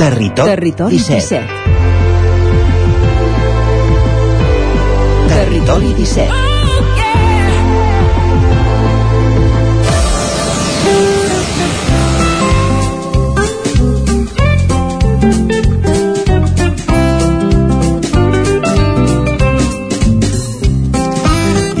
Territori, 0.00 0.48
Territori 0.48 0.96
17. 0.96 1.36
17. 1.40 1.78
Territori 5.28 5.92
17. 5.94 6.49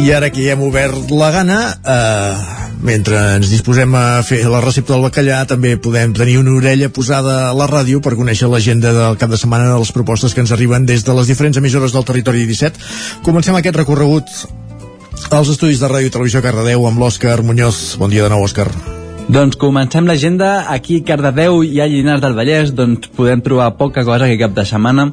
I 0.00 0.12
ara 0.16 0.30
que 0.32 0.40
ja 0.40 0.54
hem 0.54 0.62
obert 0.64 1.10
la 1.12 1.28
gana, 1.30 1.56
eh, 1.84 2.36
mentre 2.80 3.18
ens 3.36 3.50
disposem 3.52 3.92
a 3.94 4.22
fer 4.24 4.38
la 4.48 4.62
recepta 4.64 4.94
del 4.94 5.02
bacallà, 5.04 5.42
també 5.46 5.74
podem 5.76 6.14
tenir 6.16 6.38
una 6.40 6.54
orella 6.56 6.88
posada 6.88 7.34
a 7.50 7.54
la 7.54 7.66
ràdio 7.68 8.00
per 8.00 8.14
conèixer 8.16 8.48
l'agenda 8.48 8.94
del 8.96 9.18
cap 9.20 9.28
de 9.28 9.36
setmana 9.36 9.68
de 9.68 9.78
les 9.78 9.92
propostes 9.92 10.32
que 10.32 10.40
ens 10.40 10.52
arriben 10.56 10.86
des 10.88 11.04
de 11.04 11.12
les 11.12 11.28
diferents 11.28 11.58
emissores 11.60 11.92
del 11.92 12.06
territori 12.08 12.46
17. 12.48 12.80
Comencem 13.26 13.58
aquest 13.58 13.76
recorregut 13.76 14.24
als 15.30 15.52
estudis 15.52 15.82
de 15.82 15.90
Ràdio 15.92 16.08
i 16.08 16.14
Televisió 16.14 16.40
Cardedeu 16.40 16.86
amb 16.88 16.98
l'Òscar 16.98 17.42
Muñoz. 17.42 17.98
Bon 18.00 18.08
dia 18.08 18.24
de 18.24 18.32
nou, 18.32 18.46
Òscar. 18.48 18.70
Doncs 19.28 19.60
comencem 19.60 20.08
l'agenda 20.08 20.64
aquí 20.72 21.02
a 21.02 21.08
Cardedeu 21.12 21.60
i 21.62 21.76
a 21.78 21.86
Llinars 21.86 22.24
del 22.24 22.38
Vallès 22.38 22.72
doncs 22.72 23.12
podem 23.12 23.44
trobar 23.44 23.76
poca 23.76 24.06
cosa 24.08 24.24
aquest 24.24 24.40
cap 24.46 24.56
de 24.56 24.64
setmana 24.64 25.10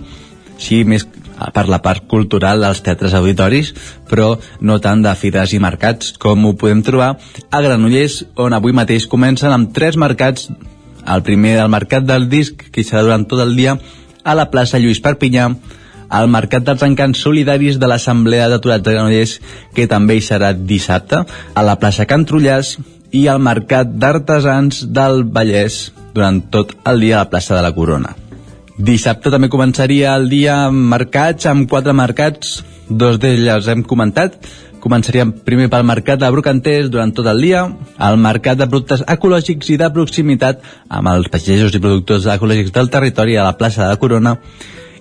sí, 0.58 0.84
més 0.84 1.08
per 1.54 1.68
la 1.70 1.80
part 1.86 2.08
cultural 2.10 2.64
dels 2.64 2.82
teatres 2.86 3.14
auditoris, 3.18 3.74
però 4.10 4.36
no 4.62 4.80
tant 4.82 5.04
de 5.06 5.14
fires 5.16 5.54
i 5.54 5.62
mercats, 5.62 6.16
com 6.18 6.46
ho 6.46 6.56
podem 6.58 6.82
trobar 6.86 7.14
a 7.52 7.62
Granollers, 7.62 8.24
on 8.36 8.58
avui 8.58 8.74
mateix 8.74 9.08
comencen 9.08 9.54
amb 9.54 9.74
tres 9.74 9.98
mercats. 9.98 10.50
El 11.08 11.24
primer 11.24 11.56
del 11.56 11.72
Mercat 11.72 12.04
del 12.04 12.28
Disc, 12.28 12.68
que 12.72 12.84
serà 12.84 13.06
durant 13.06 13.24
tot 13.30 13.40
el 13.46 13.56
dia, 13.56 13.78
a 14.28 14.36
la 14.36 14.50
plaça 14.52 14.82
Lluís 14.82 15.00
Perpinyà, 15.00 15.48
al 16.10 16.28
Mercat 16.32 16.66
dels 16.68 16.84
Encants 16.84 17.22
Solidaris 17.24 17.80
de 17.80 17.88
l'Assemblea 17.88 18.50
d'Aturats 18.52 18.84
de 18.84 18.96
Granollers, 18.96 19.38
que 19.76 19.88
també 19.88 20.18
hi 20.18 20.26
serà 20.26 20.52
dissabte, 20.58 21.24
a 21.54 21.64
la 21.64 21.78
plaça 21.80 22.08
Can 22.10 22.28
Trullàs, 22.28 22.76
i 23.16 23.28
el 23.32 23.40
Mercat 23.40 23.96
d'Artesans 23.96 24.84
del 24.92 25.24
Vallès 25.24 25.88
durant 26.14 26.42
tot 26.52 26.76
el 26.84 27.04
dia 27.06 27.20
a 27.20 27.26
la 27.26 27.32
plaça 27.32 27.56
de 27.56 27.64
la 27.64 27.76
Corona. 27.76 28.27
Dissabte 28.78 29.32
també 29.34 29.50
començaria 29.50 30.14
el 30.16 30.30
dia 30.30 30.64
amb 30.68 30.88
mercats, 30.94 31.48
amb 31.50 31.66
quatre 31.70 31.94
mercats, 31.98 32.62
dos 32.88 33.18
d'ells 33.20 33.68
hem 33.68 33.82
comentat, 33.84 34.38
Començaríem 34.88 35.32
primer 35.44 35.68
pel 35.72 35.86
mercat 35.88 36.20
de 36.22 36.30
Brocanters 36.32 36.90
durant 36.94 37.12
tot 37.12 37.28
el 37.28 37.42
dia, 37.42 37.64
el 38.08 38.18
mercat 38.22 38.60
de 38.60 38.68
productes 38.70 39.04
ecològics 39.10 39.72
i 39.74 39.78
de 39.82 39.90
proximitat 39.94 40.62
amb 40.88 41.10
els 41.12 41.30
pagesos 41.34 41.74
i 41.76 41.82
productors 41.84 42.28
ecològics 42.38 42.74
del 42.76 42.92
territori 42.94 43.36
a 43.36 43.48
la 43.48 43.58
plaça 43.58 43.84
de 43.84 43.90
la 43.90 44.00
Corona 44.02 44.36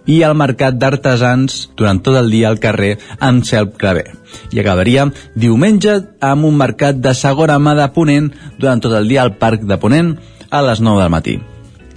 i 0.06 0.20
el 0.26 0.36
mercat 0.38 0.78
d'artesans 0.80 1.66
durant 1.76 2.00
tot 2.02 2.16
el 2.18 2.30
dia 2.34 2.48
al 2.48 2.60
carrer 2.62 2.94
amb 3.18 3.44
cel 3.44 3.68
claver. 3.78 4.06
I 4.54 4.62
acabaria 4.62 5.08
diumenge 5.34 5.98
amb 6.20 6.48
un 6.48 6.56
mercat 6.56 7.02
de 7.02 7.12
segona 7.14 7.58
mà 7.58 7.76
de 7.78 7.90
Ponent 7.92 8.32
durant 8.58 8.80
tot 8.80 8.96
el 8.96 9.10
dia 9.10 9.26
al 9.26 9.36
Parc 9.36 9.66
de 9.66 9.78
Ponent 9.82 10.16
a 10.50 10.62
les 10.62 10.80
9 10.80 11.04
del 11.04 11.14
matí. 11.18 11.36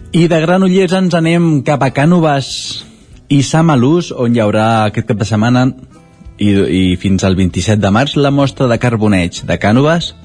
I 0.09 0.23
de 0.25 0.39
Granollers 0.41 0.93
ens 0.97 1.13
anem 1.13 1.59
cap 1.61 1.83
a 1.85 1.91
Cànoves 1.93 2.47
i 3.29 3.43
Samalús, 3.45 4.07
on 4.09 4.33
hi 4.33 4.41
haurà 4.41 4.87
aquest 4.87 5.05
cap 5.11 5.19
de 5.19 5.27
setmana 5.29 5.67
i, 6.41 6.49
i 6.49 6.95
fins 6.97 7.21
al 7.27 7.37
27 7.37 7.77
de 7.83 7.91
març 7.93 8.15
la 8.17 8.31
mostra 8.33 8.65
de 8.71 8.79
carboneig 8.81 9.43
de 9.45 9.59
Cànoves 9.61 10.15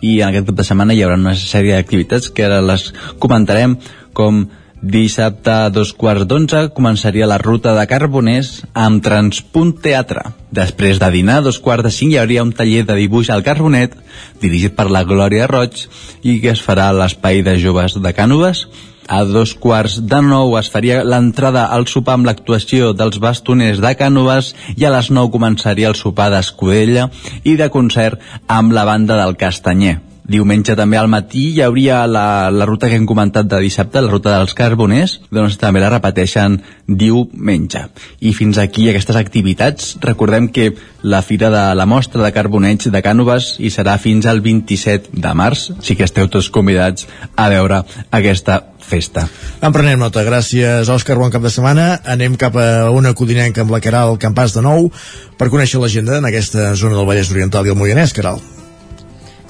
i 0.00 0.14
en 0.22 0.30
aquest 0.30 0.48
cap 0.48 0.56
de 0.62 0.64
setmana 0.64 0.96
hi 0.96 1.04
haurà 1.04 1.20
una 1.20 1.36
sèrie 1.36 1.76
d'activitats 1.76 2.32
que 2.32 2.48
ara 2.48 2.62
les 2.64 2.86
comentarem 3.20 3.76
com 4.16 4.46
dissabte 4.80 5.52
a 5.52 5.68
dos 5.68 5.92
quarts 5.92 6.24
d'onze 6.24 6.70
començaria 6.72 7.28
la 7.28 7.36
ruta 7.44 7.74
de 7.76 7.84
Carboners 7.90 8.62
amb 8.72 9.04
Transpunt 9.04 9.82
Teatre. 9.84 10.30
Després 10.48 10.96
de 10.96 11.10
dinar 11.12 11.42
a 11.42 11.44
dos 11.44 11.60
quarts 11.60 11.84
de 11.84 11.92
cinc 11.92 12.14
hi 12.14 12.22
hauria 12.22 12.46
un 12.46 12.56
taller 12.56 12.86
de 12.88 12.96
dibuix 12.96 13.28
al 13.28 13.44
Carbonet 13.44 14.00
dirigit 14.40 14.72
per 14.72 14.88
la 14.88 15.04
Glòria 15.04 15.50
Roig 15.50 15.84
i 16.22 16.40
que 16.40 16.56
es 16.56 16.64
farà 16.64 16.88
a 16.88 16.96
l'espai 16.96 17.44
de 17.44 17.60
joves 17.60 18.00
de 18.00 18.14
Cànoves 18.16 18.64
a 19.10 19.24
dos 19.26 19.56
quarts 19.58 19.98
de 20.12 20.20
nou 20.22 20.54
es 20.60 20.70
faria 20.70 21.00
l'entrada 21.02 21.64
al 21.76 21.88
sopar 21.90 22.14
amb 22.18 22.28
l'actuació 22.30 22.92
dels 22.94 23.18
bastoners 23.22 23.82
de 23.82 23.94
Cànoves 23.98 24.52
i 24.76 24.86
a 24.86 24.92
les 24.94 25.10
nou 25.10 25.32
començaria 25.34 25.90
el 25.90 25.98
sopar 25.98 26.30
d'Escudella 26.30 27.08
i 27.42 27.56
de 27.58 27.68
concert 27.74 28.22
amb 28.60 28.76
la 28.76 28.86
banda 28.86 29.18
del 29.18 29.36
Castanyer. 29.40 29.98
Diumenge 30.30 30.76
també 30.78 30.98
al 31.00 31.08
matí 31.10 31.48
hi 31.50 31.62
hauria 31.64 32.04
la, 32.06 32.50
la 32.54 32.66
ruta 32.68 32.86
que 32.86 32.94
hem 32.94 33.06
comentat 33.08 33.48
de 33.50 33.58
dissabte, 33.64 33.98
la 33.98 34.12
ruta 34.12 34.36
dels 34.36 34.54
carboners, 34.54 35.16
doncs 35.34 35.58
també 35.58 35.82
la 35.82 35.90
repeteixen 35.90 36.60
diumenge. 36.86 37.82
I 38.22 38.30
fins 38.36 38.60
aquí 38.62 38.86
aquestes 38.90 39.18
activitats. 39.18 39.96
Recordem 40.04 40.46
que 40.54 40.70
la 41.02 41.22
Fira 41.26 41.50
de 41.50 41.64
la 41.74 41.86
Mostra 41.86 42.22
de 42.22 42.30
Carboneig 42.36 42.86
de 42.94 43.02
Cànoves 43.02 43.56
hi 43.58 43.72
serà 43.74 43.96
fins 43.98 44.28
al 44.30 44.42
27 44.44 45.16
de 45.18 45.34
març, 45.34 45.70
sí 45.82 45.98
que 45.98 46.06
esteu 46.06 46.30
tots 46.30 46.50
convidats 46.54 47.08
a 47.34 47.48
veure 47.50 47.82
aquesta 48.14 48.60
festa. 48.86 49.26
En 49.62 49.74
prenem 49.74 49.98
nota. 49.98 50.22
Gràcies, 50.26 50.90
Òscar. 50.90 51.18
Bon 51.18 51.34
cap 51.34 51.42
de 51.42 51.50
setmana. 51.50 51.90
Anem 52.06 52.38
cap 52.38 52.56
a 52.58 52.68
una 52.94 53.14
codinenca 53.18 53.64
amb 53.64 53.74
la 53.74 53.82
Caral 53.82 54.18
Campàs 54.22 54.54
de 54.54 54.62
nou 54.66 54.90
per 55.38 55.50
conèixer 55.50 55.82
l'agenda 55.82 56.18
en 56.22 56.30
aquesta 56.30 56.72
zona 56.74 56.98
del 56.98 57.10
Vallès 57.10 57.34
Oriental 57.34 57.66
i 57.66 57.74
el 57.74 57.78
Moianès, 57.78 58.14
Caral. 58.16 58.59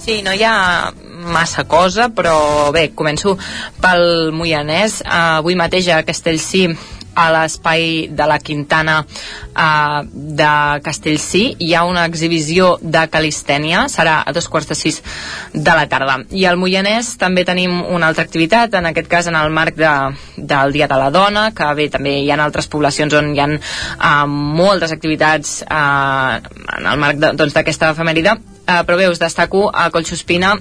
Sí, 0.00 0.22
no 0.24 0.32
hi 0.32 0.44
ha 0.48 0.92
massa 1.30 1.66
cosa, 1.68 2.08
però 2.16 2.70
bé, 2.72 2.86
començo 2.96 3.34
pel 3.82 4.32
Moianès. 4.32 5.00
Uh, 5.04 5.42
avui 5.42 5.58
mateix 5.60 5.90
a 5.92 6.00
Castellcí 6.06 6.70
a 7.14 7.26
l'espai 7.34 8.08
de 8.10 8.26
la 8.28 8.38
Quintana 8.38 9.00
uh, 9.02 10.00
de 10.12 10.52
Castellcí 10.84 11.42
hi 11.58 11.74
ha 11.74 11.84
una 11.88 12.04
exhibició 12.08 12.76
de 12.80 13.06
calistènia. 13.12 13.86
Serà 13.92 14.20
a 14.24 14.34
dos 14.36 14.48
quarts 14.48 14.70
de 14.70 14.78
sis 14.78 15.00
de 15.52 15.76
la 15.76 15.86
tarda. 15.90 16.20
I 16.30 16.46
al 16.46 16.58
Moianès 16.60 17.14
també 17.20 17.44
tenim 17.48 17.80
una 17.82 18.10
altra 18.10 18.24
activitat, 18.24 18.74
en 18.78 18.90
aquest 18.90 19.10
cas 19.10 19.30
en 19.30 19.38
el 19.38 19.50
marc 19.50 19.78
de, 19.78 19.94
del 20.36 20.74
Dia 20.76 20.88
de 20.90 20.98
la 21.00 21.10
Dona 21.14 21.50
que 21.56 21.70
bé, 21.74 21.88
també 21.92 22.18
hi 22.20 22.30
ha 22.30 22.40
altres 22.40 22.68
poblacions 22.70 23.14
on 23.14 23.32
hi 23.34 23.40
ha 23.42 23.48
uh, 23.50 24.26
moltes 24.30 24.92
activitats 24.92 25.60
uh, 25.66 26.38
en 26.78 26.90
el 26.92 27.00
marc 27.00 27.20
doncs, 27.20 27.54
d'aquesta 27.54 27.90
doncs, 27.90 27.98
efemèride. 27.98 28.36
Uh, 28.66 28.82
però 28.86 28.98
bé, 29.00 29.08
us 29.10 29.22
destaco 29.22 29.68
a 29.72 29.90
Collsospina 29.90 30.54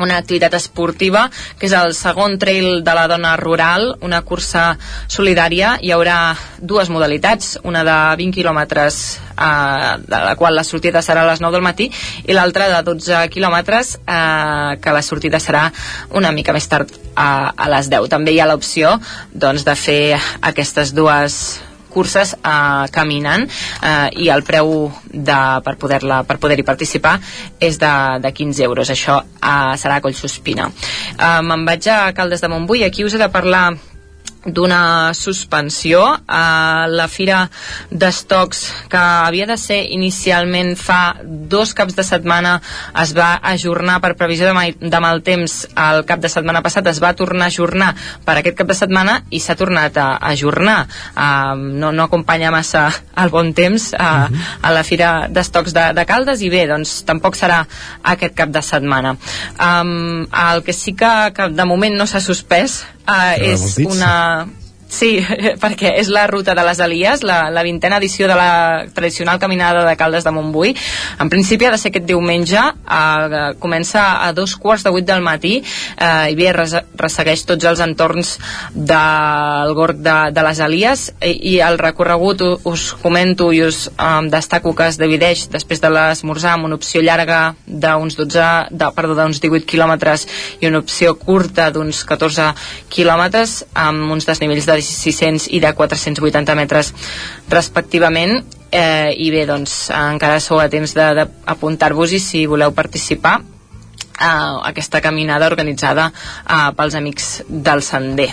una 0.00 0.18
activitat 0.18 0.54
esportiva 0.58 1.28
que 1.58 1.68
és 1.68 1.74
el 1.76 1.94
segon 1.94 2.38
trail 2.40 2.82
de 2.84 2.94
la 2.96 3.06
dona 3.10 3.36
rural, 3.40 3.94
una 4.00 4.22
cursa 4.26 4.74
solidària. 5.08 5.76
Hi 5.82 5.92
haurà 5.94 6.34
dues 6.58 6.90
modalitats, 6.92 7.58
una 7.64 7.84
de 7.86 7.96
20 8.22 8.36
quilòmetres 8.40 9.00
eh, 9.36 9.94
de 10.06 10.22
la 10.26 10.34
qual 10.36 10.56
la 10.56 10.64
sortida 10.64 11.02
serà 11.04 11.24
a 11.24 11.30
les 11.30 11.40
9 11.44 11.56
del 11.56 11.66
matí 11.66 11.90
i 12.26 12.36
l'altra 12.36 12.68
de 12.72 12.82
12 12.90 13.22
quilòmetres 13.34 13.96
eh, 14.00 14.76
que 14.82 14.96
la 14.96 15.02
sortida 15.02 15.40
serà 15.40 15.68
una 16.16 16.32
mica 16.32 16.54
més 16.56 16.68
tard 16.68 16.92
a, 17.14 17.52
a 17.56 17.72
les 17.76 17.90
10. 17.92 18.10
També 18.12 18.34
hi 18.34 18.40
ha 18.40 18.48
l'opció 18.50 18.96
doncs, 19.32 19.64
de 19.66 19.76
fer 19.76 20.02
aquestes 20.52 20.94
dues 20.96 21.60
curses 21.92 22.34
eh, 22.38 22.86
caminant 22.94 23.46
eh, 23.46 24.08
i 24.24 24.30
el 24.32 24.44
preu 24.46 24.90
de, 25.10 25.40
per 25.66 25.76
poder-la 25.80 26.22
per 26.28 26.38
poder-hi 26.42 26.66
participar 26.66 27.16
és 27.60 27.78
de, 27.80 27.92
de 28.22 28.32
15 28.32 28.64
euros. 28.66 28.90
Això 28.90 29.20
eh, 29.20 29.76
serà 29.80 29.98
a 30.00 30.04
Collsospina 30.04 30.70
eh, 30.70 31.40
me'n 31.46 31.66
vaig 31.68 31.90
a 31.90 32.02
Caldes 32.16 32.42
de 32.42 32.50
Montbui. 32.52 32.84
Aquí 32.84 33.04
us 33.04 33.14
he 33.14 33.22
de 33.22 33.30
parlar 33.32 33.70
d'una 34.44 35.12
suspensió 35.14 36.02
a 36.26 36.86
la 36.88 37.06
fira 37.12 37.42
d'estocs 37.90 38.62
que 38.88 39.00
havia 39.00 39.46
de 39.46 39.56
ser 39.60 39.82
inicialment 39.92 40.76
fa 40.80 41.16
dos 41.22 41.74
caps 41.76 41.96
de 41.96 42.04
setmana 42.06 42.54
es 43.02 43.12
va 43.16 43.34
ajornar 43.52 43.98
per 44.00 44.14
previsió 44.16 44.48
de, 44.48 44.54
mal, 44.56 44.72
de 44.80 45.00
mal 45.00 45.20
temps. 45.26 45.66
El 45.76 46.04
cap 46.08 46.22
de 46.22 46.30
setmana 46.32 46.62
passat 46.64 46.88
es 46.88 47.02
va 47.02 47.12
tornar 47.18 47.50
a 47.50 47.52
ajornar 47.52 47.90
per 48.24 48.38
aquest 48.38 48.56
cap 48.62 48.70
de 48.70 48.78
setmana 48.78 49.20
i 49.30 49.40
s'ha 49.40 49.58
tornat 49.60 49.98
a 50.00 50.08
ajornar. 50.30 50.78
Uh, 51.12 51.54
no, 51.56 51.92
no 51.92 52.08
acompanya 52.08 52.52
massa 52.54 52.88
el 53.20 53.32
bon 53.32 53.52
temps 53.52 53.92
uh, 53.92 54.00
uh 54.00 54.28
-huh. 54.28 54.46
a 54.62 54.72
la 54.72 54.84
fira 54.84 55.28
d'estocs 55.28 55.72
de, 55.72 55.92
de 55.92 56.06
Caldes 56.06 56.40
i 56.40 56.50
bé, 56.50 56.66
doncs 56.66 57.02
tampoc 57.04 57.36
serà 57.36 57.66
aquest 58.02 58.34
cap 58.34 58.48
de 58.48 58.62
setmana. 58.62 59.16
Um, 59.60 60.26
el 60.32 60.62
que 60.64 60.72
sí 60.72 60.94
que, 60.94 61.32
que 61.34 61.48
de 61.48 61.64
moment 61.64 61.94
no 61.96 62.06
s'ha 62.06 62.20
suspès 62.20 62.84
uh, 63.08 63.34
és 63.40 63.78
una 63.84 64.12
Sí, 64.90 65.20
perquè 65.62 65.94
és 66.00 66.10
la 66.10 66.26
ruta 66.26 66.54
de 66.58 66.64
les 66.66 66.80
Elies, 66.82 67.22
la, 67.22 67.44
la 67.54 67.62
vintena 67.62 68.00
edició 68.02 68.26
de 68.28 68.34
la 68.34 68.86
tradicional 68.92 69.38
caminada 69.38 69.84
de 69.86 69.96
Caldes 69.96 70.26
de 70.26 70.32
Montbui. 70.34 70.74
En 71.22 71.30
principi 71.30 71.68
ha 71.68 71.70
de 71.70 71.78
ser 71.78 71.92
aquest 71.92 72.08
diumenge, 72.08 72.58
eh, 72.58 73.42
comença 73.62 74.02
a 74.26 74.32
dos 74.34 74.56
quarts 74.58 74.82
de 74.84 74.90
vuit 74.90 75.06
del 75.06 75.22
matí 75.22 75.60
eh, 75.62 76.32
i 76.32 76.34
bé, 76.34 76.50
res, 76.56 76.74
ressegueix 76.98 77.46
tots 77.46 77.68
els 77.70 77.82
entorns 77.84 78.34
del 78.74 79.74
gorg 79.78 80.02
de, 80.02 80.16
de 80.34 80.44
les 80.48 80.62
Elies 80.66 81.06
i, 81.22 81.36
i 81.54 81.54
el 81.62 81.78
recorregut 81.78 82.42
us 82.66 82.90
comento 83.00 83.52
i 83.54 83.62
us 83.62 83.86
eh, 83.92 84.10
destaco 84.32 84.74
que 84.74 84.90
es 84.90 84.98
divideix 84.98 85.46
després 85.54 85.82
de 85.82 85.92
l'esmorzar 85.94 86.56
amb 86.56 86.66
una 86.66 86.80
opció 86.80 87.04
llarga 87.04 87.54
d'uns 87.66 88.18
12, 88.18 88.50
de, 88.74 88.90
perdó, 88.96 89.14
d'uns 89.14 89.38
18 89.38 89.70
quilòmetres 89.70 90.26
i 90.58 90.66
una 90.66 90.82
opció 90.82 91.14
curta 91.14 91.70
d'uns 91.70 92.02
14 92.08 92.50
quilòmetres 92.90 93.60
amb 93.86 94.10
uns 94.10 94.26
desnivells 94.26 94.66
de 94.66 94.79
600 94.82 95.48
i 95.50 95.60
de 95.62 95.72
480 95.76 96.56
metres 96.58 96.92
respectivament. 97.48 98.40
Eh, 98.70 99.14
i 99.18 99.30
bé, 99.34 99.46
doncs 99.48 99.90
encara 99.94 100.38
sou 100.40 100.60
a 100.62 100.68
temps 100.70 100.94
d'apuntar-vos 100.94 102.12
i 102.14 102.20
si 102.22 102.44
voleu 102.46 102.70
participar 102.76 103.40
uh, 104.20 104.60
aquesta 104.68 105.00
caminada 105.00 105.48
organitzada 105.50 106.10
uh, 106.12 106.70
pels 106.76 106.94
amics 106.94 107.28
del 107.48 107.82
sender. 107.82 108.28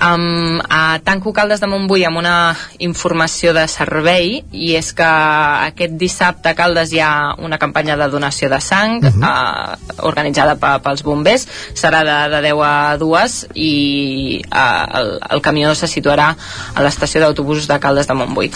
Um, 0.00 0.60
a 0.70 0.98
Tanco 1.04 1.32
Caldes 1.36 1.60
de 1.60 1.68
Montbui 1.70 2.06
amb 2.06 2.20
una 2.22 2.54
informació 2.78 3.52
de 3.56 3.66
servei 3.68 4.40
i 4.52 4.74
és 4.78 4.92
que 4.96 5.06
aquest 5.06 5.96
dissabte 6.00 6.52
a 6.52 6.56
Caldes 6.58 6.92
hi 6.94 7.02
ha 7.02 7.34
una 7.42 7.58
campanya 7.58 7.96
de 7.98 8.08
donació 8.12 8.48
de 8.52 8.60
sang 8.60 9.02
uh 9.02 9.10
-huh. 9.10 9.24
uh, 9.24 10.06
organitzada 10.06 10.56
pels 10.56 11.02
bombers 11.02 11.46
serà 11.74 12.04
de, 12.04 12.18
de 12.34 12.42
10 12.48 12.62
a 12.62 12.96
2 12.96 13.46
i 13.54 14.44
uh, 14.52 14.98
el, 14.98 15.20
el 15.30 15.40
camió 15.40 15.74
se 15.74 15.86
situarà 15.86 16.36
a 16.74 16.82
l'estació 16.82 17.20
d'autobusos 17.20 17.66
de 17.68 17.80
Caldes 17.80 18.06
de 18.06 18.14
Montbui 18.14 18.50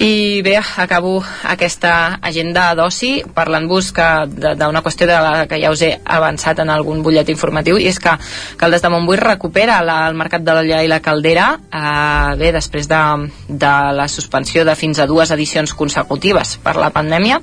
i 0.00 0.40
bé, 0.40 0.54
acabo 0.56 1.18
aquesta 1.44 2.18
agenda 2.24 2.70
d'oci 2.72 3.18
parlant-vos 3.36 3.90
d'una 3.92 4.80
qüestió 4.80 5.04
de 5.04 5.18
la 5.20 5.44
que 5.44 5.58
ja 5.60 5.68
us 5.74 5.82
he 5.84 5.90
avançat 6.00 6.62
en 6.64 6.72
algun 6.72 7.02
butllet 7.04 7.28
informatiu 7.28 7.76
i 7.76 7.84
és 7.90 8.00
que 8.00 8.14
Caldes 8.56 8.80
de 8.80 8.88
Montbui 8.88 9.20
recupera 9.20 9.82
la, 9.84 9.98
el 10.08 10.16
mercat 10.16 10.40
de 10.40 10.56
l'olla 10.56 10.80
i 10.80 10.88
la 10.88 11.02
caldera 11.04 11.50
eh, 11.68 12.32
bé, 12.40 12.48
després 12.56 12.88
de, 12.88 13.02
de 13.48 13.74
la 14.00 14.08
suspensió 14.08 14.64
de 14.64 14.72
fins 14.72 15.02
a 15.04 15.08
dues 15.10 15.34
edicions 15.36 15.76
consecutives 15.76 16.56
per 16.64 16.78
la 16.80 16.88
pandèmia 16.96 17.42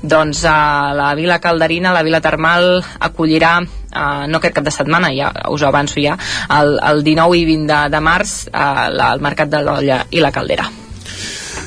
doncs 0.00 0.46
eh, 0.46 0.54
la 1.02 1.10
Vila 1.18 1.42
Calderina, 1.42 1.90
la 1.90 2.06
Vila 2.06 2.22
Termal 2.22 2.84
acollirà 3.00 3.58
Uh, 3.96 4.26
no 4.28 4.42
aquest 4.42 4.58
cap 4.58 4.66
de 4.66 4.72
setmana, 4.74 5.08
ja 5.16 5.30
us 5.48 5.62
ho 5.62 5.70
avanço 5.70 6.02
ja, 6.02 6.18
el, 6.52 6.74
el 6.84 7.04
19 7.06 7.38
i 7.38 7.46
20 7.48 7.70
de, 7.70 7.82
de 7.94 8.00
març 8.04 8.42
uh, 8.50 8.90
la, 8.92 9.14
el 9.14 9.24
mercat 9.24 9.48
de 9.48 9.62
l'olla 9.64 10.02
i 10.10 10.20
la 10.20 10.34
caldera. 10.34 10.66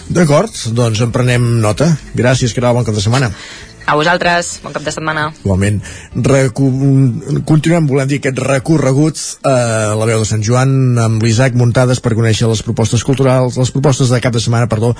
D'acord, 0.09 0.49
doncs 0.73 1.03
en 1.05 1.11
prenem 1.13 1.43
nota. 1.61 1.91
Gràcies, 2.17 2.53
Caral, 2.57 2.73
bon 2.73 2.87
cap 2.87 2.95
de 2.97 3.03
setmana. 3.03 3.29
A 3.89 3.95
vosaltres, 3.97 4.59
bon 4.61 4.73
cap 4.73 4.83
de 4.85 4.91
setmana. 4.93 5.27
Igualment, 5.41 5.79
recu... 6.25 6.67
continuem 7.49 7.87
volent 7.89 8.09
dir 8.09 8.19
aquests 8.19 8.43
recorreguts 8.45 9.23
a 9.45 9.53
la 9.97 10.05
veu 10.05 10.21
de 10.21 10.27
Sant 10.29 10.43
Joan 10.45 10.97
amb 11.01 11.25
l'Isaac 11.25 11.57
muntades 11.57 12.01
per 12.01 12.13
conèixer 12.17 12.49
les 12.49 12.61
propostes 12.65 13.05
culturals, 13.05 13.57
les 13.57 13.73
propostes 13.73 14.13
de 14.13 14.19
cap 14.21 14.33
de 14.35 14.41
setmana, 14.43 14.69
perdó, 14.69 14.91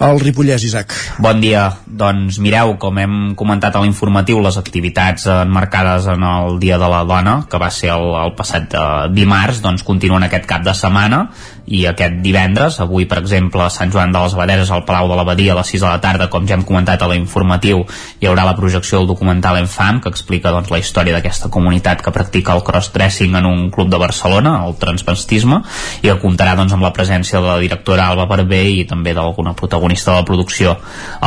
al 0.00 0.20
Ripollès, 0.22 0.64
Isaac. 0.64 0.96
Bon 1.20 1.40
dia. 1.44 1.66
Doncs 1.84 2.40
mireu, 2.40 2.78
com 2.80 3.00
hem 3.00 3.18
comentat 3.36 3.76
a 3.76 3.84
l'informatiu, 3.84 4.40
les 4.44 4.56
activitats 4.60 5.28
enmarcades 5.32 6.08
en 6.12 6.24
el 6.28 6.56
Dia 6.60 6.80
de 6.80 6.88
la 6.88 7.04
Dona, 7.08 7.38
que 7.48 7.60
va 7.60 7.68
ser 7.68 7.92
el, 7.96 8.08
el 8.22 8.32
passat 8.38 8.72
eh, 8.72 8.88
dimarts, 9.12 9.60
doncs 9.64 9.84
continuen 9.84 10.24
aquest 10.24 10.48
cap 10.48 10.64
de 10.64 10.76
setmana 10.76 11.26
i 11.68 11.84
aquest 11.88 12.20
divendres, 12.24 12.78
avui 12.80 13.04
per 13.08 13.18
exemple 13.20 13.62
a 13.64 13.70
Sant 13.72 13.92
Joan 13.92 14.12
de 14.14 14.22
les 14.22 14.34
Abaderes 14.34 14.70
al 14.72 14.84
Palau 14.88 15.10
de 15.10 15.18
l'Abadia 15.18 15.52
a 15.52 15.58
les 15.58 15.72
6 15.74 15.84
de 15.84 15.88
la 15.88 16.00
tarda, 16.00 16.28
com 16.32 16.46
ja 16.48 16.56
hem 16.56 16.64
comentat 16.64 17.02
a 17.04 17.08
l'informatiu 17.10 17.82
hi 18.20 18.28
haurà 18.28 18.46
la 18.48 18.54
projecció 18.56 18.98
del 18.98 19.10
documental 19.10 19.58
Enfam 19.60 20.00
que 20.00 20.08
explica 20.12 20.52
doncs, 20.54 20.70
la 20.72 20.80
història 20.80 21.16
d'aquesta 21.16 21.50
comunitat 21.52 22.02
que 22.04 22.14
practica 22.14 22.54
el 22.56 22.64
cross-dressing 22.64 23.36
en 23.36 23.48
un 23.48 23.68
club 23.74 23.92
de 23.92 24.00
Barcelona, 24.00 24.54
el 24.64 24.78
transvestisme 24.80 25.60
i 26.00 26.08
que 26.08 26.18
comptarà 26.22 26.56
doncs, 26.56 26.72
amb 26.72 26.86
la 26.86 26.92
presència 26.96 27.42
de 27.42 27.50
la 27.50 27.58
directora 27.60 28.08
Alba 28.08 28.28
Barber 28.30 28.64
i 28.72 28.86
també 28.88 29.12
d'alguna 29.14 29.54
protagonista 29.58 30.12
de 30.12 30.22
la 30.22 30.28
producció. 30.28 30.78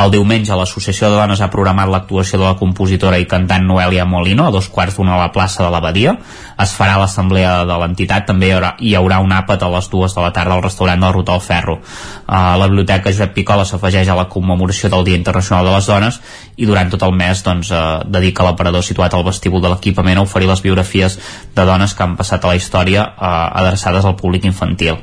El 0.02 0.10
diumenge 0.10 0.58
l'Associació 0.58 1.12
de 1.12 1.20
Dones 1.20 1.40
ha 1.40 1.50
programat 1.52 1.90
l'actuació 1.92 2.40
de 2.40 2.48
la 2.48 2.58
compositora 2.58 3.20
i 3.22 3.28
cantant 3.30 3.66
Noelia 3.68 4.08
Molino 4.08 4.48
a 4.48 4.54
dos 4.54 4.68
quarts 4.72 4.98
d'una 4.98 5.12
a 5.16 5.20
la 5.20 5.32
plaça 5.32 5.62
de 5.62 5.70
l'Abadia 5.70 6.16
es 6.62 6.74
farà 6.76 6.98
l'assemblea 7.00 7.62
de 7.68 7.76
l'entitat 7.80 8.26
també 8.28 8.48
hi 8.48 8.54
haurà, 8.56 8.74
hi 8.80 8.94
haurà 8.98 9.20
un 9.22 9.32
àpat 9.34 9.62
a 9.62 9.70
les 9.72 9.88
dues 9.92 10.14
de 10.14 10.24
la 10.24 10.31
tarda 10.32 10.56
al 10.56 10.64
restaurant 10.64 11.00
del 11.02 11.40
Ferro. 11.40 11.78
Uh, 12.26 12.56
la 12.58 12.66
biblioteca 12.66 13.10
Josep 13.10 13.34
Picola 13.34 13.64
s'afegeix 13.64 14.08
a 14.08 14.16
la 14.16 14.28
commemoració 14.28 14.88
del 14.90 15.04
Dia 15.04 15.16
Internacional 15.16 15.66
de 15.66 15.74
les 15.76 15.86
Dones 15.86 16.20
i 16.56 16.66
durant 16.66 16.90
tot 16.90 17.02
el 17.02 17.14
mes 17.16 17.42
doncs, 17.42 17.70
uh, 17.70 18.02
dedica 18.06 18.44
l'aparador 18.44 18.82
situat 18.82 19.14
al 19.14 19.24
vestíbul 19.24 19.62
de 19.62 19.72
l'equipament 19.72 20.18
a 20.18 20.26
oferir 20.26 20.48
les 20.48 20.62
biografies 20.62 21.18
de 21.54 21.64
dones 21.64 21.94
que 21.94 22.02
han 22.02 22.16
passat 22.16 22.44
a 22.44 22.52
la 22.52 22.56
història 22.56 23.06
uh, 23.06 23.32
adreçades 23.62 24.04
al 24.04 24.16
públic 24.16 24.44
infantil 24.44 25.00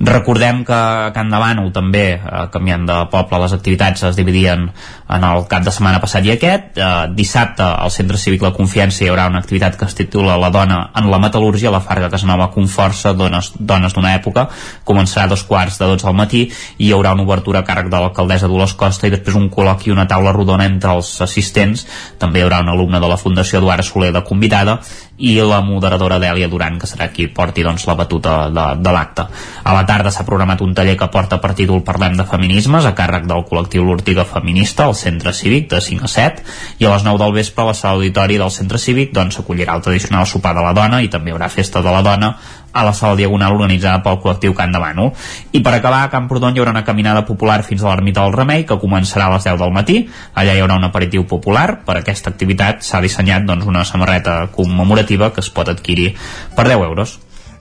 Recordem 0.00 0.62
que 0.64 0.72
a 0.72 1.10
Can 1.12 1.30
Davano 1.30 1.72
també, 1.74 2.14
eh, 2.14 2.42
canviant 2.52 2.86
de 2.86 2.98
poble, 3.10 3.38
les 3.42 3.52
activitats 3.52 4.04
es 4.04 4.16
dividien 4.16 4.70
en 5.08 5.24
el 5.24 5.46
cap 5.48 5.64
de 5.64 5.72
setmana 5.74 5.98
passat 6.00 6.24
i 6.24 6.30
aquest. 6.30 6.78
Eh, 6.78 7.08
dissabte 7.16 7.62
al 7.64 7.90
Centre 7.90 8.16
Cívic 8.16 8.42
La 8.42 8.52
Confiança 8.52 9.04
hi 9.04 9.08
haurà 9.08 9.26
una 9.26 9.40
activitat 9.40 9.76
que 9.76 9.84
es 9.86 9.94
titula 9.94 10.36
La 10.38 10.50
dona 10.50 10.90
en 10.94 11.10
la 11.10 11.18
metal·lúrgia, 11.18 11.72
la 11.72 11.80
Farga 11.80 12.10
Casanova 12.10 12.50
Conforça, 12.54 13.12
dones 13.12 13.52
dones 13.58 13.92
d'una 13.92 14.14
època. 14.14 14.48
Començarà 14.84 15.24
a 15.24 15.32
dos 15.34 15.42
quarts 15.42 15.78
de 15.78 15.86
12 15.86 16.06
al 16.06 16.14
matí 16.14 16.44
i 16.78 16.86
hi 16.86 16.92
haurà 16.92 17.12
una 17.12 17.24
obertura 17.24 17.60
a 17.60 17.64
càrrec 17.64 17.90
de 17.90 17.98
l'alcaldessa 17.98 18.46
Dolors 18.46 18.74
Costa 18.74 19.08
i 19.08 19.10
després 19.10 19.34
un 19.34 19.50
col·loqui 19.50 19.88
i 19.88 19.96
una 19.96 20.06
taula 20.06 20.32
rodona 20.32 20.64
entre 20.64 20.94
els 20.94 21.20
assistents. 21.20 21.86
També 22.18 22.38
hi 22.38 22.46
haurà 22.46 22.62
una 22.62 22.72
alumna 22.72 23.00
de 23.00 23.08
la 23.08 23.16
Fundació 23.16 23.58
Eduard 23.58 23.82
Soler 23.82 24.12
de 24.12 24.22
convidada 24.22 24.78
i 25.18 25.34
la 25.42 25.60
moderadora 25.66 26.20
Dèlia 26.22 26.48
Duran, 26.48 26.78
que 26.78 26.86
serà 26.86 27.08
qui 27.10 27.26
porti 27.34 27.64
doncs, 27.66 27.86
la 27.88 27.96
batuta 27.98 28.36
de, 28.54 28.66
de 28.78 28.92
l'acte. 28.94 29.26
A 29.64 29.74
la 29.74 29.84
tarda 29.88 30.12
s'ha 30.12 30.26
programat 30.28 30.60
un 30.60 30.74
taller 30.76 30.96
que 31.00 31.08
porta 31.12 31.38
per 31.40 31.54
títol 31.56 31.80
Parlem 31.86 32.18
de 32.18 32.26
Feminismes, 32.28 32.84
a 32.84 32.92
càrrec 32.98 33.24
del 33.30 33.46
col·lectiu 33.48 33.86
L'Ortiga 33.86 34.26
Feminista, 34.28 34.84
al 34.84 34.96
Centre 34.98 35.32
Cívic, 35.32 35.70
de 35.72 35.80
5 35.80 36.04
a 36.04 36.12
7, 36.12 36.44
i 36.82 36.86
a 36.86 36.92
les 36.92 37.06
9 37.06 37.22
del 37.22 37.36
vespre 37.38 37.64
a 37.64 37.70
la 37.70 37.76
sala 37.78 37.96
auditori 37.96 38.36
del 38.40 38.52
Centre 38.52 38.80
Cívic 38.82 39.14
doncs, 39.16 39.38
s'acollirà 39.38 39.78
el 39.78 39.84
tradicional 39.86 40.28
sopar 40.28 40.52
de 40.58 40.64
la 40.66 40.74
dona 40.76 41.00
i 41.00 41.08
també 41.12 41.32
hi 41.32 41.36
haurà 41.36 41.48
festa 41.52 41.80
de 41.84 41.94
la 41.94 42.02
dona 42.04 42.34
a 42.72 42.84
la 42.84 42.92
sala 42.92 43.16
diagonal 43.16 43.56
organitzada 43.56 44.02
pel 44.04 44.18
col·lectiu 44.22 44.54
Can 44.54 44.74
de 44.74 44.80
Manu. 44.82 45.08
I 45.56 45.62
per 45.64 45.72
acabar, 45.78 46.02
a 46.04 46.12
Camprodon 46.12 46.56
hi 46.56 46.62
haurà 46.62 46.74
una 46.76 46.84
caminada 46.84 47.24
popular 47.26 47.62
fins 47.66 47.82
a 47.82 47.88
l'ermita 47.88 48.26
del 48.26 48.36
Remei, 48.36 48.66
que 48.68 48.78
començarà 48.82 49.28
a 49.28 49.36
les 49.36 49.48
10 49.48 49.56
del 49.62 49.72
matí. 49.74 50.02
Allà 50.34 50.54
hi 50.54 50.60
haurà 50.62 50.76
un 50.76 50.84
aperitiu 50.88 51.24
popular. 51.26 51.80
Per 51.86 51.96
aquesta 51.98 52.30
activitat 52.30 52.84
s'ha 52.84 53.00
dissenyat 53.04 53.48
doncs, 53.48 53.66
una 53.66 53.86
samarreta 53.88 54.42
commemorativa 54.52 55.32
que 55.32 55.40
es 55.44 55.50
pot 55.50 55.72
adquirir 55.72 56.12
per 56.54 56.68
10 56.68 56.84
euros. 56.90 57.18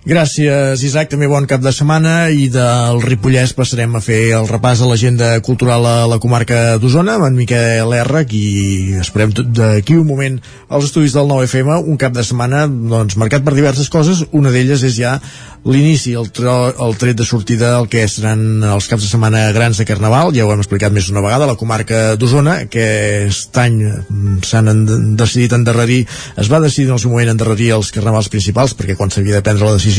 Gràcies, 0.07 0.79
Isaac. 0.87 1.09
També 1.11 1.27
bon 1.27 1.43
cap 1.51 1.59
de 1.59 1.71
setmana 1.75 2.29
i 2.31 2.45
del 2.47 3.01
Ripollès 3.03 3.51
passarem 3.57 3.97
a 3.97 3.99
fer 3.99 4.19
el 4.37 4.45
repàs 4.47 4.79
a 4.79 4.87
l'agenda 4.87 5.33
cultural 5.43 5.83
a 5.83 5.95
la 6.07 6.19
comarca 6.23 6.77
d'Osona 6.79 7.17
amb 7.17 7.27
en 7.27 7.35
Miquel 7.35 7.91
R, 7.97 8.21
i 8.31 8.95
esperem 9.01 9.33
d'aquí 9.35 9.97
un 9.99 10.07
moment 10.07 10.37
als 10.69 10.87
estudis 10.87 11.11
del 11.11 11.27
9FM, 11.27 11.73
un 11.91 11.99
cap 11.99 12.15
de 12.15 12.23
setmana 12.23 12.63
doncs, 12.71 13.17
marcat 13.19 13.43
per 13.43 13.57
diverses 13.57 13.91
coses. 13.91 14.23
Una 14.31 14.53
d'elles 14.55 14.85
és 14.87 14.95
ja 14.95 15.17
l'inici, 15.67 16.13
el, 16.15 16.29
el 16.31 16.95
tret 17.01 17.19
de 17.19 17.27
sortida 17.27 17.73
el 17.81 17.89
que 17.91 18.05
seran 18.07 18.63
els 18.63 18.87
caps 18.87 19.03
de 19.03 19.11
setmana 19.11 19.43
grans 19.51 19.81
de 19.81 19.87
Carnaval, 19.89 20.31
ja 20.31 20.47
ho 20.47 20.53
hem 20.53 20.63
explicat 20.63 20.95
més 20.95 21.09
d'una 21.09 21.25
vegada, 21.25 21.49
la 21.49 21.57
comarca 21.59 22.15
d'Osona, 22.15 22.61
aquest 22.69 23.59
any 23.59 23.81
s'han 24.47 24.71
decidit 25.19 25.57
endarrerir, 25.57 26.05
es 26.39 26.47
va 26.47 26.63
decidir 26.63 26.87
en 26.87 26.95
el 26.95 27.03
seu 27.03 27.11
moment 27.11 27.33
endarrerir 27.33 27.73
els 27.75 27.91
carnavals 27.91 28.31
principals, 28.31 28.77
perquè 28.77 28.95
quan 28.95 29.11
s'havia 29.11 29.41
de 29.41 29.43
prendre 29.43 29.67
la 29.67 29.75
decisió 29.75 29.96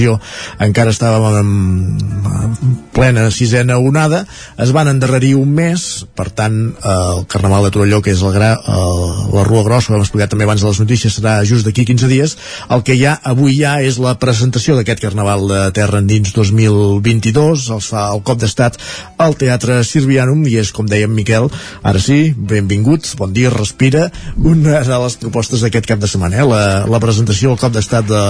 encara 0.64 0.94
estàvem 0.94 1.38
en 1.42 2.78
plena 2.94 3.28
sisena 3.34 3.78
onada, 3.78 4.24
es 4.58 4.72
van 4.74 4.90
endarrerir 4.90 5.34
un 5.38 5.52
mes, 5.54 6.06
per 6.18 6.30
tant 6.30 6.58
el 6.82 7.24
Carnaval 7.30 7.68
de 7.68 7.74
Torelló, 7.74 8.02
que 8.02 8.14
és 8.14 8.22
el 8.22 8.34
gra, 8.34 8.54
el, 8.58 9.04
la 9.34 9.44
Rua 9.46 9.64
Grossa, 9.66 9.92
ho 9.92 9.98
hem 9.98 10.04
explicat 10.04 10.32
també 10.32 10.46
abans 10.48 10.62
de 10.62 10.70
les 10.70 10.80
notícies, 10.82 11.18
serà 11.18 11.38
just 11.48 11.66
d'aquí 11.66 11.84
15 11.88 12.10
dies, 12.10 12.36
el 12.74 12.82
que 12.86 12.96
hi 12.98 13.04
ha 13.06 13.18
avui 13.28 13.58
ja 13.58 13.78
és 13.84 13.98
la 14.02 14.14
presentació 14.20 14.76
d'aquest 14.78 15.02
Carnaval 15.02 15.46
de 15.50 15.60
Terra 15.76 16.02
Endins 16.02 16.32
2022 16.36 17.68
els 17.74 17.88
fa 17.92 18.08
el 18.14 18.22
cop 18.26 18.40
d'estat 18.40 18.78
al 19.20 19.36
Teatre 19.38 19.80
Sirvianum 19.86 20.44
i 20.48 20.58
és 20.62 20.72
com 20.74 20.88
dèiem 20.88 21.12
Miquel 21.14 21.48
ara 21.86 22.02
sí, 22.02 22.34
benvinguts, 22.36 23.14
bon 23.18 23.32
dia, 23.34 23.52
respira 23.54 24.08
una 24.36 24.82
de 24.86 25.00
les 25.04 25.18
propostes 25.22 25.64
d'aquest 25.64 25.88
cap 25.90 26.02
de 26.02 26.10
setmana 26.10 26.42
eh? 26.42 26.46
la, 26.48 26.62
la 26.90 27.02
presentació 27.02 27.52
al 27.54 27.60
cop 27.60 27.74
d'estat 27.74 28.08
de, 28.08 28.22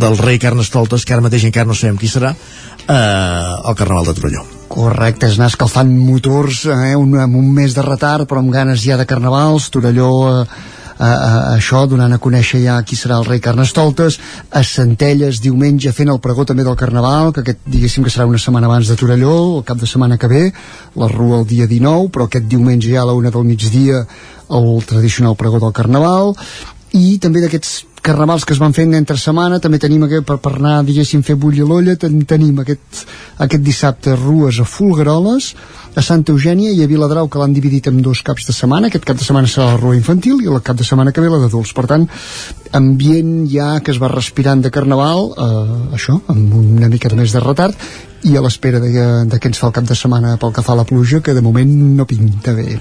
del 0.00 0.18
rei 0.20 0.40
Carnestoltes 0.90 1.06
que 1.06 1.14
ara 1.14 1.22
mateix 1.22 1.44
encara 1.46 1.68
no 1.68 1.74
sabem 1.74 1.98
qui 1.98 2.08
serà 2.08 2.32
eh, 2.34 2.94
al 2.94 3.76
Carnaval 3.76 4.10
de 4.10 4.14
Torelló. 4.18 4.42
Correcte, 4.70 5.28
és 5.28 5.38
anar 5.38 5.50
escalfant 5.50 5.90
motors 5.90 6.64
eh, 6.66 6.96
un, 6.96 7.16
amb 7.18 7.36
un 7.36 7.48
mes 7.54 7.74
de 7.74 7.82
retard 7.82 8.28
però 8.28 8.42
amb 8.42 8.52
ganes 8.52 8.82
ja 8.82 8.98
de 8.98 9.06
carnavals, 9.06 9.70
Torelló 9.70 10.10
eh, 10.30 10.44
a, 11.00 11.10
a, 11.10 11.30
això, 11.54 11.84
donant 11.88 12.12
a 12.12 12.20
conèixer 12.22 12.60
ja 12.64 12.80
qui 12.86 12.98
serà 12.98 13.18
el 13.20 13.26
rei 13.28 13.40
Carnestoltes, 13.42 14.18
a 14.50 14.62
Centelles 14.66 15.40
diumenge 15.42 15.94
fent 15.96 16.10
el 16.12 16.20
pregó 16.22 16.44
també 16.44 16.66
del 16.66 16.78
Carnaval, 16.78 17.32
que 17.34 17.44
aquest 17.44 17.62
diguéssim 17.66 18.06
que 18.06 18.12
serà 18.12 18.26
una 18.28 18.42
setmana 18.42 18.68
abans 18.68 18.90
de 18.90 18.98
Torelló, 18.98 19.36
el 19.60 19.64
cap 19.66 19.78
de 19.80 19.88
setmana 19.90 20.18
que 20.18 20.30
ve, 20.30 20.42
la 20.98 21.08
rua 21.10 21.40
el 21.40 21.46
dia 21.50 21.70
19, 21.70 22.10
però 22.14 22.26
aquest 22.26 22.50
diumenge 22.50 22.90
ja 22.90 23.04
a 23.04 23.08
la 23.10 23.16
una 23.16 23.32
del 23.32 23.46
migdia 23.46 24.04
el 24.50 24.72
tradicional 24.86 25.38
pregó 25.38 25.62
del 25.62 25.74
Carnaval, 25.74 26.34
i 26.96 27.18
també 27.22 27.42
d'aquests 27.44 27.89
carnavals 28.02 28.46
que 28.46 28.54
es 28.56 28.60
van 28.62 28.74
fent 28.76 28.94
entre 28.96 29.18
setmana 29.20 29.60
també 29.60 29.80
tenim 29.82 30.06
aquest, 30.06 30.24
per, 30.28 30.38
per 30.42 30.54
anar 30.56 30.80
diguéssim 30.86 31.24
fer 31.26 31.36
bullir 31.40 31.66
l'olla 31.68 31.96
ten, 32.00 32.22
tenim 32.28 32.62
aquest, 32.62 33.04
aquest 33.46 33.64
dissabte 33.66 34.16
rues 34.16 34.60
a 34.60 34.66
Fulgaroles 34.68 35.54
a 35.94 36.02
Santa 36.06 36.32
Eugènia 36.32 36.70
i 36.70 36.82
a 36.84 36.88
Viladrau 36.90 37.28
que 37.28 37.40
l'han 37.40 37.54
dividit 37.54 37.88
en 37.90 37.98
dos 38.02 38.22
caps 38.22 38.46
de 38.46 38.54
setmana. 38.54 38.86
Aquest 38.86 39.06
cap 39.08 39.18
de 39.18 39.26
setmana 39.26 39.50
serà 39.50 39.72
la 39.72 39.80
rua 39.80 39.96
infantil 39.98 40.38
i 40.42 40.46
el 40.50 40.62
cap 40.62 40.78
de 40.78 40.86
setmana 40.86 41.12
que 41.12 41.22
ve 41.24 41.32
la 41.32 41.40
d'adults 41.42 41.72
per 41.74 41.88
tant 41.90 42.06
ambient 42.78 43.48
ja 43.50 43.72
que 43.82 43.90
es 43.90 43.98
va 43.98 44.12
respirant 44.12 44.62
de 44.62 44.70
carnaval 44.70 45.32
eh, 45.34 45.96
això, 45.98 46.20
amb 46.30 46.54
una 46.60 46.92
mica 46.92 47.10
de 47.10 47.18
més 47.18 47.34
de 47.34 47.42
retard 47.42 47.90
i 48.22 48.34
a 48.36 48.42
l'espera 48.44 48.80
de, 48.82 48.90
de 49.30 49.38
què 49.40 49.48
ens 49.48 49.58
fa 49.60 49.70
el 49.70 49.74
cap 49.76 49.86
de 49.88 49.96
setmana 49.96 50.34
pel 50.40 50.52
que 50.52 50.64
fa 50.64 50.74
a 50.74 50.78
la 50.80 50.84
pluja, 50.88 51.22
que 51.24 51.32
de 51.36 51.40
moment 51.44 51.70
no 51.96 52.04
pinta 52.08 52.52
bé. 52.56 52.76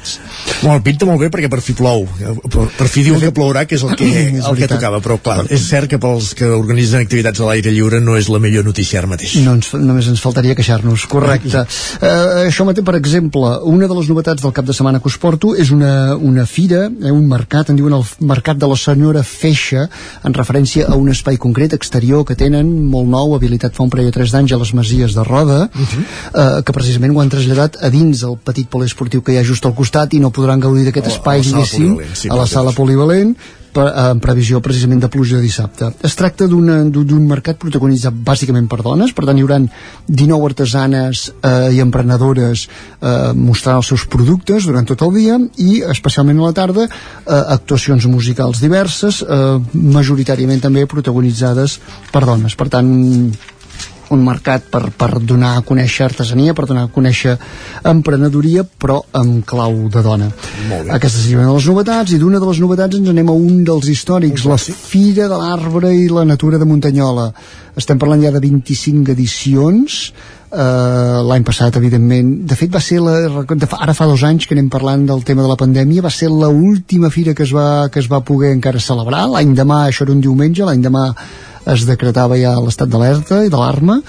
Bueno, 0.61 0.81
pinta 0.83 1.07
molt 1.07 1.22
bé 1.23 1.30
perquè 1.31 1.49
per 1.51 1.61
fi 1.64 1.75
plou. 1.77 2.03
Per, 2.19 2.65
per 2.75 2.88
fi 2.91 3.06
diuen 3.07 3.23
que 3.23 3.31
plourà, 3.35 3.64
que 3.69 3.77
és 3.80 3.85
el 3.88 3.95
que, 3.99 4.09
el 4.49 4.59
que 4.59 4.67
tocava, 4.72 4.99
però 5.09 5.17
clar, 5.23 5.45
és 5.49 5.63
cert 5.65 5.89
que 5.89 5.97
pels 6.01 6.33
que 6.38 6.47
organitzen 6.53 7.01
activitats 7.01 7.41
a 7.41 7.47
l'aire 7.47 7.71
lliure 7.73 7.97
no 8.03 8.15
és 8.19 8.27
la 8.29 8.38
millor 8.41 8.65
notícia 8.67 8.99
ara 8.99 9.09
mateix. 9.09 9.39
No 9.41 9.55
ens, 9.57 9.71
només 9.73 10.09
ens 10.11 10.21
faltaria 10.21 10.53
queixar-nos, 10.57 11.07
correcte. 11.09 11.63
Uh, 11.97 12.45
això 12.45 12.65
mateix, 12.67 12.85
per 12.85 12.95
exemple, 12.99 13.55
una 13.71 13.89
de 13.89 13.97
les 13.97 14.09
novetats 14.11 14.45
del 14.45 14.53
cap 14.53 14.67
de 14.67 14.75
setmana 14.77 15.01
que 15.01 15.09
us 15.09 15.17
porto 15.21 15.55
és 15.57 15.71
una, 15.73 16.13
una 16.15 16.45
fira, 16.45 16.85
eh, 16.89 17.13
un 17.13 17.25
mercat, 17.29 17.71
en 17.73 17.79
diuen 17.79 17.95
el 17.97 18.05
Mercat 18.29 18.59
de 18.61 18.69
la 18.69 18.77
Senyora 18.77 19.23
Feixa, 19.25 19.88
en 20.27 20.35
referència 20.35 20.85
a 20.89 20.97
un 20.99 21.09
espai 21.09 21.39
concret 21.41 21.73
exterior 21.73 22.25
que 22.27 22.38
tenen, 22.38 22.69
molt 22.91 23.09
nou, 23.09 23.33
habilitat 23.38 23.73
fa 23.77 23.85
un 23.88 23.93
parell 23.93 24.11
de 24.11 24.15
tres 24.19 24.33
d'anys 24.35 24.53
a 24.53 24.61
les 24.61 24.73
Masies 24.77 25.17
de 25.17 25.25
Roda, 25.25 25.61
uh 25.65 25.85
-huh. 25.85 26.03
eh, 26.03 26.63
que 26.63 26.75
precisament 26.75 27.15
ho 27.15 27.21
han 27.21 27.33
traslladat 27.33 27.81
a 27.81 27.89
dins 27.89 28.21
del 28.21 28.38
petit 28.38 28.67
poliesportiu 28.69 29.23
que 29.23 29.33
hi 29.33 29.38
ha 29.38 29.43
just 29.43 29.65
al 29.65 29.73
costat 29.73 30.13
i 30.13 30.19
no 30.19 30.29
podran 30.29 30.59
gaudir 30.59 30.85
d'aquest 30.85 31.07
espai, 31.07 31.39
a 31.39 32.35
la 32.35 32.45
sala 32.45 32.69
diguéssim, 32.69 32.75
polivalent, 32.75 33.35
sí, 33.38 33.58
per, 33.73 33.88
eh, 33.88 34.06
en 34.14 34.19
previsió 34.23 34.61
precisament 34.61 35.01
de 35.03 35.09
pluja 35.11 35.38
de 35.38 35.43
dissabte. 35.43 35.91
Es 36.03 36.15
tracta 36.15 36.48
d'un 36.48 36.91
d'un 36.91 37.27
mercat 37.27 37.57
protagonitzat 37.57 38.14
bàsicament 38.14 38.67
per 38.69 38.81
dones, 38.83 39.14
per 39.14 39.25
tant 39.25 39.38
hi 39.38 39.41
haurà 39.45 39.59
19 40.07 40.45
artesanes 40.45 41.31
eh, 41.41 41.73
i 41.75 41.81
emprenedores 41.83 42.67
eh, 42.67 43.33
mostrant 43.33 43.80
els 43.81 43.91
seus 43.93 44.06
productes 44.06 44.65
durant 44.65 44.85
tot 44.85 45.01
el 45.01 45.14
dia 45.17 45.39
i 45.57 45.81
especialment 45.81 46.39
a 46.39 46.49
la 46.49 46.57
tarda 46.57 46.88
eh, 46.88 47.43
actuacions 47.57 48.06
musicals 48.06 48.61
diverses, 48.61 49.22
eh, 49.23 49.59
majoritàriament 49.73 50.61
també 50.61 50.85
protagonitzades 50.89 51.80
per 52.11 52.25
dones. 52.25 52.56
Per 52.56 52.69
tant, 52.69 52.89
un 54.15 54.23
mercat 54.25 54.65
per, 54.71 54.89
per 54.95 55.19
donar 55.19 55.55
a 55.57 55.63
conèixer 55.65 56.07
artesania, 56.07 56.55
per 56.57 56.65
donar 56.69 56.88
a 56.88 56.91
conèixer 56.93 57.35
emprenedoria, 57.89 58.63
però 58.63 58.99
amb 59.19 59.43
clau 59.47 59.85
de 59.91 60.03
dona. 60.05 60.31
Aquesta 60.95 61.19
seria 61.19 61.41
una 61.41 61.51
de 61.51 61.57
les 61.59 61.69
novetats, 61.69 62.15
i 62.15 62.21
d'una 62.21 62.41
de 62.41 62.49
les 62.49 62.63
novetats 62.63 62.99
ens 62.99 63.13
anem 63.13 63.29
a 63.29 63.38
un 63.38 63.63
dels 63.67 63.91
històrics, 63.91 64.47
la 64.49 64.57
Fira 64.59 65.29
de 65.29 65.38
l'Arbre 65.38 65.93
i 65.95 66.09
la 66.11 66.25
Natura 66.27 66.59
de 66.59 66.67
Muntanyola. 66.69 67.29
Estem 67.79 68.01
parlant 68.01 68.25
ja 68.25 68.33
de 68.35 68.43
25 68.43 69.15
edicions, 69.15 70.01
Uh, 70.49 71.21
l'any 71.29 71.43
passat 71.45 71.75
evidentment 71.77 72.29
de 72.49 72.55
fet 72.57 72.71
va 72.73 72.79
ser 72.81 72.95
la, 73.05 73.43
de 73.45 73.67
fa, 73.69 73.77
ara 73.85 73.93
fa 73.93 74.07
dos 74.09 74.23
anys 74.25 74.47
que 74.49 74.55
anem 74.55 74.65
parlant 74.73 75.03
del 75.05 75.21
tema 75.21 75.43
de 75.45 75.51
la 75.51 75.57
pandèmia 75.59 76.01
va 76.01 76.09
ser 76.09 76.31
la 76.33 76.49
última 76.49 77.11
fira 77.13 77.35
que 77.38 77.45
es 77.45 77.53
va, 77.53 77.85
que 77.93 78.01
es 78.01 78.07
va 78.09 78.23
poder 78.25 78.49
encara 78.55 78.81
celebrar 78.81 79.27
l'any 79.29 79.53
demà, 79.53 79.83
això 79.85 80.07
era 80.07 80.15
un 80.15 80.23
diumenge, 80.25 80.65
l'any 80.65 80.81
demà 80.81 81.03
es 81.73 81.85
decretava 81.88 82.38
ja 82.39 82.56
l'estat 82.59 82.89
d'alerta 82.91 83.43
i 83.45 83.51
d'alarma 83.53 83.99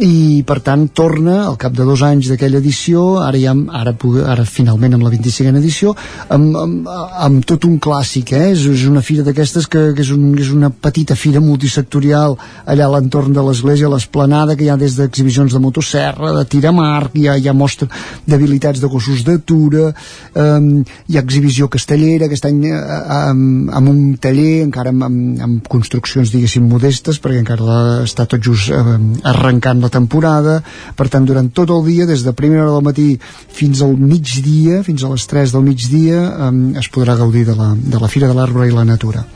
i 0.00 0.42
per 0.46 0.60
tant 0.64 0.86
torna 0.96 1.42
al 1.44 1.58
cap 1.60 1.74
de 1.76 1.84
dos 1.84 2.00
anys 2.06 2.30
d'aquella 2.30 2.60
edició 2.62 3.18
ara, 3.20 3.36
ja, 3.36 3.52
ara, 3.52 3.92
ara 4.32 4.44
finalment 4.48 4.96
amb 4.96 5.04
la 5.04 5.10
25a 5.12 5.52
edició 5.58 5.92
amb, 6.32 6.56
amb, 6.56 6.88
amb 7.26 7.44
tot 7.48 7.66
un 7.68 7.78
clàssic 7.82 8.32
eh? 8.32 8.52
és, 8.54 8.64
és 8.70 8.86
una 8.88 9.02
fira 9.04 9.24
d'aquestes 9.26 9.68
que, 9.68 9.82
que 9.96 10.04
és, 10.04 10.12
un, 10.14 10.32
és 10.38 10.52
una 10.54 10.70
petita 10.72 11.16
fira 11.18 11.42
multisectorial 11.44 12.38
allà 12.64 12.86
a 12.86 12.92
l'entorn 12.94 13.34
de 13.36 13.44
l'església, 13.44 13.90
l'esplanada 13.92 14.56
que 14.56 14.64
hi 14.64 14.70
ha 14.72 14.78
des 14.80 14.96
d'exhibicions 14.96 15.52
de 15.52 15.60
motosserra 15.60 16.32
de 16.38 16.46
tiramarc, 16.48 17.18
hi 17.18 17.28
ha, 17.28 17.36
hi 17.36 17.50
ha 17.50 17.56
mostra 17.56 17.88
d'habilitats 18.26 18.80
de 18.80 18.88
gossos 18.88 19.24
d'atura 19.26 19.90
um, 19.92 20.70
hi 21.08 21.18
ha 21.18 21.24
exhibició 21.24 21.68
castellera 21.68 22.30
aquest 22.30 22.48
any 22.48 22.64
uh, 22.70 22.80
amb, 23.18 23.68
amb 23.76 23.92
un 23.92 24.00
taller 24.22 24.62
encara 24.64 24.94
amb, 24.94 25.04
amb, 25.10 25.44
amb 25.48 25.68
construccions 25.68 26.32
diguéssim 26.32 26.64
modestes 26.70 27.20
perquè 27.20 27.42
encara 27.44 27.78
està 28.06 28.26
tot 28.30 28.40
just 28.42 28.72
uh, 28.72 28.96
arrencant 29.28 29.81
la 29.82 29.90
temporada, 29.92 30.60
per 30.96 31.08
tant 31.12 31.26
durant 31.28 31.50
tot 31.54 31.70
el 31.74 31.84
dia, 31.88 32.06
des 32.06 32.24
de 32.24 32.34
primera 32.36 32.64
hora 32.64 32.76
del 32.76 32.86
matí 32.86 33.08
fins 33.52 33.82
al 33.82 33.96
migdia, 33.98 34.82
fins 34.86 35.04
a 35.04 35.12
les 35.12 35.26
3 35.30 35.56
del 35.56 35.66
migdia 35.66 36.22
eh, 36.30 36.54
es 36.80 36.88
podrà 36.92 37.18
gaudir 37.18 37.44
de 37.48 37.58
la, 37.58 37.72
de 37.76 38.00
la 38.00 38.10
Fira 38.12 38.30
de 38.30 38.38
l'Arbre 38.38 38.68
i 38.68 38.74
la 38.74 38.86
Natura. 38.88 39.26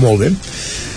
Molt 0.00 0.24
bé 0.24 0.34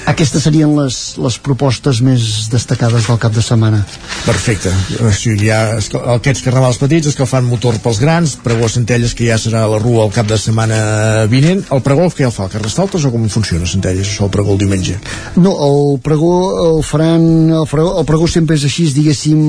aquestes 0.08 0.46
serien 0.48 0.72
les, 0.78 0.98
les 1.20 1.38
propostes 1.44 2.00
més 2.06 2.48
destacades 2.52 3.10
del 3.10 3.20
cap 3.20 3.34
de 3.36 3.44
setmana. 3.44 3.82
Perfecte. 4.26 4.72
O 5.04 5.12
sigui, 5.12 5.48
hi 5.48 5.52
ha 5.52 5.78
aquests 6.16 6.44
carnavals 6.46 6.80
petits, 6.82 7.16
fan 7.28 7.48
motor 7.48 7.76
pels 7.84 8.00
grans, 8.00 8.38
pregó 8.44 8.68
a 8.68 8.72
Centelles, 8.72 9.14
que 9.18 9.28
ja 9.28 9.36
serà 9.42 9.66
a 9.66 9.72
la 9.72 9.82
rua 9.84 10.06
el 10.08 10.14
cap 10.16 10.30
de 10.30 10.38
setmana 10.40 11.28
vinent. 11.32 11.66
El 11.76 11.84
pregó, 11.84 12.08
què 12.16 12.28
el 12.28 12.32
fa? 12.32 12.48
El 12.48 12.54
Carnestoltes 12.56 13.04
o 13.04 13.12
com 13.12 13.28
funciona 13.32 13.68
Centelles, 13.68 14.08
això, 14.08 14.30
el 14.30 14.34
pregó 14.34 14.56
el 14.56 14.62
diumenge? 14.64 14.96
No, 15.36 15.54
el 15.68 16.00
pregó 16.04 16.34
el 16.64 16.84
faran... 16.88 17.28
El 17.58 17.68
pregó, 17.68 17.98
el 18.00 18.08
pregó 18.08 18.30
sempre 18.32 18.56
és 18.56 18.64
així, 18.68 18.88
diguéssim, 18.96 19.42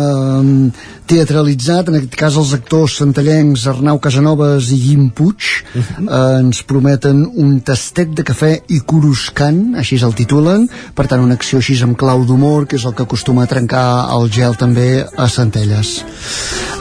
eh, 0.00 0.96
teatralitzat. 1.06 1.90
En 1.90 2.00
aquest 2.00 2.16
cas, 2.18 2.36
els 2.40 2.54
actors 2.56 2.96
centellencs 3.02 3.66
Arnau 3.70 4.00
Casanovas 4.02 4.70
i 4.74 4.80
Guim 4.82 5.10
Puig 5.16 5.36
uh 5.36 5.82
-huh. 5.82 6.08
eh, 6.08 6.40
ens 6.40 6.62
prometen 6.62 7.26
un 7.34 7.60
tastet 7.60 8.16
de 8.16 8.24
cafè 8.24 8.52
i 8.68 8.80
coruscant, 8.80 9.76
així 9.76 9.98
el 10.06 10.16
titulen, 10.18 10.66
per 10.94 11.06
tant 11.10 11.22
una 11.22 11.36
acció 11.38 11.60
així 11.60 11.76
amb 11.84 11.98
clau 11.98 12.24
d'humor, 12.26 12.66
que 12.66 12.78
és 12.78 12.86
el 12.88 12.94
que 12.96 13.04
acostuma 13.06 13.44
a 13.44 13.50
trencar 13.50 13.86
el 14.16 14.30
gel 14.32 14.56
també 14.58 15.04
a 15.04 15.28
Centelles. 15.28 15.96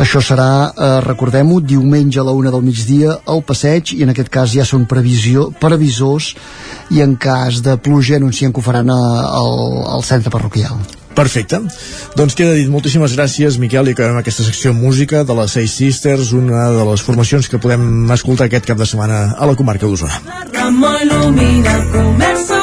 Això 0.01 0.21
serà, 0.23 0.71
eh, 0.71 0.99
recordem-ho, 1.05 1.61
diumenge 1.61 2.19
a 2.19 2.27
la 2.27 2.35
una 2.35 2.51
del 2.51 2.63
migdia 2.63 3.19
al 3.25 3.43
passeig, 3.43 3.93
i 3.93 4.03
en 4.03 4.11
aquest 4.13 4.29
cas 4.29 4.51
ja 4.55 4.65
són 4.65 4.85
previsió, 4.85 5.49
previsors, 5.59 6.35
i 6.91 7.01
en 7.01 7.15
cas 7.15 7.61
de 7.65 7.77
pluja 7.77 8.17
anuncien 8.17 8.53
que 8.53 8.59
ho 8.59 8.65
faran 8.65 8.89
a, 8.89 9.01
al, 9.39 9.81
al 9.95 10.03
centre 10.03 10.29
parroquial. 10.29 10.77
Perfecte. 11.15 11.61
Doncs 12.19 12.35
queda 12.35 12.53
dit. 12.57 12.67
Moltíssimes 12.69 13.15
gràcies, 13.15 13.55
Miquel, 13.61 13.87
i 13.87 13.95
acabem 13.95 14.19
aquesta 14.19 14.43
secció 14.43 14.73
música 14.75 15.23
de 15.23 15.37
les 15.39 15.55
Seis 15.55 15.77
Sisters, 15.79 16.33
una 16.35 16.67
de 16.75 16.83
les 16.91 17.01
formacions 17.07 17.47
que 17.47 17.61
podem 17.61 18.11
escoltar 18.11 18.49
aquest 18.49 18.67
cap 18.67 18.77
de 18.81 18.89
setmana 18.89 19.29
a 19.39 19.47
la 19.47 19.55
comarca 19.55 19.87
d'Osona. 19.87 20.19
Il·lumina 20.51 21.79
comerços 21.95 22.54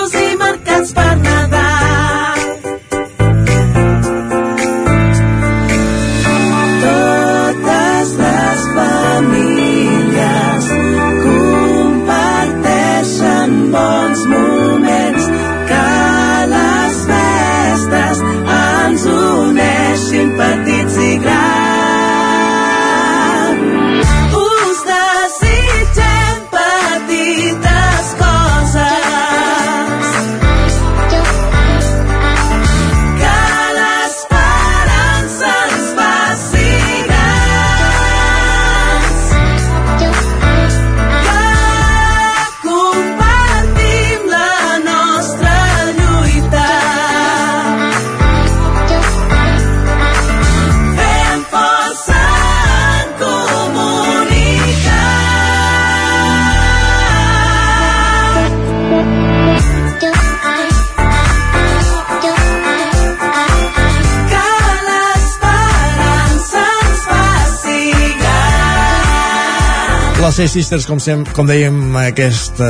Les 70.22 70.36
Seis 70.38 70.52
Sisters, 70.54 70.84
com, 70.86 71.00
sem 71.02 71.24
com 71.34 71.48
dèiem, 71.48 71.96
aquesta 71.98 72.68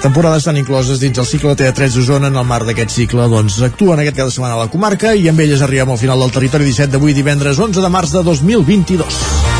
temporada 0.00 0.38
estan 0.40 0.56
incloses 0.56 1.02
dins 1.02 1.20
el 1.20 1.28
cicle 1.28 1.52
de 1.52 1.58
Teatrets 1.60 1.98
d'Osona. 1.98 2.30
En 2.32 2.40
el 2.40 2.46
marc 2.48 2.64
d'aquest 2.70 2.94
cicle, 2.94 3.26
doncs, 3.28 3.58
actuen 3.68 4.00
aquest 4.00 4.16
cada 4.16 4.32
setmana 4.32 4.56
a 4.56 4.62
la 4.62 4.70
comarca 4.72 5.12
i 5.12 5.28
amb 5.28 5.44
elles 5.44 5.60
arribem 5.60 5.92
al 5.92 6.00
final 6.00 6.24
del 6.24 6.32
territori 6.38 6.70
17 6.70 6.96
d'avui, 6.96 7.12
divendres 7.12 7.60
11 7.60 7.84
de 7.84 7.92
març 7.92 8.16
de 8.16 8.24
2022. 8.24 9.55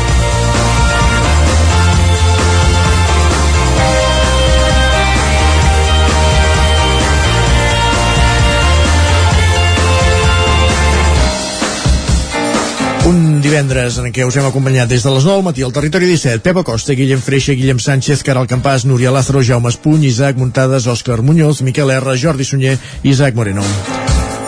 Un 13.07 13.39
divendres 13.39 14.01
en 14.01 14.09
què 14.11 14.25
us 14.27 14.35
hem 14.35 14.45
acompanyat 14.49 14.89
des 14.91 15.05
de 15.05 15.11
les 15.13 15.23
9 15.23 15.39
al 15.39 15.43
matí 15.45 15.63
al 15.63 15.71
Territori 15.71 16.09
17, 16.09 16.41
Pepa 16.43 16.65
Costa, 16.67 16.91
Guillem 16.91 17.21
Freixa, 17.23 17.53
Guillem 17.55 17.79
Sánchez, 17.79 18.19
Caral 18.19 18.49
Campàs, 18.51 18.83
Núria 18.83 19.13
Lázaro, 19.15 19.39
Jaume 19.39 19.71
Espuny, 19.71 20.09
Isaac 20.09 20.35
Muntades, 20.35 20.89
Òscar 20.91 21.21
Muñoz, 21.23 21.61
Miquel 21.63 21.93
R, 21.95 22.17
Jordi 22.19 22.43
Sunyer 22.43 22.75
i 23.03 23.13
Isaac 23.13 23.37
Moreno. 23.39 23.63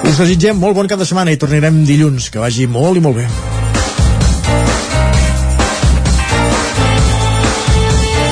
Us 0.04 0.20
desitgem 0.20 0.60
molt 0.60 0.76
bon 0.76 0.92
cap 0.92 1.00
de 1.00 1.08
setmana 1.08 1.32
i 1.32 1.40
tornarem 1.40 1.86
dilluns. 1.88 2.28
Que 2.34 2.44
vagi 2.44 2.68
molt 2.68 3.00
i 3.00 3.06
molt 3.06 3.22
bé. 3.22 3.30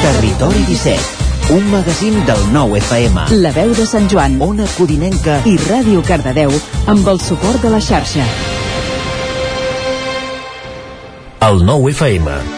Territori 0.04 0.68
17, 0.74 1.56
un 1.56 1.72
magazín 1.72 2.20
del 2.28 2.46
nou 2.52 2.76
FM. 2.76 3.30
La 3.40 3.56
veu 3.56 3.72
de 3.80 3.88
Sant 3.88 4.12
Joan, 4.12 4.42
Ona 4.44 4.68
Codinenca 4.76 5.40
i 5.48 5.56
Ràdio 5.70 6.04
Cardedeu 6.04 6.52
amb 6.92 7.16
el 7.16 7.24
suport 7.24 7.64
de 7.64 7.72
la 7.72 7.80
xarxa. 7.80 8.57
El 11.48 11.62
nou 11.64 11.88
FM. 11.88 12.57